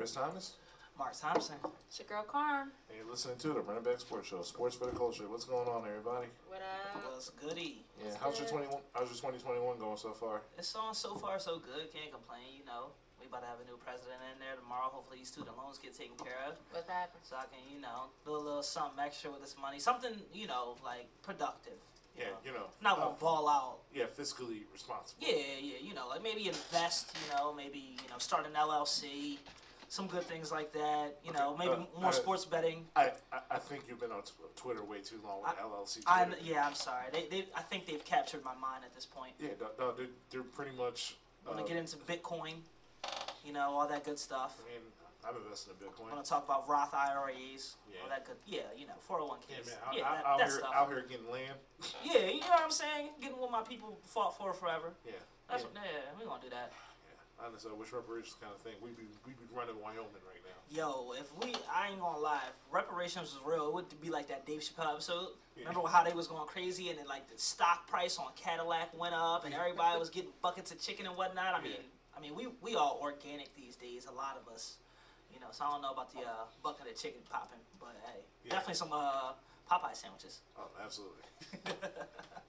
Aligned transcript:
Kris 0.00 0.16
Thomas. 0.16 0.56
Mark 0.96 1.12
Thompson. 1.12 1.60
It's 1.84 2.00
your 2.00 2.08
girl 2.08 2.24
Carm. 2.24 2.72
And 2.88 2.96
you're 2.96 3.04
listening 3.04 3.36
to 3.44 3.52
the 3.52 3.60
Run 3.60 3.76
It 3.76 3.84
Back 3.84 4.00
Sports 4.00 4.28
Show, 4.32 4.40
Sports 4.40 4.72
for 4.74 4.86
the 4.88 4.96
Culture. 4.96 5.28
What's 5.28 5.44
going 5.44 5.68
on, 5.68 5.84
everybody? 5.84 6.24
What 6.48 6.64
up? 6.64 7.04
Was 7.12 7.28
goody. 7.36 7.84
Yeah, 8.00 8.16
how's 8.16 8.40
your 8.40 8.48
good. 8.48 8.64
21? 8.72 8.80
How's 8.96 9.12
your 9.12 9.20
2021 9.36 9.76
going 9.76 10.00
so 10.00 10.16
far? 10.16 10.40
It's 10.56 10.72
on 10.74 10.94
so 10.94 11.16
far 11.20 11.36
so 11.38 11.60
good. 11.60 11.92
Can't 11.92 12.08
complain. 12.16 12.48
You 12.56 12.64
know, 12.64 12.96
we 13.20 13.28
about 13.28 13.44
to 13.44 13.52
have 13.52 13.60
a 13.60 13.68
new 13.68 13.76
president 13.76 14.24
in 14.32 14.40
there 14.40 14.56
tomorrow. 14.56 14.88
Hopefully, 14.88 15.20
these 15.20 15.28
student 15.28 15.52
loans 15.60 15.76
get 15.76 15.92
taken 15.92 16.16
care 16.16 16.40
of, 16.48 16.56
What's 16.72 16.88
happened? 16.88 17.20
so 17.28 17.36
I 17.36 17.44
can, 17.52 17.60
you 17.68 17.76
know, 17.84 18.08
do 18.24 18.32
a 18.32 18.40
little 18.40 18.64
something 18.64 19.04
extra 19.04 19.28
with 19.28 19.44
this 19.44 19.52
money. 19.60 19.84
Something, 19.84 20.16
you 20.32 20.48
know, 20.48 20.80
like 20.80 21.12
productive. 21.20 21.76
you 22.16 22.24
Yeah, 22.24 22.32
know. 22.32 22.40
you 22.48 22.52
know. 22.56 22.72
Not 22.80 22.96
uh, 22.96 23.12
gonna 23.12 23.20
ball 23.20 23.52
out. 23.52 23.84
Yeah, 23.92 24.08
fiscally 24.16 24.64
responsible. 24.72 25.20
Yeah, 25.20 25.60
yeah, 25.60 25.76
you 25.84 25.92
know, 25.92 26.08
like 26.08 26.24
maybe 26.24 26.48
invest, 26.48 27.12
you 27.20 27.36
know, 27.36 27.52
maybe, 27.52 28.00
you 28.00 28.08
know, 28.08 28.16
start 28.16 28.48
an 28.48 28.56
LLC, 28.56 29.36
some 29.90 30.06
good 30.06 30.22
things 30.22 30.52
like 30.52 30.72
that, 30.72 31.16
you 31.24 31.32
know, 31.32 31.56
maybe 31.58 31.72
uh, 31.72 32.00
more 32.00 32.10
uh, 32.10 32.12
sports 32.12 32.44
betting. 32.44 32.86
I, 32.94 33.10
I 33.32 33.40
I 33.50 33.58
think 33.58 33.82
you've 33.88 33.98
been 33.98 34.12
on 34.12 34.22
Twitter 34.54 34.84
way 34.84 35.00
too 35.00 35.18
long 35.24 35.42
with 35.42 35.50
I- 35.50 35.62
LLC. 35.62 35.98
I, 36.06 36.24
Twitter. 36.24 36.40
yeah, 36.44 36.64
I'm 36.64 36.74
sorry. 36.74 37.06
They, 37.12 37.26
they, 37.28 37.44
I 37.56 37.62
think 37.62 37.86
they've 37.86 38.04
captured 38.04 38.44
my 38.44 38.54
mind 38.54 38.84
at 38.84 38.94
this 38.94 39.04
point. 39.04 39.32
Yeah, 39.40 39.48
no, 39.60 39.66
no, 39.80 39.92
they're, 39.92 40.06
they're 40.30 40.42
pretty 40.44 40.76
much. 40.76 41.16
I'm 41.44 41.52
Uh, 41.52 41.56
gonna 41.56 41.66
get 41.68 41.76
into 41.76 41.96
Bitcoin, 42.06 42.54
you 43.44 43.52
know, 43.52 43.70
all 43.70 43.88
that 43.88 44.04
good 44.04 44.18
stuff. 44.18 44.54
I 44.62 44.70
mean, 44.70 44.80
I'm 45.26 45.34
investing 45.42 45.74
in 45.80 45.86
Bitcoin. 45.88 46.04
I'm 46.06 46.10
gonna 46.10 46.22
talk 46.22 46.44
about 46.44 46.68
Roth 46.68 46.94
IRAs, 46.94 47.74
Yeah. 47.90 47.98
all 48.04 48.08
that 48.10 48.24
good, 48.24 48.36
yeah, 48.46 48.60
you 48.78 48.86
know, 48.86 48.94
401ks, 49.08 49.50
Yeah, 49.50 49.56
man, 49.56 49.74
yeah, 49.92 50.08
I, 50.08 50.14
that, 50.14 50.24
I, 50.26 50.30
out 50.30 50.38
that 50.38 50.46
here, 50.48 50.58
stuff. 50.58 50.72
out 50.72 50.88
here 50.88 51.04
getting 51.10 51.28
land. 51.32 51.58
Yeah, 52.04 52.26
you 52.30 52.40
know 52.42 52.46
what 52.54 52.62
I'm 52.62 52.70
saying? 52.70 53.08
Getting 53.20 53.38
what 53.40 53.50
my 53.50 53.62
people 53.62 53.98
fought 54.04 54.38
for 54.38 54.52
forever. 54.54 54.92
Yeah, 55.04 55.12
That's 55.50 55.64
yeah, 55.64 55.68
what, 55.74 55.82
yeah, 55.82 56.14
we're 56.20 56.26
gonna 56.30 56.42
do 56.42 56.50
that. 56.50 56.70
Honestly, 57.44 57.70
I 57.72 57.78
wish 57.78 57.92
reparations 57.92 58.36
kind 58.40 58.52
of 58.52 58.60
thing. 58.60 58.74
We'd 58.82 58.96
be 58.96 59.08
we'd 59.24 59.38
be 59.38 59.48
running 59.56 59.74
Wyoming 59.80 60.20
right 60.28 60.44
now. 60.44 60.58
Yo, 60.68 61.14
if 61.18 61.32
we, 61.40 61.54
I 61.72 61.88
ain't 61.88 62.00
gonna 62.00 62.18
lie, 62.18 62.40
if 62.46 62.54
reparations 62.70 63.32
was 63.32 63.40
real, 63.44 63.68
it 63.68 63.74
would 63.74 64.00
be 64.00 64.10
like 64.10 64.28
that 64.28 64.44
Dave 64.44 64.60
Chappelle 64.60 64.92
episode. 64.92 65.28
Yeah. 65.56 65.68
Remember 65.68 65.88
how 65.88 66.04
they 66.04 66.12
was 66.12 66.26
going 66.26 66.46
crazy 66.46 66.90
and 66.90 66.98
then 66.98 67.08
like 67.08 67.28
the 67.32 67.38
stock 67.40 67.88
price 67.88 68.18
on 68.18 68.28
Cadillac 68.36 68.92
went 68.98 69.14
up 69.14 69.44
and 69.46 69.54
everybody 69.54 69.98
was 69.98 70.10
getting 70.10 70.30
buckets 70.42 70.70
of 70.70 70.80
chicken 70.80 71.06
and 71.06 71.16
whatnot. 71.16 71.54
I 71.54 71.62
mean, 71.62 71.72
Yeah. 71.72 72.16
I 72.16 72.20
mean, 72.20 72.34
we 72.34 72.48
we 72.60 72.74
all 72.76 72.98
organic 73.00 73.54
these 73.56 73.74
days, 73.76 74.04
a 74.04 74.12
lot 74.12 74.36
of 74.36 74.52
us, 74.52 74.76
you 75.32 75.40
know. 75.40 75.48
So 75.50 75.64
I 75.64 75.70
don't 75.72 75.80
know 75.80 75.92
about 75.92 76.12
the 76.12 76.20
uh, 76.20 76.44
bucket 76.62 76.92
of 76.92 77.00
chicken 77.00 77.20
popping, 77.30 77.60
but 77.80 77.96
hey, 78.04 78.20
Yeah. 78.44 78.52
definitely 78.52 78.74
some 78.74 78.92
uh, 78.92 79.32
Popeye 79.70 79.94
sandwiches. 79.94 80.40
Oh, 80.58 80.66
absolutely. 80.82 81.22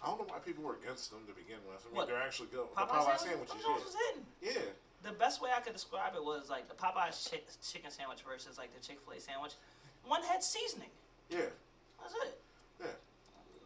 I 0.01 0.07
don't 0.07 0.17
know 0.17 0.25
why 0.25 0.39
people 0.41 0.63
were 0.63 0.75
against 0.81 1.11
them 1.11 1.21
to 1.29 1.33
begin 1.37 1.61
with. 1.69 1.77
I 1.85 1.87
mean, 1.89 1.95
What? 2.01 2.07
they're 2.09 2.17
actually 2.21 2.49
good. 2.49 2.65
The 2.73 2.81
Popeye, 2.81 3.05
Popeye 3.05 3.19
sandwiches, 3.21 3.53
sandwiches, 3.61 3.61
Them 3.61 3.85
was 3.85 3.95
hitting. 4.09 4.25
yeah. 4.41 4.51
Yeah. 4.65 4.71
The 5.03 5.13
best 5.17 5.41
way 5.41 5.49
I 5.55 5.61
could 5.61 5.73
describe 5.73 6.13
it 6.15 6.23
was 6.23 6.49
like 6.49 6.67
the 6.69 6.75
Popeye's 6.77 7.25
chick- 7.29 7.45
chicken 7.61 7.89
sandwich 7.89 8.21
versus 8.25 8.57
like 8.57 8.73
the 8.73 8.81
Chick 8.81 8.97
Fil 9.05 9.17
A 9.17 9.21
sandwich. 9.21 9.53
One 10.05 10.21
had 10.23 10.43
seasoning. 10.43 10.89
Yeah. 11.29 11.49
That's 12.01 12.13
it. 12.25 12.37
Yeah. 12.81 12.97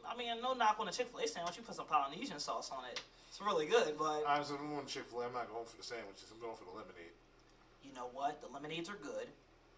I 0.08 0.16
mean, 0.16 0.30
no 0.42 0.54
knock 0.54 0.76
on 0.80 0.86
the 0.88 0.92
Chick 0.92 1.08
Fil 1.12 1.20
A 1.24 1.28
sandwich. 1.28 1.56
You 1.58 1.64
put 1.64 1.76
some 1.76 1.88
Polynesian 1.88 2.40
sauce 2.40 2.72
on 2.72 2.84
it. 2.92 3.00
It's 3.30 3.40
really 3.42 3.66
good, 3.68 3.98
but 3.98 4.24
I'm 4.28 4.44
going 4.48 4.86
Chick 4.88 5.04
fil 5.12 5.22
A, 5.22 5.26
I'm 5.28 5.34
not 5.34 5.52
going 5.52 5.66
for 5.66 5.76
the 5.76 5.84
sandwiches. 5.84 6.28
I'm 6.32 6.40
going 6.40 6.56
for 6.56 6.64
the 6.64 6.72
lemonade. 6.72 7.12
you 7.84 7.92
know 7.96 8.08
what? 8.14 8.40
The 8.40 8.48
lemonades 8.48 8.88
are 8.90 8.96
good. 9.04 9.28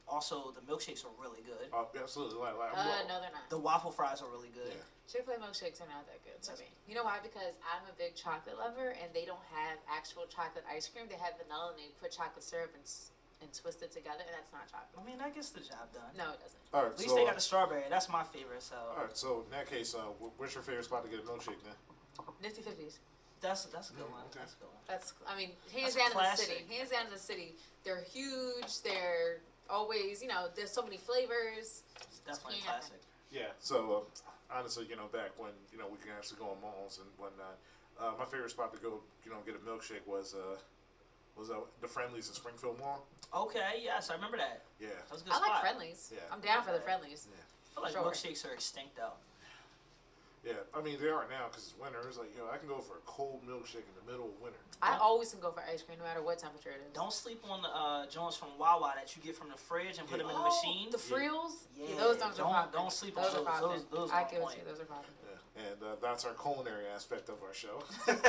Also, 0.07 0.51
the 0.55 0.61
milkshakes 0.61 1.03
are 1.03 1.11
really 1.19 1.41
good. 1.41 1.67
Oh, 1.73 1.87
absolutely. 1.99 2.39
Like, 2.39 2.57
like, 2.57 2.71
Uh, 2.73 3.03
no, 3.07 3.19
they're 3.19 3.31
not. 3.31 3.49
The 3.49 3.57
waffle 3.57 3.91
fries 3.91 4.21
are 4.21 4.29
really 4.29 4.49
good. 4.49 4.71
Yeah. 4.71 4.83
Chick 5.11 5.25
Fil 5.25 5.35
A 5.35 5.37
milkshakes 5.37 5.79
are 5.81 5.87
not 5.87 6.07
that 6.07 6.23
good 6.23 6.41
to 6.43 6.51
me. 6.61 6.67
You 6.87 6.95
know 6.95 7.03
why? 7.03 7.19
Because 7.19 7.53
I'm 7.63 7.83
a 7.87 7.93
big 7.97 8.15
chocolate 8.15 8.57
lover, 8.57 8.95
and 9.01 9.13
they 9.13 9.25
don't 9.25 9.43
have 9.51 9.79
actual 9.89 10.25
chocolate 10.25 10.63
ice 10.69 10.87
cream. 10.87 11.07
They 11.09 11.15
have 11.15 11.35
vanilla, 11.37 11.69
and 11.69 11.77
they 11.77 11.91
put 11.99 12.11
chocolate 12.11 12.43
syrup 12.43 12.71
and 12.73 12.83
and 13.39 13.53
twist 13.53 13.83
it 13.83 13.91
together, 13.91 14.23
and 14.25 14.33
that's 14.33 14.51
not 14.51 14.65
chocolate. 14.71 14.97
I 14.97 15.05
mean, 15.05 15.19
that 15.19 15.33
gets 15.33 15.49
the 15.49 15.59
job 15.59 15.93
done. 15.93 16.09
No, 16.17 16.31
it 16.31 16.39
doesn't. 16.39 16.59
All 16.73 16.81
right, 16.83 16.91
At 16.91 16.97
least 16.97 17.09
so, 17.09 17.15
they 17.15 17.21
uh, 17.21 17.25
got 17.25 17.35
the 17.35 17.41
strawberry. 17.41 17.83
That's 17.89 18.09
my 18.09 18.23
favorite. 18.23 18.63
So 18.63 18.75
all 18.75 19.03
right, 19.03 19.15
so 19.15 19.41
in 19.45 19.51
that 19.51 19.67
case, 19.69 19.93
uh, 19.93 20.09
wh- 20.17 20.33
what's 20.39 20.55
your 20.55 20.63
favorite 20.63 20.85
spot 20.85 21.03
to 21.03 21.09
get 21.09 21.19
a 21.19 21.21
milkshake 21.21 21.61
then? 21.63 21.75
Nifty 22.41 22.61
fifties. 22.61 22.97
that's 23.41 23.63
that's 23.65 23.89
a 23.89 23.93
good 23.93 24.05
Mm, 24.05 24.11
one. 24.11 24.25
okay. 24.27 24.39
That's 24.39 24.53
a 24.53 24.57
good 24.57 24.69
one. 24.73 24.81
That's. 24.87 25.13
I 25.27 25.35
mean, 25.35 25.51
hands 25.71 25.93
That's 25.93 26.13
down 26.13 26.23
in 26.23 26.29
the 26.29 26.35
city. 26.35 26.65
Hands 26.67 26.89
down 26.89 27.05
in 27.05 27.11
the 27.11 27.17
city. 27.19 27.53
They're 27.83 28.01
huge. 28.01 28.81
They're 28.81 29.37
always. 29.69 30.21
You 30.21 30.27
know, 30.29 30.47
there's 30.55 30.71
so 30.71 30.83
many 30.83 30.97
flavors. 30.97 31.83
It's 32.09 32.19
definitely 32.25 32.59
Yeah. 32.63 32.71
classic. 32.71 33.01
Yeah. 33.31 33.51
So 33.59 34.05
uh, 34.51 34.55
honestly, 34.57 34.85
you 34.89 34.95
know, 34.95 35.07
back 35.11 35.31
when 35.37 35.51
you 35.71 35.77
know 35.77 35.87
we 35.87 35.97
can 35.97 36.11
actually 36.17 36.37
go 36.39 36.49
on 36.49 36.61
malls 36.61 36.99
and 36.99 37.07
whatnot, 37.17 37.57
uh, 37.99 38.13
my 38.17 38.25
favorite 38.25 38.51
spot 38.51 38.73
to 38.73 38.79
go, 38.79 39.01
you 39.25 39.31
know, 39.31 39.37
get 39.45 39.55
a 39.55 39.59
milkshake 39.59 40.05
was 40.05 40.33
uh, 40.33 40.57
was 41.35 41.49
uh, 41.49 41.59
the 41.81 41.87
Friendly's 41.87 42.27
in 42.29 42.33
Springfield 42.35 42.79
Mall. 42.79 43.05
Okay, 43.33 43.81
yes, 43.83 44.09
I 44.09 44.15
remember 44.15 44.37
that. 44.37 44.63
Yeah. 44.79 44.89
That 44.89 45.11
was 45.11 45.21
a 45.21 45.25
good 45.25 45.33
I 45.33 45.37
spot. 45.37 45.49
like 45.49 45.61
Friendly's. 45.61 46.11
Yeah. 46.13 46.19
I'm 46.31 46.39
down 46.41 46.63
for 46.63 46.71
the 46.71 46.79
Friendly's. 46.79 47.27
Yeah. 47.29 47.37
I 47.37 47.73
feel 47.75 47.83
like 47.83 47.93
Sure. 47.93 48.31
milkshakes 48.33 48.49
are 48.49 48.53
extinct 48.53 48.95
though. 48.95 49.13
Yeah. 50.47 50.63
I 50.73 50.79
mean, 50.81 50.95
they 51.01 51.11
are 51.11 51.27
now 51.27 51.51
because 51.51 51.67
it's 51.67 51.75
winter. 51.75 51.99
It's 52.07 52.17
like 52.17 52.31
you 52.31 52.39
know, 52.39 52.47
I 52.47 52.55
can 52.55 52.69
go 52.71 52.79
for 52.79 52.95
a 52.95 53.03
cold 53.05 53.43
milkshake 53.43 53.83
in 53.83 53.95
the 53.99 54.07
middle 54.09 54.31
of 54.31 54.39
winter. 54.39 54.57
I 54.81 54.95
always 54.97 55.31
can 55.35 55.41
go 55.43 55.51
for 55.51 55.59
ice 55.67 55.83
cream, 55.83 55.99
no 55.99 56.05
matter 56.07 56.23
what 56.23 56.39
temperature 56.39 56.71
it 56.71 56.79
is. 56.87 56.93
Don't 56.95 57.11
sleep 57.11 57.43
on 57.49 57.61
the 57.61 57.67
uh, 57.67 58.07
joints 58.07 58.37
from 58.39 58.55
Wawa 58.57 58.93
that 58.95 59.11
you 59.15 59.21
get 59.21 59.35
from 59.35 59.49
the 59.49 59.57
fridge 59.59 59.99
and 59.99 60.07
put 60.07 60.19
them 60.23 60.29
in 60.29 60.35
the 60.35 60.39
Oh, 60.39 60.47
machine. 60.47 60.87
The 60.91 60.97
frills? 60.97 61.67
Yeah, 61.75 61.99
those 61.99 62.15
don't, 62.17 62.31
don't- 62.37 62.47
popping. 62.47 62.79
don't 62.79 62.93
sleep 62.93 63.17
on 63.17 63.23
those. 63.27 63.33
Are 63.33 63.37
those. 63.37 63.45
popping. 63.45 63.67
Those- 63.67 63.85
those 63.91 64.11
I 64.11 64.23
are 64.23 64.29
give 64.31 64.39
it 64.39 64.47
to 64.47 64.57
you. 64.57 64.63
Those 64.63 64.79
are 64.79 64.85
popping. 64.87 65.11
And 65.57 65.81
uh, 65.81 65.95
that's 66.01 66.23
our 66.25 66.33
culinary 66.33 66.85
aspect 66.93 67.29
of 67.29 67.35
our 67.41 67.53
show. 67.53 67.81
oh, 68.07 68.19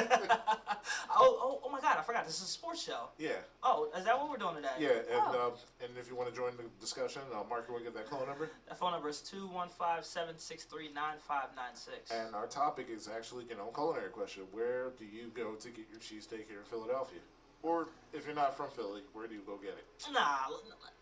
oh, 1.21 1.61
oh 1.65 1.69
my 1.71 1.81
God! 1.81 1.99
I 1.99 2.03
forgot. 2.03 2.25
This 2.27 2.37
is 2.37 2.43
a 2.45 2.47
sports 2.47 2.83
show. 2.83 3.09
yeah. 3.19 3.33
Oh, 3.63 3.89
is 3.97 4.05
that 4.05 4.19
what 4.19 4.31
we're 4.31 4.39
doing 4.39 4.55
today? 4.57 4.69
Yeah. 4.79 5.03
And 5.13 5.21
Oh. 5.29 5.53
uh, 5.53 5.85
and 5.85 5.93
if 5.99 6.09
you 6.09 6.17
want 6.17 6.31
to 6.31 6.35
join 6.35 6.57
the 6.57 6.65
discussion, 6.81 7.21
uh, 7.35 7.43
Mark, 7.49 7.67
you 7.69 7.75
want 7.75 7.85
to 7.85 7.91
get 7.91 7.99
that 8.01 8.09
phone 8.11 8.27
number? 8.27 8.49
That 8.69 8.79
phone 8.79 8.93
number 8.93 9.09
is 9.11 9.21
215-763-9596. 9.31 12.11
And 12.13 12.35
our 12.35 12.47
topic 12.47 12.89
is 12.91 13.09
actually, 13.15 13.45
you 13.49 13.57
know, 13.57 13.67
culinary 13.75 14.11
question. 14.11 14.45
Where 14.53 14.91
do 14.99 15.05
you 15.05 15.31
go 15.35 15.53
to 15.55 15.69
get 15.71 15.87
your 15.91 16.01
cheesesteak 16.01 16.49
here 16.49 16.61
in 16.61 16.65
Philadelphia? 16.71 17.19
Or 17.63 17.89
if 18.13 18.27
you're 18.27 18.35
not 18.35 18.57
from 18.57 18.71
Philly, 18.71 19.03
where 19.13 19.27
do 19.27 19.35
you 19.35 19.43
go 19.47 19.57
get 19.57 19.71
it? 19.71 19.85
Nah, 20.13 20.21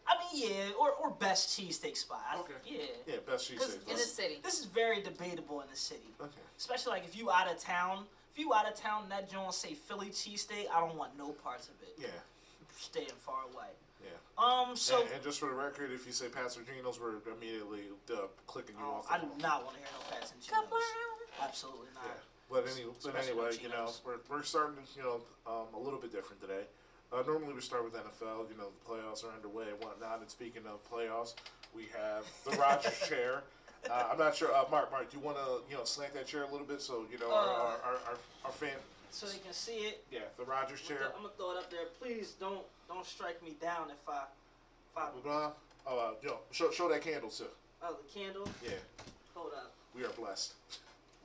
I 0.07 0.15
mean, 0.33 0.51
yeah, 0.51 0.71
or, 0.79 0.93
or 0.93 1.11
best 1.11 1.59
cheesesteak 1.59 1.97
spot. 1.97 2.21
Okay. 2.41 2.55
Yeah. 2.65 2.79
Yeah, 3.07 3.15
best 3.27 3.51
Because 3.51 3.77
cheesesteak. 3.77 3.91
In 3.91 3.97
the 3.97 4.03
city. 4.03 4.41
This 4.43 4.61
is 4.61 4.67
very 4.67 5.03
debatable 5.03 5.61
in 5.61 5.69
the 5.71 5.77
city. 5.77 6.15
Okay. 6.21 6.33
Especially 6.57 6.93
like 6.93 7.05
if 7.05 7.17
you 7.17 7.31
out 7.31 7.51
of 7.51 7.59
town. 7.59 8.05
If 8.33 8.41
you 8.41 8.53
out 8.53 8.69
of 8.69 8.77
town 8.77 9.05
and 9.05 9.13
that 9.13 9.31
joint 9.31 9.55
say 9.55 9.75
Philly 9.75 10.09
cheesesteak, 10.09 10.67
I 10.73 10.81
don't 10.81 10.97
want 10.97 11.17
no 11.17 11.31
parts 11.31 11.69
of 11.69 11.75
it. 11.83 11.95
Yeah. 11.99 12.09
Staying 12.79 13.09
far 13.25 13.43
away. 13.53 13.73
Yeah. 14.05 14.11
Um, 14.37 14.77
so 14.77 15.01
and, 15.01 15.11
and 15.13 15.23
just 15.25 15.41
for 15.41 15.49
the 15.49 15.55
record, 15.55 15.91
if 15.93 16.07
you 16.07 16.13
say 16.13 16.29
Pat's 16.29 16.57
and 16.57 16.67
Geno's, 16.67 17.01
we're 17.01 17.17
immediately 17.33 17.89
uh, 18.13 18.29
clicking 18.47 18.77
you 18.79 18.85
oh, 18.85 19.01
off. 19.01 19.09
the 19.09 19.15
I 19.15 19.19
do 19.19 19.29
not 19.41 19.65
want 19.65 19.77
to 19.77 19.81
hear 19.81 19.89
no 19.97 20.05
Pats 20.11 20.33
and 20.33 20.47
Come 20.47 20.65
on. 20.65 21.49
Absolutely 21.49 21.89
not. 21.95 22.05
Yeah. 22.05 22.36
But, 22.51 22.65
any, 22.71 22.85
but 22.87 23.11
Especially 23.11 23.33
anyway, 23.33 23.51
you 23.61 23.69
know, 23.69 23.91
Geno's. 23.91 24.01
we're, 24.07 24.19
we're 24.31 24.43
starting, 24.43 24.77
you 24.97 25.03
know, 25.03 25.21
um, 25.47 25.67
a 25.75 25.79
little 25.79 25.99
bit 25.99 26.13
different 26.13 26.41
today. 26.41 26.63
Uh, 27.13 27.23
normally 27.27 27.55
we 27.55 27.61
start 27.61 27.85
with 27.85 27.95
NFL, 27.95 28.51
you 28.51 28.57
know, 28.59 28.69
the 28.71 28.83
playoffs 28.91 29.25
are 29.25 29.35
underway 29.35 29.65
and 29.71 29.79
whatnot. 29.83 30.21
And 30.21 30.31
speaking 30.31 30.63
of 30.67 30.79
playoffs, 30.91 31.35
we 31.75 31.87
have 31.97 32.25
the 32.45 32.57
Rogers 32.61 32.99
chair. 33.09 33.43
Uh, 33.91 34.09
I'm 34.11 34.19
not 34.19 34.35
sure, 34.35 34.53
uh, 34.55 34.65
Mark, 34.71 34.91
Mark, 34.91 35.11
do 35.11 35.17
you 35.19 35.23
want 35.23 35.37
to, 35.39 35.63
you 35.71 35.77
know, 35.77 35.85
slant 35.85 36.15
that 36.15 36.27
chair 36.27 36.43
a 36.43 36.51
little 36.51 36.67
bit 36.67 36.81
so, 36.83 37.05
you 37.11 37.19
know, 37.19 37.33
our, 37.33 37.47
Uh. 37.47 37.51
our, 37.53 37.69
our, 37.69 37.95
our, 38.11 38.19
our 38.47 38.53
fan, 38.53 38.71
So 39.11 39.27
they 39.27 39.39
can 39.39 39.53
see 39.53 39.79
it. 39.87 40.05
yeah, 40.11 40.21
the 40.39 40.45
Rogers 40.45 40.81
chair. 40.83 40.99
I'm 41.17 41.23
gonna 41.23 41.35
throw 41.37 41.53
it 41.53 41.59
up 41.59 41.71
there. 41.71 41.87
Please 42.01 42.35
don't 42.41 42.65
don't 42.89 43.07
strike 43.07 43.43
me 43.43 43.55
down 43.61 43.91
if 43.91 44.09
I 44.09 44.23
if 44.93 44.97
I 44.99 45.09
Blah, 45.11 45.23
blah. 45.23 45.51
Oh, 45.87 45.99
uh, 45.99 46.11
yo, 46.23 46.39
show, 46.51 46.71
show 46.73 46.89
that 46.89 47.03
candle 47.03 47.31
too. 47.31 47.45
oh 47.83 47.97
the 48.03 48.21
candle. 48.21 48.49
Yeah, 48.65 48.71
Hold 49.35 49.53
up. 49.57 49.71
we 49.95 50.05
are 50.05 50.11
blessed. 50.11 50.55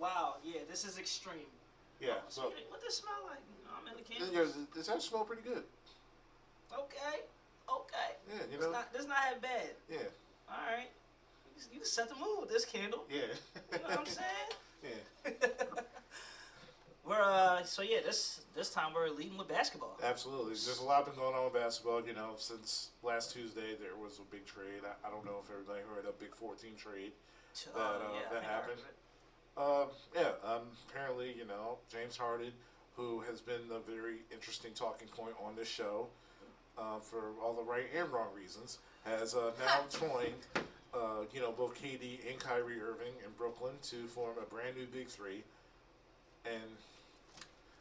Wow. 0.01 0.37
Yeah, 0.43 0.61
this 0.67 0.83
is 0.83 0.97
extreme. 0.97 1.45
Yeah, 1.99 2.13
Oh, 2.17 2.29
so, 2.29 2.41
what 2.69 2.81
does 2.81 2.93
it 2.93 2.97
smell 2.97 3.13
like? 3.29 3.37
No, 3.63 3.69
I'm 3.77 3.87
in 3.87 4.03
the 4.03 4.33
yeah, 4.33 4.41
candle. 4.41 4.67
does 4.73 4.87
that 4.87 5.01
smell 5.03 5.23
pretty 5.23 5.43
good? 5.43 5.61
Okay. 6.73 7.21
Okay. 7.69 8.09
Yeah, 8.27 8.41
you 8.51 8.57
know? 8.57 8.71
not. 8.71 8.91
This 8.91 9.05
not 9.05 9.17
that 9.21 9.41
bad. 9.41 9.69
Yeah, 9.87 9.99
All 10.49 10.57
right. 10.65 10.89
You 11.71 11.85
set 11.85 12.09
the 12.09 12.15
mood 12.15 12.39
with 12.39 12.49
this 12.49 12.65
candle. 12.65 13.05
yeah. 13.07 13.19
You 13.71 13.77
know 13.77 13.89
what 13.89 13.99
I'm 13.99 14.05
saying? 14.07 14.49
yeah. 14.83 15.31
we're 17.05 17.21
uh. 17.21 17.63
So 17.63 17.83
yeah, 17.83 17.99
this 18.03 18.41
this 18.55 18.69
time 18.69 18.93
we're 18.93 19.09
leading 19.09 19.37
with 19.37 19.47
basketball. 19.47 19.99
Absolutely. 20.01 20.55
There's 20.65 20.79
a 20.79 20.83
lot 20.83 21.05
been 21.05 21.13
going 21.13 21.35
on 21.35 21.43
with 21.43 21.53
basketball. 21.53 22.03
You 22.03 22.13
know, 22.13 22.33
since 22.39 22.89
last 23.03 23.31
Tuesday, 23.31 23.75
there 23.79 23.95
was 23.95 24.17
a 24.17 24.25
big 24.33 24.47
trade. 24.47 24.81
I, 24.83 25.07
I 25.07 25.11
don't 25.11 25.23
know 25.23 25.37
if 25.45 25.51
everybody 25.51 25.81
heard 25.87 26.05
a 26.09 26.11
big 26.13 26.33
14 26.35 26.75
trade. 26.75 27.11
Uh, 27.75 27.77
That, 27.77 27.81
uh, 27.81 28.09
yeah, 28.15 28.21
that 28.31 28.41
think 28.41 28.51
I 28.51 28.55
heard 28.55 28.61
happened. 28.61 28.81
Of 29.57 29.89
it. 30.15 30.17
Uh, 30.17 30.21
yeah, 30.21 30.53
um, 30.53 30.61
apparently, 30.89 31.33
you 31.37 31.45
know, 31.45 31.77
James 31.91 32.17
Harden, 32.17 32.51
who 32.95 33.21
has 33.29 33.41
been 33.41 33.61
a 33.71 33.79
very 33.89 34.17
interesting 34.31 34.71
talking 34.73 35.07
point 35.09 35.35
on 35.43 35.55
this 35.55 35.67
show 35.67 36.07
uh, 36.77 36.99
for 36.99 37.31
all 37.43 37.53
the 37.53 37.63
right 37.63 37.85
and 37.97 38.11
wrong 38.11 38.29
reasons, 38.35 38.79
has 39.05 39.35
uh, 39.35 39.51
now 39.59 39.81
joined, 39.99 40.65
uh, 40.93 41.25
you 41.33 41.41
know, 41.41 41.51
both 41.51 41.75
KD 41.81 42.29
and 42.29 42.39
Kyrie 42.39 42.81
Irving 42.81 43.13
in 43.23 43.31
Brooklyn 43.37 43.73
to 43.83 44.07
form 44.07 44.35
a 44.41 44.45
brand 44.53 44.75
new 44.77 44.85
Big 44.85 45.07
Three. 45.07 45.43
And 46.45 46.77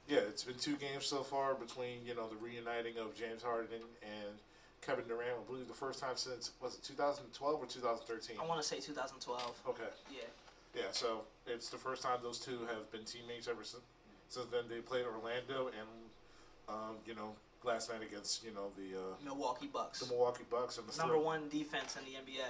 yeah, 0.08 0.18
it's 0.28 0.42
been 0.42 0.58
two 0.58 0.76
games 0.76 1.06
so 1.06 1.22
far 1.22 1.54
between 1.54 2.04
you 2.04 2.14
know 2.14 2.28
the 2.28 2.36
reuniting 2.36 2.98
of 2.98 3.14
James 3.14 3.42
Harden 3.42 3.80
and 4.02 4.34
Kevin 4.82 5.06
Durant. 5.06 5.38
I 5.38 5.50
believe 5.50 5.68
the 5.68 5.74
first 5.74 6.00
time 6.00 6.16
since 6.16 6.50
was 6.60 6.74
it 6.74 6.82
2012 6.82 7.62
or 7.62 7.66
2013? 7.66 8.36
I 8.40 8.46
want 8.46 8.60
to 8.60 8.66
say 8.66 8.80
2012. 8.80 9.60
Okay. 9.68 9.82
Yeah. 10.10 10.20
Yeah, 10.74 10.82
so 10.92 11.22
it's 11.46 11.68
the 11.68 11.76
first 11.78 12.02
time 12.02 12.18
those 12.22 12.38
two 12.38 12.60
have 12.68 12.90
been 12.92 13.04
teammates 13.04 13.48
ever 13.48 13.64
since. 13.64 13.82
Since 14.28 14.46
then, 14.52 14.64
they 14.68 14.80
played 14.80 15.04
Orlando 15.04 15.66
and, 15.68 15.88
um, 16.68 16.96
you 17.04 17.14
know, 17.14 17.34
last 17.64 17.90
night 17.90 18.02
against 18.02 18.44
you 18.44 18.52
know 18.52 18.70
the 18.78 18.96
uh, 18.98 19.02
Milwaukee 19.24 19.68
Bucks. 19.72 20.00
the 20.00 20.06
Milwaukee 20.06 20.44
Bucks 20.50 20.78
and 20.78 20.86
the 20.88 20.96
Number 20.96 21.14
third- 21.16 21.24
one 21.24 21.48
defense 21.48 21.96
in 21.96 22.04
the 22.04 22.18
NBA. 22.18 22.44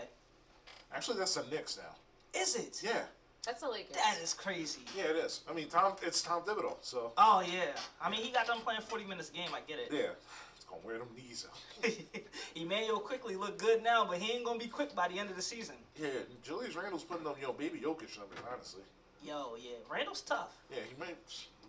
Actually, 0.95 1.19
that's 1.19 1.35
the 1.35 1.45
Knicks 1.51 1.79
now. 1.79 2.39
Is 2.39 2.55
it? 2.57 2.81
Yeah, 2.85 3.03
That's 3.47 3.61
the 3.63 3.69
Lakers. 3.71 3.97
That 3.97 4.19
is 4.23 4.35
crazy. 4.35 4.83
yeah, 4.97 5.05
it 5.05 5.17
is. 5.17 5.41
I 5.49 5.53
mean, 5.55 5.69
Tom, 5.69 5.95
it's 6.03 6.21
Tom 6.23 6.43
Thibodeau, 6.43 6.77
so 6.83 7.13
Oh 7.17 7.41
yeah. 7.51 7.71
I 8.03 8.11
mean, 8.11 8.21
he 8.21 8.31
got 8.31 8.47
done 8.47 8.61
playing 8.61 8.83
40 8.83 9.05
minutes 9.05 9.31
a 9.31 9.33
game. 9.33 9.49
I 9.55 9.61
get 9.67 9.79
it. 9.79 9.89
yeah, 9.91 10.11
it's 10.55 10.65
gonna 10.65 10.83
wear 10.85 10.99
them 10.99 11.09
knees 11.17 11.47
out. 11.51 11.91
Immanuel 12.55 13.01
Quickley 13.01 13.37
look 13.37 13.59
good 13.59 13.83
now, 13.83 14.05
but 14.05 14.19
he 14.19 14.33
ain't 14.33 14.45
gonna 14.45 14.59
be 14.59 14.67
quick 14.69 14.95
by 14.95 15.09
the 15.09 15.19
end 15.19 15.31
of 15.31 15.37
the 15.37 15.43
season. 15.43 15.75
Yeah, 15.99 16.09
Julius 16.43 16.75
Randle's 16.77 17.05
putting 17.05 17.27
up, 17.27 17.39
you 17.41 17.47
know, 17.47 17.53
baby 17.53 17.79
Jokic 17.79 18.17
numbers. 18.19 18.39
Honestly, 18.51 18.83
Yo, 19.25 19.57
yeah, 19.61 19.77
Randle's 19.91 20.23
tough. 20.23 20.57
yeah, 20.71 20.81
he 20.89 20.99
might 20.99 21.17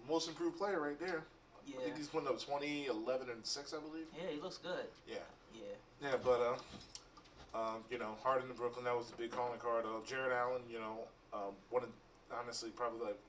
most 0.08 0.28
improved 0.30 0.58
player 0.58 0.80
right 0.80 1.00
there. 1.00 1.24
I 1.56 1.60
Yeah, 1.68 1.80
think 1.84 1.98
he's 1.98 2.08
putting 2.08 2.28
up 2.28 2.40
20, 2.40 2.86
11, 2.88 3.30
and 3.30 3.46
six, 3.46 3.74
I 3.74 3.80
believe. 3.80 4.06
yeah, 4.18 4.30
he 4.34 4.40
looks 4.42 4.58
good. 4.58 4.86
Yeah. 5.08 5.18
Yeah, 5.54 6.10
Yeah, 6.10 6.16
but 6.24 6.58
uh, 7.54 7.58
um, 7.58 7.84
you 7.90 7.98
know, 7.98 8.16
Harden 8.24 8.48
to 8.48 8.54
Brooklyn, 8.54 8.86
that 8.86 8.96
was 8.96 9.10
the 9.12 9.18
big 9.18 9.32
calling 9.32 9.60
card. 9.60 9.86
Uh, 9.86 10.00
Jarrett 10.08 10.32
Allen, 10.32 10.62
you 10.72 10.80
know, 10.80 11.00
um, 11.34 11.54
one 11.70 11.84
of 11.84 11.90
honestly 12.32 12.70
probably 12.70 13.02
like, 13.08 13.20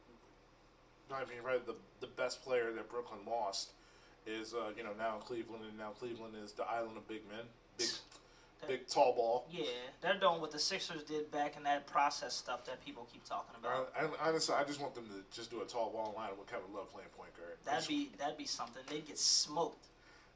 in 1.08 1.14
my 1.16 1.22
opinion, 1.22 1.42
probably 1.44 1.66
the 1.66 2.06
the 2.06 2.12
best 2.14 2.42
player 2.44 2.72
that 2.72 2.88
Brooklyn 2.88 3.20
lost 3.26 3.72
is 4.26 4.54
uh, 4.54 4.70
you 4.76 4.84
know 4.84 4.92
now 4.96 5.16
Cleveland, 5.26 5.64
and 5.68 5.76
now 5.76 5.90
Cleveland 5.90 6.34
is 6.42 6.52
the 6.52 6.64
island 6.64 6.96
of 6.96 7.06
big 7.08 7.22
men, 7.28 7.44
big, 8.66 8.86
tall 8.88 9.14
ball. 9.14 9.46
yeah, 9.50 9.64
they're 10.00 10.18
doing 10.18 10.40
what 10.40 10.50
the 10.50 10.58
Sixers 10.58 11.02
did 11.02 11.30
back 11.30 11.56
in 11.56 11.62
that 11.64 11.86
process 11.86 12.34
stuff 12.34 12.64
that 12.66 12.84
people 12.84 13.06
keep 13.12 13.24
talking 13.24 13.54
about. 13.60 13.92
I, 13.98 14.04
I, 14.04 14.28
honestly, 14.28 14.54
I 14.54 14.64
just 14.64 14.80
want 14.80 14.94
them 14.94 15.04
to 15.06 15.36
just 15.36 15.50
do 15.50 15.60
a 15.62 15.64
tall 15.64 15.90
ball 15.90 16.14
line 16.16 16.30
with 16.38 16.48
Kevin 16.48 16.72
Love 16.74 16.92
playing 16.92 17.08
point 17.16 17.34
guard. 17.36 17.56
That'd 17.64 17.80
just- 17.80 17.88
be 17.88 18.10
that'd 18.18 18.36
be 18.38 18.46
something. 18.46 18.82
They'd 18.88 19.06
get 19.06 19.18
smoked. 19.18 19.86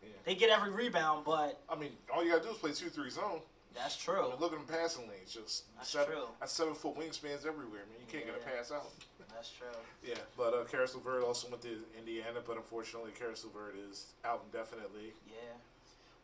Yeah. 0.03 0.09
They 0.25 0.35
get 0.35 0.51
every 0.51 0.71
rebound, 0.71 1.25
but 1.25 1.61
I 1.69 1.75
mean, 1.77 1.93
all 2.15 2.25
you 2.25 2.31
gotta 2.33 2.45
do 2.45 2.51
is 2.51 2.59
play 2.59 2.73
two 2.73 2.91
three 2.91 3.11
zone. 3.11 3.41
that's 3.75 3.97
I 3.97 4.13
true. 4.13 4.23
mean, 4.31 4.39
look 4.41 4.53
at 4.53 4.59
them 4.59 4.67
passing 4.77 5.09
lanes, 5.09 5.33
just 5.33 5.65
That's 5.77 5.91
seven, 5.91 6.13
true. 6.15 6.25
That's 6.39 6.53
seven 6.53 6.75
foot 6.75 6.97
wingspans 6.97 7.47
everywhere, 7.47 7.85
man. 7.91 7.99
You 8.01 8.07
can't 8.13 8.27
get 8.27 8.35
a 8.37 8.45
pass 8.57 8.71
out. 8.71 8.91
That's 9.35 9.51
true. 9.51 9.67
Yeah, 10.07 10.15
but 10.37 10.55
uh, 10.55 10.65
Caris 10.71 10.95
LeVert 10.95 11.25
also 11.25 11.49
went 11.51 11.63
to 11.63 11.79
Indiana, 11.99 12.39
but 12.47 12.57
unfortunately, 12.57 13.11
Caris 13.19 13.45
LeVert 13.45 13.75
is 13.91 14.07
out 14.25 14.45
indefinitely. 14.47 15.13
Yeah. 15.27 15.57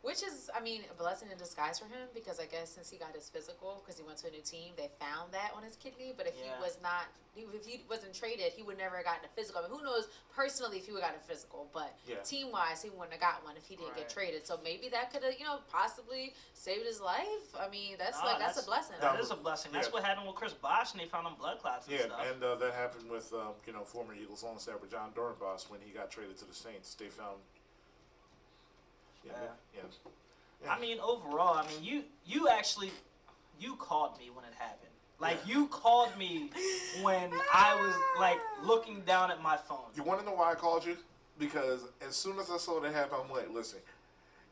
Which 0.03 0.21
is, 0.21 0.49
I 0.53 0.59
mean, 0.59 0.83
a 0.91 0.93
blessing 0.93 1.31
in 1.31 1.37
disguise 1.37 1.79
for 1.79 1.85
him 1.85 2.09
because 2.13 2.37
I 2.37 2.45
guess 2.45 2.69
since 2.69 2.89
he 2.89 2.97
got 2.97 3.15
his 3.15 3.29
physical, 3.29 3.81
because 3.81 3.97
he 3.97 4.03
went 4.03 4.19
to 4.19 4.27
a 4.27 4.31
new 4.31 4.41
team, 4.41 4.73
they 4.75 4.89
found 4.99 5.31
that 5.33 5.51
on 5.55 5.63
his 5.63 5.77
kidney. 5.77 6.11
But 6.15 6.27
if 6.27 6.35
Yeah. 6.35 6.43
he 6.43 6.61
was 6.61 6.77
not, 6.83 7.07
if 7.37 7.63
he 7.63 7.79
wasn't 7.87 8.13
traded, 8.13 8.51
he 8.51 8.63
would 8.63 8.75
never 8.77 8.97
have 8.97 9.05
gotten 9.05 9.23
a 9.23 9.29
physical. 9.29 9.59
I 9.59 9.63
mean, 9.63 9.71
who 9.71 9.81
knows 9.81 10.09
personally 10.35 10.77
if 10.77 10.85
he 10.85 10.91
would 10.91 11.01
have 11.01 11.13
gotten 11.13 11.21
a 11.23 11.27
physical, 11.31 11.69
but 11.71 11.95
Yeah. 12.05 12.21
team 12.21 12.51
wise, 12.51 12.81
he 12.81 12.89
wouldn't 12.89 13.11
have 13.13 13.21
got 13.21 13.43
one 13.43 13.55
if 13.55 13.65
he 13.65 13.77
didn't 13.77 13.91
Right. 13.91 13.99
get 13.99 14.09
traded. 14.09 14.45
So 14.45 14.57
maybe 14.57 14.89
that 14.89 15.09
could 15.09 15.23
have, 15.23 15.33
you 15.39 15.45
know, 15.45 15.61
possibly 15.71 16.33
saved 16.53 16.85
his 16.85 16.99
life. 16.99 17.55
I 17.57 17.67
mean, 17.67 17.95
that's 17.97 18.19
Nah, 18.19 18.25
like 18.25 18.39
that's, 18.39 18.57
a 18.57 18.61
blessing. 18.61 18.97
That 18.99 19.13
That 19.13 19.21
is 19.21 19.31
a 19.31 19.35
blessing. 19.35 19.71
That's 19.71 19.87
yeah. 19.87 19.93
what 19.93 20.03
happened 20.03 20.27
with 20.27 20.35
Chris 20.35 20.53
Bosh, 20.53 20.91
and 20.91 20.99
they 20.99 21.05
found 21.05 21.25
him 21.25 21.35
blood 21.35 21.59
clots 21.59 21.87
and 21.87 21.95
Yeah, 21.95 22.05
stuff. 22.07 22.25
and 22.27 22.43
uh, 22.43 22.55
that 22.55 22.73
happened 22.73 23.09
with 23.09 23.31
um, 23.31 23.55
you 23.65 23.71
know 23.71 23.85
former 23.85 24.13
Eagles 24.13 24.43
long 24.43 24.59
snapper 24.59 24.85
Jon 24.85 25.13
Dorenbos 25.13 25.69
when 25.69 25.79
he 25.79 25.91
got 25.91 26.09
traded 26.09 26.35
to 26.39 26.45
the 26.45 26.53
Saints. 26.53 26.93
They 26.93 27.07
found. 27.07 27.39
Yeah, 29.25 29.33
Yeah. 29.75 29.81
yeah. 30.63 30.71
I 30.71 30.79
mean, 30.79 30.99
overall, 30.99 31.55
I 31.55 31.67
mean, 31.67 31.83
you 31.83 32.03
you 32.25 32.47
actually 32.47 32.91
you 33.59 33.75
called 33.75 34.17
me 34.17 34.29
when 34.29 34.45
it 34.45 34.53
happened. 34.57 34.89
Like 35.19 35.39
Yeah. 35.45 35.53
you 35.53 35.67
called 35.67 36.15
me 36.17 36.49
when 37.01 37.31
I 37.53 37.75
was 37.75 37.95
like 38.19 38.39
looking 38.63 39.01
down 39.01 39.31
at 39.31 39.41
my 39.41 39.57
phone. 39.57 39.85
You 39.95 40.03
want 40.03 40.19
to 40.19 40.25
know 40.25 40.33
why 40.33 40.51
I 40.51 40.55
called 40.55 40.85
you? 40.85 40.97
Because 41.37 41.81
as 42.07 42.15
soon 42.15 42.39
as 42.39 42.51
I 42.51 42.57
saw 42.57 42.79
that 42.81 42.93
happen, 42.93 43.17
I'm 43.21 43.31
like, 43.31 43.49
listen, 43.49 43.79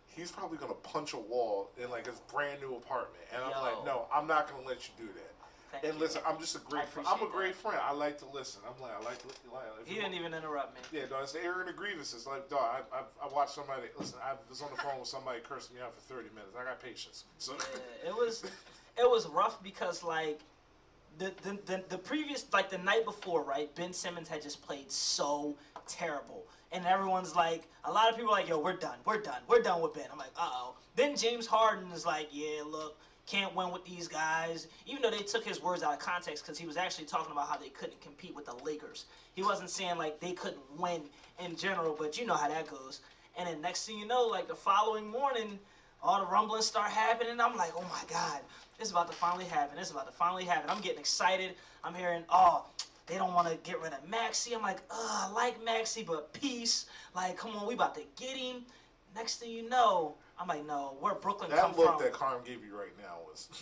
he's 0.08 0.32
probably 0.32 0.58
gonna 0.58 0.74
punch 0.74 1.14
a 1.14 1.18
wall 1.18 1.70
in 1.78 1.90
like 1.90 2.06
his 2.08 2.20
brand 2.32 2.62
new 2.62 2.76
apartment, 2.76 3.24
and 3.34 3.44
I'm 3.44 3.62
like, 3.62 3.86
no, 3.86 4.08
I'm 4.14 4.28
not 4.28 4.50
gonna 4.50 4.66
let 4.66 4.88
you 4.88 4.94
do 4.98 5.14
that. 5.14 5.31
Thank 5.72 5.86
And 5.86 5.94
you. 5.96 6.00
listen, 6.00 6.22
I'm 6.28 6.40
just 6.40 6.56
a 6.56 6.60
great. 6.60 6.88
Friend. 6.90 7.08
I'm 7.10 7.22
a 7.26 7.32
great 7.32 7.54
that. 7.54 7.62
friend. 7.62 7.80
I 7.82 7.94
like 7.94 8.18
to 8.20 8.26
listen. 8.26 8.62
I'm 8.68 8.80
like, 8.82 8.92
I 8.92 9.04
like 9.04 9.20
to. 9.20 9.28
Like, 9.52 9.64
he 9.86 9.96
didn't 9.96 10.14
even 10.14 10.34
interrupt 10.34 10.76
me. 10.76 10.82
Yeah, 11.00 11.06
no, 11.10 11.22
it's 11.22 11.32
the 11.32 11.40
of 11.40 11.76
grievances. 11.76 12.28
Like, 12.28 12.50
dog, 12.50 12.60
I, 12.92 12.98
I, 12.98 13.02
I 13.26 13.34
watched 13.34 13.56
somebody. 13.56 13.88
Listen, 13.98 14.20
I 14.24 14.34
was 14.50 14.62
on 14.62 14.70
the 14.76 14.82
phone 14.82 15.00
with 15.00 15.08
somebody 15.08 15.40
cursing 15.48 15.76
me 15.76 15.82
out 15.82 15.94
for 15.94 16.02
thirty 16.02 16.30
minutes. 16.30 16.56
I 16.60 16.64
got 16.64 16.82
patience. 16.82 17.26
So 17.38 17.54
Yeah, 17.54 18.10
it 18.10 18.14
was 18.16 18.44
it 18.98 19.10
was 19.10 19.28
rough 19.28 19.62
because 19.64 20.04
like 20.04 20.40
the, 21.18 21.34
the 21.44 21.58
the 21.66 21.84
the 21.90 21.98
previous 21.98 22.46
like 22.54 22.70
the 22.70 22.78
night 22.80 23.06
before, 23.06 23.44
right? 23.44 23.74
Ben 23.76 23.94
Simmons 23.94 24.28
had 24.28 24.42
just 24.42 24.62
played 24.62 24.92
so 24.92 25.56
terrible. 25.88 26.46
And 26.74 26.86
everyone's 26.86 27.36
like, 27.36 27.64
a 27.84 27.92
lot 27.92 28.10
of 28.10 28.16
people 28.16 28.32
are 28.32 28.38
like, 28.40 28.48
yo, 28.48 28.58
we're 28.58 28.78
done, 28.78 28.96
we're 29.06 29.20
done, 29.20 29.42
we're 29.48 29.62
done 29.62 29.82
with 29.82 29.94
Ben. 29.94 30.06
I'm 30.10 30.18
like, 30.18 30.32
uh 30.38 30.50
oh. 30.52 30.76
Then 30.96 31.18
James 31.18 31.46
Harden 31.46 31.92
is 31.92 32.06
like, 32.06 32.30
yeah, 32.32 32.62
look, 32.66 32.98
can't 33.32 33.56
win 33.56 33.72
with 33.72 33.86
these 33.86 34.08
guys. 34.10 34.68
Even 34.86 35.02
though 35.02 35.10
they 35.10 35.24
took 35.24 35.46
his 35.46 35.62
words 35.62 35.84
out 35.84 35.94
of 35.94 36.00
context 36.00 36.44
because 36.44 36.58
he 36.58 36.66
was 36.66 36.76
actually 36.76 37.06
talking 37.06 37.32
about 37.32 37.48
how 37.48 37.56
they 37.56 37.70
couldn't 37.70 38.02
compete 38.02 38.36
with 38.36 38.46
the 38.46 38.56
Lakers. 38.66 39.06
He 39.36 39.42
wasn't 39.42 39.70
saying 39.70 39.98
like 39.98 40.20
they 40.20 40.34
couldn't 40.34 40.62
win 40.78 41.02
in 41.40 41.56
general, 41.56 41.96
but 41.98 42.20
you 42.20 42.26
know 42.26 42.36
how 42.36 42.50
that 42.50 42.70
goes. 42.70 43.00
And 43.38 43.48
then 43.48 43.62
next 43.62 43.86
thing 43.86 43.98
you 43.98 44.06
know, 44.06 44.28
like 44.28 44.50
the 44.50 44.56
following 44.56 45.08
morning, 45.10 45.58
all 46.04 46.20
the 46.20 46.26
rumblings 46.26 46.66
start 46.66 46.92
happening. 46.92 47.40
I'm 47.40 47.56
like, 47.56 47.72
oh 47.76 47.84
my 47.84 48.02
god, 48.10 48.42
it's 48.80 48.92
about 48.92 49.10
to 49.10 49.16
finally 49.16 49.46
happen. 49.46 49.78
It's 49.80 49.92
about 49.92 50.08
to 50.08 50.14
finally 50.14 50.44
happen. 50.44 50.70
I'm 50.70 50.82
getting 50.82 51.00
excited. 51.00 51.54
I'm 51.86 51.94
hearing, 51.96 52.24
oh, 52.30 52.66
they 53.08 53.16
don't 53.16 53.34
want 53.34 53.48
to 53.48 53.56
get 53.70 53.80
rid 53.82 53.94
of 53.94 54.08
Maxey. 54.10 54.54
I'm 54.54 54.62
like, 54.62 54.80
ugh, 54.90 55.30
I 55.30 55.32
like 55.32 55.64
Maxey, 55.64 56.04
but 56.04 56.34
peace. 56.34 56.86
Like, 57.16 57.38
come 57.38 57.56
on, 57.56 57.66
we 57.66 57.76
about 57.76 57.96
to 57.96 58.04
get 58.18 58.36
him. 58.36 58.64
Next 59.16 59.40
thing 59.40 59.52
you 59.52 59.70
know, 59.70 60.16
I'm 60.42 60.48
like, 60.48 60.66
no, 60.66 60.98
where 61.00 61.14
Brooklyn 61.14 61.52
come 61.52 61.72
that 61.72 61.78
look 61.78 61.98
from? 61.98 62.02
that 62.02 62.14
Carm 62.14 62.42
gave 62.44 62.66
you 62.66 62.76
right 62.76 62.98
now 63.00 63.20
was. 63.30 63.48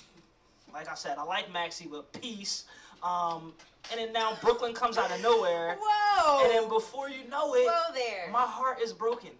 Like 0.72 0.88
I 0.88 0.94
said, 0.94 1.18
I 1.18 1.24
like 1.24 1.52
Maxey, 1.52 1.88
with 1.88 2.12
peace. 2.22 2.66
Um, 3.02 3.54
and 3.92 4.00
then 4.00 4.14
now 4.14 4.38
Brooklyn 4.40 4.76
comes 4.76 5.00
out 5.00 5.10
of 5.12 5.20
nowhere, 5.20 5.80
Whoa! 5.82 6.44
and 6.44 6.52
then 6.52 6.70
before 6.70 7.10
you 7.10 7.28
know 7.28 7.56
it, 7.56 7.66
Whoa 7.66 7.92
there. 7.96 8.30
my 8.32 8.46
heart 8.46 8.80
is 8.80 8.94
broken. 8.94 9.32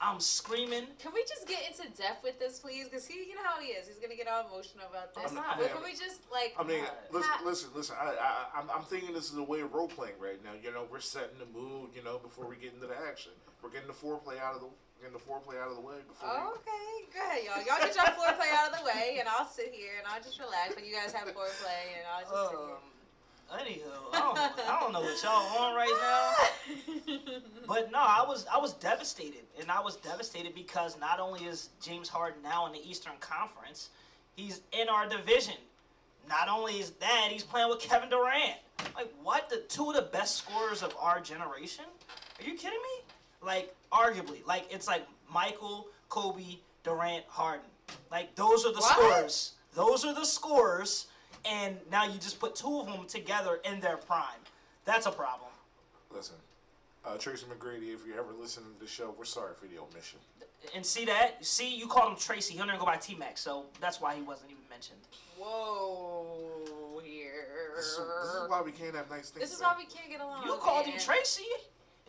I'm 0.00 0.20
screaming. 0.20 0.86
Can 1.02 1.12
we 1.12 1.22
just 1.26 1.46
get 1.48 1.58
into 1.66 1.90
depth 1.98 2.22
with 2.22 2.38
this, 2.38 2.60
please? 2.60 2.84
Because 2.86 3.06
he, 3.06 3.26
you 3.26 3.34
know 3.34 3.42
how 3.42 3.58
he 3.60 3.74
is. 3.74 3.88
He's 3.88 3.98
gonna 3.98 4.14
get 4.14 4.28
all 4.28 4.46
emotional 4.46 4.86
about 4.86 5.14
this. 5.14 5.26
I'm 5.26 5.34
not. 5.34 5.58
But 5.58 5.74
can 5.74 5.82
we 5.82 5.90
just 5.98 6.22
like? 6.30 6.54
I 6.58 6.62
mean, 6.62 6.84
Uh, 6.84 6.94
listen, 7.10 7.30
ha- 7.30 7.42
listen, 7.44 7.70
listen. 7.74 7.96
I, 7.98 8.14
I, 8.14 8.60
I'm, 8.60 8.70
I'm 8.70 8.84
thinking 8.86 9.12
this 9.12 9.30
is 9.30 9.36
a 9.38 9.42
way 9.42 9.60
of 9.60 9.74
role 9.74 9.88
playing 9.88 10.14
right 10.22 10.38
now. 10.44 10.54
You 10.54 10.70
know, 10.70 10.86
we're 10.90 11.02
setting 11.02 11.38
the 11.42 11.50
mood. 11.50 11.90
You 11.94 12.04
know, 12.04 12.18
before 12.18 12.46
we 12.46 12.54
get 12.56 12.74
into 12.74 12.86
the 12.86 12.94
action, 13.10 13.32
we're 13.62 13.70
getting 13.70 13.88
the 13.90 13.98
foreplay 13.98 14.38
out 14.38 14.54
of 14.54 14.62
the, 14.62 14.70
getting 15.02 15.18
the 15.18 15.24
foreplay 15.26 15.58
out 15.58 15.70
of 15.70 15.76
the 15.76 15.82
way 15.82 15.98
before. 16.06 16.30
Oh, 16.30 16.54
okay, 16.62 17.10
go 17.10 17.18
ahead, 17.18 17.42
y'all. 17.42 17.58
Y'all 17.66 17.82
get 17.82 17.94
your 17.98 18.06
foreplay 18.14 18.54
out 18.54 18.70
of 18.70 18.78
the 18.78 18.84
way, 18.86 19.18
and 19.18 19.26
I'll 19.26 19.50
sit 19.50 19.74
here 19.74 19.98
and 19.98 20.06
I'll 20.06 20.22
just 20.22 20.38
relax 20.38 20.78
when 20.78 20.86
you 20.86 20.94
guys 20.94 21.10
have 21.10 21.26
foreplay, 21.34 21.98
and 21.98 22.06
I'll 22.06 22.22
just 22.22 22.54
sit 22.54 22.58
Um, 22.58 22.86
anywho, 23.52 23.80
I 24.12 24.18
don't, 24.20 24.34
know, 24.34 24.50
I 24.68 24.80
don't 24.80 24.92
know 24.92 25.00
what 25.00 25.22
y'all 25.22 25.58
on 25.58 25.74
right 25.74 25.92
now. 26.00 27.38
But 27.66 27.92
no, 27.92 27.98
I 27.98 28.24
was 28.26 28.46
I 28.52 28.58
was 28.58 28.72
devastated, 28.74 29.42
and 29.60 29.70
I 29.70 29.80
was 29.80 29.96
devastated 29.96 30.54
because 30.54 30.98
not 31.00 31.20
only 31.20 31.44
is 31.44 31.70
James 31.82 32.08
Harden 32.08 32.42
now 32.42 32.66
in 32.66 32.72
the 32.72 32.88
Eastern 32.88 33.12
Conference, 33.20 33.90
he's 34.36 34.60
in 34.72 34.88
our 34.88 35.08
division. 35.08 35.54
Not 36.28 36.48
only 36.48 36.74
is 36.74 36.90
that, 37.00 37.28
he's 37.30 37.42
playing 37.42 37.68
with 37.68 37.80
Kevin 37.80 38.10
Durant. 38.10 38.56
Like 38.94 39.12
what? 39.22 39.48
The 39.48 39.58
two 39.68 39.90
of 39.90 39.96
the 39.96 40.02
best 40.02 40.36
scorers 40.36 40.82
of 40.82 40.94
our 41.00 41.20
generation? 41.20 41.84
Are 42.38 42.44
you 42.44 42.54
kidding 42.54 42.78
me? 42.78 43.04
Like 43.42 43.74
arguably, 43.92 44.46
like 44.46 44.66
it's 44.70 44.86
like 44.86 45.06
Michael, 45.32 45.88
Kobe, 46.08 46.58
Durant, 46.84 47.24
Harden. 47.28 47.66
Like 48.10 48.34
those 48.34 48.64
are 48.64 48.72
the 48.72 48.80
What? 48.80 48.92
scorers. 48.92 49.52
Those 49.74 50.04
are 50.04 50.14
the 50.14 50.24
scorers, 50.24 51.06
and 51.44 51.76
now 51.90 52.04
you 52.04 52.18
just 52.18 52.38
put 52.40 52.54
two 52.54 52.80
of 52.80 52.86
them 52.86 53.06
together 53.06 53.60
in 53.64 53.80
their 53.80 53.96
prime. 53.96 54.40
That's 54.84 55.06
a 55.06 55.10
problem. 55.10 55.50
Listen, 56.14 56.36
uh, 57.04 57.16
Tracy 57.18 57.44
McGrady, 57.46 57.94
if 57.94 58.06
you're 58.06 58.18
ever 58.18 58.32
listen 58.40 58.62
to 58.62 58.80
the 58.80 58.88
show, 58.88 59.14
we're 59.18 59.24
sorry 59.24 59.52
for 59.60 59.66
the 59.66 59.78
omission. 59.80 60.18
And 60.74 60.84
see 60.84 61.04
that? 61.04 61.44
See, 61.44 61.76
you 61.76 61.86
called 61.86 62.12
him 62.12 62.18
Tracy. 62.18 62.54
He'll 62.54 62.66
never 62.66 62.78
go 62.78 62.86
by 62.86 62.96
T 62.96 63.14
Mac, 63.14 63.38
so 63.38 63.66
that's 63.80 64.00
why 64.00 64.14
he 64.14 64.22
wasn't 64.22 64.50
even 64.50 64.62
mentioned. 64.68 64.98
Whoa, 65.38 67.00
here. 67.04 67.72
This 67.76 67.84
is, 67.86 67.98
this 67.98 68.34
is 68.42 68.48
why 68.48 68.62
we 68.62 68.72
can't 68.72 68.94
have 68.94 69.08
nice 69.10 69.30
things. 69.30 69.40
This 69.44 69.52
is 69.54 69.60
man. 69.60 69.70
why 69.70 69.76
we 69.78 69.84
can't 69.84 70.10
get 70.10 70.20
along. 70.20 70.44
You 70.46 70.54
called 70.54 70.86
him. 70.86 70.98
Tracy. 70.98 71.44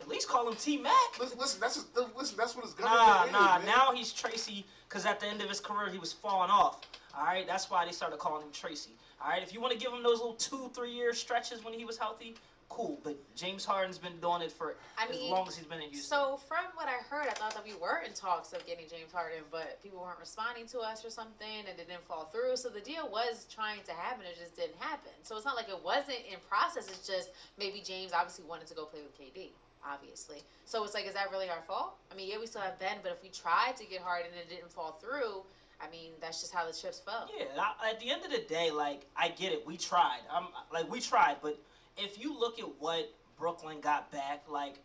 At 0.00 0.08
least 0.08 0.28
call 0.28 0.48
him 0.48 0.56
T 0.56 0.78
Mac. 0.78 0.92
Listen, 1.20 1.38
listen, 1.38 1.60
that's 1.60 1.74
just, 1.76 1.88
listen. 2.16 2.36
That's 2.38 2.56
what 2.56 2.64
his 2.64 2.74
Nah, 2.78 2.86
government 3.26 3.26
is, 3.26 3.32
nah. 3.32 3.58
man. 3.58 3.66
Now 3.66 3.92
he's 3.94 4.12
Tracy 4.12 4.64
because 4.88 5.04
at 5.04 5.20
the 5.20 5.26
end 5.26 5.42
of 5.42 5.48
his 5.48 5.60
career 5.60 5.90
he 5.90 5.98
was 5.98 6.12
falling 6.12 6.50
off. 6.50 6.80
All 7.16 7.24
right, 7.24 7.46
that's 7.46 7.70
why 7.70 7.84
they 7.84 7.92
started 7.92 8.18
calling 8.18 8.42
him 8.42 8.52
Tracy. 8.52 8.90
All 9.22 9.28
right, 9.28 9.42
if 9.42 9.52
you 9.52 9.60
want 9.60 9.72
to 9.72 9.78
give 9.78 9.92
him 9.92 10.02
those 10.02 10.18
little 10.18 10.34
two, 10.34 10.70
three 10.74 10.92
year 10.92 11.12
stretches 11.12 11.62
when 11.62 11.74
he 11.74 11.84
was 11.84 11.98
healthy, 11.98 12.34
cool. 12.70 12.98
But 13.04 13.18
James 13.36 13.66
Harden's 13.66 13.98
been 13.98 14.18
doing 14.20 14.40
it 14.40 14.50
for 14.50 14.76
I 14.96 15.04
as 15.04 15.10
mean, 15.10 15.30
long 15.30 15.46
as 15.46 15.56
he's 15.56 15.66
been 15.66 15.82
in 15.82 15.90
Houston. 15.90 16.08
So 16.08 16.40
from 16.48 16.64
what 16.74 16.88
I 16.88 17.02
heard, 17.12 17.28
I 17.28 17.32
thought 17.32 17.52
that 17.52 17.64
we 17.64 17.74
were 17.74 18.00
in 18.06 18.14
talks 18.14 18.54
of 18.54 18.64
getting 18.66 18.88
James 18.88 19.12
Harden, 19.12 19.44
but 19.50 19.82
people 19.82 20.00
weren't 20.00 20.18
responding 20.18 20.66
to 20.68 20.78
us 20.78 21.04
or 21.04 21.10
something, 21.10 21.68
and 21.68 21.78
it 21.78 21.86
didn't 21.86 22.06
fall 22.08 22.30
through. 22.32 22.56
So 22.56 22.70
the 22.70 22.80
deal 22.80 23.10
was 23.10 23.46
trying 23.54 23.80
to 23.84 23.92
happen, 23.92 24.24
it 24.24 24.38
just 24.40 24.56
didn't 24.56 24.78
happen. 24.78 25.12
So 25.22 25.36
it's 25.36 25.44
not 25.44 25.56
like 25.56 25.68
it 25.68 25.84
wasn't 25.84 26.24
in 26.30 26.38
process. 26.48 26.88
It's 26.88 27.06
just 27.06 27.30
maybe 27.58 27.82
James 27.84 28.12
obviously 28.14 28.46
wanted 28.48 28.68
to 28.68 28.74
go 28.74 28.86
play 28.86 29.00
with 29.02 29.12
KD, 29.20 29.50
obviously. 29.84 30.38
So 30.64 30.82
it's 30.84 30.94
like, 30.94 31.06
is 31.06 31.12
that 31.14 31.30
really 31.30 31.50
our 31.50 31.60
fault? 31.68 31.96
I 32.10 32.14
mean, 32.14 32.30
yeah, 32.30 32.38
we 32.40 32.46
still 32.46 32.62
have 32.62 32.78
Ben, 32.78 32.96
but 33.02 33.12
if 33.12 33.22
we 33.22 33.28
tried 33.28 33.76
to 33.76 33.84
get 33.84 34.00
Harden 34.00 34.30
and 34.32 34.40
it 34.40 34.48
didn't 34.48 34.72
fall 34.72 34.92
through, 35.02 35.42
I 35.82 35.90
mean, 35.90 36.12
that's 36.20 36.40
just 36.40 36.54
how 36.54 36.66
the 36.66 36.72
chips 36.72 37.00
fell. 37.00 37.28
Yeah, 37.36 37.44
I, 37.58 37.90
at 37.90 38.00
the 38.00 38.10
end 38.10 38.24
of 38.24 38.30
the 38.30 38.40
day, 38.40 38.70
like 38.70 39.06
I 39.16 39.28
get 39.28 39.52
it. 39.52 39.66
We 39.66 39.76
tried. 39.76 40.20
I'm 40.32 40.46
like 40.72 40.90
we 40.90 41.00
tried, 41.00 41.36
but 41.42 41.58
if 41.96 42.18
you 42.18 42.38
look 42.38 42.58
at 42.58 42.68
what 42.78 43.10
Brooklyn 43.38 43.80
got 43.80 44.10
back, 44.12 44.42
like, 44.48 44.78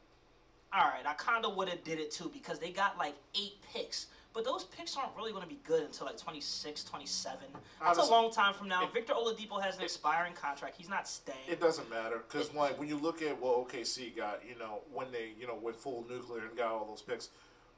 all 0.73 0.85
right, 0.85 1.05
I 1.05 1.13
kind 1.13 1.45
of 1.45 1.55
would 1.55 1.69
have 1.69 1.83
did 1.83 1.99
it 1.99 2.11
too 2.11 2.29
because 2.33 2.59
they 2.59 2.71
got 2.71 2.97
like 2.97 3.15
eight 3.35 3.55
picks. 3.73 4.07
But 4.33 4.43
those 4.43 4.65
picks 4.65 4.97
aren't 4.97 5.15
really 5.15 5.31
going 5.31 5.43
to 5.43 5.49
be 5.49 5.59
good 5.63 5.83
until 5.83 6.07
like 6.07 6.17
26, 6.17 6.83
27. 6.83 7.37
That's 7.81 7.97
a 7.99 8.03
long 8.03 8.33
time 8.33 8.53
from 8.53 8.67
now. 8.67 8.83
it- 8.83 8.91
Victor 8.93 9.13
Oladipo 9.13 9.63
has 9.63 9.77
an 9.77 9.83
expiring 9.83 10.33
contract. 10.33 10.75
He's 10.77 10.89
not 10.89 11.07
staying. 11.07 11.37
It 11.47 11.61
doesn't 11.61 11.89
matter 11.89 12.21
because 12.27 12.53
like 12.53 12.77
when 12.77 12.89
you 12.89 12.97
look 12.97 13.21
at 13.21 13.39
what 13.39 13.69
OKC 13.69 14.13
got, 14.15 14.41
you 14.47 14.57
know, 14.59 14.81
when 14.93 15.09
they 15.11 15.31
you 15.39 15.47
know 15.47 15.55
went 15.55 15.77
full 15.77 16.05
nuclear 16.09 16.45
and 16.47 16.57
got 16.57 16.71
all 16.71 16.85
those 16.85 17.01
picks, 17.01 17.29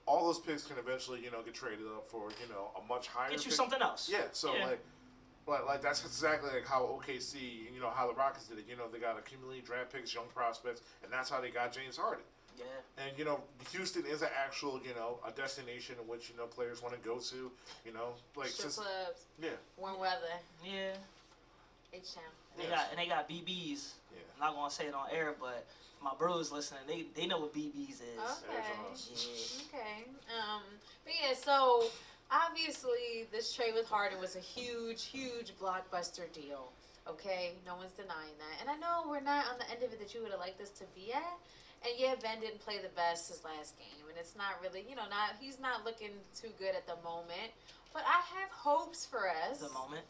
all 0.07 0.25
those 0.25 0.39
picks 0.39 0.63
can 0.65 0.77
eventually 0.77 1.19
you 1.23 1.29
know 1.31 1.41
get 1.43 1.53
traded 1.53 1.85
up 1.95 2.09
for 2.09 2.29
you 2.41 2.49
know 2.51 2.71
a 2.81 2.87
much 2.87 3.07
higher. 3.07 3.29
Get 3.29 3.39
you 3.39 3.45
pick. 3.45 3.53
something 3.53 3.81
else. 3.81 4.09
Yeah, 4.11 4.23
so 4.31 4.55
Yeah. 4.55 4.67
like, 4.67 4.79
like, 5.47 5.65
like 5.65 5.81
that's 5.81 6.03
exactly 6.03 6.49
like 6.51 6.65
how 6.65 6.83
OKC, 6.83 7.71
you 7.73 7.79
know, 7.79 7.89
how 7.89 8.07
the 8.07 8.13
Rockets 8.13 8.47
did 8.47 8.57
it. 8.59 8.65
You 8.69 8.75
know, 8.75 8.87
they 8.91 8.99
got 8.99 9.17
accumulated 9.17 9.65
draft 9.65 9.93
picks, 9.93 10.13
young 10.13 10.27
prospects, 10.33 10.81
and 11.03 11.11
that's 11.11 11.29
how 11.29 11.39
they 11.41 11.49
got 11.49 11.71
James 11.71 11.95
Harden. 11.97 12.23
Yeah. 12.57 12.65
And 13.05 13.17
you 13.17 13.23
know, 13.25 13.39
Houston 13.71 14.03
is 14.05 14.23
an 14.23 14.29
actual, 14.43 14.79
you 14.83 14.95
know, 14.95 15.19
a 15.27 15.31
destination 15.31 15.95
in 16.01 16.07
which 16.07 16.29
you 16.29 16.35
know 16.37 16.47
players 16.47 16.81
want 16.81 16.95
to 16.95 16.99
go 17.07 17.19
to. 17.19 17.51
You 17.85 17.93
know, 17.93 18.13
like 18.35 18.47
Strip 18.47 18.71
since 18.71 18.75
clubs, 18.77 19.25
yeah, 19.41 19.49
warm 19.77 19.99
weather, 19.99 20.33
Yeah. 20.65 20.93
H 21.93 22.15
Town. 22.15 22.23
They 22.57 22.63
Yes. 22.63 22.71
got 22.71 22.89
and 22.91 22.99
they 22.99 23.07
got 23.07 23.29
BBs. 23.29 23.93
yeah. 24.11 24.19
I'm 24.35 24.39
not 24.39 24.55
gonna 24.55 24.71
say 24.71 24.87
it 24.87 24.93
on 24.93 25.07
air, 25.11 25.33
but 25.39 25.65
my 26.01 26.13
bros 26.17 26.51
listening, 26.51 26.81
they 26.87 27.03
they 27.15 27.27
know 27.27 27.39
what 27.39 27.53
BBs 27.53 28.01
is. 28.01 28.19
Okay. 28.19 28.33
There's 28.51 29.09
Okay. 29.09 29.63
Um, 29.63 29.66
but 31.07 31.15
yeah, 31.15 31.33
so 31.33 31.87
obviously 32.29 33.31
this 33.31 33.55
trade 33.55 33.71
with 33.73 33.87
Harden 33.87 34.19
was 34.19 34.35
a 34.35 34.43
huge, 34.43 35.05
huge 35.05 35.53
blockbuster 35.55 36.27
deal. 36.35 36.67
Okay, 37.07 37.55
no 37.65 37.79
one's 37.79 37.95
denying 37.95 38.35
that, 38.35 38.59
and 38.59 38.67
I 38.67 38.75
know 38.75 39.07
we're 39.07 39.23
not 39.23 39.47
on 39.47 39.55
the 39.57 39.71
end 39.71 39.79
of 39.87 39.95
it 39.95 39.99
that 40.03 40.13
you 40.13 40.21
would 40.21 40.31
have 40.31 40.43
liked 40.43 40.59
this 40.59 40.75
to 40.83 40.85
be 40.91 41.13
at. 41.15 41.39
And 41.87 41.95
yeah, 41.95 42.15
Ben 42.21 42.41
didn't 42.41 42.59
play 42.59 42.83
the 42.83 42.91
best 42.99 43.31
his 43.31 43.39
last 43.45 43.79
game, 43.79 44.03
and 44.09 44.17
it's 44.19 44.35
not 44.35 44.59
really, 44.59 44.83
you 44.83 44.99
know, 44.99 45.07
not 45.07 45.39
he's 45.39 45.61
not 45.63 45.85
looking 45.85 46.11
too 46.35 46.51
good 46.59 46.75
at 46.75 46.83
the 46.83 46.99
moment. 47.07 47.55
But 47.93 48.03
I 48.03 48.19
have 48.35 48.51
hopes 48.51 49.05
for 49.05 49.31
us. 49.47 49.59
The 49.63 49.71
moment. 49.71 50.03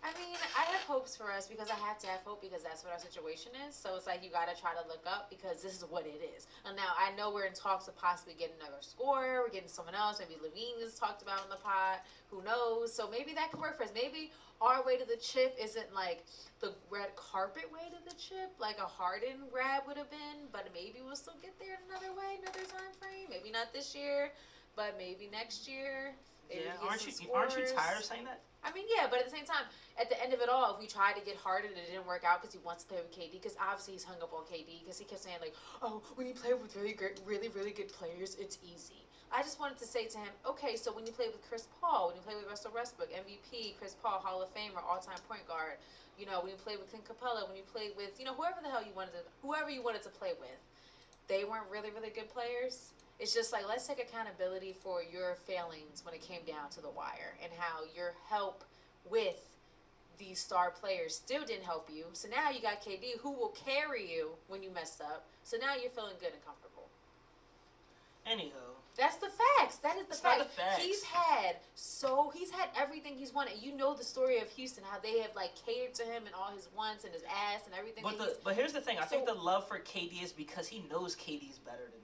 I 0.00 0.16
mean, 0.16 0.32
I 0.56 0.64
have 0.72 0.80
hopes 0.88 1.14
for 1.14 1.30
us 1.30 1.46
because 1.46 1.68
I 1.68 1.76
have 1.76 1.98
to 2.00 2.06
have 2.06 2.20
hope 2.24 2.40
because 2.40 2.62
that's 2.62 2.84
what 2.84 2.92
our 2.92 2.98
situation 2.98 3.52
is. 3.68 3.76
So 3.76 3.96
it's 3.96 4.06
like 4.06 4.24
you 4.24 4.30
got 4.30 4.48
to 4.48 4.56
try 4.56 4.72
to 4.72 4.80
look 4.88 5.04
up 5.04 5.28
because 5.28 5.62
this 5.62 5.76
is 5.76 5.84
what 5.84 6.06
it 6.06 6.24
is. 6.36 6.48
And 6.64 6.74
now 6.74 6.96
I 6.96 7.12
know 7.16 7.30
we're 7.30 7.44
in 7.44 7.52
talks 7.52 7.86
of 7.86 7.96
possibly 8.00 8.32
getting 8.32 8.56
another 8.60 8.80
scorer. 8.80 9.44
We're 9.44 9.52
getting 9.52 9.68
someone 9.68 9.94
else. 9.94 10.16
Maybe 10.18 10.40
LaVine 10.40 10.80
is 10.80 10.96
talked 10.96 11.20
about 11.20 11.44
in 11.44 11.50
the 11.50 11.60
pod. 11.60 12.00
Who 12.32 12.42
knows? 12.42 12.92
So 12.92 13.10
maybe 13.10 13.34
that 13.34 13.50
could 13.52 13.60
work 13.60 13.76
for 13.76 13.84
us. 13.84 13.92
Maybe 13.94 14.32
our 14.60 14.84
way 14.84 14.96
to 14.96 15.04
the 15.04 15.20
chip 15.20 15.52
isn't 15.60 15.92
like 15.92 16.24
the 16.60 16.72
red 16.88 17.12
carpet 17.16 17.68
way 17.68 17.92
to 17.92 18.00
the 18.08 18.16
chip, 18.16 18.52
like 18.58 18.78
a 18.78 18.88
Harden 18.88 19.48
grab 19.52 19.84
would 19.86 19.96
have 19.96 20.10
been. 20.10 20.48
But 20.50 20.68
maybe 20.72 21.04
we'll 21.04 21.16
still 21.16 21.36
get 21.42 21.52
there 21.60 21.76
in 21.76 21.84
another 21.92 22.16
way, 22.16 22.40
another 22.40 22.64
time 22.64 22.92
frame. 22.96 23.28
Maybe 23.28 23.52
not 23.52 23.72
this 23.76 23.94
year, 23.94 24.32
but 24.76 24.96
maybe 24.96 25.28
next 25.30 25.68
year. 25.68 26.16
Yeah. 26.50 26.74
Aren't 26.82 27.06
you 27.06 27.12
aren't 27.32 27.56
you 27.56 27.64
tired 27.74 27.98
of 27.98 28.04
saying 28.04 28.24
that? 28.24 28.42
I 28.62 28.72
mean, 28.72 28.84
yeah, 28.92 29.06
but 29.08 29.18
at 29.20 29.24
the 29.24 29.32
same 29.32 29.46
time, 29.46 29.64
at 29.96 30.10
the 30.10 30.20
end 30.20 30.34
of 30.34 30.40
it 30.40 30.50
all, 30.50 30.74
if 30.74 30.80
we 30.80 30.86
tried 30.86 31.16
to 31.16 31.24
get 31.24 31.36
Harden 31.36 31.70
and 31.70 31.80
it 31.80 31.96
didn't 31.96 32.06
work 32.06 32.24
out 32.28 32.42
because 32.42 32.52
he 32.52 32.60
wants 32.60 32.84
to 32.84 32.88
play 32.92 33.00
with 33.00 33.08
KD, 33.08 33.40
because 33.40 33.56
obviously 33.56 33.94
he's 33.94 34.04
hung 34.04 34.20
up 34.20 34.34
on 34.36 34.44
KD, 34.44 34.84
because 34.84 34.98
he 34.98 35.06
kept 35.08 35.22
saying 35.22 35.40
like, 35.40 35.54
"Oh, 35.80 36.02
when 36.16 36.26
you 36.26 36.34
play 36.34 36.52
with 36.52 36.76
really 36.76 36.92
great, 36.92 37.20
really, 37.24 37.48
really 37.48 37.72
good 37.72 37.88
players, 37.88 38.36
it's 38.36 38.58
easy." 38.60 39.06
I 39.32 39.42
just 39.42 39.60
wanted 39.62 39.78
to 39.78 39.86
say 39.86 40.06
to 40.10 40.18
him, 40.18 40.32
okay, 40.44 40.74
so 40.74 40.90
when 40.90 41.06
you 41.06 41.12
play 41.12 41.30
with 41.30 41.38
Chris 41.46 41.68
Paul, 41.80 42.08
when 42.08 42.16
you 42.18 42.22
play 42.22 42.34
with 42.34 42.50
Russell 42.50 42.72
Westbrook, 42.74 43.14
MVP, 43.14 43.78
Chris 43.78 43.94
Paul, 44.02 44.18
Hall 44.18 44.42
of 44.42 44.50
Famer, 44.50 44.82
all-time 44.82 45.22
point 45.30 45.46
guard, 45.46 45.78
you 46.18 46.26
know, 46.26 46.42
when 46.42 46.50
you 46.50 46.58
play 46.58 46.76
with 46.76 46.90
Clint 46.90 47.06
Capela, 47.06 47.46
when 47.46 47.56
you 47.56 47.62
play 47.72 47.94
with, 47.96 48.18
you 48.18 48.26
know, 48.26 48.34
whoever 48.34 48.58
the 48.60 48.68
hell 48.68 48.82
you 48.82 48.92
wanted 48.92 49.14
to, 49.14 49.22
whoever 49.40 49.70
you 49.70 49.82
wanted 49.82 50.02
to 50.02 50.10
play 50.10 50.34
with, 50.40 50.58
they 51.28 51.44
weren't 51.44 51.70
really, 51.70 51.94
really 51.94 52.10
good 52.10 52.28
players. 52.28 52.90
It's 53.20 53.34
just 53.34 53.52
like 53.52 53.68
let's 53.68 53.86
take 53.86 54.00
accountability 54.00 54.74
for 54.82 55.02
your 55.02 55.36
failings 55.46 56.02
when 56.04 56.14
it 56.14 56.22
came 56.22 56.40
down 56.46 56.70
to 56.70 56.80
the 56.80 56.88
wire 56.88 57.36
and 57.42 57.52
how 57.58 57.82
your 57.94 58.14
help 58.28 58.64
with 59.10 59.36
these 60.18 60.40
star 60.40 60.70
players 60.70 61.14
still 61.14 61.44
didn't 61.44 61.64
help 61.64 61.90
you. 61.92 62.06
So 62.12 62.28
now 62.28 62.50
you 62.50 62.62
got 62.62 62.82
KD 62.82 63.18
who 63.20 63.30
will 63.30 63.54
carry 63.64 64.10
you 64.10 64.30
when 64.48 64.62
you 64.62 64.70
mess 64.70 65.00
up. 65.00 65.26
So 65.44 65.56
now 65.58 65.74
you're 65.74 65.90
feeling 65.90 66.16
good 66.18 66.32
and 66.32 66.44
comfortable. 66.44 66.88
Anywho, 68.26 68.76
That's 68.96 69.16
the 69.16 69.30
facts. 69.58 69.76
That 69.76 69.96
is 69.96 70.06
the 70.06 70.14
fact. 70.14 70.38
the 70.38 70.44
facts. 70.44 70.82
He's 70.82 71.02
had 71.02 71.56
so 71.74 72.30
he's 72.34 72.50
had 72.50 72.68
everything 72.78 73.16
he's 73.16 73.32
wanted. 73.32 73.54
You 73.60 73.76
know 73.76 73.94
the 73.94 74.04
story 74.04 74.38
of 74.38 74.48
Houston, 74.50 74.84
how 74.84 74.98
they 74.98 75.18
have 75.20 75.34
like 75.34 75.52
catered 75.66 75.94
to 75.94 76.04
him 76.04 76.24
and 76.26 76.34
all 76.34 76.50
his 76.54 76.68
wants 76.76 77.04
and 77.04 77.12
his 77.12 77.22
ass 77.24 77.62
and 77.66 77.74
everything. 77.74 78.02
but 78.02 78.18
the 78.18 78.36
but 78.44 78.54
here's 78.54 78.72
the 78.72 78.80
thing. 78.80 78.98
I 78.98 79.04
think 79.04 79.26
the 79.26 79.34
love 79.34 79.66
for 79.66 79.78
KD 79.78 80.22
is 80.22 80.32
because 80.32 80.66
he 80.68 80.84
knows 80.90 81.16
KD's 81.16 81.58
better 81.58 81.84
than. 81.90 81.99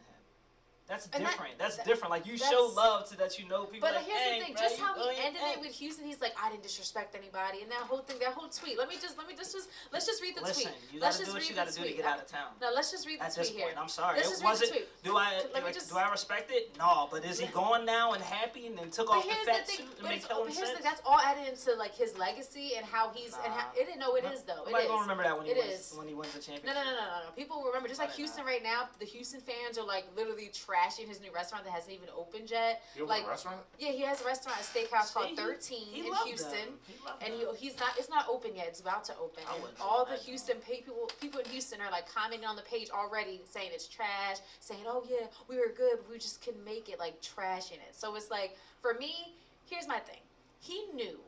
That's 0.89 1.07
And 1.07 1.25
that- 1.25 1.31
different. 1.33 1.59
That's 1.59 1.77
that- 1.77 1.87
different. 1.87 2.11
Like 2.13 2.27
you 2.27 2.39
show 2.39 2.71
love 2.77 3.09
to 3.11 3.17
that 3.19 3.39
you 3.41 3.49
know 3.49 3.65
people. 3.65 3.89
But 3.89 3.97
like, 3.97 4.07
here's 4.07 4.19
"Hey, 4.21 4.39
the 4.39 4.45
thing, 4.47 4.55
bro, 4.55 4.63
just 4.63 4.79
how 4.79 4.95
he 4.95 5.19
ended 5.19 5.43
thing." 5.43 5.55
it 5.55 5.61
with 5.61 5.73
Houston, 5.73 6.07
he's 6.07 6.21
like, 6.21 6.33
I 6.41 6.49
didn't 6.51 6.63
disrespect 6.63 7.17
anybody, 7.17 7.63
and 7.63 7.71
that 7.73 7.83
whole 7.83 8.03
thing, 8.03 8.19
that 8.21 8.33
whole 8.35 8.49
tweet. 8.49 8.79
Let 8.79 8.89
me 8.89 8.95
just, 9.03 9.19
let 9.19 9.27
me 9.27 9.35
just, 9.35 9.53
just 9.53 9.69
let's 9.93 10.07
just 10.07 10.23
read 10.23 10.37
the 10.37 10.43
Listen, 10.43 10.71
tweet. 10.71 10.75
you 10.95 11.01
let's 11.01 11.19
just 11.19 11.31
do 11.31 11.35
what 11.35 11.43
read 11.43 11.51
you 11.51 11.57
gotta 11.57 11.73
do 11.73 11.83
to 11.83 11.93
get 11.93 12.05
out 12.05 12.19
of 12.21 12.29
town. 12.29 12.53
No, 12.61 12.71
let's 12.73 12.93
just 12.93 13.05
read 13.07 13.19
the 13.19 13.25
At 13.25 13.35
tweet 13.35 13.47
this 13.49 13.57
here. 13.57 13.67
point, 13.67 13.79
I'm 13.79 13.89
sorry. 13.89 14.17
Let's 14.19 14.29
It 14.29 14.31
just 14.31 14.43
read 14.45 14.51
was 14.51 14.61
the 14.61 14.67
tweet. 14.69 15.03
Do 15.03 15.17
I 15.17 15.43
like, 15.53 15.75
just- 15.75 15.91
do 15.91 15.99
I 15.99 16.09
respect 16.11 16.51
it? 16.53 16.71
No, 16.79 17.09
but 17.11 17.25
is 17.25 17.41
he 17.41 17.47
going 17.63 17.85
now 17.85 18.13
and 18.13 18.23
happy 18.23 18.67
and 18.69 18.79
then 18.79 18.91
took 18.91 19.09
But 19.09 19.19
off 19.19 19.25
the 19.29 19.35
fat 19.45 19.69
suit 19.69 19.87
and 19.99 20.03
make 20.09 20.23
it's, 20.23 20.27
here's 20.29 20.47
the 20.47 20.53
sense? 20.55 20.71
thing. 20.71 20.83
That's 20.85 21.03
all 21.05 21.19
added 21.19 21.49
into 21.49 21.75
like 21.75 21.95
his 21.97 22.17
legacy 22.17 22.77
and 22.77 22.87
how 22.87 23.11
he's 23.13 23.35
and 23.45 23.53
how 23.53 23.73
it 23.75 23.87
didn't 23.87 23.99
know 23.99 24.15
it 24.15 24.25
is 24.27 24.43
though. 24.43 24.63
It 24.65 24.77
is. 24.77 24.87
gonna 24.87 25.01
remember 25.03 25.25
that 25.25 25.37
when 25.37 25.47
he 25.47 25.55
wins 25.55 25.93
when 25.97 26.07
he 26.07 26.15
wins 26.15 26.33
the 26.33 26.39
championship. 26.39 26.77
no, 26.77 26.85
no, 26.85 26.91
no, 26.95 26.97
no, 26.97 27.25
no. 27.27 27.31
People 27.35 27.63
remember, 27.67 27.89
just 27.89 27.99
like 28.01 28.13
Houston 28.15 28.45
right 28.45 28.63
now, 28.63 28.89
the 29.01 29.05
Houston 29.05 29.41
fans 29.41 29.79
are 29.79 29.85
like 29.85 30.05
literally 30.17 30.49
trashing 30.77 31.09
his 31.09 31.21
new 31.21 31.33
restaurant 31.33 31.65
that 31.65 31.73
hasn't 31.73 31.93
even 31.93 32.09
opened 32.17 32.51
yet. 32.51 32.83
You 32.97 33.07
Like, 33.07 33.25
a 33.25 33.29
restaurant? 33.29 33.59
Yeah, 33.79 33.91
he 33.93 34.03
has 34.03 34.21
a 34.21 34.25
restaurant, 34.25 34.59
a 34.61 34.65
steakhouse 34.65 35.07
See, 35.09 35.13
called 35.15 35.37
13 35.37 35.79
He 35.93 36.01
in 36.01 36.11
loved 36.11 36.27
Houston. 36.29 36.51
them. 36.53 36.79
He 36.87 36.95
loved 37.05 37.23
And 37.23 37.33
them. 37.35 37.55
he, 37.59 37.67
he's 37.69 37.79
not. 37.79 37.91
It's 37.99 38.09
not 38.11 38.27
open 38.29 38.55
yet. 38.55 38.67
It's 38.69 38.81
about 38.81 39.05
to 39.05 39.17
open. 39.19 39.43
I 39.49 39.55
And 39.55 39.63
wouldn't 39.63 39.81
all 39.81 40.05
the 40.05 40.17
Houston 40.17 40.57
pay 40.61 40.77
people, 40.81 41.11
people 41.21 41.41
in 41.41 41.47
Houston 41.47 41.81
are 41.81 41.91
like 41.91 42.09
commenting 42.13 42.47
on 42.47 42.57
the 42.57 42.63
page 42.63 42.91
already, 42.91 43.41
saying 43.51 43.71
it's 43.73 43.89
trash, 43.89 44.37
saying, 44.61 44.83
"Oh 44.87 45.05
yeah, 45.09 45.27
we 45.49 45.57
were 45.59 45.73
good, 45.77 45.99
but 45.99 46.11
we 46.11 46.19
just 46.19 46.43
couldn't 46.43 46.65
make 46.65 46.89
it." 46.89 46.99
Like 46.99 47.21
trashing 47.23 47.81
it. 47.83 47.93
So 47.93 48.15
it's 48.15 48.31
like 48.31 48.57
for 48.81 48.95
me, 48.95 49.35
here's 49.69 49.89
my 49.89 49.99
thing. 49.99 50.21
He 50.61 50.85
knew 50.95 51.19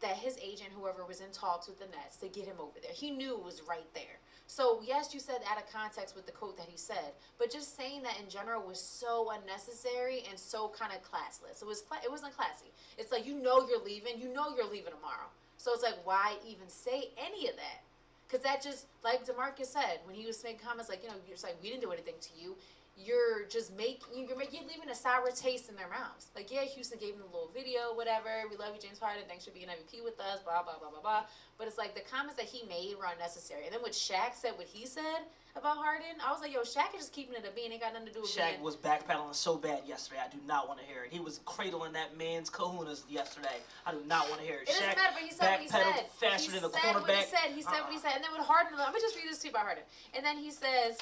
that 0.00 0.16
his 0.16 0.38
agent, 0.38 0.70
whoever 0.76 1.04
was 1.04 1.20
in 1.20 1.30
talks 1.32 1.66
with 1.66 1.78
the 1.80 1.86
Nets 1.86 2.16
to 2.18 2.28
get 2.28 2.46
him 2.46 2.56
over 2.60 2.78
there, 2.80 2.92
he 2.92 3.10
knew 3.10 3.34
it 3.34 3.42
was 3.42 3.62
right 3.68 3.86
there. 3.94 4.17
So 4.48 4.80
yes, 4.84 5.12
you 5.12 5.20
said 5.20 5.42
out 5.46 5.58
of 5.58 5.70
context 5.70 6.16
with 6.16 6.24
the 6.26 6.32
quote 6.32 6.56
that 6.56 6.68
he 6.68 6.76
said, 6.78 7.12
but 7.38 7.52
just 7.52 7.76
saying 7.76 8.02
that 8.02 8.18
in 8.18 8.30
general 8.30 8.62
was 8.62 8.80
so 8.80 9.30
unnecessary 9.30 10.24
and 10.28 10.38
so 10.38 10.72
kind 10.76 10.90
of 10.90 11.02
classless. 11.02 11.60
It 11.62 11.66
was 11.66 11.84
it 12.02 12.10
wasn't 12.10 12.34
classy. 12.34 12.72
It's 12.96 13.12
like 13.12 13.26
you 13.26 13.34
know 13.34 13.60
you're 13.68 13.78
leaving, 13.78 14.18
you 14.18 14.32
know 14.32 14.48
you're 14.56 14.66
leaving 14.66 14.92
tomorrow. 14.92 15.28
So 15.58 15.72
it's 15.74 15.82
like 15.82 15.96
why 16.02 16.36
even 16.48 16.68
say 16.70 17.10
any 17.18 17.46
of 17.48 17.56
that? 17.56 17.82
Because 18.26 18.42
that 18.42 18.62
just 18.62 18.86
like 19.04 19.24
Demarcus 19.26 19.66
said 19.66 20.00
when 20.04 20.14
he 20.14 20.26
was 20.26 20.42
making 20.42 20.60
comments 20.64 20.88
like 20.88 21.02
you 21.02 21.10
know 21.10 21.16
you're 21.28 21.36
like 21.42 21.56
we 21.62 21.68
didn't 21.68 21.82
do 21.82 21.92
anything 21.92 22.16
to 22.18 22.30
you. 22.40 22.56
You're 22.98 23.44
just 23.46 23.76
making 23.76 24.26
you're 24.28 24.36
making 24.36 24.60
you're 24.62 24.68
leaving 24.68 24.90
a 24.90 24.94
sour 24.94 25.30
taste 25.30 25.68
in 25.68 25.76
their 25.76 25.88
mouths. 25.88 26.26
Like 26.34 26.50
yeah, 26.52 26.62
Houston 26.64 26.98
gave 26.98 27.14
him 27.14 27.22
a 27.22 27.30
little 27.32 27.50
video, 27.54 27.94
whatever. 27.94 28.28
We 28.50 28.56
love 28.56 28.74
you, 28.74 28.82
James 28.82 28.98
Harden. 28.98 29.22
Thanks 29.28 29.44
for 29.44 29.52
being 29.52 29.68
MVP 29.68 30.02
with 30.02 30.18
us. 30.18 30.42
Blah 30.42 30.62
blah 30.64 30.78
blah 30.80 30.90
blah 30.90 31.00
blah. 31.00 31.22
But 31.58 31.68
it's 31.68 31.78
like 31.78 31.94
the 31.94 32.02
comments 32.10 32.34
that 32.36 32.46
he 32.46 32.66
made 32.68 32.94
were 32.98 33.06
unnecessary. 33.06 33.64
And 33.66 33.72
then 33.74 33.82
when 33.82 33.92
Shaq 33.92 34.34
said 34.34 34.52
what 34.58 34.66
he 34.66 34.86
said 34.86 35.26
about 35.56 35.76
Harden, 35.78 36.18
I 36.24 36.30
was 36.30 36.40
like, 36.40 36.52
yo, 36.52 36.60
Shaq 36.62 36.94
is 36.94 37.06
just 37.06 37.12
keeping 37.12 37.34
it 37.34 37.46
a 37.46 37.54
bean. 37.54 37.70
Ain't 37.72 37.82
got 37.82 37.92
nothing 37.94 38.08
to 38.08 38.14
do 38.14 38.22
with 38.22 38.30
Shaq 38.30 38.58
being. 38.58 38.62
was 38.62 38.76
backpedaling 38.76 39.34
so 39.34 39.56
bad 39.56 39.82
yesterday. 39.86 40.20
I 40.22 40.30
do 40.30 40.38
not 40.46 40.66
want 40.66 40.78
to 40.80 40.86
hear 40.86 41.02
it. 41.06 41.10
He 41.12 41.18
was 41.18 41.40
cradling 41.46 41.92
that 41.94 42.18
man's 42.18 42.50
kahunas 42.50 43.02
yesterday. 43.08 43.58
I 43.86 43.92
do 43.92 44.02
not 44.06 44.28
want 44.30 44.40
to 44.42 44.46
hear 44.46 44.62
it. 44.62 44.70
It 44.70 44.74
doesn't 44.74 44.86
Shaq 44.90 44.96
matter, 44.98 45.14
but 45.14 45.22
he 45.22 45.30
said 45.30 45.50
what 45.50 45.60
he 45.60 45.68
said. 45.68 46.06
faster 46.18 46.50
he 46.50 46.58
than 46.58 46.70
the 46.70 46.74
said 46.78 46.94
what 46.94 47.10
he 47.10 47.22
said. 47.26 47.50
He 47.54 47.62
said 47.62 47.78
what 47.82 47.90
he 47.90 47.98
Uh-uh. 47.98 48.02
said. 48.02 48.12
And 48.18 48.24
then 48.26 48.30
with 48.34 48.46
Harden, 48.46 48.74
let 48.78 48.90
me 48.94 49.00
just 49.00 49.14
read 49.14 49.26
this 49.30 49.38
tweet 49.40 49.52
about 49.54 49.66
Harden. 49.66 49.84
And 50.14 50.24
then 50.26 50.38
he 50.38 50.50
says, 50.50 50.98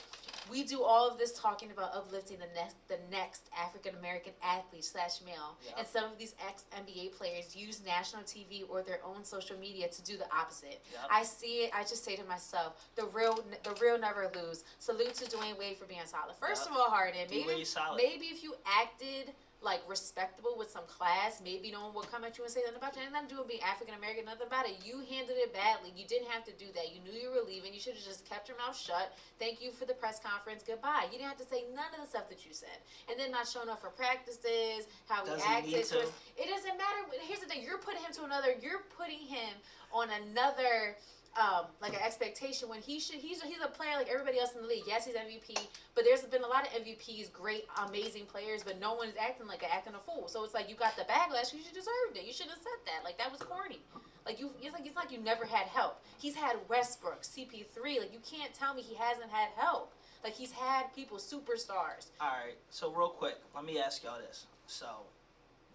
we 0.50 0.64
do 0.64 0.82
all 0.82 1.08
of 1.08 1.18
this 1.18 1.32
talking 1.32 1.70
about 1.70 1.94
uplifting 1.94 2.38
the 2.38 2.46
next 2.54 2.76
the 2.88 2.98
next 3.10 3.42
African 3.56 3.94
American 3.96 4.32
athlete 4.42 4.84
slash 4.84 5.20
male, 5.24 5.56
Yeah. 5.64 5.72
and 5.78 5.86
some 5.86 6.04
of 6.04 6.18
these 6.18 6.34
ex 6.48 6.64
NBA 6.76 7.16
players 7.16 7.54
use 7.56 7.80
national 7.84 8.22
TV 8.22 8.64
or 8.68 8.82
their 8.82 9.00
own 9.04 9.24
social 9.24 9.58
media 9.58 9.88
to 9.88 10.02
do 10.02 10.16
the 10.16 10.26
opposite. 10.34 10.82
I 11.10 11.22
see 11.22 11.64
it. 11.64 11.70
I 11.74 11.82
just 11.82 12.04
say 12.04 12.16
to 12.16 12.24
myself, 12.24 12.74
the 12.96 13.06
real 13.06 13.44
the 13.62 13.72
real 13.80 13.98
never 13.98 14.30
lose. 14.34 14.64
Salute 14.78 15.14
to 15.14 15.24
Dwyane 15.24 15.58
Wade 15.58 15.76
for 15.78 15.86
being 15.86 16.00
solid. 16.06 16.36
First 16.40 16.66
of 16.66 16.72
all, 16.76 16.90
Harden, 16.90 17.26
maybe 17.30 17.64
maybe 17.96 18.26
if 18.26 18.42
you 18.42 18.54
acted 18.66 19.32
like 19.62 19.80
respectable 19.88 20.54
with 20.58 20.70
some 20.70 20.84
class, 20.86 21.40
maybe 21.42 21.70
no 21.70 21.80
one 21.86 21.94
will 21.94 22.06
come 22.06 22.24
at 22.24 22.36
you 22.38 22.44
and 22.44 22.52
say 22.52 22.60
nothing 22.60 22.76
about 22.76 22.94
you. 22.96 23.02
And 23.02 23.12
nothing 23.12 23.28
to 23.28 23.34
do 23.34 23.40
with 23.40 23.48
being 23.48 23.62
African 23.62 23.94
American, 23.94 24.24
nothing 24.26 24.46
about 24.46 24.68
it. 24.68 24.76
You 24.84 25.00
handled 25.08 25.38
it 25.40 25.52
badly. 25.52 25.92
You 25.96 26.04
didn't 26.06 26.28
have 26.28 26.44
to 26.44 26.52
do 26.52 26.66
that. 26.74 26.92
You 26.92 27.00
knew 27.00 27.16
you 27.16 27.30
were 27.30 27.42
leaving. 27.44 27.72
You 27.72 27.80
should 27.80 27.94
have 27.94 28.04
just 28.04 28.24
kept 28.28 28.48
your 28.48 28.56
mouth 28.58 28.76
shut. 28.76 29.10
Thank 29.38 29.60
you 29.60 29.72
for 29.72 29.84
the 29.84 29.94
press 29.94 30.20
conference. 30.20 30.62
Goodbye. 30.62 31.06
You 31.10 31.18
didn't 31.18 31.28
have 31.32 31.40
to 31.40 31.48
say 31.48 31.64
none 31.74 31.90
of 31.96 32.00
the 32.00 32.06
stuff 32.06 32.28
that 32.28 32.44
you 32.44 32.52
said. 32.52 32.78
And 33.08 33.18
then 33.18 33.30
not 33.30 33.48
showing 33.48 33.68
up 33.68 33.80
for 33.80 33.90
practices, 33.90 34.86
how 35.06 35.24
he 35.24 35.30
Doesn't 35.30 35.48
acted. 35.50 35.84
to. 35.96 35.98
It 36.36 36.46
doesn't 36.48 36.76
matter. 36.76 37.00
Here's 37.26 37.40
the 37.40 37.46
thing. 37.46 37.62
You're 37.62 37.78
putting 37.78 38.02
him 38.02 38.12
to 38.12 38.24
another. 38.24 38.54
You're 38.60 38.84
putting 38.96 39.20
him 39.20 39.56
on 39.92 40.08
another. 40.10 40.94
Um, 41.36 41.66
like 41.82 41.92
an 41.92 42.00
expectation 42.00 42.66
when 42.66 42.80
he 42.80 42.98
should 42.98 43.16
he's 43.16 43.42
a, 43.42 43.46
he's 43.46 43.60
a 43.62 43.68
player 43.68 43.92
like 43.96 44.08
everybody 44.08 44.40
else 44.40 44.54
in 44.56 44.62
the 44.62 44.66
league. 44.66 44.84
Yes, 44.86 45.04
he's 45.04 45.14
MVP, 45.14 45.58
but 45.94 46.04
there's 46.04 46.22
been 46.22 46.42
a 46.42 46.46
lot 46.46 46.66
of 46.66 46.72
MVPs, 46.72 47.30
great, 47.30 47.66
amazing 47.86 48.24
players, 48.24 48.62
but 48.62 48.80
no 48.80 48.94
one 48.94 49.08
is 49.08 49.14
acting 49.20 49.46
like 49.46 49.62
a, 49.62 49.70
acting 49.70 49.92
a 49.94 49.98
fool. 50.10 50.28
So 50.28 50.44
it's 50.44 50.54
like 50.54 50.70
you 50.70 50.76
got 50.76 50.96
the 50.96 51.02
backlash. 51.02 51.52
You 51.52 51.60
deserved 51.74 52.16
it. 52.16 52.24
You 52.24 52.32
should 52.32 52.48
have 52.48 52.56
said 52.56 52.80
that. 52.86 53.04
Like 53.04 53.18
that 53.18 53.30
was 53.30 53.40
corny. 53.40 53.80
Like 54.24 54.40
you, 54.40 54.50
it's 54.62 54.72
like 54.72 54.86
it's 54.86 54.96
like 54.96 55.12
you 55.12 55.18
never 55.18 55.44
had 55.44 55.66
help. 55.66 56.02
He's 56.18 56.34
had 56.34 56.56
Westbrook, 56.68 57.22
CP3. 57.22 58.00
Like 58.00 58.12
you 58.12 58.20
can't 58.28 58.52
tell 58.54 58.74
me 58.74 58.82
he 58.82 58.94
hasn't 58.94 59.30
had 59.30 59.50
help. 59.56 59.92
Like 60.24 60.34
he's 60.34 60.50
had 60.50 60.92
people, 60.94 61.18
superstars. 61.18 62.10
All 62.20 62.28
right. 62.28 62.56
So 62.70 62.90
real 62.90 63.08
quick, 63.08 63.36
let 63.54 63.64
me 63.64 63.78
ask 63.78 64.02
y'all 64.02 64.18
this. 64.18 64.46
So 64.66 64.86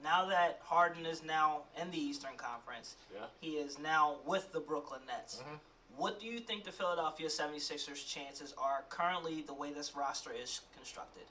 now 0.03 0.25
that 0.25 0.59
Harden 0.63 1.05
is 1.05 1.23
now 1.23 1.63
in 1.79 1.91
the 1.91 1.97
Eastern 1.97 2.35
Conference, 2.37 2.95
Yeah. 3.13 3.25
he 3.39 3.57
is 3.57 3.77
now 3.77 4.17
with 4.25 4.51
the 4.51 4.59
Brooklyn 4.59 5.05
Nets. 5.05 5.37
Mhm. 5.37 5.59
What 5.97 6.19
do 6.19 6.25
you 6.25 6.39
think 6.39 6.63
the 6.63 6.71
Philadelphia 6.71 7.29
76ers 7.29 8.03
chances 8.05 8.53
are 8.53 8.83
currently 8.89 9.41
the 9.41 9.53
way 9.53 9.71
this 9.73 9.93
roster 9.95 10.31
is 10.31 10.61
constructed? 10.73 11.25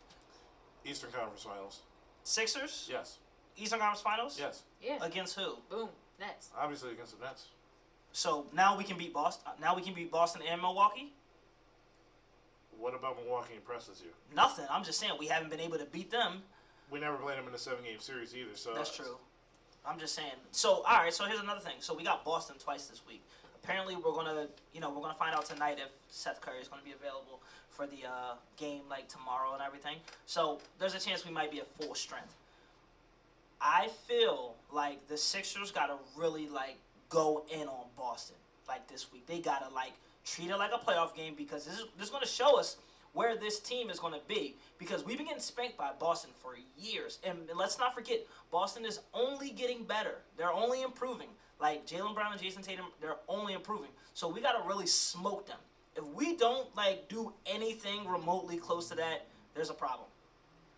Eastern 0.84 1.10
Conference 1.12 1.42
Finals. 1.42 1.80
Sixers? 2.24 2.86
Yes. 2.88 3.18
Eastern 3.56 3.78
Conference 3.80 4.02
Finals? 4.02 4.38
Yes. 4.38 4.62
Yeah. 4.80 5.02
Against 5.02 5.34
who? 5.34 5.56
Boom. 5.68 5.90
Nets. 6.18 6.50
Obviously 6.56 6.92
against 6.92 7.18
the 7.18 7.24
Nets. 7.24 7.48
So 8.12 8.46
now 8.52 8.76
we 8.76 8.84
can 8.84 8.98
beat 8.98 9.12
Boston. 9.12 9.52
Now 9.58 9.74
we 9.74 9.82
can 9.82 9.94
beat 9.94 10.10
Boston 10.10 10.42
and 10.42 10.60
Milwaukee. 10.60 11.12
What 12.72 12.94
about 12.94 13.16
Milwaukee 13.16 13.54
impresses 13.56 14.00
you? 14.00 14.14
Nothing. 14.34 14.66
I'm 14.70 14.84
just 14.84 14.98
saying 14.98 15.12
we 15.18 15.26
haven't 15.26 15.50
been 15.50 15.60
able 15.60 15.78
to 15.78 15.84
beat 15.86 16.10
them. 16.10 16.42
We 16.90 17.00
never 17.00 17.16
played 17.16 17.38
them 17.38 17.47
in 17.49 17.54
a 17.54 17.59
seven 17.59 17.85
game 17.85 18.00
series 18.00 18.35
either, 18.35 18.54
so 18.54 18.75
That's 18.75 18.94
true. 18.94 19.16
I'm 19.87 19.99
just 19.99 20.14
saying. 20.14 20.32
So, 20.50 20.82
all 20.87 20.99
right. 20.99 21.12
So 21.12 21.25
here's 21.25 21.40
another 21.40 21.61
thing. 21.61 21.76
So 21.80 21.94
we 21.94 22.04
got 22.04 22.25
Boston 22.25 22.56
twice 22.59 22.87
this 22.87 23.00
week. 23.06 23.23
Apparently, 23.62 23.97
we're 23.97 24.12
gonna, 24.12 24.47
you 24.73 24.80
know, 24.80 24.90
we're 24.90 25.02
gonna 25.02 25.14
find 25.14 25.35
out 25.35 25.47
tonight 25.47 25.78
if 25.78 25.90
Seth 26.09 26.40
Curry 26.40 26.59
is 26.61 26.68
gonna 26.68 26.82
be 26.82 26.92
available 26.92 27.40
for 27.68 27.87
the 27.87 28.06
uh, 28.06 28.35
game 28.56 28.82
like 28.90 29.09
tomorrow 29.09 29.54
and 29.54 29.62
everything. 29.62 29.97
So 30.26 30.59
there's 30.78 30.94
a 30.94 31.00
chance 31.00 31.25
we 31.25 31.32
might 31.32 31.50
be 31.50 31.61
at 31.61 31.68
full 31.76 31.94
strength. 31.94 32.35
I 33.61 33.88
feel 34.09 34.54
like 34.73 35.06
the 35.09 35.16
Sixers 35.16 35.70
gotta 35.70 35.97
really 36.16 36.49
like 36.49 36.76
go 37.09 37.44
in 37.50 37.68
on 37.68 37.87
Boston 37.97 38.37
like 38.66 38.87
this 38.88 39.12
week. 39.12 39.26
They 39.26 39.38
gotta 39.40 39.73
like 39.75 39.92
treat 40.25 40.50
it 40.50 40.56
like 40.56 40.73
a 40.73 40.78
playoff 40.78 41.14
game 41.14 41.35
because 41.37 41.64
this 41.64 41.75
is 41.75 41.87
this 41.97 42.06
is 42.06 42.11
gonna 42.11 42.26
show 42.26 42.59
us 42.59 42.76
where 43.12 43.37
this 43.37 43.59
team 43.59 43.90
is 43.90 43.99
going 43.99 44.14
to 44.14 44.21
be 44.29 44.57
because 44.79 45.05
we've 45.05 45.17
been 45.17 45.26
getting 45.26 45.43
spanked 45.43 45.76
by 45.76 45.90
Boston 45.99 46.31
for 46.40 46.55
years. 46.79 47.19
And 47.25 47.38
let's 47.57 47.79
not 47.79 47.95
forget, 47.95 48.21
Boston 48.50 48.85
is 48.85 49.00
only 49.14 49.50
getting 49.50 49.85
better. 49.85 50.19
They're 50.37 50.52
only 50.52 50.83
improving. 50.83 51.29
Like 51.61 51.87
Jaylen 51.87 52.14
Brown 52.14 52.33
and 52.33 52.40
Jayson 52.40 52.62
Tatum, 52.62 52.87
they're 53.00 53.17
only 53.29 53.55
improving. 53.55 53.90
So 54.14 54.29
we 54.29 54.40
got 54.40 54.52
to 54.52 54.67
really 54.67 54.87
smoke 54.87 55.47
them. 55.47 55.59
If 55.97 56.05
we 56.14 56.37
don't 56.37 56.75
like 56.76 57.09
do 57.09 57.33
anything 57.47 58.09
remotely 58.09 58.57
close 58.57 58.88
to 58.88 58.95
that, 58.97 59.26
there's 59.55 59.71
a 59.71 59.75
problem. 59.75 60.09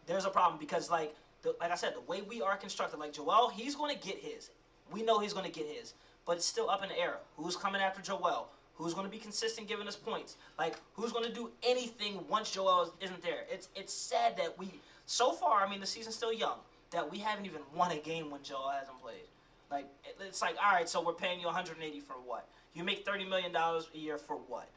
There's 0.07 0.25
a 0.25 0.31
problem 0.31 0.59
because 0.59 0.91
like 0.91 1.15
the, 1.43 1.55
like 1.61 1.71
I 1.71 1.75
said, 1.77 1.95
the 1.95 2.01
way 2.01 2.23
we 2.23 2.40
are 2.40 2.57
constructed, 2.57 2.99
like 2.99 3.12
Joel, 3.12 3.51
he's 3.51 3.75
going 3.75 3.97
to 3.97 4.03
get 4.07 4.18
his. 4.18 4.51
We 4.90 5.03
know 5.03 5.18
he's 5.18 5.33
going 5.33 5.51
to 5.51 5.53
get 5.53 5.66
his, 5.66 5.95
but 6.27 6.37
it's 6.37 6.47
still 6.47 6.71
up 6.71 6.83
in 6.83 6.88
the 6.88 6.99
air. 6.99 7.16
Who's 7.37 7.57
coming 7.57 7.81
after 7.81 8.03
Joel? 8.03 8.49
Who's 8.83 8.95
going 8.95 9.07
to 9.07 9.11
be 9.11 9.18
consistent 9.18 9.68
giving 9.68 9.87
us 9.87 9.95
points? 9.97 10.37
Like 10.59 10.75
who's 10.95 11.12
going 11.12 11.25
to 11.25 11.33
do 11.33 11.51
anything 11.62 12.27
once 12.29 12.51
Joel 12.51 12.83
is- 12.83 12.90
isn't 13.01 13.23
there? 13.23 13.45
It's 13.49 13.68
it's 13.77 13.92
sad 13.95 14.37
that 14.38 14.59
we 14.59 14.81
so 15.07 15.33
far. 15.33 15.64
I 15.64 15.71
mean, 15.71 15.81
the 15.81 15.87
season's 15.87 16.16
still 16.16 16.33
young. 16.33 16.59
That 16.90 17.09
we 17.11 17.18
haven't 17.18 17.47
even 17.47 17.62
won 17.75 17.92
a 17.92 17.97
game 17.99 18.29
when 18.31 18.42
Joel 18.42 18.71
hasn't 18.71 19.01
played. 19.01 19.29
Like 19.71 19.87
it- 20.05 20.16
it's 20.21 20.42
like 20.42 20.57
all 20.62 20.73
right, 20.73 20.88
so 20.88 21.01
we're 21.01 21.12
paying 21.12 21.38
you 21.40 21.47
180 21.47 22.01
for 22.01 22.14
what? 22.14 22.49
You 22.75 22.83
make 22.83 23.05
30 23.05 23.25
million 23.25 23.53
dollars 23.53 23.88
a 23.95 23.99
year 23.99 24.18
for 24.18 24.37
what? 24.37 24.68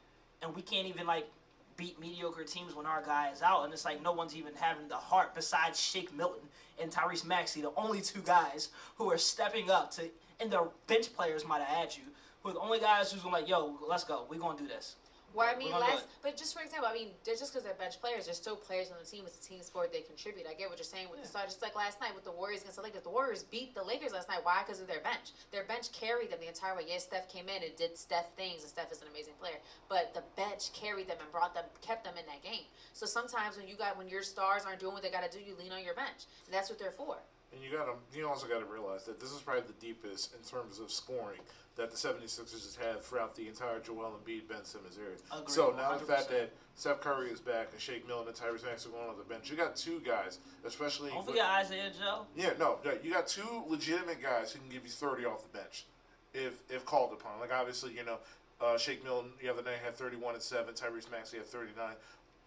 And 0.42 0.56
we 0.56 0.62
can't 0.62 0.88
even 0.88 1.08
like 1.08 1.28
beat 1.76 2.00
mediocre 2.00 2.44
teams 2.44 2.74
when 2.76 2.86
our 2.86 3.02
guy 3.02 3.32
is 3.32 3.42
out, 3.42 3.64
and 3.64 3.74
it's 3.74 3.86
like 3.86 4.02
no 4.04 4.12
one's 4.12 4.36
even 4.36 4.54
having 4.56 4.88
the 4.88 4.96
heart 4.96 5.34
besides 5.34 5.80
Shake 5.82 6.14
Milton 6.14 6.48
and 6.80 6.92
Tyrese 6.92 7.26
Maxey, 7.26 7.62
the 7.62 7.72
only 7.76 8.02
two 8.02 8.22
guys 8.22 8.70
who 8.98 9.12
are 9.12 9.18
stepping 9.18 9.70
up 9.70 9.92
to, 9.92 10.10
and 10.40 10.52
the 10.52 10.70
bench 10.88 11.14
players 11.14 11.44
might 11.46 11.62
I 11.62 11.82
add 11.82 11.96
you, 11.96 12.04
who 12.46 12.52
are 12.52 12.54
the 12.54 12.60
only 12.60 12.78
guys 12.78 13.10
who's 13.10 13.22
gonna 13.22 13.34
like, 13.34 13.48
yo, 13.48 13.76
let's 13.82 14.04
go, 14.04 14.24
we're 14.30 14.40
gonna 14.40 14.56
do 14.56 14.68
this. 14.68 14.96
Well, 15.34 15.48
I 15.50 15.56
mean, 15.56 15.72
last, 15.72 16.06
but 16.22 16.38
just 16.38 16.54
for 16.54 16.62
example, 16.62 16.88
I 16.88 16.94
mean, 16.94 17.10
they're 17.26 17.36
just 17.36 17.52
because 17.52 17.64
they're 17.64 17.74
bench 17.74 18.00
players, 18.00 18.26
they're 18.26 18.36
still 18.36 18.56
players 18.56 18.92
on 18.92 19.00
the 19.00 19.04
team. 19.04 19.26
It's 19.26 19.36
a 19.36 19.50
team 19.50 19.64
sport. 19.64 19.92
They 19.92 20.00
contribute. 20.00 20.46
I 20.46 20.54
get 20.54 20.70
what 20.70 20.78
you're 20.78 20.86
saying 20.86 21.10
with 21.10 21.20
the 21.20 21.26
Yeah. 21.26 21.30
start. 21.32 21.48
Just 21.48 21.62
like 21.62 21.76
last 21.76 22.00
night 22.00 22.14
with 22.14 22.24
the 22.24 22.32
Warriors 22.32 22.62
against 22.62 22.76
the 22.76 22.84
Lakers. 22.84 23.02
The 23.02 23.10
Warriors 23.10 23.44
beat 23.44 23.74
the 23.74 23.82
Lakers 23.82 24.12
last 24.14 24.30
night. 24.30 24.44
Why? 24.44 24.62
Because 24.62 24.80
of 24.80 24.88
their 24.88 25.00
bench. 25.00 25.32
Their 25.52 25.64
bench 25.64 25.92
carried 25.92 26.30
them 26.30 26.40
the 26.40 26.48
entire 26.48 26.76
way. 26.76 26.84
Yes, 26.88 27.04
Steph 27.04 27.28
came 27.28 27.50
in 27.50 27.64
and 27.64 27.76
did 27.76 27.98
Steph 27.98 28.26
things, 28.38 28.62
and 28.62 28.70
Steph 28.70 28.92
is 28.92 29.02
an 29.02 29.08
amazing 29.08 29.34
player. 29.34 29.58
But 29.90 30.14
the 30.14 30.22
bench 30.38 30.72
carried 30.72 31.08
them 31.08 31.18
and 31.20 31.30
brought 31.32 31.54
them, 31.54 31.66
kept 31.82 32.04
them 32.04 32.16
in 32.18 32.26
that 32.28 32.42
game. 32.44 32.64
So 32.94 33.08
sometimes 33.08 33.58
when 33.58 33.68
you 33.68 33.76
got 33.76 33.98
when 33.98 34.08
your 34.08 34.22
stars 34.22 34.64
aren't 34.64 34.80
doing 34.80 34.94
what 34.94 35.02
they 35.02 35.10
got 35.10 35.24
to 35.24 35.28
do, 35.28 35.40
you 35.40 35.56
lean 35.56 35.72
on 35.72 35.84
your 35.84 35.96
bench. 35.96 36.28
And 36.46 36.54
that's 36.54 36.70
what 36.70 36.78
they're 36.78 36.92
for. 36.92 37.18
And 37.56 37.64
you 37.64 37.76
got 37.76 37.86
to 37.86 38.18
you 38.18 38.28
also 38.28 38.48
got 38.48 38.60
to 38.60 38.66
realize 38.66 39.06
that 39.06 39.20
this 39.20 39.32
is 39.32 39.40
probably 39.40 39.64
the 39.64 39.80
deepest 39.80 40.36
in 40.36 40.42
terms 40.48 40.80
of 40.80 40.92
scoring 40.92 41.40
that 41.78 41.90
the 41.92 41.98
76ers 41.98 42.52
has 42.52 42.78
had 42.82 43.02
throughout 43.02 43.36
the 43.36 43.48
entire 43.48 43.80
Joel 43.80 44.14
Embiid, 44.16 44.48
Ben 44.48 44.64
Simmons 44.64 44.98
era. 44.98 45.12
Agreed, 45.32 45.50
So 45.50 45.74
now 45.76 45.98
the 45.98 46.06
fact 46.06 46.30
that 46.30 46.52
Steph 46.76 47.02
Curry 47.02 47.30
is 47.30 47.40
back 47.40 47.68
and 47.72 47.82
Shake 47.82 48.08
Milton 48.08 48.30
and 48.30 48.36
Tyrese 48.36 48.66
Maxey 48.66 48.90
are 48.90 48.92
going 48.94 49.10
on 49.10 49.18
the 49.18 49.24
bench, 49.24 49.50
you 49.50 49.58
got 49.58 49.76
two 49.76 50.02
guys, 50.06 50.40
especially. 50.66 51.10
Don't 51.10 51.26
forget 51.26 51.46
Isaiah 51.46 51.92
Joe. 51.98 52.26
yeah, 52.36 52.52
no, 52.60 52.80
no, 52.86 52.94
you 53.04 53.12
got 53.12 53.28
two 53.28 53.64
legitimate 53.68 54.22
guys 54.22 54.52
who 54.52 54.60
can 54.60 54.70
give 54.70 54.84
you 54.84 54.92
30 54.92 55.26
off 55.26 55.44
the 55.44 55.58
bench 55.58 55.86
if 56.34 56.54
if 56.70 56.86
called 56.86 57.14
upon. 57.14 57.40
Like 57.40 57.54
obviously, 57.54 57.94
you 57.94 58.06
know, 58.06 58.18
uh, 58.62 58.78
Shake 58.78 59.04
Milton 59.04 59.32
the 59.42 59.50
other 59.50 59.64
night 59.64 59.80
had 59.84 59.96
31 59.96 60.36
and 60.36 60.44
seven. 60.44 60.74
Tyrese 60.74 61.10
Maxey 61.12 61.38
had 61.38 61.46
39, 61.46 61.92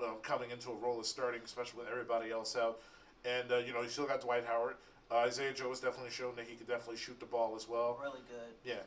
um, 0.05 0.17
coming 0.23 0.51
into 0.51 0.71
a 0.71 0.75
role 0.75 1.01
of 1.01 1.07
starting, 1.07 1.41
especially 1.45 1.81
with 1.81 1.89
everybody 1.91 2.31
else 2.31 2.57
out. 2.57 2.81
And 3.25 3.51
uh, 3.51 3.59
you 3.59 3.73
know, 3.73 3.83
you 3.83 3.89
still 3.89 4.07
got 4.07 4.21
Dwight 4.21 4.45
Howard. 4.47 4.77
Uh, 5.11 5.17
Isaiah 5.17 5.53
Joe 5.53 5.71
has 5.71 5.81
definitely 5.81 6.11
shown 6.11 6.37
that 6.37 6.47
he 6.47 6.55
could 6.55 6.69
definitely 6.69 6.99
shoot 6.99 7.19
the 7.19 7.27
ball 7.27 7.55
as 7.57 7.67
well. 7.69 7.99
Really 8.03 8.21
good. 8.29 8.55
Yeah. 8.65 8.83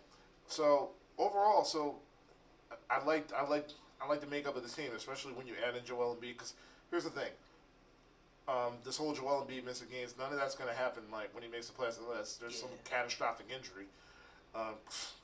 So 0.48 0.92
overall, 1.18 1.64
so 1.64 2.00
I 2.90 3.04
like 3.04 3.28
I 3.36 3.44
like 3.48 3.68
I 4.02 4.08
like 4.08 4.22
the 4.22 4.28
makeup 4.28 4.56
of 4.56 4.64
the 4.64 4.70
team, 4.70 4.92
especially 4.96 5.34
when 5.34 5.48
you 5.48 5.54
add 5.68 5.76
in 5.76 5.84
Joel 5.86 6.16
Embiid. 6.16 6.34
Because 6.34 6.54
here's 6.92 7.04
the 7.04 7.10
thing. 7.10 7.32
Um, 8.48 8.74
this 8.84 8.98
whole 8.98 9.14
Joel 9.14 9.48
Embiid 9.48 9.64
missing 9.64 9.88
games, 9.92 10.14
none 10.18 10.32
of 10.32 10.38
that's 10.38 10.56
going 10.56 10.70
to 10.70 10.76
happen. 10.76 11.04
Like 11.12 11.34
when 11.34 11.44
he 11.44 11.50
makes 11.50 11.68
the 11.68 11.74
playoffs, 11.74 12.00
unless 12.00 12.36
there's 12.36 12.60
some 12.60 12.70
catastrophic 12.86 13.48
injury. 13.50 13.86
Um, 14.54 14.76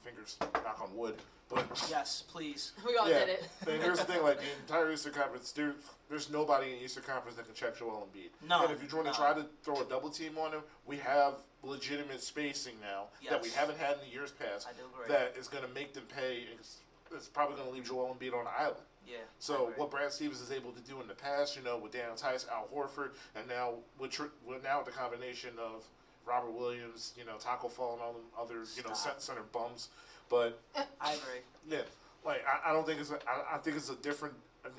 fingers 0.04 0.38
knock 0.40 0.80
on 0.82 0.96
wood. 0.96 1.16
But 1.50 1.88
Yes, 1.90 2.24
please. 2.28 2.74
We 2.86 2.98
all 2.98 3.10
yeah. 3.10 3.20
did 3.20 3.30
it. 3.30 3.48
And 3.68 3.82
here's 3.82 4.00
the 4.00 4.06
thing: 4.06 4.22
like 4.24 4.40
the 4.40 4.46
entire 4.62 4.92
Eastern 4.92 5.14
Conference, 5.14 5.52
there, 5.52 5.74
there's 6.10 6.30
nobody 6.30 6.72
in 6.74 6.80
the 6.80 6.86
Eastern 6.86 7.04
Conference 7.04 7.38
that 7.38 7.46
can 7.46 7.56
check 7.56 7.78
Joel 7.78 8.08
Embiid. 8.14 8.30
No, 8.48 8.64
And 8.64 8.72
if 8.74 8.82
you're 8.82 8.92
going 8.92 9.06
no. 9.06 9.12
to 9.12 9.18
try 9.18 9.34
to 9.34 9.46
throw 9.64 9.82
a 9.82 9.86
double 9.86 10.10
team 10.10 10.38
on 10.38 10.52
him, 10.52 10.62
we 10.86 10.98
have 10.98 11.36
legitimate 11.64 12.22
spacing 12.22 12.76
now 12.82 13.06
that 13.30 13.42
we 13.42 13.50
haven't 13.50 13.78
had 13.78 13.94
in 13.94 14.00
the 14.08 14.14
years 14.14 14.32
past 14.32 14.68
I 14.70 14.74
do 14.74 14.84
agree. 14.94 15.14
that 15.16 15.36
is 15.40 15.48
going 15.48 15.64
to 15.64 15.70
make 15.74 15.94
them 15.94 16.04
pay. 16.16 16.44
It's, 16.58 16.78
it's 17.14 17.28
probably 17.28 17.56
going 17.56 17.68
to 17.70 17.74
leave 17.74 17.86
Joel 17.88 18.16
Embiid 18.20 18.34
on 18.34 18.46
the 18.46 18.52
island. 18.52 18.78
yeah. 19.08 19.18
So 19.40 19.72
what 19.78 19.90
Brad 19.92 20.12
Stevens 20.12 20.42
is 20.42 20.52
able 20.52 20.72
to 20.72 20.82
do 20.82 21.02
in 21.02 21.08
the 21.08 21.14
past, 21.16 21.56
you 21.58 21.64
know, 21.64 21.78
with 21.78 21.92
Daniel 21.94 22.16
Theis, 22.16 22.46
Al 22.52 22.68
Horford, 22.74 23.12
and 23.36 23.48
now 23.48 23.74
with, 24.00 24.18
with 24.46 24.64
now 24.64 24.78
with 24.80 24.86
the 24.86 24.92
combination 25.00 25.52
of 25.60 25.84
Robert 26.26 26.52
Williams, 26.52 27.14
you 27.18 27.26
know, 27.26 27.38
Taco 27.40 27.70
Fall 27.70 27.94
and 27.94 28.02
all 28.02 28.14
them 28.14 28.22
other, 28.40 28.66
you 28.76 28.84
know, 28.84 28.94
Stop. 28.94 28.98
cent- 28.98 29.22
center 29.22 29.44
bums. 29.54 29.90
But 30.30 30.60
uh, 30.76 30.84
I 31.02 31.14
agree. 31.14 31.42
yeah, 31.70 31.80
like 32.26 32.44
I, 32.46 32.70
I 32.70 32.74
don't 32.74 32.86
think 32.86 33.00
it's. 33.00 33.12
A, 33.12 33.16
I, 33.28 33.56
I 33.56 33.58
think 33.58 33.78
it's 33.78 33.90
a 33.90 33.96
different. 33.96 34.34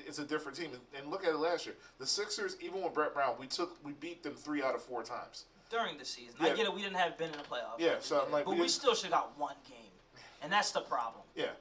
It's 0.05 0.19
a 0.19 0.23
different 0.25 0.55
team. 0.55 0.69
And, 0.71 1.01
and 1.01 1.11
look 1.11 1.23
at 1.23 1.31
it 1.31 1.37
last 1.37 1.65
year. 1.65 1.75
The 1.97 2.05
Sixers, 2.05 2.57
even 2.61 2.83
with 2.83 2.93
Brett 2.93 3.13
Brown, 3.13 3.33
we 3.39 3.47
took 3.47 3.75
we 3.83 3.93
beat 3.93 4.21
them 4.23 4.33
three 4.33 4.61
out 4.61 4.75
of 4.75 4.83
four 4.83 5.03
times. 5.03 5.45
During 5.71 5.97
the 5.97 6.05
season, 6.05 6.35
I 6.39 6.49
get 6.49 6.59
it. 6.65 6.73
We 6.73 6.81
didn't 6.81 6.97
have 6.97 7.17
been 7.17 7.29
in 7.31 7.37
the 7.37 7.43
playoffs. 7.43 7.79
Yeah, 7.79 7.95
We 7.95 8.01
so, 8.01 8.23
did. 8.23 8.31
like, 8.31 8.45
but 8.45 8.55
we 8.55 8.61
we 8.61 8.67
still 8.67 8.95
should 8.95 9.11
got 9.11 9.37
one 9.37 9.55
game, 9.67 10.21
and 10.41 10.51
that's 10.51 10.71
the 10.71 10.81
problem. 10.81 11.23
Yeah. 11.35 11.51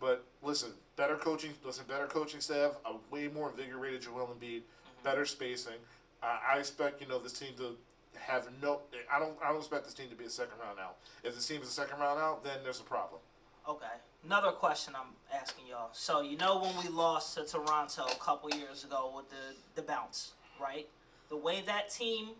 But 0.00 0.24
listen, 0.42 0.70
better 0.96 1.16
coaching. 1.16 1.50
Listen, 1.64 1.84
better 1.88 2.06
coaching 2.06 2.40
staff. 2.40 2.72
A 2.86 2.94
way 3.10 3.28
more 3.28 3.50
invigorated 3.50 4.02
Joel 4.02 4.26
Embiid. 4.38 4.58
Mm-hmm. 4.60 5.04
Better 5.04 5.24
spacing. 5.24 5.78
I 6.22 6.38
I 6.54 6.58
expect 6.58 7.00
you 7.00 7.06
know 7.08 7.18
this 7.18 7.32
team 7.32 7.54
to 7.58 7.74
have 8.18 8.48
no. 8.62 8.80
I 9.12 9.18
don't. 9.18 9.32
I 9.42 9.48
don't 9.48 9.58
expect 9.58 9.84
this 9.84 9.94
team 9.94 10.08
to 10.10 10.14
be 10.16 10.24
a 10.24 10.30
second 10.30 10.54
round 10.62 10.78
out. 10.78 10.96
If 11.22 11.34
this 11.34 11.46
team 11.46 11.62
is 11.62 11.68
a 11.68 11.72
second 11.72 11.98
round 12.00 12.18
out, 12.20 12.44
then 12.44 12.58
there's 12.62 12.80
a 12.80 12.84
problem. 12.84 13.20
Okay. 13.68 13.86
Another 14.24 14.50
question 14.50 14.94
I'm 14.96 15.12
asking 15.40 15.66
y'all. 15.66 15.90
So 15.92 16.20
you 16.22 16.36
know 16.36 16.60
when 16.60 16.74
we 16.82 16.90
lost 16.90 17.36
to 17.36 17.44
Toronto 17.44 18.04
a 18.04 18.18
couple 18.18 18.50
years 18.50 18.84
ago 18.84 19.12
with 19.14 19.28
the 19.30 19.54
the 19.74 19.82
bounce, 19.82 20.32
right? 20.60 20.88
The 21.30 21.36
way 21.36 21.62
that 21.66 21.90
team 21.90 22.30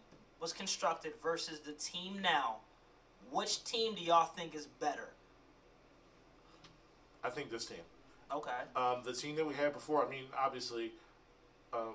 was 0.40 0.52
constructed 0.52 1.12
versus 1.22 1.60
the 1.60 1.72
team 1.72 2.20
now, 2.20 2.56
which 3.30 3.64
team 3.64 3.94
do 3.94 4.02
y'all 4.02 4.26
think 4.26 4.54
is 4.54 4.66
better? 4.66 5.08
I 7.22 7.30
think 7.30 7.50
this 7.50 7.64
team. 7.66 7.78
Okay. 8.32 8.50
Um, 8.76 9.02
the 9.04 9.12
team 9.12 9.36
that 9.36 9.46
we 9.46 9.54
had 9.54 9.72
before. 9.72 10.04
I 10.06 10.10
mean, 10.10 10.24
obviously, 10.38 10.92
um, 11.72 11.94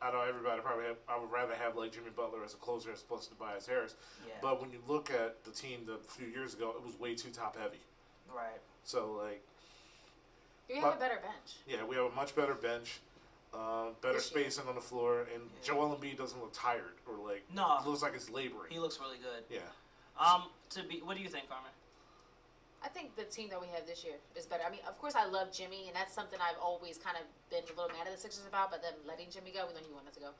I 0.00 0.12
know 0.12 0.20
everybody 0.20 0.60
probably. 0.60 0.86
Have, 0.86 0.96
I 1.08 1.18
would 1.18 1.30
rather 1.30 1.54
have 1.54 1.76
like 1.76 1.92
Jimmy 1.92 2.10
Butler 2.16 2.44
as 2.44 2.54
a 2.54 2.56
closer 2.56 2.92
as 2.92 3.02
opposed 3.02 3.24
to 3.24 3.30
Tobias 3.30 3.66
Harris. 3.66 3.94
Yeah. 4.26 4.34
But 4.40 4.60
when 4.60 4.70
you 4.70 4.78
look 4.86 5.10
at 5.10 5.44
the 5.44 5.50
team 5.50 5.80
the 5.86 5.94
a 5.94 5.98
few 5.98 6.26
years 6.26 6.54
ago, 6.54 6.74
it 6.76 6.84
was 6.84 6.98
way 7.00 7.14
too 7.14 7.30
top 7.30 7.56
heavy. 7.56 7.78
Right. 8.34 8.60
So 8.84 9.12
like, 9.12 9.42
You 10.68 10.76
have 10.76 10.84
But- 10.84 10.96
a 10.96 11.00
better 11.00 11.20
bench. 11.20 11.56
yeah, 11.66 11.84
we 11.84 11.96
have 11.96 12.06
a 12.06 12.14
much 12.14 12.34
better 12.34 12.54
bench, 12.54 13.00
uh, 13.52 13.90
better 14.00 14.14
This 14.14 14.30
year. 14.32 14.44
spacing 14.44 14.68
on 14.68 14.74
the 14.74 14.80
floor, 14.80 15.22
and 15.34 15.42
Yeah. 15.50 15.62
Joel 15.62 15.96
Embiid 15.96 16.16
doesn't 16.16 16.40
look 16.40 16.52
tired 16.54 16.96
or 17.06 17.14
like 17.16 17.48
No. 17.50 17.80
looks 17.84 18.00
like 18.02 18.14
it's 18.14 18.30
laboring. 18.30 18.70
He 18.72 18.78
looks 18.78 18.98
really 18.98 19.18
good. 19.18 19.44
Yeah. 19.50 19.60
Um. 20.16 20.50
To 20.70 20.82
be. 20.84 21.00
What 21.02 21.16
do 21.16 21.22
you 21.22 21.28
think, 21.28 21.48
Carmen? 21.48 21.70
I 22.82 22.88
think 22.88 23.14
the 23.16 23.24
team 23.24 23.48
that 23.50 23.60
we 23.60 23.68
have 23.68 23.86
this 23.86 24.02
year 24.02 24.14
is 24.34 24.46
better. 24.46 24.64
I 24.64 24.70
mean, 24.70 24.80
of 24.86 24.98
course, 24.98 25.14
I 25.14 25.24
love 25.26 25.52
Jimmy, 25.52 25.86
and 25.88 25.94
that's 25.96 26.12
something 26.14 26.40
I've 26.40 26.58
always 26.58 26.98
kind 26.98 27.16
of 27.16 27.22
been 27.50 27.62
a 27.64 27.66
little 27.80 27.88
mad 27.96 28.06
at 28.08 28.12
the 28.14 28.18
Sixers 28.20 28.44
about, 28.46 28.70
but 28.72 28.82
then 28.82 28.94
letting 29.06 29.30
Jimmy 29.30 29.52
go, 29.52 29.66
we 29.66 29.72
know 29.74 29.80
he 29.86 29.92
wanted 29.92 30.14
to 30.14 30.20
go. 30.20 30.30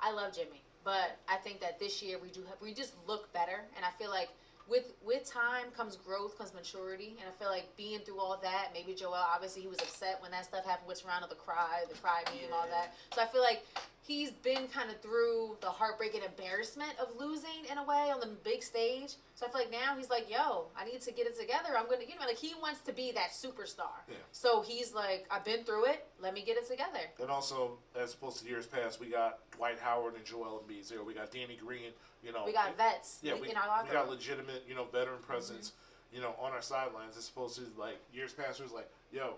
I 0.00 0.10
love 0.12 0.32
Jimmy, 0.34 0.62
but 0.82 1.18
I 1.28 1.36
think 1.36 1.60
that 1.60 1.78
this 1.78 2.00
year 2.00 2.18
we 2.18 2.30
do 2.30 2.42
have, 2.44 2.58
we 2.62 2.72
just 2.72 2.94
look 3.06 3.30
better, 3.34 3.66
and 3.76 3.84
I 3.84 3.90
feel 3.92 4.08
like 4.08 4.30
with 4.68 4.92
with 5.02 5.24
time 5.24 5.70
comes 5.76 5.96
growth, 5.96 6.36
comes 6.38 6.52
maturity, 6.54 7.16
and 7.18 7.28
I 7.28 7.32
feel 7.38 7.48
like 7.48 7.64
being 7.76 8.00
through 8.00 8.18
all 8.18 8.36
that, 8.42 8.68
maybe 8.72 8.94
Joel, 8.94 9.14
obviously 9.14 9.62
he 9.62 9.68
was 9.68 9.78
upset 9.80 10.20
when 10.20 10.30
that 10.30 10.44
stuff 10.44 10.64
happened, 10.64 10.88
round 11.06 11.24
of 11.24 11.30
the 11.30 11.36
cry, 11.36 11.84
the 11.88 11.98
cry 11.98 12.22
meme, 12.26 12.52
all 12.52 12.66
that. 12.70 12.92
So 13.14 13.22
I 13.22 13.26
feel 13.26 13.40
like 13.40 13.62
he's 14.10 14.32
been 14.32 14.66
kind 14.74 14.90
of 14.90 15.00
through 15.00 15.56
the 15.60 15.68
heartbreak 15.68 16.16
and 16.16 16.24
embarrassment 16.24 16.90
of 17.00 17.08
losing 17.16 17.62
in 17.70 17.78
a 17.78 17.84
way 17.84 18.10
on 18.12 18.18
the 18.18 18.26
big 18.42 18.60
stage. 18.60 19.14
So 19.36 19.46
I 19.46 19.50
feel 19.50 19.60
like 19.60 19.70
now 19.70 19.96
he's 19.96 20.10
like, 20.10 20.28
yo, 20.28 20.64
I 20.76 20.84
need 20.84 21.00
to 21.02 21.12
get 21.12 21.28
it 21.28 21.38
together. 21.38 21.78
I'm 21.78 21.84
gonna, 21.84 22.02
you 22.02 22.18
know, 22.18 22.26
like 22.26 22.36
he 22.36 22.52
wants 22.60 22.80
to 22.80 22.92
be 22.92 23.12
that 23.12 23.30
superstar. 23.30 24.02
Yeah. 24.08 24.16
So 24.32 24.62
he's 24.62 24.92
like, 24.92 25.26
I've 25.30 25.44
been 25.44 25.62
through 25.62 25.84
it. 25.84 26.08
Let 26.20 26.34
me 26.34 26.42
get 26.44 26.56
it 26.56 26.68
together. 26.68 26.98
And 27.20 27.30
also, 27.30 27.78
as 27.96 28.14
opposed 28.14 28.42
to 28.42 28.48
years 28.48 28.66
past, 28.66 28.98
we 28.98 29.06
got 29.06 29.38
Dwight 29.56 29.78
Howard 29.78 30.16
and 30.16 30.24
Joel 30.24 30.64
Embiid 30.66 30.90
here. 30.90 31.04
We 31.04 31.14
got 31.14 31.30
Danny 31.30 31.56
Green. 31.64 31.92
You 32.24 32.32
know, 32.32 32.42
We 32.44 32.52
got 32.52 32.76
vets 32.76 33.20
yeah, 33.22 33.34
we, 33.34 33.42
we 33.42 33.54
got 33.54 34.10
legitimate, 34.10 34.64
you 34.68 34.74
know, 34.74 34.86
veteran 34.92 35.18
mm-hmm. 35.18 35.30
presence, 35.30 35.72
you 36.12 36.20
know, 36.20 36.34
on 36.42 36.50
our 36.50 36.62
sidelines. 36.62 37.16
As 37.16 37.28
opposed 37.28 37.54
to 37.56 37.62
like 37.78 37.98
years 38.12 38.32
past, 38.32 38.58
it 38.58 38.64
was 38.64 38.72
like, 38.72 38.90
yo, 39.12 39.34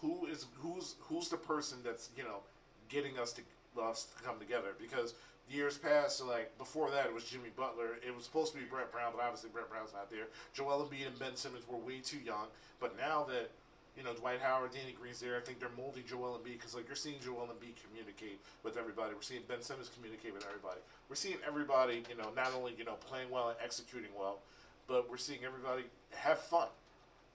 who 0.00 0.26
is 0.26 0.46
who's 0.58 0.96
who's 0.98 1.28
the 1.28 1.36
person 1.36 1.78
that's 1.84 2.10
you 2.16 2.24
know 2.24 2.40
getting 2.88 3.16
us 3.18 3.32
to 3.32 3.42
us 3.78 4.06
to 4.16 4.22
come 4.22 4.38
together? 4.38 4.74
Because 4.80 5.14
years 5.50 5.76
past, 5.76 6.24
like 6.24 6.56
before 6.58 6.90
that, 6.90 7.06
it 7.06 7.14
was 7.14 7.24
Jimmy 7.24 7.50
Butler. 7.56 7.98
It 8.06 8.14
was 8.14 8.24
supposed 8.24 8.52
to 8.52 8.58
be 8.58 8.64
Brett 8.64 8.92
Brown, 8.92 9.12
but 9.14 9.22
obviously 9.22 9.50
Brett 9.50 9.68
Brown's 9.68 9.92
not 9.92 10.10
there. 10.10 10.26
Joel 10.54 10.86
Embiid 10.86 11.06
and 11.06 11.18
Ben 11.18 11.36
Simmons 11.36 11.66
were 11.68 11.78
way 11.78 11.98
too 11.98 12.18
young. 12.18 12.46
But 12.78 12.96
now 12.96 13.26
that 13.28 13.50
you 13.96 14.04
know 14.04 14.14
Dwight 14.14 14.40
Howard, 14.40 14.72
Danny 14.72 14.94
Green's 14.98 15.20
there, 15.20 15.36
I 15.36 15.40
think 15.40 15.58
they're 15.58 15.74
molding 15.76 16.04
Joel 16.06 16.38
Embiid 16.38 16.58
because 16.58 16.74
like 16.74 16.86
you're 16.86 16.96
seeing 16.96 17.18
Joel 17.20 17.50
Embiid 17.50 17.74
communicate 17.86 18.38
with 18.62 18.76
everybody. 18.76 19.14
We're 19.14 19.26
seeing 19.26 19.42
Ben 19.48 19.62
Simmons 19.62 19.90
communicate 19.94 20.32
with 20.32 20.46
everybody. 20.46 20.80
We're 21.08 21.18
seeing 21.18 21.36
everybody, 21.46 22.02
you 22.08 22.16
know, 22.16 22.30
not 22.34 22.54
only 22.56 22.74
you 22.78 22.84
know 22.84 22.94
playing 23.10 23.30
well 23.30 23.50
and 23.50 23.58
executing 23.62 24.10
well, 24.18 24.38
but 24.86 25.10
we're 25.10 25.18
seeing 25.18 25.44
everybody 25.44 25.82
have 26.14 26.38
fun. 26.38 26.68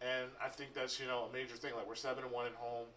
And 0.01 0.27
I 0.43 0.49
think 0.49 0.73
that's 0.73 0.99
you 0.99 1.07
know 1.07 1.27
a 1.29 1.33
major 1.33 1.55
thing. 1.55 1.75
Like 1.75 1.87
we're 1.87 1.95
seven 1.95 2.23
and 2.23 2.31
one 2.31 2.45
at 2.45 2.55
home, 2.55 2.87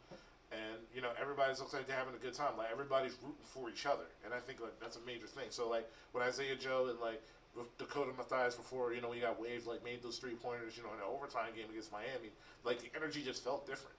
and 0.52 0.80
you 0.94 1.02
know 1.02 1.10
everybody's 1.20 1.60
looks 1.60 1.74
like 1.74 1.86
they're 1.86 1.96
having 1.96 2.14
a 2.14 2.22
good 2.22 2.34
time. 2.34 2.56
Like 2.56 2.68
everybody's 2.72 3.16
rooting 3.22 3.44
for 3.44 3.68
each 3.70 3.86
other, 3.86 4.06
and 4.24 4.32
I 4.32 4.38
think 4.38 4.60
like 4.60 4.78
that's 4.80 4.96
a 4.96 5.04
major 5.06 5.26
thing. 5.26 5.48
So 5.50 5.68
like 5.68 5.88
with 6.12 6.22
Isaiah 6.22 6.56
Joe 6.56 6.88
and 6.90 7.00
like 7.00 7.22
with 7.56 7.66
Dakota 7.78 8.12
Mathias 8.16 8.54
before, 8.54 8.92
you 8.92 9.00
know, 9.00 9.10
we 9.10 9.20
got 9.20 9.40
waves 9.40 9.66
like 9.66 9.84
made 9.84 10.02
those 10.02 10.18
three 10.18 10.34
pointers, 10.34 10.76
you 10.76 10.82
know, 10.82 10.90
in 10.94 11.00
an 11.00 11.08
overtime 11.08 11.50
game 11.56 11.66
against 11.70 11.92
Miami. 11.92 12.30
Like 12.64 12.80
the 12.80 12.90
energy 12.96 13.22
just 13.22 13.44
felt 13.44 13.66
different. 13.66 13.96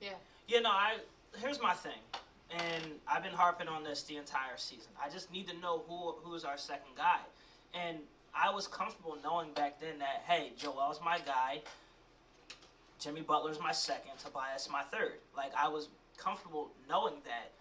Yeah 0.00 0.16
you 0.48 0.60
know, 0.60 0.70
I 0.70 0.96
here's 1.38 1.60
my 1.60 1.72
thing, 1.72 1.98
and 2.50 2.84
I've 3.08 3.22
been 3.22 3.32
harping 3.32 3.68
on 3.68 3.84
this 3.84 4.02
the 4.02 4.16
entire 4.16 4.56
season. 4.56 4.92
I 5.02 5.08
just 5.08 5.32
need 5.32 5.48
to 5.48 5.56
know 5.58 5.82
who 5.88 6.12
who 6.22 6.34
is 6.34 6.44
our 6.44 6.58
second 6.58 6.96
guy, 6.96 7.20
and 7.74 7.98
I 8.34 8.50
was 8.50 8.66
comfortable 8.66 9.16
knowing 9.22 9.52
back 9.54 9.80
then 9.80 9.98
that 10.00 10.24
hey, 10.26 10.52
Joel's 10.58 11.00
my 11.04 11.18
guy, 11.24 11.60
Jimmy 13.04 13.20
Butler's 13.20 13.60
my 13.60 13.72
second, 13.72 14.12
Tobias 14.18 14.66
my 14.72 14.82
third. 14.84 15.18
Like 15.36 15.52
I 15.54 15.68
was 15.68 15.88
comfortable 16.16 16.70
knowing 16.88 17.16
that. 17.26 17.52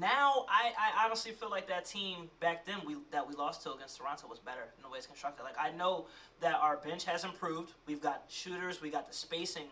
Now 0.00 0.46
I, 0.48 0.72
I 0.78 1.04
honestly 1.04 1.32
feel 1.32 1.50
like 1.50 1.68
that 1.68 1.84
team 1.84 2.30
back 2.40 2.64
then 2.64 2.76
we 2.86 2.96
that 3.10 3.28
we 3.28 3.34
lost 3.34 3.62
to 3.64 3.74
against 3.74 3.98
Toronto 3.98 4.26
was 4.26 4.38
better 4.38 4.62
in 4.78 4.82
the 4.82 4.88
way 4.88 4.96
it's 4.96 5.06
constructed. 5.06 5.42
Like 5.42 5.58
I 5.60 5.70
know 5.76 6.06
that 6.40 6.54
our 6.54 6.78
bench 6.78 7.04
has 7.04 7.24
improved. 7.24 7.72
We've 7.86 8.00
got 8.00 8.24
shooters, 8.30 8.80
we 8.80 8.88
got 8.88 9.06
the 9.06 9.14
spacing, 9.14 9.66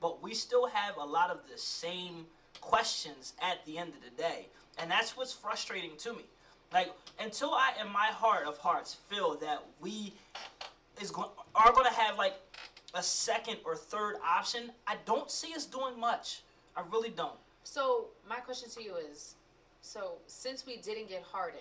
but 0.00 0.22
we 0.22 0.32
still 0.32 0.66
have 0.66 0.96
a 0.96 1.04
lot 1.04 1.28
of 1.28 1.40
the 1.52 1.58
same 1.58 2.24
questions 2.62 3.34
at 3.42 3.62
the 3.66 3.76
end 3.76 3.92
of 3.92 4.02
the 4.02 4.22
day. 4.22 4.46
And 4.78 4.90
that's 4.90 5.14
what's 5.14 5.34
frustrating 5.34 5.90
to 5.98 6.14
me. 6.14 6.24
Like 6.72 6.88
until 7.20 7.52
I 7.52 7.74
in 7.82 7.92
my 7.92 8.06
heart 8.06 8.46
of 8.46 8.56
hearts 8.56 8.96
feel 9.10 9.34
that 9.40 9.62
we 9.82 10.14
is 11.02 11.10
going 11.10 11.28
are 11.54 11.72
going 11.72 11.86
to 11.86 11.92
have 11.92 12.16
like 12.16 12.34
a 12.96 13.02
second 13.02 13.58
or 13.64 13.76
third 13.76 14.16
option, 14.26 14.72
I 14.86 14.96
don't 15.04 15.30
see 15.30 15.54
us 15.54 15.66
doing 15.66 16.00
much. 16.00 16.40
I 16.76 16.82
really 16.90 17.10
don't. 17.10 17.38
So 17.62 18.06
my 18.28 18.36
question 18.36 18.70
to 18.70 18.82
you 18.82 18.94
is, 18.96 19.34
so 19.82 20.14
since 20.26 20.66
we 20.66 20.78
didn't 20.78 21.08
get 21.08 21.22
Harden, 21.22 21.60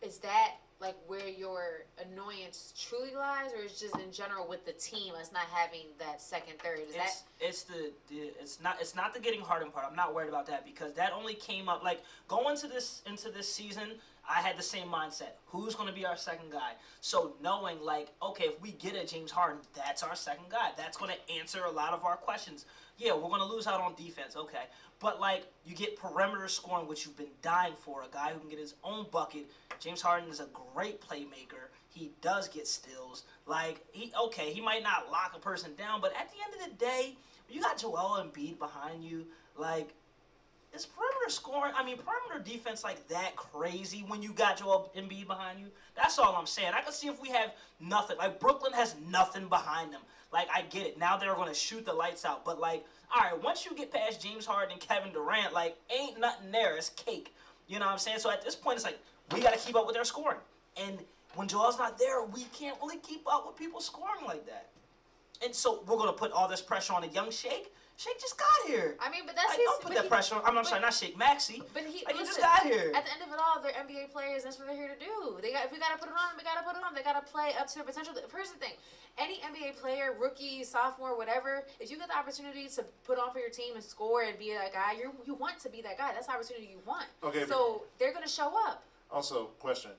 is 0.00 0.18
that 0.18 0.52
like 0.80 0.94
where 1.08 1.28
your 1.28 1.82
annoyance 2.06 2.72
truly 2.78 3.12
lies, 3.14 3.50
or 3.52 3.64
is 3.64 3.80
just 3.80 3.96
in 3.96 4.12
general 4.12 4.46
with 4.46 4.64
the 4.64 4.72
team 4.72 5.14
us 5.20 5.32
not 5.32 5.46
having 5.52 5.86
that 5.98 6.22
second 6.22 6.58
third? 6.60 6.78
Is 6.88 6.94
that 6.94 7.06
It's 7.06 7.24
it's 7.40 7.62
the, 7.64 7.90
the 8.08 8.30
it's 8.40 8.60
not 8.62 8.76
it's 8.80 8.94
not 8.94 9.12
the 9.12 9.20
getting 9.20 9.40
Harden 9.40 9.70
part. 9.72 9.86
I'm 9.88 9.96
not 9.96 10.14
worried 10.14 10.28
about 10.28 10.46
that 10.46 10.64
because 10.64 10.92
that 10.94 11.12
only 11.12 11.34
came 11.34 11.68
up 11.68 11.82
like 11.82 12.00
going 12.28 12.56
to 12.58 12.68
this 12.68 13.02
into 13.06 13.30
this 13.30 13.52
season. 13.52 13.94
I 14.28 14.40
had 14.42 14.58
the 14.58 14.62
same 14.62 14.88
mindset. 14.88 15.32
Who's 15.46 15.74
going 15.74 15.88
to 15.88 15.94
be 15.94 16.04
our 16.04 16.16
second 16.16 16.52
guy? 16.52 16.72
So 17.00 17.34
knowing 17.42 17.80
like 17.82 18.08
okay, 18.22 18.44
if 18.44 18.60
we 18.60 18.72
get 18.72 18.94
a 18.94 19.06
James 19.06 19.30
Harden, 19.30 19.60
that's 19.74 20.02
our 20.02 20.14
second 20.14 20.50
guy. 20.50 20.70
That's 20.76 20.96
going 20.96 21.12
to 21.12 21.34
answer 21.34 21.64
a 21.64 21.70
lot 21.70 21.94
of 21.94 22.04
our 22.04 22.16
questions. 22.16 22.66
Yeah, 22.98 23.14
we're 23.14 23.28
going 23.28 23.40
to 23.40 23.46
lose 23.46 23.66
out 23.66 23.80
on 23.80 23.94
defense, 23.94 24.36
okay, 24.36 24.64
but 25.00 25.20
like 25.20 25.46
you 25.64 25.74
get 25.74 25.96
perimeter 25.96 26.48
scoring, 26.48 26.86
which 26.88 27.06
you've 27.06 27.16
been 27.16 27.26
dying 27.42 27.74
for. 27.80 28.02
A 28.02 28.08
guy 28.12 28.32
who 28.32 28.40
can 28.40 28.48
get 28.48 28.58
his 28.58 28.74
own 28.84 29.06
bucket. 29.10 29.46
James 29.80 30.02
Harden 30.02 30.28
is 30.28 30.40
a 30.40 30.48
great 30.74 31.00
playmaker. 31.00 31.70
He 31.88 32.10
does 32.20 32.48
get 32.48 32.66
steals. 32.66 33.24
Like 33.46 33.80
he 33.92 34.12
okay, 34.24 34.52
he 34.52 34.60
might 34.60 34.82
not 34.82 35.10
lock 35.10 35.32
a 35.34 35.40
person 35.40 35.70
down, 35.76 36.00
but 36.00 36.12
at 36.12 36.30
the 36.30 36.36
end 36.44 36.54
of 36.54 36.70
the 36.70 36.84
day, 36.84 37.16
you 37.48 37.62
got 37.62 37.78
Joel 37.78 38.22
Embiid 38.22 38.58
behind 38.58 39.02
you, 39.02 39.26
like 39.56 39.94
is 40.74 40.86
perimeter 40.86 41.30
scoring? 41.30 41.72
I 41.76 41.84
mean, 41.84 41.96
perimeter 41.96 42.48
defense 42.48 42.84
like 42.84 43.06
that 43.08 43.36
crazy 43.36 44.04
when 44.06 44.22
you 44.22 44.32
got 44.32 44.58
Joel 44.58 44.90
Embiid 44.96 45.26
behind 45.26 45.60
you? 45.60 45.66
That's 45.96 46.18
all 46.18 46.36
I'm 46.36 46.46
saying. 46.46 46.72
I 46.74 46.82
can 46.82 46.92
see 46.92 47.08
if 47.08 47.20
we 47.20 47.28
have 47.28 47.52
nothing. 47.80 48.16
Like 48.18 48.38
Brooklyn 48.38 48.72
has 48.72 48.94
nothing 49.08 49.48
behind 49.48 49.92
them. 49.92 50.00
Like 50.32 50.48
I 50.54 50.62
get 50.62 50.86
it. 50.86 50.98
Now 50.98 51.16
they're 51.16 51.34
gonna 51.34 51.54
shoot 51.54 51.86
the 51.86 51.92
lights 51.92 52.24
out, 52.24 52.44
but 52.44 52.60
like, 52.60 52.84
all 53.14 53.22
right, 53.22 53.42
once 53.42 53.64
you 53.64 53.74
get 53.74 53.92
past 53.92 54.22
James 54.22 54.44
Harden 54.44 54.72
and 54.72 54.80
Kevin 54.80 55.12
Durant, 55.12 55.54
like 55.54 55.76
ain't 55.90 56.20
nothing 56.20 56.50
there. 56.50 56.76
It's 56.76 56.90
cake. 56.90 57.34
You 57.66 57.78
know 57.78 57.86
what 57.86 57.92
I'm 57.92 57.98
saying? 57.98 58.18
So 58.18 58.30
at 58.30 58.44
this 58.44 58.54
point, 58.54 58.76
it's 58.76 58.84
like 58.84 58.98
we 59.32 59.40
got 59.40 59.54
to 59.54 59.58
keep 59.58 59.76
up 59.76 59.86
with 59.86 59.94
their 59.94 60.04
scoring. 60.04 60.38
And 60.76 60.98
when 61.34 61.48
Joel's 61.48 61.78
not 61.78 61.98
there, 61.98 62.22
we 62.24 62.44
can't 62.54 62.76
really 62.82 62.98
keep 62.98 63.22
up 63.26 63.46
with 63.46 63.56
people 63.56 63.80
scoring 63.80 64.24
like 64.26 64.46
that. 64.46 64.68
And 65.44 65.54
so 65.54 65.82
we're 65.86 65.96
gonna 65.96 66.12
put 66.12 66.32
all 66.32 66.48
this 66.48 66.60
pressure 66.60 66.92
on 66.92 67.04
a 67.04 67.08
young 67.08 67.30
Shake. 67.30 67.72
Shake 67.98 68.20
just 68.20 68.38
got 68.38 68.46
here. 68.70 68.94
I 69.02 69.10
mean, 69.10 69.26
but 69.26 69.34
that's 69.34 69.48
Like, 69.50 69.58
his. 69.58 69.66
don't 69.66 69.82
put 69.82 69.94
that 69.94 70.04
he- 70.04 70.08
pressure 70.08 70.36
on. 70.36 70.42
I'm, 70.42 70.54
I'm 70.54 70.62
but- 70.62 70.66
sorry, 70.70 70.80
not 70.82 70.94
Shake 70.94 71.18
Maxey. 71.18 71.64
But 71.74 71.82
he, 71.82 72.04
Like, 72.06 72.14
you 72.14 72.24
just 72.24 72.38
got 72.38 72.62
here. 72.62 72.92
At 72.94 73.04
the 73.04 73.10
end 73.10 73.22
of 73.26 73.32
it 73.34 73.40
all, 73.42 73.58
they're 73.60 73.72
NBA 73.74 74.12
players. 74.12 74.44
That's 74.44 74.56
what 74.56 74.68
they're 74.68 74.76
here 74.76 74.94
to 74.94 75.00
do. 75.04 75.38
They 75.42 75.50
got 75.50 75.66
if 75.66 75.72
we 75.72 75.80
gotta 75.80 75.98
put 75.98 76.06
it 76.08 76.14
on, 76.14 76.36
we 76.38 76.44
gotta 76.44 76.62
put 76.62 76.76
it 76.78 76.82
on. 76.86 76.94
They 76.94 77.02
gotta 77.02 77.26
play 77.26 77.50
up 77.58 77.66
to 77.66 77.74
their 77.74 77.82
potential. 77.82 78.14
Here's 78.32 78.52
the 78.52 78.58
thing: 78.58 78.74
any 79.18 79.40
NBA 79.42 79.80
player, 79.82 80.14
rookie, 80.16 80.62
sophomore, 80.62 81.16
whatever, 81.16 81.64
if 81.80 81.90
you 81.90 81.98
get 81.98 82.06
the 82.06 82.16
opportunity 82.16 82.68
to 82.68 82.84
put 83.04 83.18
on 83.18 83.32
for 83.32 83.40
your 83.40 83.50
team 83.50 83.74
and 83.74 83.82
score 83.82 84.22
and 84.22 84.38
be 84.38 84.52
that 84.54 84.72
guy, 84.72 84.92
you 84.92 85.10
you 85.26 85.34
want 85.34 85.58
to 85.58 85.68
be 85.68 85.82
that 85.82 85.98
guy. 85.98 86.12
That's 86.14 86.28
the 86.28 86.34
opportunity 86.34 86.68
you 86.70 86.78
want. 86.86 87.06
Okay. 87.24 87.40
but 87.40 87.48
So 87.48 87.82
they're 87.98 88.12
gonna 88.14 88.28
show 88.28 88.54
up. 88.68 88.84
also, 89.10 89.46
question: 89.58 89.90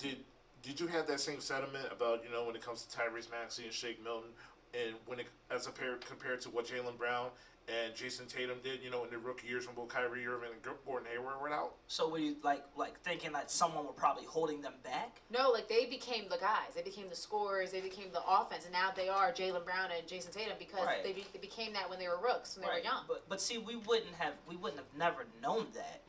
Did 0.00 0.18
did 0.64 0.80
you 0.80 0.88
have 0.88 1.06
that 1.06 1.20
same 1.20 1.38
sentiment 1.40 1.86
about 1.92 2.24
you 2.24 2.30
know 2.34 2.42
when 2.42 2.56
it 2.56 2.62
comes 2.62 2.82
to 2.84 2.98
Tyrese 2.98 3.30
Maxey 3.30 3.62
and 3.62 3.72
Shake 3.72 4.02
Milton, 4.02 4.30
and 4.74 4.94
when 5.06 5.20
it 5.20 5.26
as 5.50 5.66
compared 5.66 6.04
compared 6.04 6.40
to 6.42 6.50
what 6.50 6.66
Jaylen 6.66 6.96
Brown 6.96 7.30
and 7.68 7.94
Jayson 7.94 8.26
Tatum 8.26 8.58
did, 8.64 8.82
you 8.82 8.88
know, 8.88 9.04
in 9.04 9.10
their 9.10 9.18
rookie 9.18 9.46
years 9.46 9.66
when 9.66 9.74
both 9.74 9.88
Kyrie 9.88 10.26
Irving 10.26 10.50
and 10.52 10.74
Gordon 10.86 11.06
Hayward 11.12 11.38
were 11.40 11.52
out. 11.52 11.74
So 11.86 12.08
were 12.08 12.18
you 12.18 12.36
like 12.42 12.62
like 12.76 12.98
thinking 13.00 13.32
that 13.32 13.50
someone 13.50 13.84
were 13.84 13.92
probably 13.92 14.24
holding 14.24 14.62
them 14.62 14.74
back? 14.82 15.20
No, 15.30 15.50
like 15.50 15.68
they 15.68 15.84
became 15.84 16.28
the 16.28 16.38
guys. 16.38 16.74
They 16.74 16.82
became 16.82 17.08
the 17.10 17.16
scorers. 17.16 17.70
They 17.70 17.80
became 17.80 18.10
the 18.12 18.22
offense, 18.26 18.64
and 18.64 18.72
now 18.72 18.90
they 18.94 19.08
are 19.08 19.32
Jaylen 19.32 19.64
Brown 19.64 19.90
and 19.96 20.06
Jayson 20.08 20.32
Tatum 20.32 20.56
because 20.58 20.86
Right. 20.86 21.02
they, 21.04 21.12
be, 21.12 21.26
they 21.32 21.38
became 21.38 21.72
that 21.74 21.90
when 21.90 21.98
they 21.98 22.08
were 22.08 22.18
rooks 22.18 22.56
when 22.56 22.66
they 22.66 22.72
were 22.72 22.84
young. 22.84 23.04
But 23.06 23.28
but 23.28 23.40
see, 23.40 23.58
we 23.58 23.76
wouldn't 23.76 24.14
have 24.14 24.32
we 24.48 24.56
wouldn't 24.56 24.80
have 24.80 24.98
never 24.98 25.26
known 25.42 25.66
that. 25.74 26.00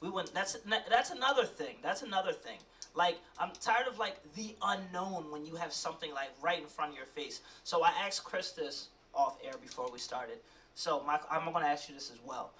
We 0.00 0.10
wouldn't. 0.10 0.34
That's 0.34 0.56
that's 0.88 1.10
another 1.10 1.44
thing. 1.44 1.76
That's 1.82 2.02
another 2.02 2.32
thing. 2.32 2.58
Like 2.94 3.18
I'm 3.38 3.50
tired 3.60 3.88
of 3.88 3.98
like 3.98 4.16
the 4.34 4.54
unknown 4.62 5.30
when 5.30 5.44
you 5.44 5.56
have 5.56 5.72
something 5.72 6.12
like 6.12 6.30
right 6.40 6.60
in 6.60 6.66
front 6.66 6.92
of 6.92 6.96
your 6.96 7.06
face. 7.06 7.40
So 7.64 7.82
I 7.82 7.92
asked 8.04 8.24
Chris 8.24 8.52
this 8.52 8.88
off 9.14 9.36
air 9.44 9.54
before 9.60 9.90
we 9.92 9.98
started. 9.98 10.38
So 10.74 11.02
my, 11.06 11.18
I'm 11.30 11.44
going 11.52 11.64
to 11.64 11.70
ask 11.70 11.88
you 11.88 11.94
this 11.94 12.10
as 12.10 12.18
well. 12.24 12.52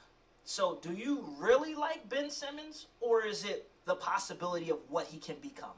So 0.44 0.78
do 0.82 0.92
you 0.92 1.24
really 1.38 1.74
like 1.74 2.08
Ben 2.08 2.30
Simmons, 2.30 2.86
or 3.00 3.24
is 3.24 3.44
it 3.44 3.66
the 3.86 3.94
possibility 3.94 4.70
of 4.70 4.78
what 4.88 5.06
he 5.06 5.18
can 5.18 5.36
become? 5.40 5.72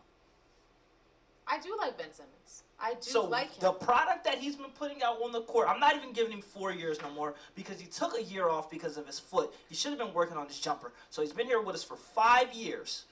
I 1.47 1.61
do 1.61 1.77
like 1.79 1.97
Ben 1.97 2.13
Simmons. 2.13 2.65
I 2.81 2.95
do 2.95 3.11
so 3.11 3.25
like 3.25 3.53
him. 3.53 3.61
the 3.61 3.73
product 3.73 4.25
that 4.25 4.39
he's 4.39 4.57
been 4.57 4.71
putting 4.71 5.03
out 5.03 5.23
on 5.23 5.33
the 5.33 5.43
court, 5.43 5.69
I'm 5.69 5.81
not 5.81 5.95
even 5.97 6.13
giving 6.13 6.33
him 6.33 6.43
four 6.43 6.73
years 6.73 7.01
no 7.01 7.11
more 7.11 7.35
because 7.55 7.81
he 7.81 7.87
took 7.87 8.19
a 8.19 8.23
year 8.23 8.49
off 8.49 8.71
because 8.71 8.97
of 8.97 9.07
his 9.07 9.19
foot. 9.19 9.55
He 9.69 9.75
should 9.75 9.91
have 9.91 9.99
been 9.99 10.13
working 10.13 10.37
on 10.37 10.47
his 10.49 10.59
jumper. 10.59 10.93
So 11.11 11.23
he's 11.23 11.33
been 11.33 11.47
here 11.47 11.61
with 11.61 11.77
us 11.77 11.85
for 11.85 11.97
five 11.97 12.53
years. 12.53 13.05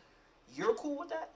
You're 0.54 0.74
cool 0.74 0.98
with 0.98 1.08
that? 1.10 1.30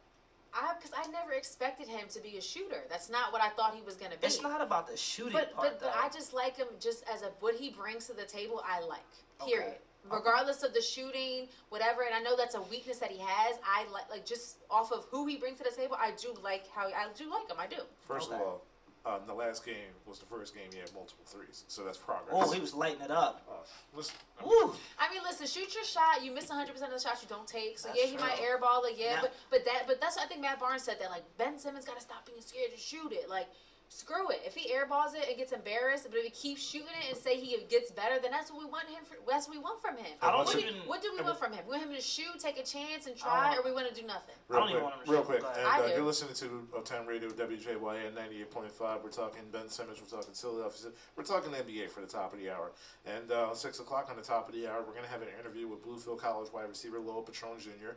I 0.55 0.75
because 0.79 0.93
I 0.97 1.11
never 1.11 1.33
expected 1.33 1.89
him 1.89 2.09
to 2.15 2.21
be 2.21 2.37
a 2.39 2.43
shooter. 2.43 2.83
That's 2.89 3.11
not 3.11 3.33
what 3.33 3.43
I 3.43 3.51
thought 3.51 3.75
he 3.75 3.83
was 3.83 3.97
gonna 3.97 4.17
be. 4.21 4.27
It's 4.27 4.43
not 4.43 4.61
about 4.61 4.89
the 4.89 4.97
shooting 4.97 5.33
But 5.33 5.53
part, 5.55 5.79
but, 5.81 5.81
but 5.81 5.95
I 5.97 6.09
just 6.09 6.33
like 6.33 6.57
him 6.57 6.69
just 6.81 7.05
as 7.13 7.23
a 7.23 7.31
what 7.41 7.55
he 7.55 7.71
brings 7.71 8.07
to 8.07 8.15
the 8.15 8.25
table. 8.25 8.63
I 8.67 8.81
like. 8.81 9.01
Okay. 9.41 9.53
Period. 9.53 9.75
Regardless 10.11 10.63
of 10.63 10.73
the 10.73 10.81
shooting, 10.81 11.49
whatever, 11.69 12.03
and 12.03 12.15
I 12.15 12.21
know 12.21 12.37
that's 12.37 12.55
a 12.55 12.61
weakness 12.63 12.99
that 12.99 13.11
he 13.11 13.19
has. 13.19 13.57
I 13.65 13.85
like 13.93 14.09
like 14.09 14.25
just 14.25 14.57
off 14.71 14.91
of 14.93 15.05
who 15.11 15.27
he 15.27 15.37
brings 15.37 15.59
to 15.59 15.65
the 15.65 15.71
table. 15.71 15.97
I 16.01 16.13
do 16.13 16.35
like 16.43 16.67
how 16.75 16.87
I 16.87 17.09
do 17.17 17.31
like 17.31 17.49
him. 17.51 17.57
I 17.59 17.67
do. 17.67 17.83
First 18.07 18.29
Okay. 18.29 18.37
of 18.37 18.41
all, 18.41 18.63
um, 19.09 19.21
the 19.27 19.33
last 19.33 19.65
game 19.65 19.89
was 20.07 20.19
the 20.19 20.27
first 20.27 20.55
game 20.55 20.69
he 20.73 20.79
had 20.79 20.93
multiple 20.93 21.25
threes, 21.27 21.65
so 21.69 21.83
that's 21.83 21.97
progress. 21.97 22.37
oh, 22.37 22.51
he 22.53 22.61
was 22.61 22.75
lighting 22.75 23.01
it 23.01 23.11
up. 23.11 23.43
Uh, 23.49 23.55
listen, 23.97 24.15
Woo! 24.45 24.75
I 24.99 25.11
mean, 25.11 25.23
listen, 25.25 25.47
shoot 25.47 25.75
your 25.75 25.85
shot. 25.85 26.23
You 26.23 26.31
miss 26.31 26.49
100 26.49 26.73
percent 26.73 26.93
of 26.93 27.01
the 27.01 27.09
shots 27.09 27.23
you 27.23 27.29
don't 27.29 27.47
take. 27.49 27.79
So 27.79 27.89
That's 27.89 28.01
yeah, 28.01 28.07
he 28.07 28.17
true. 28.17 28.27
might 28.27 28.37
airball 28.37 28.85
it. 28.89 28.97
Yeah, 28.97 29.15
Yeah. 29.15 29.21
but 29.23 29.33
but 29.51 29.65
that 29.65 29.87
but 29.87 30.01
that's 30.01 30.17
I 30.19 30.27
think 30.27 30.43
Matt 30.43 30.61
Barnes 30.61 30.83
said 30.83 30.99
that 31.01 31.11
like 31.11 31.23
Ben 31.39 31.59
Simmons 31.59 31.85
got 31.87 31.97
to 31.97 32.03
stop 32.03 32.27
being 32.27 32.41
scared 32.43 32.71
to 32.73 32.79
shoot 32.79 33.13
it. 33.13 33.29
Like 33.31 33.47
screw 33.89 34.29
it. 34.31 34.41
If 34.45 34.55
he 34.55 34.73
airballs 34.73 35.15
it 35.15 35.29
and 35.29 35.37
gets 35.37 35.53
embarrassed, 35.53 36.07
but 36.11 36.19
if 36.19 36.25
he 36.25 36.31
keeps 36.31 36.63
shooting 36.63 36.89
it 37.03 37.11
and 37.11 37.19
say 37.19 37.37
he 37.37 37.57
gets 37.69 37.91
better, 37.91 38.19
then 38.21 38.31
that's 38.31 38.51
what 38.51 38.61
we 38.61 38.67
want 38.67 38.89
him. 38.89 39.05
For, 39.05 39.17
that's 39.29 39.49
what 39.49 39.57
we 39.57 39.63
want 39.63 39.81
from 39.81 39.97
him. 39.97 40.13
I 40.23 40.31
don't 40.31 40.45
what, 40.45 40.53
do, 40.53 40.61
even- 40.61 40.75
what 40.87 41.03
do 41.03 41.11
we 41.13 41.19
and 41.19 41.27
want 41.27 41.39
from 41.39 41.53
him? 41.53 41.65
We 41.67 41.77
want 41.77 41.89
him 41.89 41.95
to 41.95 42.03
shoot, 42.03 42.39
take 42.39 42.59
a 42.59 42.63
chance, 42.63 43.07
and 43.07 43.17
try, 43.17 43.57
or 43.57 43.65
we 43.65 43.73
want 43.73 43.89
to 43.89 43.95
do 43.95 44.07
nothing. 44.07 44.37
I 44.51 44.53
real 44.53 44.61
don't 44.61 44.71
even 44.71 44.83
quick, 44.83 44.91
want 44.91 45.01
him 45.01 45.07
to 45.07 45.13
real 45.13 45.23
quick, 45.23 45.43
and 45.43 45.67
uh, 45.67 45.95
you're 45.95 46.05
listening 46.05 46.35
to 46.35 46.69
Uptown 46.77 47.07
Radio 47.07 47.29
WJYN 47.31 48.13
98.5. 48.15 49.03
We're 49.03 49.11
talking 49.11 49.43
Ben 49.53 49.69
Simmons. 49.69 49.99
We're 50.01 50.19
talking 50.19 50.35
Philadelphia. 50.35 50.91
We're 51.17 51.25
talking 51.25 51.53
NBA 51.53 51.91
for 51.91 52.01
the 52.01 52.07
top 52.07 52.33
of 52.33 52.39
the 52.39 52.51
hour. 52.51 52.73
And 53.07 53.31
uh, 53.33 53.55
six 53.55 53.81
o'clock 53.81 54.09
on 54.11 54.17
the 54.17 54.23
top 54.23 54.49
of 54.49 54.55
the 54.55 54.67
hour, 54.67 54.85
we're 54.87 54.95
gonna 54.95 55.09
have 55.09 55.23
an 55.23 55.29
interview 55.39 55.67
with 55.67 55.85
Bluefield 55.85 56.19
College 56.19 56.53
wide 56.53 56.69
receiver 56.69 56.99
Lowell 57.01 57.23
Patron 57.23 57.59
Jr. 57.59 57.97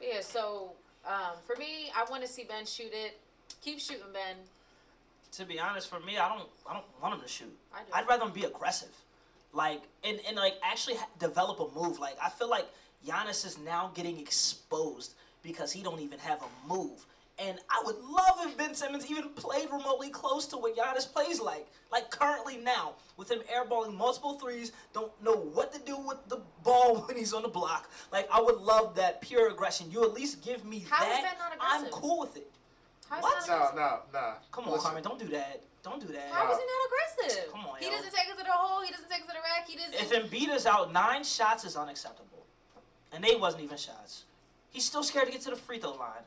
yeah, 0.00 0.20
so 0.20 0.72
um, 1.06 1.36
for 1.46 1.54
me, 1.56 1.90
I 1.94 2.02
want 2.04 2.22
to 2.22 2.28
see 2.28 2.44
Ben 2.44 2.66
shoot 2.66 2.92
it. 2.92 3.16
Keep 3.62 3.78
shooting, 3.80 4.12
Ben. 4.12 4.36
to 5.32 5.44
be 5.44 5.58
honest, 5.60 5.88
for 5.88 6.00
me, 6.00 6.18
I 6.18 6.28
don't 6.28 6.48
I 6.68 6.72
don't 6.74 6.84
want 7.00 7.14
him 7.14 7.20
to 7.20 7.28
shoot. 7.28 7.56
I 7.72 7.82
do. 7.82 7.92
I'd 7.92 8.06
rather 8.08 8.24
him 8.24 8.32
be 8.32 8.42
aggressive, 8.44 8.92
like 9.52 9.80
and 10.02 10.20
and 10.26 10.36
like 10.36 10.56
actually 10.62 10.96
ha- 10.96 11.06
develop 11.18 11.60
a 11.60 11.68
move. 11.68 11.98
Like 12.00 12.16
I 12.20 12.28
feel 12.28 12.48
like 12.48 12.66
Giannis 13.06 13.44
is 13.44 13.56
now 13.58 13.92
getting 13.94 14.18
exposed 14.18 15.14
because 15.42 15.70
he 15.70 15.82
don't 15.82 16.00
even 16.00 16.18
have 16.18 16.42
a 16.42 16.48
move. 16.66 17.06
And 17.38 17.58
I 17.68 17.82
would 17.84 17.98
love 17.98 18.38
if 18.46 18.56
Ben 18.56 18.74
Simmons 18.74 19.10
even 19.10 19.28
played 19.30 19.68
remotely 19.70 20.08
close 20.08 20.46
to 20.46 20.56
what 20.56 20.74
Giannis 20.74 21.10
plays 21.12 21.38
like. 21.38 21.66
Like 21.92 22.10
currently 22.10 22.56
now, 22.56 22.94
with 23.18 23.30
him 23.30 23.40
airballing 23.54 23.94
multiple 23.94 24.38
threes, 24.38 24.72
don't 24.94 25.12
know 25.22 25.34
what 25.34 25.72
to 25.74 25.80
do 25.80 25.98
with 25.98 26.16
the 26.28 26.40
ball 26.64 26.96
when 27.06 27.16
he's 27.16 27.34
on 27.34 27.42
the 27.42 27.48
block. 27.48 27.90
Like 28.10 28.26
I 28.32 28.40
would 28.40 28.56
love 28.56 28.94
that 28.96 29.20
pure 29.20 29.50
aggression. 29.50 29.90
You 29.90 30.04
at 30.04 30.14
least 30.14 30.42
give 30.42 30.64
me 30.64 30.86
How 30.88 31.04
is 31.04 31.10
that. 31.10 31.22
Ben 31.22 31.38
not 31.38 31.52
I'm 31.60 31.90
cool 31.90 32.20
with 32.20 32.36
it. 32.38 32.50
How 33.10 33.18
is 33.18 33.22
What? 33.22 33.44
he 33.44 33.50
nah, 33.50 33.58
not 33.58 33.76
nah, 33.76 34.20
nah. 34.20 34.34
Come 34.50 34.64
on, 34.64 34.72
Listen, 34.72 34.84
Carmen, 34.84 35.02
don't 35.02 35.18
do 35.18 35.28
that. 35.28 35.60
Don't 35.82 36.00
do 36.00 36.12
that. 36.12 36.28
How 36.32 36.50
is 36.50 36.58
he 36.58 36.64
not 36.64 37.26
aggressive? 37.28 37.52
Come 37.52 37.66
on, 37.66 37.78
He 37.78 37.84
yo. 37.84 37.92
doesn't 37.92 38.12
take 38.12 38.28
it 38.28 38.38
to 38.38 38.44
the 38.44 38.50
hole. 38.50 38.82
He 38.82 38.90
doesn't 38.90 39.10
take 39.10 39.20
it 39.20 39.28
to 39.28 39.34
the 39.34 39.44
rack. 39.44 39.68
He 39.68 39.76
doesn't. 39.76 39.94
If 39.94 40.30
Embiid 40.30 40.54
is 40.54 40.66
out, 40.66 40.92
nine 40.92 41.22
shots 41.22 41.64
is 41.64 41.76
unacceptable. 41.76 42.44
And 43.12 43.22
they 43.22 43.36
wasn't 43.36 43.62
even 43.62 43.76
shots. 43.76 44.24
He's 44.70 44.84
still 44.84 45.04
scared 45.04 45.26
to 45.26 45.32
get 45.32 45.42
to 45.42 45.50
the 45.50 45.56
free 45.56 45.78
throw 45.78 45.92
line. 45.92 46.24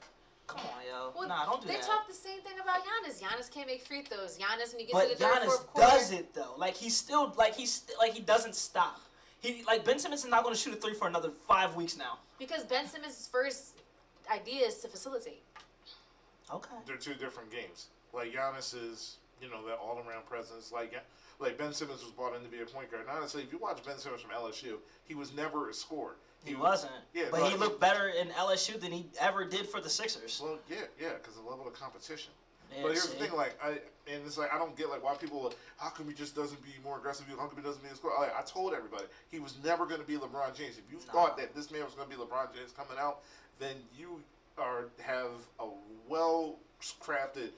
Come 0.49 0.61
on, 0.61 0.81
yo. 0.87 1.13
Well, 1.15 1.27
nah, 1.27 1.45
don't 1.45 1.61
do 1.61 1.67
they 1.67 1.75
that. 1.75 1.83
talk 1.83 2.07
the 2.07 2.13
same 2.13 2.41
thing 2.41 2.53
about 2.61 2.81
Giannis. 2.81 3.21
Giannis 3.21 3.51
can't 3.51 3.67
make 3.67 3.85
free 3.85 4.01
throws. 4.01 4.37
Giannis, 4.37 4.71
when 4.73 4.79
you 4.79 4.87
get 4.87 4.93
but 4.93 5.03
to 5.03 5.09
the 5.09 5.15
third, 5.15 5.33
Giannis 5.33 5.45
fourth 5.45 5.67
quarter, 5.67 5.91
does 5.91 6.11
it 6.11 6.33
though. 6.33 6.55
Like 6.57 6.75
he's 6.75 6.95
still 6.97 7.33
like 7.37 7.55
he's 7.55 7.73
st- 7.73 7.97
like 7.99 8.13
he 8.13 8.21
doesn't 8.21 8.55
stop. 8.55 8.99
He 9.41 9.63
like 9.67 9.85
Ben 9.85 9.99
Simmons 9.99 10.23
is 10.23 10.29
not 10.29 10.43
going 10.43 10.55
to 10.55 10.59
shoot 10.59 10.73
a 10.73 10.77
three 10.77 10.95
for 10.95 11.07
another 11.07 11.29
five 11.47 11.75
weeks 11.75 11.95
now. 11.97 12.17
because 12.39 12.63
Ben 12.63 12.87
Simmons' 12.87 13.29
first 13.31 13.75
idea 14.31 14.65
is 14.65 14.75
to 14.79 14.87
facilitate. 14.87 15.41
Okay. 16.51 16.75
they're 16.87 16.97
two 16.97 17.13
different 17.13 17.51
games. 17.51 17.87
Like 18.11 18.33
Giannis 18.33 18.73
is, 18.73 19.17
you 19.41 19.49
know, 19.49 19.65
that 19.67 19.77
all-around 19.77 20.25
presence. 20.27 20.71
Like, 20.71 20.93
like 21.39 21.57
Ben 21.59 21.73
Simmons 21.73 22.01
was 22.03 22.11
brought 22.11 22.35
in 22.35 22.41
to 22.41 22.49
be 22.49 22.59
a 22.61 22.65
point 22.65 22.89
guard. 22.89 23.05
And 23.07 23.15
honestly, 23.15 23.43
if 23.43 23.51
you 23.51 23.59
watch 23.59 23.83
Ben 23.85 23.99
Simmons 23.99 24.21
from 24.23 24.31
LSU, 24.31 24.77
he 25.05 25.13
was 25.13 25.31
never 25.33 25.69
a 25.69 25.73
scorer. 25.73 26.15
He 26.45 26.55
wasn't. 26.55 26.93
Yeah, 27.13 27.25
but 27.31 27.41
but 27.41 27.51
he 27.51 27.57
looked 27.57 27.79
better 27.81 28.09
in 28.09 28.29
LSU 28.29 28.79
than 28.79 28.91
he 28.91 29.05
ever 29.19 29.43
did 29.45 29.67
for 29.67 29.81
the 29.81 29.89
Sixers. 29.89 30.39
Well, 30.43 30.57
yeah, 30.69 30.77
yeah, 30.99 31.09
because 31.21 31.35
the 31.35 31.41
level 31.47 31.67
of 31.67 31.73
competition. 31.73 32.31
Yeah, 32.71 32.83
but 32.83 32.91
here's 32.91 33.03
see? 33.09 33.17
the 33.17 33.25
thing, 33.25 33.35
like, 33.35 33.57
I 33.63 33.69
and 34.11 34.25
it's 34.25 34.37
like 34.37 34.53
I 34.53 34.57
don't 34.57 34.75
get 34.77 34.89
like 34.89 35.03
why 35.03 35.15
people 35.15 35.53
how 35.77 35.89
come 35.89 36.07
he 36.07 36.13
just 36.13 36.35
doesn't 36.35 36.61
be 36.63 36.71
more 36.83 36.97
aggressive? 36.97 37.25
How 37.29 37.47
come 37.47 37.57
he 37.57 37.63
doesn't 37.63 37.83
be 37.83 37.89
a 37.89 37.95
scorer? 37.95 38.13
Like, 38.19 38.35
I 38.37 38.41
told 38.43 38.73
everybody 38.73 39.05
he 39.29 39.39
was 39.39 39.55
never 39.63 39.85
going 39.85 39.99
to 40.01 40.07
be 40.07 40.15
LeBron 40.15 40.55
James. 40.55 40.77
If 40.77 40.83
you 40.91 40.97
Nah. 41.07 41.13
thought 41.13 41.37
that 41.37 41.55
this 41.55 41.71
man 41.71 41.83
was 41.83 41.93
going 41.93 42.09
to 42.09 42.15
be 42.15 42.21
LeBron 42.21 42.53
James 42.55 42.71
coming 42.71 42.97
out, 42.99 43.19
then 43.59 43.75
you 43.97 44.21
are 44.57 44.85
have 45.01 45.31
a 45.59 45.65
well 46.07 46.55
crafted 47.01 47.49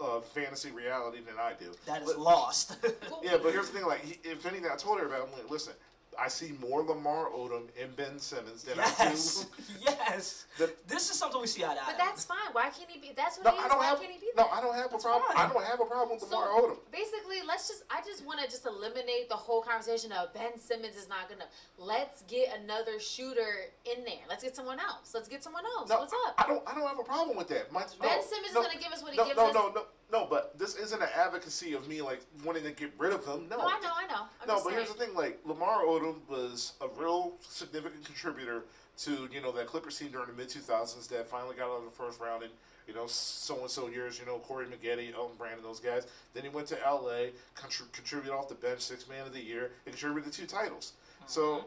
uh, 0.00 0.20
fantasy 0.20 0.70
reality 0.70 1.18
than 1.26 1.34
I 1.40 1.52
do. 1.58 1.72
That 1.86 2.02
is 2.02 2.08
But- 2.12 2.18
lost. 2.20 2.76
Yeah, 3.22 3.38
but 3.42 3.52
here's 3.52 3.70
the 3.70 3.78
thing, 3.78 3.86
like, 3.86 4.04
he, 4.04 4.18
if 4.22 4.44
anything, 4.46 4.70
I 4.70 4.76
told 4.76 4.98
everybody, 4.98 5.22
I'm 5.22 5.32
like, 5.32 5.50
listen, 5.50 5.72
I 6.18 6.28
see 6.28 6.52
more 6.60 6.82
Lamar 6.82 7.28
Odom 7.30 7.68
and 7.80 7.94
Ben 7.96 8.18
Simmons 8.18 8.62
than 8.62 8.76
yes. 8.76 9.46
I 9.48 9.62
yes. 9.80 10.46
do. 10.58 10.66
The, 10.66 10.72
This 10.88 11.10
is 11.10 11.18
something 11.18 11.40
we 11.40 11.46
see 11.46 11.64
eye 11.64 11.74
to 11.74 11.80
eye. 11.80 11.84
But 11.86 11.98
that's 11.98 12.24
fine. 12.24 12.38
Why 12.52 12.70
can't 12.70 12.90
he 12.90 12.98
be? 13.00 13.12
That's 13.16 13.36
what 13.38 13.44
no, 13.46 13.50
he 13.52 13.58
I 13.58 13.64
is. 13.64 13.68
don't 13.70 13.78
Why 13.78 13.86
have. 13.86 14.00
can't 14.00 14.12
he 14.12 14.18
be 14.18 14.26
No, 14.36 14.44
that? 14.44 14.52
I 14.52 14.60
don't 14.60 14.74
have 14.74 14.86
a 14.86 14.90
That's 14.90 15.04
problem. 15.04 15.22
fine. 15.32 15.46
I 15.46 15.52
don't 15.52 15.64
have 15.64 15.80
a 15.80 15.84
problem 15.84 16.18
with 16.18 16.28
So- 16.28 16.38
Lamar 16.38 16.60
Odom. 16.60 16.78
Basically, 16.92 17.42
let's 17.46 17.68
just. 17.68 17.84
I 17.90 18.00
just 18.06 18.24
want 18.24 18.40
to 18.40 18.46
just 18.46 18.66
eliminate 18.66 19.28
the 19.28 19.36
whole 19.36 19.60
conversation 19.62 20.12
of 20.12 20.32
Ben 20.32 20.58
Simmons 20.58 20.96
is 20.96 21.08
not 21.08 21.28
gonna. 21.28 21.46
Let's 21.78 22.22
get 22.22 22.56
another 22.62 22.98
shooter 23.00 23.68
in 23.84 24.04
there. 24.04 24.24
Let's 24.28 24.42
get 24.42 24.56
someone 24.56 24.80
else. 24.80 25.12
Let's 25.14 25.28
get 25.28 25.42
someone 25.44 25.64
else. 25.76 25.88
No, 25.90 26.00
What's 26.00 26.14
up? 26.26 26.34
I 26.38 26.46
don't. 26.46 26.62
I 26.66 26.74
don't 26.74 26.86
have 26.88 26.98
a 26.98 27.04
problem 27.04 27.36
with 27.36 27.48
that. 27.48 27.70
My, 27.72 27.84
ben 28.00 28.08
no, 28.16 28.22
Simmons 28.22 28.54
no, 28.54 28.60
is 28.62 28.66
gonna 28.66 28.80
give 28.82 28.92
us 28.92 29.02
what 29.02 29.12
he 29.12 29.18
no, 29.18 29.24
gives 29.26 29.36
no, 29.36 29.48
us. 29.48 29.54
no, 29.54 29.68
no, 29.68 29.74
no. 29.74 29.82
No, 30.10 30.24
but 30.24 30.56
this 30.58 30.76
isn't 30.76 31.02
an 31.02 31.08
advocacy 31.14 31.72
of 31.74 31.88
me 31.88 32.00
like 32.00 32.20
wanting 32.44 32.62
to 32.64 32.70
get 32.70 32.90
rid 32.96 33.12
of 33.12 33.24
him. 33.24 33.48
No. 33.48 33.56
No, 33.56 33.64
I 33.66 33.78
know, 33.80 33.92
I 33.94 34.06
know. 34.06 34.26
I'm 34.40 34.48
no, 34.48 34.54
but 34.54 34.64
saying. 34.64 34.76
here's 34.76 34.88
the 34.88 34.94
thing: 34.94 35.14
like 35.14 35.38
Lamar 35.44 35.82
Odom 35.82 36.16
was 36.28 36.72
a 36.80 36.88
real 36.88 37.32
significant 37.40 38.04
contributor 38.04 38.62
to 38.98 39.28
you 39.32 39.40
know 39.40 39.52
that 39.52 39.66
Clippers 39.66 39.98
team 39.98 40.10
during 40.10 40.28
the 40.28 40.32
mid 40.32 40.48
2000s 40.48 41.08
that 41.08 41.26
finally 41.26 41.56
got 41.56 41.66
out 41.70 41.78
of 41.78 41.84
the 41.84 41.90
first 41.90 42.20
round 42.20 42.42
in 42.44 42.50
you 42.86 42.94
know 42.94 43.06
so 43.08 43.58
and 43.60 43.70
so 43.70 43.88
years. 43.88 44.18
You 44.18 44.24
know 44.26 44.38
Corey 44.38 44.66
Maggette, 44.66 45.12
Elton 45.14 45.34
Brand, 45.36 45.56
and 45.56 45.64
those 45.64 45.80
guys. 45.80 46.06
Then 46.34 46.44
he 46.44 46.48
went 46.48 46.68
to 46.68 46.76
LA, 46.76 47.30
contri- 47.56 47.90
contributed 47.92 48.32
off 48.32 48.46
the 48.48 48.54
bench, 48.54 48.80
six 48.80 49.08
man 49.08 49.26
of 49.26 49.32
the 49.32 49.40
year, 49.40 49.70
and 49.86 49.94
contributed 49.94 50.32
two 50.32 50.46
titles. 50.46 50.92
So 51.26 51.42
Mm-hmm. 51.42 51.66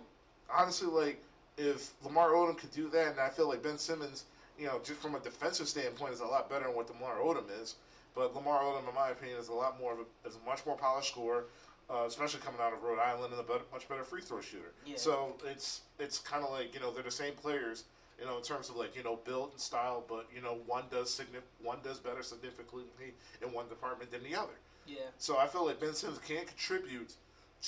honestly, 0.62 0.88
like 0.88 1.18
if 1.58 1.92
Lamar 2.02 2.30
Odom 2.32 2.58
could 2.58 2.72
do 2.72 2.88
that, 2.90 3.12
and 3.12 3.20
I 3.20 3.30
feel 3.30 3.48
like 3.50 3.62
Ben 3.62 3.78
Simmons, 3.78 4.24
you 4.58 4.66
know, 4.66 4.80
just 4.84 5.02
from 5.02 5.16
a 5.16 5.20
defensive 5.20 5.68
standpoint, 5.68 6.14
is 6.14 6.22
a 6.22 6.26
lot 6.26 6.50
better 6.50 6.66
than 6.66 6.74
what 6.74 6.88
Lamar 6.90 7.18
Odom 7.18 7.44
is. 7.62 7.76
But 8.20 8.36
Lamar 8.36 8.62
Odom, 8.62 8.86
in 8.90 8.94
my 8.94 9.12
opinion, 9.12 9.40
is 9.40 9.48
a 9.48 9.54
lot 9.54 9.80
more 9.80 9.94
of 9.94 10.00
a, 10.00 10.28
is 10.28 10.36
a 10.36 10.46
much 10.46 10.66
more 10.66 10.76
polished 10.76 11.12
scorer, 11.12 11.46
uh, 11.90 12.04
especially 12.06 12.42
coming 12.42 12.60
out 12.60 12.74
of 12.74 12.84
Rhode 12.84 13.00
Island, 13.00 13.32
and 13.32 13.40
a 13.40 13.44
better, 13.44 13.64
much 13.72 13.88
better 13.88 14.04
free 14.04 14.20
throw 14.20 14.42
shooter. 14.42 14.74
Yeah. 14.86 14.98
So 14.98 15.38
it's 15.46 15.82
it's 16.00 16.20
kind 16.20 16.44
of 16.44 16.52
like 16.52 16.74
you 16.74 16.82
know 16.82 16.92
they're 16.92 17.02
the 17.02 17.12
same 17.12 17.34
players, 17.36 17.86
you 18.20 18.26
know, 18.26 18.36
in 18.36 18.44
terms 18.44 18.68
of 18.68 18.76
like 18.76 18.94
you 18.94 19.04
know 19.04 19.20
build 19.24 19.52
and 19.52 19.62
style, 19.62 20.04
but 20.10 20.28
you 20.36 20.42
know 20.42 20.58
one 20.68 20.84
does 20.92 21.08
signif- 21.18 21.48
one 21.64 21.78
does 21.82 21.98
better 21.98 22.22
significantly 22.22 23.14
in 23.42 23.54
one 23.54 23.70
department 23.70 24.12
than 24.12 24.22
the 24.24 24.36
other. 24.36 24.60
Yeah. 24.86 24.98
So 25.18 25.38
I 25.38 25.48
feel 25.48 25.66
like 25.66 25.80
Ben 25.80 25.94
Simmons 25.94 26.20
can 26.28 26.44
contribute 26.44 27.14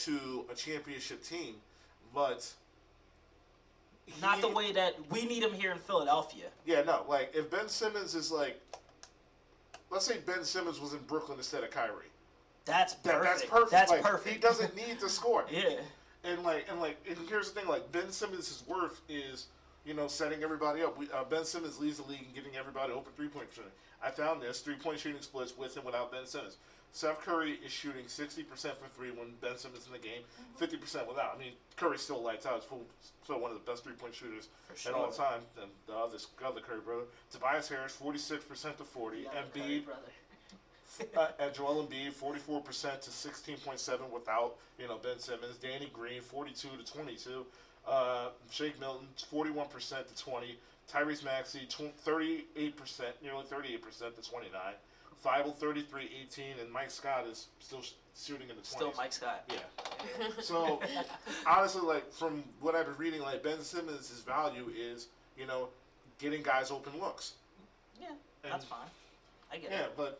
to 0.03 0.45
a 0.51 0.55
championship 0.55 1.23
team, 1.23 1.55
but 2.13 2.45
Not 4.21 4.41
the 4.41 4.49
way 4.49 4.73
that 4.73 4.95
we 5.11 5.25
need 5.25 5.43
him 5.43 5.53
here 5.53 5.71
in 5.71 5.77
Philadelphia. 5.77 6.47
Yeah, 6.65 6.81
no. 6.81 7.05
Like 7.07 7.31
if 7.33 7.49
Ben 7.49 7.69
Simmons 7.69 8.15
is 8.15 8.33
like, 8.33 8.59
let's 9.91 10.05
say 10.05 10.17
Ben 10.25 10.43
Simmons 10.43 10.79
was 10.79 10.93
in 10.93 10.99
Brooklyn 10.99 11.37
instead 11.37 11.63
of 11.63 11.71
Kyrie. 11.71 12.05
That's 12.65 12.93
That- 12.95 13.03
perfect. 13.03 13.23
that's 13.23 13.45
perfect. 13.45 13.71
That's 13.71 13.91
like, 13.91 14.01
perfect. 14.01 14.35
He 14.35 14.41
doesn't 14.41 14.75
need 14.75 14.99
to 14.99 15.09
score. 15.09 15.45
yeah. 15.51 15.79
And 16.23 16.43
like, 16.43 16.67
and 16.69 16.79
like, 16.79 16.97
and 17.07 17.17
here's 17.27 17.51
the 17.51 17.59
thing: 17.59 17.69
like 17.69 17.91
Ben 17.91 18.11
Simmons' 18.11 18.63
worth 18.67 19.01
is, 19.09 19.47
you 19.85 19.93
know, 19.95 20.07
setting 20.07 20.43
everybody 20.43 20.83
up. 20.83 20.97
We, 20.97 21.09
uh, 21.11 21.23
ben 21.23 21.45
Simmons 21.45 21.79
leads 21.79 21.97
the 21.97 22.07
league 22.07 22.25
in 22.27 22.33
getting 22.35 22.57
everybody 22.57 22.93
open 22.93 23.11
three 23.15 23.27
point 23.27 23.47
shooting. 23.53 23.71
I 24.03 24.11
found 24.11 24.41
this 24.41 24.59
three 24.61 24.75
point 24.75 24.99
shooting 24.99 25.21
splits 25.21 25.57
with 25.57 25.75
and 25.75 25.85
without 25.85 26.11
Ben 26.11 26.25
Simmons. 26.27 26.57
Seth 26.93 27.21
Curry 27.21 27.57
is 27.65 27.71
shooting 27.71 28.05
60% 28.05 28.45
for 28.47 28.87
three 28.95 29.11
when 29.11 29.33
Ben 29.39 29.57
Simmons 29.57 29.83
is 29.83 29.87
in 29.87 29.93
the 29.93 29.99
game, 29.99 30.21
50% 30.59 31.07
without. 31.07 31.35
I 31.35 31.39
mean, 31.39 31.53
Curry 31.77 31.97
still 31.97 32.21
lights 32.21 32.45
out. 32.45 32.63
He's 32.69 32.79
still 33.23 33.39
one 33.39 33.51
of 33.51 33.63
the 33.63 33.71
best 33.71 33.83
three 33.83 33.93
point 33.93 34.13
shooters 34.13 34.49
For 34.75 34.89
at 34.89 34.95
all 34.95 35.11
time. 35.11 35.41
And 35.61 35.71
the 35.87 35.93
other, 35.93 36.17
other 36.45 36.59
Curry 36.59 36.81
brother, 36.81 37.03
Tobias 37.31 37.69
Harris, 37.69 37.97
46% 38.01 38.77
to 38.77 38.83
40. 38.83 39.23
The 39.23 39.29
other 39.29 39.39
Embiid, 39.55 39.83
uh, 41.17 41.27
and 41.39 41.53
Joel 41.53 41.87
Embiid, 41.87 42.13
44% 42.13 43.01
to 43.01 43.09
16.7 43.09 44.09
without, 44.09 44.55
you 44.77 44.87
know, 44.87 44.97
Ben 44.97 45.17
Simmons. 45.19 45.55
Danny 45.61 45.89
Green, 45.93 46.21
42 46.21 46.67
to 46.83 46.91
22. 46.91 47.45
Uh, 47.87 48.29
Shake 48.51 48.79
Milton, 48.79 49.07
41% 49.33 49.69
to 50.07 50.23
20. 50.23 50.57
Tyrese 50.91 51.23
Maxey, 51.23 51.61
tw- 51.69 51.95
38%, 52.05 52.43
nearly 53.23 53.43
38% 53.45 54.15
to 54.21 54.29
29. 54.29 54.73
Thybulle, 55.23 55.55
33 55.55 56.09
18. 56.23 56.59
And 56.59 56.71
Mike 56.71 56.91
Scott 56.91 57.25
is 57.29 57.47
still 57.59 57.81
sh- 57.81 57.91
shooting 58.25 58.49
in 58.49 58.55
the 58.55 58.61
20s. 58.61 58.65
Still 58.65 58.93
Mike 58.97 59.13
Scott. 59.13 59.43
Yeah. 59.49 59.59
So, 60.41 60.81
honestly, 61.45 61.81
like, 61.81 62.11
from 62.13 62.43
what 62.59 62.75
I've 62.75 62.85
been 62.85 62.97
reading, 62.97 63.21
like, 63.21 63.43
Ben 63.43 63.61
Simmons' 63.61 64.09
value 64.25 64.71
is, 64.75 65.07
you 65.37 65.45
know, 65.45 65.69
getting 66.19 66.41
guys 66.41 66.71
open 66.71 66.99
looks. 66.99 67.33
Yeah, 67.99 68.07
And, 68.43 68.53
that's 68.53 68.65
fine. 68.65 68.89
I 69.51 69.57
get 69.57 69.71
Yeah, 69.71 69.77
it. 69.77 69.81
Yeah, 69.81 69.87
but 69.95 70.19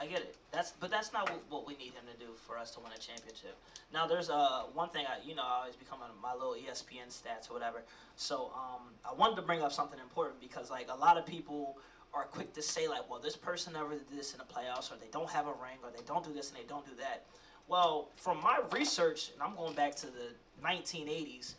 I 0.00 0.06
get 0.06 0.20
it. 0.20 0.34
That's 0.50 0.72
but 0.80 0.90
that's 0.90 1.12
not 1.12 1.28
what, 1.28 1.40
what 1.48 1.66
we 1.66 1.74
need 1.74 1.92
him 1.92 2.04
to 2.06 2.14
do 2.14 2.34
for 2.46 2.56
us 2.56 2.70
to 2.72 2.80
win 2.80 2.92
a 2.92 2.98
championship. 2.98 3.54
Now 3.92 4.06
there's 4.06 4.30
uh 4.30 4.62
one 4.72 4.88
thing 4.88 5.04
I 5.06 5.16
you 5.22 5.34
know 5.34 5.42
I 5.42 5.58
always 5.60 5.74
become 5.76 5.98
my 6.22 6.32
little 6.32 6.54
ESPN 6.54 7.08
stats 7.08 7.50
or 7.50 7.52
whatever. 7.52 7.82
So 8.16 8.50
um 8.54 8.94
I 9.04 9.12
wanted 9.12 9.36
to 9.36 9.42
bring 9.42 9.62
up 9.62 9.72
something 9.72 9.98
important 9.98 10.40
because 10.40 10.70
like 10.70 10.88
a 10.88 10.94
lot 10.94 11.16
of 11.18 11.26
people 11.26 11.76
are 12.12 12.24
quick 12.24 12.52
to 12.54 12.62
say 12.62 12.88
like 12.88 13.08
well 13.08 13.20
this 13.20 13.36
person 13.36 13.72
never 13.72 13.90
did 13.90 14.10
this 14.12 14.32
in 14.32 14.38
the 14.38 14.44
playoffs 14.44 14.92
or 14.92 14.96
they 14.96 15.10
don't 15.12 15.30
have 15.30 15.46
a 15.46 15.52
ring 15.62 15.78
or 15.82 15.90
they 15.90 16.02
don't 16.06 16.24
do 16.24 16.32
this 16.32 16.50
and 16.50 16.58
they 16.58 16.68
don't 16.68 16.84
do 16.84 16.94
that. 16.96 17.24
Well, 17.68 18.08
from 18.16 18.42
my 18.42 18.58
research 18.72 19.30
and 19.32 19.42
I'm 19.42 19.54
going 19.54 19.74
back 19.74 19.94
to 19.96 20.06
the 20.06 20.34
1980s, 20.64 21.54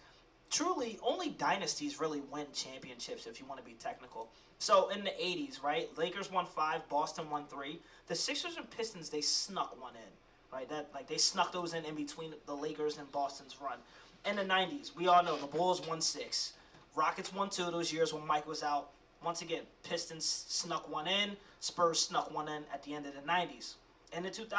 truly 0.49 0.99
only 1.01 1.29
dynasties 1.29 2.01
really 2.01 2.21
win 2.31 2.45
championships 2.53 3.27
if 3.27 3.39
you 3.39 3.45
want 3.45 3.61
to 3.61 3.65
be 3.65 3.75
technical. 3.79 4.29
So 4.59 4.89
in 4.89 5.03
the 5.03 5.11
80s, 5.11 5.63
right? 5.63 5.89
Lakers 5.97 6.29
won 6.29 6.45
5, 6.45 6.89
Boston 6.89 7.29
won 7.29 7.45
3. 7.45 7.79
The 8.07 8.15
Sixers 8.15 8.57
and 8.57 8.69
Pistons 8.69 9.09
they 9.09 9.21
snuck 9.21 9.81
one 9.81 9.93
in, 9.95 10.11
right? 10.51 10.67
That 10.67 10.89
like 10.93 11.07
they 11.07 11.17
snuck 11.17 11.53
those 11.53 11.73
in 11.73 11.85
in 11.85 11.95
between 11.95 12.33
the 12.45 12.55
Lakers 12.55 12.97
and 12.97 13.09
Boston's 13.11 13.55
run. 13.61 13.79
In 14.25 14.35
the 14.35 14.43
90s, 14.43 14.93
we 14.95 15.07
all 15.07 15.23
know 15.23 15.37
the 15.37 15.47
Bulls 15.47 15.87
won 15.87 16.01
6. 16.01 16.53
Rockets 16.95 17.33
won 17.33 17.49
2 17.49 17.71
those 17.71 17.91
years 17.93 18.13
when 18.13 18.27
Mike 18.27 18.45
was 18.45 18.61
out. 18.61 18.89
Once 19.23 19.41
again, 19.41 19.61
Pistons 19.83 20.45
snuck 20.47 20.89
one 20.89 21.07
in, 21.07 21.37
Spurs 21.59 21.99
snuck 21.99 22.33
one 22.33 22.47
in 22.47 22.63
at 22.73 22.81
the 22.83 22.93
end 22.93 23.05
of 23.05 23.13
the 23.13 23.21
90s. 23.21 23.75
In 24.13 24.23
the 24.23 24.29
2000s, 24.29 24.33
Did 24.33 24.49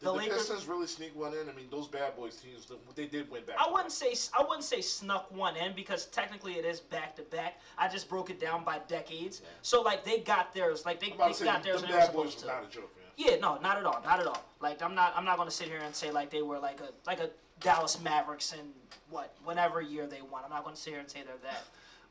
the 0.00 0.06
the, 0.06 0.12
Lakers 0.12 0.38
Pistons 0.38 0.66
really 0.66 0.88
sneak 0.88 1.14
one 1.14 1.32
in? 1.32 1.48
I 1.48 1.52
mean, 1.52 1.66
those 1.70 1.86
bad 1.86 2.16
boys 2.16 2.36
teams, 2.36 2.66
they 2.96 3.06
did 3.06 3.30
win 3.30 3.44
back. 3.44 3.54
I 3.60 3.70
wouldn't 3.70 3.92
say 3.92 4.12
I 4.36 4.42
wouldn't 4.42 4.64
say 4.64 4.80
snuck 4.80 5.30
one 5.30 5.56
in 5.56 5.72
because 5.76 6.06
technically 6.06 6.54
it 6.54 6.64
is 6.64 6.80
back 6.80 7.14
to 7.16 7.22
back. 7.22 7.60
I 7.78 7.86
just 7.86 8.08
broke 8.08 8.28
it 8.28 8.40
down 8.40 8.64
by 8.64 8.80
decades. 8.88 9.40
Yeah. 9.40 9.50
So 9.62 9.82
like 9.82 10.04
they 10.04 10.18
got 10.18 10.52
theirs, 10.52 10.84
like 10.84 10.98
they, 10.98 11.10
they 11.10 11.32
say, 11.32 11.44
got 11.44 11.62
theirs 11.62 11.82
the 11.82 11.88
bad 11.88 12.12
boys 12.12 12.26
was 12.26 12.34
to. 12.36 12.46
not 12.48 12.64
a 12.64 12.70
joke, 12.70 12.92
man. 12.96 13.06
Yeah, 13.16 13.36
no, 13.36 13.58
not 13.58 13.78
at 13.78 13.84
all, 13.84 14.02
not 14.04 14.18
at 14.18 14.26
all. 14.26 14.42
Like 14.60 14.82
I'm 14.82 14.96
not 14.96 15.12
I'm 15.14 15.24
not 15.24 15.36
gonna 15.36 15.50
sit 15.52 15.68
here 15.68 15.78
and 15.84 15.94
say 15.94 16.10
like 16.10 16.30
they 16.30 16.42
were 16.42 16.58
like 16.58 16.80
a 16.80 16.88
like 17.06 17.20
a 17.20 17.30
Dallas 17.60 18.00
Mavericks 18.02 18.52
in 18.52 18.72
what 19.10 19.32
whatever 19.44 19.80
year 19.80 20.08
they 20.08 20.22
won. 20.22 20.42
I'm 20.44 20.50
not 20.50 20.64
gonna 20.64 20.74
sit 20.74 20.90
here 20.90 21.00
and 21.00 21.08
say 21.08 21.22
they're 21.24 21.36
that. 21.44 21.62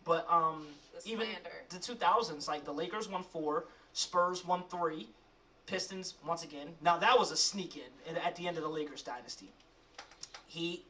But 0.08 0.26
um 0.32 0.65
The 0.93 1.12
even 1.12 1.28
the 1.70 1.78
2000s, 1.78 2.48
like 2.48 2.63
the 2.63 2.72
Lakers 2.72 3.10
won 3.10 3.24
four, 3.24 3.65
Spurs 3.93 4.46
won 4.46 4.63
three, 4.70 5.08
Pistons 5.67 6.15
once 6.26 6.43
again. 6.43 6.70
Now 6.82 6.98
that 6.98 7.20
was 7.20 7.32
a 7.32 7.38
sneak 7.38 7.76
in 7.76 8.17
at 8.17 8.36
the 8.38 8.48
end 8.48 8.58
of 8.58 8.63
the 8.63 8.70
Lakers 8.70 9.04
dynasty. 9.04 9.52
Heat, 10.48 10.86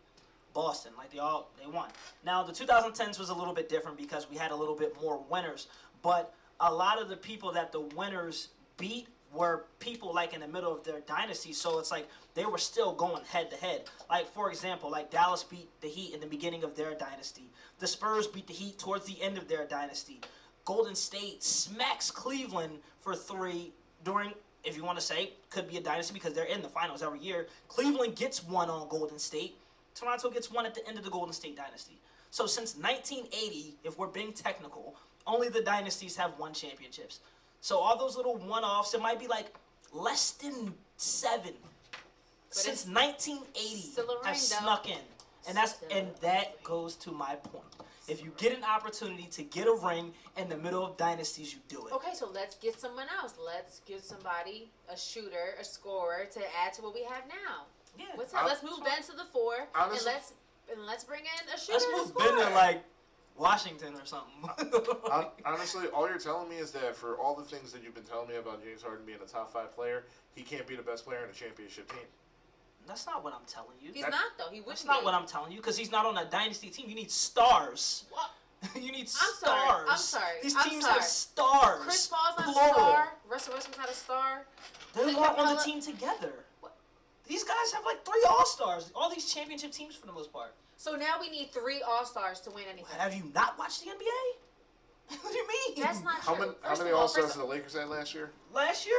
Boston, 0.54 0.92
like 0.98 1.12
they 1.12 1.18
all 1.18 1.50
they 1.60 1.68
won. 1.68 1.90
Now 2.24 2.44
the 2.44 2.54
2010s 2.54 3.18
was 3.18 3.30
a 3.30 3.34
little 3.34 3.54
bit 3.56 3.68
different 3.70 3.98
because 3.98 4.30
we 4.30 4.38
had 4.38 4.52
a 4.52 4.56
little 4.56 4.76
bit 4.76 4.96
more 5.02 5.20
winners, 5.30 5.68
but 6.04 6.34
a 6.60 6.72
lot 6.72 7.02
of 7.02 7.10
the 7.10 7.18
people 7.18 7.52
that 7.54 7.72
the 7.72 7.82
winners 7.82 8.50
beat 8.78 9.08
were 9.34 9.66
people 9.80 10.14
like 10.14 10.34
in 10.34 10.42
the 10.42 10.48
middle 10.48 10.74
of 10.76 10.84
their 10.84 11.02
dynasty. 11.02 11.54
So 11.54 11.80
it's 11.80 11.92
like 11.92 12.08
they 12.34 12.46
were 12.46 12.58
still 12.58 12.94
going 12.94 13.24
head 13.26 13.50
to 13.52 13.58
head. 13.58 13.84
Like 14.10 14.32
for 14.34 14.50
example, 14.50 14.90
like 14.90 15.12
Dallas 15.12 15.44
beat 15.44 15.70
the 15.82 15.88
Heat 15.88 16.14
in 16.14 16.20
the 16.20 16.28
beginning 16.28 16.64
of 16.64 16.76
their 16.76 16.94
dynasty. 16.96 17.50
The 17.80 17.88
Spurs 17.88 18.28
beat 18.28 18.48
the 18.48 18.54
Heat 18.54 18.80
towards 18.80 19.06
the 19.06 19.22
end 19.22 19.38
of 19.38 19.48
their 19.48 19.66
dynasty. 19.66 20.22
Golden 20.66 20.96
State 20.96 21.44
smacks 21.44 22.12
Cleveland 22.12 22.80
for 23.00 23.16
three 23.16 23.72
during, 24.04 24.34
if 24.64 24.76
you 24.76 24.84
want 24.84 25.00
to 25.00 25.04
say, 25.04 25.32
could 25.50 25.70
be 25.70 25.78
a 25.78 25.82
dynasty 25.82 26.14
because 26.14 26.34
they're 26.34 26.46
in 26.46 26.62
the 26.62 26.68
finals 26.68 27.02
every 27.02 27.20
year. 27.20 27.48
Cleveland 27.70 28.16
gets 28.16 28.44
one 28.44 28.70
on 28.70 28.88
Golden 28.90 29.18
State. 29.18 29.56
Toronto 29.96 30.30
gets 30.30 30.52
one 30.52 30.66
at 30.66 30.76
the 30.76 30.86
end 30.88 30.98
of 30.98 31.04
the 31.04 31.10
Golden 31.10 31.34
State 31.34 31.56
dynasty. 31.56 32.00
So 32.32 32.46
since 32.46 32.76
1980, 32.76 33.78
if 33.84 33.98
we're 33.98 34.08
being 34.08 34.34
technical, 34.34 34.96
only 35.26 35.50
the 35.50 35.62
dynasties 35.62 36.16
have 36.18 36.38
won 36.38 36.54
championships. 36.54 37.20
So 37.68 37.80
all 37.80 37.98
those 37.98 38.16
little 38.16 38.38
one-offs, 38.38 38.94
it 38.94 39.02
might 39.02 39.20
be 39.20 39.28
like 39.28 39.54
less 39.92 40.32
than 40.32 40.74
seven 40.96 41.52
since 42.50 42.86
1980 42.86 43.82
still 43.82 44.06
a 44.06 44.26
have 44.26 44.36
though. 44.36 44.40
snuck 44.40 44.90
in, 44.90 45.04
and 45.50 45.58
that's 45.58 45.76
and 45.92 46.08
that 46.22 46.64
goes 46.64 46.96
to 46.96 47.12
my 47.12 47.36
point. 47.36 47.66
If 48.08 48.24
you 48.24 48.32
get 48.38 48.58
an 48.58 48.64
opportunity 48.64 49.28
to 49.32 49.44
get 49.44 49.68
a 49.68 49.78
ring 49.86 50.14
in 50.38 50.48
the 50.48 50.56
middle 50.56 50.86
of 50.86 50.96
dynasties, 50.96 51.54
you 51.54 51.60
do 51.68 51.86
it. 51.88 51.94
Okay, 51.94 52.14
so 52.14 52.30
let's 52.34 52.56
get 52.56 52.80
someone 52.80 53.08
else. 53.22 53.34
Let's 53.46 53.82
give 53.86 54.02
somebody 54.02 54.70
a 54.90 54.98
shooter, 54.98 55.56
a 55.60 55.66
scorer 55.66 56.24
to 56.36 56.40
add 56.64 56.72
to 56.76 56.84
what 56.84 56.94
we 56.94 57.04
have 57.04 57.24
now. 57.28 57.66
Yeah. 58.00 58.06
What's 58.16 58.34
up? 58.34 58.46
Let's 58.46 58.64
move 58.64 58.80
Ben 58.86 59.04
to 59.04 59.12
the 59.12 59.26
four, 59.34 59.68
and 59.76 59.92
let's 60.06 60.32
and 60.72 60.86
let's 60.86 61.04
bring 61.04 61.24
in 61.26 61.54
a 61.54 61.60
shooter. 61.60 61.84
Let's 61.98 62.08
move 62.16 62.18
Ben 62.18 62.48
to 62.48 62.54
like 62.56 62.82
Washington 63.38 63.94
or 63.96 64.06
something. 64.06 64.50
Uh, 64.50 64.94
hon- 65.12 65.28
Honestly, 65.46 65.88
all 65.88 66.08
you're 66.10 66.18
telling 66.18 66.50
me 66.50 66.58
is 66.58 66.72
that 66.72 66.96
for 66.96 67.18
all 67.18 67.36
the 67.36 67.44
things 67.44 67.72
that 67.72 67.84
you've 67.84 67.94
been 67.96 68.04
telling 68.04 68.28
me 68.28 68.36
about 68.36 68.64
James 68.64 68.82
Harden 68.82 69.06
being 69.06 69.20
a 69.24 69.28
top 69.28 69.52
five 69.54 69.76
player, 69.76 70.04
he 70.36 70.42
can't 70.42 70.66
be 70.68 70.76
the 70.76 70.82
best 70.82 71.06
player 71.06 71.24
in 71.24 71.30
a 71.30 71.34
championship 71.34 71.90
team. 71.90 72.06
That's 72.88 73.06
not 73.06 73.24
what 73.24 73.34
I'm 73.34 73.46
telling 73.48 73.76
you. 73.82 73.92
He's 73.94 74.04
That- 74.04 74.12
not 74.12 74.22
though. 74.38 74.50
He 74.50 74.60
That's 74.60 74.68
wouldn't. 74.84 74.88
not 74.88 75.00
be. 75.02 75.06
what 75.06 75.14
I'm 75.14 75.28
telling 75.28 75.52
you 75.52 75.58
because 75.58 75.78
he's 75.78 75.92
not 75.92 76.06
on 76.06 76.18
a 76.18 76.26
dynasty 76.26 76.70
team. 76.70 76.90
You 76.90 76.96
need 76.96 77.12
stars. 77.12 78.06
What? 78.10 78.32
you 78.76 78.92
need 78.92 79.02
I'm 79.02 79.08
stars. 79.08 79.38
sorry. 79.40 79.86
I'm 79.90 79.98
sorry. 79.98 80.36
These 80.42 80.56
I'm 80.58 80.70
teams 80.70 80.84
sorry. 80.86 80.94
have 80.96 81.04
stars. 81.04 81.82
Chris 81.84 82.08
Paul's 82.08 82.38
not 82.40 82.54
Plural. 82.54 82.70
a 82.70 82.74
star. 82.74 83.14
Russell 83.30 83.54
Westbrook's 83.54 83.78
not 83.78 83.90
a 83.90 83.94
star. 83.94 84.46
They're 84.94 85.04
Clint 85.04 85.20
not 85.20 85.38
on 85.38 85.56
the 85.56 85.62
team 85.62 85.80
together. 85.82 86.34
What? 86.62 86.76
These 87.28 87.44
guys 87.44 87.72
have 87.74 87.84
like 87.86 88.04
three 88.06 88.24
All 88.30 88.46
Stars. 88.46 88.90
All 88.96 89.10
these 89.14 89.32
championship 89.32 89.74
teams 89.74 89.96
for 89.96 90.08
the 90.08 90.14
most 90.14 90.32
part. 90.34 90.56
So 90.78 90.96
now 90.96 91.16
we 91.20 91.30
need 91.30 91.52
three 91.52 91.82
All 91.82 92.06
Stars 92.06 92.40
to 92.42 92.52
win 92.52 92.66
anything. 92.72 92.86
Have 92.98 93.14
you 93.14 93.24
not 93.34 93.58
watched 93.58 93.84
the 93.84 93.90
NBA? 93.90 94.38
what 95.22 95.32
do 95.32 95.38
you 95.38 95.48
mean? 95.48 95.84
That's 95.84 96.04
not 96.04 96.16
How 96.22 96.36
true. 96.36 96.46
many 96.48 96.58
how 96.62 96.78
many 96.78 96.92
all, 96.92 97.02
All 97.02 97.08
Stars 97.08 97.26
first 97.28 97.36
did 97.38 97.44
the 97.44 97.48
Lakers 97.50 97.74
had 97.74 97.88
last 97.90 98.14
year? 98.14 98.30
Last 98.54 98.86
year 98.86 98.96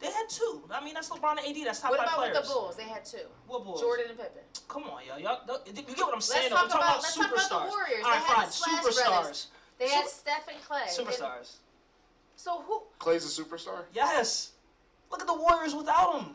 they 0.00 0.08
had 0.08 0.28
two. 0.28 0.62
I 0.70 0.84
mean 0.84 0.94
that's 0.94 1.08
LeBron 1.08 1.38
and 1.38 1.56
AD. 1.56 1.66
That's 1.66 1.80
top 1.80 1.90
What 1.92 2.00
five 2.00 2.08
about 2.08 2.18
players. 2.18 2.36
with 2.36 2.46
the 2.46 2.52
Bulls? 2.52 2.76
They 2.76 2.82
had 2.84 3.04
two. 3.04 3.18
What 3.46 3.64
Bulls? 3.64 3.80
Jordan 3.80 4.06
and 4.10 4.18
Pippen. 4.18 4.42
Come 4.68 4.82
on, 4.84 5.00
yo, 5.06 5.16
y'all. 5.16 5.38
You 5.66 5.72
get 5.72 5.98
what 5.98 6.14
I'm 6.14 6.20
saying? 6.20 6.50
Let's 6.52 6.54
though. 6.54 6.56
I'm 6.56 6.68
talk 6.68 6.80
talking 6.80 6.82
about- 6.82 6.90
about 6.90 7.02
let's 7.02 7.14
talk 7.16 7.30
about 7.32 7.48
the. 7.48 7.68
Warriors. 7.70 8.04
All 8.04 8.10
right, 8.10 8.20
They 8.20 8.34
had 8.34 8.48
fine. 8.52 8.82
the 8.82 8.90
Superstars. 8.90 9.06
Brothers. 9.06 9.46
They 9.78 9.88
had 9.88 10.06
Super- 10.06 10.10
Steph 10.10 10.48
and 10.48 10.62
Clay. 10.64 10.82
And- 10.82 11.08
Superstars. 11.08 11.52
so 12.36 12.60
who? 12.62 12.82
Clay's 12.98 13.24
a 13.38 13.42
superstar. 13.42 13.84
Yes. 13.94 14.52
Look 15.10 15.20
at 15.20 15.26
the 15.26 15.34
Warriors 15.34 15.74
without 15.74 16.20
him. 16.20 16.34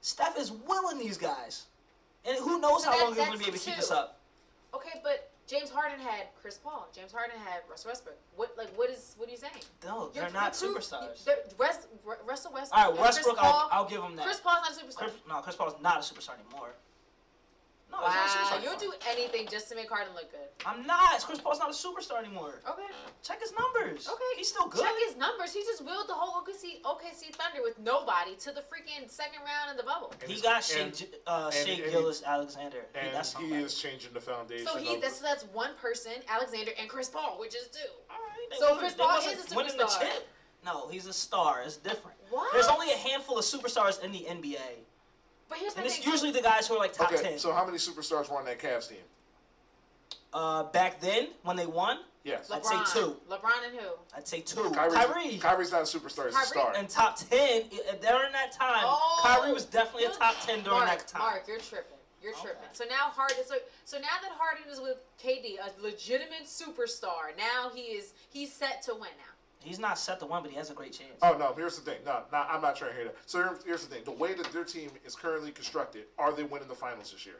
Steph 0.00 0.38
is 0.38 0.52
willing 0.52 0.98
these 0.98 1.18
guys. 1.18 1.66
And 2.24 2.36
who 2.38 2.60
knows 2.60 2.84
So 2.84 2.90
how 2.90 2.96
that- 2.96 3.04
long 3.04 3.14
he's 3.14 3.24
going 3.24 3.32
to 3.32 3.38
be 3.38 3.44
able 3.46 3.58
to 3.58 3.64
keep 3.64 3.76
this 3.76 3.90
up. 3.90 4.18
Okay, 4.74 5.00
but 5.02 5.30
James 5.46 5.68
Harden 5.70 5.98
had 5.98 6.26
Chris 6.40 6.58
Paul. 6.58 6.86
James 6.94 7.10
Harden 7.12 7.36
had 7.44 7.62
Russell 7.68 7.90
Westbrook. 7.90 8.16
What 8.36 8.54
like 8.56 8.68
what 8.76 8.88
is 8.90 9.14
what 9.18 9.28
are 9.28 9.32
you 9.32 9.38
saying? 9.38 9.52
No, 9.84 10.10
You're- 10.14 10.20
they're 10.26 10.30
not 10.30 10.60
you're 10.60 10.72
two- 10.74 10.78
superstars. 10.78 11.24
they're- 11.24 11.42
Russell 11.58 12.52
Westbrook. 12.52 12.68
All 12.72 12.90
right, 12.92 13.00
Westbrook, 13.00 13.36
I'll, 13.40 13.68
I'll 13.72 13.84
give 13.88 14.02
him 14.02 14.14
that. 14.16 14.24
Chris 14.26 14.38
Paul's 14.40 14.62
not 14.62 14.70
a 14.70 14.80
superstar. 14.86 14.96
Chris, 14.98 15.12
no, 15.28 15.40
Chris 15.40 15.56
Paul's 15.56 15.80
not 15.82 15.96
a 15.96 16.00
superstar 16.00 16.34
anymore. 16.38 16.74
No, 17.90 17.98
he's 17.98 18.14
not 18.14 18.14
a 18.14 18.28
Wow, 18.28 18.58
superstar 18.58 18.62
you'll 18.62 18.78
do 18.78 18.92
anything 19.08 19.46
just 19.50 19.68
to 19.68 19.74
make 19.74 19.88
Harden 19.90 20.14
look 20.14 20.30
good. 20.30 20.46
I'm 20.64 20.86
not. 20.86 21.20
Chris 21.22 21.40
Paul's 21.40 21.58
not 21.58 21.70
a 21.70 21.72
superstar 21.72 22.18
anymore. 22.22 22.60
Okay. 22.68 22.86
Check 23.22 23.40
his 23.40 23.52
numbers. 23.52 24.06
Okay. 24.08 24.30
He's 24.36 24.48
still 24.48 24.68
good. 24.68 24.80
Check 24.82 24.94
his 25.06 25.16
numbers. 25.16 25.52
He 25.52 25.62
just 25.64 25.84
willed 25.84 26.08
the 26.08 26.14
whole 26.14 26.40
OKC, 26.42 26.80
OKC 26.82 27.34
Thunder 27.34 27.62
with 27.62 27.78
nobody 27.78 28.36
to 28.36 28.52
the 28.52 28.60
freaking 28.62 29.10
second 29.10 29.40
round 29.44 29.70
in 29.72 29.76
the 29.76 29.82
bubble. 29.82 30.12
And 30.22 30.30
he 30.30 30.40
got 30.40 30.62
Shai, 30.62 30.80
and- 30.80 30.94
G- 30.96 31.08
uh, 31.26 31.50
and- 31.52 31.54
Shai 31.54 31.72
and 31.72 31.84
he- 31.84 31.90
Gilgeous-Alexander. 31.90 32.86
He- 32.92 32.98
and 33.00 33.14
that's 33.14 33.36
he 33.36 33.52
is 33.54 33.74
changing 33.80 34.12
the 34.12 34.20
foundation. 34.20 34.66
So 34.66 34.76
he 34.78 34.96
that's, 34.96 35.18
that's 35.18 35.44
one 35.44 35.74
person, 35.80 36.12
Alexander 36.28 36.70
and 36.78 36.88
Chris 36.88 37.08
Paul, 37.08 37.38
which 37.40 37.54
is 37.54 37.68
two. 37.68 37.78
All 38.10 38.16
right, 38.16 38.50
they 38.50 38.56
So 38.56 38.62
wasn't- 38.74 38.80
Chris 38.80 38.94
Paul 38.94 39.08
wasn't 39.16 39.38
is 39.46 39.52
a 39.52 39.54
winning 39.56 39.76
the 39.76 39.84
superstar. 39.84 40.00
chip. 40.12 40.28
No, 40.62 40.88
he's 40.88 41.06
a 41.06 41.12
star. 41.12 41.62
It's 41.62 41.76
different. 41.76 42.16
What? 42.28 42.52
There's 42.52 42.66
only 42.68 42.92
a 42.92 42.96
handful 42.96 43.38
of 43.38 43.44
superstars 43.44 44.00
in 44.02 44.12
the 44.12 44.26
NBA, 44.28 44.84
But 45.50 45.58
here's 45.58 45.74
my 45.74 45.82
and 45.82 45.86
it's 45.86 45.98
thing. 45.98 46.10
usually 46.10 46.30
the 46.30 46.40
guys 46.40 46.66
who 46.68 46.74
are 46.74 46.78
like 46.78 46.92
top 46.92 47.12
okay, 47.12 47.22
ten. 47.22 47.38
so 47.38 47.52
how 47.52 47.66
many 47.66 47.76
superstars 47.76 48.30
were 48.30 48.38
on 48.38 48.44
that 48.46 48.58
Cavs 48.60 48.88
team? 48.88 48.98
uh, 50.32 50.62
back 50.62 51.00
then 51.00 51.28
when 51.42 51.56
they 51.56 51.66
won, 51.66 51.98
Yes. 52.22 52.50
I'd 52.52 52.64
say 52.64 52.76
two. 52.92 53.16
LeBron 53.30 53.66
and 53.66 53.80
who? 53.80 53.88
I'd 54.14 54.28
say 54.28 54.40
two. 54.40 54.70
Kyrie's, 54.70 54.92
Kyrie. 54.94 55.38
Kyrie's 55.38 55.72
not 55.72 55.80
a 55.80 55.84
superstar. 55.84 56.26
He's 56.26 56.34
a 56.34 56.36
Kyrie 56.36 56.46
star. 56.46 56.72
And 56.76 56.88
top 56.88 57.16
ten 57.16 57.62
during 58.02 58.32
that 58.32 58.52
time, 58.52 58.82
Oh, 58.84 59.20
Kyrie 59.24 59.52
was 59.54 59.64
definitely 59.64 60.04
a 60.04 60.10
top 60.10 60.34
ten 60.44 60.62
during 60.62 60.80
Mark, 60.80 60.98
that 60.98 61.08
time. 61.08 61.22
Mark, 61.22 61.44
you're 61.48 61.58
tripping. 61.58 61.96
You're 62.22 62.32
Okay. 62.34 62.42
tripping. 62.42 62.68
So 62.74 62.84
now 62.84 63.08
Harden. 63.10 63.38
So 63.46 63.54
so 63.86 63.96
now 63.96 64.20
that 64.22 64.30
Harden 64.38 64.70
is 64.70 64.78
with 64.80 64.98
KD, 65.20 65.56
a 65.58 65.82
legitimate 65.82 66.44
superstar. 66.44 67.34
Now 67.38 67.70
he 67.74 67.96
is 67.96 68.12
he's 68.28 68.52
set 68.52 68.82
to 68.82 68.92
win 68.92 69.10
now. 69.16 69.29
He's 69.62 69.78
not 69.78 69.98
set 69.98 70.18
to 70.20 70.26
win, 70.26 70.42
but 70.42 70.50
he 70.50 70.56
has 70.56 70.70
a 70.70 70.74
great 70.74 70.92
chance. 70.92 71.18
Oh 71.22 71.36
no! 71.38 71.52
Here's 71.54 71.76
the 71.78 71.82
thing. 71.82 71.98
No, 72.04 72.22
no, 72.32 72.38
I'm 72.38 72.62
not 72.62 72.76
trying 72.76 72.92
to 72.92 72.96
hear 72.96 73.04
that. 73.06 73.16
So 73.26 73.38
here- 73.38 73.58
here's 73.66 73.86
the 73.86 73.94
thing: 73.94 74.04
the 74.04 74.10
way 74.10 74.32
that 74.34 74.50
their 74.52 74.64
team 74.64 74.90
is 75.04 75.14
currently 75.14 75.52
constructed, 75.52 76.04
are 76.18 76.32
they 76.32 76.44
winning 76.44 76.68
the 76.68 76.74
finals 76.74 77.12
this 77.12 77.26
year? 77.26 77.36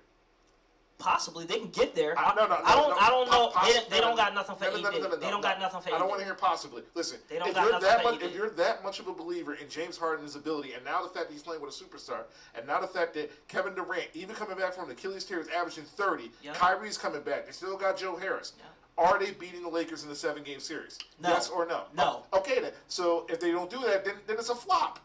Possibly 0.98 1.46
they 1.46 1.58
can 1.58 1.70
get 1.70 1.94
there. 1.94 2.12
Uh, 2.18 2.34
no, 2.36 2.46
no, 2.46 2.58
I 2.62 2.74
don't. 2.74 2.90
no, 2.90 2.96
I 3.00 3.08
don't 3.08 3.30
know. 3.30 3.48
possi- 3.48 3.88
they, 3.88 3.96
they 3.96 4.00
don't 4.02 4.16
got 4.16 4.34
nothing 4.34 4.54
for 4.56 4.64
no, 4.64 4.70
no, 4.72 4.76
no, 4.82 4.90
no, 4.90 5.08
no, 5.08 5.16
they 5.16 5.30
don't 5.30 5.40
no. 5.40 5.48
got 5.48 5.58
nothing 5.58 5.80
for 5.80 5.94
I 5.94 5.98
don't 5.98 6.10
want 6.10 6.18
to 6.20 6.26
hear 6.26 6.34
possibly. 6.34 6.82
Listen, 6.94 7.18
They 7.30 7.38
don't 7.38 7.48
if 7.48 7.54
got 7.54 7.62
you're 7.62 7.72
nothing 7.72 7.88
that 7.88 8.02
for 8.02 8.12
much, 8.12 8.22
if 8.22 8.34
you're 8.34 8.50
that 8.50 8.84
much 8.84 9.00
of 9.00 9.08
a 9.08 9.12
believer 9.14 9.54
in 9.54 9.66
James 9.70 9.96
Harden's 9.96 10.36
ability, 10.36 10.74
and 10.74 10.84
now 10.84 11.02
the 11.02 11.08
fact 11.08 11.28
that 11.28 11.32
he's 11.32 11.42
playing 11.42 11.62
with 11.62 11.74
a 11.74 11.84
superstar, 11.84 12.24
and 12.54 12.66
now 12.66 12.80
the 12.82 12.86
fact 12.86 13.14
that 13.14 13.30
Kevin 13.48 13.74
Durant, 13.74 14.08
even 14.12 14.36
coming 14.36 14.58
back 14.58 14.74
from 14.74 14.88
the 14.88 14.92
Achilles 14.92 15.24
tear, 15.24 15.40
is 15.40 15.48
averaging 15.48 15.84
30. 15.84 16.30
Yeah. 16.42 16.52
Kyrie's 16.52 16.98
coming 16.98 17.22
back. 17.22 17.46
They 17.46 17.52
still 17.52 17.78
got 17.78 17.96
Joe 17.96 18.16
Harris. 18.16 18.52
Yeah. 18.58 18.64
Are 18.98 19.18
they 19.18 19.30
beating 19.32 19.62
the 19.62 19.68
Lakers 19.68 20.02
in 20.02 20.08
the 20.08 20.14
seven-game 20.16 20.60
series? 20.60 20.98
No. 21.20 21.30
Yes 21.30 21.48
or 21.48 21.66
no? 21.66 21.84
No. 21.96 22.24
Okay 22.32 22.60
then. 22.60 22.72
So 22.88 23.26
if 23.28 23.40
they 23.40 23.50
don't 23.50 23.70
do 23.70 23.80
that, 23.80 24.04
then, 24.04 24.14
then 24.26 24.36
it's 24.38 24.50
a 24.50 24.54
flop. 24.54 24.98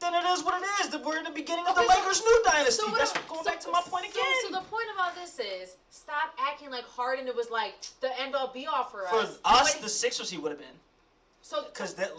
Then 0.00 0.14
it 0.14 0.24
is 0.26 0.42
what 0.44 0.60
it 0.60 0.66
is. 0.84 0.90
That 0.90 1.04
we're 1.04 1.18
in 1.18 1.24
the 1.24 1.30
beginning 1.30 1.64
of 1.66 1.74
the 1.76 1.82
Okay, 1.82 1.94
so- 1.94 2.00
Lakers' 2.00 2.22
new 2.22 2.42
dynasty. 2.44 2.82
what 2.90 2.98
That's 2.98 3.14
I'm- 3.16 3.24
going 3.28 3.44
so- 3.44 3.50
back 3.50 3.60
to 3.60 3.70
my 3.70 3.80
point 3.82 4.06
so- 4.12 4.20
again. 4.20 4.34
So, 4.42 4.48
the 4.50 4.66
point 4.66 4.88
of 4.92 4.98
all 4.98 5.12
this 5.14 5.38
is 5.38 5.76
stop 5.90 6.34
acting 6.38 6.70
like 6.70 6.84
Harden 6.84 7.26
it 7.28 7.34
was 7.36 7.50
like 7.50 7.74
the 8.00 8.18
end 8.20 8.34
all 8.34 8.48
be 8.48 8.66
all 8.66 8.84
for, 8.84 9.06
us. 9.06 9.10
for 9.10 9.16
us. 9.18 9.38
us, 9.44 9.74
the 9.76 9.88
Sixers, 9.88 10.28
he 10.28 10.38
would 10.38 10.50
have 10.50 10.58
been. 10.58 10.78
so 11.40 11.62
Because 11.64 11.94
that 11.94 12.10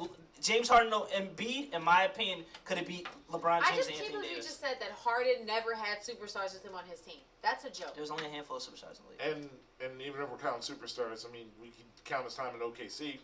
James 0.42 0.68
Harden 0.70 0.90
no, 0.90 1.06
and 1.14 1.36
Embiid, 1.38 1.74
in 1.74 1.84
my 1.84 2.04
opinion, 2.04 2.46
could 2.66 2.78
have 2.78 2.88
beat 2.88 3.08
LeBron 3.32 3.62
I 3.62 3.72
James 3.72 3.76
just 3.78 3.90
and 3.90 3.98
can't 3.98 4.08
Anthony 4.08 4.12
believe 4.12 4.24
you 4.24 4.36
Davis. 4.38 4.46
just 4.46 4.60
said 4.62 4.78
that 4.80 4.92
Harden 4.92 5.46
never 5.46 5.74
had 5.74 6.00
superstars 6.00 6.54
with 6.54 6.64
him 6.64 6.76
on 6.76 6.86
his 6.86 7.00
team. 7.02 7.20
That's 7.42 7.66
a 7.66 7.70
joke. 7.70 7.94
There 7.94 8.02
was 8.02 8.12
only 8.12 8.26
a 8.26 8.30
handful 8.30 8.56
of 8.58 8.64
superstars 8.64 8.98
in 9.00 9.04
the 9.06 9.10
league. 9.34 9.38
And 9.38 9.50
and 9.82 10.02
even 10.02 10.22
if 10.22 10.30
we're 10.30 10.38
counting 10.38 10.62
superstars, 10.62 11.26
I 11.28 11.32
mean, 11.32 11.48
we 11.62 11.68
can 11.70 11.86
count 12.06 12.26
his 12.26 12.36
time 12.36 12.54
in 12.56 12.62
OKC. 12.62 13.18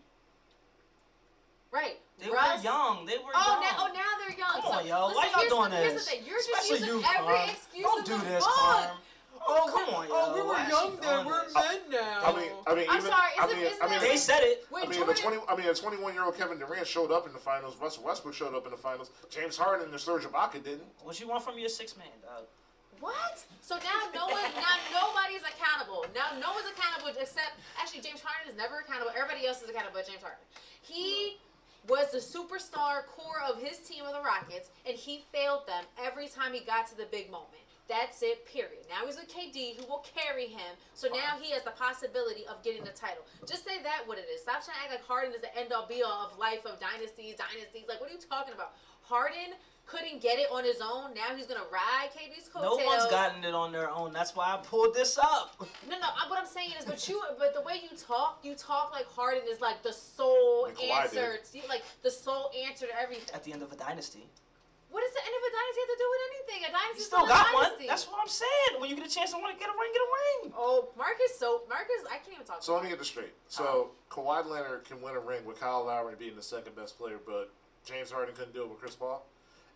Right. 1.71 1.97
They 2.19 2.29
Russ, 2.29 2.57
were 2.59 2.63
young. 2.63 3.05
They 3.05 3.17
were 3.17 3.31
Oh, 3.35 3.53
young. 3.53 3.61
now, 3.61 3.75
oh, 3.77 3.93
now 3.93 4.11
they're 4.27 4.37
young. 4.37 4.49
Come 4.57 4.63
so, 4.63 4.71
on, 4.79 4.87
yo. 4.87 5.07
listen, 5.07 5.15
Why 5.15 5.29
y'all 5.29 5.39
here's 5.39 5.51
doing 5.53 5.69
the, 5.69 5.77
Here's 5.77 5.93
this? 5.93 6.05
the 6.05 6.11
thing. 6.11 6.21
You're 6.25 6.37
just 6.37 6.49
Especially 6.49 6.79
using 6.79 6.99
you, 6.99 7.03
every 7.15 7.35
Carm. 7.37 7.49
excuse 7.49 7.83
Don't 7.85 8.05
do 8.05 8.17
this. 8.25 8.43
Carm. 8.43 8.97
Oh, 9.39 9.45
oh, 9.47 9.71
come 9.71 9.93
on, 9.95 10.03
yo. 10.09 10.13
Oh, 10.17 10.33
we 10.35 10.41
were 10.41 10.47
Why 10.51 10.67
young 10.67 10.97
then. 10.99 11.25
We're 11.25 11.45
this? 11.45 11.53
men 11.55 11.79
now. 11.91 12.19
I 12.25 12.35
mean, 12.35 12.51
I 12.67 12.75
mean, 12.75 12.85
I'm 12.89 12.97
even 12.99 13.11
sorry. 13.11 13.31
I 13.39 13.45
Isn't, 13.45 13.57
mean, 13.57 13.67
isn't 13.71 13.83
I 13.83 13.85
mean, 13.87 13.99
that 14.01 14.09
They 14.09 14.17
said 14.17 14.41
it. 14.43 14.65
when 14.69 14.83
I 14.83 14.85
mean, 14.87 14.97
Jordan, 14.97 15.15
the 15.15 15.21
twenty. 15.21 15.37
I 15.47 15.55
mean, 15.55 15.67
a 15.69 15.73
21 15.73 16.13
year 16.13 16.23
old 16.25 16.35
Kevin 16.35 16.57
Durant 16.59 16.85
showed 16.87 17.11
up 17.11 17.25
in 17.27 17.31
the 17.33 17.39
finals. 17.39 17.77
Russell 17.79 18.03
Westbrook 18.03 18.33
showed 18.33 18.53
up 18.55 18.65
in 18.65 18.71
the 18.71 18.77
finals. 18.77 19.11
James 19.29 19.55
Harden 19.55 19.85
and 19.85 19.93
the 19.93 19.99
Serge 19.99 20.23
Ibaka 20.25 20.61
didn't. 20.63 20.89
What 21.03 21.19
you 21.21 21.27
want 21.29 21.43
from 21.45 21.57
your 21.57 21.69
six 21.69 21.95
man, 21.95 22.07
dog? 22.21 22.43
What? 22.99 23.43
So 23.61 23.75
now 23.79 24.11
no 24.13 24.27
one, 24.27 24.43
now 24.55 24.75
nobody's 24.91 25.43
accountable. 25.43 26.05
Now 26.15 26.35
no 26.39 26.51
one's 26.53 26.67
accountable 26.67 27.15
except 27.15 27.59
actually 27.79 28.01
James 28.01 28.19
Harden 28.19 28.51
is 28.51 28.57
never 28.57 28.79
accountable. 28.83 29.11
Everybody 29.15 29.47
else 29.47 29.61
is 29.61 29.69
accountable 29.69 29.99
but 29.99 30.07
James 30.07 30.21
Harden. 30.21 30.43
He 30.81 31.37
was 31.87 32.11
the 32.11 32.19
superstar 32.19 33.07
core 33.07 33.39
of 33.47 33.61
his 33.61 33.79
team 33.79 34.03
of 34.03 34.11
the 34.11 34.21
Rockets, 34.21 34.69
and 34.85 34.97
he 34.97 35.23
failed 35.31 35.65
them 35.65 35.85
every 35.95 36.27
time 36.27 36.51
he 36.51 36.59
got 36.59 36.87
to 36.91 36.97
the 36.97 37.07
big 37.07 37.31
moment. 37.31 37.63
That's 37.89 38.21
it, 38.21 38.45
period. 38.45 38.85
Now 38.85 39.09
he's 39.09 39.17
with 39.17 39.33
KD, 39.33 39.81
who 39.81 39.89
will 39.89 40.05
carry 40.05 40.45
him. 40.45 40.77
So 40.93 41.09
now 41.09 41.41
he 41.41 41.49
has 41.57 41.65
the 41.65 41.73
possibility 41.73 42.45
of 42.45 42.61
getting 42.61 42.85
the 42.85 42.93
title. 42.93 43.25
Just 43.49 43.65
say 43.65 43.81
that 43.81 44.05
what 44.05 44.21
it 44.21 44.29
is. 44.29 44.45
Stop 44.45 44.61
trying 44.61 44.77
to 44.77 44.83
act 44.85 45.01
like 45.01 45.05
Harden 45.09 45.33
is 45.33 45.41
the 45.41 45.49
end 45.57 45.73
all 45.73 45.89
be 45.89 46.05
all 46.05 46.29
of 46.29 46.37
life 46.37 46.61
of 46.69 46.77
dynasties, 46.77 47.33
dynasties. 47.41 47.89
Like, 47.89 47.97
what 47.97 48.11
are 48.11 48.13
you 48.13 48.21
talking 48.21 48.53
about? 48.53 48.77
Harden 49.01 49.57
couldn't 49.89 50.21
get 50.21 50.37
it 50.37 50.47
on 50.51 50.63
his 50.63 50.81
own. 50.81 51.13
Now 51.15 51.35
he's 51.35 51.47
gonna 51.47 51.65
ride 51.73 52.09
KD's 52.13 52.47
coattails. 52.47 52.77
No 52.77 52.85
one's 52.85 53.09
gotten 53.09 53.43
it 53.43 53.53
on 53.53 53.71
their 53.71 53.89
own. 53.89 54.13
That's 54.13 54.35
why 54.35 54.53
I 54.53 54.57
pulled 54.57 54.93
this 54.93 55.17
up. 55.17 55.55
No, 55.89 55.97
no. 55.97 56.05
I- 56.05 56.29
What 56.29 56.37
I'm 56.37 56.45
saying 56.45 56.73
is, 56.77 56.85
but 56.85 57.07
you, 57.09 57.21
but 57.39 57.53
the 57.55 57.61
way 57.61 57.81
you 57.81 57.97
talk, 57.97 58.39
you 58.43 58.53
talk 58.53 58.91
like 58.91 59.07
Harden 59.07 59.41
is 59.49 59.61
like 59.61 59.81
the 59.81 59.91
sole 59.93 60.63
Like 60.69 60.83
answer, 60.83 61.39
to, 61.41 61.67
like 61.67 61.81
the 62.03 62.11
sole 62.11 62.51
answer 62.67 62.85
to 62.85 62.93
everything. 63.01 63.33
At 63.33 63.43
the 63.43 63.51
end 63.51 63.63
of 63.63 63.71
a 63.71 63.75
dynasty. 63.75 64.29
What 64.91 65.01
does 65.01 65.13
the 65.13 65.21
end 65.25 65.33
of 65.37 65.43
a 65.45 65.51
dynasty 65.53 65.79
have 65.81 65.89
to 65.93 65.99
do 66.01 66.07
with 66.09 66.21
anything? 66.29 66.59
A 66.65 66.71
dynasty 66.73 66.97
You 67.01 67.05
still 67.05 67.25
still 67.25 67.25
a 67.25 67.37
got 67.37 67.53
one. 67.53 67.63
dynasty. 67.65 67.87
That's 67.87 68.05
what 68.09 68.19
I'm 68.21 68.27
saying. 68.29 68.71
When 68.81 68.89
you 68.89 68.95
get 68.95 69.05
a 69.05 69.09
chance 69.09 69.31
to 69.33 69.37
want 69.37 69.53
to 69.53 69.59
get 69.59 69.69
a 69.69 69.77
ring, 69.77 69.89
get 69.93 70.01
a 70.05 70.11
ring. 70.21 70.53
Oh, 70.57 70.89
Marcus. 70.97 71.33
So 71.37 71.61
Marcus, 71.69 72.05
I 72.09 72.17
can't 72.21 72.33
even 72.33 72.45
talk. 72.45 72.61
So 72.61 72.73
let 72.73 72.83
me 72.83 72.89
get 72.89 72.97
this 72.99 73.07
straight. 73.09 73.33
So 73.49 73.63
uh-huh. 73.65 74.21
Kawhi 74.21 74.45
Leonard 74.45 74.85
can 74.85 75.01
win 75.01 75.13
a 75.15 75.19
ring 75.21 75.45
with 75.45 75.59
Kyle 75.59 75.85
Lowry 75.85 76.13
being 76.17 76.35
the 76.35 76.45
second 76.45 76.75
best 76.75 76.97
player, 76.97 77.17
but 77.25 77.49
James 77.85 78.09
Harden 78.11 78.33
couldn't 78.35 78.53
do 78.53 78.61
it 78.63 78.69
with 78.69 78.79
Chris 78.79 78.95
Paul. 78.95 79.25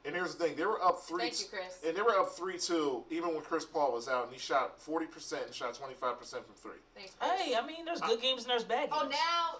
And 0.05 0.15
here's 0.15 0.35
the 0.35 0.43
thing: 0.43 0.55
they 0.55 0.65
were 0.65 0.81
up 0.83 1.01
three. 1.03 1.21
Thank 1.21 1.39
you, 1.39 1.45
Chris. 1.49 1.79
And 1.85 1.95
they 1.95 2.01
were 2.01 2.17
up 2.17 2.35
three 2.35 2.57
two, 2.57 3.03
even 3.09 3.29
when 3.29 3.41
Chris 3.41 3.65
Paul 3.65 3.93
was 3.93 4.07
out, 4.07 4.25
and 4.25 4.33
he 4.33 4.39
shot 4.39 4.79
forty 4.79 5.05
percent 5.05 5.45
and 5.45 5.55
shot 5.55 5.73
twenty 5.75 5.95
five 5.95 6.19
percent 6.19 6.45
from 6.45 6.55
three. 6.55 6.79
Thanks, 6.95 7.13
Chris. 7.19 7.31
Hey, 7.39 7.55
I 7.55 7.65
mean, 7.65 7.85
there's 7.85 8.01
good 8.01 8.21
games 8.21 8.43
and 8.43 8.51
there's 8.51 8.65
bad 8.65 8.89
oh, 8.91 9.03
games. 9.03 9.15
Oh, 9.15 9.57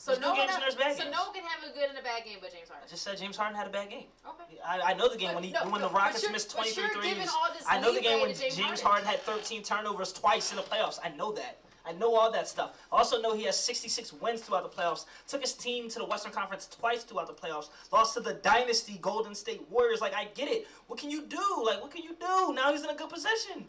So 0.00 0.12
There's 0.12 0.22
no 0.22 0.32
good 0.32 0.38
one, 0.38 0.46
games 0.48 0.54
and 0.54 0.62
there's 0.62 0.74
bad 0.76 0.96
so 0.96 1.02
games. 1.04 1.14
no 1.14 1.24
one 1.24 1.34
can 1.34 1.44
have 1.44 1.60
a 1.62 1.74
good 1.76 1.90
and 1.90 1.98
a 1.98 2.02
bad 2.02 2.24
game, 2.24 2.38
but 2.40 2.50
James 2.50 2.70
Harden. 2.70 2.88
I 2.88 2.90
just 2.90 3.04
said 3.04 3.18
James 3.18 3.36
Harden 3.36 3.54
had 3.54 3.66
a 3.66 3.70
bad 3.70 3.90
game. 3.90 4.08
Okay. 4.26 4.56
I, 4.64 4.80
I 4.80 4.94
know 4.94 5.10
the 5.10 5.18
game 5.18 5.34
when 5.34 5.44
he 5.44 5.52
No, 5.52 5.68
when 5.68 5.82
no, 5.82 5.88
the 5.88 5.94
Rockets 5.94 6.24
missed 6.32 6.50
23 6.50 6.82
you're 6.82 6.94
threes. 6.94 7.28
I 7.68 7.78
know 7.78 7.92
the 7.92 8.00
game 8.00 8.22
when 8.22 8.32
James 8.34 8.56
James 8.56 8.80
Harden. 8.80 9.04
Harden 9.04 9.06
had 9.06 9.20
13 9.20 9.62
turnovers 9.62 10.14
twice 10.14 10.52
in 10.52 10.56
the 10.56 10.62
playoffs. 10.62 10.98
I 11.04 11.10
know 11.10 11.32
that. 11.32 11.58
I 11.90 11.98
know 11.98 12.14
all 12.14 12.30
that 12.30 12.46
stuff. 12.46 12.76
I 12.92 12.98
also 12.98 13.20
know 13.20 13.34
he 13.34 13.44
has 13.44 13.58
66 13.58 14.12
wins 14.14 14.42
throughout 14.42 14.62
the 14.70 14.82
playoffs. 14.82 15.06
Took 15.26 15.40
his 15.40 15.54
team 15.54 15.88
to 15.90 15.98
the 15.98 16.04
Western 16.04 16.32
Conference 16.32 16.68
twice 16.68 17.02
throughout 17.02 17.26
the 17.26 17.32
playoffs. 17.32 17.68
Lost 17.92 18.14
to 18.14 18.20
the 18.20 18.34
dynasty 18.34 18.98
Golden 19.02 19.34
State 19.34 19.62
Warriors. 19.70 20.00
Like 20.00 20.14
I 20.14 20.28
get 20.34 20.48
it. 20.48 20.68
What 20.86 20.98
can 21.00 21.10
you 21.10 21.22
do? 21.22 21.42
Like 21.64 21.82
what 21.82 21.90
can 21.90 22.02
you 22.04 22.14
do? 22.20 22.54
Now 22.54 22.70
he's 22.72 22.84
in 22.84 22.90
a 22.90 22.94
good 22.94 23.10
position. 23.10 23.64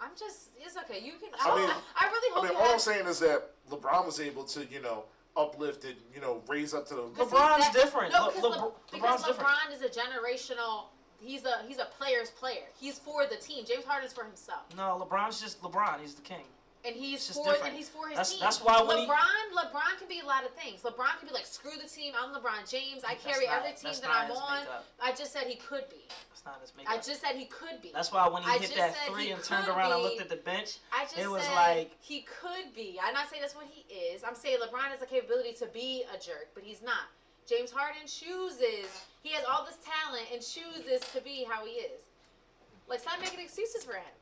I'm 0.00 0.10
just. 0.18 0.50
It's 0.60 0.76
okay. 0.76 1.00
You 1.04 1.12
can. 1.20 1.30
I 1.40 1.50
I, 1.50 1.56
mean- 1.56 1.70
I, 1.96 2.06
really 2.06 2.34
hope 2.34 2.44
I 2.44 2.46
hope 2.46 2.56
mean, 2.56 2.66
all 2.66 2.72
I'm 2.74 2.78
saying 2.78 3.06
is 3.06 3.18
that 3.20 3.50
LeBron 3.70 4.06
was 4.06 4.20
able 4.20 4.44
to, 4.44 4.64
you 4.70 4.80
know, 4.80 5.04
uplift 5.36 5.84
and 5.84 5.94
you 6.14 6.20
know 6.20 6.42
raise 6.48 6.74
up 6.74 6.86
to 6.88 6.94
the. 6.94 7.02
Because 7.02 7.28
LeBron's 7.28 7.64
that- 7.64 7.72
different. 7.72 8.12
No, 8.12 8.26
Le- 8.26 8.32
because, 8.32 8.42
Le- 8.42 8.48
Le- 8.48 8.56
LeBron's 8.70 8.74
because 8.92 9.24
different. 9.26 9.48
LeBron 9.48 9.74
is 9.74 9.82
a 9.82 9.88
generational. 9.88 10.84
He's 11.20 11.44
a 11.44 11.62
he's 11.66 11.78
a 11.78 11.86
player's 11.98 12.30
player. 12.30 12.64
He's 12.78 12.98
for 12.98 13.26
the 13.26 13.36
team. 13.36 13.64
James 13.66 13.84
Harden's 13.84 14.12
for 14.12 14.24
himself, 14.24 14.62
No, 14.76 15.04
LeBron's 15.08 15.40
just 15.40 15.60
LeBron. 15.62 16.00
He's 16.00 16.14
the 16.14 16.22
king. 16.22 16.44
And 16.84 16.94
he's 16.94 17.26
just 17.26 17.38
for 17.38 17.52
different. 17.52 17.68
and 17.68 17.76
he's 17.76 17.88
for 17.88 18.06
his 18.08 18.16
That's- 18.16 18.30
team. 18.32 18.40
that's 18.40 18.60
why 18.60 18.80
when 18.82 18.98
he- 18.98 19.06
LeBron 19.06 19.52
LeBron 19.54 19.98
can 19.98 20.08
be 20.08 20.20
a 20.20 20.24
lot 20.26 20.44
of 20.44 20.52
things. 20.54 20.82
LeBron 20.82 21.18
can 21.18 21.28
be 21.28 21.34
like, 21.34 21.46
screw 21.46 21.76
the 21.80 21.88
team. 21.88 22.12
I'm 22.18 22.34
LeBron 22.34 22.68
James. 22.68 23.02
I 23.04 23.14
carry 23.14 23.46
not- 23.46 23.64
every 23.64 23.72
team 23.72 23.92
that 24.00 24.10
I'm 24.10 24.30
on. 24.30 24.60
makeup. 24.60 24.84
I 25.00 25.12
just 25.12 25.32
said 25.32 25.46
he 25.46 25.56
could 25.56 25.88
be. 25.88 26.04
That's 26.28 26.44
not 26.44 26.60
his 26.60 26.72
I 26.86 26.96
just 26.96 27.20
said 27.22 27.36
he 27.36 27.46
could 27.46 27.80
be. 27.80 27.90
That's 27.92 28.12
why 28.12 28.28
when 28.28 28.42
he 28.42 28.50
I 28.50 28.58
hit 28.58 28.74
that 28.74 28.94
three 29.06 29.30
and 29.30 29.42
turned 29.42 29.68
around 29.68 29.92
and 29.92 30.02
looked 30.02 30.20
at 30.20 30.28
the 30.28 30.36
bench, 30.36 30.78
I 30.92 31.04
just 31.04 31.16
it 31.18 31.28
was 31.30 31.46
like- 31.50 31.90
he 32.02 32.22
could 32.22 32.74
be. 32.74 33.00
I'm 33.02 33.14
not 33.14 33.30
saying 33.30 33.40
that's 33.42 33.54
what 33.54 33.66
he 33.66 33.82
is. 33.94 34.22
I'm 34.24 34.34
saying 34.34 34.58
LeBron 34.58 34.90
has 34.90 35.00
the 35.00 35.06
capability 35.06 35.54
to 35.54 35.66
be 35.66 36.04
a 36.12 36.18
jerk, 36.18 36.48
but 36.54 36.62
he's 36.62 36.82
not. 36.82 37.08
James 37.46 37.70
Harden 37.70 38.06
chooses. 38.06 38.86
He 39.22 39.30
has 39.30 39.44
all 39.44 39.64
this 39.64 39.76
talent 39.84 40.26
and 40.32 40.40
chooses 40.42 41.00
to 41.12 41.20
be 41.20 41.44
how 41.44 41.64
he 41.64 41.72
is. 41.72 42.00
Like 42.88 43.00
stop 43.00 43.20
making 43.20 43.40
excuses 43.40 43.84
for 43.84 43.94
him. 43.94 44.12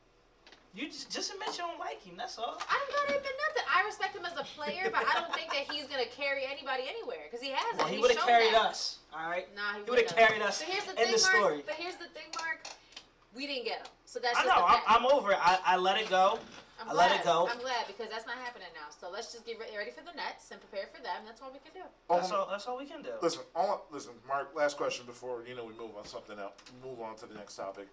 You 0.74 0.88
just, 0.88 1.10
just 1.10 1.32
admit 1.32 1.48
you 1.52 1.64
don't 1.64 1.78
like 1.78 2.02
him. 2.02 2.16
That's 2.16 2.38
all. 2.38 2.56
I 2.68 2.78
don't 2.80 2.92
gotta 2.96 3.18
admit 3.18 3.32
nothing. 3.48 3.64
I 3.68 3.84
respect 3.84 4.16
him 4.16 4.24
as 4.24 4.36
a 4.38 4.44
player, 4.56 4.88
but 4.90 5.04
I 5.04 5.20
don't 5.20 5.32
think 5.34 5.50
that 5.52 5.68
he's 5.70 5.86
gonna 5.86 6.06
carry 6.16 6.44
anybody 6.46 6.84
anywhere 6.88 7.28
because 7.28 7.44
he 7.44 7.50
hasn't. 7.52 7.78
Well, 7.78 7.88
he 7.88 7.96
He's 7.96 8.02
would 8.02 8.16
have 8.16 8.24
carried 8.26 8.54
that. 8.54 8.72
us. 8.72 8.98
All 9.12 9.28
right. 9.28 9.46
Nah, 9.54 9.74
he, 9.76 9.84
He 9.84 9.90
would 9.90 10.00
have 10.00 10.16
carried 10.16 10.40
us 10.42 10.60
But 10.60 10.68
here's 10.68 10.84
the 10.84 10.90
in 10.92 10.96
thing, 10.96 11.16
the 11.16 11.22
Mark. 11.22 11.36
story. 11.36 11.62
But 11.66 11.74
here's 11.76 11.96
the 11.96 12.08
thing, 12.16 12.28
Mark. 12.40 12.66
We 13.34 13.46
didn't 13.46 13.64
get 13.64 13.78
him, 13.80 13.86
so 14.04 14.18
that's 14.18 14.36
I 14.38 14.44
know. 14.44 14.60
a 14.60 14.64
I'm. 14.64 15.04
I'm 15.04 15.06
over 15.06 15.32
it. 15.32 15.38
I, 15.40 15.58
I 15.64 15.76
let 15.76 15.96
it 15.98 16.08
go. 16.10 16.38
I'm 16.80 16.88
I 16.88 16.92
glad. 16.92 17.10
let 17.12 17.20
it 17.20 17.24
go. 17.24 17.48
I'm 17.50 17.60
glad 17.60 17.86
because 17.86 18.08
that's 18.10 18.26
not 18.26 18.36
happening 18.36 18.68
now. 18.74 18.88
So 19.00 19.08
let's 19.10 19.32
just 19.32 19.46
get 19.46 19.56
ready 19.58 19.90
for 19.90 20.02
the 20.04 20.12
Nets 20.16 20.50
and 20.50 20.60
prepare 20.60 20.88
for 20.94 21.00
them. 21.02 21.22
That's 21.24 21.40
all 21.40 21.50
we 21.52 21.58
can 21.60 21.72
do. 21.72 21.86
That's 22.10 22.30
Um, 22.30 22.40
all. 22.40 22.46
That's 22.50 22.66
all 22.66 22.76
we 22.76 22.84
can 22.84 23.00
do. 23.02 23.12
Listen, 23.22 23.42
all, 23.54 23.86
listen, 23.90 24.12
Mark. 24.28 24.50
Last 24.54 24.76
question 24.76 25.06
before 25.06 25.44
you 25.48 25.54
know 25.54 25.64
we 25.64 25.72
move 25.74 25.96
on 25.96 26.04
something 26.06 26.38
else. 26.38 26.52
Move 26.84 27.00
on 27.00 27.16
to 27.16 27.26
the 27.26 27.34
next 27.34 27.56
topic. 27.56 27.88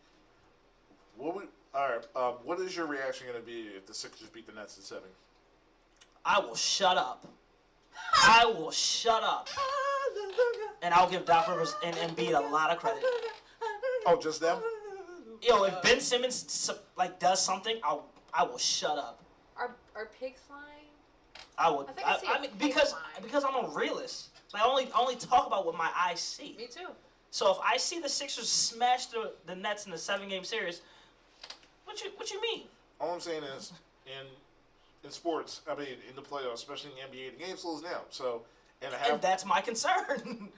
What 1.15 1.35
would 1.35 1.47
All 1.73 1.87
right. 1.87 2.05
Um, 2.15 2.33
what 2.43 2.59
is 2.59 2.75
your 2.75 2.87
reaction 2.87 3.27
going 3.27 3.39
to 3.39 3.45
be 3.45 3.69
if 3.75 3.85
the 3.85 3.93
Sixers 3.93 4.27
beat 4.29 4.47
the 4.47 4.53
Nets 4.53 4.77
in 4.77 4.83
seven? 4.83 5.09
I 6.25 6.39
will 6.39 6.55
shut 6.55 6.97
up. 6.97 7.27
I 8.23 8.45
will 8.45 8.71
shut 8.71 9.23
up. 9.23 9.47
And 10.81 10.93
I'll 10.93 11.09
give 11.09 11.25
Doc 11.25 11.47
Rivers 11.47 11.75
and 11.83 11.95
Embiid 11.97 12.35
a 12.37 12.51
lot 12.51 12.71
of 12.71 12.79
credit. 12.79 13.03
Oh, 14.05 14.19
just 14.19 14.39
them? 14.39 14.59
Yo, 15.41 15.63
if 15.63 15.81
Ben 15.83 15.99
Simmons 15.99 16.69
like 16.97 17.19
does 17.19 17.43
something, 17.43 17.79
I'll 17.83 18.05
I 18.33 18.43
will 18.43 18.57
shut 18.57 18.97
up. 18.97 19.23
Are 19.57 19.75
are 19.95 20.09
pigs 20.19 20.41
flying? 20.47 20.63
I 21.57 21.69
would. 21.69 21.87
I 21.89 21.91
think 21.91 22.07
I 22.07 22.11
I, 22.13 22.17
see 22.17 22.41
mean, 22.41 22.51
because 22.57 22.93
line. 22.93 23.01
because 23.21 23.43
I'm 23.43 23.65
a 23.65 23.69
realist. 23.69 24.29
Like 24.53 24.63
I 24.63 24.65
only 24.65 24.89
I 24.93 24.99
only 24.99 25.15
talk 25.15 25.47
about 25.47 25.65
what 25.65 25.77
my 25.77 25.89
eyes 25.95 26.19
see. 26.19 26.55
Me 26.57 26.67
too. 26.67 26.89
So 27.31 27.51
if 27.51 27.57
I 27.63 27.77
see 27.77 27.99
the 27.99 28.09
Sixers 28.09 28.49
smash 28.49 29.07
the 29.07 29.33
the 29.45 29.55
Nets 29.55 29.85
in 29.85 29.91
the 29.91 29.97
seven 29.97 30.27
game 30.27 30.43
series, 30.43 30.81
what 31.89 32.03
you 32.03 32.11
what 32.17 32.31
you 32.31 32.41
mean? 32.41 32.63
All 33.01 33.11
I'm 33.13 33.19
saying 33.19 33.43
is, 33.57 33.73
in 34.05 34.25
in 35.03 35.09
sports, 35.11 35.61
I 35.69 35.75
mean, 35.75 35.87
in 36.09 36.15
the 36.15 36.21
playoffs, 36.21 36.53
especially 36.55 36.91
in 36.91 37.11
the 37.11 37.17
NBA, 37.17 37.37
the 37.37 37.43
game 37.45 37.57
slows 37.57 37.81
down. 37.81 38.01
So, 38.09 38.41
and 38.81 38.93
I 38.93 38.97
have, 38.97 39.13
And 39.13 39.21
that's 39.21 39.45
my 39.45 39.61
concern. 39.61 40.21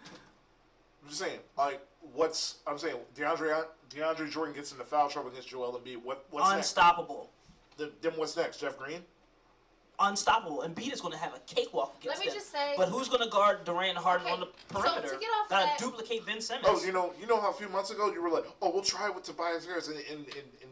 I'm 1.04 1.08
just 1.08 1.20
saying, 1.20 1.40
like, 1.58 1.80
what's 2.14 2.58
I'm 2.68 2.78
saying, 2.78 2.98
DeAndre 3.16 3.66
DeAndre 3.90 4.30
Jordan 4.30 4.54
gets 4.54 4.72
into 4.72 4.84
foul 4.84 5.10
trouble 5.10 5.30
against 5.30 5.48
Joel 5.50 5.80
Embiid. 5.80 6.04
What 6.04 6.26
what's 6.32 6.50
Unstoppable. 6.52 7.30
next? 7.78 7.78
Then, 7.78 7.90
then 8.02 8.12
what's 8.20 8.36
next? 8.36 8.60
Jeff 8.60 8.78
Green? 8.78 9.02
Unstoppable. 10.00 10.64
Embiid 10.68 10.92
is 10.94 11.00
going 11.02 11.14
to 11.14 11.20
have 11.20 11.36
a 11.36 11.40
cakewalk 11.46 11.96
against 12.02 12.18
Let 12.18 12.26
me 12.26 12.32
them. 12.32 12.40
just 12.40 12.52
say. 12.52 12.74
But 12.76 12.90
who's 12.90 13.08
going 13.08 13.22
to 13.24 13.30
guard 13.30 13.64
Durant 13.66 13.90
and 13.90 13.98
Harden 14.00 14.26
Okay, 14.26 14.34
on 14.34 14.40
the 14.40 14.48
perimeter? 14.70 14.90
so 14.90 14.96
to 14.96 15.02
perimeter? 15.02 15.20
get 15.20 15.30
off 15.30 15.50
Gotta 15.50 15.66
that- 15.68 15.78
duplicate 15.80 16.26
Ben 16.26 16.38
oh, 16.38 16.40
Simmons. 16.40 16.68
Oh, 16.68 16.84
you 16.86 16.92
know, 16.92 17.14
you 17.20 17.28
know 17.28 17.40
how 17.40 17.52
a 17.52 17.54
few 17.54 17.70
months 17.70 17.92
ago 17.92 18.12
you 18.12 18.22
were 18.22 18.30
like, 18.32 18.46
oh, 18.64 18.72
we'll 18.72 18.82
try 18.84 19.10
with 19.10 19.24
Tobias 19.24 19.66
Harris 19.66 19.88
in 19.90 19.96
in 19.98 20.20
in 20.26 20.26
in, 20.62 20.70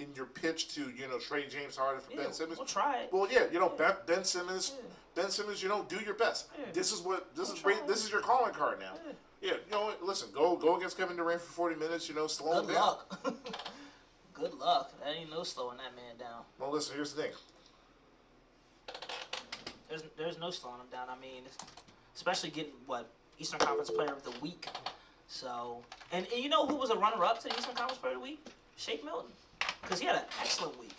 in, 0.00 0.08
in 0.08 0.14
your 0.14 0.26
pitch 0.26 0.68
to 0.74 0.90
you 0.96 1.06
know 1.08 1.18
trade 1.18 1.50
James 1.50 1.76
Harden 1.76 2.00
for 2.02 2.12
yeah, 2.12 2.24
Ben 2.24 2.32
Simmons. 2.32 2.58
We'll 2.58 2.66
try 2.66 2.98
it. 3.02 3.10
Well, 3.12 3.28
yeah, 3.30 3.44
you 3.52 3.58
know, 3.58 3.68
Ben, 3.68 3.92
ben 4.06 4.24
Simmons, 4.24 4.72
Yeah. 4.76 4.88
Ben 5.22 5.30
Simmons, 5.30 5.62
you 5.62 5.68
know, 5.68 5.84
do 5.88 5.96
your 6.04 6.14
best. 6.14 6.48
Yeah. 6.58 6.66
This 6.72 6.92
is 6.92 7.00
what 7.00 7.34
this 7.34 7.48
We'll 7.48 7.56
is. 7.56 7.62
try. 7.62 7.86
This 7.86 8.04
is 8.04 8.10
your 8.10 8.20
calling 8.20 8.54
card 8.54 8.80
now. 8.80 8.92
Yeah. 9.06 9.12
Yeah, 9.42 9.52
you 9.52 9.70
know, 9.72 9.92
listen, 10.02 10.28
go 10.34 10.56
go 10.56 10.76
against 10.76 10.98
Kevin 10.98 11.16
Durant 11.16 11.40
for 11.40 11.52
forty 11.52 11.76
minutes. 11.76 12.08
You 12.08 12.14
know, 12.14 12.26
slow 12.26 12.60
him 12.60 12.66
Good 12.66 12.74
down. 12.74 12.82
luck. 12.82 13.34
Good 14.34 14.54
luck. 14.54 14.92
That 15.02 15.14
ain't 15.16 15.30
no 15.30 15.42
slowing 15.44 15.78
that 15.78 15.94
man 15.96 16.16
down. 16.18 16.42
Well, 16.58 16.70
listen, 16.70 16.94
here's 16.94 17.12
the 17.14 17.22
thing. 17.22 17.32
There's 19.88 20.02
there's 20.16 20.38
no 20.38 20.50
slowing 20.50 20.80
him 20.80 20.86
down. 20.92 21.08
I 21.08 21.18
mean, 21.20 21.42
especially 22.14 22.50
getting 22.50 22.72
what 22.86 23.08
Eastern 23.38 23.60
Conference 23.60 23.90
Player 23.90 24.12
of 24.12 24.22
the 24.24 24.32
Week. 24.40 24.66
So, 25.28 25.78
and, 26.12 26.26
and 26.34 26.42
you 26.42 26.48
know 26.48 26.66
who 26.66 26.74
was 26.74 26.90
a 26.90 26.96
runner-up 26.96 27.40
to 27.42 27.48
the 27.48 27.56
Eastern 27.56 27.74
Conference 27.76 27.98
Player 27.98 28.14
of 28.14 28.18
the 28.18 28.24
Week? 28.24 28.44
Shake 28.76 29.04
Milton, 29.04 29.30
because 29.82 30.00
he 30.00 30.06
had 30.06 30.16
an 30.16 30.28
excellent 30.40 30.78
week. 30.78 30.96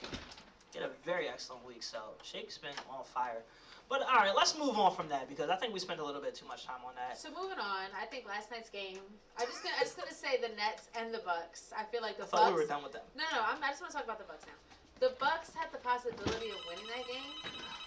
He 0.74 0.80
had 0.80 0.88
a 0.89 0.93
very 1.05 1.28
excellent 1.28 1.66
week. 1.66 1.84
So 1.84 1.99
Shake's 2.24 2.57
been 2.57 2.76
on 2.89 3.03
fire. 3.03 3.43
But 3.89 4.03
all 4.07 4.24
right, 4.24 4.32
let's 4.34 4.57
move 4.57 4.80
on 4.80 4.95
from 4.95 5.09
that 5.09 5.28
because 5.28 5.49
I 5.49 5.57
think 5.57 5.74
we 5.74 5.80
spent 5.80 5.99
a 5.99 6.05
little 6.05 6.22
bit 6.22 6.34
too 6.34 6.47
much 6.47 6.64
time 6.66 6.80
on 6.88 6.95
that. 6.95 7.20
So 7.20 7.28
moving 7.30 7.59
on, 7.59 7.91
I 7.91 8.05
think 8.07 8.24
last 8.26 8.49
night's 8.49 8.70
game. 8.70 9.03
I'm 9.36 9.47
just 9.47 9.59
gonna, 9.64 9.76
I'm 9.76 9.84
just 9.84 9.97
gonna 9.99 10.16
say 10.16 10.39
the 10.39 10.55
Nets 10.55 10.88
and 10.95 11.14
the 11.14 11.20
Bucks. 11.28 11.74
I 11.76 11.84
feel 11.91 11.99
like 12.01 12.16
the 12.16 12.24
I 12.24 12.28
thought 12.28 12.39
Bucks. 12.47 12.55
we 12.55 12.62
were 12.64 12.72
done 12.72 12.84
with 12.84 12.93
that. 12.95 13.03
No, 13.20 13.28
no, 13.36 13.43
I'm, 13.43 13.59
I 13.59 13.68
just 13.76 13.84
want 13.84 13.91
to 13.91 13.97
talk 13.99 14.07
about 14.07 14.20
the 14.20 14.30
Bucks 14.32 14.47
now. 14.47 14.55
The 15.03 15.12
Bucks 15.20 15.51
had 15.51 15.68
the 15.76 15.84
possibility 15.84 16.55
of 16.55 16.64
winning 16.72 16.88
that 16.88 17.03
game. 17.03 17.36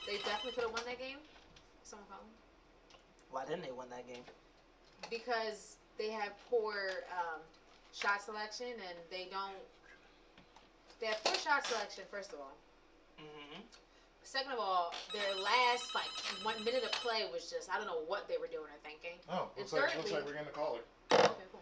They 0.05 0.21
definitely 0.29 0.53
could 0.53 0.69
have 0.69 0.77
won 0.77 0.85
that 0.85 1.01
game. 1.01 1.17
Someone 1.89 2.05
call 2.13 2.21
me. 2.21 2.37
Why 3.33 3.49
didn't 3.49 3.65
they 3.65 3.73
win 3.73 3.89
that 3.89 4.05
game? 4.05 4.29
Because 5.09 5.77
they 5.97 6.11
have 6.13 6.37
poor 6.53 7.01
um, 7.17 7.41
shot 7.97 8.21
selection 8.21 8.77
and 8.77 8.97
they 9.09 9.29
don't. 9.33 9.57
They 11.05 11.11
have 11.11 11.23
poor 11.23 11.37
shot 11.37 11.67
selection. 11.67 12.05
First 12.11 12.33
of 12.33 12.41
all. 12.41 12.57
Mm-hmm. 13.21 13.61
Second 14.23 14.53
of 14.53 14.59
all, 14.59 14.95
their 15.13 15.37
last 15.37 15.95
like 15.95 16.09
one 16.43 16.57
minute 16.65 16.83
of 16.83 16.93
play 16.93 17.29
was 17.31 17.51
just 17.53 17.69
I 17.69 17.77
don't 17.77 17.85
know 17.85 18.01
what 18.09 18.27
they 18.27 18.41
were 18.41 18.49
doing 18.49 18.73
or 18.73 18.81
thinking. 18.81 19.21
Oh, 19.29 19.53
looks 19.59 19.75
like- 19.75 19.95
looks 19.99 20.13
like 20.13 20.25
we're 20.25 20.33
getting 20.33 20.49
a 20.49 20.57
caller. 20.57 20.81
Okay, 21.13 21.29
cool. 21.53 21.61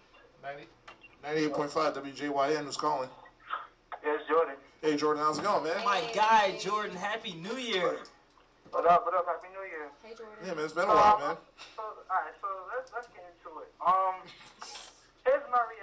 98.5 1.27 1.75
WJYN 1.75 2.69
is 2.69 2.77
calling. 2.77 3.09
It's 4.05 4.29
Jordan. 4.29 4.55
Hey, 4.81 4.97
Jordan, 4.97 5.25
how's 5.25 5.39
it 5.39 5.43
going, 5.43 5.65
man? 5.65 5.85
My 5.85 6.03
guy 6.15 6.57
Jordan, 6.61 6.95
Happy 6.97 7.35
New 7.35 7.57
Year. 7.59 7.99
What 8.71 8.87
up? 8.87 9.05
What 9.05 9.15
up? 9.15 9.27
Happy 9.27 9.49
New 9.53 9.67
Year. 9.67 9.91
Hey 10.05 10.15
Jordan. 10.15 10.39
Yeah, 10.47 10.55
man, 10.55 10.65
it's 10.65 10.73
been 10.73 10.85
a 10.85 10.95
while, 10.95 11.19
man. 11.19 11.37
So, 11.75 11.83
all 11.83 11.99
right. 12.15 12.31
So 12.41 12.47
let's 12.79 12.93
let's 12.95 13.09
get 13.09 13.27
into 13.27 13.59
it. 13.59 13.75
Um, 13.83 14.23
here's 15.27 15.43
my 15.51 15.59
reaction. 15.67 15.82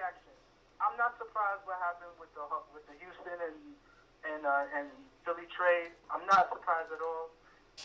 I'm 0.99 1.07
not 1.07 1.15
surprised 1.15 1.63
what 1.63 1.79
happened 1.79 2.19
with 2.19 2.27
the 2.35 2.43
with 2.75 2.83
the 2.91 2.95
Houston 2.99 3.39
and 3.39 3.79
and 4.27 4.43
uh, 4.43 4.67
and 4.75 4.91
Philly 5.23 5.47
trade. 5.55 5.95
I'm 6.11 6.27
not 6.27 6.51
surprised 6.51 6.91
at 6.91 6.99
all. 6.99 7.31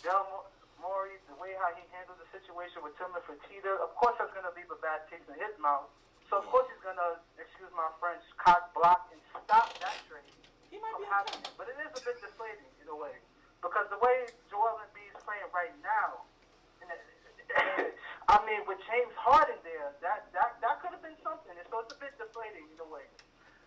Del 0.02 0.18
Mo- 0.34 0.50
Morey, 0.82 1.22
the 1.30 1.38
way 1.38 1.54
how 1.54 1.70
he 1.78 1.86
handled 1.94 2.18
the 2.18 2.26
situation 2.34 2.82
with 2.82 2.98
Tillman 2.98 3.22
Fertitta, 3.22 3.70
of 3.86 3.94
course 4.02 4.18
that's 4.18 4.34
gonna 4.34 4.50
leave 4.58 4.66
a 4.74 4.82
bad 4.82 5.06
taste 5.06 5.30
in 5.30 5.38
his 5.38 5.54
mouth. 5.62 5.94
So 6.26 6.42
of 6.42 6.50
course 6.50 6.66
he's 6.66 6.82
gonna, 6.82 7.22
excuse 7.38 7.70
my 7.78 7.86
French, 8.02 8.26
cock 8.42 8.74
block 8.74 9.06
and 9.14 9.22
stop 9.46 9.78
that 9.78 10.02
trade. 10.10 10.34
He 10.74 10.82
might 10.82 10.98
from 10.98 11.06
happening. 11.06 11.46
But 11.54 11.70
it 11.70 11.78
is 11.78 11.94
a 11.94 12.02
bit 12.02 12.18
deflating 12.18 12.74
in 12.82 12.90
a 12.90 12.98
way. 12.98 13.14
Because 13.62 13.86
the 13.94 14.02
way 14.02 14.34
Joel 14.50 14.82
Embiid 14.90 15.14
is 15.14 15.22
playing 15.22 15.46
right 15.54 15.78
now, 15.86 16.26
and 16.82 16.90
it- 16.90 17.93
I 18.28 18.40
mean, 18.48 18.64
with 18.64 18.80
James 18.88 19.12
Harden 19.20 19.60
there, 19.64 19.92
that, 20.00 20.32
that, 20.32 20.56
that 20.64 20.80
could 20.80 20.96
have 20.96 21.04
been 21.04 21.18
something. 21.20 21.52
And 21.52 21.66
so 21.68 21.84
it's 21.84 21.92
a 21.92 22.00
bit 22.00 22.16
deflating 22.16 22.64
in 22.72 22.78
a 22.80 22.88
way. 22.88 23.04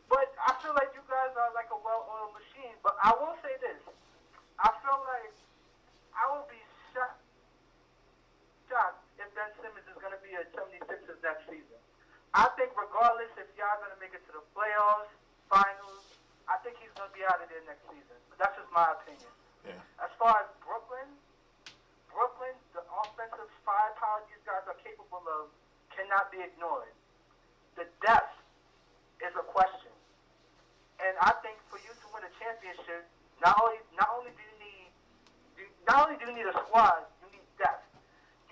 But 0.10 0.34
I 0.40 0.56
feel 0.64 0.74
like 0.74 0.90
you 0.98 1.04
guys 1.06 1.36
are 1.38 1.52
like 1.54 1.70
a 1.70 1.78
well-oiled 1.78 2.34
machine. 2.34 2.74
But 2.82 2.98
I 3.04 3.14
will 3.14 3.38
say 3.46 3.54
this. 3.62 3.78
I 4.58 4.74
feel 4.82 4.98
like 5.06 5.36
I 6.18 6.26
will 6.34 6.50
be 6.50 6.58
shocked, 6.90 7.22
shocked 8.66 9.06
if 9.22 9.30
Ben 9.38 9.54
Simmons 9.62 9.86
is 9.86 9.98
going 10.02 10.16
to 10.16 10.22
be 10.26 10.34
a 10.34 10.44
76ers 10.58 11.22
next 11.22 11.46
season. 11.46 11.78
I 12.34 12.50
think 12.58 12.74
regardless 12.74 13.30
if 13.38 13.46
y'all 13.54 13.70
are 13.70 13.82
going 13.86 13.94
to 13.94 14.02
make 14.02 14.18
it 14.18 14.26
to 14.26 14.42
the 14.42 14.46
playoffs, 14.58 15.14
finals, 15.46 16.06
I 16.50 16.58
think 16.66 16.82
he's 16.82 16.92
going 16.98 17.14
to 17.14 17.16
be 17.16 17.22
out 17.22 17.38
of 17.38 17.48
there 17.54 17.62
next 17.70 17.86
season. 17.86 18.18
But 18.34 18.42
that's 18.42 18.58
just 18.58 18.72
my 18.74 18.90
opinion. 18.98 19.30
Yeah. 19.62 19.78
As 20.02 20.10
far 20.18 20.42
as 20.42 20.50
Brooklyn, 20.66 21.06
Brooklyn, 22.10 22.57
offensive 23.18 23.50
firepower 23.66 24.22
these 24.30 24.46
guys 24.46 24.62
are 24.70 24.78
capable 24.86 25.26
of 25.26 25.50
cannot 25.90 26.30
be 26.30 26.38
ignored. 26.38 26.94
The 27.74 27.90
depth 28.06 28.38
is 29.26 29.34
a 29.34 29.42
question. 29.42 29.90
And 31.02 31.18
I 31.26 31.34
think 31.42 31.58
for 31.74 31.82
you 31.82 31.90
to 31.90 32.06
win 32.14 32.22
a 32.22 32.34
championship, 32.38 33.10
not 33.42 33.58
only 33.58 33.82
not 33.98 34.14
only 34.14 34.30
do 34.38 34.42
you 34.46 34.58
need 34.62 34.90
not 35.90 36.06
only 36.06 36.22
do 36.22 36.30
you 36.30 36.38
need 36.38 36.46
a 36.46 36.58
squad, 36.70 37.10
you 37.26 37.34
need 37.34 37.46
depth. 37.58 37.90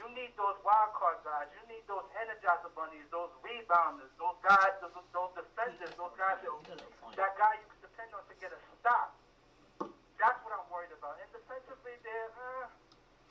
You 0.01 0.09
need 0.17 0.33
those 0.33 0.57
wild 0.65 0.97
card 0.97 1.21
guys. 1.21 1.45
You 1.53 1.61
need 1.69 1.85
those 1.85 2.05
energizer 2.17 2.73
bunnies, 2.73 3.05
those 3.13 3.33
rebounders, 3.45 4.09
those 4.17 4.37
guys, 4.45 4.73
those, 4.81 4.93
those 5.13 5.33
defenders, 5.33 5.93
those 5.97 6.13
guys 6.17 6.41
that, 6.41 6.53
that 7.17 7.33
guy 7.37 7.53
you 7.61 7.69
can 7.69 7.81
depend 7.85 8.09
on 8.17 8.21
to 8.29 8.35
get 8.41 8.49
a 8.49 8.59
stop. 8.81 9.13
That's 10.17 10.37
what 10.41 10.57
I'm 10.57 10.65
worried 10.73 10.93
about. 10.93 11.21
And 11.21 11.29
defensively, 11.33 11.97
they're 12.01 12.33
uh, 12.33 12.65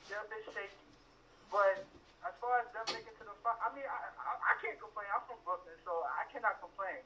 they're 0.07 0.23
a 0.23 0.31
bit 0.31 0.43
shaky. 0.51 0.84
But 1.55 1.79
as 2.27 2.35
far 2.43 2.59
as 2.59 2.67
them 2.75 2.83
making 2.91 3.15
to 3.15 3.23
the 3.23 3.31
final, 3.39 3.63
I 3.63 3.71
mean, 3.71 3.87
I, 3.87 3.99
I 4.11 4.31
I 4.43 4.53
can't 4.59 4.75
complain. 4.75 5.07
I'm 5.15 5.23
from 5.23 5.39
Brooklyn, 5.47 5.79
so 5.87 6.03
I 6.03 6.27
cannot 6.27 6.59
complain. 6.59 6.99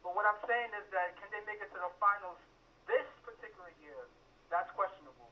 But 0.00 0.16
what 0.16 0.24
I'm 0.24 0.40
saying 0.48 0.72
is 0.80 0.88
that 0.96 1.12
can 1.20 1.28
they 1.28 1.44
make 1.44 1.60
it 1.60 1.68
to 1.76 1.78
the 1.78 1.92
finals 2.00 2.40
this 2.88 3.04
particular 3.20 3.68
year? 3.84 4.00
That's 4.48 4.72
questionable. 4.72 5.28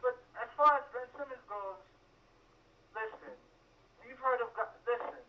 But 0.00 0.16
as 0.40 0.48
far 0.56 0.80
as 0.80 0.84
Ben 0.96 1.04
Simmons 1.12 1.44
goes, 1.44 1.76
listen, 2.96 3.36
you've 4.08 4.22
heard 4.24 4.40
of 4.40 4.48
listen. 4.88 5.20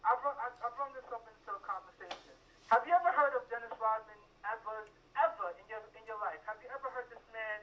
I 0.00 0.16
brought 0.24 0.40
I, 0.40 0.48
I 0.64 0.68
brought 0.80 0.96
this 0.96 1.04
up 1.12 1.28
into 1.28 1.50
a 1.52 1.60
conversation. 1.60 2.32
Have 2.72 2.88
you 2.88 2.96
ever 2.96 3.12
heard 3.12 3.36
of 3.36 3.44
Dennis 3.52 3.76
Rodman 3.76 4.16
ever 4.48 4.88
ever 5.20 5.48
in 5.60 5.64
your 5.68 5.84
in 5.92 6.08
your 6.08 6.16
life? 6.24 6.40
Have 6.48 6.56
you 6.64 6.72
ever 6.72 6.88
heard 6.88 7.12
this 7.12 7.22
man 7.36 7.60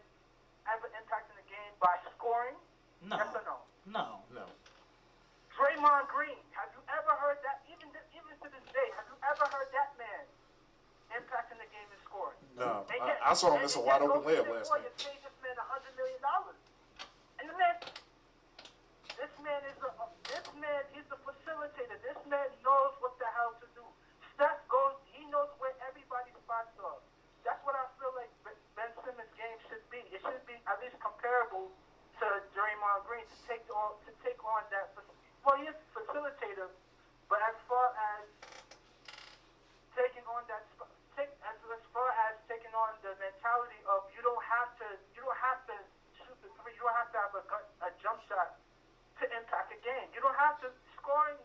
ever 0.69 0.85
impacting 0.93 1.33
the 1.33 1.47
game 1.49 1.73
by 1.81 1.97
scoring? 2.13 2.53
No. 3.07 3.15
Yes 3.19 3.29
or 3.35 3.43
no? 3.43 3.57
No. 3.89 4.05
No. 4.31 4.45
Draymond 5.53 6.07
Green, 6.09 6.39
have 6.57 6.71
you 6.73 6.81
ever 6.89 7.13
heard 7.19 7.37
that? 7.45 7.61
Even 7.69 7.91
th- 7.93 8.09
even 8.17 8.33
to 8.41 8.47
this 8.49 8.65
day, 8.73 8.87
have 8.97 9.05
you 9.05 9.17
ever 9.21 9.45
heard 9.53 9.69
that 9.75 9.93
man 10.01 10.23
impacting 11.13 11.61
the 11.61 11.69
game 11.69 11.85
and 11.93 12.01
scoring? 12.07 12.39
No. 12.57 12.87
And 12.89 12.97
I, 13.03 13.07
yet- 13.13 13.21
I 13.21 13.33
saw 13.37 13.53
him 13.53 13.61
miss 13.61 13.75
a 13.77 13.83
wide 13.83 14.01
open 14.01 14.23
Golden 14.23 14.33
layup 14.33 14.49
last 14.49 14.71
night. 14.73 14.87
night. 14.89 14.97
paid 14.97 15.19
this 15.21 15.35
man 15.45 15.53
a 15.61 15.65
hundred 15.69 15.93
million 15.93 16.17
dollars, 16.25 16.57
and 17.37 17.45
the 17.51 17.55
man, 17.59 17.75
this 19.19 19.33
man 19.45 19.61
is 19.69 19.77
a, 19.85 19.91
this 20.31 20.47
man 20.57 20.83
is 20.97 21.05
a 21.13 21.17
facilitator. 21.21 21.97
This 22.01 22.17
man 22.25 22.49
knows 22.65 22.92
take 34.23 34.39
on 34.41 34.63
that. 34.71 34.95
Well, 35.43 35.59
he 35.59 35.67
is 35.67 35.75
facilitator, 35.91 36.71
but 37.27 37.39
as 37.43 37.55
far 37.67 37.91
as 38.15 38.25
taking 39.93 40.23
on 40.25 40.47
that, 40.47 40.63
take, 41.19 41.29
as, 41.43 41.57
as 41.59 41.83
far 41.91 42.09
as 42.31 42.39
taking 42.47 42.71
on 42.73 42.95
the 43.03 43.13
mentality 43.19 43.77
of 43.85 44.07
you 44.15 44.23
don't 44.23 44.47
have 44.47 44.71
to, 44.79 44.87
you 45.13 45.21
don't 45.21 45.43
have 45.43 45.61
to 45.67 45.75
shoot 46.15 46.37
the 46.39 46.49
three, 46.63 46.73
you 46.73 46.83
don't 46.87 46.95
have 46.95 47.11
to 47.11 47.19
have 47.19 47.33
a, 47.35 47.43
a 47.85 47.89
jump 47.99 48.23
shot 48.31 48.57
to 49.19 49.23
impact 49.35 49.75
a 49.75 49.79
game. 49.83 50.07
You 50.15 50.23
don't 50.23 50.39
have 50.39 50.57
to 50.63 50.71
scoring 50.97 51.37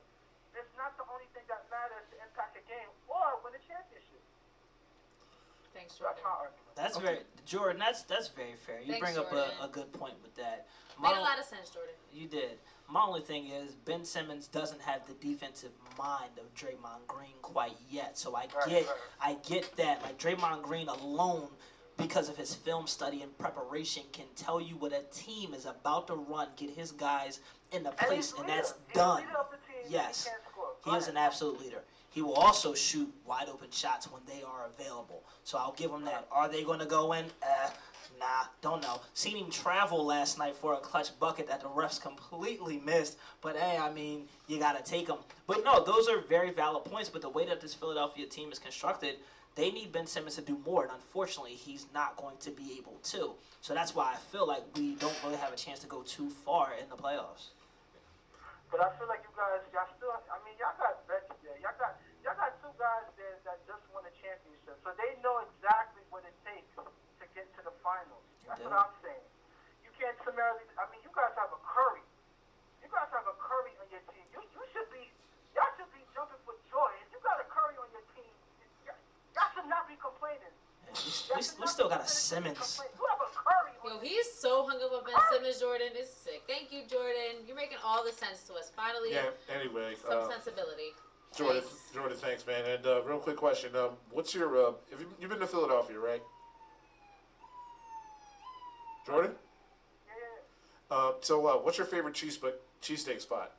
is 0.57 0.71
not 0.75 0.97
the 0.99 1.07
only 1.13 1.29
thing 1.37 1.47
that 1.47 1.63
matters 1.71 2.03
to 2.11 2.17
impact 2.19 2.59
a 2.59 2.65
game 2.67 2.91
or 3.07 3.39
win 3.47 3.55
a 3.55 3.63
championship. 3.63 4.23
Thanks, 5.71 5.95
Jordan. 5.95 6.19
That's 6.19 6.25
my 6.27 6.35
argument. 6.35 6.68
That's 6.79 6.97
very 6.97 7.19
Jordan. 7.45 7.79
That's 7.81 8.03
that's 8.03 8.29
very 8.29 8.55
fair. 8.67 8.81
You 8.81 8.93
Thanks, 8.93 9.05
bring 9.13 9.19
up 9.19 9.33
a, 9.33 9.65
a 9.65 9.69
good 9.69 9.93
point 9.93 10.15
with 10.23 10.35
that. 10.37 10.67
Made 11.03 11.11
My- 11.13 11.19
a 11.19 11.21
lot 11.21 11.39
of 11.39 11.45
sense, 11.45 11.71
Jordan. 11.71 11.95
You 12.13 12.27
did. 12.27 12.59
My 12.91 13.03
only 13.03 13.21
thing 13.21 13.49
is 13.49 13.75
Ben 13.85 14.05
Simmons 14.05 14.47
doesn't 14.47 14.81
have 14.81 15.03
the 15.07 15.13
defensive 15.15 15.73
mind 15.99 16.31
of 16.39 16.53
Draymond 16.55 17.07
Green 17.07 17.35
quite 17.43 17.75
yet. 17.91 18.17
So 18.17 18.35
I 18.35 18.43
Right, 18.43 18.69
get 18.69 18.87
right. 18.87 18.97
I 19.21 19.37
get 19.47 19.77
that. 19.77 20.03
Like 20.03 20.19
Draymond 20.19 20.63
Green 20.63 20.89
alone 20.89 21.49
because 21.99 22.29
of 22.29 22.37
his 22.37 22.55
film 22.55 22.87
study 22.87 23.23
and 23.23 23.37
preparation 23.39 24.05
can 24.13 24.25
tell 24.37 24.61
you 24.61 24.77
what 24.77 24.93
a 24.93 25.03
team 25.13 25.53
is 25.53 25.67
about 25.67 26.07
to 26.07 26.15
run, 26.15 26.49
get 26.57 26.71
his 26.71 26.93
guys 26.93 27.41
in 27.73 27.83
the 27.83 27.91
And 27.91 27.99
place 27.99 28.31
he's 28.31 28.41
and 28.41 28.49
that's 28.49 28.73
He's 28.87 28.95
done. 28.95 29.23
the 29.51 29.57
team. 29.73 29.83
Yes. 29.91 30.29
He. 30.85 30.91
He 30.91 30.97
is 30.97 31.09
an 31.09 31.17
absolute 31.17 31.61
leader. 31.61 31.83
He 32.19 32.23
will 32.23 32.33
also 32.33 32.75
shoot 32.75 33.09
wide 33.25 33.49
open 33.49 33.71
shots 33.71 34.11
when 34.11 34.21
they 34.27 34.43
are 34.43 34.67
available. 34.67 35.23
So 35.45 35.57
I'll 35.57 35.77
give 35.77 35.93
him 35.93 36.05
that. 36.07 36.27
Are 36.33 36.49
they 36.49 36.65
going 36.65 36.81
to 36.81 36.85
go 36.85 37.13
in? 37.13 37.27
Uh, 37.41 37.71
nah, 38.19 38.47
don't 38.61 38.83
know. 38.83 39.01
Seen 39.15 39.37
him 39.37 39.53
travel 39.53 40.05
last 40.05 40.37
night 40.37 40.57
for 40.57 40.75
a 40.75 40.79
clutch 40.79 41.17
bucket 41.21 41.47
that 41.47 41.61
the 41.61 41.69
refs 41.69 42.03
completely 42.03 42.83
missed. 42.85 43.19
But 43.41 43.55
hey, 43.57 43.79
I 43.79 43.93
mean, 43.93 44.25
you 44.49 44.59
got 44.59 44.77
to 44.77 44.83
take 44.83 45.07
him. 45.07 45.19
But 45.47 45.63
no, 45.63 45.85
those 45.85 46.09
are 46.09 46.19
very 46.19 46.51
valid 46.51 46.87
points. 46.87 47.09
But 47.09 47.23
the 47.23 47.29
way 47.29 47.47
that 47.47 47.61
this 47.61 47.73
Philadelphia 47.73 48.27
team 48.27 48.51
is 48.51 48.59
constructed, 48.59 49.15
they 49.55 49.71
need 49.71 49.93
Ben 49.93 50.09
Simmons 50.09 50.35
to 50.35 50.43
do 50.43 50.59
more. 50.67 50.83
And 50.83 50.91
unfortunately, 50.93 51.53
he's 51.53 51.87
not 51.95 52.17
going 52.17 52.39
to 52.41 52.51
be 52.51 52.75
able 52.79 52.99
to. 53.13 53.31
So 53.61 53.75
that's 53.75 53.95
why 53.95 54.13
I 54.13 54.17
feel 54.33 54.45
like 54.45 54.65
we 54.75 54.97
don't 54.97 55.17
really 55.23 55.37
have 55.37 55.53
a 55.53 55.57
chance 55.57 55.79
to 55.79 55.87
go 55.87 56.03
too 56.03 56.31
far 56.45 56.73
in 56.83 56.89
the 56.89 56.97
playoffs. 56.97 57.55
But 58.73 58.81
I 58.83 58.91
feel 58.99 59.07
like 59.07 59.23
you 59.23 59.33
guys, 59.39 59.63
y'all 59.73 59.89
still. 59.97 60.11
I 60.11 60.37
mean, 60.45 60.59
y'all 60.59 60.77
got 60.77 61.07
vets 61.07 61.31
there. 61.41 61.57
Y'all 61.63 61.79
got 61.79 61.97
guys 62.79 63.11
there 63.19 63.37
that 63.43 63.59
just 63.67 63.83
won 63.91 64.07
a 64.07 64.15
championship, 64.23 64.79
so 64.87 64.95
they 64.95 65.19
know 65.21 65.43
exactly 65.51 66.07
what 66.15 66.23
it 66.23 66.35
takes 66.47 66.71
to 66.79 67.25
get 67.35 67.51
to 67.59 67.61
the 67.67 67.75
finals. 67.83 68.23
That's 68.47 68.63
They 68.63 68.71
what. 68.71 68.87
I'm 68.87 68.95
saying. 69.03 69.27
You 69.83 69.91
can't 69.99 70.15
summarily. 70.23 70.63
I 70.79 70.87
mean, 70.95 71.03
you 71.03 71.11
guys 71.11 71.35
have 71.35 71.51
a 71.51 71.61
Curry. 71.67 72.07
You 72.81 72.89
guys 72.89 73.11
have 73.11 73.27
a 73.27 73.35
Curry 73.43 73.75
on 73.83 73.91
your 73.91 74.03
team. 74.15 74.25
You 74.31 74.41
you 74.47 74.63
should 74.71 74.87
be. 74.95 75.11
Y'all 75.59 75.69
should 75.75 75.91
be 75.91 76.01
jumping 76.15 76.39
for 76.47 76.55
joy. 76.71 76.91
If 77.03 77.11
you 77.11 77.19
got 77.27 77.43
a 77.43 77.47
Curry 77.51 77.75
on 77.83 77.91
your 77.91 78.07
team, 78.15 78.31
y'all, 78.87 78.95
y'all 79.35 79.51
should 79.59 79.67
not 79.67 79.91
be 79.91 79.99
complaining. 79.99 80.55
Yeah, 80.87 80.95
we, 81.35 81.43
we, 81.43 81.43
we 81.43 81.67
still 81.67 81.91
got 81.91 82.07
a. 82.07 82.09
Simmons. 82.09 82.79
You 82.79 83.05
have 83.11 83.21
a 83.27 83.31
Curry. 83.35 83.75
Yo, 83.83 83.91
on 83.91 83.99
your 83.99 84.07
he's 84.07 84.31
so 84.31 84.63
hung 84.71 84.79
up 84.79 84.95
on 84.95 85.03
Ben 85.03 85.19
Simmons, 85.35 85.59
Jordan. 85.59 85.99
is 85.99 86.07
sick. 86.07 86.47
Thank 86.47 86.71
you, 86.71 86.87
Jordan. 86.87 87.43
You're 87.43 87.59
making 87.59 87.83
all 87.83 88.07
the 88.07 88.15
sense 88.15 88.47
to 88.47 88.55
us. 88.55 88.71
Finally, 88.71 89.19
Yeah. 89.19 89.35
Anyway, 89.51 89.99
some 89.99 90.15
uh, 90.15 90.31
sensibility. 90.31 90.95
Jordan, 91.39 91.63
Thanks. 91.63 91.93
Jordan, 91.95 92.17
thanks, 92.19 92.47
man. 92.47 92.67
And 92.67 92.85
uh, 92.85 93.01
real 93.03 93.19
quick 93.21 93.37
question: 93.37 93.77
um, 93.77 93.93
What's 94.11 94.35
your? 94.35 94.57
Uh, 94.59 94.73
have 94.91 95.01
you, 95.01 95.07
you've 95.21 95.31
been 95.31 95.39
to 95.39 95.47
Philadelphia, 95.47 95.97
right? 95.99 96.21
Jordan. 99.07 99.33
Yeah. 100.09 100.97
Uh, 100.97 101.13
so, 101.21 101.47
uh, 101.47 101.57
what's 101.57 101.79
your 101.79 101.85
favorite 101.87 102.15
cheese 102.15 102.35
sp- 102.35 102.59
cheesesteak 102.83 103.21
spot? 103.21 103.53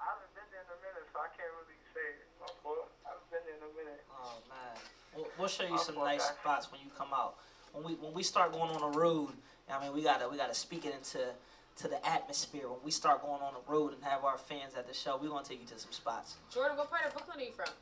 I 0.00 0.08
haven't 0.08 0.32
been 0.34 0.48
there 0.50 0.64
in 0.64 0.72
a 0.72 0.80
minute, 0.80 1.06
so 1.12 1.18
I 1.20 1.28
can't 1.36 1.52
really 1.52 1.76
say. 1.92 2.16
I 2.40 3.08
haven't 3.10 3.30
been 3.30 3.40
there 3.44 3.56
in 3.56 3.62
a 3.62 3.76
minute. 3.76 4.00
Oh 4.10 4.40
man, 4.48 4.76
we'll, 5.14 5.28
we'll 5.36 5.48
show 5.48 5.64
you 5.64 5.72
I'll 5.72 5.78
some 5.78 5.96
nice 5.96 6.24
that. 6.24 6.36
spots 6.40 6.72
when 6.72 6.80
you 6.80 6.88
come 6.96 7.12
out. 7.12 7.34
When 7.72 7.84
we 7.84 7.92
when 7.94 8.14
we 8.14 8.22
start 8.22 8.52
going 8.52 8.70
on 8.70 8.80
the 8.80 8.98
road, 8.98 9.34
I 9.68 9.78
mean 9.78 9.92
we 9.92 10.00
gotta 10.02 10.26
we 10.28 10.36
gotta 10.38 10.54
speak 10.54 10.86
it 10.86 10.94
into 10.94 11.34
to 11.76 11.88
the 11.88 12.04
atmosphere. 12.06 12.68
When 12.68 12.80
we 12.84 12.90
start 12.90 13.22
going 13.22 13.40
on 13.42 13.54
the 13.54 13.72
road 13.72 13.94
and 13.94 14.02
have 14.04 14.24
our 14.24 14.38
fans 14.38 14.74
at 14.76 14.86
the 14.86 14.94
show, 14.94 15.18
we're 15.20 15.28
gonna 15.28 15.44
take 15.44 15.60
you 15.60 15.66
to 15.68 15.78
some 15.78 15.92
spots. 15.92 16.36
Jordan, 16.52 16.76
what 16.76 16.90
part 16.90 17.06
of 17.06 17.12
Brooklyn 17.12 17.38
are 17.38 17.42
you 17.42 17.52
from? 17.52 17.72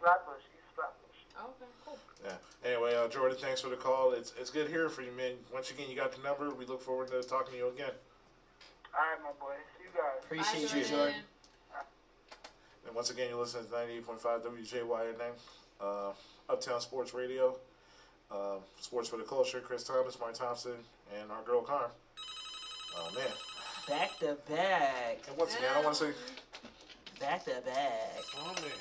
Flatbush, 0.00 0.44
East 0.54 0.68
Flatbush. 0.74 1.18
Oh, 1.38 1.50
okay, 1.56 1.70
cool. 1.84 1.98
Yeah. 2.24 2.70
Anyway, 2.70 2.94
uh, 2.94 3.08
Jordan, 3.08 3.38
thanks 3.40 3.60
for 3.60 3.68
the 3.68 3.76
call. 3.76 4.12
It's 4.12 4.32
it's 4.38 4.50
good 4.50 4.68
hearing 4.68 4.90
from 4.90 5.04
you, 5.04 5.12
man. 5.12 5.32
Once 5.52 5.70
again, 5.70 5.88
you 5.88 5.96
got 5.96 6.12
the 6.12 6.22
number. 6.22 6.50
We 6.50 6.66
look 6.66 6.82
forward 6.82 7.08
to 7.08 7.22
talking 7.22 7.52
to 7.52 7.58
you 7.58 7.68
again. 7.68 7.92
All 8.94 9.00
right, 9.00 9.22
my 9.22 9.32
boy. 9.40 9.54
See 9.76 9.84
you 9.84 9.90
guys. 9.92 10.24
Appreciate 10.24 10.72
Bye, 10.72 10.78
you, 10.78 10.84
Jordan. 10.84 10.96
Jordan. 10.96 11.22
And 12.86 12.94
once 12.94 13.10
again, 13.10 13.28
you 13.30 13.36
listen 13.36 13.66
to 13.66 13.72
98.5 13.72 14.42
WJYN, 14.46 15.32
uh, 15.80 16.12
Uptown 16.48 16.80
Sports 16.80 17.12
Radio, 17.12 17.56
uh, 18.30 18.58
Sports 18.80 19.08
for 19.08 19.16
the 19.16 19.24
Culture. 19.24 19.60
Kris 19.60 19.82
Thomas, 19.82 20.18
Mark 20.20 20.34
Thompson, 20.34 20.76
and 21.20 21.30
our 21.32 21.42
girl 21.42 21.62
Carm. 21.62 21.90
Oh 22.96 23.10
man. 23.14 23.28
Back 23.88 24.18
to 24.18 24.36
back, 24.48 25.18
And 25.28 25.36
once 25.36 25.54
again, 25.54 25.70
I 25.76 25.80
want 25.80 25.94
to 25.94 26.06
say, 26.06 26.12
back 27.20 27.44
to 27.44 27.60
back. 27.64 28.24
oh 28.40 28.52
man, 28.60 28.72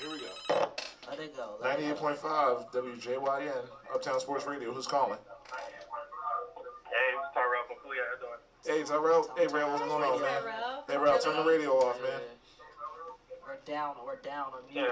here 0.00 0.10
we 0.10 0.18
go. 0.18 0.72
Let 1.08 1.20
it 1.20 1.36
go. 1.36 1.56
Let 1.60 1.78
98.5 1.78 2.72
WJYN, 2.72 3.62
Uptown 3.94 4.20
Sports 4.20 4.46
Radio. 4.46 4.72
Who's 4.72 4.86
calling? 4.86 5.18
Hey, 5.52 7.14
it's 7.14 7.34
Tyrell 7.34 7.62
from 7.68 7.76
Philly. 7.82 7.98
How 8.00 8.16
you 8.16 8.20
doing? 8.24 8.40
Hey, 8.64 8.82
Tyrell. 8.82 9.30
Hey, 9.36 9.46
Ray, 9.46 9.62
what's 9.62 9.84
going 9.84 10.02
on, 10.02 10.20
man? 10.20 10.42
Tyrell. 10.42 10.84
Hey, 10.88 10.96
Ray, 10.96 11.18
turn 11.20 11.36
the 11.36 11.44
radio 11.44 11.78
off, 11.78 12.00
man. 12.00 12.20
We're 13.46 13.62
down. 13.66 13.94
We're 14.04 14.16
down 14.16 14.50
on 14.54 14.66
mute. 14.72 14.88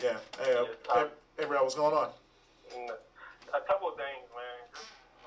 Yeah, 0.00 0.16
Yeah. 0.16 0.18
Hey, 0.40 0.52
uh, 0.56 0.64
hey, 0.94 1.06
hey, 1.38 1.44
Ray, 1.44 1.58
what's 1.60 1.74
going 1.74 1.92
on? 1.92 2.08
mm, 2.72 2.88
a 3.52 3.60
couple 3.68 3.88
of 3.88 3.96
things, 4.00 4.24
man. 4.32 4.64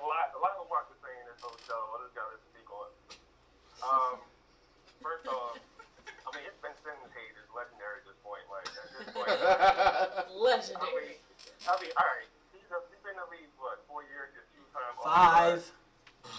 A 0.02 0.06
lot, 0.06 0.34
a 0.34 0.40
lot 0.42 0.58
of 0.58 0.66
what 0.66 0.90
was 0.90 0.98
saying 1.06 1.22
in 1.22 1.28
this 1.30 1.42
whole 1.42 1.58
show. 1.70 1.78
I 1.94 2.02
just 2.06 2.16
got 2.18 2.26
to 2.34 2.38
speak 2.50 2.66
on. 2.74 2.90
Um, 3.84 4.18
first 5.02 5.28
off, 5.28 5.58
I 6.26 6.30
mean, 6.36 6.44
it's 6.46 6.60
been 6.60 6.74
Simmons 6.84 7.14
hate 7.14 7.36
is 7.38 7.48
legendary 7.54 8.02
at 8.02 8.06
this 8.06 8.18
point. 8.24 8.44
Like 8.50 8.68
at 8.68 8.90
this 8.92 9.08
point, 9.14 9.30
I 9.32 10.26
Legendary. 10.34 11.16
mean, 11.16 11.68
I 11.68 11.74
mean, 11.80 11.94
all 11.96 12.08
right. 12.08 12.28
He's, 12.52 12.68
a, 12.74 12.80
he's 12.92 13.00
been 13.06 13.16
in 13.16 13.22
the 13.24 13.30
league 13.32 13.52
what 13.56 13.80
four 13.88 14.04
years, 14.04 14.34
a 14.36 14.44
two-time 14.52 14.96
Five. 15.04 15.64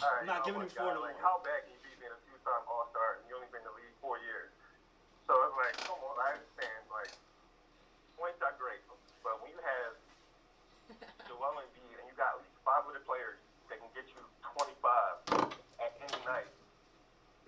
All 0.02 0.12
right, 0.12 0.20
I'm 0.20 0.26
not 0.28 0.44
oh 0.44 0.44
giving 0.44 0.60
my 0.60 0.68
him 0.68 0.76
four 0.76 0.92
God, 0.92 1.00
no 1.00 1.00
Like, 1.00 1.16
how 1.16 1.40
bad 1.40 1.64
can 1.64 1.72
you 1.72 1.80
be 1.80 1.94
being 1.96 2.12
a 2.12 2.20
two-time 2.28 2.62
All-Star 2.68 3.16
and 3.16 3.24
you 3.24 3.32
only 3.34 3.48
been 3.48 3.64
in 3.64 3.68
the 3.72 3.76
league 3.78 3.94
four 4.04 4.20
years? 4.20 4.52
So 5.24 5.32
it's 5.48 5.56
like, 5.56 5.76
come 5.88 5.96
on, 6.04 6.16
I 6.20 6.36
understand. 6.36 6.84
Like, 6.92 7.12
points 8.18 8.40
are 8.44 8.52
great, 8.60 8.82
but 9.24 9.40
when 9.40 9.48
you 9.52 9.60
have 9.64 9.96
Joel 11.28 11.56
Embiid 11.60 11.96
and 12.00 12.04
you 12.08 12.14
got 12.16 12.36
at 12.36 12.40
least 12.44 12.56
five 12.64 12.84
other 12.84 13.00
players 13.00 13.36
that 13.68 13.80
can 13.80 13.88
get 13.96 14.04
you 14.12 14.20
25 14.56 15.48
at 15.80 15.92
any 16.00 16.18
night, 16.24 16.48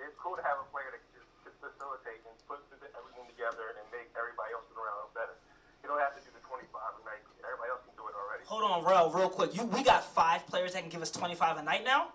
it's 0.00 0.16
cool 0.30 0.38
to 0.38 0.46
have 0.46 0.62
a 0.62 0.68
player 0.70 0.94
that 0.94 1.02
can 1.02 1.10
just 1.18 1.26
can 1.42 1.50
facilitate 1.58 2.22
and 2.22 2.30
put 2.46 2.62
everything 2.70 3.26
together 3.26 3.74
and 3.74 3.82
make 3.90 4.06
everybody 4.14 4.54
else 4.54 4.62
around 4.78 5.02
him 5.02 5.10
better. 5.10 5.34
You 5.82 5.90
don't 5.90 5.98
have 5.98 6.14
to 6.14 6.22
do 6.22 6.30
the 6.30 6.38
25 6.46 6.70
a 6.70 7.02
night. 7.02 7.18
Everybody 7.42 7.74
else 7.74 7.82
can 7.82 7.98
do 7.98 8.06
it 8.06 8.14
already. 8.14 8.46
Hold 8.46 8.62
on, 8.62 8.86
Rel, 8.86 9.10
real 9.10 9.26
quick. 9.26 9.58
You 9.58 9.66
we 9.66 9.82
got 9.82 10.06
five 10.06 10.46
players 10.46 10.78
that 10.78 10.86
can 10.86 10.92
give 10.94 11.02
us 11.02 11.10
25 11.10 11.58
a 11.58 11.66
night 11.66 11.82
now. 11.82 12.14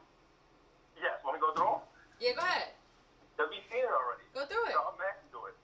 Yes, 0.96 1.20
want 1.28 1.36
me 1.36 1.44
to 1.44 1.52
go 1.52 1.52
through 1.52 1.76
them? 1.76 1.84
Yeah, 2.24 2.40
go 2.40 2.44
ahead. 2.48 2.72
They'll 3.36 3.52
be 3.52 3.60
seen 3.68 3.84
it 3.84 3.92
already. 3.92 4.24
Go 4.32 4.48
through 4.48 4.64
it. 4.72 4.80
Y'all 4.80 4.96
Max 4.96 5.20
can 5.20 5.28
do 5.36 5.44
it. 5.52 5.56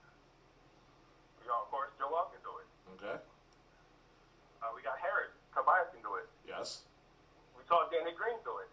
You 1.40 1.48
know, 1.48 1.64
of 1.64 1.72
course, 1.72 1.88
Joel 1.96 2.36
can 2.36 2.44
do 2.44 2.52
it. 2.60 2.68
Okay. 3.00 3.16
Uh, 3.16 4.76
we 4.76 4.84
got 4.84 5.00
Harris. 5.00 5.32
Tobias 5.56 5.88
can 5.96 6.04
do 6.04 6.20
it. 6.20 6.28
Yes. 6.44 6.84
We 7.56 7.64
saw 7.72 7.88
Danny 7.88 8.12
Green 8.12 8.36
do 8.44 8.60
it. 8.60 8.71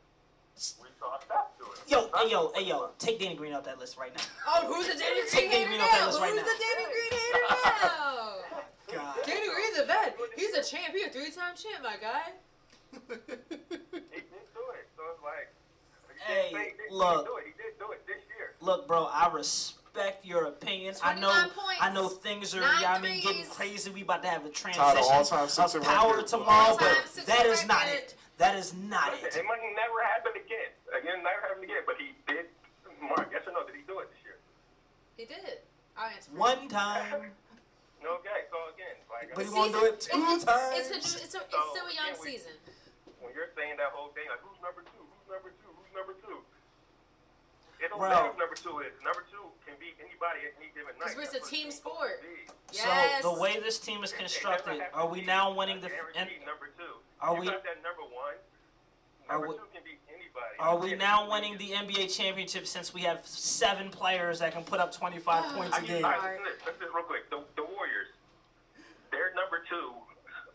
We 0.59 0.89
saw 0.99 1.15
Steph 1.23 1.55
do 1.57 1.67
it. 1.71 1.79
Yo, 1.87 2.11
hey 2.19 2.31
yo, 2.33 2.51
hey 2.53 2.65
yo, 2.65 2.91
take 2.99 3.21
Danny 3.21 3.37
Green 3.37 3.53
off 3.55 3.63
that 3.65 3.79
list 3.79 3.97
right 3.97 4.11
now. 4.13 4.23
Oh, 4.49 4.67
who's 4.67 4.89
the 4.89 4.99
Danny 4.99 5.21
Green? 5.21 5.31
Take 5.31 5.51
Green 5.51 5.51
Danny 5.51 5.65
hater 5.65 5.69
Green 5.69 5.81
off 5.81 5.91
that 5.93 6.01
now? 6.01 6.07
list 6.09 6.21
right 6.21 6.31
Who's 6.31 6.43
now. 6.43 6.47
the 6.51 6.59
Danny 6.59 6.85
Green 6.91 7.13
hater 7.21 7.39
now? 7.49 8.35
God. 8.93 9.17
Danny 9.25 9.49
Green's 9.55 9.79
a 9.79 9.85
vet. 9.87 10.19
He's 10.35 10.55
a 10.55 10.63
champ. 10.65 10.95
He's 10.95 11.07
a 11.07 11.11
three-time 11.11 11.55
champ, 11.55 11.85
my 11.85 11.95
guy. 11.97 12.33
He 12.99 13.07
did 13.07 14.47
do 14.51 14.65
it. 14.75 14.89
So 14.97 15.03
it's 15.15 15.23
like, 15.23 15.53
Hey, 16.27 16.49
he 16.51 16.55
didn't 16.57 16.91
look. 16.91 17.29
He 17.45 17.53
did 17.63 17.79
do 17.79 17.93
it 17.93 18.05
this 18.09 18.17
year. 18.37 18.55
Look, 18.61 18.89
bro, 18.89 19.05
I 19.05 19.31
respect 19.33 20.25
your 20.25 20.47
opinion. 20.47 20.95
I 21.05 21.15
know, 21.15 21.31
points. 21.55 21.81
I 21.81 21.93
know 21.93 22.09
things 22.09 22.55
are, 22.57 22.61
Nine 22.61 22.81
yeah, 22.81 22.93
I 22.95 22.99
mean, 22.99 23.23
getting 23.23 23.45
crazy. 23.47 23.91
We 23.91 24.03
about 24.03 24.23
to 24.25 24.29
have 24.29 24.45
a 24.45 24.49
Tied 24.49 24.75
transition 24.75 25.05
all-time 25.13 25.45
of 25.45 25.83
power 25.85 26.11
record. 26.15 26.27
tomorrow, 26.27 26.71
All-time 26.73 26.97
but 27.15 27.27
that 27.27 27.47
is 27.47 27.65
not 27.67 27.85
record. 27.85 27.95
it. 27.99 28.15
That 28.39 28.55
is 28.55 28.71
not 28.87 29.11
Listen, 29.19 29.27
it. 29.27 29.37
it 29.43 29.47
might 29.51 29.59
never 29.75 29.99
happen 30.07 30.31
again. 30.39 30.71
Again, 30.95 31.27
never 31.27 31.43
happen 31.43 31.63
again. 31.67 31.83
But 31.85 31.99
he 31.99 32.15
did. 32.31 32.47
Mark, 33.03 33.31
yes 33.35 33.43
or 33.47 33.53
no? 33.55 33.67
Did 33.67 33.75
he 33.75 33.83
do 33.87 33.99
it 33.99 34.11
this 34.15 34.23
year? 34.23 34.39
He 35.19 35.27
did. 35.27 35.59
I'll 35.99 36.07
answer. 36.11 36.31
for. 36.31 36.39
One 36.39 36.67
time, 36.71 37.35
No. 38.03 38.15
Okay. 38.23 38.47
So 38.55 38.59
again, 38.71 38.95
like 39.11 39.35
but 39.35 39.43
he 39.43 39.51
uh, 39.51 39.59
won't 39.59 39.75
do 39.75 39.83
it 39.91 39.99
two 39.99 40.15
it's, 40.31 40.47
times. 40.47 40.87
It's 40.87 40.91
a, 40.95 40.97
it's 41.03 41.15
a, 41.19 41.19
it's 41.19 41.35
So, 41.35 41.43
still 41.75 41.91
a 41.91 41.95
young 41.99 42.15
yeah, 42.15 42.23
we- 42.23 42.39
season. 42.39 42.55
when 43.19 43.35
you're 43.35 43.51
saying 43.59 43.75
that 43.83 43.91
whole 43.91 44.15
thing, 44.15 44.31
like 44.31 44.39
who's 44.39 44.55
number 44.63 44.87
two? 44.87 45.03
Who's 45.03 45.27
number 45.35 45.51
two? 45.59 45.71
Who's 45.75 45.91
number 45.99 46.15
two? 46.23 46.39
It 47.83 47.91
don't 47.91 47.99
matter 47.99 48.31
who 48.31 48.39
number 48.39 48.55
two 48.55 48.79
is. 48.87 48.95
Number 49.03 49.27
two 49.27 49.51
can 49.67 49.75
be 49.83 49.99
anybody 49.99 50.47
at 50.47 50.55
any 50.63 50.71
given 50.79 50.95
night. 51.03 51.11
'Cause 51.15 51.35
it's 51.35 51.35
a 51.35 51.43
team 51.43 51.75
sport. 51.75 52.23
Yes. 52.71 53.23
So 53.23 53.35
the 53.35 53.41
way 53.43 53.59
this 53.59 53.83
team 53.83 54.07
is 54.07 54.15
It- 54.15 54.23
it 54.23 54.31
constructed, 54.31 54.79
doesn't 54.79 54.83
have 54.87 54.95
to 54.95 54.99
are 55.03 55.11
we 55.11 55.27
now 55.27 55.51
winning 55.51 55.83
the? 55.83 55.91
And 55.91 56.15
guaranteed 56.15 56.47
number 56.47 56.71
two? 56.79 57.03
Are 57.21 57.35
you 57.35 57.41
we? 57.41 57.47
got 57.47 57.65
that 57.65 57.83
number 57.83 58.03
one. 58.15 58.37
Are 59.29 59.39
Number 59.45 59.49
we- 59.53 59.61
two 59.61 59.69
can 59.75 59.85
be 59.85 59.99
anybody. 60.09 60.57
Are 60.59 60.77
we 60.81 60.95
now 60.97 61.29
winning 61.29 61.59
the 61.59 61.75
NBA 61.77 62.09
championship 62.09 62.65
since 62.67 62.95
we 62.95 63.03
have 63.05 63.21
seven 63.27 63.91
players 63.91 64.39
that 64.41 64.53
can 64.57 64.65
put 64.65 64.81
up 64.81 64.91
25 64.93 65.21
Ah, 65.29 65.53
points 65.55 65.77
I 65.77 65.79
a 65.79 65.83
mean, 65.83 65.91
game? 66.01 66.05
all 66.05 66.17
right, 66.17 66.41
listen, 66.41 66.65
listen, 66.65 66.81
listen 66.81 66.95
real 66.97 67.05
quick. 67.05 67.29
The, 67.29 67.45
the 67.61 67.67
Warriors, 67.69 68.09
they're 69.13 69.35
number 69.37 69.61
two 69.69 69.93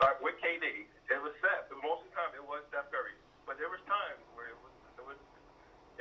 uh, 0.02 0.18
with 0.26 0.36
KD. 0.42 0.90
It 1.12 1.22
was 1.22 1.34
Steph. 1.38 1.70
It 1.70 1.78
was 1.78 1.84
most 1.86 2.02
of 2.02 2.10
the 2.10 2.16
time 2.18 2.32
it 2.34 2.42
was 2.42 2.66
Steph 2.74 2.90
Curry. 2.90 3.14
But 3.46 3.62
there 3.62 3.70
was 3.70 3.84
times 3.86 4.24
where 4.34 4.50
it 4.50 4.58
was 4.66 4.74
it 4.98 5.06
was 5.06 5.20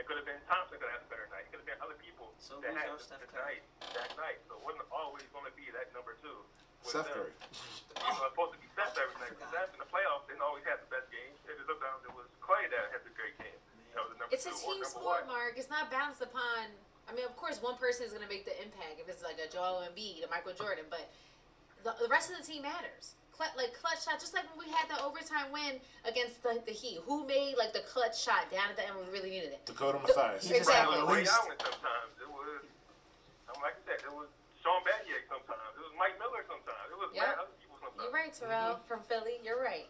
it 0.01 0.09
could 0.09 0.17
have 0.17 0.25
been 0.25 0.41
Thompson 0.49 0.81
could 0.81 0.89
have 0.89 1.05
had 1.05 1.05
a 1.05 1.11
better 1.13 1.29
night. 1.29 1.45
It 1.45 1.53
could 1.53 1.61
have 1.61 1.69
been 1.69 1.83
other 1.85 1.99
people 2.01 2.33
So 2.41 2.57
that 2.65 2.73
had 2.73 2.89
our 2.89 2.97
the, 2.97 3.05
Steph 3.05 3.21
the 3.21 3.37
night 3.37 3.61
that 3.93 4.17
night. 4.17 4.41
So 4.49 4.57
it 4.57 4.65
wasn't 4.65 4.89
always 4.89 5.29
going 5.37 5.45
to 5.45 5.53
be 5.53 5.69
that 5.77 5.93
number 5.93 6.17
two. 6.25 6.41
With 6.83 6.93
Seth. 6.93 7.11
Curry. 7.15 7.31
It 7.31 8.03
was 8.03 8.19
supposed 8.35 8.53
to 8.55 8.59
be 8.59 8.69
Steph 8.75 8.99
every 8.99 9.15
night. 9.23 9.35
But 9.39 9.47
Steph 9.53 9.71
in 9.75 9.79
the 9.79 9.89
playoffs 9.91 10.27
didn't 10.27 10.43
always 10.43 10.67
have 10.67 10.83
the 10.83 10.91
best 10.91 11.07
games. 11.15 11.39
It 11.47 11.55
was 11.55 11.67
sometimes 11.71 12.03
it 12.03 12.15
was 12.15 12.27
Clay 12.43 12.67
that 12.75 12.91
had 12.91 13.03
the 13.07 13.15
great 13.15 13.37
game. 13.39 13.55
That 13.95 14.03
was 14.03 14.11
the 14.17 14.19
number 14.19 14.35
It's 14.35 14.49
a 14.49 14.55
two 14.55 14.59
or 14.67 14.75
team 14.75 14.85
sport. 14.85 15.29
Mark. 15.29 15.55
It's 15.55 15.71
not 15.71 15.93
balanced 15.93 16.25
upon. 16.25 16.73
I 17.07 17.15
mean, 17.15 17.27
of 17.27 17.35
course, 17.39 17.63
one 17.63 17.77
person 17.79 18.07
is 18.07 18.11
going 18.11 18.25
to 18.25 18.31
make 18.31 18.47
the 18.47 18.55
impact 18.59 18.99
if 18.99 19.07
it's 19.07 19.23
like 19.23 19.39
a 19.39 19.47
Joel 19.51 19.87
Embiid, 19.87 20.25
a 20.25 20.31
Michael 20.31 20.55
Jordan, 20.55 20.87
but 20.89 21.11
the, 21.83 21.95
the 21.99 22.09
rest 22.09 22.31
of 22.31 22.39
the 22.39 22.47
team 22.47 22.63
matters. 22.63 23.15
Cl- 23.35 23.53
like 23.57 23.73
clutch 23.75 24.05
shot, 24.05 24.21
just 24.21 24.35
like 24.37 24.45
when 24.45 24.61
we 24.61 24.69
had 24.71 24.87
the 24.93 25.01
overtime 25.03 25.51
win 25.51 25.81
against 26.05 26.43
the, 26.45 26.61
the 26.69 26.73
Heat. 26.73 27.01
Who 27.05 27.27
made 27.27 27.57
like 27.57 27.73
the 27.73 27.83
clutch 27.89 28.15
shot 28.17 28.51
down 28.53 28.71
at 28.71 28.77
the 28.77 28.85
end 28.87 28.95
when 28.97 29.09
we 29.09 29.13
really 29.13 29.31
needed 29.33 29.57
it? 29.57 29.65
Dakota 29.67 29.99
Mathias. 29.99 30.45
He 30.45 30.55
Exactly. 30.55 31.01
had 31.01 31.03
It 31.03 31.07
was 31.09 31.17
Ray 31.17 31.25
sometimes. 31.25 32.13
It 32.21 32.29
was, 32.29 32.61
I'm 33.49 33.61
like 33.65 33.75
I 33.75 33.83
said, 33.89 34.05
it 34.05 34.13
was 34.13 34.29
Shane 34.61 34.85
Battier 34.85 35.25
sometimes. 35.33 35.73
It 35.75 35.83
was 35.83 35.97
Mike 35.97 36.15
Miller 36.21 36.45
sometimes. 36.45 36.52
It 37.13 37.17
Yeah. 37.17 37.29
mad 37.29 37.39
other 37.45 37.53
people 37.61 37.77
sometimes. 37.81 38.03
You're 38.03 38.13
right, 38.13 38.33
Terrell 38.33 38.81
from 38.89 39.01
Philly. 39.05 39.37
You're 39.45 39.61
right. 39.61 39.89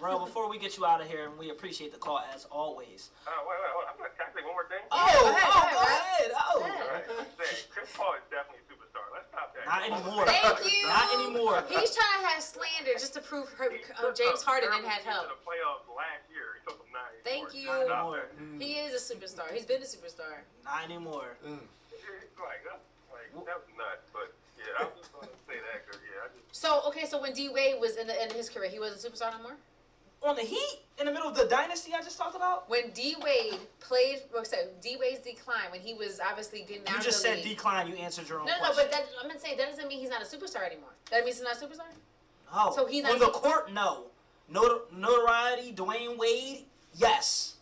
Bro, 0.00 0.24
before 0.24 0.48
we 0.48 0.56
get 0.58 0.76
you 0.80 0.86
out 0.88 1.00
of 1.04 1.06
here, 1.06 1.28
and 1.28 1.36
we 1.38 1.50
appreciate 1.52 1.92
the 1.92 2.00
call 2.00 2.18
as 2.34 2.46
always. 2.50 3.10
Uh, 3.28 3.30
wait, 3.44 3.60
wait, 3.60 3.70
hold 3.76 3.84
on. 3.84 3.92
I'm 3.92 3.96
gonna, 4.00 4.10
can 4.16 4.24
I 4.24 4.30
say 4.32 4.40
one 4.42 4.56
more 4.56 4.66
thing? 4.66 4.80
Oh, 4.88 5.04
go 5.04 5.30
ahead, 5.30 5.52
oh, 5.52 5.52
go 5.52 5.68
go 5.68 5.84
ahead, 5.84 6.00
ahead. 6.16 6.30
Oh. 6.32 6.64
All 6.64 6.90
right. 6.96 7.06
I'm 7.12 7.28
saying, 7.38 7.68
Chris 7.70 7.92
Paul 7.92 8.16
is 8.16 8.24
definitely 8.32 8.64
a 8.64 8.68
superstar. 8.72 9.04
Let's 9.12 9.28
stop 9.28 9.52
that. 9.52 9.68
Not 9.68 9.84
anymore. 9.84 10.24
Thank 10.26 10.64
you. 10.64 10.88
Not 10.88 11.06
anymore. 11.12 11.60
He's 11.68 11.92
trying 11.92 12.18
to 12.18 12.26
have 12.34 12.40
slander 12.42 12.96
just 12.96 13.12
to 13.14 13.20
prove 13.20 13.52
her, 13.60 13.68
He 13.68 13.84
uh, 13.94 14.00
took 14.10 14.16
James 14.16 14.40
Harden 14.42 14.72
didn't 14.72 14.88
have 14.88 15.04
help. 15.04 15.28
into 15.28 15.36
the 15.36 15.44
playoffs 15.44 15.84
last 15.92 16.24
year. 16.32 16.56
He 16.56 16.60
took 16.66 16.80
them 16.82 16.90
nine. 16.96 17.12
Thank 17.22 17.52
you. 17.54 17.68
Not 17.68 17.84
anymore. 17.86 18.24
there. 18.32 18.58
He 18.58 18.80
is 18.80 18.96
a 18.96 19.02
superstar. 19.04 19.52
He's 19.52 19.68
been 19.68 19.84
a 19.84 19.86
superstar. 19.86 20.40
Not 20.64 20.82
anymore. 20.88 21.36
Mm. 21.44 21.60
It's 21.92 22.34
like, 22.40 22.64
that's, 22.64 22.82
like, 23.12 23.28
that 23.44 23.60
was 23.60 23.70
nuts. 23.76 24.08
But 24.10 24.32
yeah, 24.66 24.86
I'm 24.86 24.92
just 24.98 25.12
gonna 25.12 25.26
say 25.48 25.56
that 25.58 25.86
because 25.86 26.00
yeah, 26.02 26.28
just. 26.48 26.60
So 26.60 26.82
okay, 26.88 27.06
so 27.06 27.20
when 27.20 27.32
D 27.32 27.48
Wade 27.48 27.76
was 27.80 27.96
in 27.96 28.06
the 28.06 28.20
end 28.20 28.30
of 28.30 28.36
his 28.36 28.48
career, 28.48 28.70
he 28.70 28.78
wasn't 28.78 29.02
a 29.02 29.08
superstar 29.10 29.32
no 29.36 29.42
more. 29.42 29.56
On 30.24 30.36
the 30.36 30.42
Heat, 30.42 30.78
in 31.00 31.06
the 31.06 31.12
middle 31.12 31.26
of 31.28 31.34
the 31.36 31.46
dynasty 31.46 31.92
I 31.94 32.00
just 32.00 32.16
talked 32.16 32.36
about, 32.36 32.70
When 32.70 32.90
D 32.90 33.16
Wade 33.24 33.58
played, 33.80 34.22
well, 34.32 34.44
so 34.44 34.56
D 34.80 34.96
Wade's 35.00 35.18
decline 35.18 35.70
when 35.72 35.80
he 35.80 35.94
was 35.94 36.20
obviously 36.24 36.60
getting 36.60 36.86
out 36.86 36.90
you 36.92 36.98
of 36.98 37.04
just 37.04 37.22
the 37.22 37.28
said 37.28 37.38
league. 37.38 37.56
decline. 37.56 37.88
You 37.88 37.96
answered 37.96 38.28
your 38.28 38.38
own 38.38 38.44
question. 38.46 38.62
No, 38.62 38.68
no, 38.68 38.74
question. 38.74 38.90
but 38.92 39.08
that, 39.08 39.08
I'm 39.20 39.26
gonna 39.28 39.40
say 39.40 39.56
that 39.56 39.68
doesn't 39.68 39.88
mean 39.88 39.98
he's 39.98 40.10
not 40.10 40.22
a 40.22 40.24
superstar 40.24 40.64
anymore. 40.64 40.94
That 41.10 41.24
means 41.24 41.38
he's 41.38 41.44
not 41.44 41.56
a 41.60 41.66
superstar. 41.66 41.90
No. 42.54 42.70
So 42.76 42.86
he's 42.86 43.02
not- 43.02 43.12
on 43.14 43.18
the 43.18 43.30
court, 43.30 43.72
no. 43.72 44.04
Notor- 44.52 44.92
notoriety, 44.92 45.72
Dwyane 45.72 46.16
Wade, 46.18 46.66
yes. 46.94 47.54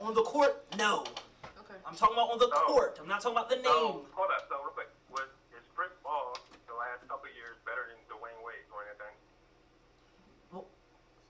On 0.00 0.14
the 0.14 0.22
court, 0.22 0.64
no. 0.78 1.00
Okay. 1.44 1.74
I'm 1.84 1.94
talking 1.96 2.14
about 2.16 2.30
on 2.30 2.38
the 2.38 2.46
No. 2.48 2.64
court. 2.64 2.96
I'm 3.02 3.08
not 3.08 3.20
talking 3.20 3.36
about 3.36 3.50
the 3.50 3.56
name. 3.56 3.64
So, 3.64 4.06
hold 4.14 4.30
up. 4.30 4.46
So, 4.48 4.56
real 4.62 4.70
quick. 4.72 4.88
Was, 5.12 5.28
is 5.52 5.66
Chris 5.76 5.90
Paul 6.02 6.32
the 6.66 6.72
last 6.74 7.04
couple 7.08 7.28
of 7.28 7.34
years 7.36 7.56
better 7.66 7.84
than 7.92 7.98
Dwyane 8.08 8.40
Wade 8.46 8.64
or 8.72 8.86
anything? 8.88 9.12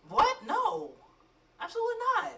What? 0.09 0.45
No. 0.47 0.91
Absolutely 1.71 1.99
not. 2.19 2.33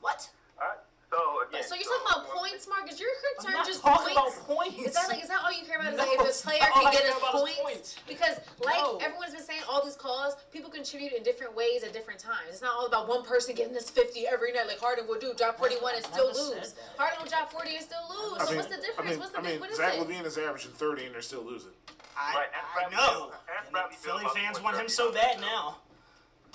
What? 0.00 0.28
Alright. 0.58 0.78
So, 1.10 1.46
again. 1.46 1.62
So 1.62 1.74
you're 1.78 1.84
talking 1.86 2.06
about 2.10 2.26
one 2.26 2.50
points, 2.50 2.66
Marcus? 2.66 2.98
You're 2.98 3.10
I'm 3.10 3.34
concerned 3.38 3.54
not 3.54 3.66
just 3.66 3.82
talking 3.82 4.14
points. 4.18 4.34
about 4.34 4.46
points. 4.50 4.78
Is 4.82 4.94
that 4.98 5.06
like 5.06 5.22
is 5.22 5.28
that 5.30 5.42
all 5.46 5.54
you 5.54 5.62
care 5.62 5.78
about? 5.78 5.94
Is 5.94 5.98
No, 5.98 6.06
like 6.10 6.18
if 6.18 6.26
a 6.26 6.42
player 6.42 6.58
can 6.58 6.82
get 6.90 7.02
care 7.02 7.06
his 7.06 7.18
about 7.22 7.34
points? 7.38 7.60
points. 7.62 7.88
Because 8.08 8.34
like 8.58 8.82
No. 8.82 8.98
everyone's 8.98 9.30
been 9.34 9.46
saying, 9.46 9.62
all 9.70 9.84
these 9.84 9.94
calls, 9.94 10.34
people 10.50 10.70
contribute 10.70 11.12
in 11.12 11.22
different 11.22 11.54
ways 11.54 11.84
at 11.86 11.92
different 11.92 12.18
times. 12.18 12.50
It's 12.50 12.62
not 12.62 12.74
all 12.74 12.86
about 12.86 13.06
one 13.06 13.22
person 13.22 13.54
getting 13.54 13.74
this 13.74 13.90
50 13.90 14.26
every 14.26 14.50
night, 14.50 14.66
like 14.66 14.78
Harden 14.82 15.06
will 15.06 15.18
do. 15.22 15.34
Drop 15.34 15.58
41 15.58 16.02
and 16.02 16.04
still 16.04 16.34
lose. 16.34 16.74
Harden 16.98 17.22
will 17.22 17.30
drop 17.30 17.50
40 17.52 17.78
and 17.78 17.84
still 17.84 18.06
lose. 18.10 18.42
I 18.42 18.44
so 18.44 18.50
mean, 18.50 18.58
what's 18.58 18.74
the 18.74 18.82
difference? 18.82 18.98
I 18.98 19.10
mean, 19.10 19.18
what's 19.22 19.32
the 19.32 19.38
I 19.38 19.42
mean, 19.42 19.52
big? 19.54 19.60
What 19.62 19.70
is 19.70 19.76
Zach 19.78 19.94
it? 19.94 20.02
LaVine 20.02 20.26
is 20.26 20.38
averaging 20.38 20.72
30 20.74 21.06
and 21.06 21.14
they're 21.14 21.22
still 21.22 21.42
losing. 21.46 21.70
I, 22.16 22.34
Right, 22.34 22.48
I 22.86 22.90
know. 22.90 23.30
Beal. 23.30 23.34
Ask 23.48 23.64
And 23.64 23.72
Bradley 23.72 23.96
Philly 23.96 24.26
fans 24.34 24.60
want 24.60 24.76
him 24.76 24.88
so 24.88 25.10
bad 25.10 25.36
do. 25.36 25.42
now. 25.42 25.78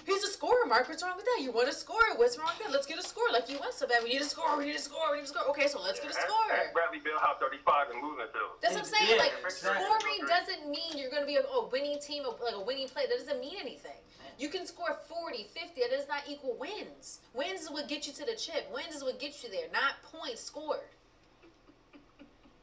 He's 0.06 0.24
a 0.24 0.30
scorer, 0.30 0.66
Mark. 0.70 0.88
What's 0.88 1.02
wrong 1.02 1.18
with 1.18 1.26
that? 1.26 1.42
You 1.42 1.52
want 1.52 1.68
a 1.68 1.74
scorer. 1.74 2.14
What's 2.16 2.38
wrong 2.38 2.54
with 2.54 2.68
that? 2.68 2.72
Let's 2.72 2.86
get 2.86 3.00
a 3.00 3.04
score. 3.04 3.26
Like 3.34 3.50
you 3.50 3.58
want 3.58 3.74
so 3.74 3.88
bad. 3.88 4.04
We 4.04 4.14
need 4.14 4.22
a 4.22 4.30
score. 4.30 4.54
We 4.58 4.66
need 4.70 4.78
a 4.78 4.80
score. 4.80 5.02
We 5.10 5.18
need 5.18 5.26
a 5.26 5.34
score. 5.34 5.50
Okay, 5.50 5.66
so 5.68 5.82
let's 5.82 6.00
get 6.00 6.14
a 6.14 6.18
Ask- 6.18 6.30
scorer. 6.30 6.62
Ask 6.62 6.74
Bradley 6.78 7.02
Beal 7.02 7.18
how 7.18 7.34
35 7.42 7.90
and 7.90 8.06
losing 8.06 8.30
to. 8.30 8.44
That's 8.62 8.78
what 8.78 8.86
I'm 8.86 8.94
saying. 8.94 9.18
Yeah, 9.18 9.26
like 9.26 9.34
exactly. 9.42 9.82
scoring 9.82 10.22
doesn't 10.30 10.70
mean 10.70 10.94
you're 10.94 11.10
going 11.10 11.26
to 11.26 11.30
be 11.30 11.42
a, 11.42 11.46
a 11.50 11.66
winning 11.74 11.98
team, 11.98 12.22
a, 12.30 12.38
like 12.38 12.54
a 12.54 12.62
winning 12.62 12.86
play. 12.86 13.10
That 13.10 13.18
doesn't 13.18 13.42
mean 13.42 13.58
anything. 13.58 13.98
You 14.38 14.50
can 14.54 14.68
score 14.70 14.94
40, 15.10 15.48
50. 15.50 15.82
That 15.82 15.90
does 15.90 16.06
not 16.06 16.22
equal 16.30 16.54
wins. 16.60 17.24
Wins 17.34 17.66
is 17.66 17.72
what 17.72 17.88
gets 17.90 18.06
you 18.06 18.14
to 18.22 18.26
the 18.30 18.38
chip. 18.38 18.70
Wins 18.70 18.94
is 18.94 19.02
what 19.02 19.18
gets 19.18 19.42
you 19.42 19.50
there, 19.50 19.72
not 19.74 19.98
points 20.04 20.44
scored. 20.44 20.86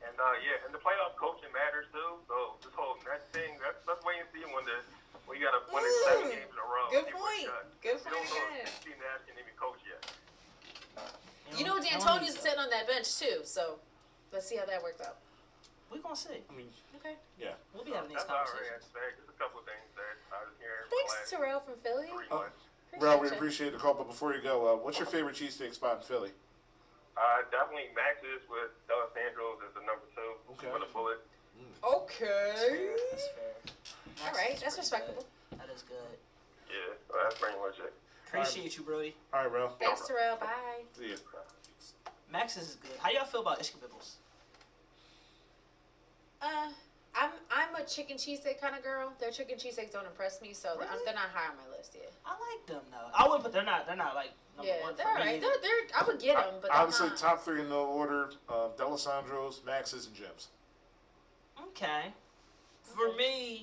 And 0.05 0.15
uh, 0.21 0.37
yeah, 0.45 0.61
and 0.69 0.71
the 0.71 0.83
playoff 0.83 1.17
coaching 1.17 1.49
matters 1.51 1.89
too. 1.91 2.21
So 2.29 2.61
this 2.61 2.75
whole 2.77 3.01
net 3.09 3.25
thing, 3.33 3.57
that's 3.57 3.81
let's 3.89 4.05
wait 4.05 4.21
and 4.21 4.29
see 4.31 4.45
when 4.53 4.69
the 4.69 4.79
when 5.27 5.39
you 5.39 5.45
got 5.45 5.55
to 5.55 5.63
win 5.73 5.85
seven 6.05 6.27
Mm. 6.27 6.31
games 6.35 6.53
in 6.53 6.59
a 6.59 6.67
row. 6.67 6.87
Good 6.91 7.09
point. 7.11 7.15
what 7.15 7.39
it 7.39 7.47
does. 7.47 7.67
Good 7.83 7.99
don't 8.05 8.15
point 8.15 8.31
know 8.31 8.47
again. 8.49 8.67
if 8.67 8.81
Steve 8.81 8.99
Nash 8.99 9.23
can 9.27 9.35
even 9.39 9.55
coach 9.59 9.79
yet. 9.87 10.03
You 11.57 11.65
know, 11.65 11.79
don't 11.79 11.85
D'Antoni's 11.85 12.39
sitting 12.39 12.59
on 12.59 12.71
that 12.71 12.87
bench 12.87 13.19
too. 13.19 13.43
So 13.45 13.79
let's 14.33 14.47
see 14.47 14.57
how 14.57 14.65
that 14.67 14.83
works 14.83 15.01
out. 15.01 15.19
We're 15.91 15.99
gonna 16.01 16.17
see. 16.17 16.43
I 16.49 16.53
mean, 16.53 16.73
Okay. 16.97 17.17
Yeah, 17.37 17.55
we'll 17.73 17.85
be 17.85 17.93
having 17.93 18.09
these 18.09 18.17
That's 18.19 18.29
conversations. 18.31 18.85
I'd 18.97 19.17
just 19.17 19.29
a 19.29 19.33
couple 19.33 19.61
of 19.61 19.67
things 19.67 19.85
that 19.97 20.17
I 20.33 20.45
was 20.45 20.55
hearing 20.59 20.89
Thanks, 20.89 21.13
last 21.13 21.31
Terrell 21.31 21.61
from 21.61 21.77
Philly. 21.79 22.09
three 22.09 22.27
Oh. 22.31 22.49
months. 22.49 23.21
We 23.21 23.29
appreciate 23.29 23.73
the 23.73 23.79
call, 23.79 23.95
but 23.95 24.07
before 24.07 24.35
you 24.35 24.41
go, 24.41 24.67
uh, 24.69 24.77
what's 24.77 24.99
your 24.99 25.07
favorite 25.07 25.35
cheesesteak 25.37 25.73
spot 25.75 25.97
in 25.97 26.03
Philly? 26.03 26.33
Uh, 27.17 27.43
definitely 27.51 27.89
Max's 27.95 28.47
with 28.49 28.71
Dos 28.89 29.09
Angeles 29.17 29.59
is 29.69 29.75
the 29.75 29.81
number 29.81 30.07
two 30.15 30.37
Okay. 30.53 30.71
for 30.71 30.79
the 30.79 30.87
bullet. 30.93 31.21
Okay. 31.85 32.89
That's 33.11 33.29
fair. 33.29 33.55
All 34.27 34.33
right, 34.35 34.59
that's 34.63 34.77
respectable. 34.79 35.25
good. 35.51 35.59
That 35.61 35.69
is 35.75 35.83
good. 35.83 35.97
Yeah, 36.69 36.95
well, 37.11 37.19
that's 37.25 37.39
pretty 37.41 37.57
much 37.59 37.79
it. 37.79 37.93
Appreciate 38.29 38.77
you, 38.77 38.83
Brody. 38.83 39.15
All 39.35 39.43
right, 39.43 39.51
bro. 39.51 39.69
Thanks, 39.81 40.07
Terrell. 40.07 40.37
Bye. 40.37 40.83
See 40.99 41.11
ya. 41.11 41.17
Max 42.33 42.57
is 42.57 42.77
good. 42.83 42.97
How 42.99 43.11
y'all 43.11 43.25
feel 43.27 43.43
about 43.43 43.61
Ishkabibbles? 43.61 44.13
Uh, 46.41 46.69
I'm 47.15 47.31
I'm 47.55 47.75
a 47.81 47.85
chicken 47.87 48.17
cheesesteak 48.17 48.59
kind 48.61 48.75
of 48.75 48.83
girl. 48.83 49.13
Their 49.21 49.31
chicken 49.31 49.57
cheesesteaks 49.59 49.93
don't 49.93 50.07
impress 50.07 50.41
me, 50.41 50.55
so 50.55 50.77
they're- 50.79 50.89
Really? 50.89 51.05
they're 51.05 51.15
not 51.15 51.29
high 51.35 51.51
on 51.51 51.57
my 51.59 51.77
list 51.77 51.95
yet. 51.95 52.11
I 52.25 52.31
like 52.31 52.67
them 52.67 52.83
though. 52.91 53.11
I 53.15 53.29
would, 53.29 53.43
but 53.43 53.53
they're 53.53 53.63
not. 53.65 53.87
They're 53.87 53.97
not 53.97 54.15
like 54.15 54.31
number 54.57 54.73
Yeah, 54.73 54.83
one 54.83 54.97
they're 54.97 55.07
for 55.07 55.15
me. 55.15 55.21
alright. 55.21 55.41
They're, 55.43 55.59
they're 55.61 56.01
I 56.01 56.05
would 56.07 56.19
get 56.21 56.37
them, 56.37 56.55
but 56.63 56.71
they're 56.73 56.81
Honestly, 56.81 57.09
not. 57.09 57.17
top 57.19 57.45
three 57.45 57.61
in 57.61 57.69
no 57.69 57.85
order: 57.85 58.31
uh, 58.49 58.69
Dalessandro's, 58.79 59.61
Max's, 59.67 60.07
and 60.07 60.15
Jim's. 60.17 60.49
Okay. 61.69 62.13
For 62.83 63.13
me, 63.15 63.63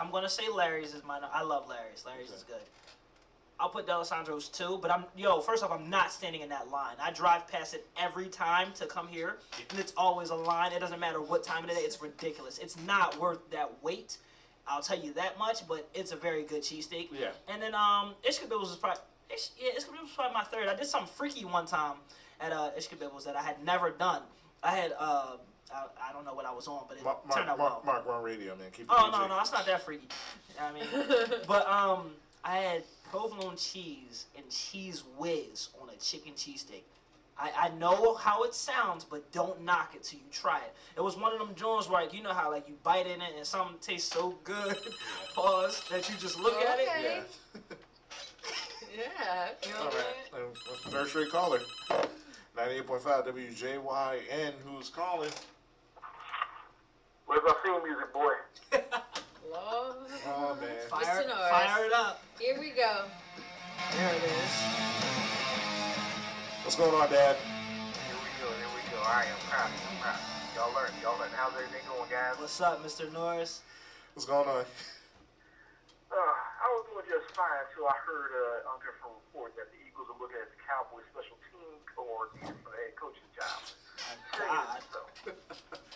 I'm 0.00 0.10
gonna 0.10 0.28
say 0.28 0.44
Larry's 0.48 0.94
is 0.94 1.04
mine. 1.04 1.20
I 1.30 1.42
love 1.42 1.68
Larry's. 1.68 2.04
Larry's 2.06 2.30
is 2.30 2.42
good. 2.42 2.62
I'll 3.58 3.68
put 3.68 3.86
Dalessandro's 3.86 4.48
too, 4.48 4.78
but 4.80 4.90
I'm 4.90 5.04
yo. 5.16 5.40
First 5.40 5.62
off, 5.62 5.70
I'm 5.70 5.90
not 5.90 6.10
standing 6.10 6.40
in 6.40 6.48
that 6.48 6.70
line. 6.70 6.96
I 7.00 7.10
drive 7.10 7.46
past 7.46 7.74
it 7.74 7.86
every 7.98 8.28
time 8.28 8.72
to 8.76 8.86
come 8.86 9.06
here, 9.06 9.36
and 9.68 9.78
it's 9.78 9.92
always 9.98 10.30
a 10.30 10.34
line. 10.34 10.72
It 10.72 10.80
doesn't 10.80 10.98
matter 10.98 11.20
what 11.20 11.44
time 11.44 11.64
of 11.64 11.68
the 11.68 11.76
day. 11.76 11.82
It's 11.82 12.00
ridiculous. 12.00 12.56
It's 12.58 12.78
not 12.86 13.20
worth 13.20 13.38
that 13.50 13.70
wait. 13.82 14.16
I'll 14.66 14.82
tell 14.82 14.98
you 14.98 15.12
that 15.14 15.38
much. 15.38 15.68
But 15.68 15.86
it's 15.92 16.12
a 16.12 16.16
very 16.16 16.44
good 16.44 16.62
cheesesteak. 16.62 17.08
Yeah. 17.12 17.28
And 17.48 17.60
then 17.60 17.74
um, 17.74 18.14
Ishkabibbles 18.26 18.70
is 18.70 18.76
probably 18.76 19.02
Ish, 19.28 19.50
yeah, 19.58 19.72
Ishkabibbles 19.78 20.02
was 20.02 20.10
probably 20.14 20.34
my 20.34 20.44
third. 20.44 20.68
I 20.68 20.74
did 20.74 20.86
something 20.86 21.12
freaky 21.14 21.44
one 21.44 21.66
time 21.66 21.96
at 22.40 22.52
uh, 22.52 22.70
Ishkabibbles 22.78 23.24
that 23.24 23.36
I 23.36 23.42
had 23.42 23.62
never 23.62 23.90
done. 23.90 24.22
I 24.62 24.74
had 24.74 24.94
uh, 24.98 25.36
I, 25.74 26.08
I 26.08 26.12
don't 26.12 26.24
know 26.24 26.34
what 26.34 26.46
I 26.46 26.52
was 26.52 26.66
on, 26.66 26.84
but 26.88 26.98
it 26.98 27.04
Mark, 27.04 27.22
turned 27.22 27.46
Mark, 27.46 27.48
out 27.48 27.58
well. 27.58 27.68
Mark, 27.68 27.84
Mark, 27.84 28.06
we're 28.06 28.14
on 28.14 28.22
radio, 28.22 28.56
man. 28.56 28.68
Keep 28.72 28.86
it 28.86 28.90
Oh 28.90 29.08
no, 29.12 29.26
no, 29.26 29.40
it's 29.40 29.52
not 29.52 29.66
that 29.66 29.82
freaky. 29.82 30.08
I 30.60 30.72
mean, 30.72 30.84
but 31.46 31.66
um, 31.68 32.10
I 32.44 32.56
had 32.56 32.82
provolone 33.10 33.56
cheese 33.56 34.26
and 34.36 34.48
cheese 34.50 35.04
whiz 35.16 35.68
on 35.80 35.88
a 35.90 35.96
chicken 35.96 36.32
cheesesteak. 36.32 36.82
I, 37.38 37.50
I 37.56 37.68
know 37.78 38.14
how 38.14 38.42
it 38.42 38.54
sounds, 38.54 39.04
but 39.04 39.30
don't 39.32 39.64
knock 39.64 39.94
it 39.94 40.02
till 40.04 40.18
you 40.18 40.26
try 40.30 40.58
it. 40.58 40.74
It 40.96 41.00
was 41.00 41.16
one 41.16 41.32
of 41.32 41.38
them 41.38 41.54
joints 41.54 41.88
where 41.88 42.02
like, 42.02 42.12
you 42.12 42.22
know 42.22 42.34
how 42.34 42.50
like 42.50 42.68
you 42.68 42.74
bite 42.82 43.06
in 43.06 43.22
it 43.22 43.32
and 43.36 43.46
something 43.46 43.76
tastes 43.80 44.12
so 44.12 44.34
good, 44.44 44.76
pause, 45.34 45.82
that 45.90 46.08
you 46.08 46.16
just 46.16 46.38
look 46.38 46.60
at 46.60 46.78
it. 46.78 46.88
Okay. 46.88 47.22
Yeah. 47.54 47.60
yeah. 48.96 49.48
You 49.66 49.72
know 49.72 49.78
All 49.78 49.84
what 49.86 49.94
right. 49.94 50.04
I'm 50.34 50.38
saying? 50.38 50.50
What's 50.68 50.84
the 50.84 50.90
First 50.90 51.10
straight 51.10 51.30
caller. 51.30 51.60
98.5 52.56 53.02
WJYN. 53.02 54.52
Who's 54.64 54.90
calling? 54.90 55.30
Where's 57.30 57.46
our 57.46 57.62
theme 57.62 57.78
music, 57.86 58.10
boy? 58.10 58.34
Lord. 59.54 59.94
Oh, 60.26 60.58
man. 60.58 60.82
Fire, 60.90 61.22
Mr. 61.22 61.30
Norris. 61.30 61.54
fire 61.54 61.86
it 61.86 61.94
up. 61.94 62.18
Here 62.42 62.58
we 62.58 62.74
go. 62.74 63.06
There 63.94 64.10
it 64.18 64.24
is. 64.26 64.52
What's 66.66 66.74
going 66.74 66.90
on, 66.90 67.06
Dad? 67.06 67.38
Here 67.38 68.18
we 68.18 68.30
go, 68.42 68.50
here 68.50 68.72
we 68.74 68.82
go. 68.90 68.98
Alright, 69.06 69.30
I'm 69.30 69.46
proud, 69.46 69.70
I'm 69.70 69.98
proud. 70.02 70.18
Y'all 70.58 70.74
learn, 70.74 70.90
y'all 71.06 71.14
learn. 71.22 71.30
How's 71.38 71.54
everything 71.54 71.86
going, 71.86 72.10
guys? 72.10 72.34
What's 72.42 72.58
up, 72.58 72.82
Mr. 72.82 73.06
Norris? 73.14 73.62
What's 74.18 74.26
going 74.26 74.50
on? 74.50 74.66
Uh, 76.10 76.18
I 76.18 76.66
was 76.74 76.82
doing 76.90 77.06
just 77.06 77.30
fine 77.38 77.62
until 77.70 77.86
I 77.86 77.94
heard 78.02 78.34
uh, 78.34 78.74
on 78.74 78.82
different 78.82 79.14
report 79.30 79.54
that 79.54 79.70
the 79.70 79.78
Eagles 79.86 80.10
are 80.10 80.18
looking 80.18 80.42
at 80.42 80.50
the 80.50 80.58
Cowboys 80.66 81.06
special 81.14 81.38
team 81.54 81.78
or 81.94 82.34
for 82.42 82.74
the 82.74 82.78
head 82.90 82.98
coaching 82.98 83.30
job. 83.38 83.62
God. 84.34 84.82
So, 84.90 84.98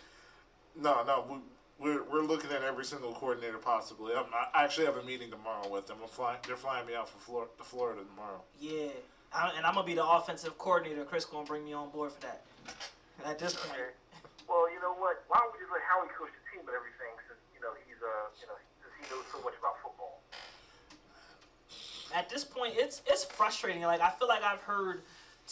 No, 0.77 1.05
no, 1.05 1.25
we, 1.31 1.39
we're 1.79 2.03
we're 2.05 2.22
looking 2.22 2.51
at 2.51 2.62
every 2.62 2.85
single 2.85 3.12
coordinator 3.14 3.59
possibly. 3.59 4.14
I'm, 4.14 4.27
I 4.35 4.64
actually 4.64 4.87
have 4.87 4.97
a 4.97 5.03
meeting 5.03 5.31
tomorrow 5.31 5.68
with 5.68 5.87
them. 5.87 5.99
I'm 6.03 6.09
flying. 6.09 6.39
They're 6.47 6.57
flying 6.57 6.87
me 6.87 6.95
out 6.95 7.09
for 7.09 7.18
Flor- 7.18 7.49
to 7.59 7.64
Florida 7.64 8.03
tomorrow. 8.09 8.41
Yeah. 8.61 8.89
I, 9.33 9.53
and 9.57 9.66
I'm 9.66 9.75
gonna 9.75 9.87
be 9.87 9.95
the 9.95 10.07
offensive 10.07 10.57
coordinator. 10.59 11.05
Chris 11.05 11.25
gonna 11.25 11.47
bring 11.47 11.64
me 11.64 11.72
on 11.72 11.91
board 11.91 12.12
for 12.12 12.20
that. 12.22 12.43
At 13.25 13.39
this 13.39 13.55
point. 13.55 13.72
okay. 13.72 13.91
Well, 14.49 14.70
you 14.70 14.81
know 14.81 14.95
what? 14.95 15.25
Why 15.29 15.39
don't 15.41 15.53
we 15.53 15.59
just 15.59 15.72
let 15.72 15.83
Howie 15.89 16.09
coach 16.18 16.31
the 16.31 16.43
team 16.53 16.66
and 16.66 16.77
everything 16.77 17.14
since, 17.27 17.41
you 17.55 17.61
know, 17.64 17.72
he's, 17.89 17.97
uh, 17.99 18.29
you 18.39 18.47
know, 18.47 18.55
since 18.83 18.93
he 19.01 19.03
knows 19.09 19.25
so 19.33 19.41
much 19.43 19.55
about 19.59 19.81
football. 19.83 20.20
At 22.14 22.29
this 22.29 22.45
point, 22.45 22.75
it's 22.77 23.03
it's 23.07 23.25
frustrating. 23.25 23.83
Like 23.83 24.01
I 24.01 24.11
feel 24.11 24.29
like 24.29 24.43
I've 24.43 24.62
heard. 24.62 25.03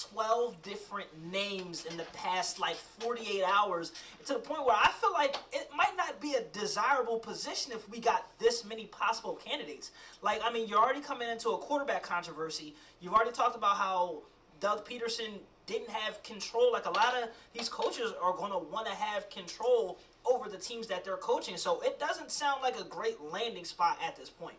12 0.00 0.62
different 0.62 1.08
names 1.30 1.84
in 1.84 1.96
the 1.96 2.04
past 2.14 2.58
like 2.58 2.76
48 2.76 3.42
hours 3.44 3.92
to 4.26 4.34
the 4.34 4.38
point 4.38 4.64
where 4.64 4.76
I 4.76 4.90
feel 5.00 5.12
like 5.12 5.36
it 5.52 5.68
might 5.76 5.94
not 5.96 6.20
be 6.20 6.34
a 6.34 6.42
desirable 6.58 7.18
position 7.18 7.72
if 7.72 7.88
we 7.90 8.00
got 8.00 8.26
this 8.38 8.64
many 8.64 8.86
possible 8.86 9.34
candidates. 9.34 9.90
Like, 10.22 10.40
I 10.42 10.52
mean, 10.52 10.66
you're 10.66 10.78
already 10.78 11.00
coming 11.00 11.28
into 11.28 11.50
a 11.50 11.58
quarterback 11.58 12.02
controversy. 12.02 12.74
You've 13.00 13.12
already 13.12 13.32
talked 13.32 13.56
about 13.56 13.76
how 13.76 14.22
Doug 14.60 14.88
Pederson 14.88 15.38
didn't 15.66 15.90
have 15.90 16.22
control. 16.22 16.72
Like, 16.72 16.86
a 16.86 16.90
lot 16.90 17.14
of 17.22 17.28
these 17.52 17.68
coaches 17.68 18.12
are 18.22 18.32
going 18.32 18.52
to 18.52 18.58
want 18.58 18.86
to 18.86 18.94
have 18.94 19.28
control 19.28 19.98
over 20.24 20.48
the 20.48 20.56
teams 20.58 20.86
that 20.86 21.04
they're 21.04 21.16
coaching. 21.16 21.56
So 21.56 21.80
it 21.80 21.98
doesn't 21.98 22.30
sound 22.30 22.62
like 22.62 22.78
a 22.78 22.84
great 22.84 23.20
landing 23.20 23.64
spot 23.64 23.98
at 24.04 24.16
this 24.16 24.30
point. 24.30 24.56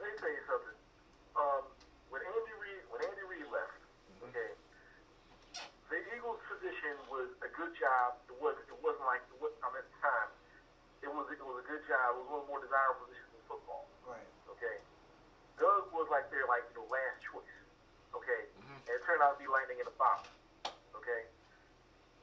Let 0.00 0.08
me 0.08 0.18
tell 0.18 0.30
you 0.30 0.44
something. 0.48 0.76
Um, 1.36 1.62
when 2.10 2.22
Andy 2.22 2.54
Reid, 2.62 2.82
when 2.88 3.00
Andy 3.02 3.24
Reid 3.26 3.46
left, 3.50 3.74
okay, 4.30 4.54
the 5.90 5.98
Eagles' 6.14 6.40
position 6.46 6.94
was 7.10 7.28
a 7.42 7.50
good 7.52 7.73
job. 7.84 8.16
It 8.32 8.38
was, 8.40 8.56
it 8.64 8.78
wasn't 8.80 9.04
like 9.04 9.20
it 9.28 9.36
was, 9.36 9.52
I 9.60 9.68
mean, 9.68 9.84
at 9.84 9.88
the 9.92 10.00
time. 10.00 10.30
It 11.04 11.12
was, 11.12 11.28
it 11.28 11.36
was 11.44 11.60
a 11.60 11.66
good 11.68 11.84
job. 11.84 12.16
It 12.16 12.24
was 12.24 12.28
one 12.32 12.40
of 12.40 12.44
the 12.48 12.50
more 12.56 12.62
desirable 12.64 13.04
positions 13.04 13.36
in 13.36 13.44
football. 13.44 13.84
Right. 14.08 14.24
Okay, 14.56 14.80
Doug 15.60 15.92
was 15.92 16.08
like 16.08 16.32
their 16.32 16.48
like 16.48 16.64
you 16.72 16.80
know 16.80 16.88
last 16.88 17.20
choice. 17.28 17.56
Okay, 18.16 18.48
and 18.56 18.88
it 18.88 19.04
turned 19.04 19.20
out 19.20 19.36
to 19.36 19.40
be 19.40 19.44
lightning 19.44 19.84
in 19.84 19.86
a 19.88 19.96
bottle. 20.00 20.32
Okay. 20.96 21.28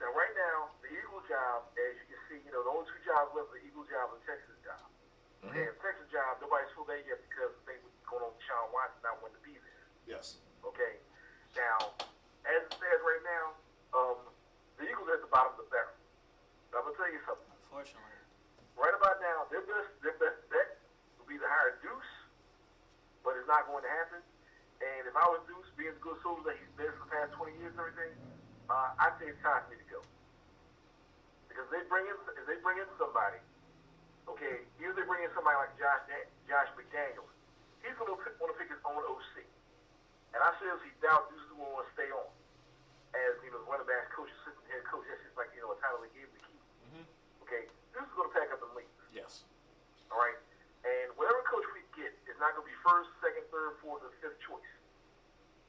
Now 0.01 0.09
right 0.17 0.33
now, 0.33 0.73
the 0.81 0.89
Eagle 0.89 1.21
job, 1.29 1.69
as 1.77 1.93
you 2.01 2.05
can 2.09 2.21
see, 2.25 2.39
you 2.41 2.49
know 2.49 2.65
the 2.65 2.73
only 2.73 2.89
two 2.89 2.97
jobs 3.05 3.29
left: 3.37 3.53
the 3.53 3.61
Eagle 3.61 3.85
job 3.85 4.09
and 4.09 4.17
the 4.17 4.25
Texas 4.25 4.57
job. 4.65 4.81
Okay, 5.45 5.65
the 5.69 5.77
Texas 5.81 6.09
job, 6.09 6.41
nobody's 6.41 6.69
filled 6.73 6.89
that 6.89 7.01
yet 7.05 7.21
because 7.29 7.53
the 7.53 7.63
thing 7.69 7.81
going 8.09 8.25
on 8.25 8.33
with 8.33 8.45
Sean 8.45 8.69
Watson 8.73 9.01
not 9.01 9.17
wanting 9.21 9.37
to 9.37 9.45
be 9.45 9.57
there. 9.57 9.85
Yes. 10.09 10.41
Okay. 10.65 11.01
Now, 11.53 11.93
as 12.45 12.61
it 12.65 12.71
stands 12.73 13.01
right 13.05 13.25
now, 13.25 13.45
um, 13.97 14.20
the 14.81 14.89
Eagles 14.89 15.05
are 15.13 15.21
at 15.21 15.23
the 15.23 15.29
bottom 15.29 15.53
of 15.53 15.61
the 15.61 15.69
barrel. 15.69 15.93
I'm 16.73 16.81
gonna 16.81 16.97
tell 16.97 17.13
you 17.13 17.21
something. 17.29 17.45
Unfortunately. 17.69 18.17
Right 18.73 18.95
about 18.97 19.21
now, 19.21 19.45
their 19.53 19.61
best 19.61 19.93
their 20.01 20.17
best 20.17 20.41
bet 20.49 20.81
would 21.21 21.29
be 21.29 21.37
to 21.37 21.45
hire 21.45 21.77
Deuce, 21.85 22.13
but 23.21 23.37
it's 23.37 23.45
not 23.45 23.69
going 23.69 23.85
to 23.85 23.91
happen. 24.01 24.25
And 24.81 25.05
if 25.05 25.13
I 25.13 25.21
was 25.29 25.45
Deuce, 25.45 25.69
being 25.77 25.93
the 25.93 26.01
good 26.01 26.17
soldier 26.25 26.49
that 26.49 26.57
he's 26.57 26.73
been 26.73 26.89
for 26.97 27.05
the 27.05 27.13
past 27.13 27.37
20 27.37 27.53
years 27.61 27.69
and 27.77 27.81
everything, 27.85 28.11
uh, 28.65 28.97
I 28.97 29.13
think 29.21 29.37
it's 29.37 29.43
time 29.45 29.61
for 29.61 29.69
me 29.69 29.77
to 29.77 29.87
go. 29.93 30.01
Because 31.45 31.69
they 31.69 31.85
bring 31.85 32.09
in 32.09 32.17
if 32.41 32.45
they 32.49 32.57
bring 32.65 32.81
in 32.81 32.89
somebody, 32.97 33.37
okay, 34.25 34.65
either 34.81 34.97
they 34.97 35.05
bring 35.05 35.21
in 35.21 35.29
somebody 35.37 35.61
like 35.61 35.77
Josh 35.77 36.09
Josh 36.49 36.73
McDaniels, 36.73 37.29
he's 37.85 37.93
going 38.01 38.09
to 38.09 38.17
want 38.17 38.49
to 38.49 38.57
pick 38.57 38.73
his 38.73 38.81
own 38.81 39.05
OC. 39.05 39.45
And 40.33 40.41
I 40.41 40.49
seriously 40.57 40.89
doubt 41.05 41.29
Deuce 41.29 41.45
is 41.45 41.53
going 41.53 41.69
to 41.69 41.75
want 41.77 41.85
to 41.85 41.93
stay 41.93 42.09
on 42.09 42.25
as 43.11 43.35
you 43.43 43.51
know 43.51 43.59
running 43.67 43.87
backs 43.87 44.11
coach, 44.15 44.31
head 44.71 44.83
coach. 44.87 45.05
That's 45.07 45.21
just 45.21 45.35
like 45.35 45.51
you 45.53 45.61
know 45.61 45.75
a 45.75 45.79
title 45.83 45.99
they 46.01 46.11
gave 46.15 46.27
him 46.31 46.35
to 46.39 46.43
keep. 46.47 46.61
Mhm. 46.95 47.03
Okay, 47.45 47.63
This 47.91 48.03
is 48.07 48.13
going 48.15 48.31
to 48.31 48.35
pack 48.35 48.49
up 48.55 48.63
and 48.63 48.71
leave. 48.73 48.91
Yes. 49.11 49.43
All 50.09 50.17
right. 50.19 50.39
And 50.87 51.11
whatever 51.19 51.43
coach 51.45 51.67
we 51.75 51.83
get 51.93 52.15
is 52.25 52.35
not 52.39 52.55
going 52.57 52.65
to 52.65 52.71
be 52.71 52.79
first, 52.81 53.11
second, 53.21 53.45
third, 53.51 53.77
fourth, 53.83 54.01
or 54.01 54.11
fifth 54.23 54.39
choice. 54.41 54.71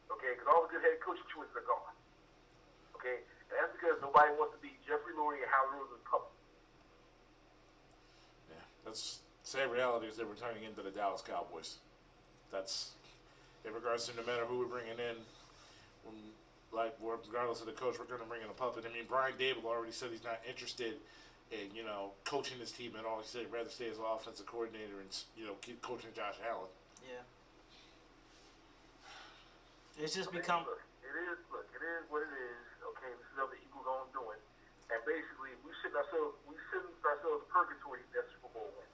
Okay, 0.08 0.32
because 0.38 0.48
all 0.48 0.64
the 0.64 0.70
good 0.72 0.82
head 0.86 1.00
coaching 1.02 1.26
choices 1.28 1.52
are 1.58 1.66
gone. 1.66 1.94
Okay, 2.96 3.20
and 3.50 3.54
that's 3.58 3.74
because 3.74 3.98
nobody 4.00 4.30
wants 4.38 4.54
to 4.54 4.60
be 4.62 4.72
Jeffrey 4.86 5.12
Lurie 5.18 5.42
and 5.42 5.50
Howie 5.50 5.76
Roseman 5.76 6.00
public. 6.06 6.32
Yeah. 8.48 8.62
That's 8.86 9.20
sad 9.42 9.68
reality 9.70 10.06
is 10.06 10.16
they're 10.16 10.26
returning 10.30 10.64
into 10.64 10.82
the 10.82 10.90
Dallas 10.94 11.20
Cowboys. 11.20 11.76
That's 12.52 12.92
in 13.64 13.72
regards 13.74 14.06
to 14.08 14.16
no 14.16 14.22
matter 14.24 14.44
who 14.46 14.58
we're 14.58 14.70
bringing 14.70 14.98
in. 14.98 15.16
When, 16.72 16.84
like 16.84 16.92
regardless 17.00 17.60
of 17.60 17.66
the 17.66 17.72
coach, 17.72 17.98
we're 17.98 18.06
going 18.06 18.20
to 18.20 18.26
bring 18.26 18.42
in 18.42 18.48
a 18.48 18.52
puppet. 18.52 18.84
I 18.86 18.92
mean, 18.92 19.04
Brian 19.06 19.34
Daboll 19.36 19.66
already 19.66 19.92
said 19.92 20.10
he's 20.10 20.24
not 20.24 20.40
interested 20.48 20.96
in 21.52 21.68
you 21.74 21.84
know 21.84 22.12
coaching 22.24 22.58
this 22.58 22.70
team 22.70 22.96
at 22.96 23.04
all. 23.04 23.20
He 23.20 23.26
said 23.26 23.42
he'd 23.42 23.52
rather 23.52 23.70
stay 23.70 23.88
as 23.88 23.98
an 23.98 24.04
offensive 24.04 24.46
coordinator 24.46 25.00
and 25.00 25.10
you 25.36 25.44
know 25.44 25.56
keep 25.60 25.80
coaching 25.82 26.10
Josh 26.16 26.36
Allen. 26.42 26.70
Yeah. 27.04 27.20
It's 30.00 30.14
just 30.14 30.28
I 30.28 30.32
mean, 30.32 30.40
become. 30.40 30.64
Look, 30.64 30.80
it 31.04 31.14
is. 31.14 31.38
Look, 31.52 31.66
it 31.76 31.82
is 31.84 32.02
what 32.08 32.22
it 32.24 32.32
is. 32.32 32.64
Okay, 32.96 33.12
this 33.12 33.26
is 33.28 33.36
what 33.36 33.50
the 33.52 33.60
Eagles 33.60 33.86
on 33.86 34.08
doing, 34.16 34.40
and 34.88 35.04
basically 35.04 35.52
we 35.62 35.72
sitting 35.84 35.96
ourselves, 35.96 36.32
we 36.48 36.56
sitting 36.72 36.88
ourselves 37.04 37.44
in 37.44 37.48
purgatory 37.52 38.00
that 38.16 38.24
Super 38.32 38.48
Bowl 38.48 38.72
win. 38.72 38.88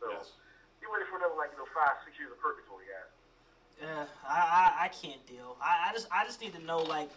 So 0.00 0.06
Yes. 0.12 0.36
get 0.80 0.90
ready 0.92 1.04
for 1.08 1.16
another 1.16 1.34
like 1.34 1.50
you 1.50 1.56
know 1.56 1.68
five, 1.72 1.96
six 2.04 2.18
years 2.20 2.30
of 2.30 2.38
purgatory, 2.38 2.84
guys. 2.86 3.08
Yeah, 3.80 4.04
I, 4.28 4.72
I 4.80 4.84
I 4.84 4.88
can't 4.88 5.24
deal. 5.26 5.56
I, 5.62 5.88
I 5.88 5.92
just 5.92 6.06
I 6.12 6.24
just 6.24 6.40
need 6.40 6.52
to 6.54 6.62
know 6.64 6.78
like 6.78 7.10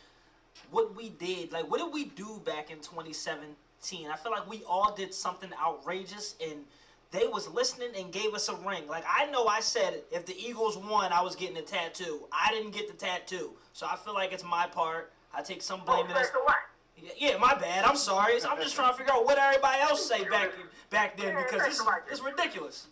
what 0.72 0.96
we 0.96 1.10
did. 1.10 1.52
Like 1.52 1.70
what 1.70 1.80
did 1.80 1.94
we 1.94 2.06
do 2.06 2.42
back 2.46 2.72
in 2.72 2.78
2017? 2.78 4.08
I 4.10 4.16
feel 4.16 4.32
like 4.32 4.50
we 4.50 4.64
all 4.68 4.94
did 4.96 5.14
something 5.14 5.50
outrageous 5.62 6.36
and 6.42 6.60
they 7.12 7.28
was 7.28 7.48
listening 7.50 7.90
and 7.98 8.12
gave 8.12 8.34
us 8.34 8.50
a 8.50 8.56
ring. 8.56 8.88
Like 8.88 9.04
I 9.10 9.30
know 9.30 9.46
I 9.48 9.60
said 9.60 10.02
if 10.12 10.26
the 10.26 10.36
Eagles 10.38 10.78
won, 10.78 11.12
I 11.12 11.22
was 11.22 11.36
getting 11.36 11.58
a 11.58 11.62
tattoo. 11.62 12.22
I 12.32 12.52
didn't 12.52 12.72
get 12.72 12.88
the 12.88 12.94
tattoo, 12.94 13.52
so 13.74 13.86
I 13.86 13.96
feel 13.98 14.14
like 14.14 14.32
it's 14.32 14.44
my 14.44 14.66
part. 14.68 15.12
I 15.34 15.42
take 15.42 15.62
some 15.62 15.82
Oh, 15.88 15.96
blame 16.04 16.08
this. 16.08 16.30
thanks. 16.30 16.32
Yeah, 17.18 17.38
my 17.38 17.56
bad. 17.56 17.84
I'm 17.86 17.98
sorry. 17.98 18.36
I'm 18.48 18.58
just 18.62 18.76
trying 18.76 18.92
to 18.92 18.98
figure 18.98 19.12
out 19.14 19.26
what 19.26 19.38
everybody 19.38 19.82
else 19.82 20.08
say 20.08 20.24
back 20.26 20.52
back 20.90 21.18
then 21.18 21.36
because 21.36 21.82
it's 22.10 22.22
ridiculous. 22.22 22.88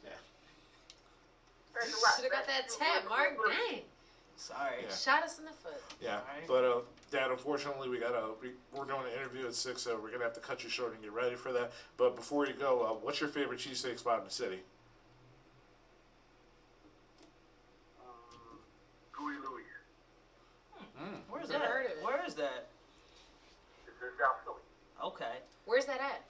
Thanks 1.74 1.94
a 1.98 2.04
lot. 2.04 2.14
Should 2.16 2.24
have 2.26 2.32
got 2.34 2.48
that 2.48 2.70
tat, 2.70 3.08
Mark. 3.08 3.38
Dang. 3.70 3.82
Sorry. 4.36 4.84
Yeah. 4.88 4.96
Shot 4.96 5.24
us 5.24 5.38
in 5.38 5.46
the 5.46 5.52
foot. 5.52 5.82
Yeah, 6.02 6.18
Alright. 6.18 6.48
but 6.48 6.64
uh, 6.64 6.82
Dad, 7.12 7.30
unfortunately, 7.30 7.90
we 7.90 8.00
gotta 8.00 8.30
we, 8.42 8.50
we're 8.74 8.86
doing 8.86 9.06
an 9.06 9.20
interview 9.20 9.46
at 9.46 9.54
six, 9.54 9.84
so 9.84 10.00
we're 10.02 10.10
gonna 10.12 10.24
have 10.24 10.34
to 10.34 10.40
cut 10.40 10.64
you 10.64 10.70
short 10.70 10.94
and 10.94 11.02
get 11.04 11.12
ready 11.14 11.36
for 11.36 11.52
that. 11.52 11.72
But 11.98 12.16
before 12.16 12.48
you 12.48 12.54
go, 12.54 12.82
uh, 12.82 12.94
what's 13.06 13.20
your 13.20 13.30
favorite 13.30 13.60
cheesesteak 13.60 14.00
spot 14.00 14.20
in 14.20 14.26
the 14.26 14.32
city? 14.32 14.60
Um, 18.02 18.58
Gooey 19.14 19.36
Mm. 21.02 21.18
Where's 21.30 21.50
that? 21.50 21.62
heard 21.62 21.86
of 21.86 21.92
it. 21.92 22.04
Where 22.04 22.24
is 22.26 22.36
that? 22.36 22.68
It's 23.88 24.02
in 24.02 24.10
South 24.20 24.38
Philly. 24.44 24.62
Okay. 25.04 25.38
Where's 25.66 25.86
that 25.86 26.00
at? 26.00 26.22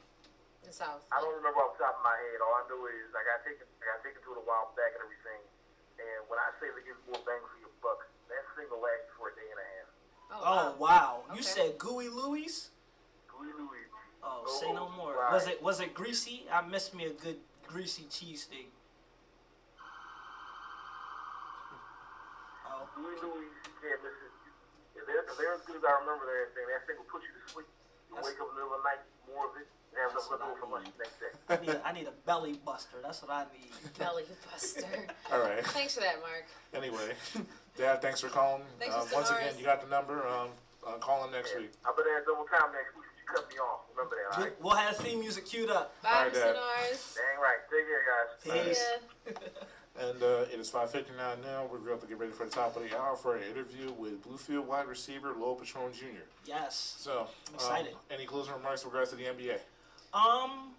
In 0.71 0.79
South. 0.79 1.03
I 1.11 1.19
don't 1.19 1.35
remember 1.35 1.59
off 1.67 1.75
the 1.75 1.83
top 1.83 1.99
of 1.99 2.03
my 2.07 2.15
head. 2.15 2.39
All 2.39 2.55
I 2.55 2.63
know 2.71 2.79
is 2.87 3.11
I 3.11 3.27
got 3.27 3.43
taken, 3.43 3.67
I 3.83 3.91
got 3.91 3.99
taken 4.07 4.23
to 4.23 4.29
it 4.31 4.39
a 4.39 4.45
while 4.47 4.71
back 4.79 4.95
and 4.95 5.03
everything. 5.03 5.43
And 5.99 6.23
when 6.31 6.39
I 6.39 6.47
say 6.63 6.71
they 6.71 6.79
give 6.87 6.95
more 7.11 7.19
bang 7.27 7.43
for 7.43 7.59
your 7.59 7.75
buck, 7.83 8.07
that 8.31 8.39
single 8.55 8.79
lasts 8.79 9.11
for 9.19 9.27
a 9.27 9.33
day 9.35 9.43
and 9.51 9.59
a 9.59 9.67
half. 9.67 9.89
Oh, 10.31 10.39
oh 10.39 10.67
wow. 10.79 11.27
You 11.35 11.43
Okay. 11.43 11.75
said 11.75 11.75
Gooey 11.75 12.07
Louie's? 12.07 12.71
Gooey 13.27 13.51
Louie. 13.51 13.83
Oh, 14.23 14.47
Oh, 14.47 14.59
say 14.63 14.71
no 14.71 14.87
more. 14.95 15.19
right. 15.19 15.35
Was 15.35 15.51
it 15.51 15.59
was 15.59 15.83
it 15.83 15.91
greasy? 15.91 16.47
I 16.47 16.63
missed 16.63 16.95
me 16.95 17.11
a 17.11 17.15
good 17.19 17.43
greasy 17.67 18.07
cheesesteak. 18.07 18.71
Oh, 22.63 22.87
Gooey 22.95 23.19
Louie, 23.19 23.43
you 23.43 23.75
can't 23.83 23.99
miss 24.07 24.15
it. 24.23 24.31
If 24.95 25.03
they're, 25.03 25.19
if 25.27 25.35
they're 25.35 25.51
as 25.51 25.67
good 25.67 25.75
as 25.75 25.83
I 25.83 25.99
remember 25.99 26.23
that 26.31 26.55
thing, 26.55 26.63
that 26.71 26.87
thing 26.87 26.95
will 26.95 27.11
put 27.11 27.27
you 27.27 27.35
to 27.35 27.43
sleep. 27.51 27.67
You 28.07 28.15
That's- 28.15 28.23
wake 28.23 28.39
up 28.39 28.47
in 28.47 28.55
the 28.55 28.63
middle 28.63 28.71
of 28.71 28.79
the 28.79 28.87
night, 28.87 29.03
more 29.27 29.51
of 29.51 29.59
it, 29.59 29.67
and 29.91 29.99
have 30.01 30.13
That's 30.13 30.27
enough 30.27 30.39
what 30.39 30.47
I 30.47 30.51
over 30.51 30.59
for 30.59 30.67
lunch 30.71 30.85
need. 30.87 30.93
the 30.97 31.03
next 31.03 31.19
day. 31.19 31.31
I 31.49 31.55
need 31.65 31.81
I 31.85 31.91
need 31.91 32.07
a 32.07 32.15
belly 32.25 32.59
buster. 32.65 32.97
That's 33.03 33.21
what 33.21 33.31
I 33.31 33.43
need. 33.53 33.69
Belly 33.99 34.23
buster. 34.51 34.87
All 35.31 35.39
right. 35.41 35.65
Thanks 35.67 35.95
for 35.95 36.01
that, 36.01 36.19
Mark. 36.21 36.45
Anyway, 36.73 37.13
Dad, 37.77 38.01
thanks 38.01 38.21
for 38.21 38.29
calling. 38.29 38.63
Thanks, 38.79 38.95
uh, 38.95 38.99
Mr. 39.05 39.13
once 39.13 39.29
again, 39.29 39.41
Norris. 39.41 39.59
you 39.59 39.65
got 39.65 39.81
the 39.81 39.89
number. 39.89 40.25
Um, 40.27 40.49
uh, 40.87 40.93
call 40.97 41.25
him 41.25 41.31
next 41.31 41.51
Yeah. 41.53 41.61
week. 41.61 41.71
I'll 41.85 41.95
be 41.95 42.03
there 42.03 42.23
double 42.25 42.45
time 42.45 42.71
next 42.73 42.95
week. 42.95 43.05
You 43.19 43.25
cut 43.35 43.49
me 43.49 43.55
off. 43.59 43.81
Remember 43.95 44.15
that, 44.15 44.37
all 44.37 44.43
right? 44.43 44.53
We'll 44.61 44.75
have 44.75 44.97
theme 44.97 45.19
music 45.19 45.45
queued 45.45 45.69
up. 45.69 45.93
Bye, 46.01 46.09
Alright, 46.09 46.33
Mr. 46.33 46.41
Dad. 46.41 46.55
Norris. 46.55 47.15
Dang 47.17 47.41
right. 47.41 47.61
Take 47.69 47.85
care, 47.85 48.65
guys. 48.65 48.65
Peace. 48.67 48.85
See. 49.27 49.49
And 49.99 50.23
uh, 50.23 50.45
it 50.51 50.57
is 50.57 50.71
5:59 50.71 51.43
now. 51.43 51.67
We're 51.69 51.77
going 51.79 51.99
to 51.99 52.07
get 52.07 52.17
ready 52.17 52.31
for 52.31 52.45
the 52.45 52.49
top 52.49 52.77
of 52.77 52.81
the 52.81 52.97
hour 52.97 53.17
for 53.17 53.35
an 53.35 53.43
interview 53.43 53.91
with 53.99 54.25
Bluefield 54.25 54.63
wide 54.65 54.87
receiver 54.87 55.33
Lowell 55.37 55.55
Patron 55.55 55.91
Jr. 55.93 56.23
Yes. 56.45 56.95
So, 56.97 57.27
I'm 57.49 57.55
excited. 57.55 57.91
Um, 57.91 57.99
any 58.09 58.25
closing 58.25 58.53
remarks 58.53 58.83
in 58.83 58.89
regards 58.89 59.09
to 59.11 59.17
the 59.17 59.25
NBA? 59.25 59.59
Um, 60.13 60.73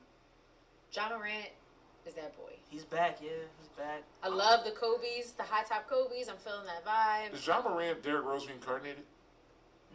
Ja 0.95 1.09
Morant 1.09 1.49
is 2.07 2.14
that 2.14 2.37
boy. 2.37 2.53
he's 2.70 2.85
back. 2.85 3.18
Yeah, 3.22 3.30
he's 3.59 3.68
back. 3.76 4.03
I 4.22 4.28
love 4.28 4.64
the 4.64 4.72
Kobe's, 4.72 5.33
the 5.33 5.43
high 5.43 5.62
top 5.64 5.89
Kobe's. 5.89 6.28
I'm 6.28 6.37
feeling 6.37 6.66
that 6.66 6.85
vibe. 6.85 7.35
Is 7.35 7.47
Ja 7.47 7.61
Morant 7.62 8.03
Derrick 8.03 8.24
Rose 8.24 8.47
reincarnated? 8.47 9.05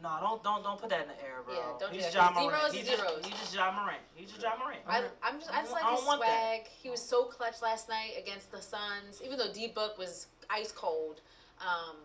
No, 0.01 0.17
don't 0.19 0.43
don't 0.43 0.63
don't 0.63 0.79
put 0.79 0.89
that 0.89 1.01
in 1.01 1.07
the 1.07 1.23
air, 1.23 1.41
bro. 1.43 1.55
Yeah, 1.55 1.61
don't 1.79 1.89
do 1.91 1.95
he's 1.97 2.05
that, 2.05 2.13
Ja 2.13 2.29
'cause 2.29 2.43
Morant. 2.45 2.51
D-Rose 2.51 2.71
He's 2.73 2.81
is 2.81 2.88
just, 2.89 3.03
D-Rose. 3.03 3.25
he's 3.25 3.39
just 3.39 3.53
Ja 3.55 3.71
Morant. 3.71 4.01
He's 4.15 4.29
just 4.29 4.41
Ja 4.41 4.55
Morant. 4.55 4.81
I, 4.88 5.03
I'm 5.23 5.39
just, 5.39 5.51
I 5.51 5.61
just 5.61 5.73
like 5.73 5.83
I 5.83 5.91
his 5.91 5.99
don't 5.99 6.05
want 6.07 6.21
that. 6.21 6.39
swag. 6.39 6.67
He 6.81 6.89
was 6.89 7.01
so 7.01 7.25
clutch 7.25 7.61
last 7.61 7.89
night 7.89 8.13
against 8.17 8.51
the 8.51 8.61
Suns. 8.61 9.21
Even 9.23 9.38
though 9.38 9.51
D 9.51 9.67
Book 9.67 9.97
was 9.97 10.27
ice 10.49 10.71
cold, 10.71 11.21
um, 11.59 11.97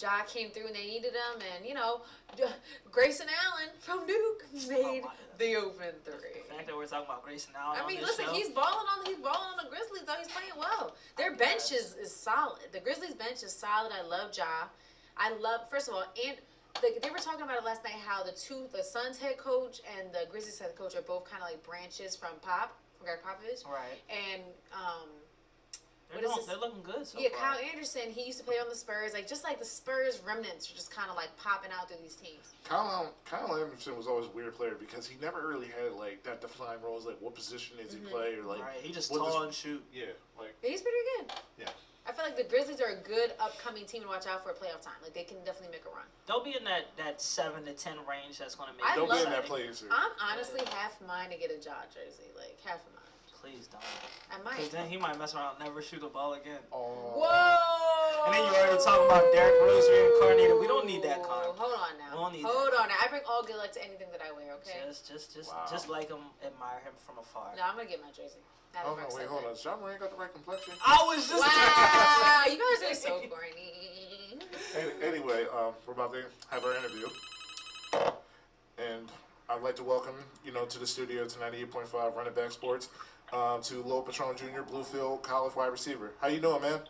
Yeah. 0.00 0.18
Ja 0.18 0.22
came 0.24 0.50
through 0.50 0.66
and 0.66 0.74
they 0.74 0.86
needed 0.86 1.12
him. 1.12 1.42
And 1.56 1.66
you 1.66 1.74
know, 1.74 2.02
Grayson 2.90 3.26
Allen 3.28 3.70
from 3.80 4.06
Duke 4.06 4.44
made 4.68 5.02
my- 5.04 5.10
the 5.38 5.56
open 5.56 5.94
three. 6.04 6.42
The 6.48 6.54
fact 6.54 6.66
that 6.66 6.76
we're 6.76 6.86
talking 6.86 7.06
about 7.06 7.24
Grayson 7.24 7.54
Allen 7.58 7.80
I 7.82 7.86
mean, 7.86 8.00
listen, 8.02 8.26
show, 8.26 8.32
he's 8.32 8.50
balling 8.50 8.86
on 8.98 9.06
he's 9.06 9.18
balling 9.18 9.56
on 9.56 9.64
the 9.64 9.70
Grizzlies 9.70 10.02
though. 10.06 10.18
He's 10.18 10.28
playing 10.28 10.52
well. 10.58 10.94
Their 11.16 11.32
I 11.32 11.36
bench 11.36 11.70
guess. 11.70 11.72
is, 11.72 11.94
is 11.96 12.14
solid. 12.14 12.60
The 12.72 12.80
Grizzlies 12.80 13.14
bench 13.14 13.42
is 13.42 13.52
solid. 13.52 13.92
I 13.92 14.02
love 14.06 14.36
Ja. 14.36 14.68
I 15.16 15.32
love 15.34 15.62
first 15.70 15.88
of 15.88 15.94
all, 15.94 16.04
and 16.26 16.36
they, 16.82 16.98
they 17.02 17.10
were 17.10 17.18
talking 17.18 17.42
about 17.42 17.56
it 17.58 17.64
last 17.64 17.82
night 17.84 17.94
how 18.06 18.22
the 18.22 18.32
two 18.32 18.66
the 18.72 18.82
Suns 18.82 19.18
head 19.18 19.38
coach 19.38 19.80
and 19.98 20.12
the 20.12 20.30
Grizzlies 20.30 20.58
head 20.58 20.74
coach 20.76 20.94
are 20.94 21.02
both 21.02 21.24
kind 21.28 21.42
of 21.42 21.48
like 21.48 21.62
branches 21.64 22.14
from 22.16 22.30
Pop, 22.42 22.76
from 22.96 23.06
Gregg 23.06 23.18
Popovich, 23.24 23.66
right. 23.66 23.98
and 24.08 24.42
um, 24.72 25.08
They're, 26.12 26.22
what 26.22 26.24
is 26.24 26.34
doing, 26.34 26.36
this? 26.36 26.46
they're 26.46 26.58
looking 26.60 26.82
good 26.82 27.06
so 27.06 27.18
yeah, 27.20 27.28
far. 27.38 27.54
Kyle 27.54 27.60
Anderson. 27.70 28.10
He 28.10 28.26
used 28.26 28.38
to 28.38 28.44
play 28.44 28.56
on 28.58 28.68
the 28.68 28.74
Spurs. 28.74 29.12
Like 29.12 29.28
just 29.28 29.44
like 29.44 29.58
the 29.58 29.64
Spurs 29.64 30.20
remnants 30.26 30.70
are 30.70 30.74
just 30.74 30.90
kind 30.90 31.08
of 31.10 31.16
like 31.16 31.28
popping 31.38 31.70
out 31.78 31.88
through 31.88 32.02
these 32.02 32.16
teams. 32.16 32.54
Kyle, 32.64 33.12
Kyle 33.24 33.56
Anderson 33.56 33.96
was 33.96 34.06
always 34.06 34.26
a 34.26 34.30
weird 34.30 34.54
player 34.56 34.74
because 34.78 35.06
he 35.06 35.16
never 35.22 35.46
really 35.46 35.68
had 35.68 35.92
like 35.92 36.22
that 36.24 36.40
defined 36.40 36.82
roles. 36.82 37.06
Like 37.06 37.16
what 37.20 37.34
position 37.34 37.76
does 37.82 37.92
he 37.94 38.00
Mhm. 38.00 38.10
play 38.10 38.34
or 38.34 38.42
like 38.42 38.60
right. 38.60 38.80
He 38.82 38.92
just 38.92 39.12
tall 39.12 39.24
does- 39.32 39.44
and 39.44 39.54
shoot. 39.54 39.82
yeah, 39.92 40.06
like 40.38 40.54
But 40.60 40.70
he's 40.70 40.82
pretty 40.82 40.98
good. 41.18 41.32
Yeah. 41.58 41.70
I 42.08 42.12
feel 42.12 42.24
like 42.24 42.36
the 42.36 42.48
Grizzlies 42.48 42.80
are 42.80 42.90
a 42.90 43.00
good 43.06 43.34
upcoming 43.38 43.84
team 43.84 44.02
to 44.02 44.08
watch 44.08 44.26
out 44.26 44.42
for 44.42 44.50
playoff 44.50 44.80
time. 44.82 44.98
Like 45.04 45.14
they 45.14 45.22
can 45.22 45.36
definitely 45.44 45.76
make 45.78 45.84
a 45.86 45.94
run. 45.94 46.08
They'll 46.26 46.42
be 46.42 46.56
in 46.56 46.64
that, 46.64 46.90
that 46.96 47.20
seven 47.22 47.62
to 47.66 47.72
ten 47.72 47.98
range. 48.08 48.38
That's 48.40 48.56
going 48.56 48.66
to 48.72 48.74
make. 48.74 48.82
I 48.84 48.94
it 48.94 48.96
they'll 48.96 49.06
be 49.06 49.18
in 49.22 49.30
that 49.30 49.46
exciting. 49.46 49.50
playing 49.70 49.72
series. 49.74 49.94
I'm 49.94 50.10
honestly 50.18 50.62
half 50.74 50.98
mine 51.06 51.30
to 51.30 51.36
get 51.36 51.52
a 51.52 51.60
Ja 51.62 51.86
jersey, 51.94 52.26
like 52.34 52.58
half 52.64 52.80
of 52.82 52.90
mine. 52.98 52.99
Please 53.40 53.68
don't. 53.72 53.80
I 54.30 54.36
Because 54.38 54.68
might. 54.68 54.70
then 54.72 54.86
he 54.88 54.96
might 54.96 55.18
mess 55.18 55.34
around, 55.34 55.56
and 55.56 55.64
never 55.64 55.80
shoot 55.80 56.02
a 56.04 56.08
ball 56.08 56.34
again. 56.34 56.60
Oh. 56.72 57.16
Whoa! 57.16 58.24
And 58.26 58.34
then 58.34 58.44
you 58.44 58.52
already 58.52 58.76
talking 58.84 59.06
about 59.08 59.24
Derrick 59.32 59.56
Rose 59.62 59.88
reincarnated. 59.88 60.60
We 60.60 60.66
don't 60.68 60.84
need 60.86 61.02
that, 61.04 61.22
Connor. 61.22 61.56
Hold 61.56 61.72
on 61.72 61.96
now. 61.96 62.10
We 62.12 62.16
don't 62.20 62.32
need 62.34 62.44
Hold 62.44 62.74
on. 62.76 62.88
Now. 62.88 63.00
I 63.00 63.08
bring 63.08 63.22
all 63.26 63.42
good 63.42 63.56
luck 63.56 63.72
to 63.72 63.80
anything 63.82 64.08
that 64.12 64.20
I 64.20 64.30
wear. 64.32 64.52
Okay. 64.60 64.84
Just, 64.86 65.08
just, 65.08 65.34
just, 65.34 65.48
Wow. 65.48 65.64
just 65.70 65.88
like 65.88 66.08
him, 66.10 66.20
admire 66.44 66.80
him 66.84 66.92
from 67.06 67.16
afar. 67.18 67.52
No, 67.56 67.62
I'm 67.64 67.76
gonna 67.76 67.88
get 67.88 68.02
my 68.02 68.10
jersey. 68.12 68.44
Now 68.74 68.84
that 68.84 68.88
Oh 68.92 68.96
Mark 68.96 69.08
no, 69.08 69.16
wait, 69.16 69.22
said 69.24 69.28
hold 69.32 69.44
on. 69.44 69.50
that. 69.50 69.58
Is 69.58 69.64
Ja 69.64 69.76
Morant 69.80 70.00
got 70.00 70.10
the 70.12 70.16
right 70.20 70.32
complexion? 70.32 70.74
I 70.84 71.00
was 71.08 71.24
just. 71.26 71.40
Wow, 71.40 72.44
you 72.52 72.60
guys 72.60 72.92
are 72.92 72.94
so 72.94 73.20
corny. 73.26 73.72
Anyway, 75.02 75.46
um, 75.56 75.72
we're 75.86 75.94
about 75.94 76.12
to 76.12 76.22
have 76.50 76.62
our 76.64 76.76
interview, 76.76 77.08
and 78.78 79.08
I'd 79.48 79.62
like 79.62 79.74
to 79.76 79.82
welcome 79.82 80.14
you 80.44 80.52
know 80.52 80.64
to 80.66 80.78
the 80.78 80.86
studio 80.86 81.24
to 81.26 81.38
98.5 81.38 82.14
Run 82.14 82.26
It 82.28 82.36
Back 82.36 82.52
Sports, 82.52 82.88
um, 83.32 83.62
to 83.62 83.82
Lowell 83.82 84.02
Patron 84.02 84.36
Jr. 84.36 84.62
Bluefield 84.62 85.22
College 85.22 85.54
wide 85.54 85.72
receiver. 85.72 86.12
How 86.20 86.28
you 86.28 86.40
doing, 86.40 86.62
man? 86.62 86.80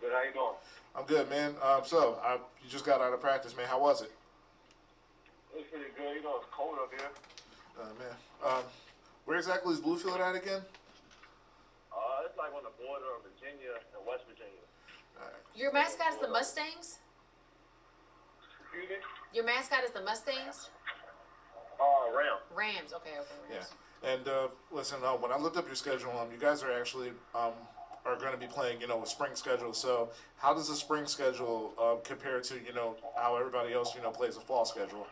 Good, 0.00 0.12
how 0.12 0.22
you 0.22 0.32
doing? 0.32 0.56
I'm 0.96 1.04
good, 1.06 1.28
man. 1.30 1.54
Um, 1.62 1.82
so 1.84 2.18
I, 2.22 2.34
you 2.34 2.68
just 2.68 2.84
got 2.84 3.00
out 3.00 3.12
of 3.12 3.20
practice, 3.20 3.56
man. 3.56 3.66
How 3.66 3.80
was 3.80 4.02
it? 4.02 4.12
It's 5.56 5.68
pretty 5.70 5.90
good. 5.96 6.16
You 6.16 6.22
know, 6.22 6.36
it's 6.36 6.46
cold 6.50 6.76
up 6.80 6.90
here. 6.90 7.10
Uh, 7.80 7.84
man, 7.98 8.16
um, 8.44 8.64
where 9.24 9.38
exactly 9.38 9.72
is 9.72 9.80
Bluefield 9.80 10.20
at 10.20 10.34
again? 10.34 10.60
Uh, 11.92 12.26
it's 12.26 12.36
like 12.36 12.52
on 12.54 12.62
the 12.62 12.74
border 12.84 13.06
of 13.16 13.24
Virginia 13.24 13.80
and 13.96 14.06
West 14.06 14.24
Virginia. 14.28 14.60
Your 15.56 15.72
mascot 15.72 16.12
is 16.14 16.18
the 16.20 16.28
Mustangs. 16.28 16.98
Excuse 18.62 18.88
me? 18.88 18.96
Your 19.34 19.44
mascot 19.44 19.84
is 19.84 19.90
the 19.90 20.00
Mustangs. 20.00 20.70
Uh, 21.80 22.16
Rams. 22.16 22.40
Rams. 22.54 22.92
Okay. 22.94 23.18
Okay. 23.18 23.54
Rams. 23.54 23.70
And 24.02 24.26
uh, 24.28 24.48
listen, 24.70 25.04
uh, 25.04 25.14
when 25.14 25.30
I 25.30 25.36
looked 25.36 25.56
up 25.56 25.66
your 25.66 25.76
schedule, 25.76 26.16
um, 26.18 26.30
you 26.32 26.38
guys 26.38 26.62
are 26.62 26.72
actually 26.72 27.12
um, 27.34 27.52
are 28.04 28.16
going 28.16 28.32
to 28.32 28.38
be 28.38 28.46
playing, 28.46 28.80
you 28.80 28.86
know, 28.86 29.02
a 29.02 29.06
spring 29.06 29.34
schedule. 29.34 29.74
So, 29.74 30.08
how 30.36 30.52
does 30.54 30.68
the 30.68 30.76
spring 30.76 31.06
schedule 31.06 31.72
uh, 31.76 31.96
compare 32.02 32.40
to, 32.40 32.56
you 32.56 32.72
know, 32.72 32.96
how 33.14 33.36
everybody 33.36 33.72
else, 33.74 33.94
you 33.94 34.00
know, 34.00 34.10
plays 34.10 34.36
a 34.36 34.40
fall 34.40 34.64
schedule? 34.64 35.06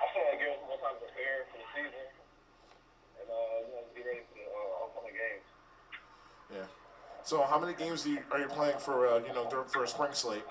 I 0.00 0.06
feel 0.14 0.22
like 0.30 0.38
give 0.38 0.50
us 0.50 0.58
more 0.66 0.76
time 0.78 0.94
to 0.94 1.00
prepare 1.06 1.44
for 1.50 1.58
the 1.58 1.66
season 1.74 2.06
and 3.20 3.28
uh, 3.28 3.34
you 3.66 3.70
know, 3.72 3.82
be 3.94 4.02
ready 4.02 4.20
for 4.28 4.34
the 4.38 4.46
uh, 4.46 4.84
upcoming 4.84 5.12
games. 5.14 5.42
Yeah. 6.52 6.66
So, 7.24 7.44
how 7.44 7.58
many 7.58 7.74
games 7.74 8.02
do 8.02 8.10
you, 8.10 8.20
are 8.30 8.38
you 8.38 8.46
playing 8.46 8.78
for, 8.78 9.06
uh, 9.06 9.18
you 9.18 9.32
know, 9.32 9.44
for 9.66 9.82
a 9.82 9.88
spring 9.88 10.12
slate? 10.14 10.44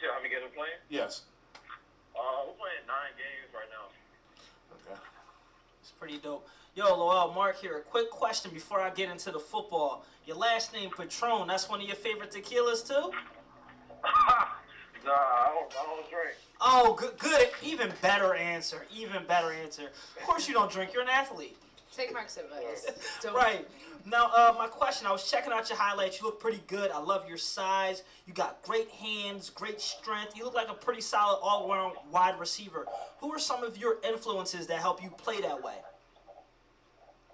Sure, 0.00 0.12
how 0.12 0.18
many 0.18 0.30
games 0.30 0.42
we're 0.42 0.56
playing? 0.56 0.78
Yes. 0.88 1.22
Uh, 2.16 2.44
we're 2.46 2.56
playing 2.56 2.86
nine 2.86 3.12
games 3.16 3.52
right 3.52 3.68
now. 3.68 3.90
Okay. 4.72 4.98
It's 5.82 5.89
pretty 6.00 6.16
dope. 6.16 6.48
Yo, 6.74 6.84
Lowell 6.96 7.32
Mark 7.34 7.60
here. 7.60 7.76
A 7.76 7.80
quick 7.82 8.10
question 8.10 8.50
before 8.52 8.80
I 8.80 8.88
get 8.90 9.10
into 9.10 9.30
the 9.30 9.38
football. 9.38 10.04
Your 10.26 10.36
last 10.36 10.72
name, 10.72 10.90
Patron, 10.90 11.46
that's 11.46 11.68
one 11.68 11.80
of 11.80 11.86
your 11.86 11.96
favorite 11.96 12.32
tequilas, 12.32 12.86
too? 12.86 12.94
nah, 15.04 15.12
I 15.12 15.52
don't, 15.54 15.72
I 15.78 15.84
don't 15.84 16.10
drink. 16.10 16.36
Oh, 16.60 16.94
good, 16.94 17.18
good. 17.18 17.50
Even 17.62 17.92
better 18.00 18.34
answer. 18.34 18.86
Even 18.94 19.24
better 19.26 19.52
answer. 19.52 19.90
Of 20.16 20.22
course 20.22 20.48
you 20.48 20.54
don't 20.54 20.70
drink. 20.70 20.94
You're 20.94 21.02
an 21.02 21.08
athlete. 21.08 21.56
Take 21.94 22.12
Mark's 22.12 22.36
advice. 22.36 22.86
Don't. 23.22 23.34
Right. 23.34 23.66
Now, 24.06 24.26
uh, 24.26 24.54
my 24.56 24.68
question, 24.68 25.06
I 25.06 25.12
was 25.12 25.28
checking 25.28 25.52
out 25.52 25.68
your 25.68 25.76
highlights. 25.76 26.20
You 26.20 26.26
look 26.26 26.40
pretty 26.40 26.62
good. 26.68 26.90
I 26.92 26.98
love 26.98 27.28
your 27.28 27.36
size. 27.36 28.02
You 28.26 28.32
got 28.32 28.62
great 28.62 28.88
hands, 28.90 29.50
great 29.50 29.80
strength. 29.80 30.36
You 30.36 30.44
look 30.44 30.54
like 30.54 30.70
a 30.70 30.74
pretty 30.74 31.00
solid 31.00 31.40
all-around 31.42 31.96
wide 32.10 32.38
receiver. 32.38 32.86
Who 33.18 33.32
are 33.32 33.38
some 33.38 33.64
of 33.64 33.76
your 33.76 33.96
influences 34.06 34.66
that 34.68 34.78
help 34.78 35.02
you 35.02 35.10
play 35.10 35.40
that 35.40 35.62
way? 35.62 35.74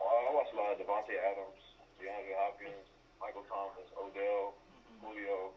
Uh, 0.01 0.31
I 0.31 0.35
watch 0.35 0.47
a 0.53 0.57
lot 0.57 0.73
of 0.73 0.79
Davante 0.79 1.15
Adams, 1.21 1.61
DeAndre 2.01 2.35
Hopkins, 2.39 2.87
Michael 3.21 3.36
Thomas, 3.49 3.87
Odell, 3.97 4.55
Julio, 5.01 5.51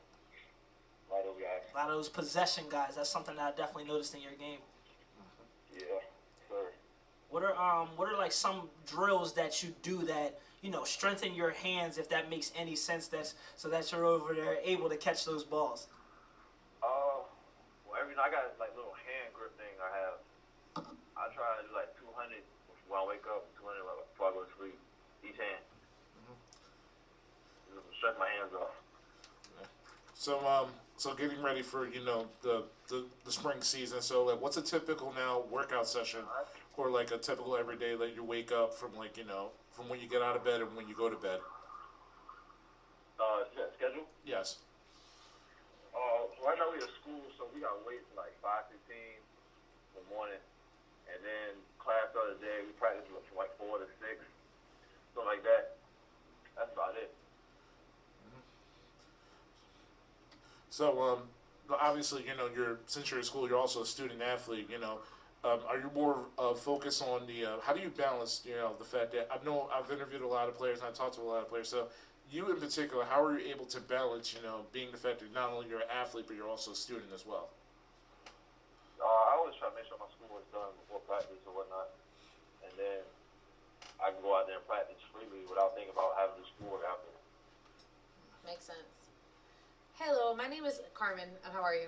a 1.09 1.13
lot 1.13 1.19
of 1.19 1.25
those 1.25 1.41
guys. 1.41 1.61
A 1.73 1.75
lot 1.77 1.89
of 1.89 1.95
those 1.95 2.07
possession 2.09 2.65
guys. 2.69 2.95
That's 2.95 3.09
something 3.09 3.35
that 3.35 3.47
I 3.47 3.51
definitely 3.51 3.83
noticed 3.83 4.13
in 4.13 4.21
your 4.21 4.33
game. 4.33 4.59
Yeah, 5.73 5.99
sir. 6.47 6.71
What 7.29 7.43
are 7.43 7.53
um 7.55 7.95
what 7.95 8.07
are 8.07 8.15
like 8.15 8.31
some 8.31 8.67
drills 8.87 9.33
that 9.33 9.61
you 9.61 9.71
do 9.81 10.03
that 10.05 10.33
you 10.61 10.69
know 10.69 10.83
strengthen 10.83 11.33
your 11.33 11.51
hands 11.51 11.97
if 11.97 12.07
that 12.09 12.27
makes 12.27 12.51
any 12.55 12.75
sense 12.75 13.07
that's 13.07 13.33
so 13.55 13.69
that 13.69 13.91
you're 13.91 14.05
over 14.05 14.33
there 14.33 14.57
able 14.63 14.89
to 14.89 14.95
catch 14.95 15.23
those 15.23 15.43
balls? 15.43 15.87
Uh, 16.81 17.21
well, 17.85 17.99
every 17.99 18.15
I 18.17 18.29
got 18.29 18.51
like 18.59 18.75
little 18.75 18.93
hand 19.05 19.33
grip 19.33 19.55
thing 19.57 19.73
I 19.81 19.89
have. 19.95 20.17
I 21.17 21.27
try 21.33 21.55
to 21.57 21.63
do 21.67 21.73
like 21.73 21.87
200 21.99 22.41
when 22.87 22.99
I 22.99 23.03
wake 23.03 23.25
up, 23.27 23.43
200 23.59 23.83
before 24.11 24.27
I 24.29 24.31
go 24.31 24.41
to 24.41 24.49
sleep, 24.57 24.77
each 25.23 25.37
hand. 25.37 25.61
Stretch 27.99 28.15
my 28.17 28.29
hands 28.29 28.53
off. 28.55 28.71
So, 30.15 30.45
um, 30.45 30.75
so 30.97 31.13
getting 31.13 31.41
ready 31.41 31.61
for, 31.61 31.87
you 31.87 32.01
know, 32.01 32.27
the, 32.41 32.63
the, 32.89 33.05
the 33.23 33.31
spring 33.31 33.61
season. 33.61 34.01
So, 34.01 34.23
like, 34.23 34.39
what's 34.39 34.57
a 34.57 34.61
typical 34.61 35.11
now 35.13 35.39
workout 35.49 35.87
session 35.87 36.23
or 36.75 36.89
like 36.89 37.11
a 37.11 37.17
typical 37.17 37.55
everyday 37.55 37.95
that 37.95 38.15
you 38.15 38.23
wake 38.23 38.51
up 38.51 38.73
from, 38.73 38.95
like, 38.97 39.15
you 39.17 39.23
know, 39.23 39.51
from 39.71 39.87
when 39.87 39.99
you 39.99 40.07
get 40.07 40.21
out 40.21 40.35
of 40.35 40.43
bed 40.43 40.61
and 40.61 40.75
when 40.75 40.87
you 40.87 40.93
go 40.93 41.09
to 41.09 41.15
bed? 41.15 41.39
Uh, 43.19 43.43
schedule. 43.75 44.07
Yes. 44.25 44.55
Uh, 45.95 46.27
right 46.43 46.57
now 46.57 46.71
we 46.71 46.79
at 46.79 46.91
school, 47.03 47.23
so 47.37 47.47
we 47.53 47.59
got 47.59 47.75
weights 47.85 48.07
like 48.15 48.31
5:15 48.41 48.95
in 48.95 50.03
the 50.03 50.07
morning, 50.07 50.39
and 51.11 51.19
then 51.23 51.55
class 51.79 52.07
the 52.13 52.19
other 52.19 52.39
day 52.39 52.63
we 52.63 52.71
practice 52.79 53.03
from 53.07 53.37
like 53.37 53.51
four 53.57 53.77
to 53.79 53.87
six, 53.99 54.19
something 55.15 55.27
like 55.27 55.43
that. 55.43 55.75
That's 56.55 56.71
about 56.71 56.95
it. 56.95 57.11
So, 60.69 61.01
um, 61.01 61.23
obviously, 61.81 62.23
you 62.23 62.35
know, 62.37 62.49
you're 62.55 62.79
since 62.87 63.09
you're 63.09 63.19
at 63.19 63.25
school, 63.25 63.47
you're 63.47 63.57
also 63.57 63.81
a 63.81 63.85
student 63.85 64.21
athlete. 64.21 64.67
You 64.71 64.79
know, 64.79 64.99
um, 65.43 65.59
are 65.67 65.77
you 65.77 65.89
more 65.93 66.25
uh, 66.37 66.53
focused 66.53 67.01
on 67.01 67.25
the? 67.27 67.45
Uh, 67.45 67.59
how 67.61 67.73
do 67.73 67.81
you 67.81 67.89
balance, 67.89 68.41
you 68.45 68.55
know, 68.55 68.75
the 68.77 68.85
fact 68.85 69.11
that 69.13 69.29
I 69.31 69.43
know 69.43 69.69
I've 69.73 69.91
interviewed 69.91 70.21
a 70.21 70.27
lot 70.27 70.47
of 70.47 70.55
players 70.57 70.79
and 70.79 70.87
I 70.87 70.91
talked 70.91 71.15
to 71.15 71.21
a 71.21 71.23
lot 71.23 71.41
of 71.41 71.49
players. 71.49 71.69
So, 71.69 71.87
you 72.31 72.51
in 72.51 72.59
particular, 72.59 73.03
how 73.05 73.23
are 73.23 73.39
you 73.39 73.49
able 73.49 73.65
to 73.65 73.79
balance, 73.79 74.33
you 74.33 74.41
know, 74.45 74.65
being 74.71 74.91
the 74.91 74.97
fact 74.97 75.19
that 75.19 75.33
not 75.33 75.49
only 75.49 75.67
you're 75.67 75.81
an 75.81 75.89
athlete 75.89 76.25
but 76.27 76.35
you're 76.35 76.49
also 76.49 76.71
a 76.71 76.75
student 76.75 77.09
as 77.13 77.25
well? 77.25 77.49
Uh, 79.01 79.05
I 79.05 79.39
always 79.39 79.55
try 79.55 79.69
to 79.69 79.75
make 79.75 79.87
sure 79.87 79.97
my 79.97 80.11
schoolwork's 80.19 80.51
done 80.51 80.75
before 80.83 80.99
practice 81.07 81.39
or 81.47 81.55
whatnot, 81.55 81.89
and 82.67 82.73
then 82.77 82.99
I 83.97 84.11
can 84.11 84.21
go 84.21 84.35
out 84.35 84.45
there 84.45 84.59
and 84.59 84.67
practice 84.67 84.99
freely 85.15 85.47
without 85.47 85.73
thinking 85.73 85.95
about 85.95 86.19
having 86.19 86.35
to 86.35 86.43
do 86.43 86.47
schoolwork 86.59 86.83
after. 86.83 87.09
Makes 88.43 88.67
sense. 88.67 88.98
Hello, 89.99 90.33
my 90.33 90.47
name 90.47 90.63
is 90.63 90.79
Carmen. 90.93 91.27
How 91.41 91.61
are 91.61 91.75
you? 91.75 91.87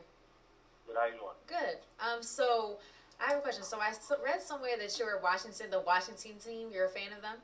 But 0.86 0.98
how 0.98 1.06
you 1.06 1.14
doing? 1.14 1.32
Good. 1.48 1.78
Um, 2.02 2.22
so 2.22 2.76
I 3.22 3.30
have 3.30 3.38
a 3.38 3.42
question. 3.42 3.64
So 3.64 3.80
I 3.80 3.94
read 4.22 4.42
somewhere 4.42 4.78
that 4.78 5.00
you 5.00 5.06
were 5.06 5.18
Washington, 5.24 5.70
the 5.72 5.80
Washington 5.80 6.34
team. 6.44 6.68
You're 6.74 6.88
a 6.88 6.90
fan 6.90 7.14
of 7.16 7.22
them. 7.22 7.38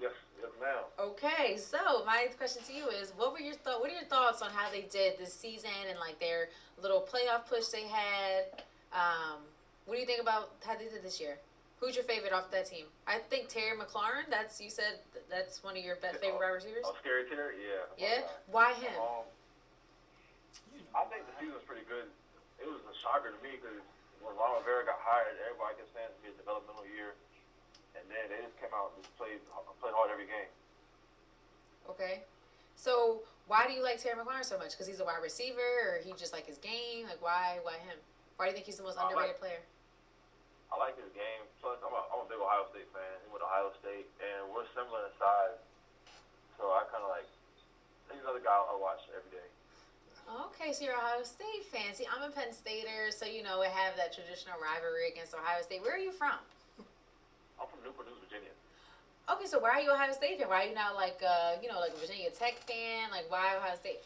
Yes, 0.00 0.12
yes, 0.40 0.48
ma'am. 0.58 0.84
Okay, 0.98 1.58
so 1.58 2.02
my 2.06 2.28
question 2.38 2.62
to 2.62 2.72
you 2.72 2.88
is, 2.88 3.12
what 3.18 3.34
were 3.34 3.38
your 3.38 3.52
thought? 3.52 3.82
What 3.82 3.90
are 3.90 3.94
your 3.94 4.04
thoughts 4.04 4.40
on 4.40 4.50
how 4.50 4.70
they 4.70 4.88
did 4.90 5.18
this 5.18 5.34
season 5.34 5.68
and 5.90 5.98
like 5.98 6.18
their 6.18 6.48
little 6.80 7.06
playoff 7.12 7.46
push 7.46 7.66
they 7.66 7.86
had? 7.86 8.44
Um, 8.94 9.44
what 9.84 9.96
do 9.96 10.00
you 10.00 10.06
think 10.06 10.22
about 10.22 10.52
how 10.64 10.74
they 10.78 10.84
did 10.84 11.02
this 11.02 11.20
year? 11.20 11.36
Who's 11.80 11.94
your 11.94 12.04
favorite 12.04 12.32
off 12.32 12.50
that 12.50 12.64
team? 12.64 12.86
I 13.06 13.18
think 13.28 13.48
Terry 13.48 13.76
McLaurin. 13.76 14.24
That's 14.30 14.58
you 14.58 14.70
said 14.70 15.00
that's 15.28 15.62
one 15.62 15.76
of 15.76 15.84
your 15.84 15.96
favorite 15.96 16.22
wide 16.40 16.46
receivers. 16.48 16.84
Oh, 16.86 16.94
Scary 16.98 17.24
Terry? 17.28 17.56
Yeah. 17.60 18.06
Yeah. 18.08 18.20
Why 18.46 18.72
him? 18.72 18.98
Um, 18.98 19.24
I 20.96 21.04
think 21.12 21.28
the 21.28 21.34
season 21.36 21.52
was 21.52 21.66
pretty 21.68 21.84
good. 21.84 22.08
It 22.56 22.64
was 22.64 22.80
a 22.88 22.94
shocker 23.04 23.28
to 23.28 23.40
me 23.44 23.60
because 23.60 23.84
when 24.24 24.32
Ron 24.40 24.56
Rivera 24.64 24.88
got 24.88 24.96
hired, 25.04 25.36
everybody 25.44 25.76
kept 25.76 25.92
saying 25.92 26.08
it's 26.08 26.16
gonna 26.24 26.32
be 26.32 26.32
a 26.32 26.38
developmental 26.40 26.88
year, 26.88 27.12
and 27.92 28.02
then 28.08 28.32
they 28.32 28.40
just 28.40 28.56
came 28.56 28.72
out 28.72 28.96
and 28.96 29.04
just 29.04 29.12
played 29.20 29.36
played 29.84 29.92
hard 29.92 30.08
every 30.08 30.24
game. 30.24 30.48
Okay. 31.92 32.24
So 32.80 33.20
why 33.44 33.68
do 33.68 33.76
you 33.76 33.84
like 33.84 34.00
Terry 34.00 34.16
McLaurin 34.16 34.44
so 34.48 34.56
much? 34.56 34.72
Because 34.72 34.88
he's 34.88 35.04
a 35.04 35.06
wide 35.06 35.20
receiver, 35.20 35.60
or 35.84 36.00
he 36.00 36.16
just 36.16 36.32
like 36.32 36.48
his 36.48 36.56
game? 36.58 37.04
Like 37.04 37.20
why? 37.20 37.60
Why 37.60 37.76
him? 37.84 38.00
Why 38.40 38.48
do 38.48 38.50
you 38.52 38.56
think 38.56 38.64
he's 38.64 38.80
the 38.80 38.88
most 38.88 38.96
I 38.96 39.04
underrated 39.04 39.36
like- 39.36 39.44
player? 39.44 39.62
I 40.66 40.74
like 40.82 40.98
his 40.98 41.12
game. 41.14 41.46
Plus, 41.62 41.78
I'm 41.78 41.94
a, 41.94 42.02
I'm 42.10 42.26
a 42.26 42.28
big 42.28 42.42
Ohio 42.42 42.66
State 42.74 42.90
fan. 42.90 43.14
He 43.22 43.30
went 43.30 43.38
to 43.38 43.46
Ohio 43.46 43.70
State, 43.78 44.10
and 44.18 44.50
we're 44.50 44.66
similar 44.74 45.06
in 45.06 45.14
size, 45.14 45.62
so 46.58 46.74
I 46.74 46.82
kind 46.90 47.06
of 47.06 47.10
like. 47.12 47.28
He's 48.10 48.18
another 48.22 48.42
guy 48.42 48.50
I 48.50 48.74
watch 48.74 49.06
every 49.14 49.30
day. 49.30 49.46
Okay, 50.26 50.72
so 50.72 50.84
you're 50.84 50.96
Ohio 50.96 51.22
State 51.22 51.62
fan. 51.70 51.94
See, 51.94 52.06
I'm 52.10 52.22
a 52.22 52.30
Penn 52.34 52.52
Stater, 52.52 53.10
so 53.16 53.26
you 53.26 53.42
know 53.42 53.60
we 53.60 53.66
have 53.66 53.94
that 53.96 54.12
traditional 54.12 54.58
rivalry 54.58 55.08
against 55.08 55.34
Ohio 55.34 55.62
State. 55.62 55.80
Where 55.82 55.94
are 55.94 55.98
you 56.02 56.10
from? 56.10 56.34
I'm 57.60 57.66
from 57.68 57.78
Newport 57.84 58.08
News, 58.08 58.18
Virginia. 58.18 58.50
Okay, 59.30 59.46
so 59.46 59.58
why 59.58 59.70
are 59.70 59.80
you 59.80 59.90
Ohio 59.92 60.12
State 60.12 60.38
fan? 60.38 60.48
Why 60.48 60.64
are 60.64 60.68
you 60.68 60.74
not 60.74 60.96
like 60.96 61.22
uh, 61.22 61.54
you 61.62 61.68
know, 61.68 61.78
like 61.78 61.92
a 61.94 61.96
Virginia 61.96 62.30
Tech 62.30 62.58
fan? 62.66 63.10
Like 63.10 63.30
why 63.30 63.54
Ohio 63.54 63.76
State? 63.76 64.00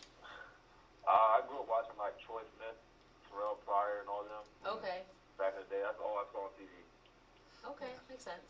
Uh, 1.09 1.11
I 1.11 1.41
grew 1.49 1.61
up 1.61 1.69
watching 1.69 1.97
like 1.99 2.13
Troy 2.21 2.43
Smith, 2.57 2.77
Terrell 3.31 3.57
Pryor, 3.65 4.01
and 4.01 4.09
all 4.09 4.23
them 4.23 4.45
Okay, 4.77 5.01
back 5.39 5.55
in 5.57 5.65
the 5.65 5.75
day. 5.75 5.81
That's 5.83 5.99
all 5.99 6.21
I 6.21 6.25
saw 6.33 6.45
on 6.45 6.51
TV. 6.61 6.69
okay, 7.65 7.93
makes 8.11 8.25
sense. 8.25 8.45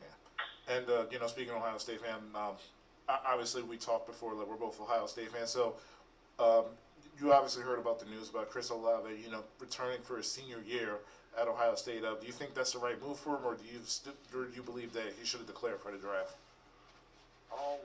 Yeah, 0.00 0.76
and 0.76 0.88
uh, 0.90 1.04
you 1.10 1.18
know, 1.18 1.26
speaking 1.26 1.54
of 1.54 1.62
Ohio 1.62 1.78
State 1.78 2.00
fan, 2.00 2.20
um, 2.34 2.56
obviously 3.08 3.62
we 3.62 3.78
talked 3.78 4.06
before 4.06 4.36
that 4.36 4.46
we're 4.46 4.56
both 4.56 4.78
Ohio 4.78 5.06
State 5.06 5.32
fans. 5.32 5.50
So 5.50 5.74
um, 6.38 6.76
you 7.20 7.32
obviously 7.32 7.62
heard 7.62 7.78
about 7.78 7.98
the 7.98 8.06
news 8.06 8.28
about 8.28 8.50
Chris 8.50 8.70
Olave, 8.70 9.10
you 9.22 9.30
know, 9.30 9.42
returning 9.58 10.00
for 10.02 10.16
his 10.16 10.30
senior 10.30 10.62
year 10.66 10.98
at 11.40 11.48
Ohio 11.48 11.74
State. 11.74 12.04
Uh, 12.04 12.14
do 12.14 12.26
you 12.26 12.32
think 12.32 12.54
that's 12.54 12.72
the 12.72 12.78
right 12.78 13.00
move 13.02 13.18
for 13.18 13.36
him, 13.36 13.44
or 13.44 13.54
do 13.54 13.64
you 13.64 13.80
st- 13.84 14.14
or 14.34 14.44
do 14.44 14.54
you 14.54 14.62
believe 14.62 14.92
that 14.92 15.12
he 15.18 15.26
should 15.26 15.38
have 15.40 15.46
declared 15.46 15.80
for 15.80 15.90
the 15.90 15.98
draft? 15.98 16.34
Um, 17.52 17.78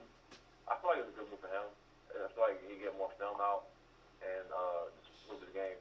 I 0.67 0.75
feel 0.81 0.91
like 0.91 0.99
it's 0.99 1.09
a 1.09 1.19
good 1.19 1.29
move 1.29 1.39
for 1.39 1.47
him. 1.47 1.65
I 2.13 2.27
feel 2.33 2.43
like 2.43 2.61
he 2.69 2.77
get 2.77 2.97
more 2.97 3.09
film 3.17 3.37
out 3.41 3.63
and 4.21 4.45
uh, 4.53 4.85
just 5.01 5.29
move 5.29 5.39
the 5.39 5.57
game. 5.57 5.77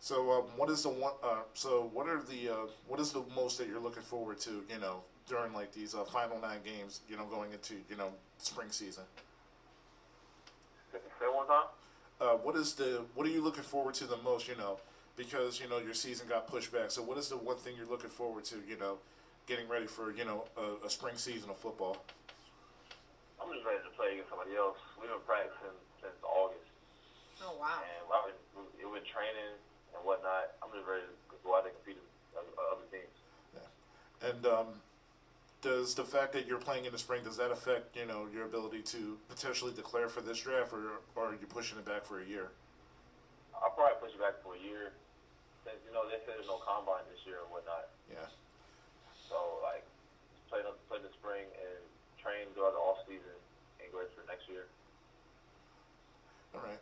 So 0.00 0.32
um, 0.32 0.44
what 0.56 0.68
is 0.68 0.82
the 0.82 0.88
one? 0.88 1.12
Uh, 1.22 1.42
so 1.54 1.88
what 1.92 2.08
are 2.08 2.22
the 2.28 2.48
uh, 2.48 2.56
what 2.88 2.98
is 2.98 3.12
the 3.12 3.22
most 3.34 3.58
that 3.58 3.68
you're 3.68 3.80
looking 3.80 4.02
forward 4.02 4.40
to? 4.40 4.64
You 4.68 4.78
know, 4.80 5.02
during 5.28 5.52
like 5.52 5.72
these 5.72 5.94
uh, 5.94 6.04
final 6.04 6.40
nine 6.40 6.58
games, 6.64 7.00
you 7.08 7.16
know, 7.16 7.24
going 7.26 7.52
into 7.52 7.74
you 7.88 7.96
know 7.96 8.10
spring 8.38 8.68
season. 8.70 9.04
Say 10.92 11.28
one 11.28 11.46
time. 11.46 11.66
uh, 12.20 12.34
what 12.36 12.54
is 12.56 12.72
the 12.74 13.04
what 13.14 13.26
are 13.26 13.30
you 13.30 13.40
looking 13.40 13.62
forward 13.62 13.94
to 13.94 14.06
the 14.06 14.16
most? 14.16 14.48
You 14.48 14.54
know, 14.54 14.78
because 15.16 15.58
you 15.60 15.66
know 15.66 15.78
your 15.78 15.94
season 15.94 16.26
got 16.26 16.46
pushed 16.46 16.70
back. 16.72 16.90
So 16.90 17.02
what 17.02 17.16
is 17.18 17.28
the 17.28 17.36
one 17.36 17.56
thing 17.56 17.76
you're 17.76 17.86
looking 17.86 18.10
forward 18.10 18.44
to? 18.46 18.56
You 18.66 18.76
know, 18.76 18.98
getting 19.46 19.68
ready 19.68 19.86
for 19.86 20.10
you 20.12 20.24
know 20.24 20.44
a, 20.56 20.86
a 20.86 20.90
spring 20.90 21.16
season 21.16 21.50
of 21.50 21.56
football. 21.56 21.96
I'm 23.40 23.50
just 23.52 23.64
ready 23.64 23.82
to 23.82 23.90
play 23.90 24.12
against 24.12 24.30
somebody 24.30 24.54
else. 24.54 24.76
We've 24.96 25.08
been 25.10 25.20
practicing 25.26 25.74
since 26.00 26.14
August, 26.22 26.66
Oh 27.42 27.52
wow. 27.54 27.82
and 27.82 28.06
I've 28.12 28.24
been, 28.30 28.38
we've 28.78 28.92
been 28.92 29.08
training 29.10 29.58
and 29.94 30.04
whatnot. 30.04 30.50
I'm 30.62 30.70
just 30.72 30.86
ready 30.86 31.02
to 31.02 31.36
go 31.42 31.56
out 31.56 31.64
there 31.64 31.72
and 31.72 31.78
compete 31.82 31.98
with 31.98 32.38
other, 32.38 32.52
other 32.70 32.86
teams. 32.90 33.12
Yeah. 33.54 34.28
And 34.28 34.46
um, 34.46 34.80
does 35.62 35.94
the 35.94 36.04
fact 36.04 36.32
that 36.32 36.46
you're 36.46 36.58
playing 36.58 36.84
in 36.84 36.92
the 36.92 36.98
spring 36.98 37.22
does 37.22 37.36
that 37.36 37.50
affect 37.50 37.96
you 37.96 38.04
know 38.04 38.28
your 38.32 38.44
ability 38.44 38.82
to 38.82 39.18
potentially 39.28 39.72
declare 39.72 40.08
for 40.08 40.20
this 40.20 40.38
draft, 40.38 40.72
or, 40.72 41.00
or 41.14 41.28
are 41.28 41.34
you 41.34 41.46
pushing 41.46 41.78
it 41.78 41.84
back 41.84 42.04
for 42.04 42.20
a 42.20 42.24
year? 42.24 42.50
I'll 43.62 43.70
probably 43.70 43.94
push 43.94 44.12
it 44.12 44.18
back 44.18 44.34
for 44.42 44.54
a 44.54 44.58
year, 44.58 44.92
since 45.64 45.78
you 45.86 45.92
know 45.92 46.04
they 46.06 46.18
said 46.24 46.34
there's 46.36 46.46
no 46.46 46.58
combine 46.58 47.04
this 47.08 47.24
year 47.24 47.40
and 47.40 47.50
whatnot. 47.50 47.86
Yeah. 48.10 48.26
So 49.28 49.58
like, 49.62 49.84
play 50.48 50.60
the 50.62 50.72
play 50.88 50.98
the 50.98 51.08
spring 51.18 51.46
and 51.56 51.80
train 52.20 52.52
throughout 52.52 52.72
the 52.72 52.78
off 52.78 52.98
season 53.06 53.38
and 53.80 53.90
go 53.90 54.04
for 54.14 54.22
next 54.26 54.48
year. 54.48 54.66
All 56.54 56.60
right. 56.60 56.78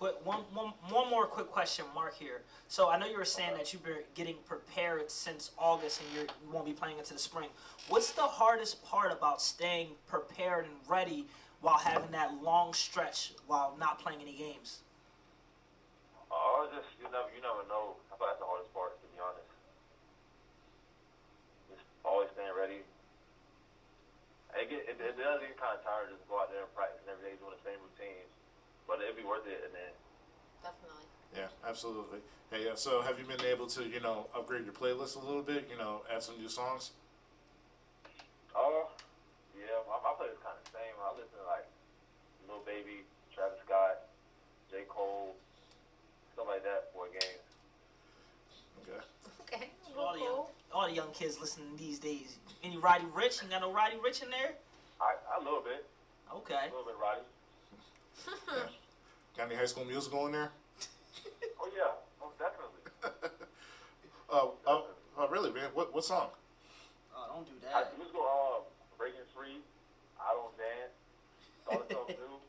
Quick, 0.00 0.16
one, 0.24 0.40
one, 0.56 0.72
one 0.88 1.10
more 1.10 1.26
quick 1.26 1.52
question, 1.52 1.84
Mark 1.94 2.16
here. 2.16 2.40
So 2.68 2.88
I 2.88 2.96
know 2.96 3.04
you 3.04 3.18
were 3.18 3.28
saying 3.28 3.52
that 3.58 3.70
you've 3.70 3.84
been 3.84 4.00
getting 4.14 4.36
prepared 4.48 5.10
since 5.10 5.50
August, 5.58 6.00
and 6.00 6.08
you're, 6.16 6.24
you 6.24 6.48
won't 6.50 6.64
be 6.64 6.72
playing 6.72 6.96
into 6.96 7.12
the 7.12 7.20
spring. 7.20 7.50
What's 7.92 8.12
the 8.12 8.24
hardest 8.24 8.82
part 8.82 9.12
about 9.12 9.42
staying 9.42 9.88
prepared 10.08 10.64
and 10.64 10.74
ready 10.88 11.26
while 11.60 11.76
having 11.76 12.10
that 12.12 12.32
long 12.40 12.72
stretch 12.72 13.32
while 13.46 13.76
not 13.78 14.00
playing 14.00 14.22
any 14.22 14.32
games? 14.32 14.80
Oh, 16.32 16.64
just 16.72 16.88
you 16.96 17.04
never 17.12 17.28
you 17.36 17.44
never 17.44 17.60
know. 17.68 18.00
I 18.08 18.16
thought 18.16 18.32
that's 18.32 18.40
the 18.40 18.48
hardest 18.48 18.72
part 18.72 18.96
to 18.96 19.06
be 19.12 19.20
honest. 19.20 19.52
Just 21.68 21.84
always 22.08 22.32
staying 22.32 22.56
ready. 22.56 22.80
It 24.56 24.70
get 24.70 24.80
it, 24.88 24.96
it 24.96 25.18
does 25.20 25.44
get 25.44 25.60
kind 25.60 25.76
of 25.76 25.84
tired 25.84 26.08
just 26.08 26.24
to 26.24 26.28
go 26.30 26.40
out 26.40 26.48
there 26.48 26.64
and 26.64 26.72
practice 26.72 27.04
every 27.04 27.34
day 27.34 27.36
doing 27.36 27.52
the 27.52 27.64
same 27.66 27.82
routines, 27.82 28.30
but 28.86 29.02
it'd 29.02 29.09
be 29.20 29.28
worth 29.28 29.46
it 29.46 29.62
in 29.66 29.72
the 29.72 29.82
end. 29.84 29.96
Definitely. 30.62 31.06
Yeah, 31.36 31.48
absolutely. 31.68 32.20
Hey, 32.50 32.68
uh, 32.68 32.74
so 32.74 33.02
have 33.02 33.18
you 33.18 33.24
been 33.24 33.44
able 33.44 33.66
to 33.68 33.84
you 33.84 34.00
know 34.00 34.26
upgrade 34.34 34.64
your 34.64 34.74
playlist 34.74 35.16
a 35.16 35.24
little 35.24 35.42
bit? 35.42 35.68
You 35.70 35.78
know, 35.78 36.02
add 36.12 36.22
some 36.22 36.38
new 36.38 36.48
songs. 36.48 36.90
Oh, 38.56 38.88
yeah, 39.56 39.78
my, 39.86 40.00
my 40.02 40.10
playlist 40.18 40.42
kind 40.42 40.58
of 40.58 40.66
same. 40.72 40.96
I 40.98 41.12
listen 41.14 41.38
to 41.38 41.46
like 41.46 41.66
Lil 42.48 42.62
Baby, 42.66 43.04
Travis 43.34 43.58
Scott, 43.64 44.08
J 44.70 44.82
Cole, 44.88 45.36
stuff 46.34 46.46
like 46.48 46.64
that 46.64 46.90
for 46.92 47.06
games. 47.06 47.46
Okay. 48.82 49.00
Okay. 49.42 49.70
All 49.96 50.14
the, 50.14 50.20
young, 50.20 50.44
all 50.72 50.88
the 50.88 50.94
young 50.94 51.10
kids 51.12 51.38
listening 51.40 51.76
these 51.76 51.98
days. 51.98 52.38
Any 52.64 52.78
Roddy 52.78 53.04
Rich? 53.12 53.42
You 53.42 53.48
got 53.50 53.60
no 53.60 53.72
Roddy 53.72 53.96
Rich 54.02 54.22
in 54.22 54.30
there? 54.30 54.54
I 55.00 55.14
a 55.40 55.42
little 55.42 55.60
bit, 55.60 55.84
Okay. 56.32 56.54
a 56.54 56.76
little 56.76 56.84
bit 56.84 56.94
Roddy. 57.00 57.20
Got 59.40 59.46
any 59.46 59.56
High 59.56 59.64
School 59.64 59.86
Musical 59.86 60.26
in 60.26 60.32
there? 60.32 60.50
Oh 61.58 61.68
yeah, 61.74 61.92
most 62.18 62.36
definitely. 62.38 62.80
Oh, 64.28 64.54
oh, 64.66 64.84
oh, 65.16 65.28
really, 65.28 65.50
man? 65.50 65.70
What 65.74 65.92
what 65.92 66.04
song? 66.04 66.28
Oh, 67.14 67.26
don't 67.26 67.46
do 67.46 67.58
I 67.72 67.82
that. 67.82 67.92
just 67.98 68.12
go 68.12 68.22
um 68.26 68.62
breaking 68.96 69.24
free. 69.32 69.60
I 70.18 70.32
don't 70.32 70.56
dance. 70.56 70.92
All 71.66 71.78
the 71.78 71.84
stuff 71.84 72.08
new. 72.16 72.40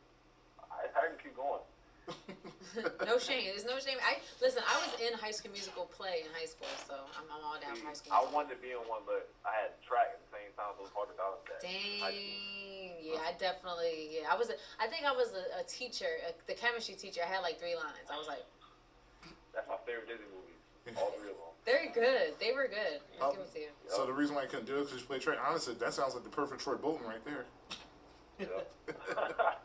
I, 0.72 0.86
I 1.00 1.08
can 1.08 1.18
keep 1.18 1.36
going. 1.36 1.62
no 3.06 3.18
shame. 3.20 3.46
There's 3.52 3.66
no 3.66 3.80
shame. 3.80 3.98
I 4.04 4.20
listen. 4.42 4.62
I 4.68 4.78
was 4.80 4.92
in 5.00 5.14
High 5.14 5.32
School 5.32 5.52
Musical 5.52 5.86
play 5.86 6.24
in 6.26 6.30
high 6.32 6.46
school, 6.46 6.68
so 6.88 6.94
I'm, 7.18 7.26
I'm 7.32 7.44
all 7.44 7.60
down 7.60 7.76
for 7.76 7.86
High 7.86 7.94
School. 7.94 8.14
I 8.14 8.20
Musical. 8.20 8.36
wanted 8.36 8.56
to 8.56 8.60
be 8.62 8.72
in 8.72 8.80
one, 8.88 9.02
but 9.06 9.28
I 9.46 9.52
had 9.62 9.72
track 9.86 10.10
at 10.14 10.20
the 10.20 10.30
same 10.32 10.52
time, 10.58 10.72
so 10.78 10.84
it 10.84 10.88
was 10.88 10.94
hard 10.96 11.10
to 11.10 11.16
balance 11.16 11.42
that. 11.48 11.62
Dang. 11.62 13.04
Yeah, 13.04 13.20
I 13.26 13.32
definitely. 13.34 14.08
Yeah, 14.22 14.32
I 14.32 14.36
was. 14.36 14.50
A, 14.50 14.56
I 14.80 14.88
think 14.88 15.06
I 15.06 15.12
was 15.12 15.34
a, 15.34 15.60
a 15.60 15.64
teacher, 15.64 16.20
a, 16.28 16.32
the 16.48 16.54
chemistry 16.54 16.96
teacher. 16.96 17.22
I 17.24 17.28
had 17.28 17.40
like 17.40 17.60
three 17.60 17.76
lines. 17.76 18.08
I 18.12 18.18
was 18.18 18.28
like, 18.28 18.44
That's 19.54 19.68
my 19.68 19.78
favorite 19.86 20.08
Disney 20.08 20.26
movie. 20.32 20.56
All 20.98 21.12
three 21.12 21.30
of 21.30 21.38
them. 21.38 21.54
very 21.64 21.88
good. 21.88 22.34
They 22.40 22.52
were 22.52 22.68
good. 22.68 23.00
I'll 23.22 23.30
Oh. 23.30 23.32
give 23.32 23.42
it 23.42 23.54
to 23.54 23.60
um, 23.60 23.64
you. 23.86 23.90
So 23.96 24.06
the 24.06 24.14
reason 24.14 24.34
why 24.36 24.44
I 24.44 24.46
couldn't 24.48 24.66
do 24.66 24.78
it 24.80 24.86
because 24.86 25.00
you 25.00 25.06
play 25.06 25.20
Trey. 25.20 25.36
Honestly, 25.38 25.74
that 25.76 25.94
sounds 25.94 26.14
like 26.16 26.24
the 26.24 26.30
perfect 26.30 26.62
Troy 26.62 26.76
Bolton 26.76 27.06
right 27.06 27.24
there. 27.26 27.46
Yep. 28.40 28.68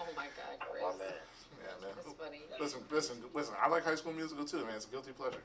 Oh 0.00 0.06
my 0.16 0.26
God, 0.32 0.56
Chris. 0.60 0.82
my 0.82 0.92
man. 0.96 1.12
Yeah, 1.60 1.76
man. 1.84 1.92
That's 1.94 2.08
funny. 2.20 2.40
Listen, 2.58 2.80
listen, 2.90 3.16
listen. 3.34 3.54
I 3.60 3.68
like 3.68 3.84
High 3.84 3.94
School 3.94 4.12
Musical 4.12 4.44
too, 4.44 4.58
man. 4.58 4.76
It's 4.76 4.86
a 4.86 4.88
guilty 4.88 5.12
pleasure. 5.12 5.42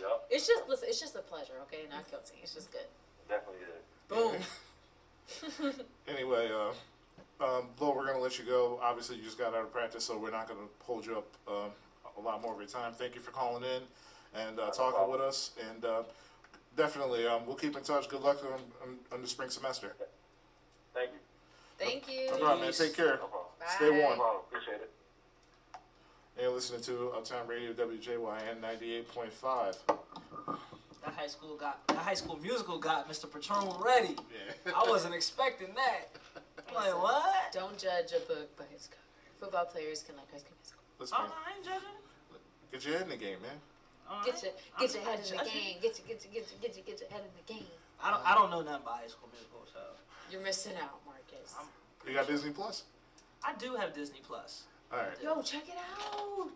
Yep. 0.00 0.26
It's 0.30 0.46
just 0.46 0.68
listen. 0.68 0.88
It's 0.88 1.00
just 1.00 1.16
a 1.16 1.20
pleasure. 1.20 1.54
Okay, 1.62 1.82
not 1.90 2.10
guilty. 2.10 2.34
It's 2.42 2.54
just 2.54 2.70
good. 2.72 2.86
Definitely 3.28 3.60
is. 3.62 3.84
Boom. 4.08 4.36
Anyway, 6.08 6.48
uh, 6.50 7.44
um, 7.44 7.68
Lo, 7.78 7.92
we're 7.94 8.06
gonna 8.06 8.18
let 8.18 8.38
you 8.38 8.44
go. 8.46 8.78
Obviously, 8.82 9.16
you 9.16 9.22
just 9.22 9.36
got 9.36 9.52
out 9.52 9.60
of 9.60 9.70
practice, 9.70 10.02
so 10.02 10.16
we're 10.16 10.30
not 10.30 10.48
gonna 10.48 10.66
hold 10.80 11.04
you 11.04 11.18
up 11.18 11.26
um, 11.46 11.70
a 12.16 12.20
lot 12.20 12.40
more 12.40 12.54
of 12.54 12.58
your 12.58 12.66
time. 12.66 12.92
Thank 12.92 13.14
you 13.14 13.20
for 13.20 13.30
calling 13.30 13.62
in 13.62 13.82
and 14.34 14.58
uh, 14.58 14.70
talking 14.70 14.92
problem. 14.92 15.10
with 15.10 15.20
us. 15.20 15.50
And 15.68 15.84
uh, 15.84 16.02
definitely. 16.78 17.26
Um, 17.26 17.44
we'll 17.44 17.56
keep 17.56 17.76
in 17.76 17.82
touch. 17.82 18.08
Good 18.08 18.22
luck 18.22 18.42
on, 18.42 18.58
on, 18.82 18.96
on 19.12 19.20
the 19.20 19.28
spring 19.28 19.50
semester. 19.50 19.92
Thank 20.94 21.10
you. 21.10 21.18
Thank 21.78 22.08
you. 22.08 22.30
No 22.30 22.38
problem, 22.38 22.60
man. 22.62 22.72
Take 22.72 22.96
care. 22.96 23.18
No 23.20 23.26
problem. 23.26 23.50
Stay 23.76 23.90
warm. 23.90 24.16
No. 24.16 24.40
Appreciate 24.48 24.80
it. 24.80 24.90
And 26.38 26.44
you're 26.44 26.54
listening 26.54 26.80
to 26.82 27.10
Uptown 27.16 27.48
Radio 27.48 27.72
WJYN 27.72 28.60
98.5. 28.62 29.76
That 31.04 31.14
high 31.16 31.26
school 31.26 31.56
got 31.56 31.84
that 31.88 31.96
high 31.96 32.14
school 32.14 32.38
musical 32.40 32.78
got 32.78 33.08
Mr. 33.10 33.32
Patron 33.32 33.74
ready. 33.80 34.14
Yeah. 34.30 34.72
I 34.76 34.88
wasn't 34.88 35.14
expecting 35.16 35.74
that. 35.74 36.08
I'm 36.68 36.74
like, 36.74 37.02
what? 37.02 37.50
Don't 37.52 37.76
judge 37.76 38.12
a 38.14 38.20
book 38.28 38.56
by 38.56 38.64
its 38.72 38.86
cover. 38.86 39.02
Football 39.40 39.66
players 39.66 40.02
can 40.06 40.14
like 40.16 40.30
High 40.30 40.38
School 40.38 40.54
Musical. 40.62 40.82
Let's 40.98 41.12
Oh, 41.12 41.26
no, 41.26 41.32
I 41.46 41.56
ain't 41.56 41.64
judging. 41.64 41.98
Get 42.70 42.84
your 42.84 42.94
head 42.94 43.02
in 43.04 43.08
the 43.10 43.16
game, 43.16 43.38
man. 43.42 43.58
All 44.10 44.22
Get 44.24 44.34
right. 44.34 44.42
your 44.44 44.52
I'm 44.76 44.86
get 44.86 44.94
your 44.94 45.04
head 45.04 45.18
in 45.18 45.36
the 45.38 45.44
game. 45.50 45.76
Get 45.82 45.98
your 45.98 46.06
get 46.06 46.18
your 46.22 46.32
get 46.34 46.46
your 46.50 46.58
get 46.62 46.76
your 46.76 46.84
get 46.86 47.00
your 47.00 47.10
head 47.10 47.22
in 47.26 47.32
the 47.34 47.46
game. 47.50 47.70
I 48.02 48.10
don't 48.10 48.22
I 48.26 48.34
don't 48.34 48.50
know 48.50 48.62
nothing 48.62 48.82
about 48.86 49.00
high 49.02 49.10
school 49.10 49.28
musical, 49.32 49.66
so 49.72 49.80
You're 50.30 50.42
missing 50.42 50.74
out, 50.82 51.00
Marcus. 51.06 51.54
I'm- 51.58 51.66
You 52.06 52.14
got 52.14 52.26
Disney 52.28 52.50
Plus? 52.52 52.84
I 53.42 53.54
do 53.58 53.74
have 53.76 53.94
Disney 53.94 54.20
Plus. 54.26 54.64
All 54.92 54.98
right. 54.98 55.08
Yo, 55.22 55.42
check 55.42 55.68
it 55.68 55.76
out. 55.76 56.48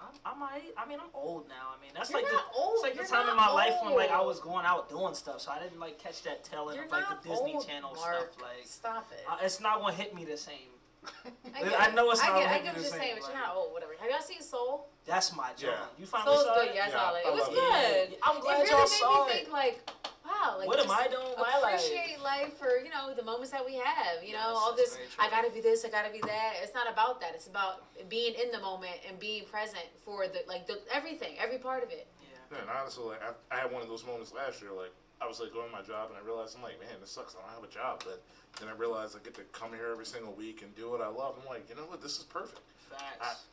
I, 0.00 0.32
I 0.32 0.38
might. 0.38 0.72
I 0.76 0.86
mean, 0.88 0.98
I'm 1.00 1.10
old 1.14 1.48
now. 1.48 1.72
I 1.76 1.80
mean, 1.80 1.92
that's 1.94 2.10
You're 2.10 2.20
like 2.20 2.30
the, 2.30 2.40
old. 2.56 2.74
it's 2.74 2.82
like 2.82 2.94
You're 2.94 3.04
the 3.04 3.10
time 3.10 3.28
in 3.28 3.36
not 3.36 3.48
my 3.48 3.52
life 3.52 3.74
when 3.82 3.94
like 3.94 4.10
I 4.10 4.20
was 4.20 4.40
going 4.40 4.64
out 4.66 4.88
doing 4.88 5.14
stuff, 5.14 5.40
so 5.40 5.50
I 5.52 5.62
didn't 5.62 5.78
like 5.80 5.98
catch 5.98 6.22
that 6.22 6.44
tail 6.44 6.70
end 6.70 6.80
of 6.80 6.90
like 6.90 7.04
the 7.22 7.28
Disney 7.28 7.54
old, 7.54 7.66
Channel 7.66 7.92
Mark. 7.94 8.32
stuff. 8.32 8.42
Like, 8.42 8.64
Stop 8.66 9.08
it. 9.12 9.24
uh, 9.30 9.36
it's 9.42 9.60
not 9.60 9.80
gonna 9.80 9.92
hit 9.94 10.14
me 10.14 10.24
the 10.24 10.36
same. 10.36 10.72
I, 11.54 11.88
I 11.90 11.94
know 11.94 12.10
it's 12.10 12.22
I 12.24 12.28
not 12.28 12.38
get, 12.40 12.48
I 12.48 12.58
gonna 12.58 12.64
get 12.64 12.74
be 12.74 12.80
what 12.80 12.80
you're 12.80 12.84
saying, 12.98 13.00
same, 13.00 13.20
but 13.20 13.28
you're 13.28 13.38
not 13.38 13.54
old. 13.54 13.72
Whatever. 13.72 13.92
Have 14.00 14.10
y'all 14.10 14.20
seen 14.22 14.40
Soul? 14.42 14.88
That's 15.06 15.36
my 15.36 15.50
job. 15.56 15.76
Yeah. 15.76 16.00
You 16.00 16.06
finally 16.06 16.36
Soul's 16.36 16.46
saw 16.48 16.54
good. 16.54 16.68
it? 16.68 16.74
Yeah, 16.74 16.82
I 16.84 16.88
Yeah, 16.88 16.92
saw 16.96 17.14
it. 17.14 17.22
It 17.26 17.32
was 17.32 17.40
love 17.44 17.52
it. 17.52 18.08
good. 18.10 18.18
I'm 18.24 18.36
It 18.36 18.42
glad 18.42 18.58
really 18.58 18.70
y'all 18.70 18.78
made 18.80 18.88
saw 18.88 19.26
me 19.26 19.32
it. 19.32 19.34
think 19.44 19.52
like, 19.52 19.90
wow, 20.24 20.56
like 20.58 20.68
what 20.68 20.80
am 20.80 20.90
I 20.90 21.06
doing? 21.08 21.28
with 21.28 21.38
My 21.38 21.58
life. 21.60 21.80
appreciate 21.80 22.20
life 22.20 22.56
for 22.58 22.78
you 22.78 22.90
know 22.90 23.14
the 23.14 23.22
moments 23.22 23.50
that 23.50 23.64
we 23.64 23.74
have. 23.76 24.24
You 24.24 24.32
know, 24.34 24.54
all 24.56 24.74
this. 24.74 24.98
I 25.18 25.30
gotta 25.30 25.50
be 25.50 25.60
this. 25.60 25.84
I 25.84 25.88
gotta 25.88 26.12
be 26.12 26.20
that. 26.20 26.54
It's 26.62 26.74
not 26.74 26.90
about 26.90 27.20
that. 27.20 27.32
It's 27.34 27.46
about 27.46 27.84
being 28.08 28.34
in 28.34 28.50
the 28.50 28.60
moment 28.60 28.96
and 29.08 29.18
being 29.18 29.44
present 29.44 29.84
for 30.04 30.26
the 30.26 30.42
like 30.48 30.66
the 30.66 30.80
everything, 30.92 31.36
every 31.38 31.58
part 31.58 31.82
of 31.82 31.90
it. 31.90 32.06
Yeah. 32.22 32.56
Yeah, 32.56 32.62
and 32.62 32.70
honestly, 32.70 33.04
like, 33.04 33.22
I, 33.22 33.32
I 33.54 33.60
had 33.60 33.72
one 33.72 33.82
of 33.82 33.88
those 33.88 34.04
moments 34.04 34.32
last 34.32 34.60
year. 34.60 34.70
Like, 34.72 34.92
I 35.20 35.26
was 35.26 35.40
like 35.40 35.52
going 35.52 35.66
to 35.66 35.72
my 35.72 35.82
job, 35.82 36.10
and 36.10 36.18
I 36.18 36.24
realized 36.24 36.56
I'm 36.56 36.62
like, 36.62 36.78
man, 36.80 37.00
this 37.00 37.10
sucks. 37.10 37.34
I 37.34 37.40
don't 37.40 37.54
have 37.54 37.68
a 37.68 37.72
job. 37.72 38.04
But 38.04 38.22
then 38.60 38.68
I 38.68 38.76
realized 38.76 39.16
I 39.16 39.24
get 39.24 39.34
to 39.36 39.46
come 39.52 39.72
here 39.72 39.88
every 39.92 40.06
single 40.06 40.32
week 40.32 40.62
and 40.62 40.74
do 40.76 40.90
what 40.90 41.00
I 41.00 41.08
love. 41.08 41.36
I'm 41.40 41.48
like, 41.48 41.68
you 41.68 41.74
know 41.74 41.88
what? 41.88 42.02
This 42.02 42.18
is 42.18 42.24
perfect. 42.24 42.60
Facts. 42.90 43.44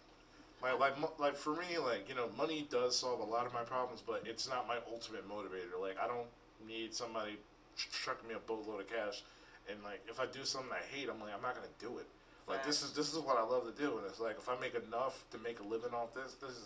Like, 0.61 0.77
like, 0.79 1.19
like 1.19 1.35
for 1.35 1.55
me, 1.55 1.79
like 1.81 2.07
you 2.07 2.13
know, 2.13 2.29
money 2.37 2.67
does 2.69 2.95
solve 2.95 3.19
a 3.19 3.23
lot 3.23 3.47
of 3.47 3.53
my 3.53 3.63
problems, 3.63 4.03
but 4.05 4.21
it's 4.25 4.47
not 4.47 4.67
my 4.67 4.77
ultimate 4.91 5.27
motivator. 5.27 5.79
Like, 5.79 5.97
I 5.97 6.05
don't 6.07 6.27
need 6.67 6.93
somebody 6.93 7.37
tr- 7.77 7.89
trucking 7.91 8.27
me 8.27 8.35
a 8.35 8.39
boatload 8.39 8.81
of 8.81 8.87
cash, 8.87 9.23
and 9.69 9.83
like 9.83 10.01
if 10.07 10.19
I 10.19 10.25
do 10.25 10.45
something 10.45 10.71
I 10.71 10.83
hate, 10.95 11.09
I'm 11.09 11.19
like, 11.19 11.33
I'm 11.33 11.41
not 11.41 11.55
gonna 11.55 11.67
do 11.79 11.97
it. 11.99 12.07
Like 12.47 12.65
this 12.65 12.81
is 12.83 12.91
this 12.93 13.13
is 13.13 13.19
what 13.19 13.37
I 13.37 13.43
love 13.43 13.63
to 13.65 13.71
do, 13.81 13.97
and 13.97 14.05
it's 14.07 14.19
like 14.19 14.37
if 14.37 14.49
I 14.49 14.55
make 14.59 14.75
enough 14.75 15.23
to 15.31 15.37
make 15.37 15.59
a 15.59 15.63
living 15.63 15.93
off 15.93 16.13
this, 16.13 16.33
this 16.41 16.51
is 16.51 16.65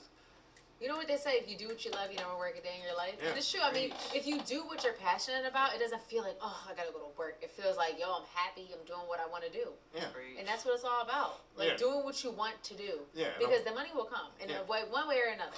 You 0.81 0.89
know 0.89 0.97
what 0.97 1.07
they 1.07 1.15
say? 1.17 1.37
If 1.37 1.47
you 1.47 1.55
do 1.57 1.67
what 1.67 1.85
you 1.85 1.91
love, 1.91 2.11
you 2.11 2.17
never 2.17 2.35
work 2.35 2.57
a 2.57 2.61
day 2.61 2.75
in 2.75 2.83
your 2.83 2.95
life. 2.97 3.15
Yeah. 3.21 3.29
And 3.29 3.37
it's 3.37 3.49
true. 3.51 3.61
I 3.63 3.71
mean, 3.71 3.93
if 4.13 4.25
you 4.27 4.41
do 4.41 4.65
what 4.65 4.83
you're 4.83 4.93
passionate 4.99 5.45
about, 5.47 5.73
it 5.75 5.79
doesn't 5.79 6.03
feel 6.09 6.23
like, 6.23 6.35
oh, 6.41 6.57
I 6.67 6.73
gotta 6.73 6.91
go 6.91 6.99
to 6.99 7.11
work. 7.17 7.37
It 7.41 7.51
feels 7.51 7.77
like, 7.77 7.95
yo, 7.99 8.11
I'm 8.11 8.27
happy. 8.33 8.67
I'm 8.73 8.83
doing 8.85 9.07
what 9.07 9.19
I 9.21 9.25
want 9.27 9.43
to 9.45 9.49
do. 9.51 9.71
yeah, 9.95 10.11
And 10.39 10.45
that's 10.47 10.65
what 10.65 10.73
it's 10.75 10.83
all 10.83 11.01
about. 11.01 11.39
Like 11.55 11.69
Yeah. 11.69 11.77
doing 11.77 12.03
what 12.03 12.21
you 12.23 12.31
want 12.31 12.61
to 12.63 12.73
do. 12.75 12.99
yeah. 13.13 13.29
Because 13.39 13.63
the 13.63 13.71
money 13.71 13.91
will 13.95 14.03
come 14.09 14.27
in 14.41 14.49
Yeah. 14.49 14.59
a 14.59 14.63
way, 14.65 14.83
one 14.89 15.07
way 15.07 15.19
or 15.19 15.31
another. 15.31 15.55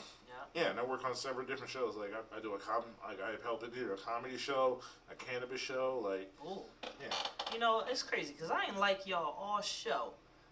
Yeah, 0.53 0.69
and 0.71 0.79
I 0.79 0.83
work 0.83 1.05
on 1.05 1.15
several 1.15 1.45
different 1.45 1.69
shows. 1.71 1.95
Like 1.95 2.11
I, 2.13 2.37
I 2.37 2.41
do 2.41 2.53
a 2.53 2.59
com, 2.59 2.83
like 3.07 3.19
I 3.21 3.41
help 3.43 3.61
to 3.63 3.67
do 3.67 3.91
a 3.93 3.97
comedy 3.97 4.37
show, 4.37 4.79
a 5.11 5.15
cannabis 5.15 5.61
show. 5.61 6.01
Like 6.03 6.31
Ooh. 6.45 6.61
Yeah. 7.01 7.13
You 7.53 7.59
know, 7.59 7.83
it's 7.89 8.03
crazy 8.03 8.33
because 8.33 8.51
I 8.51 8.65
ain't 8.65 8.79
like 8.79 9.05
y'all 9.05 9.35
all 9.39 9.61
show, 9.61 10.11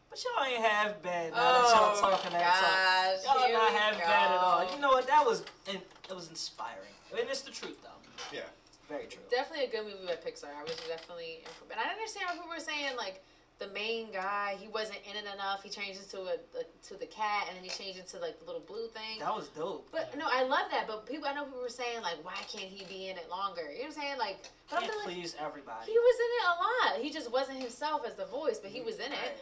but 0.10 0.20
y'all 0.24 0.46
ain't 0.46 0.64
half 0.64 1.02
bad 1.02 1.32
now 1.34 1.38
Oh, 1.40 1.62
that 1.62 1.76
y'all 1.76 1.92
oh, 1.96 2.12
talking 2.12 2.32
that 2.32 3.24
talk. 3.24 3.26
gosh. 3.26 3.50
Y'all 3.50 3.54
not 3.54 3.72
half 3.74 3.94
go. 3.94 4.00
bad 4.00 4.32
at 4.32 4.38
all. 4.38 4.76
You 4.76 4.82
know 4.82 4.90
what? 4.90 5.08
That 5.08 5.26
was 5.26 5.44
and 5.68 5.80
it 6.10 6.16
was 6.16 6.30
inspiring. 6.30 6.94
And 7.18 7.28
it's 7.30 7.42
the 7.42 7.52
truth 7.52 7.82
though. 7.84 8.36
Yeah. 8.36 8.42
Very 8.88 9.06
true. 9.08 9.22
Definitely 9.32 9.66
a 9.66 9.70
good 9.72 9.86
movie 9.86 10.06
by 10.06 10.14
Pixar. 10.14 10.54
I 10.54 10.62
was 10.62 10.78
definitely, 10.88 11.42
imp- 11.42 11.72
and 11.72 11.80
I 11.82 11.90
understand 11.90 12.28
what 12.30 12.36
people 12.38 12.50
were 12.54 12.60
saying. 12.62 12.96
Like 12.96 13.24
the 13.58 13.68
main 13.68 14.12
guy, 14.12 14.56
he 14.60 14.68
wasn't 14.68 15.00
in 15.10 15.16
it 15.16 15.24
enough. 15.34 15.64
He 15.64 15.70
changed 15.70 16.00
into 16.02 16.20
a, 16.28 16.36
a 16.60 16.64
to 16.88 17.00
the 17.00 17.06
cat, 17.06 17.48
and 17.48 17.56
then 17.56 17.64
he 17.64 17.70
changed 17.70 18.00
into 18.00 18.20
like 18.20 18.38
the 18.40 18.46
little 18.46 18.62
blue 18.68 18.88
thing. 18.88 19.20
That 19.20 19.34
was 19.34 19.48
dope. 19.50 19.88
But 19.92 20.16
no, 20.18 20.28
I 20.30 20.44
love 20.44 20.68
that. 20.72 20.88
But 20.88 21.08
people, 21.08 21.28
I 21.28 21.34
know 21.34 21.46
people 21.46 21.62
were 21.62 21.70
saying 21.70 22.02
like, 22.02 22.24
why 22.24 22.36
can't 22.52 22.68
he 22.68 22.84
be 22.86 23.10
in 23.10 23.18
it 23.18 23.30
longer? 23.30 23.64
You 23.72 23.84
know 23.84 23.90
what 23.90 23.98
I'm 23.98 24.02
saying? 24.02 24.18
Like, 24.18 24.38
but 24.70 24.84
I'm 24.84 24.90
feeling 24.90 25.06
like 25.06 25.16
please 25.16 25.36
everybody. 25.40 25.92
he 25.92 25.98
was 25.98 26.18
in 26.20 26.32
it 26.36 26.46
a 26.46 26.56
lot. 26.60 27.02
He 27.02 27.12
just 27.12 27.32
wasn't 27.32 27.60
himself 27.60 28.02
as 28.06 28.16
the 28.16 28.26
voice, 28.26 28.60
but 28.60 28.72
he 28.72 28.82
was 28.82 28.96
in 28.96 29.12
it. 29.12 29.40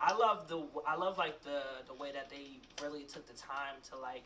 I 0.00 0.14
love 0.14 0.48
the 0.48 0.64
I 0.86 0.96
love 0.96 1.18
like 1.18 1.42
the 1.44 1.62
the 1.86 1.94
way 1.94 2.10
that 2.12 2.30
they 2.30 2.58
really 2.82 3.04
took 3.04 3.26
the 3.26 3.38
time 3.38 3.76
to 3.90 3.96
like 3.98 4.24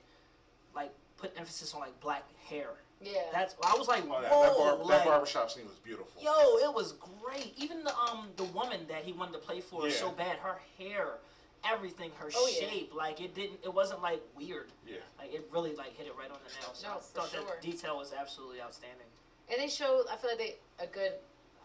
like 0.74 0.92
put 1.16 1.32
emphasis 1.36 1.74
on 1.74 1.80
like 1.80 1.98
black 2.00 2.24
hair. 2.48 2.70
Yeah. 3.02 3.20
That's 3.32 3.54
I 3.62 3.76
was 3.76 3.88
like, 3.88 4.04
Oh, 4.08 4.20
yeah, 4.22 4.28
that, 4.30 4.56
bar, 4.56 4.76
like, 4.76 4.88
that 4.88 5.04
barbershop 5.04 5.50
scene 5.50 5.66
was 5.66 5.76
beautiful. 5.76 6.20
yo, 6.22 6.32
it 6.68 6.74
was 6.74 6.92
great. 7.22 7.52
Even 7.56 7.84
the 7.84 7.94
um 7.96 8.28
the 8.36 8.44
woman 8.44 8.80
that 8.88 9.04
he 9.04 9.12
wanted 9.12 9.32
to 9.32 9.38
play 9.38 9.60
for 9.60 9.86
is 9.86 9.94
Yeah. 9.94 10.00
so 10.00 10.10
bad. 10.12 10.38
Her 10.38 10.58
hair, 10.78 11.18
everything, 11.64 12.10
her 12.18 12.30
Oh, 12.34 12.48
yeah. 12.48 12.68
shape, 12.68 12.94
like 12.94 13.20
it 13.20 13.34
didn't. 13.34 13.60
It 13.62 13.72
wasn't 13.72 14.00
like 14.02 14.22
weird. 14.34 14.70
Yeah. 14.86 14.96
Like 15.18 15.32
it 15.34 15.46
really 15.52 15.74
like 15.76 15.94
hit 15.96 16.06
it 16.06 16.14
right 16.18 16.30
on 16.30 16.38
the 16.46 16.52
nail. 16.60 16.70
So 16.74 16.88
No, 16.88 16.94
I 16.94 16.96
for 16.98 17.02
thought 17.02 17.30
sure. 17.30 17.44
that 17.44 17.60
detail 17.62 17.98
was 17.98 18.12
absolutely 18.18 18.60
outstanding. 18.62 19.06
and 19.50 19.60
they 19.60 19.68
showed. 19.68 20.06
I 20.10 20.16
feel 20.16 20.30
like 20.30 20.38
they 20.38 20.56
a 20.82 20.86
good, 20.86 21.12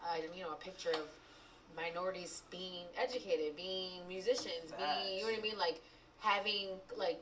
uh, 0.04 0.16
you 0.36 0.42
know, 0.42 0.52
a 0.52 0.56
picture 0.56 0.90
of 0.90 1.08
minorities 1.74 2.42
being 2.50 2.84
educated, 2.98 3.56
being 3.56 4.06
musicians, 4.06 4.70
being 4.76 5.16
you 5.16 5.22
know 5.22 5.28
what 5.30 5.38
I 5.38 5.42
mean, 5.42 5.58
like 5.58 5.80
having 6.20 6.68
like 6.96 7.20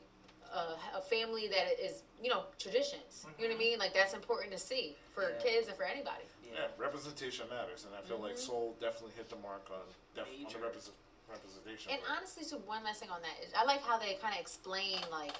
a, 0.53 0.77
a 0.97 1.01
family 1.01 1.47
that 1.47 1.79
is 1.83 2.03
you 2.21 2.29
know 2.29 2.43
traditions. 2.59 3.25
You 3.39 3.47
know 3.47 3.53
what 3.53 3.55
I 3.55 3.59
mean? 3.59 3.79
Like 3.79 3.93
that's 3.93 4.13
important 4.13 4.51
to 4.51 4.59
see 4.59 4.95
for 5.13 5.29
Yeah. 5.31 5.41
kids 5.43 5.67
and 5.67 5.77
for 5.77 5.83
anybody. 5.83 6.23
Yeah, 6.53 6.67
representation 6.77 7.47
matters, 7.49 7.85
and 7.85 7.95
I 7.95 8.01
feel 8.01 8.17
like 8.19 8.35
Mhm. 8.35 8.39
Soul 8.45 8.75
definitely 8.79 9.15
hit 9.15 9.29
the 9.29 9.37
mark 9.37 9.65
on, 9.71 9.79
def- 10.15 10.27
on 10.27 10.43
Major. 10.43 10.57
the 10.57 10.63
represent- 10.65 10.95
representation. 11.29 11.91
And 11.91 12.01
part. 12.01 12.17
honestly, 12.17 12.43
so 12.43 12.57
one 12.57 12.83
last 12.83 12.99
thing 12.99 13.09
on 13.09 13.21
that 13.21 13.39
is 13.45 13.53
I 13.53 13.63
like 13.63 13.81
how 13.81 13.97
they 13.97 14.15
kind 14.15 14.33
of 14.33 14.39
explain 14.41 14.99
like 15.09 15.31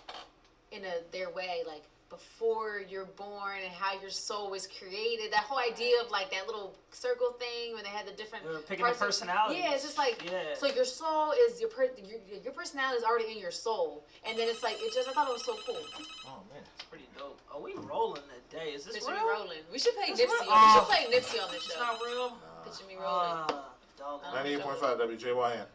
in 0.72 0.86
a 0.86 1.02
their 1.12 1.30
way 1.30 1.64
like 1.68 1.84
before 2.12 2.82
you're 2.90 3.06
born 3.16 3.58
and 3.64 3.72
how 3.72 4.00
your 4.00 4.10
soul 4.12 4.52
was 4.52 4.68
created. 4.68 5.32
That 5.32 5.46
whole 5.48 5.58
idea 5.58 5.96
of 6.04 6.12
like 6.12 6.30
that 6.32 6.46
little 6.46 6.76
circle 6.92 7.32
thing 7.40 7.74
when 7.74 7.84
they 7.84 7.90
had 7.90 8.06
the 8.06 8.12
different 8.12 8.46
We 8.46 8.52
were 8.52 8.60
picking 8.60 8.84
the 8.84 8.92
parts 8.92 9.02
of- 9.02 9.08
personality. 9.08 9.60
Yeah, 9.64 9.74
it's 9.74 9.84
just 9.84 9.98
like 9.98 10.22
yeah. 10.30 10.54
so 10.54 10.68
your 10.68 10.84
soul 10.84 11.32
is 11.48 11.60
your 11.62 11.70
per, 11.70 11.86
your, 12.06 12.20
your 12.44 12.54
personality 12.54 12.98
is 12.98 13.04
already 13.04 13.32
in 13.32 13.40
your 13.40 13.50
soul, 13.50 14.04
and 14.28 14.38
then 14.38 14.50
it's 14.50 14.62
like 14.62 14.76
it 14.80 14.94
just 14.94 15.08
I 15.08 15.14
thought 15.14 15.30
it 15.30 15.34
was 15.34 15.46
so 15.46 15.56
cool. 15.66 15.80
oh 16.28 16.44
man, 16.54 16.62
it's 16.76 16.84
pretty 16.84 17.08
dope. 17.18 17.40
Are 17.52 17.62
we 17.62 17.74
rolling 17.76 18.22
today? 18.52 18.72
Is 18.72 18.84
this 18.84 18.96
Picture 18.96 19.12
me 19.14 19.18
rolling. 19.26 19.64
We 19.72 19.80
should 19.80 19.96
play 19.96 20.08
It's 20.10 20.20
Nipsey. 20.20 20.28
real. 20.44 20.52
On, 20.52 20.68
we 20.68 20.74
should 20.76 20.88
play 20.92 21.18
Nipsey 21.18 21.44
on 21.44 21.52
this 21.52 21.66
It's 21.66 21.80
not 21.80 21.98
real. 22.06 22.38
Picture 22.66 22.86
me 22.88 22.96
rolling. 22.96 23.08
Ah, 23.08 23.70
doggone. 23.98 24.38
Um, 24.38 24.46
98.5 24.46 25.18
WJYN. 25.18 25.66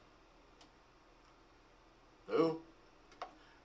Who? 2.28 2.58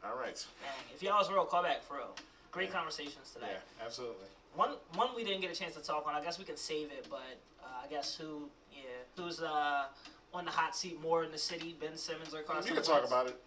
All 0.04 0.18
right. 0.18 0.36
Dang, 0.64 0.96
if 0.96 1.04
y'all 1.04 1.18
was 1.20 1.30
real, 1.30 1.46
call 1.46 1.64
back 1.64 1.84
for 1.84 1.98
real. 1.98 2.16
Great 2.52 2.72
conversations 2.72 3.32
today. 3.34 3.48
Yeah, 3.52 3.86
absolutely. 3.86 4.28
One 4.56 4.72
one 4.96 5.16
we 5.16 5.24
didn't 5.24 5.40
get 5.42 5.52
a 5.52 5.56
chance 5.56 5.74
to 5.76 5.82
talk 5.82 6.06
on. 6.06 6.14
I 6.14 6.22
guess 6.22 6.38
we 6.38 6.44
can 6.44 6.58
save 6.58 6.92
it, 6.92 7.08
but 7.10 7.38
uh, 7.64 7.86
I 7.86 7.88
guess 7.88 8.16
who 8.16 8.50
yeah 8.74 8.82
who's 9.16 9.42
uh 9.42 9.86
on 10.34 10.46
the 10.46 10.52
hot 10.52 10.76
seat 10.76 11.00
more 11.02 11.24
in 11.24 11.32
the 11.32 11.38
city, 11.38 11.76
Ben 11.80 11.96
Simmons 11.96 12.34
or 12.34 12.42
Carson? 12.42 12.68
You 12.70 12.76
can 12.76 12.84
talk 12.84 13.06
about 13.06 13.28
it. 13.28 13.38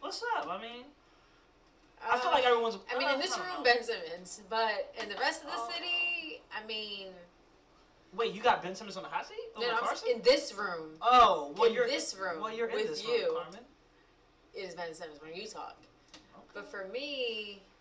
What's 0.00 0.22
up? 0.36 0.46
I 0.48 0.60
mean, 0.60 0.84
I 2.00 2.16
feel 2.18 2.28
Uh, 2.28 2.34
like 2.34 2.44
everyone's. 2.44 2.78
I 2.92 2.98
mean, 2.98 3.08
uh, 3.08 3.14
in 3.14 3.18
this 3.20 3.36
room, 3.36 3.48
know. 3.58 3.62
Ben 3.64 3.82
Simmons, 3.82 4.40
but 4.48 4.92
in 5.00 5.08
the 5.08 5.16
rest 5.16 5.42
of 5.42 5.48
the 5.48 5.56
Oh. 5.58 5.70
city, 5.72 6.40
I 6.56 6.64
mean, 6.64 7.08
Wait, 8.12 8.32
you 8.34 8.42
got 8.42 8.62
Ben 8.62 8.74
Simmons 8.74 8.96
on 8.96 9.02
the 9.02 9.08
hot 9.08 9.26
seat 9.26 9.36
over 9.56 9.66
no, 9.66 9.72
no, 9.72 9.80
Carson? 9.80 10.08
in 10.10 10.22
this 10.22 10.52
room, 10.52 10.98
oh, 11.00 11.52
well 11.56 11.68
in 11.68 11.74
you're 11.74 11.86
this 11.86 12.14
room 12.14 12.40
well 12.40 12.52
you're 12.54 12.68
in 12.68 12.74
with 12.74 12.88
this 12.88 13.02
you, 13.02 13.26
room, 13.26 13.34
Carmen. 13.36 13.64
it 14.54 14.60
is 14.60 14.74
Ben 14.74 14.92
Simmons 14.94 15.20
when 15.20 15.34
you 15.34 15.46
talk. 15.48 15.76
But 16.52 16.70
for 16.70 16.84
me, 16.84 17.62
uh, 17.62 17.71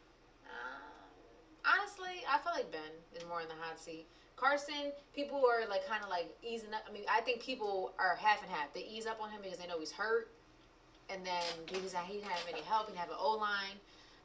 honestly, 1.66 2.24
I 2.30 2.38
feel 2.40 2.54
like 2.54 2.72
Ben 2.72 2.94
is 3.16 3.26
more 3.28 3.42
in 3.42 3.48
the 3.48 3.60
hot 3.60 3.80
seat. 3.80 4.06
Carson, 4.36 4.92
people 5.14 5.46
are 5.46 5.70
like 5.70 5.86
kind 5.86 6.04
of 6.04 6.10
like 6.10 6.34
easing 6.42 6.74
up. 6.74 6.82
I 6.90 6.92
mean, 6.92 7.06
I 7.06 7.22
think 7.22 7.42
people 7.42 7.94
are 8.00 8.16
half 8.18 8.42
and 8.42 8.52
half. 8.52 8.74
They 8.74 8.82
ease 8.90 9.06
up 9.06 9.22
on 9.22 9.30
him 9.30 9.42
because 9.44 9.60
they 9.60 9.68
know 9.68 9.78
he's 9.80 9.92
hurt, 9.92 10.30
and 11.10 11.26
then 11.26 11.46
he's 11.70 11.94
he 11.94 12.18
didn't 12.18 12.32
have 12.32 12.42
any 12.50 12.62
help. 12.66 12.88
He 12.88 12.94
didn't 12.94 13.06
have 13.06 13.14
an 13.14 13.22
O 13.22 13.38
line. 13.38 13.78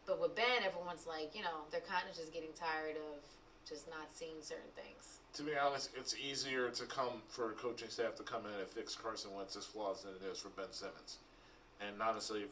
But 0.06 0.20
with 0.20 0.34
Ben, 0.36 0.62
everyone's 0.64 1.06
like, 1.06 1.34
you 1.34 1.42
know, 1.42 1.66
they're 1.70 1.84
kind 1.84 2.06
of 2.08 2.16
just 2.16 2.32
getting 2.32 2.54
tired 2.54 2.96
of 2.96 3.20
just 3.68 3.90
not 3.90 4.06
seeing 4.14 4.38
certain 4.40 4.70
things. 4.76 5.18
To 5.34 5.42
be 5.42 5.52
honest, 5.58 5.90
it's 5.98 6.14
easier 6.16 6.70
to 6.70 6.84
come 6.86 7.20
for 7.28 7.50
a 7.50 7.54
coaching 7.54 7.90
staff 7.90 8.14
to 8.16 8.22
come 8.22 8.46
in 8.46 8.58
and 8.58 8.68
fix 8.68 8.94
Carson 8.94 9.34
Wentz's 9.34 9.66
flaws 9.66 10.04
than 10.04 10.12
it 10.14 10.32
is 10.32 10.38
for 10.38 10.48
Ben 10.50 10.70
Simmons. 10.70 11.18
And 11.80 12.00
honestly, 12.00 12.46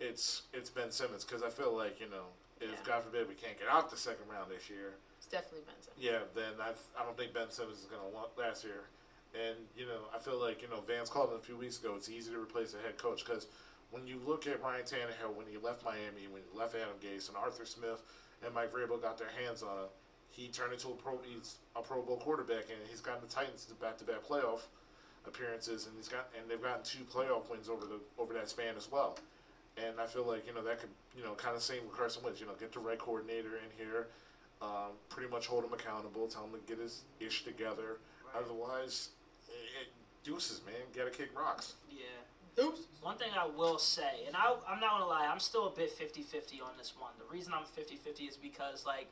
it's 0.00 0.42
it's 0.52 0.70
Ben 0.70 0.90
Simmons 0.90 1.24
because 1.24 1.42
I 1.42 1.50
feel 1.50 1.76
like 1.76 2.00
you 2.00 2.08
know 2.10 2.26
if 2.70 2.78
Yeah. 2.78 2.84
God 2.84 3.04
forbid 3.04 3.28
we 3.28 3.34
can't 3.34 3.58
get 3.58 3.68
out 3.68 3.90
the 3.90 3.96
second 3.96 4.28
round 4.28 4.50
this 4.50 4.68
year, 4.70 4.94
It's 5.18 5.26
definitely 5.26 5.62
Benson. 5.66 5.92
yeah, 5.98 6.20
then 6.34 6.60
I 6.60 6.72
I 6.98 7.04
don't 7.04 7.16
think 7.16 7.32
Ben 7.32 7.50
Simmons 7.50 7.78
is 7.80 7.86
going 7.86 8.02
to 8.02 8.08
want 8.08 8.36
last 8.38 8.64
year. 8.64 8.84
And 9.34 9.56
you 9.76 9.86
know, 9.86 10.08
I 10.14 10.18
feel 10.18 10.38
like 10.38 10.60
you 10.62 10.68
know 10.68 10.80
Vance 10.82 11.08
called 11.08 11.30
him 11.30 11.36
a 11.36 11.40
few 11.40 11.56
weeks 11.56 11.78
ago. 11.78 11.94
It's 11.96 12.08
easy 12.08 12.30
to 12.32 12.38
replace 12.38 12.74
a 12.74 12.78
head 12.78 12.98
coach 12.98 13.24
because 13.24 13.46
when 13.90 14.06
you 14.06 14.18
look 14.24 14.46
at 14.46 14.60
Ryan 14.62 14.84
Tannehill 14.84 15.34
when 15.34 15.46
he 15.46 15.56
left 15.58 15.82
Miami, 15.84 16.28
when 16.28 16.42
he 16.42 16.58
left 16.58 16.74
Adam 16.74 16.96
Gase, 17.02 17.28
and 17.28 17.36
Arthur 17.36 17.64
Smith 17.64 18.00
and 18.44 18.52
Mike 18.54 18.72
Vrabel 18.72 19.00
got 19.00 19.16
their 19.18 19.28
hands 19.30 19.62
on 19.62 19.76
him, 19.78 19.88
he 20.30 20.48
turned 20.48 20.72
into 20.72 20.88
a 20.88 20.94
pro. 20.94 21.18
He's 21.24 21.56
a 21.76 21.82
Pro 21.82 22.02
Bowl 22.02 22.18
quarterback, 22.18 22.68
and 22.70 22.78
he's 22.90 23.00
gotten 23.00 23.20
the 23.22 23.32
Titans 23.32 23.64
to 23.66 23.74
back-to-back 23.74 24.22
playoff 24.26 24.60
appearances, 25.26 25.86
and 25.86 25.94
he's 25.96 26.08
got 26.08 26.28
and 26.38 26.48
they've 26.50 26.60
gotten 26.60 26.82
two 26.84 27.04
playoff 27.04 27.48
wins 27.48 27.68
over 27.68 27.86
the 27.86 28.00
over 28.18 28.32
that 28.34 28.48
span 28.48 28.74
as 28.76 28.90
well. 28.90 29.16
And 29.76 30.00
I 30.00 30.06
feel 30.06 30.24
like 30.24 30.46
you 30.46 30.54
know 30.54 30.62
that 30.62 30.80
could 30.80 30.90
you 31.16 31.24
know 31.24 31.34
kind 31.34 31.56
of 31.56 31.62
same 31.62 31.82
with 31.86 31.96
Carson 31.96 32.22
Wentz. 32.22 32.40
You 32.40 32.46
know, 32.46 32.52
get 32.58 32.72
the 32.72 32.80
right 32.80 32.98
coordinator 32.98 33.56
in 33.56 33.70
here, 33.76 34.08
um, 34.60 34.92
pretty 35.08 35.30
much 35.30 35.46
hold 35.46 35.64
him 35.64 35.72
accountable, 35.72 36.26
tell 36.28 36.44
him 36.44 36.52
to 36.52 36.58
get 36.66 36.78
his 36.78 37.02
ish 37.20 37.44
together. 37.44 37.98
Otherwise, 38.36 39.10
it, 39.48 39.82
it 39.82 39.88
deuces, 40.24 40.60
man. 40.66 40.74
Gotta 40.94 41.10
kick 41.10 41.30
rocks. 41.36 41.74
Yeah. 41.90 42.66
One 43.00 43.16
thing 43.16 43.30
I 43.36 43.46
will 43.46 43.78
say, 43.78 44.24
and 44.26 44.36
I, 44.36 44.54
I'm 44.68 44.78
not 44.78 44.92
gonna 44.92 45.06
lie, 45.06 45.26
I'm 45.26 45.40
still 45.40 45.68
a 45.68 45.70
bit 45.70 45.98
50-50 45.98 46.62
on 46.62 46.76
this 46.76 46.92
one. 46.98 47.10
The 47.18 47.24
reason 47.32 47.52
I'm 47.54 47.64
50-50 47.64 48.28
is 48.28 48.36
because 48.36 48.84
like 48.86 49.08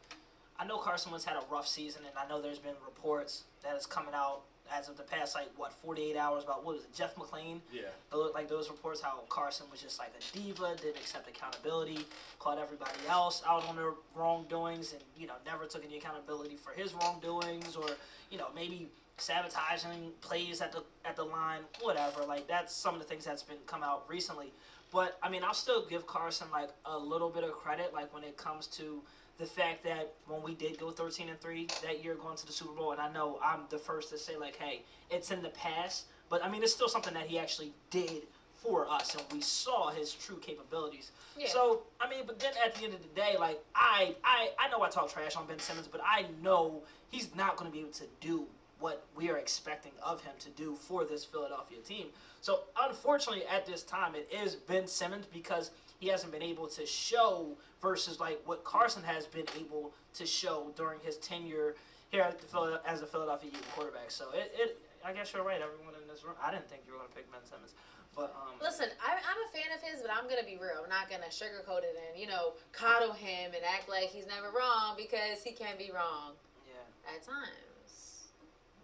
I 0.59 0.67
know 0.67 0.77
Carson 0.77 1.11
Wentz 1.11 1.25
had 1.25 1.37
a 1.37 1.45
rough 1.51 1.67
season, 1.67 2.03
and 2.07 2.13
I 2.19 2.29
know 2.29 2.43
there's 2.43 2.59
been 2.59 2.75
reports 2.85 3.45
that 3.63 3.75
is 3.77 3.87
coming 3.87 4.13
out 4.15 4.43
as 4.73 4.89
of 4.89 4.97
the 4.97 5.03
past 5.03 5.35
like 5.35 5.49
what 5.57 5.73
48 5.85 6.17
hours 6.17 6.45
about 6.45 6.65
what 6.65 6.77
was 6.77 6.85
it, 6.85 6.95
Jeff 6.95 7.15
McLane? 7.17 7.61
Yeah. 7.73 7.83
Those- 8.11 8.33
like 8.35 8.49
those 8.49 8.69
reports 8.71 9.01
how 9.01 9.23
Carson 9.29 9.67
was 9.71 9.81
just 9.81 9.99
like 9.99 10.13
a 10.19 10.37
diva, 10.37 10.77
didn't 10.77 10.97
accept 10.97 11.29
accountability, 11.29 12.07
called 12.39 12.59
everybody 12.59 12.99
else 13.09 13.43
out 13.47 13.67
on 13.69 13.77
their 13.77 13.93
wrongdoings, 14.15 14.93
and 14.93 15.03
you 15.17 15.27
know 15.27 15.35
never 15.45 15.67
took 15.67 15.85
any 15.85 15.97
accountability 15.99 16.57
for 16.57 16.73
his 16.73 16.95
wrongdoings, 16.95 17.77
or 17.77 17.87
you 18.31 18.39
know 18.39 18.49
maybe 18.55 18.89
sabotaging 19.19 20.11
plays 20.21 20.61
at 20.61 20.73
the 20.73 20.83
at 21.05 21.17
the 21.17 21.25
line, 21.25 21.61
whatever. 21.81 22.25
Like 22.25 22.47
that's 22.47 22.75
some 22.75 22.95
of 22.95 23.01
the 23.01 23.07
things 23.07 23.25
that's 23.25 23.43
been 23.43 23.57
come 23.67 23.83
out 23.83 24.05
recently. 24.09 24.53
But 24.93 25.19
I 25.23 25.29
mean, 25.29 25.45
I'll 25.45 25.55
still 25.55 25.87
give 25.87 26.07
Carson 26.07 26.49
like 26.51 26.71
a 26.85 26.99
little 26.99 27.31
bit 27.31 27.45
of 27.45 27.53
credit, 27.53 27.93
like 27.95 28.13
when 28.13 28.25
it 28.25 28.37
comes 28.37 28.67
to 28.69 29.01
the 29.41 29.47
fact 29.47 29.83
that 29.85 30.13
when 30.29 30.43
we 30.43 30.55
did 30.55 30.79
go 30.79 30.91
13 30.91 31.31
and 31.31 31.41
3 31.41 31.67
that 31.83 32.05
year 32.05 32.15
going 32.15 32.37
to 32.37 32.47
the 32.47 32.53
Super 32.53 32.75
Bowl, 32.75 32.93
and 32.93 33.01
I 33.01 33.11
know 33.11 33.41
I'm 33.43 33.61
the 33.71 33.79
first 33.79 34.11
to 34.11 34.19
say, 34.19 34.37
like, 34.37 34.57
hey, 34.57 34.83
it's 35.11 35.31
in 35.31 35.43
the 35.43 35.49
past, 35.49 36.05
but 36.29 36.45
I 36.45 36.51
mean, 36.51 36.63
it's 36.63 36.73
still 36.73 36.89
something 36.89 37.15
that 37.15 37.27
he 37.27 37.39
actually 37.39 37.73
did 37.91 38.27
for 38.63 38.89
us, 38.91 39.15
and 39.15 39.25
we 39.33 39.41
saw 39.41 39.89
his 39.91 40.13
true 40.13 40.37
capabilities. 40.43 41.13
Yeah. 41.39 41.49
So, 41.49 41.83
I 42.01 42.11
mean, 42.11 42.25
but 42.27 42.39
then 42.39 42.53
at 42.63 42.75
the 42.75 42.85
end 42.85 42.93
of 42.93 43.01
the 43.03 43.09
day, 43.19 43.37
like, 43.41 43.59
I, 43.75 44.15
I, 44.23 44.51
I 44.59 44.69
know 44.69 44.83
I 44.83 44.91
talk 44.91 45.11
trash 45.11 45.35
on 45.35 45.47
Ben 45.47 45.59
Simmons, 45.59 45.89
but 45.91 46.03
I 46.05 46.27
know 46.43 46.83
he's 47.11 47.35
not 47.35 47.57
going 47.57 47.71
to 47.71 47.75
be 47.75 47.81
able 47.81 47.93
to 47.93 48.05
do 48.21 48.45
what 48.79 49.07
we 49.17 49.31
are 49.31 49.39
expecting 49.39 49.93
of 50.03 50.23
him 50.23 50.33
to 50.41 50.51
do 50.51 50.75
for 50.75 51.05
this 51.05 51.25
Philadelphia 51.25 51.79
team. 51.79 52.07
So, 52.43 52.61
unfortunately, 52.83 53.47
at 53.47 53.67
this 53.67 53.83
time, 53.83 54.15
it 54.15 54.29
is 54.31 54.55
Ben 54.55 54.87
Simmons 54.87 55.25
because 55.33 55.71
he 56.01 56.09
hasn't 56.09 56.33
been 56.33 56.43
able 56.43 56.67
to 56.67 56.85
show 56.87 57.57
versus 57.81 58.19
like 58.19 58.41
what 58.47 58.65
Carson 58.65 59.03
has 59.05 59.27
been 59.27 59.47
able 59.59 59.93
to 60.15 60.27
show 60.27 60.73
during 60.75 60.99
his 61.01 61.19
tenure 61.19 61.77
here 62.11 62.23
at 62.23 62.41
the 62.41 62.81
as 62.87 63.03
a 63.03 63.07
Philadelphia 63.07 63.51
Eagles 63.53 63.65
quarterback. 63.77 64.11
So 64.11 64.33
it, 64.35 64.51
it, 64.57 64.79
I 65.05 65.13
guess 65.13 65.33
you're 65.33 65.45
right. 65.45 65.61
Everyone 65.61 65.95
in 66.01 66.09
this 66.09 66.25
room, 66.25 66.35
I 66.43 66.51
didn't 66.51 66.69
think 66.69 66.83
you 66.87 66.93
were 66.93 66.99
going 66.99 67.11
to 67.11 67.17
pick 67.17 67.31
Ben 67.31 67.45
Simmons, 67.45 67.77
but 68.17 68.35
um, 68.35 68.57
Listen, 68.61 68.89
I, 68.99 69.13
I'm 69.21 69.41
a 69.45 69.49
fan 69.53 69.71
of 69.77 69.81
his, 69.85 70.01
but 70.03 70.11
I'm 70.11 70.25
gonna 70.27 70.45
be 70.45 70.57
real. 70.57 70.83
I'm 70.83 70.91
not 70.91 71.07
gonna 71.13 71.31
sugarcoat 71.31 71.85
it 71.85 71.95
and 71.95 72.19
you 72.19 72.27
know 72.27 72.57
coddle 72.73 73.13
him 73.13 73.53
and 73.55 73.63
act 73.63 73.89
like 73.89 74.09
he's 74.11 74.27
never 74.27 74.51
wrong 74.51 74.97
because 74.97 75.45
he 75.45 75.53
can 75.53 75.77
be 75.79 75.93
wrong 75.95 76.33
yeah, 76.67 77.13
at 77.13 77.21
times. 77.23 78.33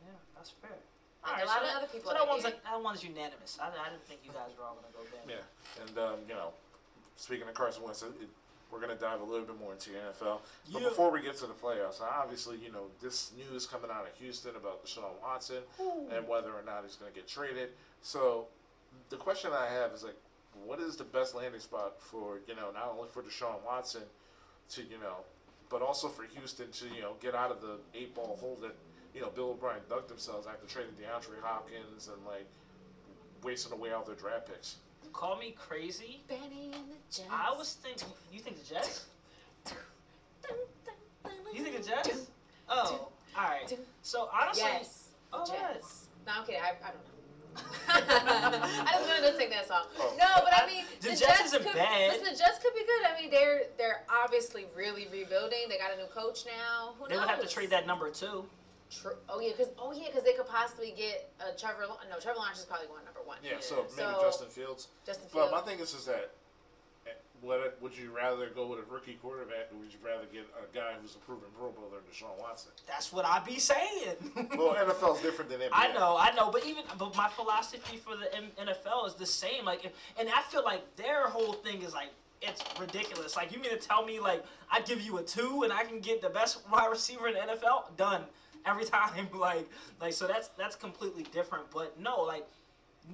yeah, 0.05 0.13
that's 0.37 0.53
fair. 0.63 0.77
Like 1.25 1.43
Alright, 1.43 1.43
a 1.43 1.49
lot 1.51 1.59
so 1.59 1.65
of 1.65 1.67
that- 1.67 1.77
other 1.83 1.91
people 1.91 2.13
So 2.13 2.17
that 2.23 2.29
one's 2.29 2.45
like 2.45 2.63
that 2.63 2.79
one's 2.79 3.03
unanimous. 3.03 3.59
I, 3.59 3.73
I 3.73 3.91
didn't 3.91 4.07
think 4.07 4.21
you 4.23 4.31
guys 4.31 4.55
were 4.55 4.63
all 4.63 4.79
going 4.79 4.87
to 4.87 4.95
go 4.95 5.03
there. 5.11 5.27
Yeah. 5.27 5.83
And 5.83 5.95
um, 5.99 6.23
you 6.31 6.39
know, 6.39 6.55
speaking 7.17 7.49
of 7.49 7.55
Carson 7.55 7.83
Wentz, 7.83 8.03
it, 8.03 8.09
it- 8.21 8.29
we're 8.69 8.81
gonna 8.81 8.97
dive 8.97 9.21
a 9.21 9.25
little 9.25 9.47
bit 9.47 9.57
more 9.61 9.73
into 9.73 9.91
the 9.91 9.97
NFL. 9.97 10.43
But 10.73 10.83
Yeah. 10.83 10.89
before 10.89 11.11
we 11.13 11.23
get 11.23 11.37
to 11.37 11.47
the 11.47 11.55
playoffs, 11.55 12.01
obviously, 12.01 12.57
you 12.59 12.73
know, 12.73 12.91
this 13.01 13.31
news 13.37 13.65
coming 13.65 13.93
out 13.93 14.09
of 14.09 14.15
Houston 14.17 14.57
about 14.57 14.85
Deshaun 14.85 15.15
Watson 15.23 15.63
and 16.11 16.27
whether 16.27 16.53
or 16.53 16.63
not 16.63 16.83
he's 16.83 16.97
gonna 16.97 17.13
get 17.13 17.29
traded. 17.29 17.71
So 18.03 18.49
the 19.09 19.17
question 19.17 19.53
I 19.53 19.67
have 19.69 19.93
is 19.93 20.03
like, 20.03 20.17
what 20.65 20.81
is 20.81 20.97
the 20.97 21.05
best 21.05 21.33
landing 21.37 21.61
spot 21.61 21.95
for 22.01 22.41
you 22.49 22.57
know 22.57 22.73
not 22.73 22.89
only 22.89 23.09
for 23.09 23.23
Deshaun 23.23 23.61
Watson 23.63 24.03
to 24.71 24.83
you 24.83 24.99
know, 24.99 25.25
but 25.69 25.81
also 25.81 26.09
for 26.09 26.25
Houston 26.25 26.71
to 26.73 26.89
you 26.89 27.03
know 27.03 27.15
get 27.21 27.37
out 27.37 27.53
of 27.53 27.61
the 27.61 27.79
eight 27.95 28.15
ball 28.17 28.37
hole 28.41 28.57
that 28.63 28.75
you 29.15 29.21
know 29.21 29.31
Bill 29.31 29.51
O'Brien 29.51 29.81
dug 29.89 30.09
themselves 30.09 30.49
after 30.49 30.67
trading 30.67 30.93
DeAndre 31.01 31.41
Hopkins 31.41 32.09
and 32.09 32.27
like 32.27 32.47
wasting 33.45 33.73
away 33.73 33.93
all 33.93 34.03
their 34.03 34.17
draft 34.17 34.47
picks. 34.49 34.75
Call 35.17 35.37
me 35.39 35.55
crazy. 35.59 36.21
Benny 36.29 36.73
and 36.75 36.91
the 36.91 36.99
Jets. 37.11 37.31
I 37.31 37.51
was 37.57 37.79
thinking. 37.83 38.09
You 38.31 38.39
think 38.39 38.63
the 38.63 38.75
Jets? 38.75 39.07
You 41.55 41.63
think 41.65 41.83
the 41.83 41.89
Jets? 41.89 42.27
Oh, 42.69 43.09
all 43.35 43.45
right. 43.45 43.79
So 44.03 44.29
honestly, 44.31 44.65
Yes. 44.65 45.09
Oh, 45.33 45.47
Jets. 45.47 46.09
No, 46.27 46.33
I'm 46.37 46.45
kidding. 46.45 46.61
I, 46.61 46.75
I 46.85 46.91
don't 46.93 47.01
know. 47.01 48.59
I 48.69 48.93
just 48.93 49.09
wanted 49.09 49.33
to 49.33 49.39
sing 49.39 49.49
that 49.49 49.67
song. 49.67 49.85
Oh. 49.99 50.15
No, 50.19 50.27
but 50.45 50.53
I 50.53 50.67
mean, 50.67 50.85
The 51.01 51.17
Jets 51.17 51.47
isn't 51.47 51.65
could, 51.65 51.75
bad. 51.75 52.13
Listen, 52.13 52.25
the 52.25 52.39
Jets 52.39 52.59
could 52.63 52.75
be 52.75 52.81
good. 52.81 53.07
I 53.11 53.19
mean, 53.19 53.31
they're 53.31 53.63
they're 53.79 54.03
obviously 54.11 54.67
really 54.77 55.09
rebuilding. 55.11 55.71
They 55.71 55.79
got 55.79 55.95
a 55.95 55.97
new 55.97 56.09
coach 56.15 56.45
now. 56.45 56.93
Who 56.99 57.09
they 57.09 57.15
knows? 57.15 57.23
would 57.23 57.31
have 57.31 57.41
to 57.41 57.49
trade 57.49 57.71
that 57.71 57.87
number 57.87 58.11
two. 58.11 58.45
True. 58.91 59.17
Oh 59.29 59.41
yeah, 59.41 59.51
because 59.57 59.73
oh 59.79 59.93
yeah, 59.93 60.07
because 60.07 60.23
they 60.25 60.35
could 60.35 60.47
possibly 60.47 60.95
get 60.97 61.31
a 61.41 61.57
Trevor. 61.59 61.87
Law- 61.87 61.99
No, 62.11 62.19
Trevor 62.21 62.39
Lawrence 62.39 62.61
is 62.61 62.65
probably 62.67 62.87
going 62.87 63.05
number 63.05 63.21
one. 63.25 63.39
Yeah, 63.43 63.59
so 63.61 63.87
maybe 63.97 64.09
So- 64.13 64.21
Justin 64.23 64.49
Fields. 64.49 64.89
Justin 65.05 65.29
Fields. 65.29 65.51
But 65.51 65.65
my 65.65 65.67
thing 65.69 65.81
is, 65.81 65.93
is 65.93 66.05
that 66.05 66.31
eh, 67.07 67.11
what 67.41 67.77
would 67.83 67.97
you 67.99 68.11
rather 68.15 68.49
go 68.51 68.67
with 68.69 68.79
a 68.79 68.83
rookie 68.93 69.15
quarterback, 69.21 69.73
or 69.73 69.79
would 69.79 69.93
you 69.93 69.99
rather 70.05 70.25
get 70.33 70.47
a 70.63 70.73
guy 70.75 70.95
who's 71.03 71.17
a 71.17 71.19
proven 71.19 71.49
Pro 71.59 71.71
Bowler, 71.71 71.99
Deshaun 72.11 72.39
Watson? 72.39 72.71
That's 72.87 73.13
what 73.13 73.25
I'd 73.25 73.45
be 73.45 73.59
saying. 73.59 74.15
Well, 74.57 74.75
NFL's 74.77 75.21
different 75.21 75.51
than 75.51 75.61
NBA. 75.61 75.69
I 75.73 75.93
know, 75.93 76.17
I 76.19 76.33
know, 76.35 76.51
but 76.51 76.65
even 76.65 76.85
but 76.99 77.15
my 77.17 77.29
philosophy 77.29 77.97
for 77.97 78.17
the 78.17 78.27
NFL 78.63 79.07
is 79.09 79.15
the 79.15 79.27
same. 79.27 79.65
Like, 79.65 79.93
and 80.19 80.29
I 80.29 80.43
feel 80.43 80.63
like 80.65 80.83
their 80.97 81.27
whole 81.27 81.55
thing 81.55 81.83
is 81.83 81.93
like 81.93 82.11
it's 82.43 82.63
ridiculous. 82.79 83.35
Like, 83.35 83.51
you 83.53 83.59
mean 83.61 83.71
to 83.71 83.79
tell 83.79 84.05
me 84.05 84.21
like 84.21 84.45
I 84.71 84.81
give 84.83 85.01
you 85.01 85.19
a 85.19 85.23
two 85.23 85.63
and 85.65 85.73
I 85.73 85.85
can 85.85 85.99
get 86.01 86.23
the 86.23 86.29
best 86.29 86.59
wide 86.71 86.89
receiver 86.91 87.29
in 87.29 87.35
the 87.35 87.41
NFL? 87.41 87.97
Done 87.97 88.23
every 88.67 88.85
time. 88.97 89.29
Like, 89.33 89.69
like 90.01 90.13
so 90.13 90.27
that's 90.27 90.49
that's 90.59 90.77
completely 90.77 91.25
different. 91.33 91.71
But 91.71 91.99
no, 92.01 92.23
like 92.23 92.47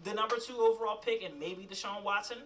the 0.05 0.15
number 0.15 0.37
two 0.37 0.57
overall 0.57 0.97
pick 0.97 1.23
and 1.23 1.39
maybe 1.39 1.67
Deshaun 1.71 2.03
Watson. 2.03 2.39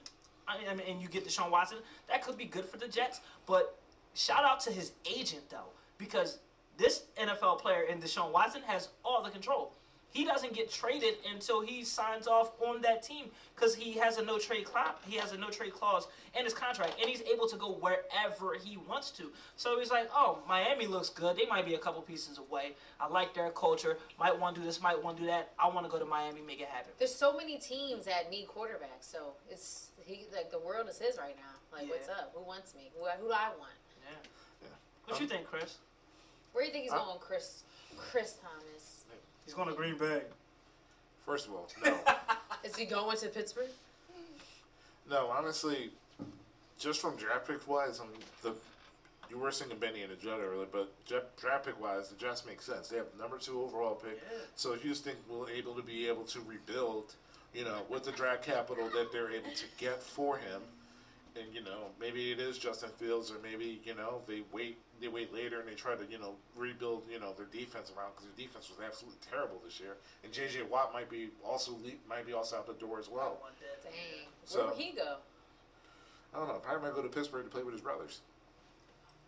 I 0.48 0.58
mean, 0.58 0.68
I 0.68 0.74
mean, 0.74 0.86
and 0.88 1.02
you 1.02 1.08
get 1.08 1.26
Deshaun 1.26 1.50
Watson, 1.50 1.78
that 2.08 2.22
could 2.22 2.38
be 2.38 2.44
good 2.44 2.64
for 2.64 2.76
the 2.76 2.86
Jets. 2.86 3.20
But 3.46 3.76
shout 4.14 4.44
out 4.44 4.60
to 4.60 4.72
his 4.72 4.92
agent 5.04 5.42
though, 5.50 5.70
because 5.98 6.38
this 6.76 7.04
NFL 7.20 7.60
player 7.60 7.82
in 7.82 8.00
Deshaun 8.00 8.32
Watson 8.32 8.62
has 8.66 8.88
all 9.04 9.22
the 9.22 9.30
control. 9.30 9.72
He 10.16 10.24
doesn't 10.24 10.54
get 10.54 10.72
traded 10.72 11.16
until 11.30 11.60
he 11.60 11.84
signs 11.84 12.26
off 12.26 12.52
on 12.58 12.80
that 12.80 13.02
team 13.02 13.26
because 13.54 13.74
he 13.74 13.92
has 13.98 14.16
a 14.16 14.24
no 14.24 14.38
trade 14.38 14.64
clause. 14.64 14.94
He 15.06 15.16
has 15.18 15.32
a 15.32 15.36
no 15.36 15.50
trade 15.50 15.74
clause 15.74 16.06
in 16.34 16.42
his 16.42 16.54
contract, 16.54 16.94
and 16.98 17.06
he's 17.06 17.20
able 17.30 17.46
to 17.46 17.56
go 17.56 17.72
wherever 17.72 18.54
he 18.54 18.78
wants 18.78 19.10
to. 19.10 19.30
So 19.56 19.78
he's 19.78 19.90
like, 19.90 20.08
"Oh, 20.14 20.38
Miami 20.48 20.86
looks 20.86 21.10
good. 21.10 21.36
They 21.36 21.44
might 21.44 21.66
be 21.66 21.74
a 21.74 21.78
couple 21.78 22.00
pieces 22.00 22.38
away. 22.38 22.72
I 22.98 23.08
like 23.08 23.34
their 23.34 23.50
culture. 23.50 23.98
Might 24.18 24.38
want 24.38 24.54
to 24.54 24.62
do 24.62 24.66
this. 24.66 24.80
Might 24.80 25.02
want 25.02 25.18
to 25.18 25.24
do 25.24 25.26
that. 25.28 25.52
I 25.58 25.68
want 25.68 25.84
to 25.84 25.92
go 25.92 25.98
to 25.98 26.06
Miami, 26.06 26.40
make 26.40 26.60
it 26.60 26.68
happen." 26.68 26.92
There's 26.98 27.14
so 27.14 27.36
many 27.36 27.58
teams 27.58 28.06
that 28.06 28.30
need 28.30 28.48
quarterbacks, 28.48 29.12
so 29.12 29.34
it's 29.50 29.90
he 30.06 30.24
like 30.34 30.50
the 30.50 30.60
world 30.60 30.88
is 30.88 30.98
his 30.98 31.18
right 31.18 31.36
now. 31.36 31.76
Like, 31.76 31.90
what's 31.90 32.08
up? 32.08 32.32
Who 32.34 32.42
wants 32.42 32.74
me? 32.74 32.90
Who, 32.96 33.04
who 33.04 33.26
do 33.28 33.32
I 33.34 33.50
want? 33.58 33.76
Yeah. 34.00 34.16
Yeah. 34.62 34.68
What 35.04 35.20
you 35.20 35.26
um, 35.26 35.30
think, 35.30 35.46
Chris? 35.46 35.76
Where 36.54 36.64
do 36.64 36.68
you 36.68 36.72
think 36.72 36.84
he's 36.84 36.92
Huh? 36.92 37.04
going, 37.04 37.18
Chris? 37.18 37.64
Chris 37.98 38.38
Thomas. 38.40 38.95
He's 39.46 39.54
going 39.54 39.68
to 39.68 39.74
Green 39.74 39.96
Bay. 39.96 40.22
First 41.24 41.46
of 41.46 41.54
all, 41.54 41.70
no, 41.84 41.98
Is 42.64 42.76
he 42.76 42.84
going 42.84 43.16
to 43.16 43.28
Pittsburgh? 43.28 43.70
no. 45.08 45.28
Honestly, 45.28 45.90
just 46.78 47.00
from 47.00 47.16
draft 47.16 47.48
pick 47.48 47.66
wise, 47.66 48.00
I 48.00 48.04
mean, 48.04 48.20
the 48.42 48.54
you 49.30 49.38
were 49.38 49.50
singing 49.50 49.78
Benny 49.78 50.02
and 50.02 50.12
the 50.12 50.16
Jet 50.16 50.38
earlier, 50.40 50.66
but 50.70 50.92
jet, 51.04 51.36
draft 51.36 51.66
pick 51.66 51.80
wise, 51.80 52.08
the 52.08 52.16
Jets 52.16 52.44
make 52.46 52.62
sense. 52.62 52.88
They 52.88 52.96
have 52.96 53.06
the 53.16 53.20
number 53.20 53.38
two 53.38 53.60
overall 53.60 53.94
pick, 53.96 54.20
so 54.54 54.74
Houston 54.74 55.14
will 55.28 55.48
able 55.48 55.74
to 55.74 55.82
be 55.82 56.06
able 56.06 56.22
to 56.24 56.40
rebuild, 56.40 57.14
you 57.54 57.64
know, 57.64 57.82
with 57.88 58.04
the 58.04 58.12
draft 58.12 58.44
capital 58.44 58.88
that 58.90 59.10
they're 59.12 59.32
able 59.32 59.50
to 59.50 59.64
get 59.78 60.00
for 60.00 60.36
him. 60.36 60.62
And 61.38 61.52
you 61.54 61.62
know, 61.62 61.90
maybe 62.00 62.32
it 62.32 62.40
is 62.40 62.56
Justin 62.58 62.88
Fields, 62.98 63.30
or 63.30 63.36
maybe 63.42 63.80
you 63.84 63.94
know 63.94 64.22
they 64.26 64.42
wait, 64.52 64.78
they 65.00 65.08
wait 65.08 65.32
later 65.34 65.60
and 65.60 65.68
they 65.68 65.74
try 65.74 65.94
to 65.94 66.04
you 66.10 66.18
know 66.18 66.34
rebuild 66.56 67.02
you 67.12 67.20
know 67.20 67.34
their 67.36 67.46
defense 67.52 67.92
around 67.96 68.12
because 68.16 68.24
their 68.32 68.46
defense 68.46 68.70
was 68.70 68.78
absolutely 68.84 69.18
terrible 69.30 69.60
this 69.64 69.78
year. 69.78 69.96
And 70.24 70.32
J.J. 70.32 70.62
Watt 70.70 70.92
might 70.92 71.10
be 71.10 71.28
also 71.44 71.76
might 72.08 72.26
be 72.26 72.32
also 72.32 72.56
out 72.56 72.66
the 72.66 72.74
door 72.74 72.98
as 72.98 73.08
well. 73.08 73.38
Dang. 73.82 73.92
So- 74.46 74.58
Where 74.58 74.66
would 74.68 74.76
he 74.78 74.92
go? 74.92 75.16
I 76.34 76.38
don't 76.38 76.48
know. 76.48 76.54
Probably 76.64 76.88
might 76.88 76.94
go 76.96 77.02
to 77.02 77.08
Pittsburgh 77.08 77.44
to 77.44 77.50
play 77.50 77.62
with 77.62 77.72
his 77.74 77.82
brothers. 77.82 78.20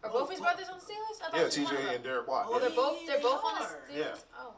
Are 0.04 0.10
Oh, 0.10 0.20
both 0.20 0.30
his 0.30 0.40
brothers 0.40 0.68
on 0.68 0.78
the 0.78 0.84
Steelers? 0.84 1.18
I 1.20 1.30
thought 1.30 1.36
Yeah, 1.36 1.44
just 1.44 1.58
one 1.58 1.74
of 1.74 1.80
TJ 1.82 1.94
and 1.96 2.04
Derek 2.04 2.28
Watt. 2.28 2.46
Oh, 2.48 2.54
Oh, 2.54 2.58
they're 2.60 2.70
both 2.70 3.04
they're 3.06 3.16
They 3.16 3.22
both 3.22 3.42
on 3.44 3.54
the. 3.58 3.64
Steelers. 3.66 3.96
Yeah. 3.96 4.14
Oh, 4.38 4.48
wow. 4.48 4.54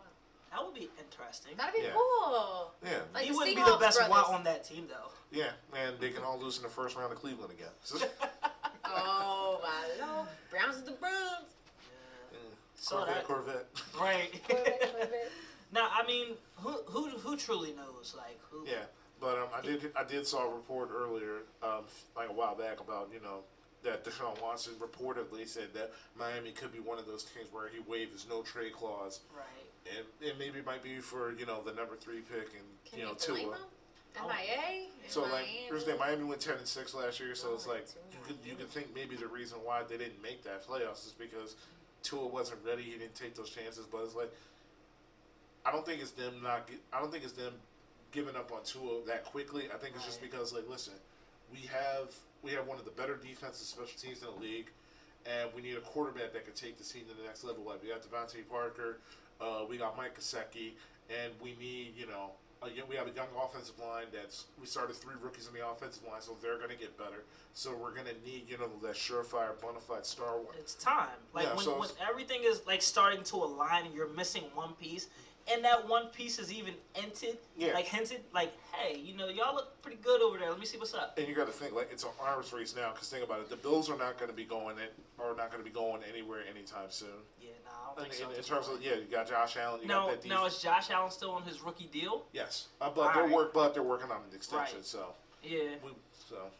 That 0.51 0.65
would 0.65 0.75
be 0.75 0.89
interesting. 0.99 1.57
that'd 1.57 1.75
be 1.75 1.83
Yeah. 1.87 1.93
cool. 1.95 2.73
yeah, 2.85 2.99
Like 3.15 3.23
he 3.25 3.31
the 3.31 3.37
wouldn't 3.37 3.57
be 3.57 3.63
the 3.63 3.69
Seahawks 3.71 3.81
best 3.81 3.99
brothers. 3.99 4.11
Watt 4.11 4.29
on 4.35 4.45
that 4.45 4.65
team 4.65 4.89
though. 4.89 5.11
yeah, 5.31 5.53
and 5.77 5.99
they 6.01 6.11
can 6.11 6.25
all 6.25 6.39
lose 6.39 6.57
in 6.57 6.63
the 6.65 6.69
first 6.69 6.97
round 6.97 7.13
of 7.13 7.19
Cleveland 7.21 7.53
again. 7.53 7.71
Oh 8.93 9.61
my 9.63 10.05
lord, 10.05 10.27
Browns 10.51 10.77
is 10.77 10.83
the 10.83 10.91
Browns. 10.93 11.15
Yeah. 12.33 12.39
Yeah. 12.39 12.39
So 12.75 12.97
Corvette, 12.97 13.15
that 13.15 13.25
Corvette. 13.25 13.67
right. 14.01 14.43
Corvette, 14.49 14.81
Corvette. 14.93 15.31
now 15.73 15.89
I 15.93 16.05
mean, 16.07 16.35
who 16.57 16.71
who 16.87 17.09
who 17.11 17.37
truly 17.37 17.73
knows? 17.73 18.15
Like 18.17 18.41
who? 18.51 18.65
Yeah, 18.67 18.83
but 19.21 19.39
um, 19.39 19.49
I 19.55 19.61
did 19.61 19.93
I 19.95 20.03
did 20.03 20.27
saw 20.27 20.51
a 20.51 20.55
report 20.55 20.91
earlier, 20.93 21.43
um, 21.63 21.85
like 22.17 22.31
a 22.31 22.33
while 22.33 22.57
back 22.57 22.81
about 22.81 23.11
you 23.15 23.21
know 23.21 23.45
that 23.85 24.05
Deshaun 24.05 24.41
Watson 24.43 24.73
reportedly 24.81 25.47
said 25.49 25.73
that 25.75 25.93
Miami 26.19 26.51
could 26.51 26.73
be 26.73 26.81
one 26.81 26.99
of 26.99 27.07
those 27.07 27.23
teams 27.23 27.47
where 27.53 27.69
he 27.69 27.79
waived 27.89 28.13
his 28.13 28.27
no 28.29 28.43
trade 28.43 28.73
clause, 28.75 29.21
Right. 29.35 29.60
And 29.87 30.05
it 30.21 30.39
maybe 30.39 30.59
it 30.59 30.67
might 30.67 30.83
be 30.83 30.99
for 31.01 31.33
you 31.33 31.47
know 31.47 31.63
the 31.63 31.73
number 31.73 31.97
three 31.97 32.21
pick 32.21 32.53
and 32.55 32.65
Can 32.85 32.99
you 32.99 33.05
know 33.05 33.13
you 33.13 33.27
blame 33.27 33.43
Tua. 33.45 33.51
them? 33.53 33.61
Oh. 34.21 34.27
MIA. 34.29 34.89
So 35.07 35.23
like, 35.23 35.31
Miami. 35.33 35.49
here's 35.69 35.85
the 35.85 35.91
thing: 35.93 35.99
Miami 36.01 36.25
went 36.25 36.41
ten 36.41 36.57
and 36.59 36.67
six 36.67 36.95
last 36.95 37.19
year, 37.21 37.35
so 37.35 37.49
oh, 37.51 37.55
it's 37.55 37.67
Oh, 37.67 37.71
like 37.73 37.87
you 38.13 38.19
more 38.19 38.27
could 38.27 38.37
you 38.43 38.49
years. 38.53 38.59
could 38.59 38.69
think 38.71 38.95
maybe 38.95 39.17
the 39.17 39.27
reason 39.29 39.59
why 39.65 39.83
they 39.89 39.97
didn't 39.97 40.21
make 40.23 40.43
that 40.45 40.67
playoffs 40.67 41.07
is 41.07 41.13
because 41.17 41.55
Tua 42.03 42.27
wasn't 42.27 42.59
ready. 42.65 42.83
He 42.83 42.91
didn't 42.93 43.15
take 43.15 43.35
those 43.35 43.51
chances. 43.51 43.87
But 43.87 44.03
it's 44.05 44.15
like, 44.15 44.31
I 45.65 45.71
don't 45.71 45.85
think 45.85 46.01
it's 46.01 46.11
them 46.13 46.43
not. 46.43 46.69
I 46.93 47.01
don't 47.01 47.11
think 47.11 47.25
it's 47.25 47.33
them 47.33 47.53
giving 48.13 48.37
up 48.37 48.53
on 48.53 48.63
Tua 48.65 49.05
that 49.07 49.25
quickly. 49.25 49.69
I 49.73 49.77
think 49.77 49.95
it's 49.95 50.05
just 50.05 50.21
because 50.21 50.53
like, 50.53 50.69
listen, 50.69 50.95
we 51.53 51.61
have 51.73 52.15
we 52.43 52.51
have 52.53 52.67
one 52.67 52.79
of 52.79 52.85
the 52.85 52.91
better 52.91 53.17
defensive 53.17 53.67
special 53.67 53.99
teams 53.99 54.23
in 54.23 54.29
the 54.35 54.41
league, 54.41 54.71
and 55.27 55.49
we 55.55 55.63
need 55.63 55.77
a 55.77 55.81
quarterback 55.81 56.33
that 56.33 56.45
can 56.45 56.55
take 56.55 56.79
the 56.79 56.85
team 56.85 57.03
to 57.09 57.15
the 57.17 57.23
next 57.27 57.45
level. 57.45 57.65
Like 57.65 57.83
we 57.83 57.89
got 57.89 58.01
DeVante 58.03 58.47
Parker, 58.49 58.99
uh, 59.41 59.65
we 59.69 59.77
got 59.77 59.97
Mike 59.97 60.19
Gesicki, 60.19 60.73
and 61.09 61.33
we 61.41 61.57
need 61.61 61.93
you 61.97 62.07
know. 62.07 62.31
Again, 62.63 62.85
we 62.91 62.97
have 62.97 63.07
a 63.07 63.13
young 63.13 63.29
offensive 63.43 63.79
line 63.81 64.05
that's 64.13 64.45
we 64.61 64.67
started 64.67 64.95
three 64.95 65.15
rookies 65.23 65.49
in 65.49 65.55
the 65.55 65.67
offensive 65.67 66.03
line, 66.07 66.21
so 66.21 66.37
they're 66.43 66.59
going 66.59 66.69
to 66.69 66.77
get 66.77 66.97
better. 66.99 67.25
So 67.55 67.75
we're 67.75 67.93
going 67.93 68.05
to 68.05 68.31
need 68.31 68.45
you 68.49 68.59
know 68.59 68.69
that 68.83 68.97
surefire, 68.97 69.59
bona 69.63 69.81
fide 69.81 70.05
star 70.05 70.37
one. 70.37 70.55
It's 70.59 70.75
time. 70.75 71.09
Like 71.33 71.47
Yeah, 71.47 71.55
when, 71.55 71.65
so 71.65 71.81
when 71.81 71.89
everything 72.07 72.41
is 72.45 72.61
like 72.67 72.83
starting 72.83 73.23
to 73.25 73.37
align 73.37 73.87
and 73.87 73.95
you're 73.95 74.13
missing 74.13 74.45
one 74.55 74.75
piece, 74.75 75.09
and 75.53 75.65
that 75.65 75.87
one 75.89 76.07
piece 76.09 76.39
is 76.39 76.53
even 76.53 76.75
hinted, 76.95 77.39
Yeah. 77.57 77.73
like 77.75 77.87
hinted, 77.87 78.21
like, 78.33 78.53
hey, 78.73 78.99
you 78.99 79.17
know, 79.17 79.29
y'all 79.29 79.55
look 79.55 79.81
pretty 79.83 79.99
good 80.03 80.21
over 80.23 80.39
there. 80.39 80.51
Let 80.51 80.59
me 80.59 80.67
see 80.67 80.79
what's 80.79 80.95
up. 80.95 81.17
And 81.19 81.27
you 81.29 81.35
got 81.35 81.47
to 81.47 81.53
think 81.53 81.75
like 81.75 81.89
it's 81.93 82.05
an 82.05 82.11
arms 82.21 82.53
race 82.53 82.75
now 82.75 82.93
because 82.93 83.09
think 83.09 83.25
about 83.25 83.41
it, 83.41 83.51
the 83.51 83.57
Bills 83.57 83.91
are 83.91 83.97
not 83.97 84.19
going 84.19 84.31
to 84.31 84.37
be 84.37 84.45
going 84.45 84.79
in, 84.79 84.89
are 85.19 85.35
not 85.35 85.51
going 85.51 85.63
to 85.63 85.69
be 85.69 85.75
going 85.75 86.03
anywhere 86.09 86.43
anytime 86.49 86.91
soon. 86.91 87.09
Yeah, 87.41 87.51
nah, 87.65 87.71
I 87.71 87.95
don't 87.95 88.05
In, 88.05 88.11
think 88.11 88.15
so. 88.15 88.25
in, 88.27 88.31
at 88.33 88.39
in 88.39 88.45
terms 88.45 88.69
of 88.69 88.83
yeah, 88.83 88.95
you 88.95 89.05
got 89.11 89.29
Josh 89.29 89.57
Allen, 89.57 89.81
you 89.83 89.89
now, 89.89 90.07
got 90.07 90.23
that 90.23 90.29
now 90.29 90.45
is 90.47 90.59
Josh 90.59 90.91
Allen 90.91 91.11
still 91.11 91.31
on 91.33 91.43
his 91.43 91.61
rookie 91.61 91.89
deal? 91.93 92.25
yes, 92.33 92.69
uh, 92.81 92.91
but 92.91 93.13
they're 93.13 93.23
Alright. 93.23 93.35
work, 93.35 93.53
but 93.53 93.75
they're 93.75 93.83
working 93.83 94.11
on 94.11 94.19
an 94.29 94.35
extension. 94.35 94.77
Right. 94.77 94.87
So 94.87 95.15
Yeah. 95.43 95.77
we 95.83 95.91
so, 96.29 96.51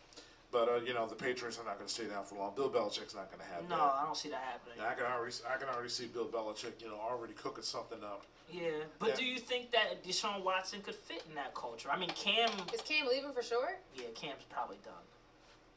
but 0.51 0.69
uh, 0.69 0.77
you 0.77 0.93
know 0.93 1.07
the 1.07 1.15
Patriots 1.15 1.59
are 1.59 1.65
not 1.65 1.77
going 1.77 1.87
to 1.87 1.93
stay 1.93 2.07
down 2.07 2.25
for 2.25 2.37
long. 2.37 2.53
Bill 2.55 2.69
Belichick's 2.69 3.15
not 3.15 3.31
going 3.31 3.41
to 3.41 3.53
have 3.55 3.63
No, 3.69 3.77
that. 3.77 3.81
I 3.81 4.03
don't 4.05 4.17
see 4.17 4.29
that 4.29 4.43
happening. 4.43 4.75
And 4.79 4.87
I 4.87 4.95
can 4.95 5.05
already 5.05 5.35
I 5.49 5.57
can 5.57 5.69
already 5.69 5.89
see 5.89 6.07
Bill 6.07 6.27
Belichick, 6.27 6.73
you 6.81 6.89
know, 6.89 6.97
already 6.97 7.33
cooking 7.35 7.63
something 7.65 8.03
up. 8.03 8.23
Yeah, 8.49 8.85
but 8.99 9.11
Yeah. 9.11 9.15
do 9.17 9.25
you 9.25 9.39
think 9.39 9.71
that 9.71 10.03
Deshaun 10.03 10.43
Watson 10.43 10.81
could 10.81 10.97
fit 10.97 11.23
in 11.29 11.35
that 11.35 11.55
culture? 11.55 11.89
I 11.91 11.97
mean, 11.97 12.11
Cam. 12.11 12.51
Is 12.73 12.81
Cam 12.81 13.07
leaving 13.07 13.33
for 13.33 13.43
sure? 13.43 13.77
Yeah, 13.95 14.07
Cam's 14.15 14.43
probably 14.49 14.79
done. 14.85 14.95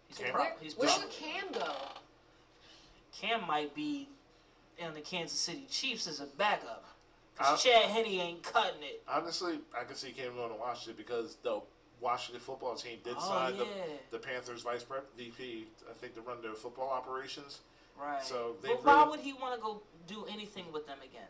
He's, 0.08 0.18
Cam- 0.18 0.32
prob- 0.32 0.42
Where, 0.42 0.54
he's 0.60 0.76
where 0.76 0.88
probably 0.90 1.06
would 1.06 1.14
Cam 1.14 1.52
go? 1.52 1.76
Cam 3.20 3.42
might 3.42 3.74
be 3.76 4.08
in 4.78 4.94
the 4.94 5.02
Kansas 5.02 5.38
City 5.38 5.68
Chiefs 5.70 6.08
as 6.08 6.20
a 6.20 6.26
backup. 6.26 6.84
Cause 7.38 7.62
Chad 7.64 7.90
Henne 7.90 8.06
ain't 8.06 8.44
cutting 8.44 8.84
it. 8.84 9.00
Honestly, 9.08 9.60
I 9.76 9.84
can 9.84 9.96
see 9.96 10.12
Cam 10.12 10.36
going 10.36 10.50
to 10.50 10.56
Washington 10.56 10.94
because 10.96 11.36
the 11.42 11.60
Washington 12.04 12.42
football 12.42 12.76
team 12.76 12.98
did 13.04 13.16
Oh 13.18 13.28
sign 13.28 13.56
yeah, 13.56 13.64
the, 14.12 14.18
the 14.18 14.20
Panthers 14.20 14.62
vice 14.62 14.84
prep 14.84 15.06
VP, 15.18 15.66
I 15.90 15.94
think, 15.94 16.14
to 16.16 16.22
run 16.22 16.42
their 16.42 16.54
football 16.54 16.90
operations. 16.90 17.60
right. 18.00 18.24
so 18.24 18.56
they 18.62 18.70
but 18.70 18.86
why 18.86 19.04
would 19.10 19.20
he 19.22 19.34
want 19.34 19.56
to 19.56 19.62
go 19.62 19.82
do 20.08 20.26
anything 20.32 20.66
with 20.74 20.86
them 20.86 20.98
again? 21.00 21.28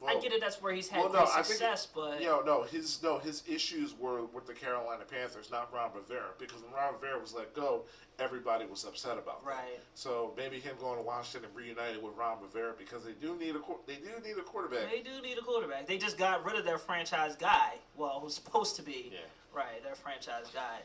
Well, 0.00 0.16
I 0.16 0.20
get 0.20 0.32
it. 0.32 0.40
That's 0.40 0.62
where 0.62 0.72
he's 0.72 0.88
had 0.88 1.00
well, 1.00 1.10
great 1.10 1.24
no, 1.24 1.30
I 1.30 1.34
think- 1.42 1.46
success, 1.46 1.86
but 1.94 2.20
You 2.22 2.26
know, 2.28 2.40
no, 2.40 2.62
his 2.62 3.02
no, 3.02 3.18
his 3.18 3.42
issues 3.46 3.92
were 3.98 4.22
with 4.32 4.46
the 4.46 4.54
Carolina 4.54 5.02
Panthers, 5.04 5.50
not 5.50 5.70
Ron 5.74 5.90
Rivera, 5.94 6.30
because 6.38 6.62
when 6.62 6.72
Ron 6.72 6.94
Rivera 6.94 7.18
was 7.20 7.34
let 7.34 7.52
go, 7.54 7.82
everybody 8.18 8.64
was 8.64 8.84
upset 8.86 9.18
about 9.18 9.44
that. 9.44 9.50
right. 9.50 9.78
So 9.94 10.32
maybe 10.38 10.58
him 10.58 10.74
going 10.80 10.96
to 10.96 11.02
Washington 11.02 11.50
and 11.50 11.54
reunited 11.54 12.02
with 12.02 12.16
Ron 12.16 12.38
Rivera 12.40 12.72
because 12.78 13.04
they 13.04 13.12
do 13.12 13.36
need 13.36 13.56
a 13.56 13.60
they 13.86 13.96
do 13.96 14.08
need 14.26 14.38
a 14.38 14.42
quarterback. 14.42 14.90
They 14.90 15.02
do 15.02 15.20
need 15.20 15.36
a 15.36 15.42
quarterback. 15.42 15.86
They 15.86 15.98
just 15.98 16.16
got 16.16 16.46
rid 16.46 16.56
of 16.56 16.64
their 16.64 16.78
franchise 16.78 17.36
guy. 17.36 17.74
Well, 17.94 18.20
who's 18.22 18.34
supposed 18.34 18.76
to 18.76 18.82
be 18.82 19.10
Yeah. 19.12 19.18
Right, 19.54 19.82
their 19.82 19.94
franchise 19.94 20.46
guy. 20.52 20.78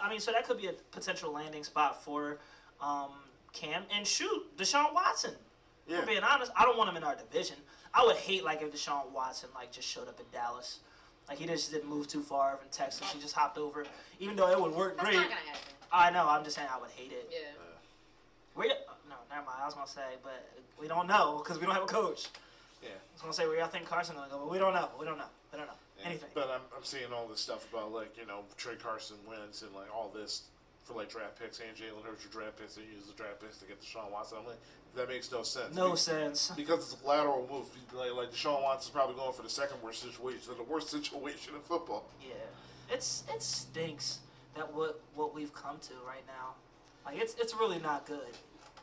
I 0.00 0.10
mean, 0.10 0.20
so 0.20 0.32
that 0.32 0.46
could 0.46 0.58
be 0.58 0.66
a 0.66 0.74
potential 0.92 1.32
landing 1.32 1.64
spot 1.64 2.02
for 2.04 2.38
um, 2.80 3.10
Cam. 3.52 3.82
And 3.94 4.06
shoot, 4.06 4.44
Deshaun 4.56 4.92
Watson. 4.94 5.32
Yeah. 5.86 6.00
For 6.00 6.06
being 6.06 6.22
honest, 6.22 6.52
I 6.56 6.64
don't 6.64 6.76
want 6.76 6.90
him 6.90 6.96
in 6.96 7.04
our 7.04 7.16
division. 7.16 7.56
I 7.94 8.04
would 8.04 8.16
hate 8.16 8.44
like 8.44 8.60
if 8.60 8.72
Deshaun 8.72 9.10
Watson 9.12 9.48
like 9.54 9.72
just 9.72 9.88
showed 9.88 10.08
up 10.08 10.20
in 10.20 10.26
Dallas. 10.32 10.80
Like 11.28 11.38
he 11.38 11.46
just 11.46 11.72
didn't 11.72 11.88
move 11.88 12.08
too 12.08 12.22
far 12.22 12.56
from 12.56 12.68
Texas. 12.70 13.10
He 13.12 13.20
just 13.20 13.34
hopped 13.34 13.58
over, 13.58 13.84
even 14.18 14.36
though 14.36 14.50
it 14.50 14.60
would 14.60 14.72
work 14.72 14.96
That's 14.96 15.08
great. 15.08 15.16
not 15.16 15.28
gonna 15.28 15.40
happen. 15.40 15.60
I 15.92 16.10
know. 16.10 16.26
I'm 16.28 16.44
just 16.44 16.56
saying 16.56 16.68
I 16.72 16.78
would 16.78 16.90
hate 16.90 17.12
it. 17.12 17.28
Yeah. 17.30 17.38
Where? 18.54 18.68
You, 18.68 18.74
no, 19.08 19.16
never 19.30 19.44
mind. 19.44 19.60
I 19.62 19.66
was 19.66 19.74
gonna 19.74 19.86
say, 19.86 20.16
but 20.22 20.46
we 20.80 20.88
don't 20.88 21.06
know 21.06 21.40
because 21.42 21.58
we 21.58 21.66
don't 21.66 21.74
have 21.74 21.84
a 21.84 21.86
coach. 21.86 22.28
Yeah. 22.82 22.90
I 22.90 23.12
was 23.14 23.22
gonna 23.22 23.32
say 23.34 23.46
where 23.46 23.58
y'all 23.58 23.68
think 23.68 23.86
Carson 23.86 24.16
gonna 24.16 24.30
go, 24.30 24.38
but 24.38 24.50
we 24.50 24.58
don't 24.58 24.74
know. 24.74 24.88
We 24.98 25.04
don't 25.06 25.18
know. 25.18 25.28
We 25.52 25.58
don't 25.58 25.66
know 25.66 25.74
Anything. 26.04 26.30
But 26.34 26.50
I'm, 26.54 26.60
I'm 26.76 26.84
seeing 26.84 27.12
all 27.12 27.26
this 27.26 27.40
stuff 27.40 27.66
about 27.72 27.92
like 27.92 28.16
you 28.16 28.26
know 28.26 28.44
Trey 28.56 28.76
Carson 28.76 29.16
Wentz 29.28 29.62
and 29.62 29.74
like 29.74 29.94
all 29.94 30.10
this 30.14 30.42
for 30.84 30.94
like 30.94 31.10
draft 31.10 31.38
picks 31.38 31.60
and 31.60 31.76
Jalen 31.76 32.04
Hurts 32.04 32.22
for 32.22 32.32
draft 32.32 32.58
picks 32.58 32.76
and 32.76 32.86
use 32.86 33.06
the 33.06 33.14
draft 33.14 33.40
picks 33.40 33.58
to 33.58 33.66
get 33.66 33.80
Deshaun 33.80 34.10
Watson. 34.10 34.38
I'm 34.40 34.46
like 34.46 34.60
that 34.96 35.08
makes 35.08 35.30
no 35.30 35.42
sense. 35.42 35.74
No 35.74 35.90
Be- 35.90 35.96
sense. 35.96 36.52
Because 36.56 36.92
it's 36.92 37.02
a 37.02 37.06
lateral 37.06 37.46
move. 37.50 37.66
Like, 37.92 38.14
like 38.14 38.32
Deshaun 38.32 38.62
Watson's 38.62 38.90
probably 38.90 39.16
going 39.16 39.32
for 39.32 39.42
the 39.42 39.50
second 39.50 39.82
worst 39.82 40.02
situation, 40.02 40.54
the 40.56 40.62
worst 40.64 40.90
situation 40.90 41.54
in 41.54 41.60
football. 41.60 42.04
Yeah, 42.22 42.34
it's 42.90 43.24
it 43.34 43.42
stinks 43.42 44.20
that 44.56 44.72
what 44.72 45.00
what 45.14 45.34
we've 45.34 45.52
come 45.52 45.78
to 45.82 45.94
right 46.06 46.24
now. 46.26 46.54
Like 47.04 47.20
it's 47.20 47.34
it's 47.34 47.54
really 47.54 47.80
not 47.80 48.06
good. 48.06 48.36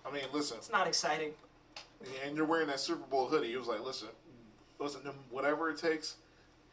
I 0.05 0.11
mean, 0.11 0.23
listen, 0.33 0.57
It's 0.57 0.71
not 0.71 0.87
exciting. 0.87 1.31
and 2.23 2.35
you're 2.35 2.45
wearing 2.45 2.67
that 2.67 2.79
Super 2.79 3.05
Bowl 3.07 3.27
hoodie. 3.27 3.53
It 3.53 3.57
was 3.57 3.67
like, 3.67 3.83
listen, 3.83 4.09
listen, 4.79 5.01
whatever 5.31 5.69
it 5.69 5.79
takes. 5.79 6.15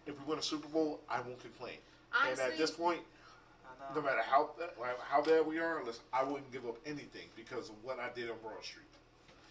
If 0.07 0.19
we 0.21 0.25
win 0.27 0.39
a 0.39 0.43
Super 0.43 0.69
Bowl, 0.69 1.01
I 1.09 1.21
won't 1.21 1.41
complain. 1.41 1.77
Honestly, 2.15 2.45
and 2.45 2.53
at 2.53 2.59
this 2.59 2.71
point, 2.71 3.01
no 3.95 4.01
matter 4.03 4.23
how 4.23 4.51
how 5.09 5.23
bad 5.23 5.47
we 5.47 5.59
are, 5.59 5.83
listen, 5.85 6.03
I 6.13 6.23
wouldn't 6.25 6.51
give 6.53 6.67
up 6.67 6.77
anything 6.87 7.29
because 7.37 7.69
of 7.69 7.75
what 7.83 7.99
I 7.99 8.09
did 8.15 8.31
on 8.31 8.37
Broad 8.43 8.63
Street. 8.65 8.87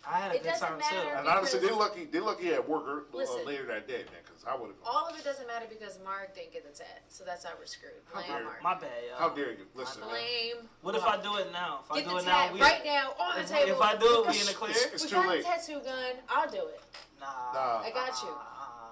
I 0.07 0.18
had 0.19 0.32
a 0.32 0.36
It 0.36 0.44
good 0.44 0.56
time 0.56 0.80
too. 0.80 0.95
And 1.15 1.28
honestly, 1.28 1.60
they're 1.60 1.76
lucky. 1.76 2.06
They're 2.06 2.23
lucky 2.23 2.53
at 2.53 2.68
work 2.68 3.10
uh, 3.14 3.18
Listen. 3.18 3.45
later 3.45 3.65
that 3.68 3.88
day, 3.88 4.02
man. 4.10 4.22
Because 4.26 4.44
I 4.48 4.56
would 4.57 4.68
have. 4.73 4.78
all 4.84 5.07
of 5.07 5.15
it 5.15 5.23
doesn't 5.23 5.45
matter 5.45 5.68
because 5.69 5.99
Mark 6.03 6.34
didn't 6.34 6.53
get 6.53 6.65
the 6.65 6.76
tat, 6.76 7.03
so 7.07 7.23
that's 7.23 7.45
how 7.45 7.52
we're 7.60 7.68
screwed. 7.68 7.94
Blame 8.11 8.26
dare 8.26 8.44
Mark. 8.44 8.64
My 8.64 8.73
bad, 8.73 8.90
yo. 9.07 9.15
How 9.18 9.30
dare 9.30 9.52
you? 9.52 9.65
Listen, 9.76 10.02
man. 10.02 10.10
Blame. 10.10 10.65
What 10.82 10.95
if 10.95 11.03
I 11.06 11.22
do 11.22 11.38
it 11.38 11.52
now? 11.53 11.82
If 11.86 11.91
I 11.91 12.02
do 12.02 12.10
the 12.10 12.18
it 12.18 12.26
now, 12.26 12.45
tat 12.49 12.53
we 12.53 12.61
right 12.61 12.82
now 12.84 13.14
on 13.19 13.36
the 13.36 13.41
if, 13.41 13.49
table. 13.49 13.72
if 13.78 13.82
I 13.82 13.95
do 13.95 14.26
it, 14.26 14.28
we 14.28 14.40
in 14.41 14.48
Because 14.48 14.48
the 14.48 14.53
clear. 14.53 14.72
It's- 14.72 14.94
it's 14.94 15.03
we 15.06 15.10
too 15.10 15.15
got 15.18 15.30
late. 15.30 15.41
a 15.41 15.44
tattoo 15.44 15.80
gun. 15.86 16.14
I'll 16.30 16.49
do 16.49 16.65
it. 16.65 16.82
Nah. 17.19 17.53
Nah. 17.53 17.86
I 17.86 17.91
got 17.94 18.18
you. 18.23 18.34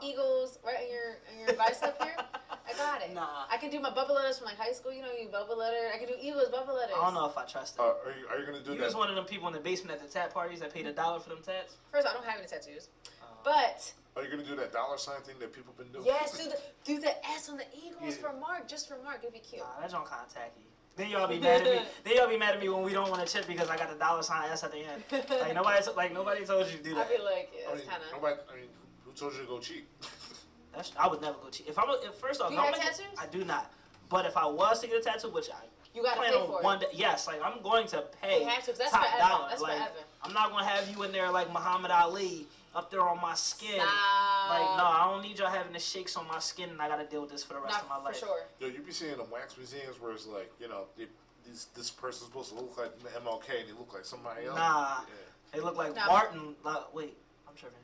Eagles 0.01 0.59
right 0.65 0.83
in 0.83 0.89
your 0.91 1.17
in 1.33 1.39
your 1.47 1.53
bicep 1.57 2.01
here. 2.01 2.15
I 2.69 2.73
got 2.77 3.01
it. 3.01 3.13
Nah. 3.13 3.45
I 3.51 3.57
can 3.57 3.71
do 3.71 3.79
my 3.79 3.89
bubble 3.89 4.15
letters 4.15 4.37
from 4.37 4.45
like 4.45 4.57
high 4.57 4.71
school. 4.71 4.93
You 4.93 5.01
know, 5.01 5.09
you 5.11 5.27
bubble 5.29 5.57
letter. 5.57 5.89
I 5.93 5.97
can 5.97 6.07
do 6.07 6.13
Eagles 6.21 6.49
bubble 6.49 6.75
letters. 6.75 6.95
I 6.97 7.03
don't 7.05 7.13
know 7.15 7.25
if 7.25 7.37
I 7.37 7.45
trust 7.45 7.75
it. 7.75 7.81
Uh, 7.81 7.83
are 8.05 8.13
you 8.19 8.27
are 8.29 8.39
you 8.39 8.45
gonna 8.45 8.63
do 8.63 8.71
you 8.73 8.77
that? 8.77 8.83
just 8.85 8.97
one 8.97 9.09
of 9.09 9.15
them 9.15 9.25
people 9.25 9.47
in 9.47 9.53
the 9.53 9.59
basement 9.59 9.99
at 9.99 10.05
the 10.05 10.11
tat 10.11 10.33
parties 10.33 10.59
that 10.59 10.73
paid 10.73 10.85
a 10.85 10.93
dollar 10.93 11.19
for 11.19 11.29
them 11.29 11.39
tats. 11.45 11.75
First, 11.91 12.07
I 12.07 12.13
don't 12.13 12.25
have 12.25 12.37
any 12.39 12.47
tattoos, 12.47 12.87
Uh, 13.21 13.25
but 13.43 13.91
Are 14.15 14.23
you 14.23 14.29
gonna 14.29 14.43
do 14.43 14.55
that 14.57 14.71
dollar 14.71 14.97
sign 14.97 15.21
thing 15.21 15.35
that 15.39 15.51
people 15.53 15.73
been 15.77 15.91
doing? 15.91 16.05
yes, 16.05 16.37
do 16.37 16.43
the 16.53 16.59
do 16.85 16.99
the 16.99 17.13
S 17.31 17.49
on 17.49 17.57
the 17.57 17.65
Eagles 17.75 18.17
Yeah. 18.17 18.29
for 18.29 18.33
Mark, 18.39 18.67
just 18.67 18.87
for 18.87 18.97
Mark. 19.03 19.19
It'd 19.21 19.33
be 19.33 19.39
cute. 19.39 19.61
Nah, 19.61 19.81
that 19.81 19.91
joint 19.91 20.05
kind 20.05 20.21
of 20.25 20.33
tacky. 20.33 20.61
Then 20.95 21.09
y'all 21.11 21.27
be 21.29 21.39
mad 21.39 21.61
at 21.61 21.73
me. 21.73 21.81
Then 22.03 22.15
y'all 22.17 22.27
be 22.27 22.35
mad 22.37 22.55
at 22.55 22.59
me 22.61 22.67
when 22.67 22.83
we 22.83 22.91
don't 22.91 23.09
want 23.09 23.25
to 23.25 23.31
chip 23.31 23.47
because 23.47 23.69
I 23.69 23.77
got 23.77 23.89
the 23.89 23.95
dollar 23.97 24.21
sign 24.21 24.49
S 24.51 24.63
at 24.63 24.71
the 24.71 24.79
end. 24.83 25.01
Like 25.11 25.55
nobody, 25.55 25.79
like 25.95 26.13
nobody 26.13 26.45
told 26.45 26.67
you 26.67 26.77
to 26.77 26.83
do 26.83 26.93
that. 26.95 27.07
I'd 27.07 27.17
be 27.17 27.23
like, 27.23 27.49
yeah, 27.55 27.69
I 27.69 27.73
it's 27.73 27.81
mean, 27.81 27.89
kind 27.89 28.03
of. 28.03 28.11
nobody. 28.11 28.35
I 28.51 28.55
mean, 28.55 28.67
who 29.09 29.15
told 29.19 29.33
you 29.33 29.41
to 29.41 29.45
go 29.47 29.59
cheap? 29.59 29.87
That's, 30.75 30.91
I 30.99 31.07
would 31.07 31.21
never 31.21 31.37
go 31.43 31.49
cheat. 31.49 31.67
If 31.67 31.79
I'm, 31.79 31.89
a, 31.89 31.93
if, 32.03 32.15
first 32.15 32.41
off, 32.41 32.49
Do 32.49 32.55
you 32.55 32.59
I'm 32.61 32.67
have 32.67 32.75
gonna- 32.75 32.85
tattoos? 32.91 33.05
I 33.19 33.25
do 33.27 33.43
not. 33.43 33.71
But 34.09 34.25
if 34.25 34.37
I 34.37 34.45
was 34.45 34.79
to 34.81 34.87
get 34.87 34.97
a 34.97 35.01
tattoo, 35.01 35.29
which 35.29 35.49
I 35.49 35.63
You 35.95 36.03
gotta 36.03 36.17
plan 36.17 36.31
pay 36.33 36.39
on 36.39 36.47
for 36.47 36.61
one 36.63 36.77
it. 36.77 36.91
day, 36.91 36.97
yes, 36.97 37.27
like 37.27 37.41
I'm 37.43 37.61
going 37.61 37.87
to 37.87 38.03
pay. 38.21 38.41
You 38.41 38.47
have 38.47 38.63
to. 38.65 38.71
'cause 38.71 38.77
That's 38.79 38.91
top 38.91 39.05
forever. 39.05 39.29
dollar, 39.29 39.49
That's 39.49 39.61
like, 39.61 39.77
forever. 39.77 39.91
I'm 40.23 40.33
not 40.33 40.51
gonna 40.51 40.65
have 40.65 40.89
you 40.89 41.03
in 41.03 41.11
there 41.11 41.29
like 41.31 41.51
Muhammad 41.51 41.91
Ali 41.91 42.45
up 42.75 42.89
there 42.91 43.01
on 43.01 43.19
my 43.21 43.33
skin. 43.35 43.75
Stop. 43.79 44.49
Like 44.49 44.77
no, 44.77 44.85
I 44.85 45.09
don't 45.11 45.21
need 45.23 45.37
y'all 45.39 45.49
having 45.49 45.73
the 45.73 45.79
shakes 45.79 46.15
on 46.15 46.27
my 46.27 46.39
skin, 46.39 46.69
and 46.69 46.81
I 46.81 46.87
gotta 46.87 47.05
deal 47.05 47.21
with 47.21 47.31
this 47.31 47.43
for 47.43 47.53
the 47.53 47.59
rest 47.59 47.73
Not 47.73 47.83
of 47.83 47.89
my 47.89 47.97
for 47.97 48.03
life. 48.05 48.17
sure. 48.19 48.41
Yo, 48.59 48.67
you 48.67 48.79
be 48.79 48.91
seeing 48.91 49.17
them 49.17 49.29
wax 49.31 49.57
museums 49.57 49.99
where 50.01 50.11
it's 50.11 50.25
like, 50.27 50.51
you 50.59 50.67
know, 50.67 50.85
they, 50.97 51.05
this 51.47 51.65
this 51.75 51.89
person's 51.91 52.25
supposed 52.29 52.49
to 52.49 52.55
look 52.55 52.77
like 52.77 52.97
MLK 53.23 53.59
and 53.61 53.67
they 53.69 53.73
look 53.73 53.93
like 53.93 54.05
somebody 54.05 54.45
else. 54.45 54.55
Nah. 54.57 54.99
Yeah. 55.01 55.15
They 55.53 55.59
look 55.61 55.77
like 55.77 55.95
Nah. 55.95 56.05
Martin. 56.07 56.55
Like, 56.63 56.93
wait, 56.93 57.15
I'm 57.47 57.55
tripping. 57.55 57.77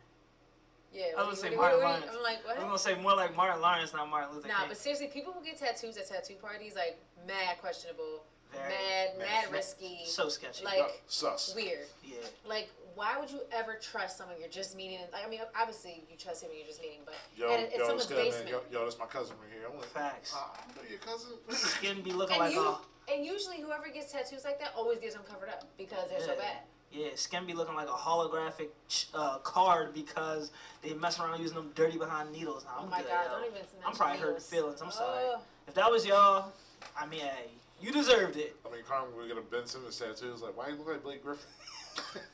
Yeah. 0.95 1.11
I 1.17 1.21
what 1.21 1.27
was 1.31 1.39
gonna 1.39 1.49
say 1.49 1.51
you- 1.51 1.59
what 1.59 1.71
do 1.71 1.75
you- 1.77 1.83
Martin 1.83 2.01
what 2.01 2.11
do 2.11 2.15
you- 2.15 2.15
Lawrence. 2.15 2.15
I'm 2.15 2.23
like, 2.23 2.45
what? 2.47 2.55
I 2.57 2.59
what? 2.63 2.71
was 2.71 2.83
gonna 2.85 2.95
say 2.97 3.01
more 3.03 3.15
like 3.15 3.35
Martin 3.35 3.61
Lawrence, 3.61 3.93
not 3.93 4.07
Martin 4.07 4.33
Luther 4.35 4.47
Nah, 4.47 4.59
King. 4.59 4.67
but 4.69 4.77
seriously, 4.77 5.07
people 5.07 5.33
who 5.33 5.43
get 5.43 5.57
tattoos 5.59 5.97
at 5.97 6.07
tattoo 6.07 6.35
parties, 6.35 6.75
like, 6.75 6.97
mad 7.27 7.59
questionable, 7.59 8.23
Very 8.51 8.69
mad, 8.69 9.17
mad. 9.17 9.27
mad 9.27 9.51
risky, 9.51 10.05
so 10.05 10.29
sketchy. 10.29 10.63
like- 10.63 10.77
No, 10.79 10.87
sus. 11.07 11.53
weird. 11.53 11.87
yeah. 12.03 12.17
Like, 12.45 12.69
why 12.95 13.17
would 13.19 13.29
you 13.29 13.41
ever 13.51 13.75
trust 13.75 14.17
someone 14.17 14.39
you're 14.39 14.47
just 14.47 14.73
meeting? 14.75 15.01
Like, 15.11 15.25
I 15.25 15.27
mean, 15.27 15.41
obviously 15.59 16.05
you 16.09 16.15
trust 16.15 16.43
him 16.43 16.49
and 16.51 16.59
you're 16.59 16.67
just 16.67 16.79
meeting, 16.81 17.01
but 17.03 17.15
Yo, 17.35 17.49
and 17.49 17.63
it's 17.63 17.75
yo, 17.75 17.87
someone's 17.87 18.07
this 18.07 18.17
guy, 18.17 18.23
man, 18.23 18.31
basement. 18.45 18.49
yo, 18.71 18.79
yo, 18.79 18.85
that's 18.85 18.97
my 18.97 19.05
cousin 19.07 19.35
right 19.41 19.51
here. 19.51 19.67
I'm 19.67 19.77
like, 19.77 19.89
Facts. 19.89 20.31
ah, 20.33 20.57
I 20.63 20.75
know 20.81 20.87
your 20.87 20.99
cousin. 20.99 21.31
Skin 21.49 22.01
be 22.03 22.13
looking 22.13 22.37
And 22.37 22.45
like 22.45 22.53
you- 22.53 22.65
a 22.65 22.79
and 23.07 23.23
usually 23.23 23.59
whoever 23.61 23.87
gets 23.89 24.11
tattoos 24.13 24.45
like 24.45 24.57
that 24.59 24.71
always 24.75 24.97
gets 24.99 25.13
them 25.13 25.23
covered 25.25 25.49
up 25.49 25.65
because 25.77 26.09
they're 26.09 26.21
so 26.21 26.35
bad. 26.37 26.57
Yeah. 26.95 27.07
Skin 27.15 27.45
be 27.45 27.53
looking 27.53 27.75
like 27.75 27.87
a 27.87 27.91
holographic 27.91 28.69
ch- 28.87 29.07
uh, 29.13 29.37
card 29.39 29.93
because 29.93 30.51
they 30.81 30.93
mess 30.93 31.19
around 31.19 31.41
using 31.41 31.55
them 31.55 31.71
dirty 31.75 31.97
behind 31.97 32.31
needles. 32.31 32.63
Nah, 32.63 32.71
Oh 32.79 32.83
I'm 32.83 32.89
my 32.89 32.99
good, 33.01 33.09
god, 33.09 33.25
yo. 33.25 33.31
don't 33.31 33.41
even. 33.41 33.53
mention 33.53 33.77
I'm 33.85 33.93
probably 33.93 34.17
hurting 34.19 34.41
feelings. 34.41 34.81
I'm 34.81 34.91
sorry. 34.91 35.35
If 35.67 35.73
that 35.75 35.89
was 35.91 36.05
y'all, 36.05 36.51
I 36.97 37.05
mean, 37.05 37.19
hey, 37.21 37.49
you 37.81 37.91
deserved 37.91 38.37
it. 38.37 38.55
I 38.65 38.71
mean, 38.73 38.83
Carmen, 38.87 39.09
we 39.19 39.27
get 39.27 39.37
a 39.37 39.41
Ben 39.41 39.65
Simmons 39.67 39.97
tattoo. 39.97 40.31
It's 40.31 40.41
like, 40.41 40.55
why 40.55 40.69
you 40.69 40.75
look 40.75 40.87
like 40.87 41.03
Blake 41.03 41.23
Griffin? 41.23 41.43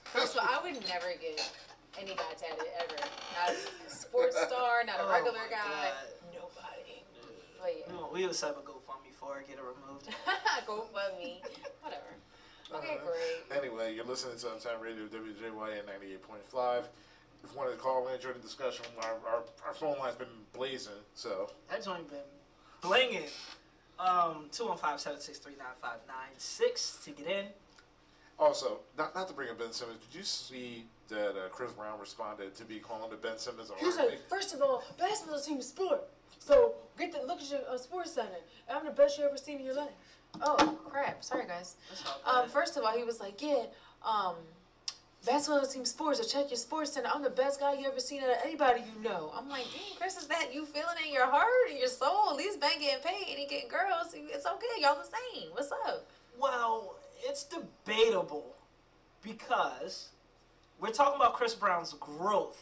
First 0.06 0.36
of 0.38 0.44
all, 0.44 0.50
I 0.50 0.62
would 0.64 0.74
never 0.88 1.12
get 1.22 1.42
any 2.00 2.16
guy 2.16 2.34
tatted 2.38 2.66
ever. 2.80 2.96
Not 3.38 3.56
a 3.56 3.90
sports 3.90 4.36
star, 4.48 4.84
not 4.86 5.00
a 5.00 5.04
Oh 5.08 5.12
regular 5.12 5.40
guy. 5.50 5.90
God. 5.90 5.94
Nobody. 6.34 7.04
But 7.60 7.74
yeah. 7.78 7.86
We 7.90 7.96
will- 7.98 8.10
We 8.14 8.26
would 8.26 8.36
set 8.36 8.50
up 8.52 8.58
a 8.66 8.70
GoFundMe 8.70 9.14
for 9.20 9.40
it, 9.40 9.48
get 9.48 9.58
it 9.58 9.64
removed. 9.64 10.08
GoFundMe. 10.68 11.42
Whatever. 11.82 12.16
Okay, 12.74 12.98
great. 13.04 13.44
Anyway, 13.58 13.94
you're 13.94 14.06
listening 14.06 14.38
to 14.38 14.48
Uptown 14.48 14.80
Radio 14.82 15.04
WJYN 15.06 15.84
98.5. 16.54 16.84
If 17.44 17.52
you 17.52 17.58
want 17.58 17.70
to 17.72 17.78
call 17.78 18.08
in, 18.08 18.20
join 18.22 18.34
the 18.34 18.40
discussion, 18.40 18.86
our, 19.04 19.16
our, 19.28 19.44
our 19.68 19.74
phone 19.74 19.98
line's 20.00 20.16
been 20.16 20.28
blazing, 20.54 20.94
so. 21.14 21.50
That 21.70 21.84
joint 21.84 22.10
been 22.10 22.20
blinging. 22.82 23.28
Um, 24.00 24.46
215-763-9596 24.52 27.04
to 27.04 27.12
get 27.12 27.28
in. 27.28 27.46
Also, 28.40 28.80
not, 28.98 29.14
not 29.14 29.28
to 29.28 29.34
bring 29.34 29.50
up 29.50 29.60
Ben 29.60 29.74
Simmons, 29.74 30.00
did 30.10 30.18
you 30.18 30.24
see 30.24 30.86
that 31.10 31.32
uh, 31.32 31.50
Chris 31.52 31.74
Brown 31.74 32.00
responded 32.00 32.56
to 32.56 32.64
be 32.64 32.80
calling 32.80 33.10
the 33.12 33.18
Ben 33.18 33.38
Simmons 33.38 33.70
a 33.70 33.76
He 33.80 33.86
like, 33.98 34.22
first 34.30 34.54
of 34.54 34.62
all, 34.62 34.82
basketball 34.98 35.36
is 35.36 35.46
a 35.46 35.50
team 35.50 35.62
sport. 35.62 36.04
So 36.40 36.74
get 36.98 37.12
the 37.12 37.20
look 37.28 37.42
at 37.42 37.52
your 37.52 37.60
uh, 37.70 37.78
sports 37.78 38.14
center. 38.14 38.30
I'm 38.72 38.86
the 38.86 38.92
best 38.92 39.20
you 39.20 39.26
ever 39.26 39.36
seen 39.38 39.60
in 39.60 39.66
your 39.66 39.76
life. 39.76 39.92
Oh 40.42 40.78
crap! 40.90 41.24
Sorry 41.24 41.46
guys. 41.46 41.76
Um, 42.26 42.48
first 42.50 42.78
of 42.78 42.84
all, 42.84 42.96
he 42.96 43.04
was 43.04 43.20
like, 43.20 43.42
yeah, 43.42 43.64
um, 44.06 44.36
basketball 45.26 45.66
team 45.66 45.86
sports. 45.86 46.20
So 46.20 46.26
check 46.26 46.50
your 46.50 46.58
sports 46.58 46.94
center. 46.94 47.10
I'm 47.14 47.22
the 47.22 47.30
best 47.30 47.60
guy 47.60 47.74
you 47.74 47.88
ever 47.88 48.00
seen 48.00 48.24
out 48.24 48.30
of 48.30 48.38
anybody 48.44 48.82
you 48.82 49.04
know. 49.04 49.32
I'm 49.36 49.50
like, 49.50 49.66
dang, 49.74 49.98
Chris, 49.98 50.18
is 50.18 50.28
that 50.28 50.54
you 50.54 50.66
feeling 50.66 50.96
in 51.06 51.14
your 51.14 51.30
heart 51.30 51.70
and 51.70 51.78
your 51.78 51.88
soul? 51.88 52.30
At 52.32 52.38
least 52.38 52.60
Ben 52.60 52.80
getting 52.80 53.04
paid 53.04 53.30
and 53.30 53.40
he 53.40 53.46
getting 53.48 53.70
girls. 53.70 54.14
It's 54.14 54.46
okay. 54.46 54.82
Y'all 54.82 54.96
the 54.96 55.04
same. 55.04 55.50
What's 55.52 55.72
up? 55.72 56.08
Well, 56.40 56.96
it's 57.24 57.44
debatable 57.44 58.56
because 59.22 60.10
we're 60.80 60.92
talking 60.92 61.16
about 61.16 61.34
Chris 61.34 61.54
Brown's 61.54 61.94
growth. 62.00 62.58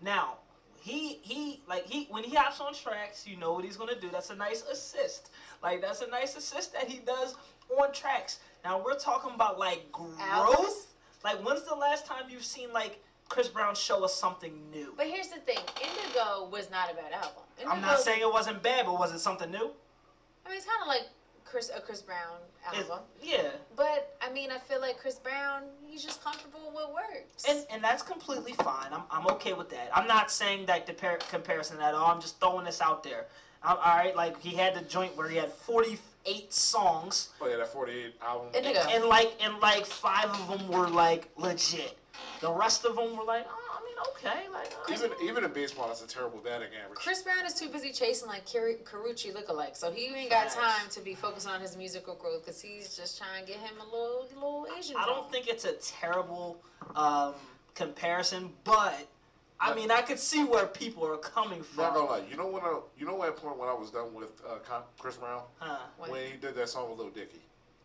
Now, 0.00 0.38
he 0.80 1.18
he 1.22 1.60
like 1.68 1.86
he 1.86 2.06
when 2.10 2.24
he 2.24 2.34
hops 2.34 2.60
on 2.60 2.74
tracks, 2.74 3.26
you 3.26 3.36
know 3.36 3.52
what 3.52 3.64
he's 3.64 3.76
gonna 3.76 4.00
do. 4.00 4.08
That's 4.10 4.30
a 4.30 4.34
nice 4.34 4.62
assist. 4.62 5.30
Like 5.62 5.80
that's 5.80 6.00
a 6.02 6.08
nice 6.08 6.36
assist 6.36 6.72
that 6.72 6.88
he 6.88 6.98
does 6.98 7.36
on 7.78 7.92
tracks. 7.92 8.38
Now 8.64 8.82
we're 8.84 8.98
talking 8.98 9.32
about 9.34 9.58
like 9.58 9.90
growth. 9.92 10.86
Like 11.24 11.44
when's 11.44 11.64
the 11.64 11.74
last 11.74 12.06
time 12.06 12.24
you've 12.28 12.44
seen 12.44 12.72
like 12.72 13.02
Chris 13.28 13.48
Brown 13.48 13.74
show 13.74 14.04
us 14.04 14.14
something 14.14 14.52
new? 14.70 14.94
But 14.96 15.06
here's 15.06 15.28
the 15.28 15.40
thing. 15.40 15.58
Indigo 15.82 16.48
was 16.50 16.70
not 16.70 16.90
a 16.90 16.94
bad 16.94 17.12
album. 17.12 17.42
Indigo, 17.58 17.74
I'm 17.74 17.80
not 17.80 18.00
saying 18.00 18.20
it 18.20 18.32
wasn't 18.32 18.62
bad, 18.62 18.86
but 18.86 18.98
was 18.98 19.12
it 19.12 19.20
something 19.20 19.50
new? 19.50 19.70
I 20.46 20.48
mean, 20.48 20.56
it's 20.56 20.66
kind 20.66 20.80
of 20.82 20.88
like 20.88 21.02
Chris 21.44 21.70
a 21.74 21.80
Chris 21.80 22.00
Brown 22.00 22.38
album. 22.66 23.00
yeah. 23.22 23.50
But 23.76 24.16
I 24.22 24.32
mean, 24.32 24.50
I 24.50 24.58
feel 24.58 24.80
like 24.80 24.98
Chris 24.98 25.16
Brown, 25.16 25.62
he's 25.84 26.02
just 26.02 26.22
comfortable 26.22 26.60
with 26.66 26.74
what 26.74 26.94
works. 26.94 27.44
And 27.48 27.66
and 27.70 27.82
that's 27.84 28.02
completely 28.02 28.52
fine. 28.52 28.92
I'm, 28.92 29.02
I'm 29.10 29.26
okay 29.34 29.52
with 29.52 29.68
that. 29.70 29.90
I'm 29.92 30.06
not 30.06 30.30
saying 30.30 30.66
that 30.66 30.86
the 30.86 30.92
par- 30.94 31.18
comparison 31.28 31.80
at 31.80 31.94
all. 31.94 32.06
I'm 32.06 32.20
just 32.20 32.40
throwing 32.40 32.64
this 32.64 32.80
out 32.80 33.02
there. 33.02 33.26
I'm, 33.62 33.76
all 33.76 33.96
right, 33.96 34.16
like 34.16 34.40
he 34.40 34.50
had 34.56 34.74
the 34.74 34.82
joint 34.82 35.16
where 35.16 35.28
he 35.28 35.36
had 35.36 35.52
48 35.52 36.52
songs, 36.52 37.28
Oh, 37.40 37.48
yeah, 37.48 37.56
that 37.58 37.72
48 37.72 38.14
album. 38.22 38.48
Indigo. 38.54 38.80
and 38.90 39.04
like 39.04 39.32
and 39.40 39.58
like 39.60 39.84
five 39.86 40.30
of 40.30 40.48
them 40.48 40.68
were 40.68 40.88
like 40.88 41.28
legit. 41.36 41.96
The 42.40 42.50
rest 42.50 42.86
of 42.86 42.96
them 42.96 43.16
were 43.16 43.24
like, 43.24 43.46
oh, 43.46 43.78
I 43.78 43.84
mean, 43.84 43.94
okay, 44.40 44.48
like. 44.50 44.72
uh, 44.88 44.92
Even, 44.94 45.10
even 45.28 45.44
in 45.44 45.52
baseball, 45.52 45.88
that's 45.88 46.02
a 46.02 46.06
terrible 46.06 46.38
batting 46.38 46.68
average. 46.82 46.98
Chris 46.98 47.20
Brown 47.22 47.44
is 47.44 47.52
too 47.52 47.68
busy 47.68 47.92
chasing 47.92 48.28
like 48.28 48.46
Kari- 48.46 48.78
Karrueche 48.82 49.30
lookalike, 49.34 49.76
so 49.76 49.90
he 49.92 50.06
ain't 50.14 50.30
got 50.30 50.48
time 50.50 50.88
to 50.90 51.00
be 51.00 51.14
focused 51.14 51.46
on 51.46 51.60
his 51.60 51.76
musical 51.76 52.14
growth 52.14 52.44
because 52.44 52.60
he's 52.62 52.96
just 52.96 53.18
trying 53.18 53.44
to 53.44 53.50
get 53.52 53.60
him 53.60 53.74
a 53.80 53.84
little 53.84 54.26
little 54.34 54.66
Asian. 54.78 54.96
I 54.96 55.04
don't 55.04 55.30
think 55.30 55.48
it's 55.48 55.66
a 55.66 55.72
terrible 55.74 56.58
um, 56.96 57.34
comparison, 57.74 58.50
but 58.64 59.06
I 59.60 59.74
mean, 59.74 59.90
I 59.90 60.00
could 60.00 60.18
see 60.18 60.42
where 60.44 60.66
people 60.66 61.06
are 61.06 61.18
coming 61.18 61.62
from. 61.62 61.84
Not 61.84 61.94
gonna 61.94 62.10
lie, 62.10 62.22
you 62.30 62.36
know 62.36 62.46
when 62.46 62.62
I, 62.62 62.78
you 62.98 63.04
know 63.06 63.14
what 63.14 63.36
point 63.36 63.58
when 63.58 63.68
I 63.68 63.74
was 63.74 63.90
done 63.90 64.14
with 64.14 64.30
uh, 64.48 64.56
Chris 64.98 65.16
Brown 65.16 65.42
Huh. 65.58 65.76
When- 65.98 66.10
when 66.12 66.30
he 66.30 66.36
did 66.38 66.54
that 66.54 66.68
song 66.68 66.88
with 66.90 66.98
Lil 66.98 67.10
Dicky. 67.10 67.40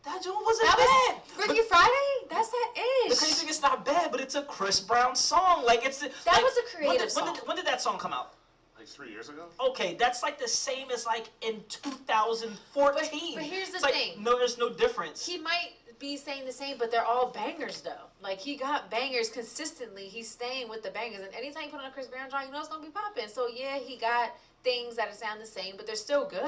That 0.06 0.23
joint 0.23 0.38
wasn't 0.45 0.68
That 0.69 0.77
bad. 0.77 1.15
was 1.18 1.31
but- 1.35 1.45
Freaky 1.47 1.61
Friday. 1.68 1.91
That's 2.30 2.49
that 2.49 2.72
The 3.10 3.15
crazy 3.15 3.34
thing 3.34 3.49
is 3.49 3.61
not 3.61 3.84
bad, 3.85 4.11
but 4.11 4.22
it's 4.22 4.35
a 4.35 4.43
Chris 4.43 4.80
Brown 4.80 5.15
song. 5.15 5.65
Like 5.65 5.84
it's 5.85 5.99
that 5.99 6.11
That 6.26 6.41
was 6.43 6.53
a 6.57 6.61
when 6.61 6.88
creative 6.89 7.07
did, 7.10 7.15
when 7.15 7.26
song. 7.26 7.34
did, 7.35 7.47
when 7.47 7.56
did 7.57 7.65
that 7.65 7.81
song 7.81 7.97
come 7.97 8.14
out? 8.14 8.34
Like 8.77 8.88
three 8.88 9.10
years 9.10 9.30
ago. 9.30 9.45
Okay, 9.60 9.95
that's 9.95 10.22
like 10.22 10.38
the 10.39 10.47
same 10.47 10.91
as 10.91 11.06
like 11.07 11.30
in 11.41 11.64
2014. 11.69 12.53
But- 12.76 13.35
but 13.35 13.43
here's 13.43 13.69
the 13.69 13.76
It's 13.76 13.84
like, 13.84 13.93
thing. 13.95 14.23
No, 14.23 14.38
there's 14.38 14.57
no 14.57 14.69
difference. 14.69 15.26
He 15.26 15.38
might 15.39 15.72
be 16.00 16.18
saying 16.18 16.46
the 16.46 16.52
same, 16.52 16.78
but 16.78 16.92
they're 16.92 17.06
all 17.06 17.28
bangers 17.32 17.82
though. 17.82 17.92
Like 18.22 18.40
he 18.40 18.56
got 18.56 18.90
bangers 18.92 19.30
consistently. 19.30 20.04
He's 20.04 20.30
staying 20.30 20.70
with 20.70 20.84
the 20.84 20.90
bangers, 20.92 21.22
and 21.26 21.34
anytime 21.36 21.64
you 21.64 21.70
put 21.70 21.80
on 21.80 21.86
a 21.88 21.92
Chris 21.92 22.08
Brown 22.08 22.30
song, 22.30 22.44
you 22.46 22.52
know 22.52 22.60
it's 22.60 22.70
gonna 22.70 22.84
be 22.84 22.90
popping. 22.92 23.28
So 23.28 23.48
yeah, 23.48 23.78
he 23.78 23.98
got 23.98 24.32
things 24.64 24.96
that 24.96 25.14
sound 25.16 25.42
the 25.42 25.46
same, 25.46 25.76
but 25.78 25.86
they're 25.86 25.96
still 25.96 26.26
good. 26.26 26.42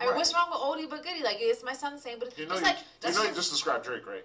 I 0.00 0.04
mean, 0.04 0.10
Right. 0.10 0.16
what's 0.16 0.34
wrong 0.34 0.50
with 0.50 0.58
oldie 0.58 0.90
but 0.90 1.02
goodie? 1.04 1.22
Like 1.22 1.36
it's 1.40 1.62
my 1.62 1.72
sound 1.72 1.96
the 1.96 2.00
same, 2.00 2.18
but 2.18 2.28
it's 2.28 2.38
You 2.38 2.46
know, 2.46 2.58
just 2.58 2.62
you, 2.62 2.66
like 2.68 2.78
you 2.78 3.10
know, 3.12 3.20
you 3.22 3.26
just- 3.28 3.36
just 3.36 3.50
described 3.52 3.84
Drake, 3.84 4.06
right? 4.06 4.24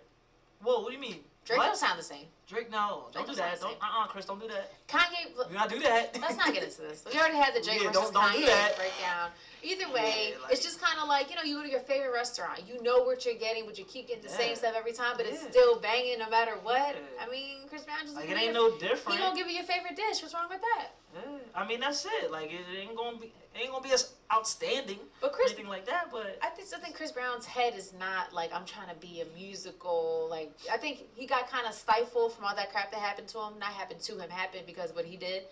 Whoa, 0.61 0.79
what 0.81 0.87
do 0.89 0.93
you 0.95 0.99
mean? 0.99 1.23
Drake 1.45 1.59
what? 1.59 1.67
don't 1.67 1.77
sound 1.77 1.99
the 1.99 2.03
same. 2.03 2.25
Drake, 2.49 2.71
no, 2.71 3.09
don't 3.13 3.27
do 3.27 3.35
that. 3.35 3.61
Don't, 3.61 3.77
uh, 3.79 4.03
uh 4.03 4.07
Chris, 4.07 4.25
don't 4.25 4.41
do 4.41 4.47
that. 4.47 4.71
Kanye. 4.87 5.29
Do 5.47 5.53
not 5.53 5.69
do 5.69 5.77
that. 5.81 6.17
Let's 6.21 6.35
not 6.35 6.51
get 6.51 6.63
into 6.63 6.81
this. 6.81 7.03
We 7.05 7.19
already 7.19 7.35
had 7.37 7.53
the 7.53 7.61
Drake 7.61 7.77
Yeah, 7.83 7.89
versus 7.91 8.09
don't- 8.09 8.13
don't 8.15 8.31
do 8.31 8.39
Kanye 8.39 8.45
that. 8.47 8.75
breakdown. 8.75 9.29
Either 9.61 9.91
way, 9.93 10.29
Yeah, 10.33 10.41
like- 10.41 10.53
it's 10.53 10.63
just 10.63 10.81
kind 10.81 10.99
of 10.99 11.07
like 11.07 11.29
you 11.29 11.35
know, 11.35 11.43
you 11.43 11.57
go 11.57 11.63
to 11.63 11.69
your 11.69 11.81
favorite 11.81 12.11
restaurant, 12.11 12.63
you 12.67 12.81
know 12.81 13.03
what 13.03 13.23
you're 13.25 13.35
getting, 13.35 13.65
but 13.67 13.77
you 13.77 13.85
keep 13.85 14.07
getting 14.07 14.23
the 14.23 14.29
same 14.29 14.55
stuff 14.55 14.73
every 14.75 14.93
time, 14.93 15.13
but 15.15 15.27
it's 15.27 15.41
still 15.43 15.79
banging 15.79 16.17
no 16.17 16.29
matter 16.29 16.53
what. 16.63 16.95
Yeah. 16.95 17.23
I 17.25 17.29
mean, 17.29 17.67
Chris 17.69 17.83
Brown 17.83 17.99
just 18.01 18.15
Like 18.15 18.29
it 18.29 18.33
ain't 18.37 18.45
your- 18.55 18.71
no 18.71 18.77
different. 18.79 19.19
He 19.19 19.23
gonna 19.23 19.35
give 19.35 19.47
you 19.47 19.53
your 19.53 19.65
favorite 19.65 19.95
dish. 19.95 20.21
What's 20.23 20.33
wrong 20.33 20.49
with 20.49 20.61
that? 20.61 20.87
Yeah, 21.13 21.21
I 21.55 21.67
mean 21.67 21.79
that's 21.81 22.05
it. 22.05 22.31
Like 22.31 22.51
it 22.51 22.61
ain't 22.75 22.95
gonna 22.95 23.17
be, 23.17 23.33
ain't 23.55 23.71
gonna 23.71 23.83
be 23.83 23.91
as 23.91 24.13
outstanding, 24.31 24.99
But 25.19 25.31
or 25.31 25.33
Chris, 25.33 25.51
anything 25.51 25.67
like 25.67 25.85
that. 25.87 26.09
But 26.11 26.37
I 26.41 26.49
think 26.49 26.67
still 26.67 26.79
think 26.79 26.95
Chris 26.95 27.11
Brown's 27.11 27.47
head 27.47 27.73
is 27.75 27.93
not 27.99 28.31
like 28.31 28.53
I'm 28.53 28.63
trying 28.65 28.89
to 28.89 28.95
be 28.95 29.21
a 29.21 29.25
musical. 29.37 30.27
Like 30.29 30.51
I 30.71 30.77
think 30.77 31.03
he 31.15 31.25
got 31.25 31.49
kind 31.49 31.65
of 31.67 31.73
stifled 31.73 32.33
from 32.39 32.47
all 32.47 32.55
that 32.55 32.71
crap 32.71 32.89
that 32.91 33.01
happened 33.01 33.27
to 33.27 33.37
him. 33.37 33.59
Not 33.59 33.73
happened 33.73 33.99
to 33.99 34.17
him, 34.17 34.29
happened 34.29 34.63
because 34.65 34.91
of 34.91 34.95
what 34.95 35.05
he 35.05 35.17
did. 35.17 35.43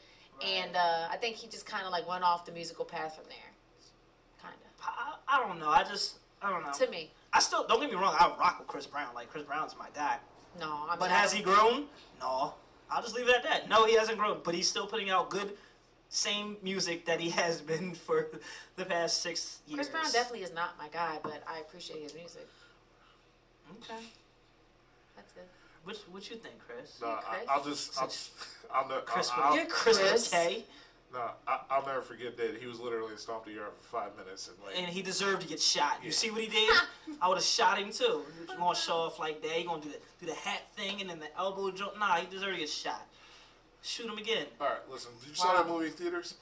And 0.46 0.76
uh, 0.76 1.08
I 1.12 1.18
think 1.18 1.36
he 1.36 1.48
just 1.48 1.66
kind 1.66 1.86
of 1.86 1.92
like 1.92 2.08
went 2.08 2.24
off 2.24 2.46
the 2.46 2.52
musical 2.52 2.86
path 2.86 3.16
from 3.16 3.26
there. 3.28 3.52
Kind 4.42 4.56
I, 4.82 5.16
I 5.28 5.46
don't 5.46 5.60
know. 5.60 5.70
I 5.70 5.84
just 5.84 6.20
I 6.42 6.52
don't 6.52 6.64
know. 6.64 6.70
of. 6.70 6.78
To 6.80 6.90
me, 6.90 7.12
I 7.34 7.40
still 7.40 7.66
don't 7.68 7.82
get 7.82 7.90
me 7.90 7.98
wrong. 7.98 8.16
I 8.18 8.28
rock 8.40 8.60
with 8.60 8.68
Chris 8.68 8.86
Brown. 8.86 9.14
Like 9.14 9.30
Chris 9.30 9.44
Brown's 9.44 9.76
my 9.78 9.88
guy. 9.94 10.18
no. 10.60 10.86
I 10.88 10.92
mean, 10.92 11.00
But 11.00 11.10
has 11.10 11.34
he 11.34 11.44
grown? 11.44 11.86
No. 12.22 12.54
I'll 12.90 13.02
just 13.02 13.16
leave 13.16 13.28
it 13.28 13.36
at 13.36 13.44
that. 13.44 13.68
No, 13.68 13.86
he 13.86 13.96
hasn't 13.96 14.18
grown. 14.18 14.40
But 14.44 14.56
he's 14.56 14.70
still 14.70 14.88
putting 14.88 15.10
out 15.10 15.30
good, 15.30 15.58
same 16.10 16.56
music 16.64 17.06
that 17.06 17.20
he 17.20 17.30
has 17.42 17.60
been 17.60 17.96
for 17.96 18.28
the 18.78 18.86
past 18.86 19.22
six 19.22 19.60
years. 19.68 19.76
Chris 19.76 19.90
Brown 19.90 20.12
definitely 20.14 20.44
is 20.44 20.54
not 20.54 20.78
my 20.78 20.88
guy, 20.90 21.18
but 21.24 21.44
I 21.50 21.60
appreciate 21.60 22.04
his 22.04 22.14
music. 22.14 22.48
Okay. 23.82 24.06
That's 25.18 25.36
it. 25.36 25.50
What 25.88 25.98
what 26.12 26.30
you 26.30 26.36
think, 26.36 26.56
Chris? 26.68 26.98
No, 27.00 27.08
I, 27.08 27.22
Chris? 27.22 27.46
I'll 27.48 27.64
just, 27.64 27.98
I'll, 27.98 28.12
I'll, 28.74 28.88
ne- 28.90 29.06
Chris, 29.06 29.32
I'll, 29.34 29.44
I'll, 29.44 29.56
You're 29.56 29.66
Chris, 29.68 29.98
Chris. 29.98 30.34
a 30.34 30.36
K, 30.36 30.64
no, 31.14 31.30
I, 31.48 31.60
I'll 31.70 31.86
never 31.86 32.02
forget 32.02 32.36
that 32.36 32.58
he 32.60 32.68
was 32.68 32.78
literally 32.82 33.16
stomped 33.16 33.22
Stomp 33.22 33.46
the 33.46 33.52
Yard 33.54 33.72
for 33.82 33.88
five 33.88 34.12
minutes 34.18 34.50
and 34.50 34.58
like. 34.66 34.76
and 34.76 34.86
he 34.86 35.02
deserved 35.02 35.44
to 35.44 35.48
get 35.48 35.62
shot. 35.62 36.00
You 36.02 36.08
Yeah. 36.10 36.14
see 36.14 36.30
what 36.30 36.42
he 36.42 36.50
did? 36.50 36.70
I 37.22 37.30
would 37.30 37.38
have 37.38 37.44
shot 37.46 37.78
him 37.78 37.90
too. 37.94 38.04
You 38.50 38.58
gonna 38.58 38.76
show 38.76 38.96
off 38.96 39.18
like 39.18 39.42
that? 39.44 39.52
He 39.52 39.64
gonna 39.64 39.82
do 39.82 39.88
the 39.88 40.00
do 40.20 40.26
the 40.26 40.36
hat 40.36 40.64
thing 40.76 41.00
and 41.00 41.10
then 41.10 41.20
the 41.20 41.34
elbow 41.38 41.72
jump? 41.72 41.98
Nah, 41.98 42.18
he 42.18 42.26
deserved 42.28 42.56
to 42.56 42.60
get 42.60 42.70
shot. 42.70 43.08
Shoot 43.82 44.10
him 44.10 44.18
again. 44.18 44.48
All 44.60 44.68
right, 44.68 44.80
listen. 44.92 45.12
Did 45.22 45.30
you 45.30 45.36
saw 45.36 45.54
that 45.56 45.70
movie 45.70 45.86
in 45.86 45.94
theaters? 45.94 46.34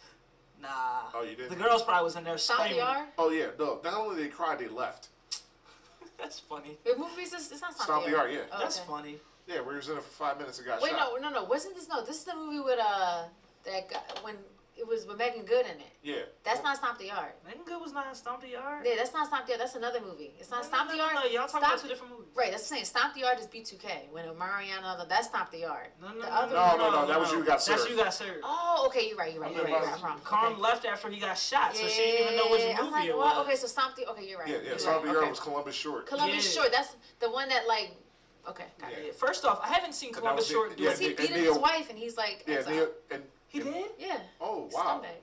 Nah. 0.59 0.69
Oh, 1.13 1.21
you 1.21 1.35
did. 1.35 1.51
The 1.51 1.55
girls 1.55 1.83
probably 1.83 2.03
was 2.05 2.15
in 2.15 2.23
there 2.23 2.39
Stomp 2.39 2.61
the 2.63 2.69
screaming. 2.69 3.05
Oh 3.19 3.29
yeah, 3.29 3.47
no. 3.59 3.79
Not 3.83 3.93
only 3.93 4.15
did 4.15 4.25
they 4.25 4.29
cry, 4.35 4.55
they 4.55 4.69
left. 4.69 5.09
That's 6.17 6.39
funny. 6.39 6.79
The 6.83 6.97
movies 6.97 7.31
is 7.33 7.51
it's 7.51 7.61
not 7.61 7.75
Stomp, 7.75 7.83
Stomp 7.87 8.05
the 8.05 8.11
Yard, 8.11 8.31
yeah. 8.33 8.39
Oh, 8.51 8.57
That's 8.57 8.79
okay. 8.79 8.87
funny. 8.89 9.15
Yeah, 9.47 9.61
we 9.61 9.73
he 9.73 9.77
was 9.77 9.89
in 9.89 9.97
it 9.97 10.03
for 10.03 10.09
five 10.25 10.37
minutes 10.39 10.57
and 10.57 10.67
got 10.67 10.81
Wait, 10.81 10.91
shot. 10.91 11.11
no, 11.21 11.29
no, 11.29 11.33
no. 11.33 11.43
Wasn't 11.43 11.75
this 11.75 11.87
no? 11.87 12.03
This 12.03 12.17
is 12.17 12.23
the 12.23 12.35
movie 12.35 12.59
with 12.59 12.79
uh 12.79 13.23
that 13.65 13.89
guy 13.89 13.99
when 14.23 14.35
it 14.77 14.85
was 14.85 15.05
with 15.05 15.17
Meagan 15.17 15.45
Good 15.45 15.65
in 15.65 15.79
it. 15.79 15.93
Yeah. 16.03 16.27
That's 16.43 16.61
not 16.61 16.75
Stomp 16.77 16.97
the 16.99 17.05
Yard. 17.07 17.31
Meagan 17.45 17.61
Good 17.65 17.79
was 17.79 17.93
not 17.93 18.07
in 18.09 18.15
Stomp 18.15 18.41
the 18.41 18.49
Yard. 18.49 18.83
Yeah, 18.85 18.95
that's 18.97 19.13
not 19.13 19.27
Stomp 19.27 19.45
the 19.45 19.51
Yard. 19.51 19.61
That's 19.61 19.75
another 19.75 20.01
movie. 20.01 20.33
It's 20.37 20.49
not 20.51 20.63
No, 20.63 20.67
Stomp 20.67 20.89
no, 20.89 20.91
the 20.91 20.97
no, 20.97 21.03
Yard. 21.05 21.15
No, 21.15 21.21
y'all 21.31 21.47
talking 21.47 21.49
Stomp- 21.49 21.63
about 21.63 21.79
two 21.79 21.87
different 21.87 22.11
movies. 22.11 22.27
Right, 22.35 22.51
that's 22.51 22.67
the 22.67 22.75
same. 22.75 22.83
Stomp 22.83 23.13
the 23.13 23.21
Yard 23.21 23.39
is 23.39 23.47
B2K. 23.47 24.11
When 24.11 24.25
Mariana, 24.37 25.05
that's 25.07 25.27
Stomp 25.27 25.51
the 25.51 25.59
Yard. 25.59 25.87
No, 26.01 26.09
no, 26.09 26.13
The 26.19 26.27
no, 26.27 26.31
other 26.33 26.53
no, 26.55 26.61
one- 26.61 26.77
no, 26.77 26.91
No, 26.91 27.01
no, 27.01 27.07
that 27.07 27.19
was 27.19 27.31
You 27.31 27.37
Got 27.39 27.63
That's 27.63 27.65
Served. 27.65 27.89
you 27.89 27.95
got 27.95 28.13
served. 28.13 28.41
Oh, 28.43 28.83
okay, 28.87 29.07
you're 29.07 29.15
right. 29.17 29.31
You're 29.31 29.41
right. 29.43 29.53
You're 29.55 29.63
right. 29.63 29.71
You're 29.71 29.79
right. 29.79 29.95
I'm 29.95 30.03
wrong. 30.03 30.19
Khan 30.25 30.51
Okay. 30.53 30.61
left 30.61 30.85
after 30.85 31.09
he 31.09 31.19
got 31.21 31.37
shot, 31.37 31.73
so 31.75 31.87
she 31.87 32.01
didn't 32.01 32.23
even 32.25 32.35
know 32.37 32.51
which 32.51 32.61
Yeah, 32.61 32.75
movie 32.75 32.79
I'm 32.87 32.91
like, 32.91 33.07
it 33.09 33.15
what? 33.17 33.37
was. 33.37 33.45
Okay, 33.47 33.55
so 33.55 33.67
Stomp 33.67 33.95
the. 33.95 34.05
Okay, 34.11 34.27
you're 34.27 34.39
right. 34.39 34.49
Yeah, 34.49 34.57
yeah. 34.61 34.69
You're 34.71 34.79
Stomp 34.79 35.03
the 35.03 35.07
right. 35.07 35.13
Yard 35.13 35.23
okay. 35.23 35.29
was 35.29 35.39
Columbus 35.39 35.75
Short. 35.75 36.05
Columbus 36.07 36.43
Yeah. 36.53 36.61
Short. 36.63 36.73
That's 36.73 36.95
the 37.21 37.29
one 37.31 37.47
that 37.47 37.65
like. 37.67 37.91
Okay, 38.47 38.65
got 38.79 38.91
Yeah. 38.91 38.97
it. 38.97 39.15
First 39.15 39.45
off, 39.45 39.59
I 39.63 39.67
haven't 39.73 39.93
seen 39.93 40.09
And 40.09 40.15
that 40.17 40.19
Columbus 40.21 40.45
was 40.45 40.51
Short 40.51 40.77
do 40.77 40.83
yeah, 40.83 40.89
Because 40.89 40.99
he 40.99 41.07
and 41.07 41.17
beat 41.17 41.31
up 41.31 41.37
Neil- 41.37 41.53
his 41.53 41.61
wife, 41.61 41.89
and 41.89 41.97
he's 41.97 42.17
like, 42.17 42.43
Yeah. 42.47 42.61
Neil, 42.67 42.89
and 43.11 43.23
He 43.47 43.59
did? 43.59 43.85
yeah, 43.97 44.19
oh 44.41 44.69
wow. 44.71 45.01
scumbag. 45.01 45.15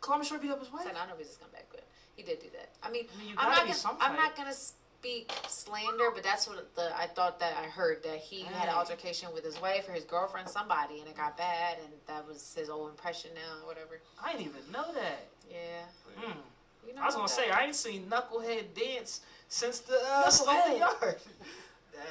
Columbus 0.00 0.28
Short 0.28 0.40
beat 0.40 0.50
up 0.50 0.58
his 0.60 0.70
wife? 0.72 0.84
So 0.84 0.90
I 0.90 0.92
don't 0.92 1.08
know 1.08 1.14
if 1.14 1.18
he's 1.20 1.28
a 1.28 1.38
scumbag, 1.38 1.64
but 1.70 1.82
he 2.16 2.22
did 2.22 2.40
do 2.40 2.48
that. 2.52 2.68
I 2.82 2.90
mean, 2.90 3.06
I 3.12 3.18
mean, 3.18 3.28
you 3.28 3.34
I'm 3.38 3.46
gotta 3.46 3.56
not 3.56 3.62
gonna, 3.64 3.74
some 3.74 3.96
I'm 4.00 4.10
type. 4.10 4.16
not 4.18 4.36
gonna 4.36 4.52
speak 4.54 5.30
slander, 5.48 6.10
but 6.12 6.22
that's 6.22 6.46
what 6.46 6.74
the 6.74 6.96
I 6.96 7.06
thought 7.06 7.38
that 7.40 7.56
I 7.56 7.66
heard 7.66 8.02
that 8.02 8.18
he 8.18 8.42
had 8.42 8.68
an 8.68 8.74
altercation 8.74 9.32
with 9.32 9.44
his 9.44 9.60
wife 9.60 9.88
or 9.88 9.92
his 9.92 10.04
girlfriend, 10.04 10.48
somebody, 10.48 10.98
and 11.00 11.08
it 11.08 11.16
got 11.16 11.36
bad, 11.36 11.78
and 11.78 11.88
that 12.06 12.26
was 12.26 12.52
his 12.56 12.68
old 12.68 12.90
impression 12.90 13.30
now, 13.34 13.62
or 13.62 13.66
whatever. 13.66 14.00
I 14.22 14.32
didn't 14.32 14.46
even 14.46 14.70
know 14.72 14.92
that. 14.92 15.26
Yeah, 15.50 15.84
Hmm. 16.20 16.38
you 16.86 16.94
know. 16.94 17.02
I 17.02 17.04
was 17.06 17.14
gonna 17.14 17.24
about 17.26 17.30
say. 17.36 17.50
I 17.50 17.64
ain't 17.64 17.76
seen 17.76 18.08
Knucklehead 18.10 18.74
dance 18.74 19.20
since 19.48 19.78
the 19.80 19.98
uh, 20.00 20.24
the 20.24 20.36
Knucklehead. 20.36 20.78
Yard. 20.78 21.16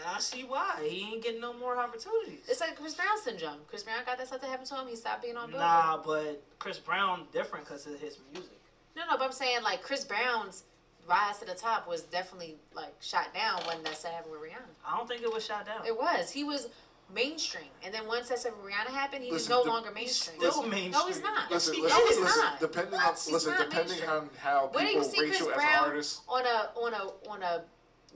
I 0.08 0.20
see 0.20 0.44
why 0.44 0.80
he 0.88 1.04
ain't 1.12 1.22
getting 1.24 1.42
no 1.42 1.54
more 1.54 1.78
opportunities. 1.78 2.40
It's 2.48 2.60
like 2.62 2.76
Chris 2.76 2.94
Brown 2.96 3.18
syndrome. 3.24 3.58
Chris 3.68 3.84
Brown 3.84 4.04
got 4.06 4.18
that 4.18 4.28
stuff 4.28 4.42
that 4.42 4.50
happened 4.50 4.68
to 4.70 4.76
him. 4.76 4.88
He 4.88 4.96
stopped 4.96 5.22
being 5.22 5.38
on 5.38 5.50
Billboard. 5.50 5.68
Nah, 5.68 5.98
but 5.98 6.42
Chris 6.60 6.80
Brown 6.80 7.26
different 7.32 7.66
because 7.66 7.86
of 7.86 8.00
his 8.00 8.18
music. 8.34 8.58
No, 8.96 9.04
no, 9.10 9.18
but 9.18 9.26
I'm 9.26 9.32
saying 9.32 9.62
like 9.64 9.82
Chris 9.82 10.04
Brown's 10.04 10.64
rise 11.08 11.38
to 11.40 11.46
the 11.46 11.54
top 11.54 11.88
was 11.88 12.02
definitely 12.04 12.56
like 12.74 12.94
shot 13.02 13.34
down 13.34 13.62
when 13.66 13.82
that 13.84 13.96
stuff 13.98 14.12
happened 14.14 14.32
with 14.34 14.42
Rihanna. 14.42 14.68
I 14.86 14.98
don't 14.98 15.08
think 15.08 15.22
it 15.22 15.32
was 15.32 15.46
shot 15.46 15.66
down. 15.66 15.86
It 15.86 15.96
was. 15.96 16.30
He 16.32 16.44
was 16.44 16.68
mainstream, 17.14 17.70
and 17.84 17.94
then 17.94 18.06
once 18.06 18.28
that 18.28 18.38
stuff 18.40 18.52
with 18.62 18.70
Rihanna 18.70 18.88
happened, 18.90 19.24
he 19.24 19.32
Listen, 19.32 19.50
was 19.56 19.60
no 19.60 19.64
the- 19.64 19.70
longer 19.70 19.90
He's 19.96 19.96
mainstream. 19.96 20.38
still 20.52 20.64
mainstream. 20.64 20.92
No, 20.92 21.08
he's 21.08 21.22
not. 21.22 21.50
Listen, 21.52 21.74
he 21.76 21.82
listen, 21.84 21.98
No, 22.00 22.08
he's 22.08 22.18
listen. 22.20 22.42
not. 22.44 22.60
Depending 22.60 22.94
What? 22.94 23.06
on 23.08 23.14
He's 23.14 23.30
listen, 23.32 23.50
not 23.52 23.60
depending 23.60 23.88
mainstream. 23.92 24.10
on 24.12 24.30
how 24.38 24.70
When 24.74 24.86
did 24.86 24.94
you 24.96 25.00
people 25.02 25.10
see 25.14 25.22
rate 25.22 25.28
Chris 25.30 25.40
you 25.40 25.50
as 25.52 25.56
Brown 25.56 25.84
artists. 25.86 26.22
on 26.28 26.46
a 26.46 26.70
on 26.76 26.94
a 26.94 27.30
on 27.30 27.44
a 27.44 27.64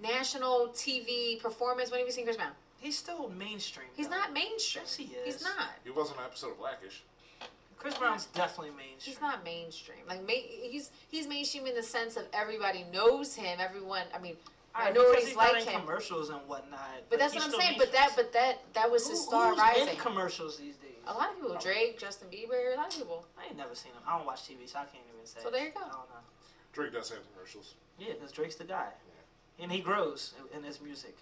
national 0.02 0.70
TV 0.76 1.40
performance? 1.42 1.92
When 1.92 2.00
have 2.00 2.08
you 2.08 2.14
seen 2.14 2.26
Chris 2.26 2.38
Brown? 2.38 2.52
He's 2.80 2.98
still 2.98 3.30
mainstream. 3.38 3.88
He's 3.96 4.08
though. 4.08 4.16
not 4.16 4.34
mainstream. 4.34 4.84
Yes, 4.84 4.96
he 4.96 5.04
is. 5.06 5.36
He's 5.36 5.44
not. 5.44 5.70
He 5.84 5.92
was 5.92 6.10
on 6.12 6.18
an 6.18 6.24
episode 6.26 6.52
of 6.52 6.58
Blackish. 6.58 7.04
Chris 7.78 7.98
Brown's 7.98 8.26
definitely 8.28 8.72
mainstream. 8.78 9.14
He's 9.16 9.22
not 9.22 9.44
mainstream. 9.44 10.00
Like 10.08 10.22
ma- 10.26 10.34
he's 10.34 10.92
he's 11.10 11.28
mainstream 11.28 11.66
in 11.66 11.76
the 11.76 11.84
sense 11.84 12.16
of 12.18 12.26
everybody 12.34 12.86
knows 12.94 13.34
him. 13.34 13.58
Everyone. 13.60 14.04
I 14.16 14.20
mean, 14.20 14.36
Alright, 14.76 14.94
minorities 14.94 15.26
because 15.26 15.28
he's 15.30 15.38
not 15.38 15.54
like 15.54 15.64
him. 15.64 15.82
commercials 15.82 16.30
and 16.30 16.40
whatnot. 16.48 16.80
But 17.10 17.18
that's 17.20 17.34
what 17.34 17.44
I'm 17.44 17.50
still 17.50 17.60
saying. 17.60 17.76
But 17.80 17.92
that 17.92 18.12
but 18.16 18.32
that 18.34 18.60
that 18.74 18.90
was 18.92 19.08
his 19.08 19.20
Who- 19.20 19.26
star 19.26 19.50
who's 19.50 19.60
rising. 19.60 19.88
in 19.88 19.96
commercials 19.96 20.58
these 20.58 20.76
days? 20.76 20.92
A 21.08 21.14
lot 21.14 21.30
of 21.32 21.36
people. 21.38 21.56
Oh. 21.58 21.62
Drake, 21.62 21.98
Justin 22.00 22.28
Bieber, 22.30 22.74
a 22.74 22.78
lot 22.78 22.88
of 22.94 22.96
people. 22.96 23.26
I 23.40 23.48
ain't 23.48 23.58
never 23.58 23.74
seen 23.74 23.92
him. 23.92 24.02
I 24.08 24.16
don't 24.18 24.28
watch 24.28 24.42
TV, 24.44 24.70
so 24.70 24.78
I 24.78 24.86
can't 24.86 25.04
even 25.14 25.26
say. 25.26 25.40
So 25.42 25.50
there 25.50 25.66
you 25.66 25.72
go. 25.72 25.80
I 25.82 25.90
don't 25.90 26.10
know. 26.10 26.22
Drake 26.74 26.94
does 26.94 27.10
have 27.10 27.20
commercials. 27.34 27.74
Yeah, 27.98 28.14
because 28.14 28.32
Drake's 28.32 28.56
the 28.56 28.64
guy, 28.64 28.88
and 29.62 29.72
he 29.72 29.80
grows 29.80 30.34
in- 30.40 30.58
in 30.58 30.64
his 30.64 30.82
music. 30.82 31.16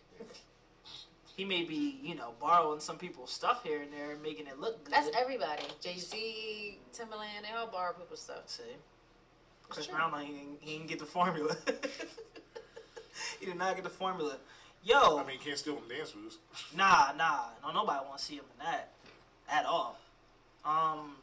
He 1.36 1.46
may 1.46 1.64
be, 1.64 2.00
you 2.04 2.16
know, 2.16 2.34
borrowing 2.40 2.82
some 2.82 2.98
people's 2.98 3.32
stuff 3.32 3.64
here 3.64 3.82
and 3.82 3.94
there, 3.94 4.12
and 4.12 4.22
making 4.22 4.48
it 4.48 4.60
look 4.60 4.84
good. 4.84 4.94
That's 4.94 5.10
everybody. 5.16 5.64
Jay 5.80 5.98
Z, 5.98 6.78
Timbaland, 6.94 7.44
they 7.44 7.56
all 7.56 7.68
borrow 7.68 7.94
people's 7.94 8.20
stuff. 8.22 8.48
See, 8.48 8.64
Chris 9.70 9.86
true. 9.86 9.96
Brown, 9.96 10.20
he 10.26 10.34
didn't, 10.34 10.58
he 10.60 10.74
didn't 10.74 10.88
get 10.88 11.00
the 11.00 11.06
formula. 11.06 11.56
he 13.40 13.46
did 13.46 13.56
not 13.58 13.76
get 13.76 13.84
the 13.84 13.90
formula. 13.90 14.38
Yo, 14.84 15.18
I 15.18 15.26
mean, 15.26 15.36
you 15.40 15.46
can't 15.46 15.58
steal 15.58 15.76
them 15.76 15.84
dance 15.90 16.14
moves. 16.16 16.38
nah, 16.76 17.12
nah, 17.18 17.46
no, 17.64 17.72
nobody 17.72 18.06
want 18.06 18.18
to 18.18 18.24
see 18.24 18.36
him 18.36 18.46
in 18.60 18.66
that 18.66 18.90
at 19.50 19.66
all. 19.66 19.98
Um, 20.66 21.16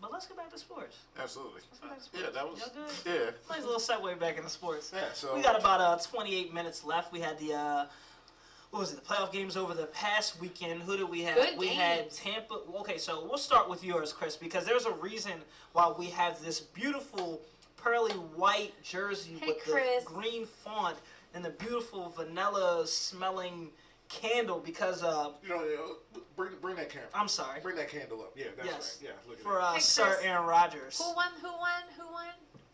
but 0.00 0.12
let's 0.12 0.26
get 0.26 0.36
back 0.36 0.50
to 0.52 0.58
sports. 0.58 0.96
Absolutely. 1.18 1.60
Let's 1.70 1.80
get 1.80 1.90
back 1.90 1.98
to 1.98 2.04
sports. 2.04 2.24
Yeah, 2.24 2.30
that 2.30 2.48
was. 2.48 2.60
Y'all 2.60 3.14
Yeah. 3.14 3.30
Nice 3.50 3.64
little 3.64 3.80
segue 3.80 4.18
back 4.18 4.36
into 4.36 4.48
sports. 4.48 4.92
Yeah. 4.94 5.12
So. 5.14 5.34
We 5.34 5.42
got 5.42 5.58
about 5.58 5.80
uh 5.80 5.96
28 5.96 6.52
minutes 6.52 6.84
left. 6.84 7.12
We 7.12 7.20
had 7.20 7.38
the 7.38 7.54
uh 7.54 7.84
what 8.70 8.80
was 8.80 8.92
it? 8.92 8.96
The 8.96 9.02
playoff 9.02 9.32
games 9.32 9.56
over 9.56 9.72
the 9.74 9.86
past 9.86 10.38
weekend. 10.40 10.82
Who 10.82 10.96
did 10.96 11.08
we 11.08 11.22
have? 11.22 11.36
Good 11.36 11.58
we 11.58 11.68
had. 11.68 12.10
Tampa. 12.10 12.60
Okay, 12.80 12.98
so 12.98 13.24
we'll 13.24 13.38
start 13.38 13.68
with 13.68 13.82
yours, 13.82 14.12
Chris, 14.12 14.36
because 14.36 14.66
there's 14.66 14.84
a 14.84 14.92
reason 14.92 15.32
why 15.72 15.90
we 15.96 16.06
have 16.10 16.42
this 16.44 16.60
beautiful 16.60 17.40
pearly 17.82 18.12
white 18.12 18.72
jersey 18.82 19.38
Hey, 19.40 19.46
with 19.48 19.58
Chris. 19.60 20.04
the 20.04 20.10
green 20.10 20.46
font 20.64 20.98
and 21.34 21.42
the 21.44 21.50
beautiful 21.50 22.10
vanilla 22.10 22.86
smelling 22.86 23.70
candle. 24.10 24.60
Because 24.62 25.02
uh, 25.02 25.30
You 25.42 25.48
know, 25.48 25.96
uh, 26.14 26.18
bring 26.38 26.52
bring 26.62 26.76
that 26.76 26.88
camera. 26.88 27.08
I'm 27.12 27.28
sorry 27.28 27.60
Bring 27.60 27.76
that 27.76 27.90
candle 27.90 28.22
up. 28.22 28.32
Yeah, 28.34 28.46
that's 28.56 28.66
Yes. 28.68 28.98
right. 29.02 29.10
Yeah, 29.10 29.28
look 29.28 29.38
at 29.38 29.42
for 29.44 29.52
that. 29.54 29.60
uh, 29.60 29.72
Hey, 29.74 29.80
Sir 29.80 30.04
Chris. 30.14 30.18
Aaron 30.24 30.46
Rodgers. 30.46 30.98
Who 30.98 31.14
won? 31.14 31.28
Who 31.42 31.48
won? 31.48 31.82
Who 31.98 32.12
won? 32.12 32.28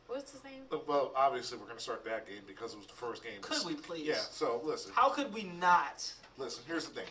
What's 0.07 0.31
his 0.33 0.45
name? 0.45 0.63
Look, 0.71 0.87
Well, 0.87 1.13
obviously, 1.17 1.57
we're 1.59 1.65
going 1.65 1.79
to 1.79 1.83
start 1.83 2.05
that 2.05 2.27
game 2.29 2.43
because 2.47 2.75
it 2.75 2.77
was 2.77 2.87
the 2.87 2.93
first 2.93 3.25
game. 3.25 3.41
Could 3.41 3.65
we 3.67 3.75
please? 3.75 4.07
Yeah. 4.07 4.17
So 4.17 4.61
listen, 4.63 4.93
How 4.95 5.09
could 5.09 5.33
we 5.35 5.45
not? 5.59 6.13
listen. 6.39 6.63
Here's 6.69 6.87
the 6.87 6.95
thing. 6.95 7.09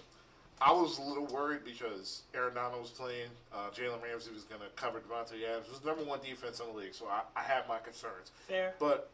I 0.62 0.72
was 0.72 1.00
a 1.00 1.02
little 1.02 1.26
worried 1.26 1.66
because 1.66 2.22
Aaron 2.36 2.54
Donald 2.54 2.80
was 2.82 2.92
playing. 2.92 3.28
Uh, 3.52 3.70
Jalen 3.72 4.02
Ramsey 4.04 4.32
was 4.32 4.44
going 4.44 4.62
to 4.62 4.68
cover 4.76 5.00
Davante 5.02 5.44
Adams. 5.44 5.66
It 5.66 5.72
was 5.72 5.80
the 5.82 5.88
number 5.88 6.04
one 6.04 6.20
defense 6.24 6.60
in 6.62 6.68
the 6.68 6.74
league, 6.74 6.94
so 6.94 7.08
I, 7.08 7.22
I 7.36 7.42
have 7.42 7.68
my 7.68 7.80
concerns. 7.80 8.32
Fair. 8.48 8.76
But 8.80 9.10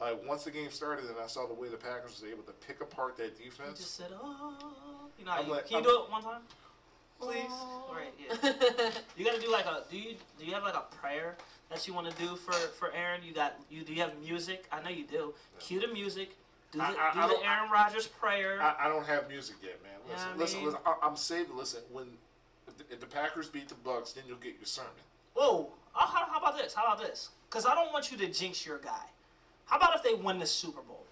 uh, 0.00 0.14
once 0.26 0.42
the 0.42 0.50
game 0.50 0.70
started 0.70 1.04
and 1.04 1.14
I 1.22 1.26
saw 1.28 1.46
the 1.46 1.54
way 1.54 1.68
the 1.68 1.76
Packers 1.76 2.20
was 2.20 2.24
able 2.28 2.42
to 2.44 2.52
pick 2.66 2.80
apart 2.80 3.16
that 3.18 3.38
You 3.38 3.50
defense, 3.50 3.78
just 3.78 3.94
said, 3.96 4.08
oh. 4.20 5.03
You 5.18 5.24
know, 5.24 5.30
how 5.32 5.40
I'm 5.40 5.46
you, 5.46 5.52
like- 5.52 5.66
can 5.68 5.72
you 5.72 5.76
I'm- 5.78 5.84
do 5.84 6.02
it 6.04 6.10
one 6.10 6.22
time? 6.22 6.42
Please. 7.20 7.46
Oh. 7.48 7.94
Right. 7.94 8.12
Yeah. 8.18 8.90
You 9.16 9.24
gotta 9.24 9.40
do 9.40 9.50
like 9.50 9.66
a. 9.66 9.84
Do 9.90 9.96
you 9.96 10.16
do 10.38 10.44
you 10.44 10.52
have 10.52 10.64
like 10.64 10.74
a 10.74 10.82
prayer 10.96 11.36
that 11.70 11.86
you 11.86 11.94
want 11.94 12.10
to 12.10 12.16
do 12.22 12.34
for 12.36 12.52
for 12.52 12.90
Aaron? 12.92 13.20
You 13.24 13.32
got 13.32 13.54
you 13.70 13.82
do 13.84 13.94
you 13.94 14.02
have 14.02 14.12
music? 14.20 14.64
I 14.72 14.82
know 14.82 14.90
you 14.90 15.04
do. 15.04 15.32
Cue 15.60 15.80
the 15.80 15.86
music. 15.88 16.30
Do 16.72 16.78
the, 16.78 16.84
I- 16.84 16.88
I- 16.88 17.14
do 17.14 17.20
I 17.20 17.28
the 17.28 17.46
Aaron 17.48 17.70
Rodgers 17.70 18.08
prayer. 18.08 18.60
I, 18.60 18.86
I 18.86 18.88
don't 18.88 19.06
have 19.06 19.28
music 19.28 19.56
yet, 19.62 19.80
man. 19.82 19.92
Listen, 20.10 20.28
Yeah, 20.28 20.34
I 20.34 20.38
listen, 20.38 20.58
mean- 20.58 20.66
listen. 20.66 20.80
I, 20.84 20.94
I'm 21.02 21.16
saving. 21.16 21.56
Listen, 21.56 21.80
when 21.92 22.06
if 22.66 22.76
the, 22.78 22.84
if 22.94 23.00
the 23.00 23.06
Packers 23.06 23.48
beat 23.48 23.68
the 23.68 23.76
Bucs, 23.76 24.12
then 24.14 24.24
you'll 24.26 24.36
get 24.38 24.56
your 24.56 24.66
sermon. 24.66 24.90
Whoa. 25.34 25.68
Oh, 25.70 25.72
how, 25.94 26.26
how 26.26 26.38
about 26.40 26.58
this? 26.58 26.74
How 26.74 26.84
about 26.84 26.98
this? 26.98 27.28
Because 27.48 27.64
I 27.64 27.74
don't 27.76 27.92
want 27.92 28.10
you 28.10 28.18
to 28.18 28.26
jinx 28.28 28.66
your 28.66 28.78
guy. 28.78 29.04
How 29.66 29.76
about 29.76 29.94
if 29.94 30.02
they 30.02 30.14
win 30.14 30.40
the 30.40 30.46
Super 30.46 30.82
Bowl? 30.82 31.03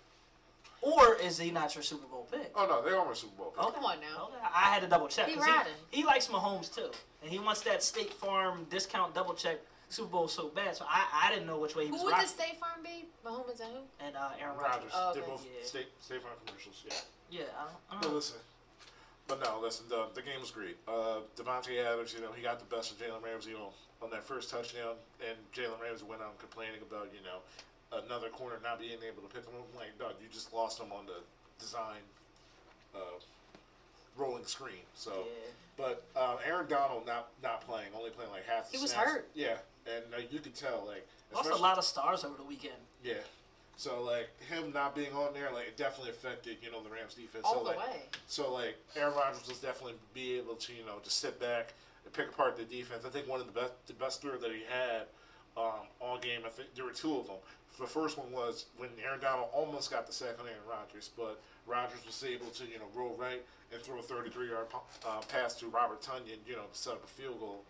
Or 0.83 1.15
is 1.15 1.39
he 1.39 1.51
not 1.53 1.75
your 1.75 1.83
Super 1.83 2.07
Bowl 2.07 2.27
pick? 2.31 2.51
Oh 2.57 2.67
no, 2.67 2.83
they 2.83 2.91
are 2.91 3.05
my 3.07 3.15
Super 3.15 3.35
Bowl. 3.37 3.51
pick. 3.57 3.65
Okay. 3.65 3.75
Come 3.77 3.85
on 3.85 4.01
now. 4.01 4.25
Okay. 4.25 4.37
I 4.53 4.65
had 4.73 4.83
to 4.83 4.89
double 4.89 5.07
check. 5.09 5.29
He 5.29 5.35
'cause 5.35 5.47
riding. 5.47 5.73
He, 5.91 6.03
likes 6.05 6.27
Mahomes 6.27 6.75
too, 6.75 6.91
and 7.23 7.31
he 7.31 7.39
wants 7.39 7.61
that 7.63 7.83
State 7.83 8.13
Farm 8.15 8.67
discount 8.69 9.15
double 9.15 9.33
check 9.35 9.59
Super 9.91 10.09
Bowl 10.09 10.27
so 10.27 10.49
bad. 10.49 10.77
So 10.77 10.85
I, 10.89 11.05
I 11.13 11.31
didn't 11.31 11.47
know 11.47 11.57
which 11.59 11.77
way 11.77 11.85
he 11.85 11.91
was 11.93 12.01
Who 12.01 12.07
would 12.07 12.13
rocking. 12.13 12.27
the 12.27 12.33
State 12.33 12.59
Farm 12.59 12.83
be? 12.83 13.05
Mahomes 13.25 13.61
and 13.61 13.71
who? 13.73 14.05
And 14.05 14.17
uh, 14.17 14.31
Aaron 14.41 14.57
Rodgers. 14.57 14.91
Rodgers. 14.91 14.93
Oh, 14.95 15.13
They're 15.15 15.23
both 15.23 15.45
Yeah. 15.45 15.65
state 15.65 15.87
state 16.01 16.21
farm 16.21 16.35
commercials. 16.45 16.83
Yeah. 16.85 16.95
Yeah, 17.31 17.43
I 17.57 17.63
don't, 17.65 17.73
I 17.99 18.03
don't 18.03 18.11
know. 18.11 18.17
listen. 18.17 18.37
But 19.29 19.39
no, 19.41 19.61
listen. 19.63 19.85
The, 19.89 20.09
the 20.15 20.21
game 20.23 20.41
was 20.41 20.51
great. 20.51 20.77
Uh, 20.89 21.21
Davante 21.39 21.79
Adams, 21.79 22.13
you 22.13 22.21
know, 22.21 22.33
he 22.35 22.43
got 22.43 22.59
the 22.59 22.65
best 22.75 22.91
of 22.91 22.99
Jalen 22.99 23.23
Ramsey 23.23 23.55
on, 23.55 23.71
on 24.03 24.11
that 24.11 24.25
first 24.25 24.51
touchdown, 24.51 24.97
and 25.25 25.39
Jalen 25.55 25.81
Ramsey 25.81 26.05
went 26.05 26.21
on 26.23 26.33
complaining 26.41 26.83
about 26.83 27.09
you 27.15 27.23
know 27.23 27.39
another 28.05 28.29
corner 28.29 28.57
not 28.63 28.81
being 28.81 28.99
able 29.07 29.23
to 29.23 29.33
pick 29.35 29.45
them 29.45 29.55
up. 29.55 29.67
I'm 29.73 29.79
like, 29.79 29.99
dog, 29.99 30.15
you 30.21 30.29
just 30.33 30.53
lost 30.53 30.79
them 30.79 30.93
on 30.93 31.07
the 31.07 31.21
design 31.59 32.03
uh, 32.95 32.99
rolling 34.17 34.45
screen. 34.45 34.85
So. 34.95 35.13
Yeah. 35.13 35.51
But 35.79 36.05
um, 36.17 36.37
Aaron 36.47 36.67
Donald 36.69 37.07
not 37.07 37.29
not 37.43 37.63
playing, 37.63 37.89
only 37.97 38.11
playing 38.11 38.31
like 38.31 38.47
half. 38.47 38.71
The 38.71 38.77
He 38.77 38.83
was 38.83 38.93
snaps. 38.93 39.11
hurt. 39.11 39.29
Yeah, 39.35 39.57
and 39.87 40.05
uh, 40.15 40.21
you 40.31 40.39
could 40.39 40.55
tell 40.55 40.85
like. 40.87 41.07
Lost 41.35 41.51
a 41.51 41.57
lot 41.57 41.79
of 41.79 41.85
stars 41.85 42.25
over 42.25 42.37
the 42.37 42.45
weekend. 42.45 42.77
Yeah. 43.03 43.15
So 43.77 44.03
like 44.03 44.29
him 44.51 44.71
not 44.73 44.95
being 44.95 45.13
on 45.15 45.33
there, 45.33 45.51
like 45.53 45.69
it 45.69 45.77
definitely 45.79 46.11
affected 46.11 46.59
you 46.63 46.71
know 46.71 46.83
the 46.83 46.91
Rams 46.91 47.15
defense. 47.15 47.45
All 47.45 47.55
so 47.55 47.59
the 47.61 47.65
like 47.71 47.79
way. 47.79 48.03
so 48.27 48.53
like 48.53 48.77
Aaron 48.97 49.15
Rodgers 49.15 49.49
was 49.49 49.59
definitely 49.59 49.95
be 50.13 50.37
able 50.37 50.57
to 50.57 50.73
you 50.75 50.85
know 50.85 50.99
just 51.03 51.21
sit 51.21 51.41
back 51.41 51.73
and 52.05 52.13
pick 52.13 52.29
apart 52.29 52.57
the 52.59 52.65
defense. 52.65 53.05
I 53.07 53.09
think 53.09 53.29
one 53.29 53.41
of 53.41 53.47
the 53.47 53.59
best 53.59 53.73
the 53.87 53.95
best 53.95 54.21
throw 54.21 54.37
that 54.37 54.51
he 54.53 54.63
had 54.69 55.07
um, 55.57 55.87
all 56.01 56.19
game. 56.19 56.41
I 56.47 56.51
think 56.51 56.75
there 56.75 56.85
were 56.85 56.93
two 56.93 57.17
of 57.17 57.27
them. 57.27 57.37
The 57.81 57.87
first 57.87 58.19
one 58.19 58.31
was 58.33 58.67
when 58.77 58.91
Aaron 59.03 59.21
Donald 59.21 59.49
almost 59.53 59.91
got 59.91 60.07
the 60.07 60.13
sack 60.13 60.37
on 60.41 60.47
Aaron 60.47 60.61
Rodgers, 60.69 61.11
but 61.17 61.41
Rodgers 61.67 62.05
was 62.05 62.23
able 62.25 62.47
to 62.49 62.65
you 62.65 62.79
know 62.79 62.85
roll 62.95 63.17
right 63.19 63.43
and 63.73 63.81
throw 63.83 63.99
a 63.99 64.03
33 64.03 64.49
yard 64.51 64.67
uh, 65.07 65.21
pass 65.29 65.55
to 65.57 65.67
Robert 65.69 66.03
Tonyan, 66.03 66.37
you 66.47 66.55
know, 66.57 66.65
to 66.71 66.79
set 66.79 66.93
up 66.93 67.05
a 67.05 67.07
field 67.07 67.41
goal. 67.41 67.63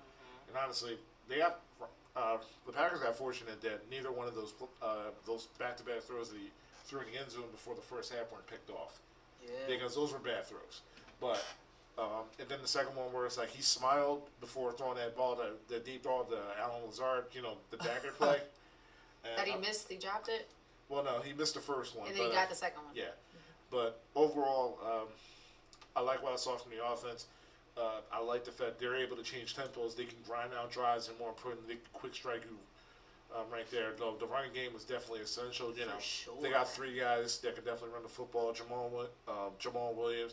And 0.49 0.57
honestly, 0.57 0.99
they 1.29 1.39
got 1.39 1.61
uh, 2.17 2.39
the 2.67 2.73
Packers 2.73 3.01
got 3.01 3.17
fortunate 3.17 3.61
that 3.63 3.89
neither 3.91 4.11
one 4.11 4.27
of 4.27 4.35
those 4.35 4.53
uh, 4.83 5.11
those 5.25 5.47
back 5.59 5.77
to 5.77 5.85
back 5.85 6.03
throws 6.03 6.31
that 6.31 6.39
he 6.39 6.51
threw 6.85 7.01
in 7.01 7.07
the 7.13 7.19
end 7.21 7.31
zone 7.31 7.45
before 7.53 7.75
the 7.77 7.81
first 7.81 8.13
half 8.13 8.31
weren't 8.33 8.47
picked 8.49 8.71
off 8.71 8.99
Yeah. 9.45 9.51
because 9.69 9.95
those 9.95 10.13
were 10.13 10.19
bad 10.19 10.45
throws. 10.47 10.83
But 11.21 11.43
Um, 11.99 12.25
and 12.39 12.49
then 12.49 12.59
the 12.63 12.69
second 12.69 12.95
one 12.97 13.13
where 13.13 13.27
it's 13.27 13.37
like 13.37 13.51
he 13.51 13.63
smiled 13.63 14.23
before 14.41 14.73
throwing 14.73 14.97
that 14.97 15.15
ball, 15.15 15.37
to, 15.37 15.45
the 15.69 15.79
deep 15.81 16.05
ball 16.05 16.25
to 16.25 16.39
Allen 16.61 16.87
Lazard, 16.87 17.25
you 17.33 17.43
know, 17.43 17.59
the 17.71 17.77
dagger 17.77 18.13
play. 18.19 18.41
And 19.25 19.39
That 19.39 19.47
he 19.47 19.53
I- 19.53 19.59
missed, 19.59 19.89
he 19.91 19.97
dropped 19.97 20.29
it, 20.29 20.47
Well, 20.89 21.05
no, 21.05 21.21
he 21.21 21.33
missed 21.35 21.55
the 21.55 21.61
first 21.61 21.95
one. 21.95 22.07
and 22.09 22.17
then 22.17 22.23
he 22.25 22.29
but, 22.31 22.35
got 22.35 22.49
the 22.49 22.55
second 22.55 22.83
one. 22.85 22.95
Yeah, 22.95 23.11
but 23.71 24.01
overall, 24.15 24.79
um, 24.85 25.09
I 25.95 26.01
like 26.01 26.23
what 26.23 26.33
I 26.33 26.37
saw 26.37 26.57
from 26.57 26.73
the 26.73 26.85
offense. 26.85 27.27
Uh, 27.77 28.01
I 28.11 28.19
like 28.21 28.45
the 28.45 28.51
fact 28.53 28.79
they're 28.79 28.97
able 28.97 29.17
to 29.17 29.23
change 29.23 29.55
tempos. 29.55 29.95
They 29.97 30.05
can 30.05 30.17
grind 30.27 30.53
out 30.55 30.71
drives, 30.73 31.09
and 31.09 31.19
more 31.19 31.29
importantly, 31.31 31.75
they 31.75 31.81
can 31.81 31.91
quick 31.93 32.15
strike 32.15 32.43
you 32.45 32.59
um, 33.37 33.45
right 33.51 33.71
there. 33.71 33.93
The, 33.97 34.13
the 34.19 34.27
running 34.27 34.53
game 34.53 34.73
was 34.75 34.85
definitely 34.85 35.21
essential. 35.21 35.69
You 35.69 35.85
For 35.85 35.89
know, 35.89 35.99
sure. 36.01 36.35
they 36.43 36.51
got 36.51 36.71
three 36.71 36.99
guys 36.99 37.39
that 37.39 37.55
can 37.55 37.65
definitely 37.65 37.95
run 37.95 38.03
the 38.03 38.09
football: 38.11 38.53
Jamal, 38.53 39.07
um, 39.29 39.53
Jamaal 39.61 39.95
Williams, 39.95 40.33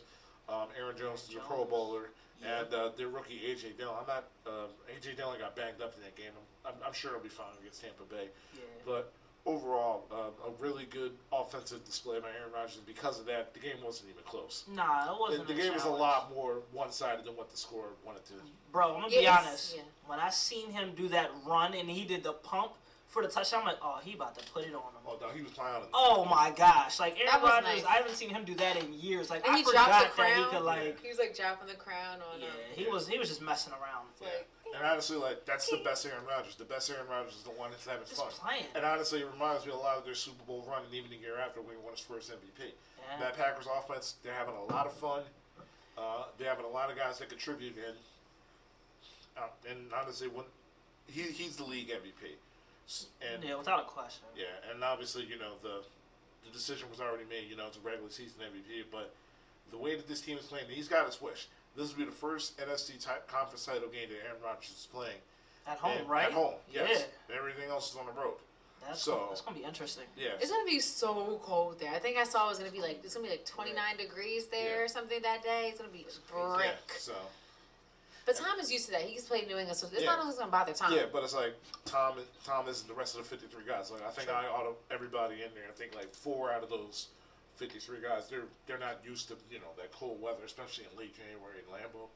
um, 0.50 0.68
Aaron 0.78 0.96
Jones 0.98 1.26
is 1.28 1.36
a 1.36 1.38
Pro 1.40 1.64
Bowler, 1.64 2.10
Yeah. 2.42 2.60
and 2.64 2.74
uh, 2.74 2.90
their 2.96 3.08
rookie 3.08 3.40
AJ 3.46 3.76
Dillon. 3.78 3.94
I'm 4.00 4.06
not 4.06 4.24
uh, 4.46 4.66
AJ 4.94 5.16
Dillon 5.16 5.38
got 5.38 5.54
banged 5.56 5.80
up 5.80 5.94
in 5.96 6.02
that 6.02 6.16
game. 6.16 6.32
I'm, 6.64 6.72
I'm, 6.74 6.88
I'm 6.88 6.92
sure 6.92 7.12
he'll 7.12 7.20
be 7.22 7.28
fine 7.28 7.46
against 7.60 7.82
Tampa 7.82 8.02
Bay. 8.04 8.28
Yeah. 8.54 8.60
But 8.84 9.12
overall, 9.46 10.04
uh, 10.12 10.48
a 10.48 10.50
really 10.62 10.84
good 10.90 11.12
offensive 11.32 11.84
display 11.84 12.20
by 12.20 12.28
Aaron 12.28 12.52
Rodgers. 12.54 12.76
And 12.76 12.86
because 12.86 13.18
of 13.18 13.26
that, 13.26 13.54
the 13.54 13.60
game 13.60 13.76
wasn't 13.82 14.10
even 14.10 14.22
close. 14.24 14.64
Nah, 14.74 15.04
it 15.04 15.06
The, 15.14 15.20
wasn't. 15.20 15.48
the 15.48 15.54
a 15.54 15.56
game 15.56 15.72
was 15.74 15.84
a 15.84 15.88
lot 15.90 16.34
more 16.34 16.58
one-sided 16.72 17.24
than 17.24 17.36
what 17.36 17.50
the 17.50 17.56
score 17.56 17.86
wanted 18.04 18.24
to. 18.26 18.34
Bro, 18.72 18.94
I'm 18.96 19.00
gonna 19.02 19.08
be 19.10 19.26
honest. 19.26 19.76
yeah. 19.76 19.82
When 20.06 20.18
I 20.20 20.30
seen 20.30 20.70
him 20.70 20.92
do 20.96 21.08
that 21.08 21.30
run 21.46 21.72
and 21.74 21.88
he 21.88 22.04
did 22.04 22.22
the 22.22 22.32
pump 22.34 22.72
for 23.10 23.22
the 23.22 23.28
touchdown, 23.28 23.60
I'm 23.62 23.66
like, 23.66 23.78
oh, 23.82 23.98
he 24.04 24.14
about 24.14 24.38
to 24.38 24.44
put 24.52 24.62
it 24.64 24.68
on 24.74 24.80
him. 24.94 25.02
Oh 25.06 25.18
no, 25.20 25.28
he 25.28 25.42
was 25.42 25.50
playing 25.52 25.74
on 25.74 25.82
it. 25.82 25.88
Oh 25.92 26.24
my 26.24 26.52
gosh! 26.56 26.98
Like 27.00 27.18
Aaron 27.20 27.42
Rodgers, 27.42 27.82
nice. 27.82 27.84
I 27.84 27.92
haven't 27.98 28.14
seen 28.14 28.30
him 28.30 28.44
do 28.44 28.54
that 28.54 28.76
in 28.82 28.92
years. 28.94 29.28
Like 29.30 29.44
And 29.44 29.54
I 29.54 29.58
he 29.58 29.64
forgot 29.64 29.86
dropped 29.88 30.16
the 30.16 30.22
that 30.22 30.30
crown. 30.34 30.44
he 30.50 30.56
could 30.56 30.64
like. 30.64 31.02
He 31.02 31.08
was 31.08 31.18
like 31.18 31.36
dropping 31.36 31.68
the 31.68 31.74
crown 31.74 32.22
on 32.32 32.40
Yeah, 32.40 32.46
him. 32.46 32.54
he 32.76 32.86
was 32.88 33.08
he 33.08 33.18
was 33.18 33.28
just 33.28 33.42
messing 33.42 33.72
around. 33.74 34.06
It's 34.12 34.20
like, 34.22 34.46
And 34.76 34.86
honestly, 34.86 35.16
like 35.18 35.44
that's 35.44 35.68
the 35.68 35.82
best 35.84 36.06
Aaron 36.06 36.22
Rodgers. 36.24 36.54
The 36.54 36.64
best 36.64 36.88
Aaron 36.90 37.08
Rodgers 37.10 37.34
is 37.34 37.42
the 37.42 37.50
one 37.58 37.70
that's 37.72 37.84
having 37.86 38.06
Just 38.06 38.22
fun. 38.22 38.30
playing. 38.38 38.64
And 38.76 38.84
honestly, 38.84 39.20
it 39.20 39.28
reminds 39.32 39.66
me 39.66 39.72
a 39.72 39.76
lot 39.76 39.98
of 39.98 40.04
their 40.04 40.14
Super 40.14 40.44
Bowl 40.46 40.64
run, 40.70 40.84
and 40.86 40.94
even 40.94 41.10
the 41.10 41.16
year 41.18 41.36
after 41.42 41.60
when 41.60 41.74
he 41.76 41.82
won 41.82 41.92
his 41.92 42.00
first 42.06 42.30
MVP. 42.30 42.70
Yeah. 42.70 43.18
That 43.18 43.36
Packers 43.36 43.66
offense, 43.66 44.14
they're 44.22 44.34
having 44.34 44.54
a 44.54 44.64
lot 44.72 44.86
of 44.86 44.92
fun. 44.92 45.22
Uh, 45.98 46.24
they're 46.38 46.48
having 46.48 46.64
a 46.64 46.68
lot 46.70 46.90
of 46.90 46.96
guys 46.96 47.18
that 47.18 47.28
contribute, 47.28 47.74
and 47.74 47.96
uh, 49.36 49.50
and 49.68 49.78
honestly, 49.92 50.28
when 50.28 50.44
he 51.10 51.22
he's 51.22 51.56
the 51.56 51.64
league 51.64 51.88
MVP, 51.88 52.30
S- 52.30 52.36
and 53.22 53.42
yeah, 53.44 53.56
without 53.56 53.80
a 53.80 53.84
question. 53.84 54.24
yeah, 54.36 54.70
and 54.72 54.82
obviously, 54.82 55.24
you 55.24 55.38
know, 55.38 55.52
the 55.62 55.82
the 56.44 56.50
decision 56.52 56.88
was 56.90 57.00
already 57.00 57.24
made. 57.28 57.48
You 57.48 57.56
know, 57.56 57.66
it's 57.66 57.76
a 57.76 57.80
regular 57.80 58.10
season 58.10 58.40
MVP, 58.42 58.84
but 58.90 59.12
the 59.70 59.78
way 59.78 59.94
that 59.94 60.08
this 60.08 60.20
team 60.20 60.38
is 60.38 60.46
playing, 60.46 60.66
he's 60.68 60.88
got 60.88 61.06
to 61.06 61.12
switch. 61.12 61.48
This 61.76 61.90
will 61.92 61.98
be 61.98 62.04
the 62.04 62.16
first 62.16 62.58
NFC 62.58 62.98
type 63.02 63.28
conference 63.28 63.64
title 63.64 63.88
game 63.88 64.08
that 64.08 64.18
Aaron 64.26 64.40
Rodgers 64.42 64.70
is 64.70 64.88
playing 64.92 65.18
At 65.68 65.78
home, 65.78 65.98
And- 65.98 66.08
right? 66.08 66.26
At 66.26 66.32
home, 66.32 66.54
yes. 66.72 67.04
Yeah. 67.28 67.36
Everything 67.36 67.68
else 67.70 67.90
is 67.92 67.96
on 67.96 68.06
the 68.06 68.12
road. 68.12 68.34
That's 68.82 69.02
So- 69.02 69.14
gonna, 69.16 69.28
that's 69.28 69.40
gonna 69.42 69.58
be 69.58 69.64
interesting. 69.64 70.04
Yeah, 70.16 70.30
It's 70.40 70.50
gonna 70.50 70.64
be 70.64 70.80
so 70.80 71.38
cold 71.44 71.78
there. 71.78 71.92
I 71.94 71.98
think 72.00 72.16
I 72.16 72.24
saw 72.24 72.46
it 72.46 72.48
was 72.48 72.58
gonna 72.58 72.70
be 72.72 72.80
like 72.80 73.04
it's 73.04 73.14
gonna 73.14 73.26
be 73.26 73.30
like 73.30 73.44
29 73.44 73.96
degrees 73.98 74.46
there 74.46 74.78
Yeah. 74.78 74.82
or 74.84 74.88
something 74.88 75.20
that 75.22 75.42
day. 75.44 75.68
It's 75.68 75.78
gonna 75.78 75.92
be 75.92 76.06
yeah. 76.08 76.56
brick. 76.56 76.98
So 76.98 77.14
But 78.30 78.36
Tom 78.44 78.60
is 78.60 78.70
used 78.70 78.84
to 78.86 78.92
that. 78.92 79.02
He 79.02 79.14
He's 79.14 79.24
played 79.24 79.48
New 79.48 79.58
England, 79.58 79.76
so 79.76 79.88
it's 79.88 80.00
Yeah. 80.02 80.10
not 80.10 80.20
always 80.20 80.36
gonna 80.36 80.52
bother 80.52 80.72
Tom. 80.72 80.92
yeah, 80.92 81.06
but 81.10 81.24
it's 81.24 81.34
like 81.34 81.52
Tom. 81.84 82.16
Tom 82.44 82.68
isn't 82.68 82.86
the 82.86 82.94
rest 82.94 83.16
of 83.16 83.22
the 83.24 83.28
fifty-three 83.28 83.64
guys. 83.64 83.90
Like 83.90 84.02
I 84.02 84.10
think 84.10 84.28
Sure. 84.28 84.36
I 84.36 84.46
ought 84.46 84.62
to 84.62 84.76
everybody 84.94 85.42
in 85.42 85.52
there. 85.52 85.64
I 85.68 85.72
think 85.72 85.96
like 85.96 86.14
four 86.14 86.52
out 86.52 86.62
of 86.62 86.68
those 86.70 87.08
fifty-three 87.56 88.00
guys, 88.00 88.28
they're 88.28 88.46
they're 88.68 88.78
not 88.78 88.98
used 89.04 89.26
to 89.28 89.36
you 89.50 89.58
know 89.58 89.72
that 89.78 89.90
cold 89.90 90.20
weather, 90.20 90.44
especially 90.44 90.84
in 90.84 90.96
late 90.96 91.16
January 91.16 91.58
in 91.58 91.64
Lambeau. 91.74 92.06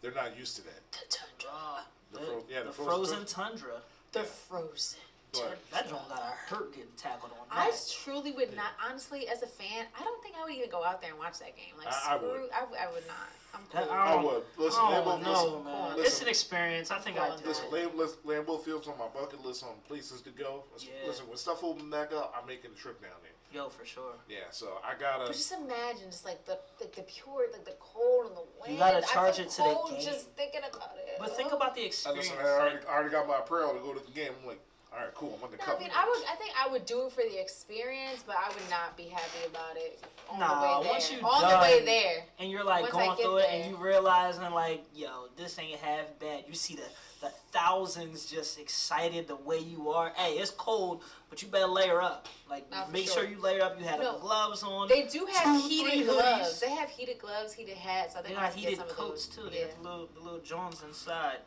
They're 0.00 0.12
not 0.12 0.34
used 0.34 0.56
to 0.56 0.62
that. 0.62 0.80
The 0.92 1.04
tundra. 1.10 1.50
Uh, 1.52 1.82
The 2.12 2.18
the, 2.20 2.24
fro- 2.24 2.44
yeah, 2.48 2.58
the 2.60 2.64
the 2.68 2.72
frozen 2.72 3.16
frozen 3.16 3.26
tundra. 3.26 3.82
The 4.12 4.20
Yeah. 4.20 4.24
frozen. 4.48 4.98
But 5.32 5.58
That 5.70 5.88
joint 5.88 6.08
got 6.08 6.18
a 6.22 6.32
hurt 6.52 6.72
getting 6.74 6.90
tackled 6.96 7.30
on 7.32 7.46
I 7.52 7.70
truly 8.02 8.32
would 8.32 8.56
not. 8.56 8.72
Honestly, 8.84 9.28
as 9.28 9.42
a 9.42 9.46
fan, 9.46 9.86
I 9.96 10.02
don't 10.02 10.20
think 10.24 10.34
I 10.36 10.42
would 10.42 10.54
even 10.54 10.70
go 10.70 10.82
out 10.82 11.00
there 11.00 11.10
and 11.10 11.18
watch 11.20 11.38
that 11.38 11.54
game. 11.54 11.76
Like, 11.78 11.86
I- 11.86 12.14
I 12.14 12.16
screw, 12.16 12.40
would. 12.42 12.50
I, 12.50 12.86
I 12.86 12.90
would 12.90 13.06
not. 13.06 13.28
I'm 13.54 13.60
cool. 13.72 13.90
I 13.92 14.14
I 14.14 14.22
would 14.22 14.42
listen. 14.58 14.80
oh 14.82 14.92
Lambeau, 15.04 15.22
no, 15.22 15.30
listen, 15.32 15.64
man! 15.64 15.88
listen, 15.96 16.04
It's 16.04 16.22
an 16.22 16.28
experience. 16.28 16.90
I 16.90 16.98
think 16.98 17.18
I 17.18 17.36
do. 17.36 17.42
Listen, 17.46 17.70
Lamb, 17.70 17.90
listen, 17.96 18.18
Lambeau 18.24 18.62
Field's 18.64 18.86
on 18.88 18.96
my 18.98 19.08
bucket 19.08 19.44
list 19.44 19.64
on 19.64 19.70
places 19.88 20.20
to 20.22 20.30
go. 20.30 20.64
Listen, 20.72 20.90
Yeah. 21.00 21.08
listen, 21.08 21.28
when 21.28 21.36
stuff 21.36 21.62
open 21.64 21.90
back 21.90 22.12
up, 22.12 22.34
I'm 22.38 22.46
making 22.46 22.70
a 22.72 22.74
trip 22.74 23.00
down 23.02 23.10
there. 23.22 23.30
Yo, 23.52 23.68
for 23.68 23.84
sure. 23.84 24.14
Yeah, 24.28 24.38
so 24.50 24.78
I 24.84 24.94
gotta. 24.98 25.24
But 25.24 25.32
just 25.34 25.50
imagine, 25.52 26.08
just 26.10 26.24
like 26.24 26.44
the 26.46 26.58
like 26.80 26.94
the 26.94 27.02
pure, 27.02 27.46
like 27.52 27.64
the 27.64 27.74
cold 27.80 28.26
and 28.28 28.36
the 28.36 28.44
wind. 28.60 28.72
You 28.74 28.78
gotta 28.78 28.98
I 28.98 29.00
charge 29.00 29.36
feel 29.36 29.46
it 29.46 29.50
to 29.50 29.62
the 29.62 29.90
game. 29.90 30.00
Just 30.04 30.30
thinking 30.36 30.60
about 30.68 30.94
it. 30.96 31.16
But 31.18 31.36
think 31.36 31.50
about 31.52 31.74
the 31.74 31.82
I, 31.82 31.84
experience. 31.86 32.28
listen, 32.28 32.38
I, 32.46 32.48
already, 32.48 32.76
like- 32.76 32.88
I 32.88 32.92
already 32.94 33.10
got 33.10 33.26
my 33.26 33.38
apparel 33.38 33.72
to 33.74 33.80
go 33.80 33.92
to 33.92 33.98
the 34.04 34.12
game. 34.12 34.30
I'm 34.40 34.46
like, 34.46 34.60
all 34.92 34.98
right, 34.98 35.14
cool. 35.14 35.36
I'm 35.38 35.44
on 35.44 35.50
the 35.52 35.56
No, 35.58 35.64
cover. 35.64 35.76
I 35.78 35.80
mean, 35.82 35.90
I 35.94 36.04
would. 36.08 36.24
I 36.30 36.34
think 36.34 36.52
I 36.58 36.68
would 36.68 36.84
do 36.84 37.06
it 37.06 37.12
for 37.12 37.22
the 37.22 37.40
experience, 37.40 38.24
but 38.26 38.36
I 38.36 38.50
would 38.50 38.68
not 38.68 38.96
be 38.96 39.04
happy 39.04 39.44
about 39.46 39.76
it 39.76 40.02
on 40.28 40.40
Nah, 40.40 40.58
the 40.58 40.62
way 40.64 40.82
there. 40.82 40.90
once 40.90 41.10
you 41.12 41.18
on 41.22 41.48
the 41.48 41.58
way 41.60 41.84
there, 41.84 42.24
and 42.40 42.50
you're 42.50 42.64
like 42.64 42.90
going 42.90 43.10
get 43.16 43.24
through 43.24 43.36
it, 43.36 43.48
there. 43.48 43.62
and 43.62 43.70
you 43.70 43.76
realizing 43.76 44.50
like, 44.50 44.82
yo, 44.92 45.28
this 45.36 45.58
ain't 45.60 45.78
half 45.78 46.06
bad. 46.18 46.44
You 46.48 46.54
see 46.54 46.74
the 46.74 46.82
the 47.20 47.30
thousands 47.52 48.26
just 48.26 48.58
excited 48.58 49.28
the 49.28 49.36
way 49.36 49.58
you 49.58 49.90
are. 49.90 50.12
Hey, 50.16 50.38
it's 50.38 50.50
cold, 50.50 51.02
but 51.28 51.40
you 51.40 51.48
better 51.48 51.66
layer 51.66 52.02
up. 52.02 52.28
Like, 52.48 52.68
Nah, 52.70 52.84
for 52.84 52.90
make 52.90 53.04
sure. 53.06 53.14
sure 53.14 53.24
you 53.28 53.40
layer 53.40 53.62
up. 53.62 53.78
You 53.78 53.84
had 53.84 54.00
No. 54.00 54.18
gloves 54.18 54.64
on. 54.64 54.88
they 54.88 55.02
do 55.02 55.24
have 55.26 55.56
Two, 55.56 55.68
heated 55.68 56.06
gloves. 56.06 56.56
hoodies. 56.56 56.60
They 56.60 56.70
have 56.70 56.90
heated 56.90 57.18
gloves, 57.20 57.52
heated 57.52 57.76
hats. 57.76 58.16
I 58.16 58.22
They 58.22 58.28
think 58.30 58.38
I 58.38 58.40
got 58.40 58.44
have 58.46 58.54
to 58.54 58.60
get 58.60 58.68
heated 58.70 58.78
some 58.80 58.88
of 58.88 58.96
coats 58.96 59.26
those. 59.26 59.36
too. 59.36 59.50
They 59.50 59.60
Yeah. 59.60 59.66
got 59.66 59.76
the 59.82 59.88
little 59.88 60.08
the 60.14 60.20
little 60.20 60.40
Jones 60.40 60.82
inside. 60.82 61.38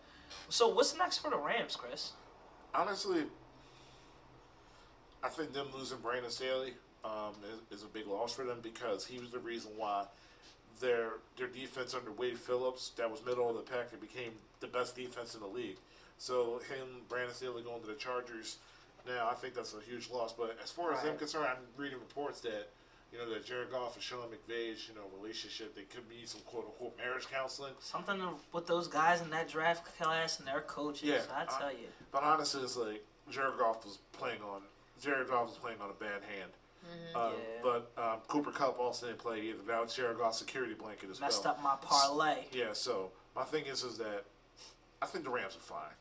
So 0.49 0.67
what's 0.69 0.95
next 0.95 1.17
for 1.17 1.29
the 1.29 1.37
Rams, 1.37 1.75
Chris? 1.75 2.11
Honestly, 2.75 3.23
I 5.23 5.29
think 5.29 5.53
them 5.53 5.67
losing 5.75 5.99
Brandon 5.99 6.31
Staley 6.31 6.73
um, 7.05 7.33
is, 7.71 7.79
is 7.79 7.83
a 7.83 7.87
big 7.87 8.07
loss 8.07 8.33
for 8.33 8.43
them 8.45 8.59
because 8.61 9.05
he 9.05 9.19
was 9.19 9.29
the 9.29 9.39
reason 9.39 9.71
why 9.77 10.05
their 10.79 11.13
their 11.37 11.47
defense 11.47 11.93
under 11.93 12.11
Wade 12.11 12.37
Phillips, 12.37 12.91
that 12.97 13.09
was 13.09 13.23
middle 13.25 13.49
of 13.49 13.55
the 13.55 13.61
pack, 13.61 13.87
it 13.93 14.01
became 14.01 14.31
the 14.59 14.67
best 14.67 14.95
defense 14.95 15.35
in 15.35 15.41
the 15.41 15.47
league. 15.47 15.77
So 16.17 16.61
him, 16.69 16.87
Brandon 17.09 17.33
Staley 17.33 17.61
going 17.61 17.81
to 17.81 17.87
the 17.87 17.95
Chargers, 17.95 18.57
now 19.07 19.29
I 19.29 19.35
think 19.35 19.53
that's 19.53 19.73
a 19.73 19.81
huge 19.89 20.09
loss. 20.09 20.33
But 20.33 20.57
as 20.63 20.71
far 20.71 20.93
as 20.93 21.05
I'm 21.05 21.17
concerned, 21.17 21.47
I'm 21.49 21.57
reading 21.77 21.99
reports 21.99 22.41
that 22.41 22.69
you 23.13 23.19
know 23.19 23.29
that 23.31 23.45
Jared 23.45 23.69
Goff 23.71 23.93
and 23.93 24.03
Sean 24.03 24.25
McVay's 24.27 24.89
you 24.89 24.95
know 24.95 25.01
relationship, 25.21 25.75
they 25.75 25.83
could 25.83 26.09
be 26.09 26.25
some 26.25 26.41
quote 26.41 26.65
unquote 26.65 26.97
marriage 26.97 27.27
counseling. 27.31 27.73
Something 27.79 28.19
with 28.51 28.65
those 28.65 28.87
guys 28.87 29.21
in 29.21 29.29
that 29.29 29.47
draft 29.47 29.85
class 29.97 30.39
and 30.39 30.47
their 30.47 30.61
coaches. 30.61 31.03
Yeah, 31.07 31.21
I 31.35 31.43
I- 31.43 31.59
tell 31.59 31.71
you. 31.71 31.87
But 32.11 32.23
honestly, 32.23 32.63
it's 32.63 32.75
like 32.75 33.05
Jared 33.29 33.57
Goff 33.59 33.85
was 33.85 33.99
playing 34.13 34.41
on 34.41 34.61
Jared 35.01 35.29
Goff 35.29 35.49
was 35.49 35.57
playing 35.57 35.79
on 35.81 35.89
a 35.91 35.93
bad 35.93 36.21
hand. 36.23 36.51
Mhm. 36.83 37.15
Um, 37.15 37.33
Yeah. 37.33 37.61
But 37.61 37.91
um, 38.01 38.19
Cooper 38.27 38.51
Kupp 38.51 38.79
also 38.79 39.05
didn't 39.07 39.19
play 39.19 39.41
either. 39.41 39.63
Now 39.67 39.83
it's 39.83 39.95
Jared 39.95 40.17
Goff's 40.17 40.39
security 40.39 40.73
blanket 40.73 41.09
as 41.09 41.19
Messed 41.19 41.43
well. 41.45 41.53
Messed 41.53 41.59
up 41.59 41.63
my 41.63 41.87
parlay. 41.87 42.45
Yeah. 42.51 42.73
So 42.73 43.11
my 43.35 43.43
thing 43.43 43.65
is, 43.67 43.83
is 43.83 43.97
that 43.99 44.25
I 45.01 45.05
think 45.05 45.23
the 45.23 45.29
Rams 45.29 45.55
are 45.55 45.59
fine. 45.59 45.93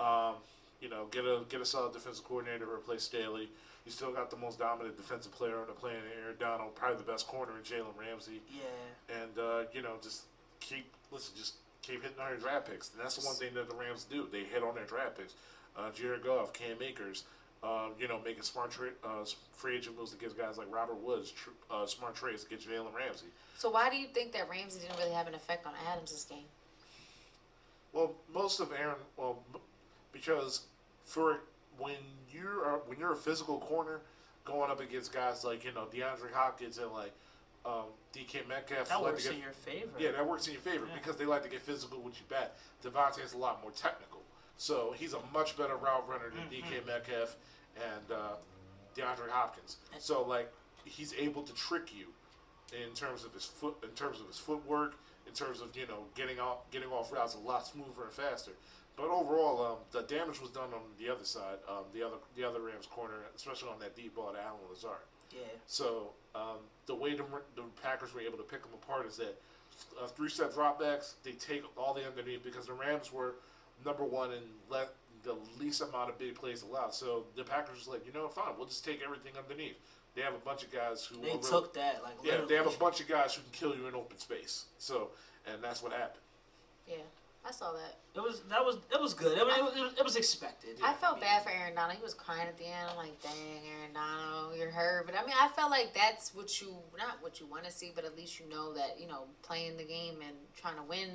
Um, 0.00 0.36
you 0.80 0.88
know, 0.88 1.06
get 1.10 1.24
a 1.24 1.42
get 1.48 1.60
a 1.60 1.64
solid 1.66 1.92
defensive 1.92 2.24
coordinator 2.24 2.64
to 2.66 2.70
replace 2.72 3.02
Staley. 3.02 3.48
You 3.84 3.90
still 3.90 4.12
got 4.12 4.30
the 4.30 4.36
most 4.36 4.58
dominant 4.58 4.96
defensive 4.96 5.32
player 5.32 5.58
on 5.58 5.66
the 5.66 5.72
planet, 5.72 6.02
Aaron 6.22 6.36
Donald, 6.38 6.74
probably 6.76 6.98
the 6.98 7.10
best 7.10 7.26
corner 7.26 7.52
in 7.56 7.64
Jalen 7.64 7.98
Ramsey, 7.98 8.40
Yeah. 8.54 9.16
and 9.22 9.38
uh, 9.38 9.64
you 9.72 9.82
know, 9.82 9.96
just 10.02 10.22
keep 10.60 10.86
listen, 11.10 11.34
just 11.36 11.54
keep 11.82 12.02
hitting 12.02 12.18
on 12.20 12.28
your 12.30 12.38
draft 12.38 12.70
picks. 12.70 12.90
And 12.92 13.02
that's 13.02 13.16
the 13.16 13.26
one 13.26 13.34
thing 13.34 13.54
that 13.54 13.68
the 13.68 13.74
Rams 13.74 14.04
do. 14.04 14.28
They 14.30 14.44
hit 14.44 14.62
on 14.62 14.74
their 14.76 14.84
draft 14.84 15.18
picks. 15.18 15.34
Uh, 15.76 15.90
Jared 15.90 16.22
Goff, 16.22 16.52
Cam 16.52 16.80
Akers, 16.80 17.24
um, 17.64 17.92
you 17.98 18.06
know, 18.06 18.20
making 18.24 18.42
smart 18.42 18.70
tra- 18.70 18.90
uh, 19.02 19.24
free 19.56 19.76
agent 19.76 19.98
moves 19.98 20.12
to 20.12 20.16
get 20.16 20.36
guys 20.38 20.58
like 20.58 20.68
Robert 20.70 21.00
Woods, 21.02 21.32
tr- 21.32 21.50
uh, 21.70 21.86
smart 21.86 22.14
trades 22.14 22.44
to 22.44 22.50
get 22.50 22.60
Jalen 22.60 22.94
Ramsey. 22.94 23.26
So 23.58 23.68
why 23.70 23.90
do 23.90 23.96
you 23.96 24.06
think 24.06 24.32
that 24.32 24.48
Ramsey 24.48 24.80
didn't 24.80 24.98
really 24.98 25.12
have 25.12 25.26
an 25.26 25.34
effect 25.34 25.66
on 25.66 25.72
Adams 25.90 26.24
game? 26.28 26.44
Well, 27.92 28.14
most 28.32 28.60
of 28.60 28.70
Aaron, 28.72 28.96
well, 29.16 29.42
because 30.12 30.60
for 31.04 31.40
when 31.78 31.96
you're 32.30 32.64
a, 32.64 32.72
when 32.86 32.98
you're 32.98 33.12
a 33.12 33.16
physical 33.16 33.58
corner 33.60 34.00
going 34.44 34.70
up 34.70 34.80
against 34.80 35.12
guys 35.12 35.44
like 35.44 35.64
you 35.64 35.72
know 35.72 35.86
DeAndre 35.92 36.32
Hopkins 36.32 36.78
and 36.78 36.90
like 36.92 37.12
um, 37.64 37.84
DK 38.14 38.46
Metcalf, 38.48 38.88
That 38.88 39.00
like 39.02 39.12
works 39.12 39.24
get, 39.24 39.34
in 39.34 39.40
your 39.40 39.52
favor. 39.52 39.90
yeah, 39.98 40.10
that 40.12 40.26
works 40.26 40.46
in 40.48 40.52
your 40.52 40.62
favor 40.62 40.84
Yeah. 40.88 40.94
because 40.98 41.16
they 41.16 41.24
like 41.26 41.42
to 41.44 41.48
get 41.48 41.60
physical 41.62 42.00
with 42.00 42.14
you 42.18 42.26
back. 42.28 42.52
Davante 42.84 43.24
is 43.24 43.34
a 43.34 43.38
lot 43.38 43.62
more 43.62 43.70
technical, 43.70 44.20
so 44.56 44.92
he's 44.96 45.12
a 45.14 45.20
much 45.32 45.56
better 45.56 45.76
route 45.76 46.08
runner 46.08 46.30
than 46.34 46.48
DK 46.50 46.80
Mhm. 46.82 46.86
Metcalf 46.86 47.36
and 47.76 48.10
uh, 48.12 48.34
DeAndre 48.96 49.30
Hopkins. 49.30 49.76
So 49.98 50.22
like 50.26 50.52
he's 50.84 51.14
able 51.14 51.42
to 51.44 51.54
trick 51.54 51.94
you 51.96 52.06
in 52.72 52.92
terms 52.94 53.24
of 53.24 53.32
his 53.32 53.44
foot, 53.44 53.76
in 53.84 53.90
terms 53.90 54.20
of 54.20 54.26
his 54.26 54.38
footwork, 54.38 54.94
in 55.28 55.32
terms 55.32 55.60
of 55.60 55.76
you 55.76 55.86
know 55.86 56.04
getting 56.16 56.40
off 56.40 56.68
getting 56.72 56.88
off 56.88 57.12
routes 57.12 57.34
a 57.36 57.38
lot 57.38 57.64
smoother 57.66 58.02
and 58.04 58.12
faster. 58.12 58.50
But 58.96 59.08
overall, 59.08 59.64
um, 59.64 59.78
the 59.90 60.02
damage 60.02 60.40
was 60.40 60.50
done 60.50 60.72
on 60.74 60.82
the 60.98 61.08
other 61.10 61.24
side, 61.24 61.58
um, 61.68 61.84
the 61.94 62.02
other 62.06 62.16
the 62.36 62.44
other 62.44 62.60
Rams 62.60 62.86
corner, 62.86 63.14
especially 63.34 63.70
on 63.70 63.78
that 63.80 63.96
deep 63.96 64.14
ball 64.14 64.32
to 64.32 64.40
Allen 64.40 64.60
Lazard. 64.70 65.06
Yeah. 65.30 65.40
So 65.66 66.10
um, 66.34 66.58
the 66.86 66.94
way 66.94 67.14
the, 67.14 67.24
the 67.56 67.62
Packers 67.82 68.14
were 68.14 68.20
able 68.20 68.36
to 68.36 68.44
pick 68.44 68.62
them 68.62 68.72
apart 68.74 69.06
is 69.06 69.16
that 69.16 69.34
uh, 70.00 70.06
three-step 70.06 70.52
dropbacks 70.52 71.14
they 71.24 71.32
take 71.32 71.62
all 71.76 71.94
the 71.94 72.06
underneath 72.06 72.44
because 72.44 72.66
the 72.66 72.74
Rams 72.74 73.12
were 73.12 73.36
number 73.84 74.04
one 74.04 74.32
and 74.32 74.44
let 74.68 74.90
the 75.24 75.36
least 75.58 75.80
amount 75.80 76.10
of 76.10 76.18
big 76.18 76.34
plays 76.34 76.62
allowed. 76.62 76.94
So 76.94 77.24
the 77.36 77.44
Packers 77.44 77.86
were 77.86 77.94
like, 77.94 78.06
you 78.06 78.12
know, 78.12 78.28
fine, 78.28 78.54
we'll 78.56 78.66
just 78.66 78.84
take 78.84 79.00
everything 79.02 79.32
underneath. 79.38 79.76
They 80.14 80.22
have 80.22 80.34
a 80.34 80.44
bunch 80.44 80.62
of 80.62 80.70
guys 80.70 81.04
who 81.04 81.22
They 81.22 81.36
took 81.38 81.72
that 81.74 82.02
like 82.02 82.14
yeah, 82.22 82.42
they 82.46 82.56
have 82.56 82.66
a 82.66 82.78
bunch 82.78 83.00
of 83.00 83.08
guys 83.08 83.34
who 83.34 83.42
can 83.42 83.52
kill 83.52 83.74
you 83.74 83.86
in 83.88 83.94
open 83.94 84.18
space. 84.18 84.66
So 84.78 85.08
and 85.46 85.62
that's 85.62 85.82
what 85.82 85.92
happened. 85.92 86.20
Yeah, 86.86 86.96
I 87.44 87.50
saw 87.50 87.72
that. 87.72 87.96
It 88.14 88.20
was 88.20 88.42
that 88.50 88.64
was 88.64 88.76
it 88.92 89.00
was 89.00 89.14
good. 89.14 89.36
I 89.36 89.44
mean, 89.44 89.58
it 89.58 89.64
was, 89.64 89.76
it 89.76 89.82
was, 89.82 89.92
it 89.98 90.04
was 90.04 90.16
expected. 90.16 90.76
I 90.82 90.92
felt 90.94 91.20
bad 91.20 91.42
for 91.42 91.50
Aaron 91.50 91.74
Donald. 91.74 91.96
He 91.96 92.02
was 92.02 92.14
crying 92.14 92.46
at 92.46 92.56
the 92.56 92.66
end. 92.66 92.90
I'm 92.90 92.96
like, 92.96 93.20
dang, 93.22 93.32
Aaron 93.78 93.92
Donald, 93.92 94.56
you're 94.56 94.70
hurt. 94.70 95.06
But 95.06 95.16
I 95.16 95.24
mean, 95.26 95.34
I 95.40 95.48
felt 95.48 95.70
like 95.70 95.92
that's 95.92 96.34
what 96.34 96.60
you, 96.60 96.76
not 96.96 97.20
what 97.20 97.40
you 97.40 97.46
want 97.46 97.64
to 97.64 97.72
see, 97.72 97.90
but 97.94 98.04
at 98.04 98.16
least 98.16 98.38
you 98.38 98.48
know 98.48 98.72
that, 98.74 98.96
you 99.00 99.08
know, 99.08 99.24
playing 99.42 99.76
the 99.76 99.84
game 99.84 100.16
and 100.26 100.36
trying 100.56 100.76
to 100.76 100.82
win 100.82 101.08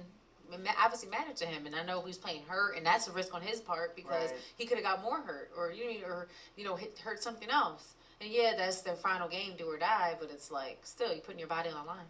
obviously 0.82 1.10
mattered 1.10 1.36
to 1.38 1.46
him. 1.46 1.66
And 1.66 1.76
I 1.76 1.84
know 1.84 2.02
he's 2.06 2.18
playing 2.18 2.44
hurt, 2.48 2.78
and 2.78 2.86
that's 2.86 3.08
a 3.08 3.12
risk 3.12 3.34
on 3.34 3.42
his 3.42 3.60
part 3.60 3.96
because 3.96 4.32
Right. 4.32 4.40
he 4.58 4.66
could 4.66 4.78
have 4.78 4.86
got 4.86 5.02
more 5.04 5.22
hurt 5.22 5.52
or, 5.58 5.72
you 5.72 6.02
know, 6.02 6.08
or, 6.08 6.28
you 6.56 6.64
know, 6.64 6.76
hit, 6.76 6.98
hurt 7.00 7.22
something 7.22 7.50
else. 7.50 7.96
And 8.22 8.32
yeah, 8.32 8.54
that's 8.58 8.82
their 8.82 8.96
final 8.96 9.28
game, 9.28 9.54
do 9.58 9.66
or 9.66 9.78
die, 9.78 10.16
but 10.20 10.30
it's 10.32 10.50
like, 10.50 10.80
still, 10.84 11.12
you're 11.12 11.22
putting 11.22 11.40
your 11.40 11.48
body 11.48 11.70
on 11.70 11.76
the 11.86 11.88
line. 11.88 12.06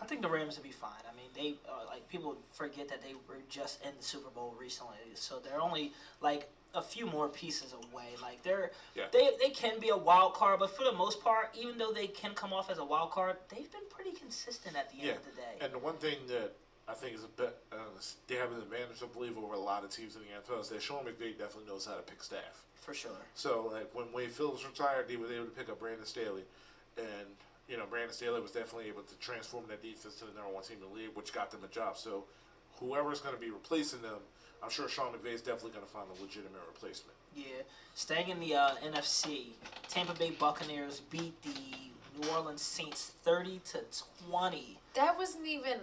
I 0.00 0.06
think 0.06 0.22
the 0.22 0.28
Rams 0.28 0.56
will 0.56 0.64
be 0.64 0.72
fine. 0.72 0.90
I 1.10 1.14
mean, 1.16 1.30
they 1.34 1.54
uh, 1.68 1.86
like 1.86 2.08
people 2.08 2.36
forget 2.52 2.88
that 2.88 3.02
they 3.02 3.14
were 3.28 3.38
just 3.48 3.80
in 3.82 3.92
the 3.96 4.02
Super 4.02 4.28
Bowl 4.30 4.54
recently, 4.58 4.96
so 5.14 5.38
they're 5.38 5.60
only 5.60 5.92
like 6.20 6.46
a 6.74 6.82
few 6.82 7.06
more 7.06 7.28
pieces 7.28 7.72
away. 7.72 8.16
Like 8.20 8.42
they're 8.42 8.70
Yeah. 8.94 9.04
they 9.12 9.30
they 9.38 9.50
can 9.50 9.78
be 9.78 9.90
a 9.90 9.96
wild 9.96 10.34
card, 10.34 10.58
but 10.58 10.70
for 10.70 10.84
the 10.84 10.92
most 10.92 11.20
part, 11.20 11.50
even 11.54 11.78
though 11.78 11.92
they 11.92 12.08
can 12.08 12.34
come 12.34 12.52
off 12.52 12.70
as 12.70 12.78
a 12.78 12.84
wild 12.84 13.10
card, 13.10 13.36
they've 13.48 13.70
been 13.70 13.86
pretty 13.90 14.12
consistent 14.12 14.76
at 14.76 14.90
the 14.90 14.96
end 14.98 15.06
Yeah, 15.06 15.12
of 15.16 15.24
the 15.24 15.30
day. 15.40 15.56
And 15.60 15.72
the 15.72 15.78
one 15.78 15.96
thing 15.96 16.26
that 16.26 16.50
I 16.88 16.94
think 16.94 17.14
is 17.14 17.22
a 17.24 17.28
bit, 17.28 17.56
uh, 17.72 17.76
they 18.26 18.34
have 18.34 18.50
an 18.50 18.58
advantage, 18.60 19.02
I 19.02 19.06
believe, 19.06 19.38
over 19.38 19.54
a 19.54 19.58
lot 19.58 19.84
of 19.84 19.90
teams 19.90 20.16
in 20.16 20.22
the 20.22 20.28
NFL 20.52 20.60
is 20.62 20.68
that 20.68 20.82
Sean 20.82 21.04
McVay 21.04 21.38
definitely 21.38 21.66
knows 21.66 21.84
how 21.86 21.94
to 21.94 22.02
pick 22.02 22.22
staff. 22.22 22.62
for 22.82 22.92
sure. 22.92 23.24
So, 23.34 23.70
like, 23.72 23.88
when 23.94 24.12
Wade 24.12 24.30
Phillips 24.32 24.66
retired, 24.66 25.08
they 25.08 25.16
were 25.16 25.32
able 25.32 25.46
to 25.46 25.50
pick 25.52 25.70
up 25.70 25.78
Brandon 25.78 26.04
Staley. 26.04 26.44
And, 26.98 27.36
you 27.68 27.76
know, 27.76 27.84
Brandon 27.88 28.12
Staley 28.12 28.40
was 28.40 28.50
definitely 28.50 28.88
able 28.88 29.02
to 29.02 29.14
transform 29.16 29.64
that 29.68 29.82
defense 29.82 30.16
to 30.16 30.24
the 30.26 30.32
number 30.32 30.52
one 30.52 30.62
team 30.64 30.78
in 30.82 30.88
the 30.88 30.94
league, 30.94 31.14
which 31.14 31.32
got 31.32 31.50
them 31.50 31.60
a 31.64 31.68
job. 31.68 31.96
So, 31.96 32.24
whoever's 32.78 33.20
going 33.20 33.34
to 33.34 33.40
be 33.40 33.50
replacing 33.50 34.02
them, 34.02 34.18
I'm 34.62 34.70
sure 34.70 34.88
Sean 34.88 35.12
McVay 35.12 35.34
is 35.34 35.40
definitely 35.40 35.70
going 35.70 35.86
to 35.86 35.92
find 35.92 36.06
a 36.08 36.22
legitimate 36.22 36.60
replacement. 36.68 37.16
Yeah, 37.34 37.62
staying 37.94 38.28
in 38.28 38.40
the 38.40 38.54
uh, 38.54 38.74
NFC, 38.84 39.46
Tampa 39.88 40.14
Bay 40.14 40.30
Buccaneers 40.30 41.00
beat 41.10 41.34
the 41.42 42.20
New 42.20 42.28
Orleans 42.30 42.62
Saints 42.62 43.12
thirty 43.24 43.60
to 43.72 43.80
twenty. 44.28 44.78
That 44.94 45.16
wasn't 45.18 45.46
even. 45.46 45.78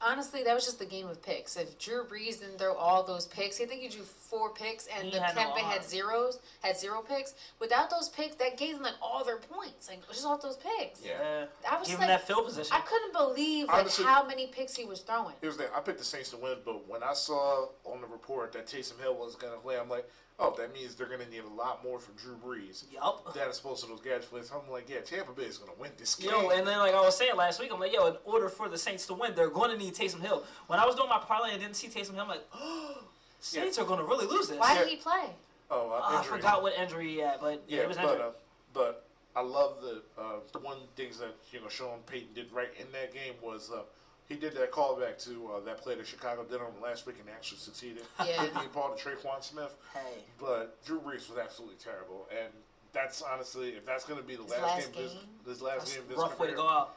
Honestly, 0.00 0.42
that 0.42 0.54
was 0.54 0.64
just 0.64 0.78
the 0.78 0.84
game 0.84 1.06
of 1.06 1.22
picks. 1.22 1.56
If 1.56 1.78
Drew 1.78 2.04
Brees 2.04 2.40
didn't 2.40 2.58
throw 2.58 2.74
all 2.74 3.04
those 3.04 3.26
picks, 3.26 3.60
I 3.60 3.64
think 3.64 3.80
he 3.80 3.88
drew 3.88 4.02
four 4.34 4.50
picks, 4.50 4.86
and 4.86 5.04
He 5.04 5.10
the 5.12 5.20
had 5.20 5.34
Tampa 5.34 5.60
had 5.60 5.84
zeros, 5.84 6.40
had 6.62 6.76
zero 6.76 7.02
picks. 7.02 7.34
Without 7.60 7.88
those 7.88 8.08
picks, 8.08 8.34
that 8.36 8.56
gave 8.56 8.74
them 8.74 8.82
like 8.82 8.94
all 9.00 9.24
their 9.24 9.38
points, 9.38 9.88
like 9.88 10.06
just 10.08 10.26
off 10.26 10.42
those 10.42 10.56
picks. 10.56 11.00
Yeah. 11.04 11.44
I 11.70 11.78
was 11.78 11.88
give 11.88 11.98
like, 12.00 12.08
him 12.08 12.14
that 12.14 12.26
field 12.26 12.46
position. 12.46 12.74
I 12.76 12.80
couldn't 12.80 13.12
believe 13.12 13.68
like 13.68 13.82
Honestly- 13.82 14.04
how 14.04 14.26
many 14.26 14.48
picks 14.48 14.74
he 14.74 14.84
was 14.84 15.00
throwing. 15.00 15.34
Here's 15.40 15.56
the 15.56 15.64
thing. 15.64 15.72
I 15.74 15.80
picked 15.80 15.98
the 15.98 16.04
Saints 16.04 16.30
to 16.30 16.36
win, 16.36 16.58
but 16.64 16.88
when 16.88 17.02
I 17.02 17.14
saw 17.14 17.68
on 17.84 18.00
the 18.00 18.06
report 18.08 18.52
that 18.52 18.66
Taysom 18.66 19.00
Hill 19.00 19.14
was 19.14 19.36
going 19.36 19.52
to 19.52 19.58
play, 19.60 19.78
I'm 19.78 19.88
like, 19.88 20.08
oh, 20.38 20.54
that 20.58 20.74
means 20.74 20.94
they're 20.94 21.06
going 21.06 21.20
to 21.20 21.30
need 21.30 21.44
a 21.44 21.54
lot 21.54 21.84
more 21.84 22.00
from 22.00 22.14
Drew 22.14 22.36
Brees. 22.36 22.84
Yup. 22.92 23.34
That 23.34 23.48
is 23.48 23.56
supposed 23.56 23.82
to 23.84 23.88
those 23.88 24.00
gadget 24.00 24.28
plays. 24.28 24.50
I'm 24.52 24.70
like, 24.70 24.88
yeah, 24.88 25.00
Tampa 25.00 25.32
Bay 25.32 25.44
is 25.44 25.58
going 25.58 25.72
to 25.72 25.80
win 25.80 25.92
this 25.96 26.14
game. 26.16 26.30
Yo, 26.30 26.50
and 26.50 26.66
then 26.66 26.78
like 26.78 26.94
I 26.94 27.00
was 27.00 27.16
saying 27.16 27.36
last 27.36 27.60
week, 27.60 27.70
I'm 27.72 27.80
like, 27.80 27.92
yo, 27.92 28.06
in 28.08 28.16
order 28.24 28.48
for 28.48 28.68
the 28.68 28.78
Saints 28.78 29.06
to 29.06 29.14
win, 29.14 29.34
they're 29.34 29.48
going 29.48 29.70
to 29.70 29.76
need 29.76 29.94
Taysom 29.94 30.20
Hill. 30.20 30.44
When 30.66 30.80
I 30.80 30.86
was 30.86 30.96
doing 30.96 31.08
my 31.08 31.18
parlay 31.18 31.52
and 31.52 31.60
didn't 31.60 31.76
see 31.76 31.88
Taysom 31.88 32.14
Hill, 32.14 32.22
I'm 32.22 32.28
like, 32.28 32.44
oh, 32.54 32.98
Saints 33.44 33.78
are 33.78 33.84
going 33.84 33.98
to 33.98 34.04
really 34.06 34.26
lose 34.26 34.48
this. 34.48 34.58
Why 34.58 34.72
Yeah. 34.74 34.80
did 34.80 34.88
he 34.88 34.96
play? 34.96 35.28
oh, 35.70 35.90
uh, 35.90 35.94
Uh, 35.96 36.18
I 36.20 36.22
forgot 36.24 36.62
what 36.62 36.72
injury 36.74 37.08
he 37.08 37.18
had, 37.18 37.40
but 37.40 37.62
Yeah, 37.66 37.82
he 37.82 37.86
was 37.88 37.96
but 37.98 38.20
uh, 38.20 38.30
but 38.72 39.04
I 39.36 39.42
love 39.42 39.82
the 39.82 40.02
uh, 40.20 40.40
the 40.52 40.60
one 40.60 40.78
things 40.96 41.18
that 41.18 41.34
you 41.52 41.60
know 41.60 41.68
Sean 41.68 42.00
Payton 42.06 42.32
did 42.34 42.50
right 42.52 42.70
in 42.78 42.90
that 42.92 43.12
game 43.12 43.34
was 43.42 43.70
uh, 43.70 43.82
he 44.28 44.36
did 44.36 44.54
that 44.54 44.72
callback 44.72 45.22
to 45.24 45.52
uh, 45.52 45.60
that 45.60 45.82
play 45.82 45.94
that 45.94 46.06
Chicago 46.06 46.44
did 46.44 46.60
on 46.60 46.72
last 46.82 47.06
week 47.06 47.16
and 47.20 47.28
actually 47.28 47.58
succeeded. 47.58 48.04
Yeah. 48.24 48.42
Did 48.42 48.54
the 48.54 48.68
ball 48.72 48.94
to 48.96 49.02
Tre'Quan 49.08 49.42
Smith, 49.42 49.74
hey, 49.92 50.22
but 50.40 50.82
Drew 50.86 51.00
Brees 51.00 51.28
was 51.28 51.38
absolutely 51.38 51.76
terrible, 51.76 52.26
and 52.30 52.50
that's 52.94 53.20
honestly 53.20 53.70
if 53.70 53.84
that's 53.84 54.04
going 54.04 54.20
to 54.20 54.26
be 54.26 54.36
the 54.36 54.42
last, 54.44 54.62
last 54.62 54.80
game, 54.80 54.88
of 54.88 55.10
his, 55.10 55.12
game? 55.12 55.22
his 55.46 55.60
last 55.62 55.78
that's 55.80 55.92
game 55.94 56.02
this 56.08 56.16
a 56.18 56.22
his 56.22 56.30
rough 56.30 56.38
way 56.38 56.48
to 56.48 56.54
go 56.54 56.66
out. 56.68 56.94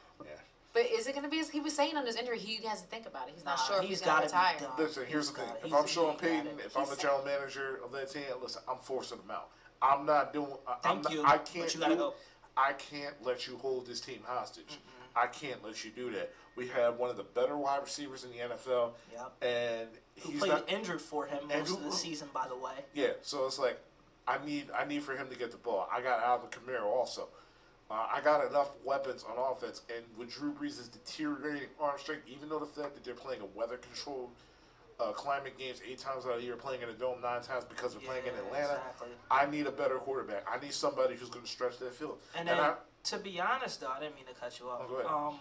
But 0.78 0.92
is 0.92 1.08
it 1.08 1.12
going 1.12 1.24
to 1.24 1.28
be? 1.28 1.42
He 1.52 1.58
was 1.58 1.74
saying 1.74 1.96
on 1.96 2.06
his 2.06 2.14
injury, 2.14 2.38
he 2.38 2.64
has 2.68 2.82
to 2.82 2.86
think 2.86 3.04
about 3.06 3.26
it. 3.26 3.34
He's 3.34 3.44
not 3.44 3.56
Nah, 3.58 3.64
sure 3.64 3.76
if 3.78 3.82
he's 3.82 3.98
he's 3.98 4.00
going 4.02 4.22
to 4.22 4.28
gotta 4.28 4.32
be 4.32 4.60
retire. 4.60 4.76
done. 4.76 4.86
Listen, 4.86 5.06
here's 5.08 5.30
the 5.32 5.38
thing. 5.38 5.48
If 5.64 5.74
I'm 5.74 5.86
Sean 5.88 6.12
he 6.12 6.18
Payton, 6.20 6.46
it. 6.46 6.66
if 6.66 6.76
I'm 6.76 6.86
He's 6.86 6.96
the 6.96 7.02
general 7.02 7.24
manager 7.24 7.80
of 7.84 7.90
that 7.90 8.12
team, 8.12 8.22
listen, 8.40 8.62
I'm 8.68 8.76
forcing 8.78 9.18
them 9.18 9.30
out. 9.32 9.48
I'm 9.82 10.06
not 10.06 10.32
doing. 10.32 10.52
I, 10.68 10.72
I'm 10.74 10.78
Thank 10.82 11.02
not, 11.04 11.12
you, 11.12 11.22
I 11.24 11.38
can't 11.38 11.74
you 11.74 11.80
gotta 11.80 11.94
do. 11.94 11.98
go. 11.98 12.14
I 12.56 12.74
can't 12.74 13.14
let 13.24 13.48
you 13.48 13.56
hold 13.56 13.86
this 13.88 13.98
team 13.98 14.20
hostage. 14.24 14.78
I 15.16 15.26
can't 15.26 15.64
let 15.64 15.84
you 15.84 15.90
do 15.90 16.12
that. 16.12 16.30
We 16.54 16.68
have 16.68 16.96
one 16.96 17.10
of 17.10 17.16
the 17.16 17.24
better 17.24 17.56
wide 17.56 17.82
receivers 17.82 18.22
in 18.22 18.30
the 18.30 18.36
NFL, 18.38 18.90
Yep. 19.12 19.32
and 19.42 19.88
Who 20.20 20.30
he's 20.30 20.38
played 20.38 20.50
not. 20.50 20.68
injured 20.70 21.00
for 21.00 21.26
him 21.26 21.48
most 21.48 21.70
who- 21.70 21.76
of 21.76 21.82
the 21.84 21.90
season, 21.92 22.28
by 22.32 22.46
the 22.46 22.56
way. 22.56 22.84
Yeah, 22.94 23.08
so 23.22 23.46
it's 23.46 23.58
like 23.58 23.80
I 24.28 24.38
need 24.44 24.70
I 24.76 24.84
need 24.84 25.02
for 25.02 25.16
him 25.16 25.28
to 25.28 25.36
get 25.36 25.50
the 25.50 25.56
ball. 25.56 25.88
I 25.92 26.00
got 26.00 26.22
Alvin 26.22 26.50
Kamara 26.50 26.84
also. 26.84 27.28
Uh, 27.90 28.06
I 28.12 28.20
got 28.20 28.46
enough 28.46 28.70
weapons 28.84 29.24
on 29.24 29.36
offense, 29.38 29.80
and 29.94 30.04
with 30.18 30.30
Drew 30.30 30.52
Brees' 30.52 30.90
deteriorating 30.92 31.68
arm 31.80 31.98
strength, 31.98 32.24
even 32.28 32.48
though 32.50 32.58
the 32.58 32.66
fact 32.66 32.94
that 32.94 33.02
they're 33.04 33.14
playing 33.14 33.40
a 33.40 33.46
weather-controlled 33.46 34.30
uh, 35.00 35.12
climate 35.12 35.56
games 35.58 35.80
eight 35.88 35.98
times 35.98 36.26
out 36.26 36.32
of 36.32 36.40
the 36.40 36.44
year, 36.44 36.56
playing 36.56 36.82
in 36.82 36.88
a 36.90 36.92
dome 36.92 37.20
nine 37.22 37.40
times 37.40 37.64
because 37.64 37.92
they're 37.94 38.02
playing 38.02 38.26
in 38.26 38.34
Atlanta, 38.34 38.74
Exactly. 38.74 39.08
I 39.30 39.46
need 39.46 39.66
a 39.66 39.70
better 39.70 39.94
quarterback. 39.96 40.44
I 40.52 40.60
need 40.62 40.74
somebody 40.74 41.14
who's 41.14 41.30
going 41.30 41.44
to 41.44 41.50
stretch 41.50 41.78
that 41.78 41.94
field. 41.94 42.18
And 42.36 42.48
And 42.48 42.58
then, 42.58 42.64
I- 42.64 42.74
to 43.04 43.18
be 43.18 43.40
honest, 43.40 43.80
though, 43.80 43.88
I 43.88 44.00
didn't 44.00 44.16
mean 44.16 44.26
to 44.26 44.34
cut 44.34 44.58
you 44.58 44.68
off. 44.68 44.82
Oh, 44.84 44.88
go 44.88 44.94
ahead. 44.96 45.06
Um, 45.10 45.38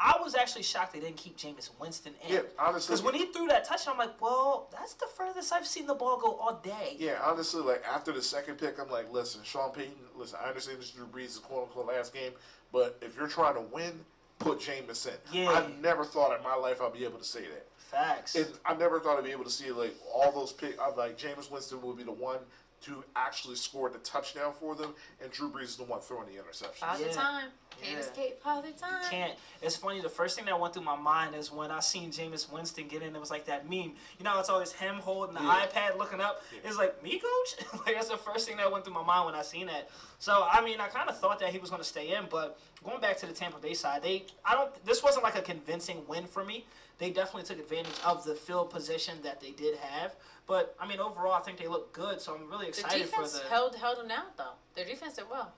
I 0.00 0.16
was 0.20 0.34
actually 0.34 0.64
shocked 0.64 0.92
they 0.92 1.00
didn't 1.00 1.16
keep 1.16 1.38
Jameis 1.38 1.70
Winston 1.80 2.14
in. 2.26 2.34
Yeah, 2.34 2.40
honestly, 2.58 2.92
Because 2.92 3.02
when 3.04 3.14
he 3.14 3.26
threw 3.26 3.46
that 3.48 3.64
touchdown, 3.64 3.94
I'm 3.94 3.98
like, 3.98 4.20
well, 4.20 4.68
that's 4.72 4.94
the 4.94 5.06
furthest 5.06 5.52
I've 5.52 5.66
seen 5.66 5.86
the 5.86 5.94
ball 5.94 6.18
go 6.18 6.34
all 6.34 6.60
day. 6.62 6.96
Yeah, 6.98 7.18
honestly, 7.24 7.62
like 7.62 7.82
after 7.88 8.12
the 8.12 8.22
second 8.22 8.58
pick, 8.58 8.80
I'm 8.80 8.90
like, 8.90 9.12
listen, 9.12 9.40
Sean 9.44 9.70
Payton, 9.72 9.94
listen, 10.16 10.38
I 10.44 10.48
understand 10.48 10.78
this 10.78 10.86
is 10.86 10.92
Drew 10.92 11.06
Brees' 11.06 11.40
quote 11.40 11.64
unquote 11.64 11.86
last 11.86 12.12
game, 12.12 12.32
but 12.72 12.98
if 13.02 13.16
you're 13.16 13.28
trying 13.28 13.54
to 13.54 13.60
win, 13.60 13.92
put 14.38 14.58
Jameis 14.58 15.06
in. 15.06 15.14
Yeah. 15.32 15.50
I 15.50 15.66
never 15.80 16.04
thought 16.04 16.36
in 16.36 16.42
my 16.42 16.56
life 16.56 16.80
I'd 16.82 16.92
be 16.92 17.04
able 17.04 17.18
to 17.18 17.24
say 17.24 17.42
that. 17.42 17.66
Facts. 17.76 18.34
And 18.34 18.46
I 18.66 18.74
never 18.74 18.98
thought 18.98 19.18
I'd 19.18 19.24
be 19.24 19.30
able 19.30 19.44
to 19.44 19.50
see 19.50 19.70
like 19.70 19.94
all 20.12 20.32
those 20.32 20.52
picks. 20.52 20.78
I'm 20.80 20.96
like 20.96 21.16
Jameis 21.16 21.50
Winston 21.50 21.80
would 21.82 21.96
be 21.96 22.02
the 22.02 22.12
one 22.12 22.38
to 22.84 23.02
actually 23.16 23.56
score 23.56 23.88
the 23.88 23.98
touchdown 23.98 24.52
for 24.58 24.74
them, 24.74 24.94
and 25.20 25.30
Drew 25.32 25.50
Brees 25.50 25.64
is 25.64 25.76
the 25.76 25.84
one 25.84 26.00
throwing 26.00 26.26
the 26.26 26.38
interception. 26.38 26.86
Father 26.86 27.06
Yeah. 27.06 27.12
time. 27.12 27.52
Can't 27.80 27.92
Yeah. 27.92 27.98
escape 27.98 28.40
father 28.40 28.70
time. 28.72 29.10
can't. 29.10 29.38
It's 29.60 29.74
funny. 29.76 30.00
The 30.00 30.08
first 30.08 30.36
thing 30.36 30.44
that 30.44 30.58
went 30.60 30.74
through 30.74 30.84
my 30.84 30.94
mind 30.94 31.34
is 31.34 31.50
when 31.50 31.72
I 31.72 31.80
seen 31.80 32.12
Jameis 32.12 32.48
Winston 32.48 32.86
get 32.86 33.02
in. 33.02 33.16
It 33.16 33.18
was 33.18 33.30
like 33.30 33.46
that 33.46 33.64
meme. 33.68 33.96
You 34.18 34.22
know, 34.24 34.38
it's 34.38 34.48
always 34.48 34.70
him 34.70 35.00
holding 35.00 35.34
the 35.34 35.40
Yeah. 35.42 35.66
iPad, 35.66 35.96
looking 35.98 36.20
up. 36.20 36.42
Yeah. 36.52 36.60
It's 36.64 36.76
like 36.78 37.02
me, 37.02 37.18
coach. 37.18 37.66
like 37.86 37.96
that's 37.96 38.08
the 38.08 38.16
first 38.16 38.46
thing 38.46 38.56
that 38.58 38.70
went 38.70 38.84
through 38.84 38.94
my 38.94 39.02
mind 39.02 39.26
when 39.26 39.34
I 39.34 39.42
seen 39.42 39.66
that. 39.66 39.88
So 40.20 40.46
I 40.48 40.60
mean, 40.60 40.80
I 40.80 40.86
kind 40.88 41.08
of 41.08 41.18
thought 41.18 41.40
that 41.40 41.50
he 41.50 41.58
was 41.58 41.68
going 41.70 41.82
to 41.82 41.88
stay 41.88 42.14
in, 42.14 42.26
but 42.26 42.56
going 42.84 43.00
back 43.00 43.16
to 43.18 43.26
the 43.26 43.32
Tampa 43.32 43.58
Bay 43.58 43.74
side, 43.74 44.02
they 44.02 44.24
I 44.44 44.54
don't. 44.54 44.84
This 44.84 45.02
wasn't 45.02 45.24
like 45.24 45.34
a 45.34 45.42
convincing 45.42 46.06
win 46.06 46.26
for 46.26 46.44
me. 46.44 46.66
They 46.98 47.10
definitely 47.10 47.42
took 47.42 47.58
advantage 47.58 47.98
of 48.04 48.24
the 48.24 48.34
field 48.34 48.70
position 48.70 49.18
that 49.22 49.40
they 49.40 49.50
did 49.50 49.76
have. 49.76 50.14
But 50.46 50.76
I 50.80 50.86
mean, 50.86 51.00
overall, 51.00 51.32
I 51.32 51.40
think 51.40 51.58
they 51.58 51.66
look 51.66 51.92
good. 51.92 52.20
So 52.20 52.34
I'm 52.34 52.48
really 52.48 52.66
The 52.66 52.70
excited 52.70 53.06
for 53.08 53.16
defense 53.22 53.38
the. 53.38 53.48
held 53.48 53.74
held 53.76 53.98
them 53.98 54.10
out 54.10 54.36
though. 54.36 54.52
Their 54.74 54.84
defense 54.84 55.14
did 55.14 55.24
well. 55.30 55.52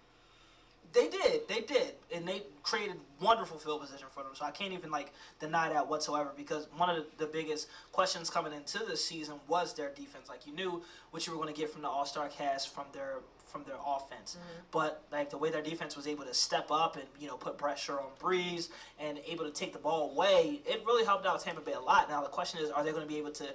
They 0.93 1.09
did, 1.09 1.47
they 1.49 1.61
did, 1.61 1.93
and 2.15 2.27
they 2.27 2.43
created 2.63 2.97
wonderful 3.21 3.59
field 3.59 3.83
position 3.83 4.07
for 4.15 4.23
them. 4.23 4.33
So 4.35 4.47
I 4.47 4.51
can't 4.51 4.73
even 4.73 4.91
like 4.91 5.13
deny 5.41 5.69
that 5.69 5.87
whatsoever. 5.87 6.31
Because 6.37 6.69
one 6.77 6.89
of 6.89 6.97
the, 7.19 7.27
the 7.27 7.31
biggest 7.31 7.69
questions 7.93 8.31
coming 8.31 8.53
into 8.53 8.79
this 8.79 9.05
season 9.05 9.35
was 9.49 9.75
their 9.75 9.91
defense. 9.91 10.29
Like 10.29 10.47
you 10.47 10.55
knew 10.55 10.83
what 11.11 11.27
you 11.27 11.33
were 11.33 11.43
going 11.43 11.53
to 11.53 11.61
get 11.61 11.71
from 11.71 11.83
the 11.83 11.89
All 11.89 12.07
Star 12.07 12.29
cast 12.29 12.73
from 12.75 12.85
their 12.93 13.17
from 13.47 13.65
their 13.65 13.77
offense, 13.87 14.37
mm-hmm. 14.39 14.61
but 14.71 15.03
like 15.13 15.31
the 15.31 15.39
way 15.39 15.51
their 15.51 15.63
defense 15.63 15.97
was 15.97 16.07
able 16.07 16.25
to 16.25 16.35
step 16.35 16.71
up 16.71 16.97
and 16.97 17.05
you 17.19 17.29
know 17.29 17.37
put 17.37 17.57
pressure 17.57 17.99
on 17.99 18.09
Brees 18.21 18.69
and 18.99 19.19
able 19.27 19.45
to 19.45 19.51
take 19.51 19.73
the 19.73 19.79
ball 19.79 20.11
away, 20.11 20.61
it 20.67 20.83
really 20.87 21.05
helped 21.05 21.27
out 21.27 21.41
Tampa 21.41 21.61
Bay 21.61 21.73
a 21.73 21.81
lot. 21.81 22.09
Now 22.09 22.23
the 22.23 22.29
question 22.29 22.61
is, 22.61 22.71
are 22.71 22.85
they 22.85 22.91
going 22.91 23.03
to 23.03 23.09
be 23.09 23.19
able 23.19 23.31
to 23.33 23.47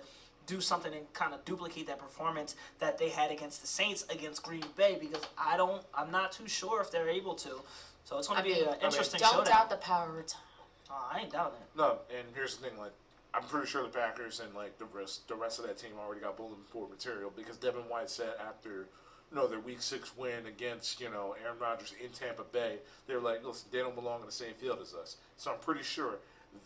do 0.47 0.59
something 0.59 0.93
and 0.93 1.11
kind 1.13 1.34
of 1.34 1.43
duplicate 1.45 1.88
that 1.88 1.99
performance 1.99 2.55
that 2.80 2.97
they 2.97 3.09
had 3.09 3.31
against 3.31 3.61
the 3.61 3.68
Saints 3.68 4.05
against 4.09 4.43
Green 4.43 4.63
Bay 4.76 4.97
because 4.99 5.22
I 5.38 5.57
don't 5.57 5.84
I'm 5.93 6.11
not 6.11 6.31
too 6.31 6.47
sure 6.47 6.81
if 6.81 6.91
they're 6.91 7.09
able 7.09 7.35
to. 7.35 7.61
So 8.03 8.18
it's 8.18 8.27
going 8.27 8.39
to 8.39 8.43
be 8.43 8.55
mean, 8.55 8.68
an 8.68 8.76
interesting 8.84 9.19
Don't 9.19 9.31
showdown. 9.31 9.45
doubt 9.45 9.69
the 9.69 9.77
power 9.77 10.19
of 10.19 10.27
time. 10.27 10.41
Oh, 10.89 10.93
uh, 10.95 11.15
I 11.15 11.22
ain't 11.22 11.31
doubting 11.31 11.59
it. 11.61 11.77
No, 11.77 11.99
and 12.09 12.27
here's 12.34 12.57
the 12.57 12.68
thing, 12.68 12.77
like 12.77 12.91
I'm 13.34 13.43
pretty 13.43 13.68
sure 13.68 13.84
the 13.84 13.89
Packers 13.89 14.41
and 14.41 14.53
like 14.53 14.77
the 14.77 14.85
rest 14.85 15.27
the 15.27 15.35
rest 15.35 15.59
of 15.59 15.68
that 15.68 15.77
team 15.77 15.91
already 15.99 16.22
got 16.22 16.35
bulletin 16.38 16.63
board 16.73 16.89
material 16.89 17.31
because 17.35 17.57
Devin 17.57 17.84
White 17.84 18.09
said 18.09 18.34
after 18.45 18.88
you 19.31 19.37
know, 19.37 19.47
their 19.47 19.59
Week 19.59 19.81
Six 19.81 20.15
win 20.17 20.45
against 20.47 20.99
you 20.99 21.09
know 21.09 21.35
Aaron 21.43 21.57
Rodgers 21.59 21.93
in 22.03 22.09
Tampa 22.11 22.43
Bay, 22.43 22.77
they're 23.07 23.19
like, 23.19 23.45
listen, 23.45 23.67
they 23.71 23.79
don't 23.79 23.95
belong 23.95 24.19
in 24.21 24.25
the 24.25 24.31
same 24.31 24.53
field 24.59 24.79
as 24.81 24.93
us. 24.93 25.15
So 25.37 25.51
I'm 25.51 25.59
pretty 25.59 25.83
sure 25.83 26.15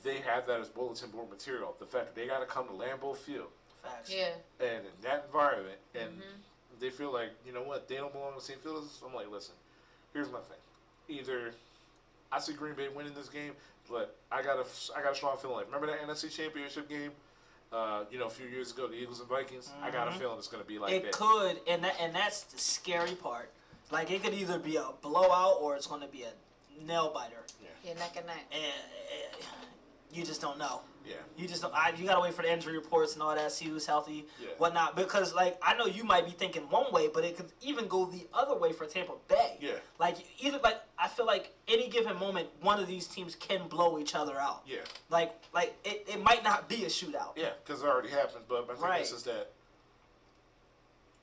they 0.04 0.18
have 0.18 0.48
that 0.48 0.60
as 0.60 0.68
bulletin 0.70 1.10
board 1.12 1.30
material. 1.30 1.76
The 1.80 1.86
fact 1.86 2.08
that 2.08 2.16
they 2.16 2.28
got 2.28 2.40
to 2.40 2.46
come 2.46 2.68
to 2.68 2.74
Lambeau 2.74 3.16
Field 3.16 3.50
Facts. 3.84 4.12
Yeah. 4.14 4.30
and 4.60 4.80
in 4.86 5.02
that 5.04 5.26
environment, 5.28 5.78
and 5.94 6.10
Mhm. 6.22 6.80
they 6.80 6.90
feel 6.90 7.12
like 7.14 7.30
you 7.46 7.54
know 7.54 7.62
what 7.64 7.88
they 7.88 7.96
don't 7.98 8.12
belong 8.12 8.30
in 8.30 8.36
the 8.36 8.42
same 8.42 8.58
field 8.60 8.78
as 8.84 8.90
us. 8.90 9.02
I'm 9.06 9.14
like, 9.14 9.30
listen, 9.30 9.54
here's 10.14 10.30
my 10.32 10.40
thing. 10.40 10.58
Either 11.20 11.54
I 12.32 12.40
see 12.40 12.54
Green 12.54 12.74
Bay 12.74 12.88
winning 12.90 13.14
this 13.14 13.30
game, 13.30 13.56
but 13.90 14.16
I 14.32 14.42
got 14.42 14.58
a 14.58 14.66
I 14.98 15.04
got 15.04 15.12
a 15.12 15.16
strong 15.16 15.38
feeling. 15.38 15.58
Like 15.58 15.68
remember 15.68 15.86
that 15.88 16.02
NFC 16.02 16.30
Championship 16.36 16.90
game, 16.90 17.12
uh, 17.72 18.04
you 18.12 18.18
know, 18.20 18.28
a 18.28 18.30
few 18.30 18.48
years 18.48 18.72
ago, 18.72 18.88
the 18.88 18.96
Eagles 18.96 19.20
and 19.20 19.30
Vikings. 19.30 19.72
I 19.82 19.90
got 19.90 20.08
a 20.08 20.12
Mhm. 20.12 20.20
feeling 20.20 20.38
it's 20.38 20.48
going 20.48 20.64
to 20.64 20.68
be 20.68 20.80
like 20.80 20.94
it 20.94 21.04
that. 21.04 21.12
could, 21.12 21.60
and 21.68 21.84
that 21.84 21.96
and 22.00 22.16
that's 22.16 22.42
the 22.44 22.58
scary 22.58 23.16
part. 23.16 23.52
Like 23.92 24.10
it 24.12 24.24
could 24.24 24.34
either 24.34 24.58
be 24.60 24.78
a 24.78 24.90
blowout 25.02 25.58
or 25.62 25.76
it's 25.76 25.88
going 25.88 26.02
to 26.02 26.08
be 26.08 26.24
a 26.24 26.32
nail 26.82 27.10
biter, 27.14 27.44
Yeah, 27.84 27.94
neck 27.94 28.16
and 28.18 28.26
neck. 28.26 28.46
and 28.52 28.64
you 30.16 30.24
just 30.24 30.42
don't 30.42 30.58
know. 30.58 30.82
Yeah, 31.06 31.18
You 31.38 31.48
just 31.48 31.62
don't. 31.62 31.72
I, 31.72 31.94
you 31.96 32.06
gotta 32.08 32.20
wait 32.22 32.34
for 32.34 32.42
the 32.42 32.52
injury 32.52 32.74
reports 32.74 33.14
and 33.14 33.22
all 33.22 33.36
that. 33.36 33.52
See 33.52 33.66
who's 33.66 33.86
healthy, 33.86 34.26
yeah. 34.42 34.48
whatnot. 34.58 34.96
Because 34.96 35.36
like 35.36 35.56
I 35.62 35.76
know 35.78 35.86
you 35.86 36.04
might 36.04 36.26
be 36.26 36.32
thinking 36.32 36.64
one 36.64 36.92
way, 36.92 37.10
but 37.14 37.24
it 37.24 37.38
could 37.38 37.52
even 37.62 37.88
go 37.88 38.06
the 38.06 38.26
other 38.34 38.56
way 38.58 38.72
for 38.72 38.88
Tampa 38.88 39.12
Bay. 39.28 39.58
Yeah, 39.60 39.74
Like 40.00 40.18
either 40.40 40.60
like 40.64 40.82
I 40.98 41.08
feel 41.08 41.28
like 41.28 41.54
any 41.68 41.90
given 41.90 42.18
moment, 42.18 42.48
one 42.62 42.80
of 42.80 42.88
these 42.88 43.06
teams 43.06 43.36
can 43.36 43.68
blow 43.68 44.00
each 44.00 44.16
other 44.16 44.40
out. 44.40 44.64
yeah, 44.66 44.80
Like 45.12 45.36
like 45.54 45.76
it, 45.86 46.08
it 46.12 46.24
might 46.24 46.44
not 46.44 46.68
be 46.68 46.86
a 46.86 46.88
shootout. 46.88 47.34
yeah. 47.36 47.50
Because 47.64 47.84
it 47.84 47.86
already 47.88 48.10
happened. 48.10 48.46
But 48.50 48.68
my 48.68 48.74
thing 48.74 48.84
Right. 48.84 49.02
is, 49.04 49.12
is 49.12 49.24
that 49.24 49.52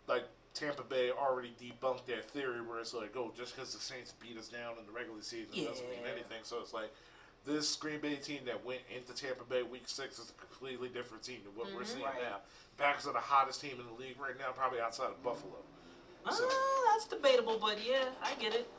like 0.07 0.25
Tampa 0.55 0.85
Bay 0.85 1.11
already 1.11 1.55
debunked 1.61 2.07
that 2.07 2.31
theory 2.31 2.61
where 2.61 2.79
it's 2.79 2.95
like, 2.95 3.17
oh, 3.17 3.33
just 3.37 3.57
because 3.57 3.75
the 3.75 3.81
Saints 3.81 4.13
beat 4.21 4.39
us 4.39 4.47
down 4.47 4.75
in 4.79 4.87
the 4.87 4.93
regular 4.93 5.23
season 5.23 5.65
doesn't 5.65 5.91
mean 5.91 6.05
anything. 6.05 6.43
So 6.45 6.61
it's 6.61 6.73
like 6.73 6.93
this 7.45 7.75
Green 7.77 8.01
Bay 8.01 8.17
team 8.17 8.41
that 8.47 8.65
went 8.65 8.81
into 8.95 9.13
Tampa 9.15 9.45
Bay 9.45 9.63
Week 9.63 9.83
Six 9.87 10.19
is 10.19 10.31
a 10.31 10.33
completely 10.41 10.89
different 10.89 11.23
team 11.25 11.41
than 11.45 11.55
what 11.57 11.73
we're 11.75 11.83
Mhm. 11.83 11.87
seeing 11.87 12.05
Right. 12.05 12.23
now. 12.23 12.41
Backs 12.77 13.07
are 13.07 13.13
the 13.13 13.21
hottest 13.21 13.61
team 13.61 13.81
in 13.81 13.87
the 13.87 13.93
league 13.93 14.19
right 14.21 14.39
now, 14.39 14.53
probably 14.53 14.81
outside 14.81 15.07
of 15.11 15.23
Buffalo. 15.23 15.57
Ah, 16.25 16.31
So- 16.31 16.49
that's 16.93 17.07
debatable, 17.07 17.59
but 17.59 17.81
yeah, 17.83 18.05
I 18.23 18.35
get 18.35 18.55
it. 18.55 18.71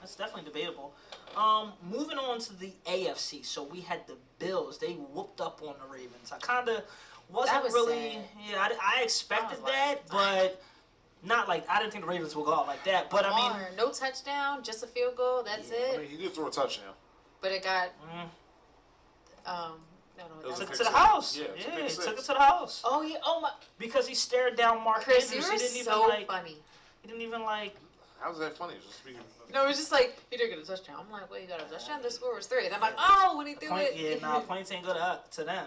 That's 0.00 0.14
definitely 0.16 0.42
debatable. 0.44 0.94
Um, 1.34 1.72
moving 1.82 2.18
on 2.18 2.38
to 2.40 2.52
the 2.54 2.74
AFC. 2.86 3.42
So 3.42 3.62
we 3.62 3.80
had 3.80 4.06
the 4.06 4.16
Bills. 4.38 4.78
They 4.78 4.94
whooped 4.94 5.40
up 5.40 5.62
on 5.62 5.78
the 5.78 5.86
Ravens. 5.86 6.30
I 6.32 6.38
kind 6.38 6.68
of 6.68 6.84
wasn't 7.30 7.54
That 7.54 7.62
was 7.64 7.72
really. 7.72 8.12
sad. 8.14 8.28
Yeah, 8.46 8.62
I, 8.82 8.98
I 8.98 9.02
expected 9.02 9.58
I 9.60 9.62
was 9.62 9.70
that, 9.72 10.12
like, 10.12 10.50
but 10.52 10.62
not 11.22 11.48
like 11.48 11.66
I 11.70 11.78
didn't 11.78 11.92
think 11.92 12.04
the 12.04 12.10
Ravens 12.10 12.34
would 12.36 12.44
go 12.46 12.54
out 12.54 12.66
like 12.66 12.84
that. 12.84 13.08
But 13.08 13.24
I 13.24 13.34
mean, 13.64 13.76
no 13.76 13.90
touchdown, 13.92 14.62
just 14.62 14.82
a 14.82 14.86
field 14.86 15.16
goal. 15.16 15.42
That's 15.42 15.70
Yeah, 15.70 15.76
I 15.76 15.80
it. 15.80 15.98
mean, 16.00 16.10
he 16.10 16.16
did 16.18 16.34
throw 16.34 16.48
a 16.48 16.50
touchdown. 16.50 16.94
But 17.40 17.52
it 17.52 17.62
got 17.64 17.88
mm, 18.04 18.22
um. 19.46 19.72
No, 20.18 20.24
no, 20.28 20.40
It 20.42 20.46
was 20.50 20.58
that 20.58 20.64
a 20.64 20.66
took 20.66 20.74
it 20.74 20.78
to 20.78 20.84
the 20.84 20.96
house. 20.98 21.36
Yeah, 21.36 21.44
Yeah, 21.44 21.50
it 21.50 21.56
was 21.56 21.64
a 21.64 21.70
pick 21.70 21.90
he 22.04 22.10
took 22.10 22.18
it 22.18 22.26
to 22.26 22.32
the 22.34 22.38
house 22.38 22.82
Oh 22.84 23.00
yeah. 23.02 23.16
Oh 23.24 23.40
my. 23.40 23.50
because 23.78 24.06
he 24.06 24.14
stared 24.14 24.54
down 24.56 24.84
Mark 24.84 25.02
Chris, 25.04 25.32
you 25.32 25.38
Andrews. 25.38 25.46
were 25.46 25.52
He 25.52 25.58
didn't 25.58 25.76
even 25.76 25.92
so 25.92 26.02
like. 26.02 26.26
funny. 26.26 26.56
He 27.00 27.08
didn't 27.08 27.22
even 27.22 27.42
like. 27.42 27.74
How 28.20 28.28
was 28.28 28.38
that 28.40 28.54
funny? 28.58 28.74
Just 28.84 28.98
speaking. 28.98 29.20
No, 29.52 29.64
it 29.64 29.68
was 29.68 29.78
just 29.78 29.92
like 29.92 30.18
he 30.30 30.36
didn't 30.36 30.50
get 30.50 30.62
a 30.62 30.66
touchdown. 30.66 30.96
I'm 31.00 31.10
like, 31.10 31.30
wait, 31.32 31.42
you 31.42 31.48
got 31.48 31.62
a 31.62 31.64
touchdown? 31.72 32.02
The 32.02 32.10
score 32.10 32.34
was 32.36 32.46
three. 32.46 32.66
And 32.66 32.74
I'm 32.74 32.80
like, 32.82 32.92
oh, 32.98 33.34
when 33.38 33.46
he 33.46 33.54
threw 33.54 33.70
Point, 33.70 33.88
it. 33.94 34.20
yeah, 34.20 34.26
nah, 34.28 34.40
points 34.50 34.70
ain't 34.72 34.84
good 34.84 34.94
to, 34.94 35.20
to 35.30 35.44
them. 35.44 35.66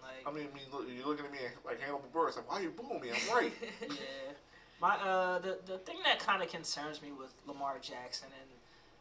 Like, 0.00 0.24
I 0.26 0.30
mean, 0.34 0.48
I 0.50 0.56
mean, 0.56 0.64
look, 0.72 0.86
you're 0.88 1.06
looking 1.06 1.26
at 1.26 1.32
me 1.32 1.38
like 1.66 1.80
Hannibal 1.80 2.02
Buress. 2.14 2.36
Like, 2.36 2.50
why 2.50 2.60
are 2.60 2.62
you 2.62 2.70
booing 2.70 3.00
me? 3.02 3.10
I'm 3.10 3.34
right. 3.36 3.52
yeah. 3.82 4.32
My 4.80 4.94
uh, 4.96 5.38
the 5.40 5.58
the 5.66 5.78
thing 5.78 5.98
that 6.04 6.18
kind 6.18 6.42
of 6.42 6.48
concerns 6.48 7.02
me 7.02 7.12
with 7.12 7.32
Lamar 7.46 7.76
Jackson, 7.82 8.28
and 8.40 8.50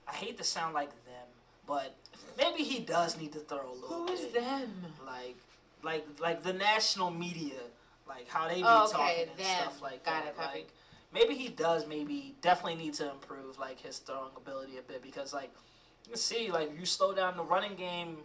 I 0.07 0.11
hate 0.13 0.37
to 0.37 0.43
sound 0.43 0.73
like 0.73 0.89
them, 1.05 1.27
but 1.67 1.95
maybe 2.37 2.63
he 2.63 2.79
does 2.79 3.17
need 3.17 3.33
to 3.33 3.39
throw 3.39 3.69
a 3.69 3.73
little 3.73 4.05
Who 4.07 4.11
is 4.13 4.21
bit. 4.21 4.33
them? 4.33 4.69
Like, 5.05 5.35
like, 5.83 6.05
like 6.19 6.43
the 6.43 6.53
national 6.53 7.11
media, 7.11 7.59
like 8.07 8.27
how 8.27 8.47
they 8.47 8.55
be 8.57 8.63
Oh, 8.65 8.85
okay, 8.85 8.91
talking 8.97 9.29
and 9.29 9.37
them. 9.37 9.61
stuff 9.61 9.81
like 9.81 10.03
Got 10.05 10.23
that. 10.25 10.33
it. 10.33 10.37
Like, 10.37 10.67
maybe 11.13 11.33
he 11.35 11.49
does. 11.49 11.87
Maybe 11.87 12.35
definitely 12.41 12.75
need 12.83 12.93
to 12.95 13.09
improve 13.09 13.57
like 13.57 13.79
his 13.79 13.99
throwing 13.99 14.31
ability 14.35 14.77
a 14.77 14.81
bit 14.81 15.01
because 15.01 15.33
like 15.33 15.51
you 16.09 16.15
see 16.15 16.51
like 16.51 16.71
you 16.77 16.85
slow 16.85 17.13
down 17.13 17.37
the 17.37 17.43
running 17.43 17.75
game. 17.75 18.17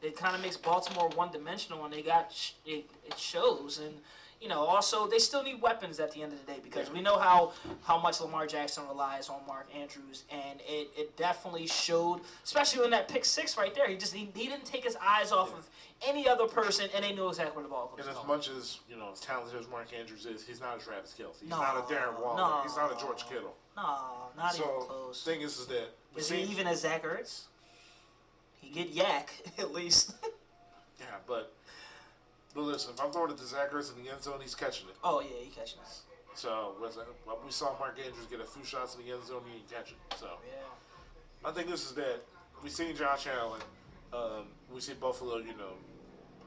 It 0.00 0.16
kind 0.16 0.36
of 0.36 0.40
makes 0.42 0.56
Baltimore 0.56 1.08
one 1.16 1.32
dimensional, 1.32 1.84
and 1.84 1.92
they 1.92 2.02
got 2.02 2.32
sh- 2.32 2.52
it, 2.64 2.88
it 3.04 3.18
shows. 3.18 3.80
And 3.84 3.94
you 4.40 4.48
know, 4.48 4.60
also 4.60 5.06
they 5.08 5.18
still 5.18 5.42
need 5.42 5.60
weapons 5.60 5.98
at 6.00 6.12
the 6.12 6.22
end 6.22 6.32
of 6.32 6.44
the 6.46 6.52
day 6.52 6.58
because 6.62 6.88
Yeah. 6.88 6.94
we 6.94 7.00
know 7.00 7.18
how 7.18 7.52
how 7.82 7.98
much 7.98 8.20
Lamar 8.20 8.46
Jackson 8.46 8.86
relies 8.88 9.28
on 9.28 9.40
Mark 9.46 9.66
Andrews, 9.74 10.24
and 10.30 10.60
it, 10.66 10.88
it 10.96 11.16
definitely 11.16 11.66
showed, 11.66 12.20
especially 12.44 12.84
in 12.84 12.90
that 12.90 13.08
pick 13.08 13.24
six 13.24 13.56
right 13.56 13.74
there. 13.74 13.88
He 13.88 13.96
just 13.96 14.12
he, 14.14 14.30
he 14.34 14.46
didn't 14.48 14.64
take 14.64 14.84
his 14.84 14.96
eyes 14.96 15.32
off 15.32 15.50
Yeah. 15.52 15.58
of 15.58 15.68
any 16.06 16.28
other 16.28 16.46
person, 16.46 16.88
and 16.94 17.04
they 17.04 17.12
knew 17.12 17.28
exactly 17.28 17.54
where 17.56 17.64
the 17.64 17.68
ball 17.68 17.92
was 17.96 18.06
And 18.06 18.16
as 18.16 18.24
much 18.26 18.48
as 18.48 18.78
you 18.88 18.96
know, 18.96 19.10
as 19.12 19.20
talented 19.20 19.58
as 19.58 19.68
Mark 19.68 19.88
Andrews 19.92 20.26
is, 20.26 20.46
he's 20.46 20.60
not 20.60 20.80
a 20.80 20.84
Travis 20.84 21.14
Kelce. 21.18 21.40
He's 21.40 21.50
No, 21.50 21.58
not 21.58 21.76
a 21.76 21.92
Darren 21.92 22.20
Waller. 22.20 22.36
no. 22.36 22.60
He's 22.62 22.76
not 22.76 22.92
a 22.96 23.00
George 23.00 23.28
Kittle. 23.28 23.56
no, 23.76 24.28
not 24.36 24.54
so 24.54 24.62
even 24.64 24.86
close. 24.86 25.24
The 25.24 25.30
thing 25.32 25.40
is, 25.42 25.58
is 25.58 25.66
that 25.66 25.88
is 26.14 26.30
he 26.30 26.42
even 26.42 26.68
a 26.68 26.76
Zach 26.76 27.02
Ertz? 27.02 27.42
He 28.60 28.70
get 28.70 28.90
yak 28.90 29.30
at 29.58 29.72
least. 29.72 30.14
Yeah, 31.00 31.06
but 31.26 31.52
but 32.58 32.64
listen, 32.64 32.90
if 32.92 33.00
I'm 33.00 33.12
throwing 33.12 33.30
it 33.30 33.38
to 33.38 33.46
Zach 33.46 33.70
Ertz 33.70 33.96
in 33.96 34.02
the 34.02 34.10
end 34.10 34.20
zone, 34.20 34.40
he's 34.42 34.56
catching 34.56 34.88
it. 34.88 34.96
oh 35.04 35.20
yeah, 35.20 35.44
he 35.44 35.48
catching 35.48 35.78
that. 35.78 35.94
So 36.34 36.74
was 36.80 36.98
we 37.44 37.52
saw 37.52 37.78
Mark 37.78 37.96
Andrews 38.04 38.26
get 38.28 38.40
a 38.40 38.44
few 38.44 38.64
shots 38.64 38.96
in 38.96 39.06
the 39.06 39.12
end 39.12 39.24
zone, 39.24 39.42
he 39.46 39.58
didn't 39.58 39.70
catch 39.70 39.92
it. 39.92 40.18
So 40.18 40.26
Yeah. 40.44 41.48
I 41.48 41.52
think 41.52 41.70
this 41.70 41.84
is 41.84 41.92
that 41.94 42.24
we 42.64 42.68
seen 42.68 42.96
Josh 42.96 43.28
Allen. 43.28 43.60
Um, 44.12 44.46
we 44.74 44.80
see 44.80 44.94
Buffalo, 44.94 45.36
you 45.36 45.54
know, 45.54 45.78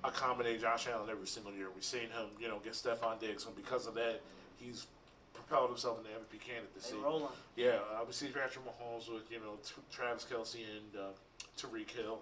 accommodate 0.04 0.60
Josh 0.60 0.86
Allen 0.88 1.10
every 1.10 1.28
single 1.28 1.54
year. 1.54 1.68
We've 1.74 1.82
seen 1.82 2.10
him, 2.10 2.28
you 2.42 2.50
know, 2.50 2.60
get 2.62 2.74
Stefon 2.74 3.18
Diggs, 3.22 3.46
and 3.46 3.56
because 3.56 3.88
of 3.88 3.94
that, 3.94 4.20
he's 4.58 4.88
propelled 5.34 5.70
himself 5.70 6.00
into 6.00 6.10
MVP 6.10 6.44
candidacy. 6.46 6.96
They 6.98 7.02
rolling. 7.02 7.32
Yeah, 7.56 7.80
uh, 7.96 8.04
we 8.06 8.12
see 8.12 8.28
Patrick 8.28 8.66
Mahomes 8.66 9.08
with 9.08 9.32
you 9.32 9.40
know 9.40 9.56
T- 9.64 9.82
Travis 9.94 10.26
Kelce 10.30 10.56
and 10.56 11.00
uh, 11.00 11.12
Tyreek 11.58 11.90
Hill. 11.90 12.20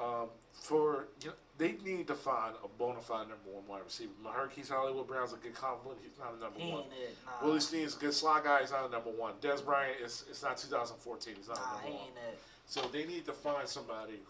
Um, 0.00 0.28
for 0.52 1.06
you 1.22 1.28
know, 1.28 1.34
they 1.56 1.72
need 1.84 2.06
to 2.06 2.14
find 2.14 2.54
a 2.64 2.68
bona 2.78 3.00
fide 3.00 3.28
number 3.28 3.50
one 3.50 3.66
wide 3.66 3.82
receiver. 3.84 4.12
Marquise 4.22 4.68
Hollywood 4.68 5.06
Brown's 5.08 5.32
a 5.32 5.36
good 5.36 5.54
compliment. 5.54 6.00
He's 6.02 6.16
not 6.18 6.34
a 6.36 6.40
number 6.40 6.58
He 6.60 6.70
one. 6.72 6.84
it. 7.02 7.16
Nah. 7.26 7.46
Willie 7.46 7.60
Snead's 7.60 7.96
a 7.96 7.98
good 7.98 8.14
slot 8.14 8.44
guy. 8.44 8.60
He's 8.60 8.70
not 8.70 8.86
a 8.88 8.90
number 8.90 9.10
one. 9.10 9.32
Dez 9.40 9.64
Bryant 9.64 10.00
is 10.00 10.24
it's 10.30 10.42
not 10.42 10.56
2014. 10.56 11.34
He's 11.36 11.48
not 11.48 11.56
Nah, 11.56 11.62
a 11.62 11.80
he 11.82 11.84
number 11.90 11.98
one. 11.98 12.06
ain't 12.08 12.16
it. 12.34 12.38
So 12.66 12.82
they 12.92 13.06
need 13.06 13.24
to 13.26 13.32
find 13.32 13.68
somebody, 13.68 14.20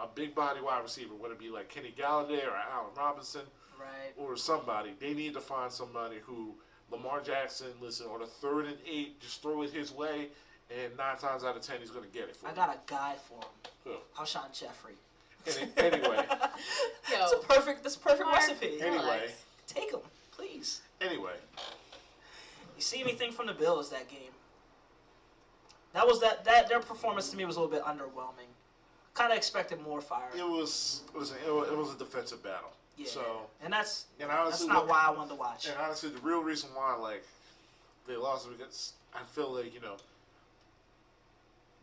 a 0.00 0.06
big 0.06 0.34
body 0.34 0.60
wide 0.60 0.82
receiver, 0.82 1.14
whether 1.14 1.34
it 1.34 1.40
be 1.40 1.50
like 1.50 1.68
Kenny 1.68 1.94
Golladay 1.96 2.44
or 2.46 2.56
Allen 2.56 2.92
Robinson 2.96 3.42
Right. 3.78 4.12
or 4.16 4.36
somebody. 4.36 4.92
They 5.00 5.12
need 5.14 5.34
to 5.34 5.40
find 5.40 5.70
somebody 5.70 6.16
who 6.24 6.54
Lamar 6.90 7.20
Jackson, 7.20 7.68
listen, 7.80 8.06
on 8.06 8.22
a 8.22 8.26
third 8.26 8.66
and 8.66 8.76
eight, 8.90 9.20
just 9.20 9.40
throw 9.42 9.62
it 9.62 9.70
his 9.70 9.92
way, 9.92 10.28
and 10.70 10.96
nine 10.96 11.16
times 11.16 11.42
out 11.44 11.56
of 11.56 11.62
ten 11.62 11.80
he's 11.80 11.90
going 11.90 12.04
to 12.08 12.10
get 12.16 12.28
it 12.28 12.36
for 12.36 12.46
I 12.46 12.50
you. 12.50 12.56
got 12.56 12.70
a 12.74 12.78
guy 12.86 13.14
for 13.28 13.34
him. 13.34 13.50
Who? 13.84 14.22
Alshon 14.22 14.58
Jeffery. 14.58 14.94
Any- 15.46 15.72
anyway, 15.76 16.26
It's 17.10 17.32
a 17.32 17.36
perfect. 17.38 17.82
That's 17.82 17.96
a 17.96 18.00
perfect 18.00 18.24
Mark, 18.26 18.36
recipe. 18.36 18.80
Anyway. 18.80 19.30
Take 19.66 19.90
them, 19.92 20.00
please. 20.32 20.80
anyway, 21.00 21.34
You 22.76 22.82
see 22.82 23.00
anything 23.00 23.32
from 23.32 23.46
the 23.46 23.52
Bills 23.54 23.90
that 23.90 24.08
game? 24.08 24.30
That 25.94 26.06
was 26.06 26.20
that 26.20 26.44
that 26.44 26.68
their 26.68 26.80
performance 26.80 27.30
to 27.30 27.36
me 27.36 27.44
was 27.44 27.56
a 27.56 27.60
little 27.60 27.74
bit 27.74 27.84
underwhelming. 27.84 28.48
Kind 29.14 29.30
of 29.30 29.36
expected 29.36 29.80
more 29.82 30.00
fire. 30.00 30.28
it 30.36 30.42
was 30.42 31.02
it 31.14 31.18
was 31.18 31.32
a, 31.32 31.34
it 31.48 31.52
was, 31.54 31.68
it 31.68 31.76
was 31.76 31.94
a 31.94 31.98
defensive 31.98 32.42
battle. 32.42 32.70
Yeah. 32.96 33.06
So 33.08 33.22
and 33.62 33.72
that's 33.72 34.06
and 34.20 34.30
that's 34.30 34.64
not 34.64 34.86
what- 34.86 34.88
why 34.88 35.04
I 35.06 35.10
wanted 35.10 35.30
to 35.30 35.34
watch. 35.36 35.66
And 35.68 35.76
honestly, 35.78 36.10
the 36.10 36.20
real 36.20 36.42
reason 36.42 36.70
why 36.74 36.94
like 36.96 37.24
they 38.06 38.16
lost 38.16 38.46
is 38.46 38.54
because 38.54 38.92
I 39.14 39.22
feel 39.34 39.50
like 39.52 39.74
you 39.74 39.80
know. 39.80 39.96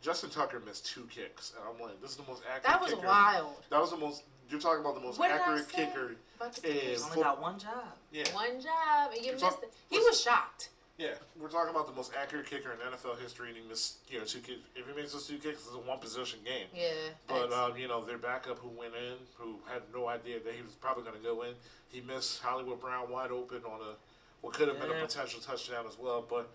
Justin 0.02 0.30
Tucker 0.30 0.60
missed 0.60 0.86
two 0.86 1.06
kicks, 1.14 1.52
and 1.56 1.64
I'm 1.68 1.80
like, 1.84 2.00
this 2.00 2.10
is 2.12 2.16
the 2.16 2.22
most 2.24 2.42
accurate. 2.46 2.62
That 2.64 2.80
was 2.80 2.90
kicker. 2.94 3.06
wild. 3.06 3.54
That 3.70 3.80
was 3.80 3.90
the 3.90 3.96
most. 3.98 4.22
You're 4.48 4.60
talking 4.60 4.80
about 4.80 4.94
the 4.94 5.00
most 5.00 5.18
What 5.18 5.30
accurate 5.30 5.68
kicker. 5.68 6.16
About 6.36 6.54
the 6.54 6.68
Yeah. 6.68 6.80
only 6.82 6.96
foot- 6.96 7.22
got 7.22 7.40
one 7.40 7.58
job. 7.58 7.84
Yeah, 8.10 8.24
One 8.34 8.60
job, 8.60 9.12
and 9.12 9.16
you 9.18 9.24
You're 9.26 9.32
missed 9.34 9.44
talk- 9.44 9.62
it. 9.62 9.72
He 9.90 9.98
was 9.98 10.20
shocked. 10.20 10.70
yeah. 10.98 11.14
We're 11.38 11.48
talking 11.50 11.70
about 11.70 11.86
the 11.86 11.92
most 11.92 12.12
accurate 12.14 12.46
kicker 12.46 12.72
in 12.72 12.78
NFL 12.80 13.14
history, 13.20 13.48
and 13.48 13.58
he 13.58 13.62
missed 13.68 13.96
you 14.08 14.18
know 14.18 14.24
two 14.24 14.40
kicks. 14.40 14.60
If 14.74 14.86
he 14.88 14.92
makes 14.94 15.12
those 15.12 15.26
two 15.28 15.38
kicks, 15.38 15.64
it's 15.66 15.74
a 15.74 15.78
one 15.78 15.98
possession 15.98 16.40
game. 16.44 16.66
Yeah. 16.74 16.90
But 17.28 17.52
um, 17.52 17.76
you 17.76 17.86
know 17.86 18.02
their 18.04 18.18
backup 18.18 18.58
who 18.58 18.68
went 18.70 18.94
in, 18.96 19.14
who 19.36 19.60
had 19.66 19.82
no 19.94 20.08
idea 20.08 20.40
that 20.40 20.54
he 20.54 20.62
was 20.62 20.72
probably 20.74 21.04
going 21.04 21.16
to 21.16 21.22
go 21.22 21.42
in. 21.42 21.54
He 21.90 22.00
missed 22.00 22.40
Hollywood 22.40 22.80
Brown 22.80 23.10
wide 23.10 23.30
open 23.30 23.62
on 23.64 23.80
a 23.82 23.94
what 24.40 24.54
could 24.54 24.68
have 24.68 24.80
been 24.80 24.90
a 24.90 25.00
potential 25.00 25.40
touchdown 25.40 25.84
as 25.86 25.98
well. 25.98 26.22
But 26.28 26.48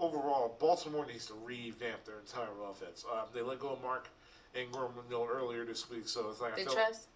overall, 0.00 0.56
Baltimore 0.58 1.06
needs 1.06 1.26
to 1.26 1.34
revamp 1.44 2.04
their 2.04 2.18
entire 2.18 2.48
offense. 2.68 3.04
Um, 3.12 3.26
they 3.34 3.42
let 3.42 3.60
go 3.60 3.70
of 3.70 3.82
Mark 3.82 4.08
Ingram 4.54 4.92
you 5.08 5.16
know, 5.16 5.28
earlier 5.30 5.64
this 5.64 5.88
week, 5.90 6.08
so 6.08 6.28
it's 6.30 6.40
like 6.40 6.54
I 6.54 6.56
They 6.56 6.64
felt 6.64 6.76
trust. 6.76 7.06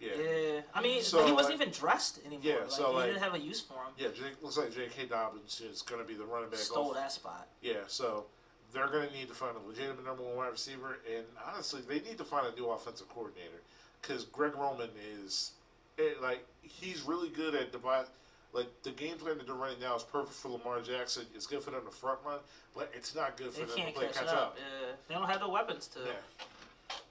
Yeah. 0.00 0.10
Yeah, 0.18 0.60
I 0.74 0.82
mean, 0.82 1.02
So, 1.02 1.24
he 1.24 1.32
wasn't 1.32 1.58
like- 1.58 1.68
even 1.68 1.72
dressed 1.72 2.18
anymore. 2.26 2.40
Yeah, 2.42 2.56
like, 2.56 2.70
so, 2.70 2.88
he 2.88 2.94
like- 2.94 3.06
didn't 3.06 3.22
have 3.22 3.34
a 3.34 3.38
use 3.38 3.60
for 3.60 3.74
him. 3.74 3.92
Yeah, 3.96 4.08
Jake, 4.08 4.42
looks 4.42 4.56
like 4.58 4.74
J.K. 4.74 5.06
Dobbins 5.06 5.60
is 5.60 5.82
going 5.82 6.00
to 6.00 6.06
be 6.06 6.14
the 6.14 6.24
running 6.24 6.50
back. 6.50 6.58
Stole 6.58 6.90
off- 6.90 6.96
that 6.96 7.12
spot. 7.12 7.46
Yeah, 7.62 7.84
so 7.86 8.26
they're 8.72 8.88
going 8.88 9.08
to 9.08 9.14
need 9.14 9.28
to 9.28 9.34
find 9.34 9.56
a 9.56 9.60
legitimate 9.66 10.04
number 10.04 10.24
one 10.24 10.36
wide 10.36 10.50
receiver, 10.50 10.98
and 11.10 11.24
honestly, 11.46 11.80
they 11.82 12.00
need 12.00 12.18
to 12.18 12.24
find 12.24 12.46
a 12.46 12.54
new 12.58 12.68
offensive 12.70 13.08
coordinator 13.08 13.62
because 14.02 14.24
Greg 14.26 14.54
Roman 14.56 14.90
is 15.16 15.52
it, 15.96 16.20
like 16.20 16.44
he's 16.62 17.02
really 17.02 17.28
good 17.28 17.54
at 17.54 17.70
divide. 17.70 18.06
Like 18.54 18.68
the 18.84 18.92
game 18.92 19.18
plan 19.18 19.36
that 19.38 19.46
they're 19.46 19.56
running 19.56 19.80
now 19.80 19.96
is 19.96 20.04
perfect 20.04 20.36
for 20.36 20.48
Lamar 20.48 20.80
Jackson. 20.80 21.26
It's 21.34 21.46
good 21.46 21.62
for 21.62 21.72
them 21.72 21.84
to 21.84 21.90
front 21.90 22.20
run, 22.24 22.40
but 22.74 22.88
it's 22.94 23.14
not 23.14 23.36
good 23.36 23.52
for 23.52 23.60
They 23.60 23.66
them 23.66 23.76
can't 23.76 23.88
to 23.88 23.94
play 23.94 24.06
catch, 24.06 24.26
catch, 24.26 24.28
up. 24.28 24.56
Yeah, 24.56 24.92
they 25.08 25.14
don't 25.14 25.28
have 25.28 25.40
the 25.40 25.48
weapons 25.48 25.88
to. 25.88 26.00
Yeah. 26.06 26.12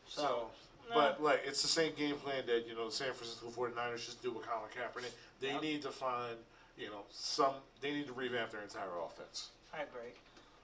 So, 0.08 0.22
So, 0.22 0.52
but 0.94 1.22
like 1.22 1.42
it's 1.46 1.62
the 1.62 1.68
same 1.68 1.94
game 1.94 2.16
plan 2.18 2.46
that 2.46 2.66
you 2.66 2.74
know 2.74 2.86
the 2.86 2.92
San 2.92 3.14
Francisco 3.14 3.50
49ers 3.50 4.06
just 4.06 4.22
do 4.22 4.32
with 4.32 4.46
Colin 4.46 4.70
Kaepernick. 4.70 5.12
They 5.40 5.52
Yep. 5.52 5.62
need 5.62 5.82
to 5.82 5.92
find 5.92 6.38
you 6.78 6.90
know 6.90 7.04
some. 7.10 7.56
They 7.82 7.92
need 7.92 8.08
to 8.08 8.14
revamp 8.14 8.52
their 8.52 8.62
entire 8.62 8.98
offense. 8.98 9.50
I 9.74 9.82
agree. 9.82 10.14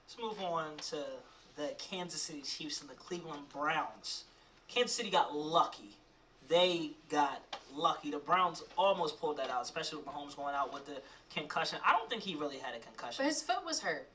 Let's 0.06 0.18
move 0.18 0.40
on 0.40 0.76
to 0.90 1.20
the 1.56 1.74
Kansas 1.78 2.20
City 2.22 2.42
Chiefs 2.42 2.80
and 2.80 2.88
the 2.88 2.94
Cleveland 2.94 3.48
Browns. 3.48 4.24
Kansas 4.68 4.94
City 4.94 5.10
got 5.10 5.34
lucky. 5.34 5.96
They 6.50 6.90
got 7.08 7.40
lucky. 7.72 8.10
The 8.10 8.18
Browns 8.18 8.64
almost 8.76 9.20
pulled 9.20 9.36
that 9.36 9.50
out, 9.50 9.62
especially 9.62 9.98
with 9.98 10.06
Mahomes 10.06 10.36
going 10.36 10.54
out 10.54 10.74
with 10.74 10.84
the 10.84 11.00
concussion. 11.32 11.78
I 11.86 11.92
don't 11.92 12.10
think 12.10 12.22
he 12.22 12.34
really 12.34 12.58
had 12.58 12.74
a 12.74 12.80
concussion. 12.80 13.24
But 13.24 13.28
his 13.28 13.40
foot 13.40 13.64
was 13.64 13.80
hurt. 13.80 14.08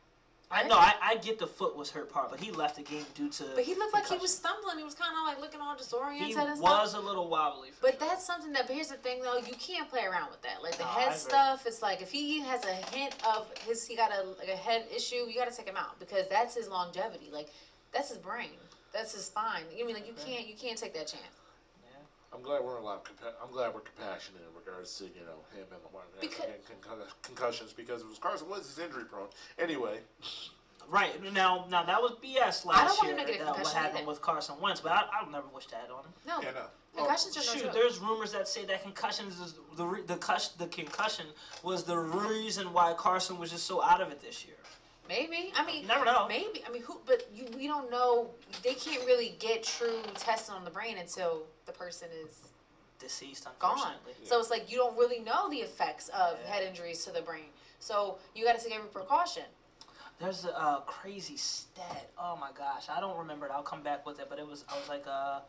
I 0.52 0.64
know. 0.68 0.76
I, 0.76 0.94
I 1.02 1.16
get 1.16 1.40
the 1.40 1.48
foot 1.48 1.76
was 1.76 1.90
hurt 1.90 2.12
part, 2.12 2.30
but 2.30 2.40
he 2.40 2.52
left 2.52 2.76
the 2.76 2.84
game 2.84 3.06
due 3.16 3.30
to. 3.30 3.46
But 3.56 3.64
he 3.64 3.74
looked 3.74 3.94
like 3.94 4.06
he 4.08 4.18
was 4.18 4.36
stumbling. 4.36 4.78
He 4.78 4.84
was 4.84 4.94
kind 4.94 5.16
of 5.18 5.24
like 5.26 5.42
looking 5.42 5.60
all 5.62 5.76
disoriented 5.78 6.28
He 6.28 6.34
and 6.34 6.58
stuff. 6.58 6.60
was 6.60 6.94
a 6.94 7.00
little 7.00 7.30
wobbly. 7.30 7.70
But 7.82 7.98
sure. 7.98 8.08
that's 8.08 8.26
something 8.26 8.52
that. 8.52 8.68
But 8.68 8.76
here's 8.76 8.90
the 8.90 8.98
thing, 8.98 9.22
though. 9.22 9.38
You 9.38 9.56
can't 9.58 9.90
play 9.90 10.04
around 10.04 10.30
with 10.30 10.42
that. 10.44 10.62
Like 10.62 10.78
the 10.78 10.84
No, 10.84 10.90
head 10.90 11.16
stuff. 11.16 11.66
It's 11.66 11.82
like 11.82 12.02
if 12.02 12.12
he 12.12 12.42
has 12.42 12.64
a 12.66 12.74
hint 12.96 13.16
of 13.26 13.48
his, 13.66 13.88
he 13.88 13.96
got 13.96 14.12
a 14.12 14.28
like 14.38 14.50
a 14.50 14.58
head 14.58 14.86
issue. 14.94 15.26
You 15.28 15.36
got 15.36 15.50
to 15.50 15.56
take 15.56 15.68
him 15.68 15.78
out 15.78 16.00
because 16.00 16.28
that's 16.30 16.54
his 16.54 16.68
longevity. 16.68 17.30
Like 17.32 17.48
that's 17.94 18.10
his 18.10 18.18
brain. 18.18 18.50
That's 18.94 19.14
his 19.14 19.26
spine. 19.26 19.64
You 19.76 19.86
mean 19.86 19.96
like 19.96 20.08
you 20.08 20.14
can't 20.26 20.48
you 20.48 20.54
can't 20.56 20.78
take 20.78 20.94
that 20.94 21.08
chance. 21.08 21.24
I'm 22.34 22.42
glad 22.42 22.64
we're 22.64 22.78
a 22.78 22.84
lot. 22.84 23.06
Compa- 23.06 23.34
I'm 23.44 23.52
glad 23.52 23.74
we're 23.74 23.82
compassionate 23.82 24.42
in 24.42 24.54
regards 24.56 24.98
to 24.98 25.06
you 25.06 25.22
know 25.26 25.40
him 25.56 25.66
and 25.72 25.80
Lamar 25.86 26.04
Jackson 26.14 26.30
Because- 26.30 26.46
getting 26.46 26.62
concus- 26.82 27.14
concussions 27.24 27.74
because 27.74 28.02
it 28.02 28.08
was 28.08 28.18
Carson 28.20 28.50
Wentz 28.50 28.70
is 28.70 28.80
injury 28.80 29.06
prone. 29.06 29.28
Anyway, 29.60 30.00
Right 30.88 31.20
now, 31.34 31.66
now 31.68 31.82
that 31.82 32.00
was 32.00 32.12
BS 32.24 32.64
I 32.68 32.76
don't 32.76 32.86
last 32.86 32.98
want 32.98 33.08
year. 33.10 33.18
him 33.18 33.26
to 33.26 33.32
get 33.32 33.42
a 33.42 33.46
that 33.46 33.58
what 33.58 33.74
happened 33.74 33.98
either. 34.00 34.08
with 34.08 34.22
Carson 34.22 34.60
Wentz, 34.62 34.82
but 34.82 34.92
I, 34.92 35.06
I'll 35.20 35.32
never 35.32 35.48
wish 35.48 35.66
that 35.68 35.90
on 35.90 36.04
him. 36.04 36.14
No, 36.28 36.40
yeah, 36.44 36.52
no. 36.52 36.66
Well, 36.96 37.06
concussions 37.08 37.38
are 37.38 37.40
no 37.40 37.54
Shoot, 37.54 37.64
joke. 37.64 37.74
there's 37.74 37.98
rumors 38.00 38.32
that 38.34 38.48
say 38.48 38.66
that 38.66 38.84
concussions 38.84 39.40
is 39.40 39.56
the 39.78 39.86
re- 39.86 40.04
the 40.04 40.18
cus- 40.18 40.50
the 40.50 40.68
concussion 40.68 41.26
was 41.64 41.86
the 41.86 41.98
reason 41.98 42.72
why 42.72 42.94
Carson 42.94 43.40
was 43.40 43.50
just 43.50 43.66
so 43.66 43.82
out 43.82 44.00
of 44.00 44.12
it 44.12 44.22
this 44.22 44.46
year. 44.46 44.58
Maybe. 45.08 45.52
I 45.56 45.62
mean, 45.64 45.82
You 45.82 45.88
never 45.88 46.06
know. 46.06 46.26
Maybe. 46.28 46.62
I 46.66 46.70
mean, 46.70 46.82
who? 46.82 47.00
But 47.06 47.24
you, 47.34 47.46
we 47.56 47.68
don't 47.68 47.90
know. 47.90 48.30
They 48.64 48.74
can't 48.74 49.04
really 49.06 49.36
get 49.40 49.64
true 49.64 50.02
testing 50.18 50.56
on 50.56 50.64
the 50.64 50.70
brain 50.72 50.98
until 50.98 51.46
the 51.66 51.72
person 51.72 52.10
is 52.12 52.28
Deceased, 52.98 53.46
gone. 53.60 53.74
unfortunately. 53.74 54.14
So 54.24 54.40
it's 54.40 54.50
like 54.50 54.70
you 54.70 54.78
don't 54.78 54.96
really 54.98 55.20
know 55.20 55.50
the 55.50 55.58
effects 55.62 56.08
of 56.10 56.38
Yeah. 56.40 56.54
head 56.54 56.64
injuries 56.64 57.04
to 57.04 57.12
the 57.12 57.22
brain. 57.22 57.50
So 57.80 58.18
you 58.34 58.44
got 58.46 58.54
to 58.56 58.60
take 58.64 58.72
every 58.74 58.88
precaution. 58.88 59.44
There's 60.18 60.46
a, 60.46 60.58
uh 60.58 60.80
crazy 60.82 61.36
stat. 61.36 62.08
Oh 62.18 62.36
my 62.36 62.52
gosh, 62.52 62.88
I 62.90 63.00
don't 63.02 63.18
remember 63.18 63.46
it. 63.46 63.52
I'll 63.52 63.62
come 63.62 63.82
back 63.82 64.06
with 64.06 64.20
it. 64.20 64.28
But 64.30 64.40
it 64.40 64.48
was 64.48 64.64
I 64.70 64.78
was 64.78 64.88
like 64.88 65.06
uh, 65.06 65.42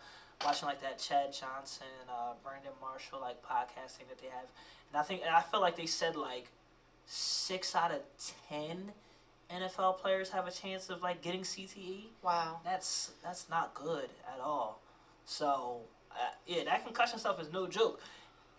watching 0.45 0.67
like 0.67 0.81
that 0.81 0.99
Chad 0.99 1.33
Johnson, 1.33 1.87
uh, 2.09 2.35
Brandon 2.43 2.73
Marshall 2.81 3.21
like 3.21 3.37
podcasting 3.43 4.09
that 4.09 4.19
they 4.21 4.27
have, 4.27 4.49
and 4.91 4.99
I 4.99 5.03
think 5.03 5.23
and 5.23 5.31
I 5.31 5.41
feel 5.41 5.61
like 5.61 5.77
they 5.77 5.87
said 5.87 6.17
like 6.17 6.51
six 7.07 7.75
out 7.77 7.93
of 7.93 8.01
ten 8.49 8.93
NFL 9.51 9.99
players 9.99 10.29
have 10.31 10.47
a 10.47 10.51
chance 10.51 10.91
of 10.91 11.03
like 11.03 11.23
getting 11.23 11.43
CTE. 11.43 12.07
Wow. 12.23 12.61
That's 12.65 13.13
that's 13.23 13.49
not 13.49 13.75
good 13.75 14.09
at 14.33 14.41
all. 14.41 14.81
So 15.25 15.81
uh, 16.13 16.31
yeah, 16.47 16.65
that 16.65 16.85
concussion 16.85 17.19
stuff 17.19 17.41
is 17.41 17.53
no 17.53 17.67
joke, 17.67 18.01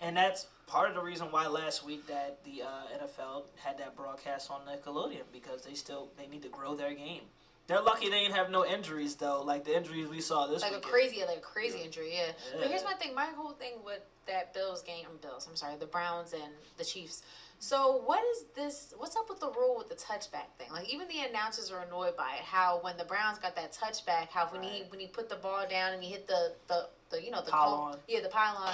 and 0.01 0.15
that's 0.15 0.47
part 0.67 0.89
of 0.89 0.95
the 0.95 1.01
reason 1.01 1.27
why 1.31 1.47
last 1.47 1.83
week 1.85 2.05
that 2.07 2.37
the 2.43 2.63
uh, 2.63 3.03
NFL 3.03 3.43
had 3.55 3.77
that 3.79 3.95
broadcast 3.95 4.51
on 4.51 4.61
Nickelodeon 4.61 5.23
because 5.31 5.63
they 5.63 5.73
still 5.73 6.09
they 6.17 6.27
need 6.27 6.41
to 6.43 6.49
grow 6.49 6.75
their 6.75 6.93
game. 6.93 7.23
They're 7.67 7.81
lucky 7.81 8.07
they 8.09 8.19
didn't 8.23 8.35
have 8.35 8.49
no 8.49 8.65
injuries 8.65 9.15
though, 9.15 9.41
like 9.41 9.65
the 9.65 9.75
injuries 9.75 10.07
we 10.07 10.21
saw 10.21 10.47
this 10.47 10.61
Like 10.61 10.73
a 10.73 10.79
crazy, 10.79 11.21
like 11.27 11.37
a 11.37 11.41
crazy 11.41 11.79
Yeah. 11.79 11.85
injury, 11.85 12.13
yeah. 12.13 12.31
But 12.57 12.69
here's 12.69 12.85
my 12.85 12.93
thing. 12.93 13.13
My 13.13 13.27
whole 13.35 13.51
thing 13.51 13.73
with 13.83 13.99
that 14.25 14.53
Bills 14.53 14.81
game, 14.83 15.07
Bills. 15.21 15.47
I'm 15.49 15.55
sorry, 15.57 15.75
the 15.77 15.85
Browns 15.85 16.31
and 16.31 16.53
the 16.77 16.85
Chiefs. 16.85 17.23
So 17.59 17.97
what 18.05 18.23
is 18.35 18.45
this? 18.55 18.93
What's 18.97 19.15
up 19.15 19.29
with 19.29 19.39
the 19.39 19.49
rule 19.49 19.75
with 19.77 19.89
the 19.89 19.95
touchback 19.95 20.49
thing? 20.57 20.71
Like 20.71 20.87
even 20.89 21.07
the 21.07 21.21
announcers 21.21 21.71
are 21.71 21.81
annoyed 21.81 22.15
by 22.15 22.35
it. 22.35 22.43
How 22.43 22.79
when 22.81 22.97
the 22.97 23.03
Browns 23.03 23.39
got 23.39 23.55
that 23.55 23.73
touchback, 23.73 24.29
how 24.29 24.47
when 24.47 24.61
he 24.61 24.83
when 24.89 24.99
he 24.99 25.07
put 25.07 25.27
the 25.29 25.35
ball 25.37 25.65
down 25.67 25.93
and 25.93 26.03
he 26.03 26.09
hit 26.11 26.27
the 26.27 26.53
the, 26.67 26.87
the 27.09 27.21
you 27.23 27.31
know 27.31 27.41
the 27.43 27.51
Pylon. 27.51 27.93
cone- 27.93 28.01
yeah 28.07 28.19
the 28.21 28.29
pylon 28.29 28.73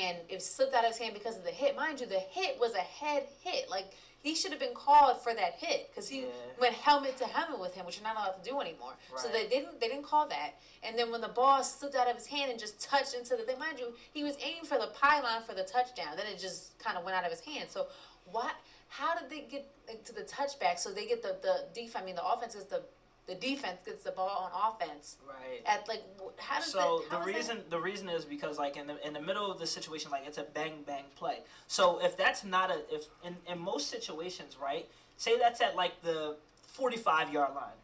and 0.00 0.18
it 0.28 0.42
slipped 0.42 0.74
out 0.74 0.84
of 0.84 0.90
his 0.90 0.98
hand 0.98 1.14
because 1.14 1.36
of 1.36 1.44
the 1.44 1.50
hit. 1.50 1.74
Mind 1.74 2.00
you, 2.00 2.06
the 2.06 2.18
hit 2.20 2.58
was 2.58 2.74
a 2.74 2.78
head 2.78 3.24
hit. 3.42 3.68
Like 3.70 3.86
he 4.20 4.34
should 4.34 4.50
have 4.50 4.58
been 4.60 4.74
called 4.74 5.16
for 5.22 5.32
that 5.32 5.54
hit 5.54 5.88
because 5.90 6.08
he 6.08 6.22
Yeah. 6.22 6.26
went 6.58 6.74
helmet 6.74 7.16
to 7.18 7.24
helmet 7.26 7.60
with 7.60 7.72
him, 7.72 7.86
which 7.86 7.96
you're 7.96 8.04
not 8.04 8.16
allowed 8.16 8.42
to 8.42 8.50
do 8.50 8.60
anymore. 8.60 8.94
So 9.16 9.28
they 9.28 9.46
didn't 9.46 9.80
they 9.80 9.88
didn't 9.88 10.02
call 10.04 10.26
that. 10.26 10.54
And 10.82 10.98
then 10.98 11.10
when 11.10 11.20
the 11.22 11.28
ball 11.28 11.62
slipped 11.64 11.94
out 11.94 12.08
of 12.08 12.14
his 12.16 12.26
hand 12.26 12.50
and 12.50 12.58
just 12.58 12.78
touched 12.80 13.14
into 13.14 13.36
the 13.36 13.42
thing, 13.44 13.58
mind 13.58 13.78
you, 13.78 13.94
he 14.12 14.22
was 14.22 14.36
aiming 14.42 14.64
for 14.64 14.76
the 14.78 14.88
pylon 14.88 15.40
for 15.42 15.54
the 15.54 15.62
touchdown. 15.64 16.16
Then 16.16 16.26
it 16.26 16.38
just 16.38 16.76
kind 16.78 16.96
of 16.98 17.04
went 17.04 17.16
out 17.16 17.24
of 17.24 17.30
his 17.30 17.40
hand. 17.40 17.70
So 17.70 17.86
what? 18.30 18.54
How 18.88 19.14
did 19.14 19.28
they 19.30 19.40
get 19.40 19.64
to 20.06 20.12
the 20.12 20.22
touchback? 20.22 20.78
So 20.78 20.92
they 20.92 21.06
get 21.06 21.22
the 21.22 21.36
the 21.42 21.64
defense. 21.74 22.02
I 22.02 22.04
mean, 22.06 22.14
the 22.16 22.24
offense 22.26 22.54
is 22.54 22.64
the 22.64 22.82
the 23.26 23.34
defense 23.34 23.76
gets 23.84 24.02
the 24.04 24.10
ball 24.10 24.50
on 24.50 24.72
offense 24.72 25.16
Right. 25.28 25.60
at 25.66 25.86
like 25.86 26.02
how 26.38 26.60
does 26.60 26.70
So 26.72 27.00
that, 27.02 27.10
the 27.10 27.16
how 27.16 27.20
that- 27.24 27.34
reason 27.34 27.62
the 27.68 27.78
reason 27.78 28.08
is 28.08 28.24
because 28.24 28.56
like 28.56 28.76
in 28.76 28.86
the 28.86 29.06
in 29.06 29.12
the 29.12 29.20
middle 29.20 29.50
of 29.50 29.58
the 29.58 29.66
situation 29.66 30.10
like 30.10 30.24
it's 30.26 30.38
a 30.38 30.44
bang 30.44 30.82
bang 30.86 31.04
play. 31.14 31.42
So 31.66 31.98
if 32.02 32.16
that's 32.16 32.42
not 32.42 32.70
a 32.70 32.82
if 32.94 33.04
in, 33.22 33.36
in 33.46 33.58
most 33.58 33.88
situations 33.90 34.56
right, 34.56 34.86
say 35.18 35.36
that's 35.38 35.60
at 35.60 35.76
like 35.76 36.00
the 36.02 36.36
forty 36.72 36.96
five 36.96 37.30
yard 37.30 37.54
line. 37.54 37.76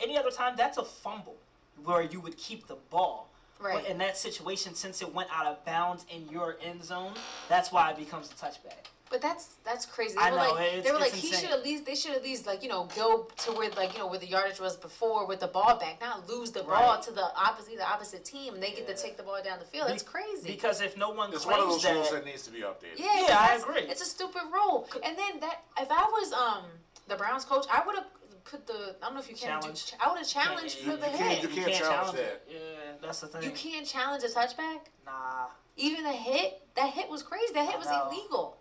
Any 0.00 0.16
other 0.16 0.30
time 0.30 0.54
that's 0.56 0.78
a 0.78 0.84
fumble 0.84 1.36
where 1.82 2.02
you 2.02 2.20
would 2.20 2.36
keep 2.36 2.66
the 2.68 2.76
ball. 2.90 3.28
right? 3.58 3.74
But 3.82 3.86
in 3.90 3.98
that 3.98 4.16
situation, 4.16 4.74
since 4.74 5.00
it 5.00 5.12
went 5.12 5.28
out 5.32 5.46
of 5.46 5.64
bounds 5.64 6.04
in 6.08 6.28
your 6.28 6.56
end 6.60 6.84
zone, 6.84 7.14
that's 7.48 7.72
why 7.72 7.90
it 7.90 7.96
becomes 7.96 8.30
a 8.30 8.34
touchback. 8.34 8.86
But 9.12 9.20
that's 9.20 9.48
that's 9.62 9.84
crazy. 9.84 10.14
They 10.14 10.22
I 10.22 10.30
were 10.30 10.38
know, 10.38 10.52
like 10.54 10.62
it's- 10.62 10.84
they 10.84 10.90
were 10.90 10.96
it's 11.04 11.12
like 11.12 11.20
he 11.20 11.32
should 11.34 11.50
at 11.50 11.62
least 11.62 11.84
they 11.84 11.94
should 11.94 12.12
at 12.12 12.22
least 12.22 12.46
like 12.46 12.62
you 12.62 12.68
know 12.70 12.84
go 12.96 13.26
to 13.44 13.52
where 13.52 13.68
like 13.72 13.92
you 13.92 13.98
know 13.98 14.06
where 14.06 14.18
the 14.18 14.26
yardage 14.26 14.58
was 14.58 14.74
before 14.74 15.26
with 15.26 15.38
the 15.40 15.46
ball 15.48 15.76
back, 15.76 16.00
not 16.00 16.26
lose 16.26 16.50
the 16.50 16.62
ball 16.62 16.94
Right. 16.94 17.02
to 17.02 17.10
the 17.12 17.30
opposite 17.36 17.76
the 17.76 17.86
opposite 17.86 18.24
team 18.24 18.54
and 18.54 18.62
they 18.62 18.70
get 18.70 18.88
Yeah. 18.88 18.94
to 18.94 19.02
take 19.02 19.18
the 19.18 19.22
ball 19.22 19.42
down 19.42 19.58
the 19.58 19.66
field. 19.66 19.90
That's 19.90 20.02
crazy. 20.02 20.48
Because 20.48 20.80
if 20.80 20.96
no 20.96 21.10
one 21.10 21.30
it's 21.30 21.44
one 21.44 21.60
of 21.60 21.66
claims 21.66 21.82
those 21.82 21.92
rules 21.92 22.08
that, 22.10 22.24
that 22.24 22.24
needs 22.24 22.42
to 22.44 22.50
be 22.50 22.60
updated. 22.60 22.96
yeah, 22.96 23.20
Yeah, 23.20 23.26
'cause 23.26 23.64
I 23.64 23.70
agree. 23.70 23.82
It's 23.82 24.00
a 24.00 24.06
stupid 24.06 24.44
rule. 24.50 24.88
And 25.02 25.18
then 25.18 25.40
that 25.40 25.60
if 25.78 25.90
I 25.90 26.04
was 26.06 26.32
um 26.32 26.64
the 27.06 27.14
Browns 27.16 27.44
coach, 27.44 27.66
I 27.70 27.84
would 27.84 27.96
have 27.96 28.06
put 28.44 28.66
the 28.66 28.96
I 29.02 29.04
don't 29.04 29.12
know 29.14 29.20
if 29.20 29.28
you 29.28 29.34
can 29.36 29.48
Challenge. 29.60 29.90
do 29.90 29.96
I 30.00 30.08
would 30.08 30.18
have 30.20 30.28
challenged 30.28 30.78
Yeah, 30.78 30.90
for 30.90 30.96
the 30.96 31.10
you 31.10 31.16
hit. 31.18 31.18
can't- 31.18 31.42
you 31.42 31.48
can't 31.64 31.74
challenge 31.74 32.18
it. 32.18 32.42
Yeah, 32.48 32.58
that's 33.02 33.20
the 33.20 33.28
thing. 33.28 33.42
You 33.42 33.50
can't 33.50 33.86
challenge 33.86 34.22
a 34.22 34.28
touchback. 34.28 34.80
Nah, 35.04 35.48
Even 35.76 36.02
the 36.04 36.12
hit, 36.12 36.58
that 36.76 36.90
hit 36.90 37.08
was 37.10 37.22
crazy. 37.22 37.52
That 37.52 37.66
hit 37.66 37.74
I 37.74 37.78
was 37.78 37.86
know. 37.88 38.08
illegal. 38.10 38.56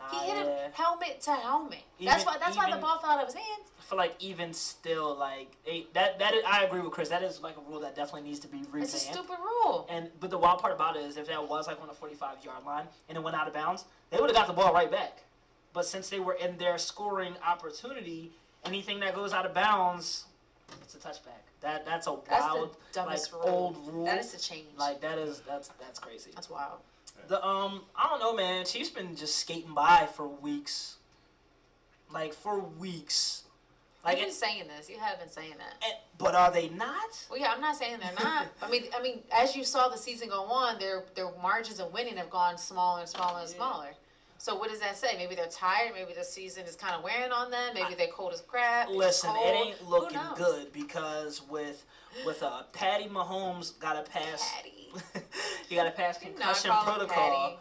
Nah. 0.00 0.18
He 0.20 0.30
hit 0.30 0.46
yeah. 0.46 0.64
him 0.66 0.72
helmet 0.72 1.20
to 1.22 1.32
helmet. 1.32 1.78
that's 2.02 2.22
Even- 2.22 2.26
why. 2.26 2.38
That's 2.38 2.56
why 2.56 2.70
the 2.70 2.76
ball 2.78 2.98
fell 2.98 3.10
out 3.10 3.20
of 3.20 3.26
his 3.26 3.34
hands. 3.34 3.70
I 3.78 3.82
feel 3.82 3.98
like 3.98 4.14
even 4.20 4.52
still, 4.52 5.16
like 5.16 5.56
it, 5.66 5.92
that 5.94 6.18
that 6.18 6.34
is, 6.34 6.44
I 6.46 6.64
agree 6.64 6.80
with 6.80 6.92
Chris. 6.92 7.08
That 7.08 7.22
is 7.22 7.40
like 7.40 7.56
a 7.56 7.70
rule 7.70 7.80
that 7.80 7.96
definitely 7.96 8.28
needs 8.28 8.38
to 8.40 8.48
be 8.48 8.58
revamped. 8.58 8.82
It's 8.82 8.94
a 8.94 8.98
stupid 8.98 9.36
rule. 9.42 9.86
And 9.90 10.08
but 10.20 10.30
the 10.30 10.38
wild 10.38 10.60
part 10.60 10.74
about 10.74 10.96
it 10.96 11.04
is 11.04 11.16
if 11.16 11.26
that 11.26 11.48
was 11.48 11.66
like 11.66 11.80
on 11.80 11.88
the 11.88 11.94
45 11.94 12.44
yard 12.44 12.64
line 12.64 12.86
and 13.08 13.18
it 13.18 13.22
went 13.22 13.36
out 13.36 13.48
of 13.48 13.54
bounds, 13.54 13.84
they 14.10 14.18
would 14.18 14.30
have 14.30 14.36
got 14.36 14.46
the 14.46 14.52
ball 14.52 14.72
right 14.72 14.90
back. 14.90 15.18
But 15.72 15.86
since 15.86 16.08
they 16.08 16.20
were 16.20 16.34
in 16.34 16.56
their 16.56 16.78
scoring 16.78 17.34
opportunity, 17.46 18.32
anything 18.64 19.00
that 19.00 19.14
goes 19.14 19.32
out 19.32 19.46
of 19.46 19.54
bounds, 19.54 20.24
it's 20.82 20.94
a 20.94 20.98
touchback. 20.98 21.42
That 21.60 21.84
that's 21.84 22.06
a 22.06 22.16
That's 22.28 22.44
wild, 22.44 22.76
like 22.96 23.20
rule. 23.32 23.42
old 23.44 23.88
rule. 23.92 24.04
That 24.06 24.18
is 24.18 24.34
a 24.34 24.38
change. 24.38 24.66
like 24.78 25.00
that 25.00 25.18
is 25.18 25.42
that's 25.46 25.68
that's 25.80 25.98
crazy. 25.98 26.30
that's 26.34 26.48
wild. 26.48 26.78
The 27.28 27.44
um, 27.44 27.84
I 27.94 28.08
don't 28.08 28.20
know, 28.20 28.34
man. 28.34 28.64
Chiefs 28.64 28.90
been 28.90 29.16
just 29.16 29.38
skating 29.38 29.74
by 29.74 30.08
for 30.14 30.26
weeks. 30.26 30.96
Like 32.10 32.34
for 32.34 32.58
weeks. 32.60 33.44
Like, 34.02 34.16
You've 34.16 34.26
been 34.26 34.30
it, 34.30 34.34
saying 34.34 34.66
this. 34.66 34.88
You 34.88 34.98
have 34.98 35.18
been 35.18 35.28
saying 35.30 35.54
that. 35.58 35.74
and- 35.84 35.94
but 36.18 36.34
are 36.34 36.50
they 36.50 36.68
not? 36.68 37.10
Well, 37.30 37.38
yeah, 37.38 37.50
I'm 37.50 37.60
not 37.60 37.76
saying 37.76 37.98
they're 38.00 38.12
not. 38.12 38.46
I 38.62 38.68
mean, 38.68 38.84
I 38.96 39.00
mean, 39.00 39.22
as 39.30 39.54
you 39.54 39.64
saw 39.64 39.88
the 39.88 39.96
season 39.98 40.28
go 40.28 40.44
on, 40.44 40.78
their 40.78 41.02
their 41.14 41.30
margins 41.42 41.78
of 41.80 41.92
winning 41.92 42.16
have 42.16 42.30
gone 42.30 42.58
smaller 42.58 43.00
and 43.00 43.08
smaller 43.08 43.40
and 43.40 43.50
Yeah. 43.50 43.56
smaller. 43.56 43.94
So 44.38 44.54
what 44.54 44.70
does 44.70 44.80
that 44.80 44.96
say? 44.96 45.16
Maybe 45.16 45.34
they're 45.34 45.46
tired. 45.46 45.92
Maybe 45.92 46.14
the 46.14 46.24
season 46.24 46.64
is 46.64 46.74
kind 46.74 46.94
of 46.94 47.02
wearing 47.02 47.30
on 47.30 47.50
them. 47.50 47.74
Maybe 47.74 47.94
they're 47.94 48.06
cold 48.06 48.32
as 48.32 48.40
crap. 48.40 48.88
Listen, 48.88 49.36
it 49.36 49.54
ain't 49.54 49.82
looking 49.86 50.18
good 50.34 50.72
because 50.72 51.42
with 51.42 51.84
with 52.24 52.42
uh 52.42 52.62
Patty 52.72 53.06
Mahomes 53.06 53.78
got 53.78 53.96
a 53.96 54.02
pass. 54.02 54.42
Patty. 54.56 54.79
He 55.68 55.76
got 55.76 55.84
to 55.84 55.90
pass 55.92 56.18
concussion 56.18 56.70
call 56.70 56.80
him 56.84 56.86
protocol. 57.06 57.50
petty. 57.50 57.58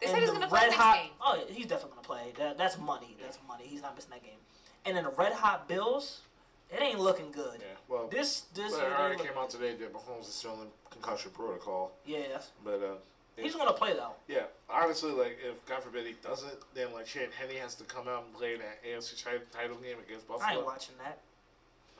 They 0.00 0.06
said 0.06 0.18
he's 0.18 0.28
the 0.28 0.34
gonna 0.34 0.46
play 0.48 0.60
red 0.60 0.66
next 0.68 0.76
hot, 0.76 0.96
game. 0.96 1.10
Oh, 1.20 1.44
he's 1.48 1.66
definitely 1.66 1.90
gonna 1.96 2.06
play. 2.06 2.32
That, 2.38 2.58
that's 2.58 2.78
money. 2.78 3.16
That's 3.20 3.38
money. 3.48 3.64
He's 3.66 3.82
not 3.82 3.94
missing 3.96 4.10
that 4.10 4.22
game. 4.22 4.38
And 4.84 4.96
then 4.96 5.04
the 5.04 5.10
red 5.10 5.32
hot 5.32 5.66
Bills, 5.68 6.20
it 6.70 6.80
ain't 6.80 7.00
looking 7.00 7.32
good. 7.32 7.58
Yeah, 7.60 7.66
well, 7.88 8.06
This 8.08 8.42
this 8.54 8.72
well, 8.72 8.80
year 8.82 8.90
it 8.90 8.98
already 8.98 9.16
look- 9.16 9.26
came 9.28 9.38
out 9.38 9.50
today 9.50 9.74
that 9.74 9.92
Mahomes 9.92 10.28
is 10.28 10.34
still 10.34 10.60
in 10.62 10.68
concussion 10.90 11.30
protocol. 11.32 11.92
Yeah, 12.06 12.20
that's- 12.22 12.50
But 12.64 12.82
uh, 12.82 12.94
he's 13.42 13.56
gonna 13.56 13.72
play 13.72 13.94
though. 13.94 14.12
yeah, 14.28 14.44
honestly, 14.70 15.10
like 15.10 15.38
if 15.42 15.64
God 15.66 15.82
forbid 15.82 16.06
he 16.06 16.14
doesn't, 16.22 16.54
then 16.74 16.92
like 16.92 17.06
Shane 17.08 17.30
Henne 17.36 17.56
has 17.60 17.74
to 17.76 17.84
come 17.84 18.06
out 18.06 18.24
and 18.26 18.34
play 18.34 18.56
that 18.56 18.84
AFC 18.84 19.16
ti- 19.16 19.44
title 19.52 19.76
game 19.78 19.96
against 20.06 20.28
Buffalo. 20.28 20.46
I 20.48 20.52
ain't 20.54 20.64
watching 20.64 20.94
that. 21.02 21.18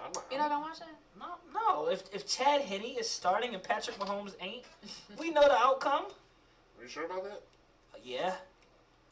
I'm 0.05 0.13
not. 0.13 0.25
You're 0.31 0.41
not 0.41 0.51
gonna 0.51 0.65
watch 0.65 0.79
it? 0.79 1.19
No, 1.19 1.27
no. 1.53 1.61
Oh, 1.71 1.89
if 1.91 2.03
if 2.13 2.27
Chad 2.27 2.63
Henne 2.63 2.97
is 2.99 3.09
starting 3.09 3.55
and 3.55 3.63
Patrick 3.63 3.99
Mahomes 3.99 4.35
ain't, 4.41 4.65
we 5.19 5.31
know 5.31 5.43
the 5.43 5.57
outcome. 5.57 6.05
Are 6.79 6.83
you 6.83 6.89
sure 6.89 7.07
about 7.07 7.25
that? 7.25 7.43
Uh, 7.95 7.99
yeah. 8.05 8.35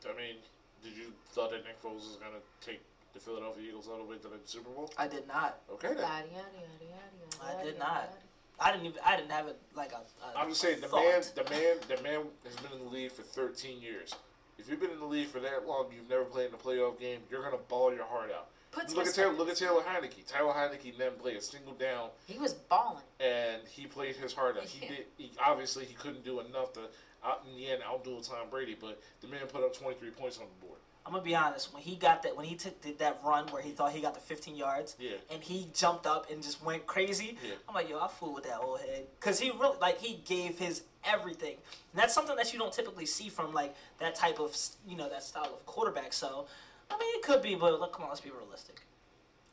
I 0.04 0.16
mean, 0.16 0.36
did 0.84 0.96
you 0.96 1.12
thought 1.32 1.50
that 1.50 1.64
Nick 1.64 1.82
Foles 1.82 2.06
was 2.06 2.18
gonna 2.20 2.42
take 2.60 2.80
the 3.12 3.20
Philadelphia 3.20 3.68
Eagles 3.68 3.88
all 3.88 3.98
the 3.98 4.04
way 4.04 4.16
to 4.16 4.28
the 4.28 4.38
Super 4.44 4.70
Bowl? 4.70 4.92
I 4.96 5.08
did 5.08 5.26
not. 5.26 5.58
Okay 5.72 5.88
then. 5.88 5.98
Yada, 5.98 6.28
yada, 6.32 6.60
yada, 6.60 6.86
yada, 6.90 7.60
I 7.60 7.64
did 7.64 7.74
yada, 7.74 7.78
not. 7.78 7.94
yada. 7.94 8.16
I 8.58 8.72
didn't 8.72 8.86
even. 8.86 9.00
I 9.04 9.16
didn't 9.16 9.32
have 9.32 9.48
it 9.48 9.58
like 9.74 9.92
a. 9.92 9.96
a 9.96 10.38
I'm 10.38 10.48
just 10.48 10.60
saying 10.60 10.80
the 10.80 10.88
thought. 10.88 11.04
man, 11.04 11.22
the 11.34 11.44
man, 11.50 11.76
the 11.88 12.02
man 12.02 12.20
has 12.44 12.56
been 12.56 12.72
in 12.78 12.84
the 12.84 12.90
league 12.90 13.12
for 13.12 13.22
13 13.22 13.82
years. 13.82 14.14
If 14.58 14.70
you've 14.70 14.80
been 14.80 14.90
in 14.90 15.00
the 15.00 15.06
league 15.06 15.28
for 15.28 15.40
that 15.40 15.66
long, 15.66 15.88
you've 15.94 16.08
never 16.08 16.24
played 16.24 16.48
in 16.48 16.54
a 16.54 16.56
playoff 16.56 16.98
game. 16.98 17.20
You're 17.30 17.42
gonna 17.42 17.62
ball 17.68 17.92
your 17.92 18.06
heart 18.06 18.30
out. 18.32 18.48
Puts 18.72 18.94
Look 18.94 19.06
at. 19.06 19.14
Taylor, 19.14 19.32
look 19.32 19.48
at 19.48 19.56
Taylor 19.56 19.82
Heinicke. 19.82 20.26
Taylor 20.26 20.52
Heinicke 20.52 20.96
didn't 20.98 21.18
play 21.18 21.36
a 21.36 21.40
single 21.40 21.72
down, 21.74 22.10
He 22.26 22.38
was 22.38 22.52
balling. 22.54 23.02
and 23.20 23.62
he 23.68 23.86
played 23.86 24.16
his 24.16 24.32
heart 24.34 24.56
out. 24.58 24.64
He 24.64 24.84
Yeah. 24.84 24.88
did. 24.96 25.06
He, 25.16 25.30
obviously, 25.44 25.84
he 25.86 25.94
couldn't 25.94 26.24
do 26.24 26.40
enough 26.40 26.72
to, 26.74 26.80
out 27.24 27.42
in 27.50 27.56
the 27.56 27.70
end, 27.70 27.82
outdo 27.82 28.20
Tom 28.20 28.48
Brady. 28.50 28.76
But 28.78 29.00
the 29.22 29.28
man 29.28 29.46
put 29.48 29.62
up 29.64 29.74
23 29.74 30.10
points 30.10 30.38
on 30.38 30.44
the 30.44 30.66
board. 30.66 30.78
I'm 31.06 31.12
gonna 31.12 31.22
be 31.22 31.36
honest. 31.36 31.72
When 31.72 31.84
he 31.84 31.94
got 31.94 32.24
that, 32.24 32.36
when 32.36 32.44
he 32.46 32.56
took 32.56 32.82
did 32.82 32.98
that 32.98 33.20
run 33.24 33.46
where 33.52 33.62
he 33.62 33.70
thought 33.70 33.92
he 33.92 34.00
got 34.00 34.14
the 34.14 34.20
15 34.20 34.56
yards, 34.56 34.96
Yeah. 34.98 35.12
and 35.30 35.40
he 35.40 35.68
jumped 35.72 36.04
up 36.04 36.28
and 36.32 36.42
just 36.42 36.60
went 36.64 36.84
crazy. 36.88 37.38
Yeah. 37.46 37.54
I'm 37.68 37.76
like, 37.76 37.88
yo, 37.88 38.00
I 38.00 38.08
fool 38.08 38.34
with 38.34 38.42
that 38.44 38.58
old 38.58 38.80
head, 38.80 39.06
cause 39.20 39.38
he 39.38 39.52
really 39.52 39.78
like 39.80 40.00
he 40.00 40.20
gave 40.26 40.58
his 40.58 40.82
everything. 41.04 41.54
And 41.92 42.02
that's 42.02 42.12
something 42.12 42.34
that 42.34 42.52
you 42.52 42.58
don't 42.58 42.72
typically 42.72 43.06
see 43.06 43.28
from 43.28 43.54
like 43.54 43.72
that 44.00 44.16
type 44.16 44.40
of 44.40 44.56
you 44.84 44.96
know 44.96 45.08
that 45.08 45.22
style 45.22 45.44
of 45.54 45.64
quarterback. 45.64 46.12
So, 46.12 46.48
I 46.90 46.98
mean, 46.98 47.16
it 47.16 47.22
could 47.22 47.42
be, 47.42 47.54
but 47.54 47.78
look, 47.80 47.92
come 47.92 48.02
on, 48.04 48.08
let's 48.10 48.20
be 48.20 48.30
realistic. 48.30 48.80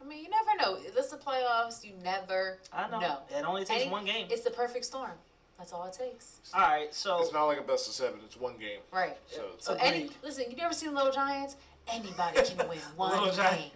I 0.01 0.05
mean, 0.05 0.23
you 0.23 0.29
never 0.29 0.55
know. 0.61 0.79
This 0.93 1.05
is 1.05 1.11
the 1.11 1.17
playoffs. 1.17 1.83
You 1.83 1.93
never 2.03 2.57
I 2.73 2.89
know 2.89 2.99
know. 2.99 3.17
it 3.37 3.43
only 3.45 3.63
takes 3.65 3.81
Any- 3.83 3.91
one 3.91 4.05
game. 4.05 4.27
It's 4.29 4.43
the 4.43 4.51
perfect 4.51 4.85
storm. 4.85 5.11
That's 5.57 5.71
all 5.71 5.85
it 5.85 5.93
takes. 5.93 6.39
All 6.53 6.61
right, 6.61 6.93
so 6.93 7.21
It's 7.21 7.31
not 7.31 7.45
like 7.45 7.59
a 7.59 7.61
best 7.63 7.87
of 7.87 7.93
seven. 7.93 8.19
It's 8.25 8.35
one 8.35 8.57
game. 8.57 8.79
Right. 8.91 9.17
So 9.27 9.51
So 9.59 9.75
any 9.79 10.09
listen, 10.23 10.45
you 10.49 10.57
never 10.57 10.73
seen 10.73 10.89
the 10.89 10.95
Little 10.95 11.11
Giants? 11.11 11.55
Anybody 11.87 12.41
can 12.43 12.57
win 12.69 12.79
one 12.97 13.23
game. 13.25 13.33
Giant. 13.35 13.71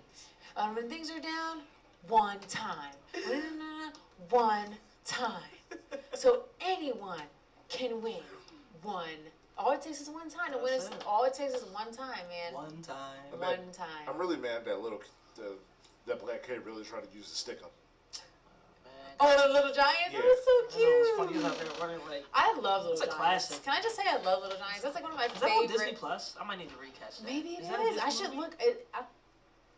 Um, 0.58 0.76
when 0.76 0.90
things 0.90 1.12
are 1.12 1.20
down, 1.20 1.60
one 2.08 2.40
time. 2.50 2.94
one 4.30 4.76
time. 5.06 5.32
So 6.14 6.46
anyone 6.62 7.22
can 7.70 8.02
win 8.02 8.16
one. 8.82 9.06
All 9.58 9.72
it 9.72 9.82
takes 9.82 10.02
is 10.02 10.10
one 10.10 10.30
time 10.30 10.52
to 10.52 10.58
win. 10.60 10.74
That's 10.80 10.86
Is, 10.86 10.92
all 11.06 11.24
it 11.26 11.34
takes 11.34 11.54
is 11.54 11.64
one 11.74 11.92
time, 11.92 12.22
man. 12.30 12.54
one 12.54 12.82
time. 12.84 12.96
I'm 13.34 13.40
One 13.40 13.50
mad- 13.66 13.74
time. 13.74 13.88
I'm 14.08 14.18
really 14.18 14.38
mad 14.38 14.66
that 14.66 14.82
little 14.82 15.02
the, 15.36 15.54
that 16.06 16.20
black 16.24 16.46
kid 16.46 16.62
really 16.66 16.84
tried 16.84 17.10
to 17.10 17.18
use 17.18 17.30
the 17.30 17.36
stick 17.36 17.60
him. 17.62 17.70
Man, 18.86 18.94
Oh, 19.20 19.48
the 19.48 19.52
Little 19.54 19.74
Giants? 19.74 20.14
Yeah. 20.14 20.20
That 20.22 20.26
was 20.26 20.46
so 20.46 20.52
it's 20.78 21.10
funny. 21.18 21.32
Cute. 21.34 21.44
was 21.44 21.52
out 21.52 21.58
there 21.58 21.68
running 21.88 22.06
like. 22.08 22.24
I 22.36 22.54
love 22.62 22.84
Little 22.86 22.92
It's 22.94 23.02
a 23.02 23.06
Giants. 23.06 23.18
classic. 23.18 23.64
Can 23.66 23.74
I 23.74 23.82
just 23.82 23.96
say 23.96 24.04
I 24.08 24.18
love 24.22 24.44
Little 24.44 24.60
Giants? 24.60 24.82
That's 24.84 24.94
like 24.94 25.04
one 25.04 25.14
of 25.14 25.18
my 25.18 25.26
Is 25.26 25.42
that 25.42 25.50
on. 25.50 25.68
Disney 25.68 25.94
Plus? 25.94 26.36
I 26.40 26.44
might 26.46 26.60
need 26.60 26.70
to 26.70 26.78
recast 26.78 27.24
that. 27.24 27.32
Maybe 27.32 27.50
it 27.58 27.64
is. 27.64 27.68
that 27.70 27.80
a 27.80 28.06
I 28.06 28.10
should 28.10 28.30
movie? 28.30 28.38
look. 28.38 28.56
It, 28.60 28.88
I, 28.94 29.02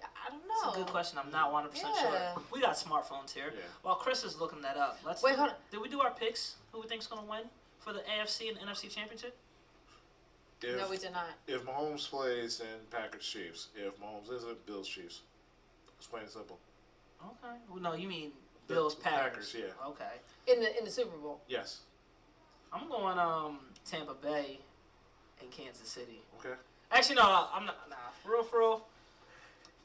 I 0.03 0.29
don't 0.29 0.43
know. 0.43 0.59
That's 0.65 0.75
a 0.75 0.79
good 0.79 0.91
question. 0.91 1.19
I'm 1.23 1.31
not 1.31 1.53
100 1.53 1.71
percent 1.71 1.95
sure. 2.01 2.43
We 2.51 2.59
got 2.59 2.75
smartphones 2.75 3.31
here. 3.31 3.53
Yeah. 3.55 3.61
While 3.83 3.95
Chris 3.95 4.23
is 4.25 4.39
looking 4.41 4.61
that 4.61 4.75
up, 4.75 4.99
let's. 5.05 5.23
Wait, 5.23 5.35
hold 5.35 5.51
on. 5.51 5.55
Did 5.71 5.79
we 5.79 5.87
do 5.87 6.01
our 6.01 6.11
picks? 6.11 6.55
Who 6.73 6.81
we 6.81 6.87
think's 6.87 7.07
gonna 7.07 7.23
win 7.29 7.43
for 7.79 7.93
the 7.93 8.03
AFC 8.11 8.49
and 8.49 8.57
NFC 8.59 8.89
Championship? 8.93 9.37
If, 10.61 10.77
No, 10.77 10.89
we 10.89 10.97
did 10.97 11.13
not. 11.13 11.27
if 11.47 11.65
Mahomes 11.65 12.09
plays, 12.09 12.57
then 12.57 12.67
Packers 12.91 13.25
Chiefs. 13.25 13.67
If 13.75 13.99
Mahomes 13.99 14.31
isn't, 14.31 14.65
Bills 14.65 14.87
Chiefs. 14.87 15.21
It's 15.97 16.07
plain 16.07 16.23
and 16.23 16.31
simple. 16.31 16.57
Okay. 17.23 17.55
Well, 17.69 17.81
no, 17.81 17.93
you 17.93 18.07
mean 18.07 18.31
Bills 18.67 18.95
Packers. 18.95 19.53
Packers, 19.53 19.55
yeah. 19.57 19.87
Okay. 19.87 20.13
In 20.47 20.59
the 20.61 20.77
in 20.77 20.85
the 20.85 20.91
Super 20.91 21.17
Bowl. 21.17 21.41
Yes. 21.47 21.79
I'm 22.71 22.87
going 22.87 23.17
um 23.17 23.59
Tampa 23.85 24.13
Bay 24.13 24.59
and 25.41 25.51
Kansas 25.51 25.87
City. 25.87 26.21
Okay. 26.39 26.55
Actually, 26.91 27.15
no, 27.15 27.47
I'm 27.53 27.65
not. 27.65 27.89
Nah, 27.89 27.95
for 28.23 28.31
real, 28.33 28.43
for 28.43 28.59
real. 28.59 28.85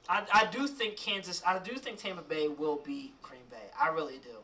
I, 0.08 0.22
I 0.32 0.46
do 0.50 0.66
think 0.66 0.96
Kansas. 0.96 1.42
I 1.46 1.58
do 1.58 1.76
think 1.76 1.98
Tampa 1.98 2.22
Bay 2.22 2.48
will 2.48 2.80
beat 2.84 3.20
Green 3.22 3.40
Bay. 3.50 3.56
I 3.80 3.88
really 3.88 4.18
do. 4.18 4.36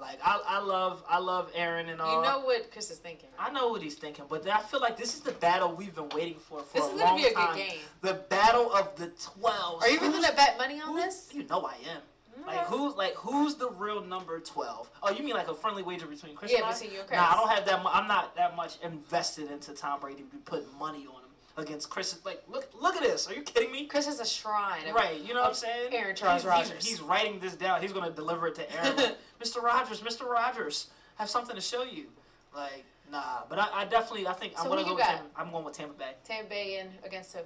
Like 0.00 0.18
I, 0.24 0.40
I 0.46 0.58
love 0.60 1.02
I 1.08 1.18
love 1.18 1.50
Aaron 1.54 1.88
and 1.90 2.00
all. 2.00 2.16
You 2.22 2.28
know 2.28 2.40
what 2.40 2.70
Chris 2.72 2.90
is 2.90 2.98
thinking. 2.98 3.28
I 3.38 3.50
know 3.50 3.68
what 3.68 3.82
he's 3.82 3.96
thinking, 3.96 4.24
but 4.28 4.48
I 4.48 4.60
feel 4.62 4.80
like 4.80 4.96
this 4.96 5.14
is 5.14 5.20
the 5.20 5.32
battle 5.32 5.72
we've 5.72 5.94
been 5.94 6.08
waiting 6.10 6.38
for 6.38 6.60
for 6.62 6.78
This 6.78 6.86
a 6.86 6.92
is 6.94 7.00
long 7.00 7.08
gonna 7.10 7.22
be 7.22 7.28
a 7.28 7.32
time. 7.34 7.54
good 7.54 7.66
game. 7.68 7.78
The 8.00 8.14
battle 8.30 8.72
of 8.72 8.96
the 8.96 9.08
twelve. 9.22 9.82
Are 9.82 9.88
you 9.88 9.96
even 9.96 10.12
gonna 10.12 10.32
bet 10.34 10.56
money 10.58 10.80
on 10.80 10.96
this? 10.96 11.28
You 11.34 11.44
know 11.44 11.66
I 11.66 11.74
am. 11.94 12.00
Mm-hmm. 12.40 12.48
Like 12.48 12.66
who's 12.66 12.94
like 12.96 13.14
who's 13.14 13.56
the 13.56 13.68
real 13.70 14.02
number 14.02 14.40
twelve? 14.40 14.90
Oh, 15.02 15.10
you 15.10 15.22
mean 15.22 15.34
like 15.34 15.48
a 15.48 15.54
friendly 15.54 15.82
wager 15.82 16.06
between 16.06 16.34
Chris 16.34 16.50
Yeah, 16.50 16.58
and 16.58 16.66
I? 16.66 16.72
between 16.72 16.92
you 16.92 17.00
and 17.00 17.08
Chris. 17.08 17.20
Nah, 17.20 17.32
I 17.32 17.34
don't 17.34 17.50
have 17.50 17.66
that. 17.66 17.82
Mu- 17.82 17.90
I'm 17.92 18.08
not 18.08 18.34
that 18.36 18.56
much 18.56 18.78
invested 18.82 19.50
into 19.50 19.72
Tom 19.74 20.00
Brady 20.00 20.22
to 20.22 20.24
be 20.30 20.38
putting 20.38 20.66
money 20.78 21.06
on 21.06 21.19
against 21.60 21.90
Chris. 21.90 22.18
Like, 22.24 22.42
look, 22.48 22.68
look 22.80 22.96
at 22.96 23.02
this. 23.02 23.28
Are 23.28 23.34
you 23.34 23.42
kidding 23.42 23.70
me? 23.72 23.86
Chris 23.86 24.06
is 24.06 24.20
a 24.20 24.26
shrine. 24.26 24.92
Right, 24.94 25.20
you 25.20 25.34
know 25.34 25.40
what 25.40 25.48
I'm 25.48 25.54
saying? 25.54 25.92
Aaron 25.92 26.16
Charles 26.16 26.42
he's, 26.42 26.70
he's- 26.70 26.86
He's, 26.86 27.02
writing 27.02 27.38
this 27.40 27.54
down. 27.54 27.80
He's 27.80 27.92
gonna 27.92 28.10
deliver 28.10 28.48
it 28.48 28.54
to 28.56 28.76
Aaron. 28.76 28.96
like, 28.96 29.16
Mr. 29.42 29.62
Rogers, 29.62 30.00
Mr. 30.00 30.28
Rogers, 30.28 30.90
have 31.16 31.30
something 31.30 31.54
to 31.54 31.62
show 31.62 31.82
you. 31.82 32.06
Like, 32.54 32.84
nah, 33.10 33.42
but 33.48 33.58
I, 33.58 33.68
I 33.72 33.84
definitely, 33.84 34.26
I 34.26 34.32
think 34.32 34.56
So 34.56 34.64
I'm 34.64 34.68
gonna 34.68 34.84
go. 34.84 34.94
With? 34.94 35.04
Tampa, 35.04 35.24
I'm 35.36 35.50
going 35.50 35.64
with 35.64 35.76
Tampa 35.76 35.94
Bay. 35.94 36.12
Tampa 36.24 36.50
Bay 36.50 36.78
in 36.80 36.88
against 37.04 37.34
who? 37.34 37.40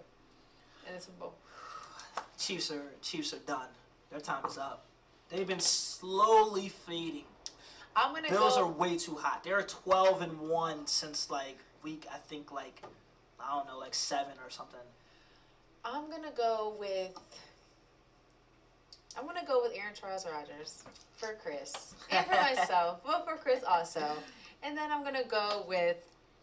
In 0.89 0.95
the 0.95 1.01
Super 1.01 1.19
Bowl. 1.21 1.35
Chiefs 2.39 2.71
are 2.71 2.83
Chiefs 3.03 3.33
are 3.35 3.39
done. 3.47 3.69
Their 4.11 4.21
time 4.21 4.45
is 4.47 4.59
up. 4.59 4.85
They've 5.29 5.47
been 5.47 5.61
slowly 5.61 6.69
fading. 6.69 7.25
I'm 7.97 8.15
gonna 8.15 8.29
Bills 8.29 8.57
go. 8.57 8.65
are 8.65 8.71
way 8.71 8.97
too 8.97 9.15
hot. 9.15 9.45
They're 9.45 9.63
12 9.63 10.23
and 10.23 10.39
one 10.41 10.87
since 10.87 11.31
like 11.31 11.59
week, 11.83 12.07
I 12.13 12.19
think 12.19 12.51
like 12.53 12.83
I 13.45 13.57
don't 13.57 13.67
know, 13.67 13.79
like 13.79 13.95
seven 13.95 14.33
or 14.43 14.51
something. 14.51 14.81
I'm 15.85 16.11
gonna 16.11 16.33
go 16.37 16.77
with. 16.79 17.13
I'm 19.17 19.27
gonna 19.27 19.45
go 19.47 19.63
with 19.63 19.73
Aaron 19.77 19.95
Charles 19.95 20.27
Rodgers 20.27 20.83
for 21.17 21.37
Chris 21.43 21.95
and 22.11 22.27
for 22.27 22.33
myself, 22.57 23.01
but 23.05 23.25
for 23.25 23.37
Chris 23.37 23.63
also. 23.63 24.05
And 24.63 24.77
then 24.77 24.91
I'm 24.91 25.05
gonna 25.05 25.25
go 25.29 25.65
with 25.69 25.97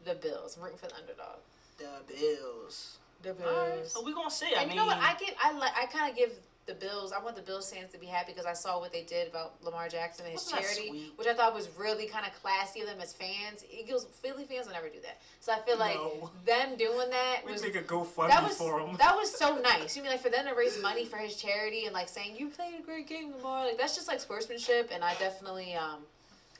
the 0.05 0.13
Bills. 0.15 0.57
I'm 0.57 0.63
rooting 0.63 0.77
for 0.77 0.87
the 0.87 0.95
underdog. 0.95 1.39
The 1.77 2.13
Bills. 2.13 2.97
The 3.23 3.35
All 3.45 3.69
right, 3.69 3.87
so 3.87 4.03
we're 4.03 4.13
gonna 4.13 4.31
see. 4.31 4.55
I 4.55 4.61
and 4.61 4.69
mean, 4.69 4.77
you 4.77 4.83
know 4.83 4.87
what? 4.87 4.97
I 4.97 5.15
give. 5.19 5.35
I 5.41 5.51
like. 5.53 5.73
I 5.75 5.85
kind 5.85 6.09
of 6.09 6.17
give 6.17 6.31
the 6.71 6.85
Bills. 6.85 7.11
I 7.11 7.19
want 7.21 7.35
the 7.35 7.41
Bills 7.41 7.69
fans 7.71 7.91
to 7.91 7.97
be 7.97 8.05
happy 8.05 8.31
because 8.31 8.45
I 8.45 8.53
saw 8.53 8.79
what 8.79 8.91
they 8.91 9.03
did 9.03 9.27
about 9.27 9.53
Lamar 9.63 9.89
Jackson 9.89 10.25
and 10.25 10.33
his 10.33 10.45
Wasn't 10.45 10.63
charity, 10.63 11.11
which 11.15 11.27
I 11.27 11.33
thought 11.33 11.53
was 11.53 11.69
really 11.77 12.07
kind 12.07 12.25
of 12.25 12.33
classy 12.41 12.81
of 12.81 12.87
them 12.87 12.99
as 13.01 13.13
fans. 13.13 13.63
Eagles, 13.69 14.07
Philly 14.21 14.45
fans 14.45 14.67
will 14.67 14.73
never 14.73 14.89
do 14.89 14.99
that. 15.01 15.19
So 15.39 15.51
I 15.51 15.59
feel 15.59 15.77
like 15.77 15.95
No. 15.95 16.29
them 16.45 16.77
doing 16.77 17.09
that 17.09 17.45
we 17.45 17.51
was 17.51 17.61
make 17.61 17.75
a 17.75 17.81
GoFundMe 17.81 18.29
that 18.29 18.43
was 18.43 18.57
for 18.57 18.79
them. 18.79 18.95
that 18.97 19.15
was 19.15 19.31
so 19.31 19.57
nice. 19.57 19.95
You 19.95 20.01
mean 20.03 20.11
like 20.11 20.21
for 20.21 20.29
them 20.29 20.45
to 20.45 20.53
raise 20.53 20.77
money 20.77 21.05
for 21.05 21.17
his 21.17 21.35
charity 21.35 21.85
and 21.85 21.93
like 21.93 22.07
saying 22.09 22.35
you 22.35 22.47
played 22.47 22.79
a 22.79 22.83
great 22.83 23.07
game, 23.07 23.31
Lamar? 23.35 23.65
Like 23.65 23.77
that's 23.77 23.95
just 23.95 24.07
like 24.07 24.19
sportsmanship, 24.21 24.89
and 24.91 25.03
I 25.03 25.13
definitely 25.15 25.75
um 25.75 25.99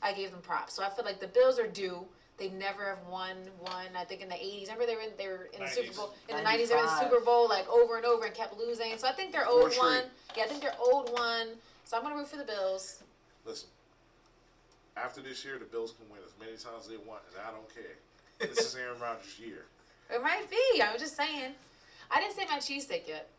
I 0.02 0.14
gave 0.14 0.32
them 0.32 0.42
props. 0.42 0.74
So 0.74 0.84
I 0.84 0.90
feel 0.90 1.06
like 1.06 1.20
the 1.20 1.28
Bills 1.28 1.60
are 1.60 1.68
due. 1.68 2.06
They 2.42 2.50
never 2.50 2.88
have 2.88 3.06
won 3.08 3.36
one. 3.60 3.96
I 3.96 4.04
think 4.04 4.24
in 4.24 4.28
the 4.28 4.34
'80s. 4.34 4.64
Remember 4.64 4.88
they 4.88 4.96
were 4.96 5.02
in, 5.02 5.12
they 5.16 5.28
were 5.28 5.48
in 5.54 5.60
the 5.60 5.68
Super 5.68 5.94
Bowl 5.94 6.16
in 6.28 6.38
the 6.38 6.42
'90s. 6.42 6.70
They 6.70 6.74
were 6.74 6.80
in 6.80 6.88
the 6.88 7.00
Super 7.00 7.20
Bowl 7.20 7.48
like 7.48 7.70
over 7.70 7.98
and 7.98 8.06
over 8.06 8.26
and 8.26 8.34
kept 8.34 8.58
losing. 8.58 8.98
So 8.98 9.08
I 9.08 9.12
think 9.12 9.32
they're 9.32 9.46
old 9.46 9.72
Four 9.74 9.84
one. 9.84 9.98
straight. 10.00 10.38
Yeah, 10.38 10.44
I 10.46 10.48
think 10.48 10.62
they're 10.64 10.80
old 10.80 11.14
one. 11.14 11.50
So 11.86 11.98
I'm 11.98 12.02
gonna 12.02 12.16
root 12.16 12.28
for 12.28 12.38
the 12.38 12.44
Bills. 12.44 13.04
Listen. 13.46 13.70
After 14.98 15.22
this 15.22 15.46
year, 15.46 15.60
the 15.60 15.66
Bills 15.66 15.94
can 15.94 16.10
win 16.10 16.20
as 16.26 16.34
many 16.40 16.54
times 16.54 16.86
as 16.86 16.88
they 16.88 16.98
want, 16.98 17.22
and 17.30 17.46
I 17.48 17.52
don't 17.52 17.70
care. 17.76 17.96
This 18.40 18.66
is 18.66 18.76
Aaron 18.76 19.00
Rodgers' 19.00 19.38
year. 19.38 19.66
It 20.10 20.24
might 20.24 20.50
be. 20.50 20.82
I 20.82 20.92
was 20.92 21.00
just 21.00 21.16
saying. 21.16 21.54
I 22.10 22.20
didn't 22.20 22.36
say 22.36 22.46
my 22.50 22.58
cheesesteak 22.58 23.08
yet. 23.08 23.30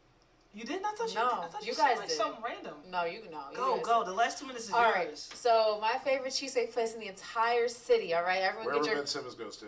You 0.54 0.64
didn't? 0.64 0.84
I 0.84 0.92
thought 0.92 1.08
you. 1.08 1.14
No, 1.14 1.26
I 1.42 1.46
thought 1.48 1.66
you 1.66 1.72
said, 1.72 1.82
guys 1.82 1.98
like 1.98 2.08
did. 2.08 2.16
something 2.16 2.42
random. 2.42 2.74
No, 2.90 3.04
you 3.04 3.22
know. 3.30 3.40
you 3.50 3.56
Go 3.56 3.76
guys- 3.76 3.84
go. 3.86 4.04
The 4.04 4.12
last 4.12 4.38
two 4.38 4.46
minutes 4.46 4.66
is 4.66 4.72
All 4.72 4.82
yours. 4.82 4.94
right. 4.94 5.18
So 5.18 5.78
my 5.80 5.96
favorite 6.04 6.32
cheesesteak 6.32 6.72
place 6.72 6.92
in 6.94 7.00
the 7.00 7.06
entire 7.08 7.68
city. 7.68 8.12
All 8.14 8.22
right, 8.22 8.42
everyone 8.42 8.66
Wherever 8.66 8.84
get 8.84 8.90
your 8.90 8.98
Ben 9.00 9.06
Simmons 9.06 9.34
goes 9.34 9.56
to. 9.58 9.66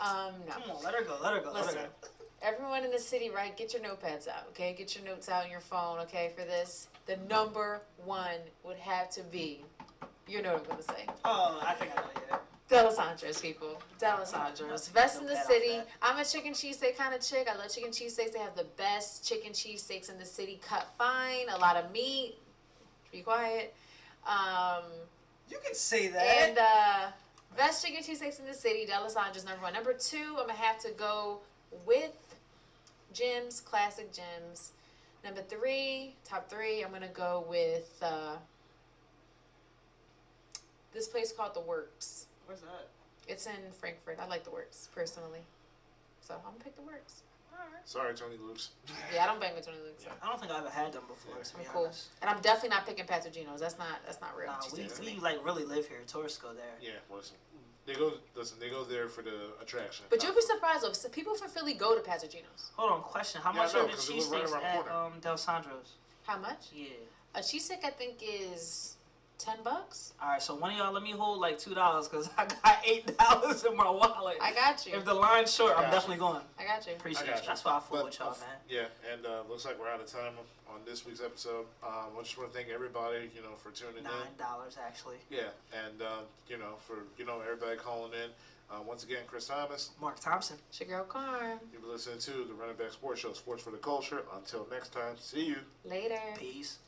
um 0.00 0.32
no. 0.46 0.52
Come 0.54 0.70
on, 0.76 0.82
let 0.82 0.94
her 0.94 1.02
go. 1.02 1.18
Let 1.22 1.34
her 1.34 1.40
go. 1.40 1.52
Let 1.52 1.66
her 1.66 1.72
go. 1.72 2.08
Everyone 2.42 2.84
in 2.84 2.90
the 2.90 2.98
city, 2.98 3.28
right? 3.28 3.54
Get 3.54 3.74
your 3.74 3.82
notepads 3.82 4.26
out, 4.26 4.46
okay? 4.48 4.72
Get 4.72 4.94
your 4.96 5.04
notes 5.04 5.28
out 5.28 5.44
on 5.44 5.50
your 5.50 5.60
phone, 5.60 5.98
okay? 5.98 6.32
For 6.34 6.42
this, 6.44 6.88
the 7.04 7.16
number 7.28 7.82
one 8.02 8.38
would 8.64 8.78
have 8.78 9.10
to 9.10 9.22
be. 9.24 9.62
You 10.26 10.40
know 10.40 10.54
what 10.54 10.62
I'm 10.62 10.68
gonna 10.70 10.82
say. 10.82 11.06
Oh, 11.26 11.60
I 11.62 11.74
think 11.74 11.92
I 11.92 11.96
know. 12.00 12.06
Yeah. 12.30 12.36
Dalessandro's 12.70 13.40
people. 13.40 13.82
Dalessandro's. 14.00 14.88
Best 14.88 15.20
in 15.20 15.26
the 15.26 15.36
city. 15.36 15.80
I'm 16.02 16.18
a 16.18 16.24
chicken 16.24 16.52
cheesesteak 16.52 16.96
kind 16.96 17.14
of 17.14 17.20
chick. 17.20 17.48
I 17.52 17.56
love 17.56 17.72
chicken 17.74 17.90
cheesesteaks. 17.90 18.32
They 18.32 18.38
have 18.38 18.54
the 18.56 18.66
best 18.76 19.26
chicken 19.28 19.52
cheesesteaks 19.52 20.08
in 20.08 20.18
the 20.18 20.24
city. 20.24 20.60
Cut 20.66 20.86
fine, 20.96 21.48
a 21.52 21.58
lot 21.58 21.76
of 21.76 21.90
meat. 21.90 22.36
Be 23.10 23.22
quiet. 23.22 23.74
Um, 24.26 24.84
You 25.48 25.58
can 25.64 25.74
say 25.74 26.08
that. 26.08 26.22
and 26.22 26.58
uh, 26.58 27.06
best 27.56 27.84
chicken 27.84 28.02
cheesesteaks 28.04 28.38
in 28.38 28.46
the 28.46 28.54
city. 28.54 28.86
Dalessandro's 28.86 29.44
number 29.44 29.62
one. 29.62 29.72
Number 29.72 29.92
two, 29.92 30.36
I'm 30.38 30.46
gonna 30.46 30.52
have 30.52 30.78
to 30.82 30.90
go 30.92 31.40
with 31.84 32.16
Jim's 33.12 33.60
Classic 33.60 34.08
Jim's. 34.12 34.70
Number 35.24 35.42
three, 35.42 36.14
top 36.24 36.48
three, 36.48 36.82
I'm 36.84 36.92
gonna 36.92 37.08
go 37.08 37.44
with 37.48 37.98
uh, 38.00 38.36
this 40.94 41.08
place 41.08 41.32
called 41.32 41.54
The 41.54 41.60
Works. 41.60 42.26
Where's 42.50 42.62
that? 42.62 42.90
It's 43.28 43.46
in 43.46 43.70
Frankford. 43.78 44.18
I 44.18 44.26
like 44.26 44.42
The 44.42 44.50
Works 44.50 44.88
personally, 44.92 45.38
so 46.20 46.34
I'm 46.34 46.42
gonna 46.50 46.64
pick 46.64 46.74
The 46.74 46.82
Works. 46.82 47.22
Sorry, 47.84 48.12
Tony 48.14 48.34
Luke's. 48.42 48.70
Yeah, 49.14 49.22
I 49.22 49.26
don't 49.28 49.38
bang 49.40 49.54
with 49.54 49.66
Tony 49.66 49.78
Luke. 49.84 49.94
So. 49.98 50.10
I 50.20 50.28
don't 50.28 50.40
think 50.40 50.50
I've 50.50 50.66
ever 50.66 50.70
had 50.70 50.92
them 50.92 51.04
before. 51.06 51.40
To 51.40 51.54
be 51.54 51.60
I'm 51.62 51.70
cool. 51.72 51.84
honest. 51.84 52.08
And 52.22 52.28
I'm 52.28 52.40
definitely 52.40 52.70
not 52.70 52.86
picking 52.86 53.06
Pat's 53.06 53.26
and 53.26 53.34
Geno's. 53.34 53.60
That's 53.60 53.78
not 53.78 54.02
that's 54.04 54.20
not 54.20 54.36
real. 54.36 54.48
Nah, 54.48 54.58
we, 54.74 55.14
we 55.14 55.20
like 55.20 55.44
really 55.44 55.64
live 55.64 55.86
here. 55.86 55.98
Tourists 56.08 56.38
go 56.38 56.52
there. 56.52 56.74
Yeah, 56.82 56.98
listen. 57.14 57.36
They 57.86 57.94
go. 57.94 58.14
Listen, 58.34 58.58
they 58.58 58.68
go 58.68 58.82
there 58.82 59.08
for 59.08 59.22
the 59.22 59.54
attraction. 59.62 60.06
But 60.10 60.24
you'll 60.24 60.34
be 60.34 60.40
surprised 60.42 60.82
though. 60.82 60.90
so 60.92 61.08
People 61.08 61.36
from 61.36 61.50
Philly 61.50 61.74
go 61.74 61.94
to 61.94 62.00
Pat's 62.00 62.24
and 62.24 62.32
Geno's. 62.32 62.72
Hold 62.74 62.90
on, 62.90 63.02
question. 63.02 63.40
How 63.42 63.52
Yeah, 63.52 63.58
much 63.62 63.74
know, 63.74 63.82
are 63.82 63.86
the 63.86 63.92
it 63.92 63.96
was 63.96 64.10
right 64.10 64.42
cheesesteaks 64.42 64.52
around 64.52 64.62
the 64.62 64.90
at 64.90 64.96
um, 64.96 65.12
Dalessandro's? 65.22 65.90
How 66.26 66.38
much? 66.38 66.66
Yeah. 66.74 66.86
A 67.36 67.40
cheesesteak 67.40 67.84
I 67.84 67.90
think 67.90 68.14
is 68.22 68.96
ten 69.40 69.56
bucks. 69.64 70.12
All 70.22 70.28
right, 70.28 70.42
so 70.42 70.54
one 70.54 70.72
of 70.72 70.78
y'all 70.78 70.92
let 70.92 71.02
me 71.02 71.12
hold 71.12 71.40
like 71.40 71.58
two 71.58 71.74
dollars 71.74 72.08
because 72.08 72.28
I 72.38 72.46
got 72.46 72.78
eight 72.84 73.16
dollars 73.18 73.64
in 73.64 73.76
my 73.76 73.88
wallet. 73.90 74.36
I 74.40 74.52
got 74.52 74.86
you. 74.86 74.94
if 74.94 75.04
the 75.04 75.14
line's 75.14 75.52
short, 75.54 75.72
I 75.72 75.76
I'm 75.76 75.82
got 75.84 75.92
definitely 75.92 76.18
going. 76.18 76.42
I 76.58 76.64
got 76.64 76.86
you. 76.86 76.92
Appreciate 76.92 77.24
I 77.24 77.26
got 77.26 77.36
you. 77.36 77.42
you. 77.42 77.48
That's 77.48 77.64
why 77.64 77.76
I 77.76 77.80
fool 77.80 78.04
with 78.04 78.18
y'all, 78.18 78.36
man. 78.40 78.56
Yeah, 78.68 79.12
and 79.12 79.24
uh, 79.26 79.42
looks 79.48 79.64
like 79.64 79.78
we're 79.80 79.88
out 79.88 80.00
of 80.00 80.06
time 80.06 80.32
on 80.68 80.80
this 80.86 81.04
week's 81.06 81.20
episode. 81.22 81.64
Um, 81.82 82.12
I 82.18 82.22
just 82.22 82.36
want 82.38 82.52
to 82.52 82.56
thank 82.56 82.68
everybody, 82.70 83.30
you 83.34 83.42
know, 83.42 83.54
for 83.62 83.70
tuning 83.70 84.04
Nine 84.04 84.12
in. 84.30 84.36
dollars 84.44 84.76
actually. 84.84 85.16
Yeah, 85.30 85.50
and 85.86 86.02
uh, 86.02 86.20
you 86.48 86.58
know, 86.58 86.74
for 86.86 87.04
you 87.18 87.24
know 87.24 87.40
everybody 87.40 87.76
calling 87.76 88.12
in. 88.12 88.30
Uh, 88.72 88.74
once 88.86 89.02
again, 89.02 89.18
Kris 89.26 89.46
Thomas. 89.48 89.90
Mark 90.00 90.20
Thompson. 90.20 90.56
It's 90.68 90.78
your 90.78 90.88
girl 90.88 91.02
Carm. 91.04 91.58
You've 91.72 91.82
been 91.82 91.90
listening 91.90 92.20
to 92.20 92.30
the 92.46 92.54
Run 92.54 92.70
It 92.70 92.78
Back 92.78 92.92
Sports 92.92 93.20
Show, 93.20 93.32
Sports 93.32 93.64
for 93.64 93.72
the 93.72 93.78
Culture. 93.78 94.22
Until 94.36 94.64
next 94.70 94.92
time, 94.92 95.16
see 95.18 95.44
you. 95.44 95.56
Later. 95.84 96.20
Peace. 96.38 96.78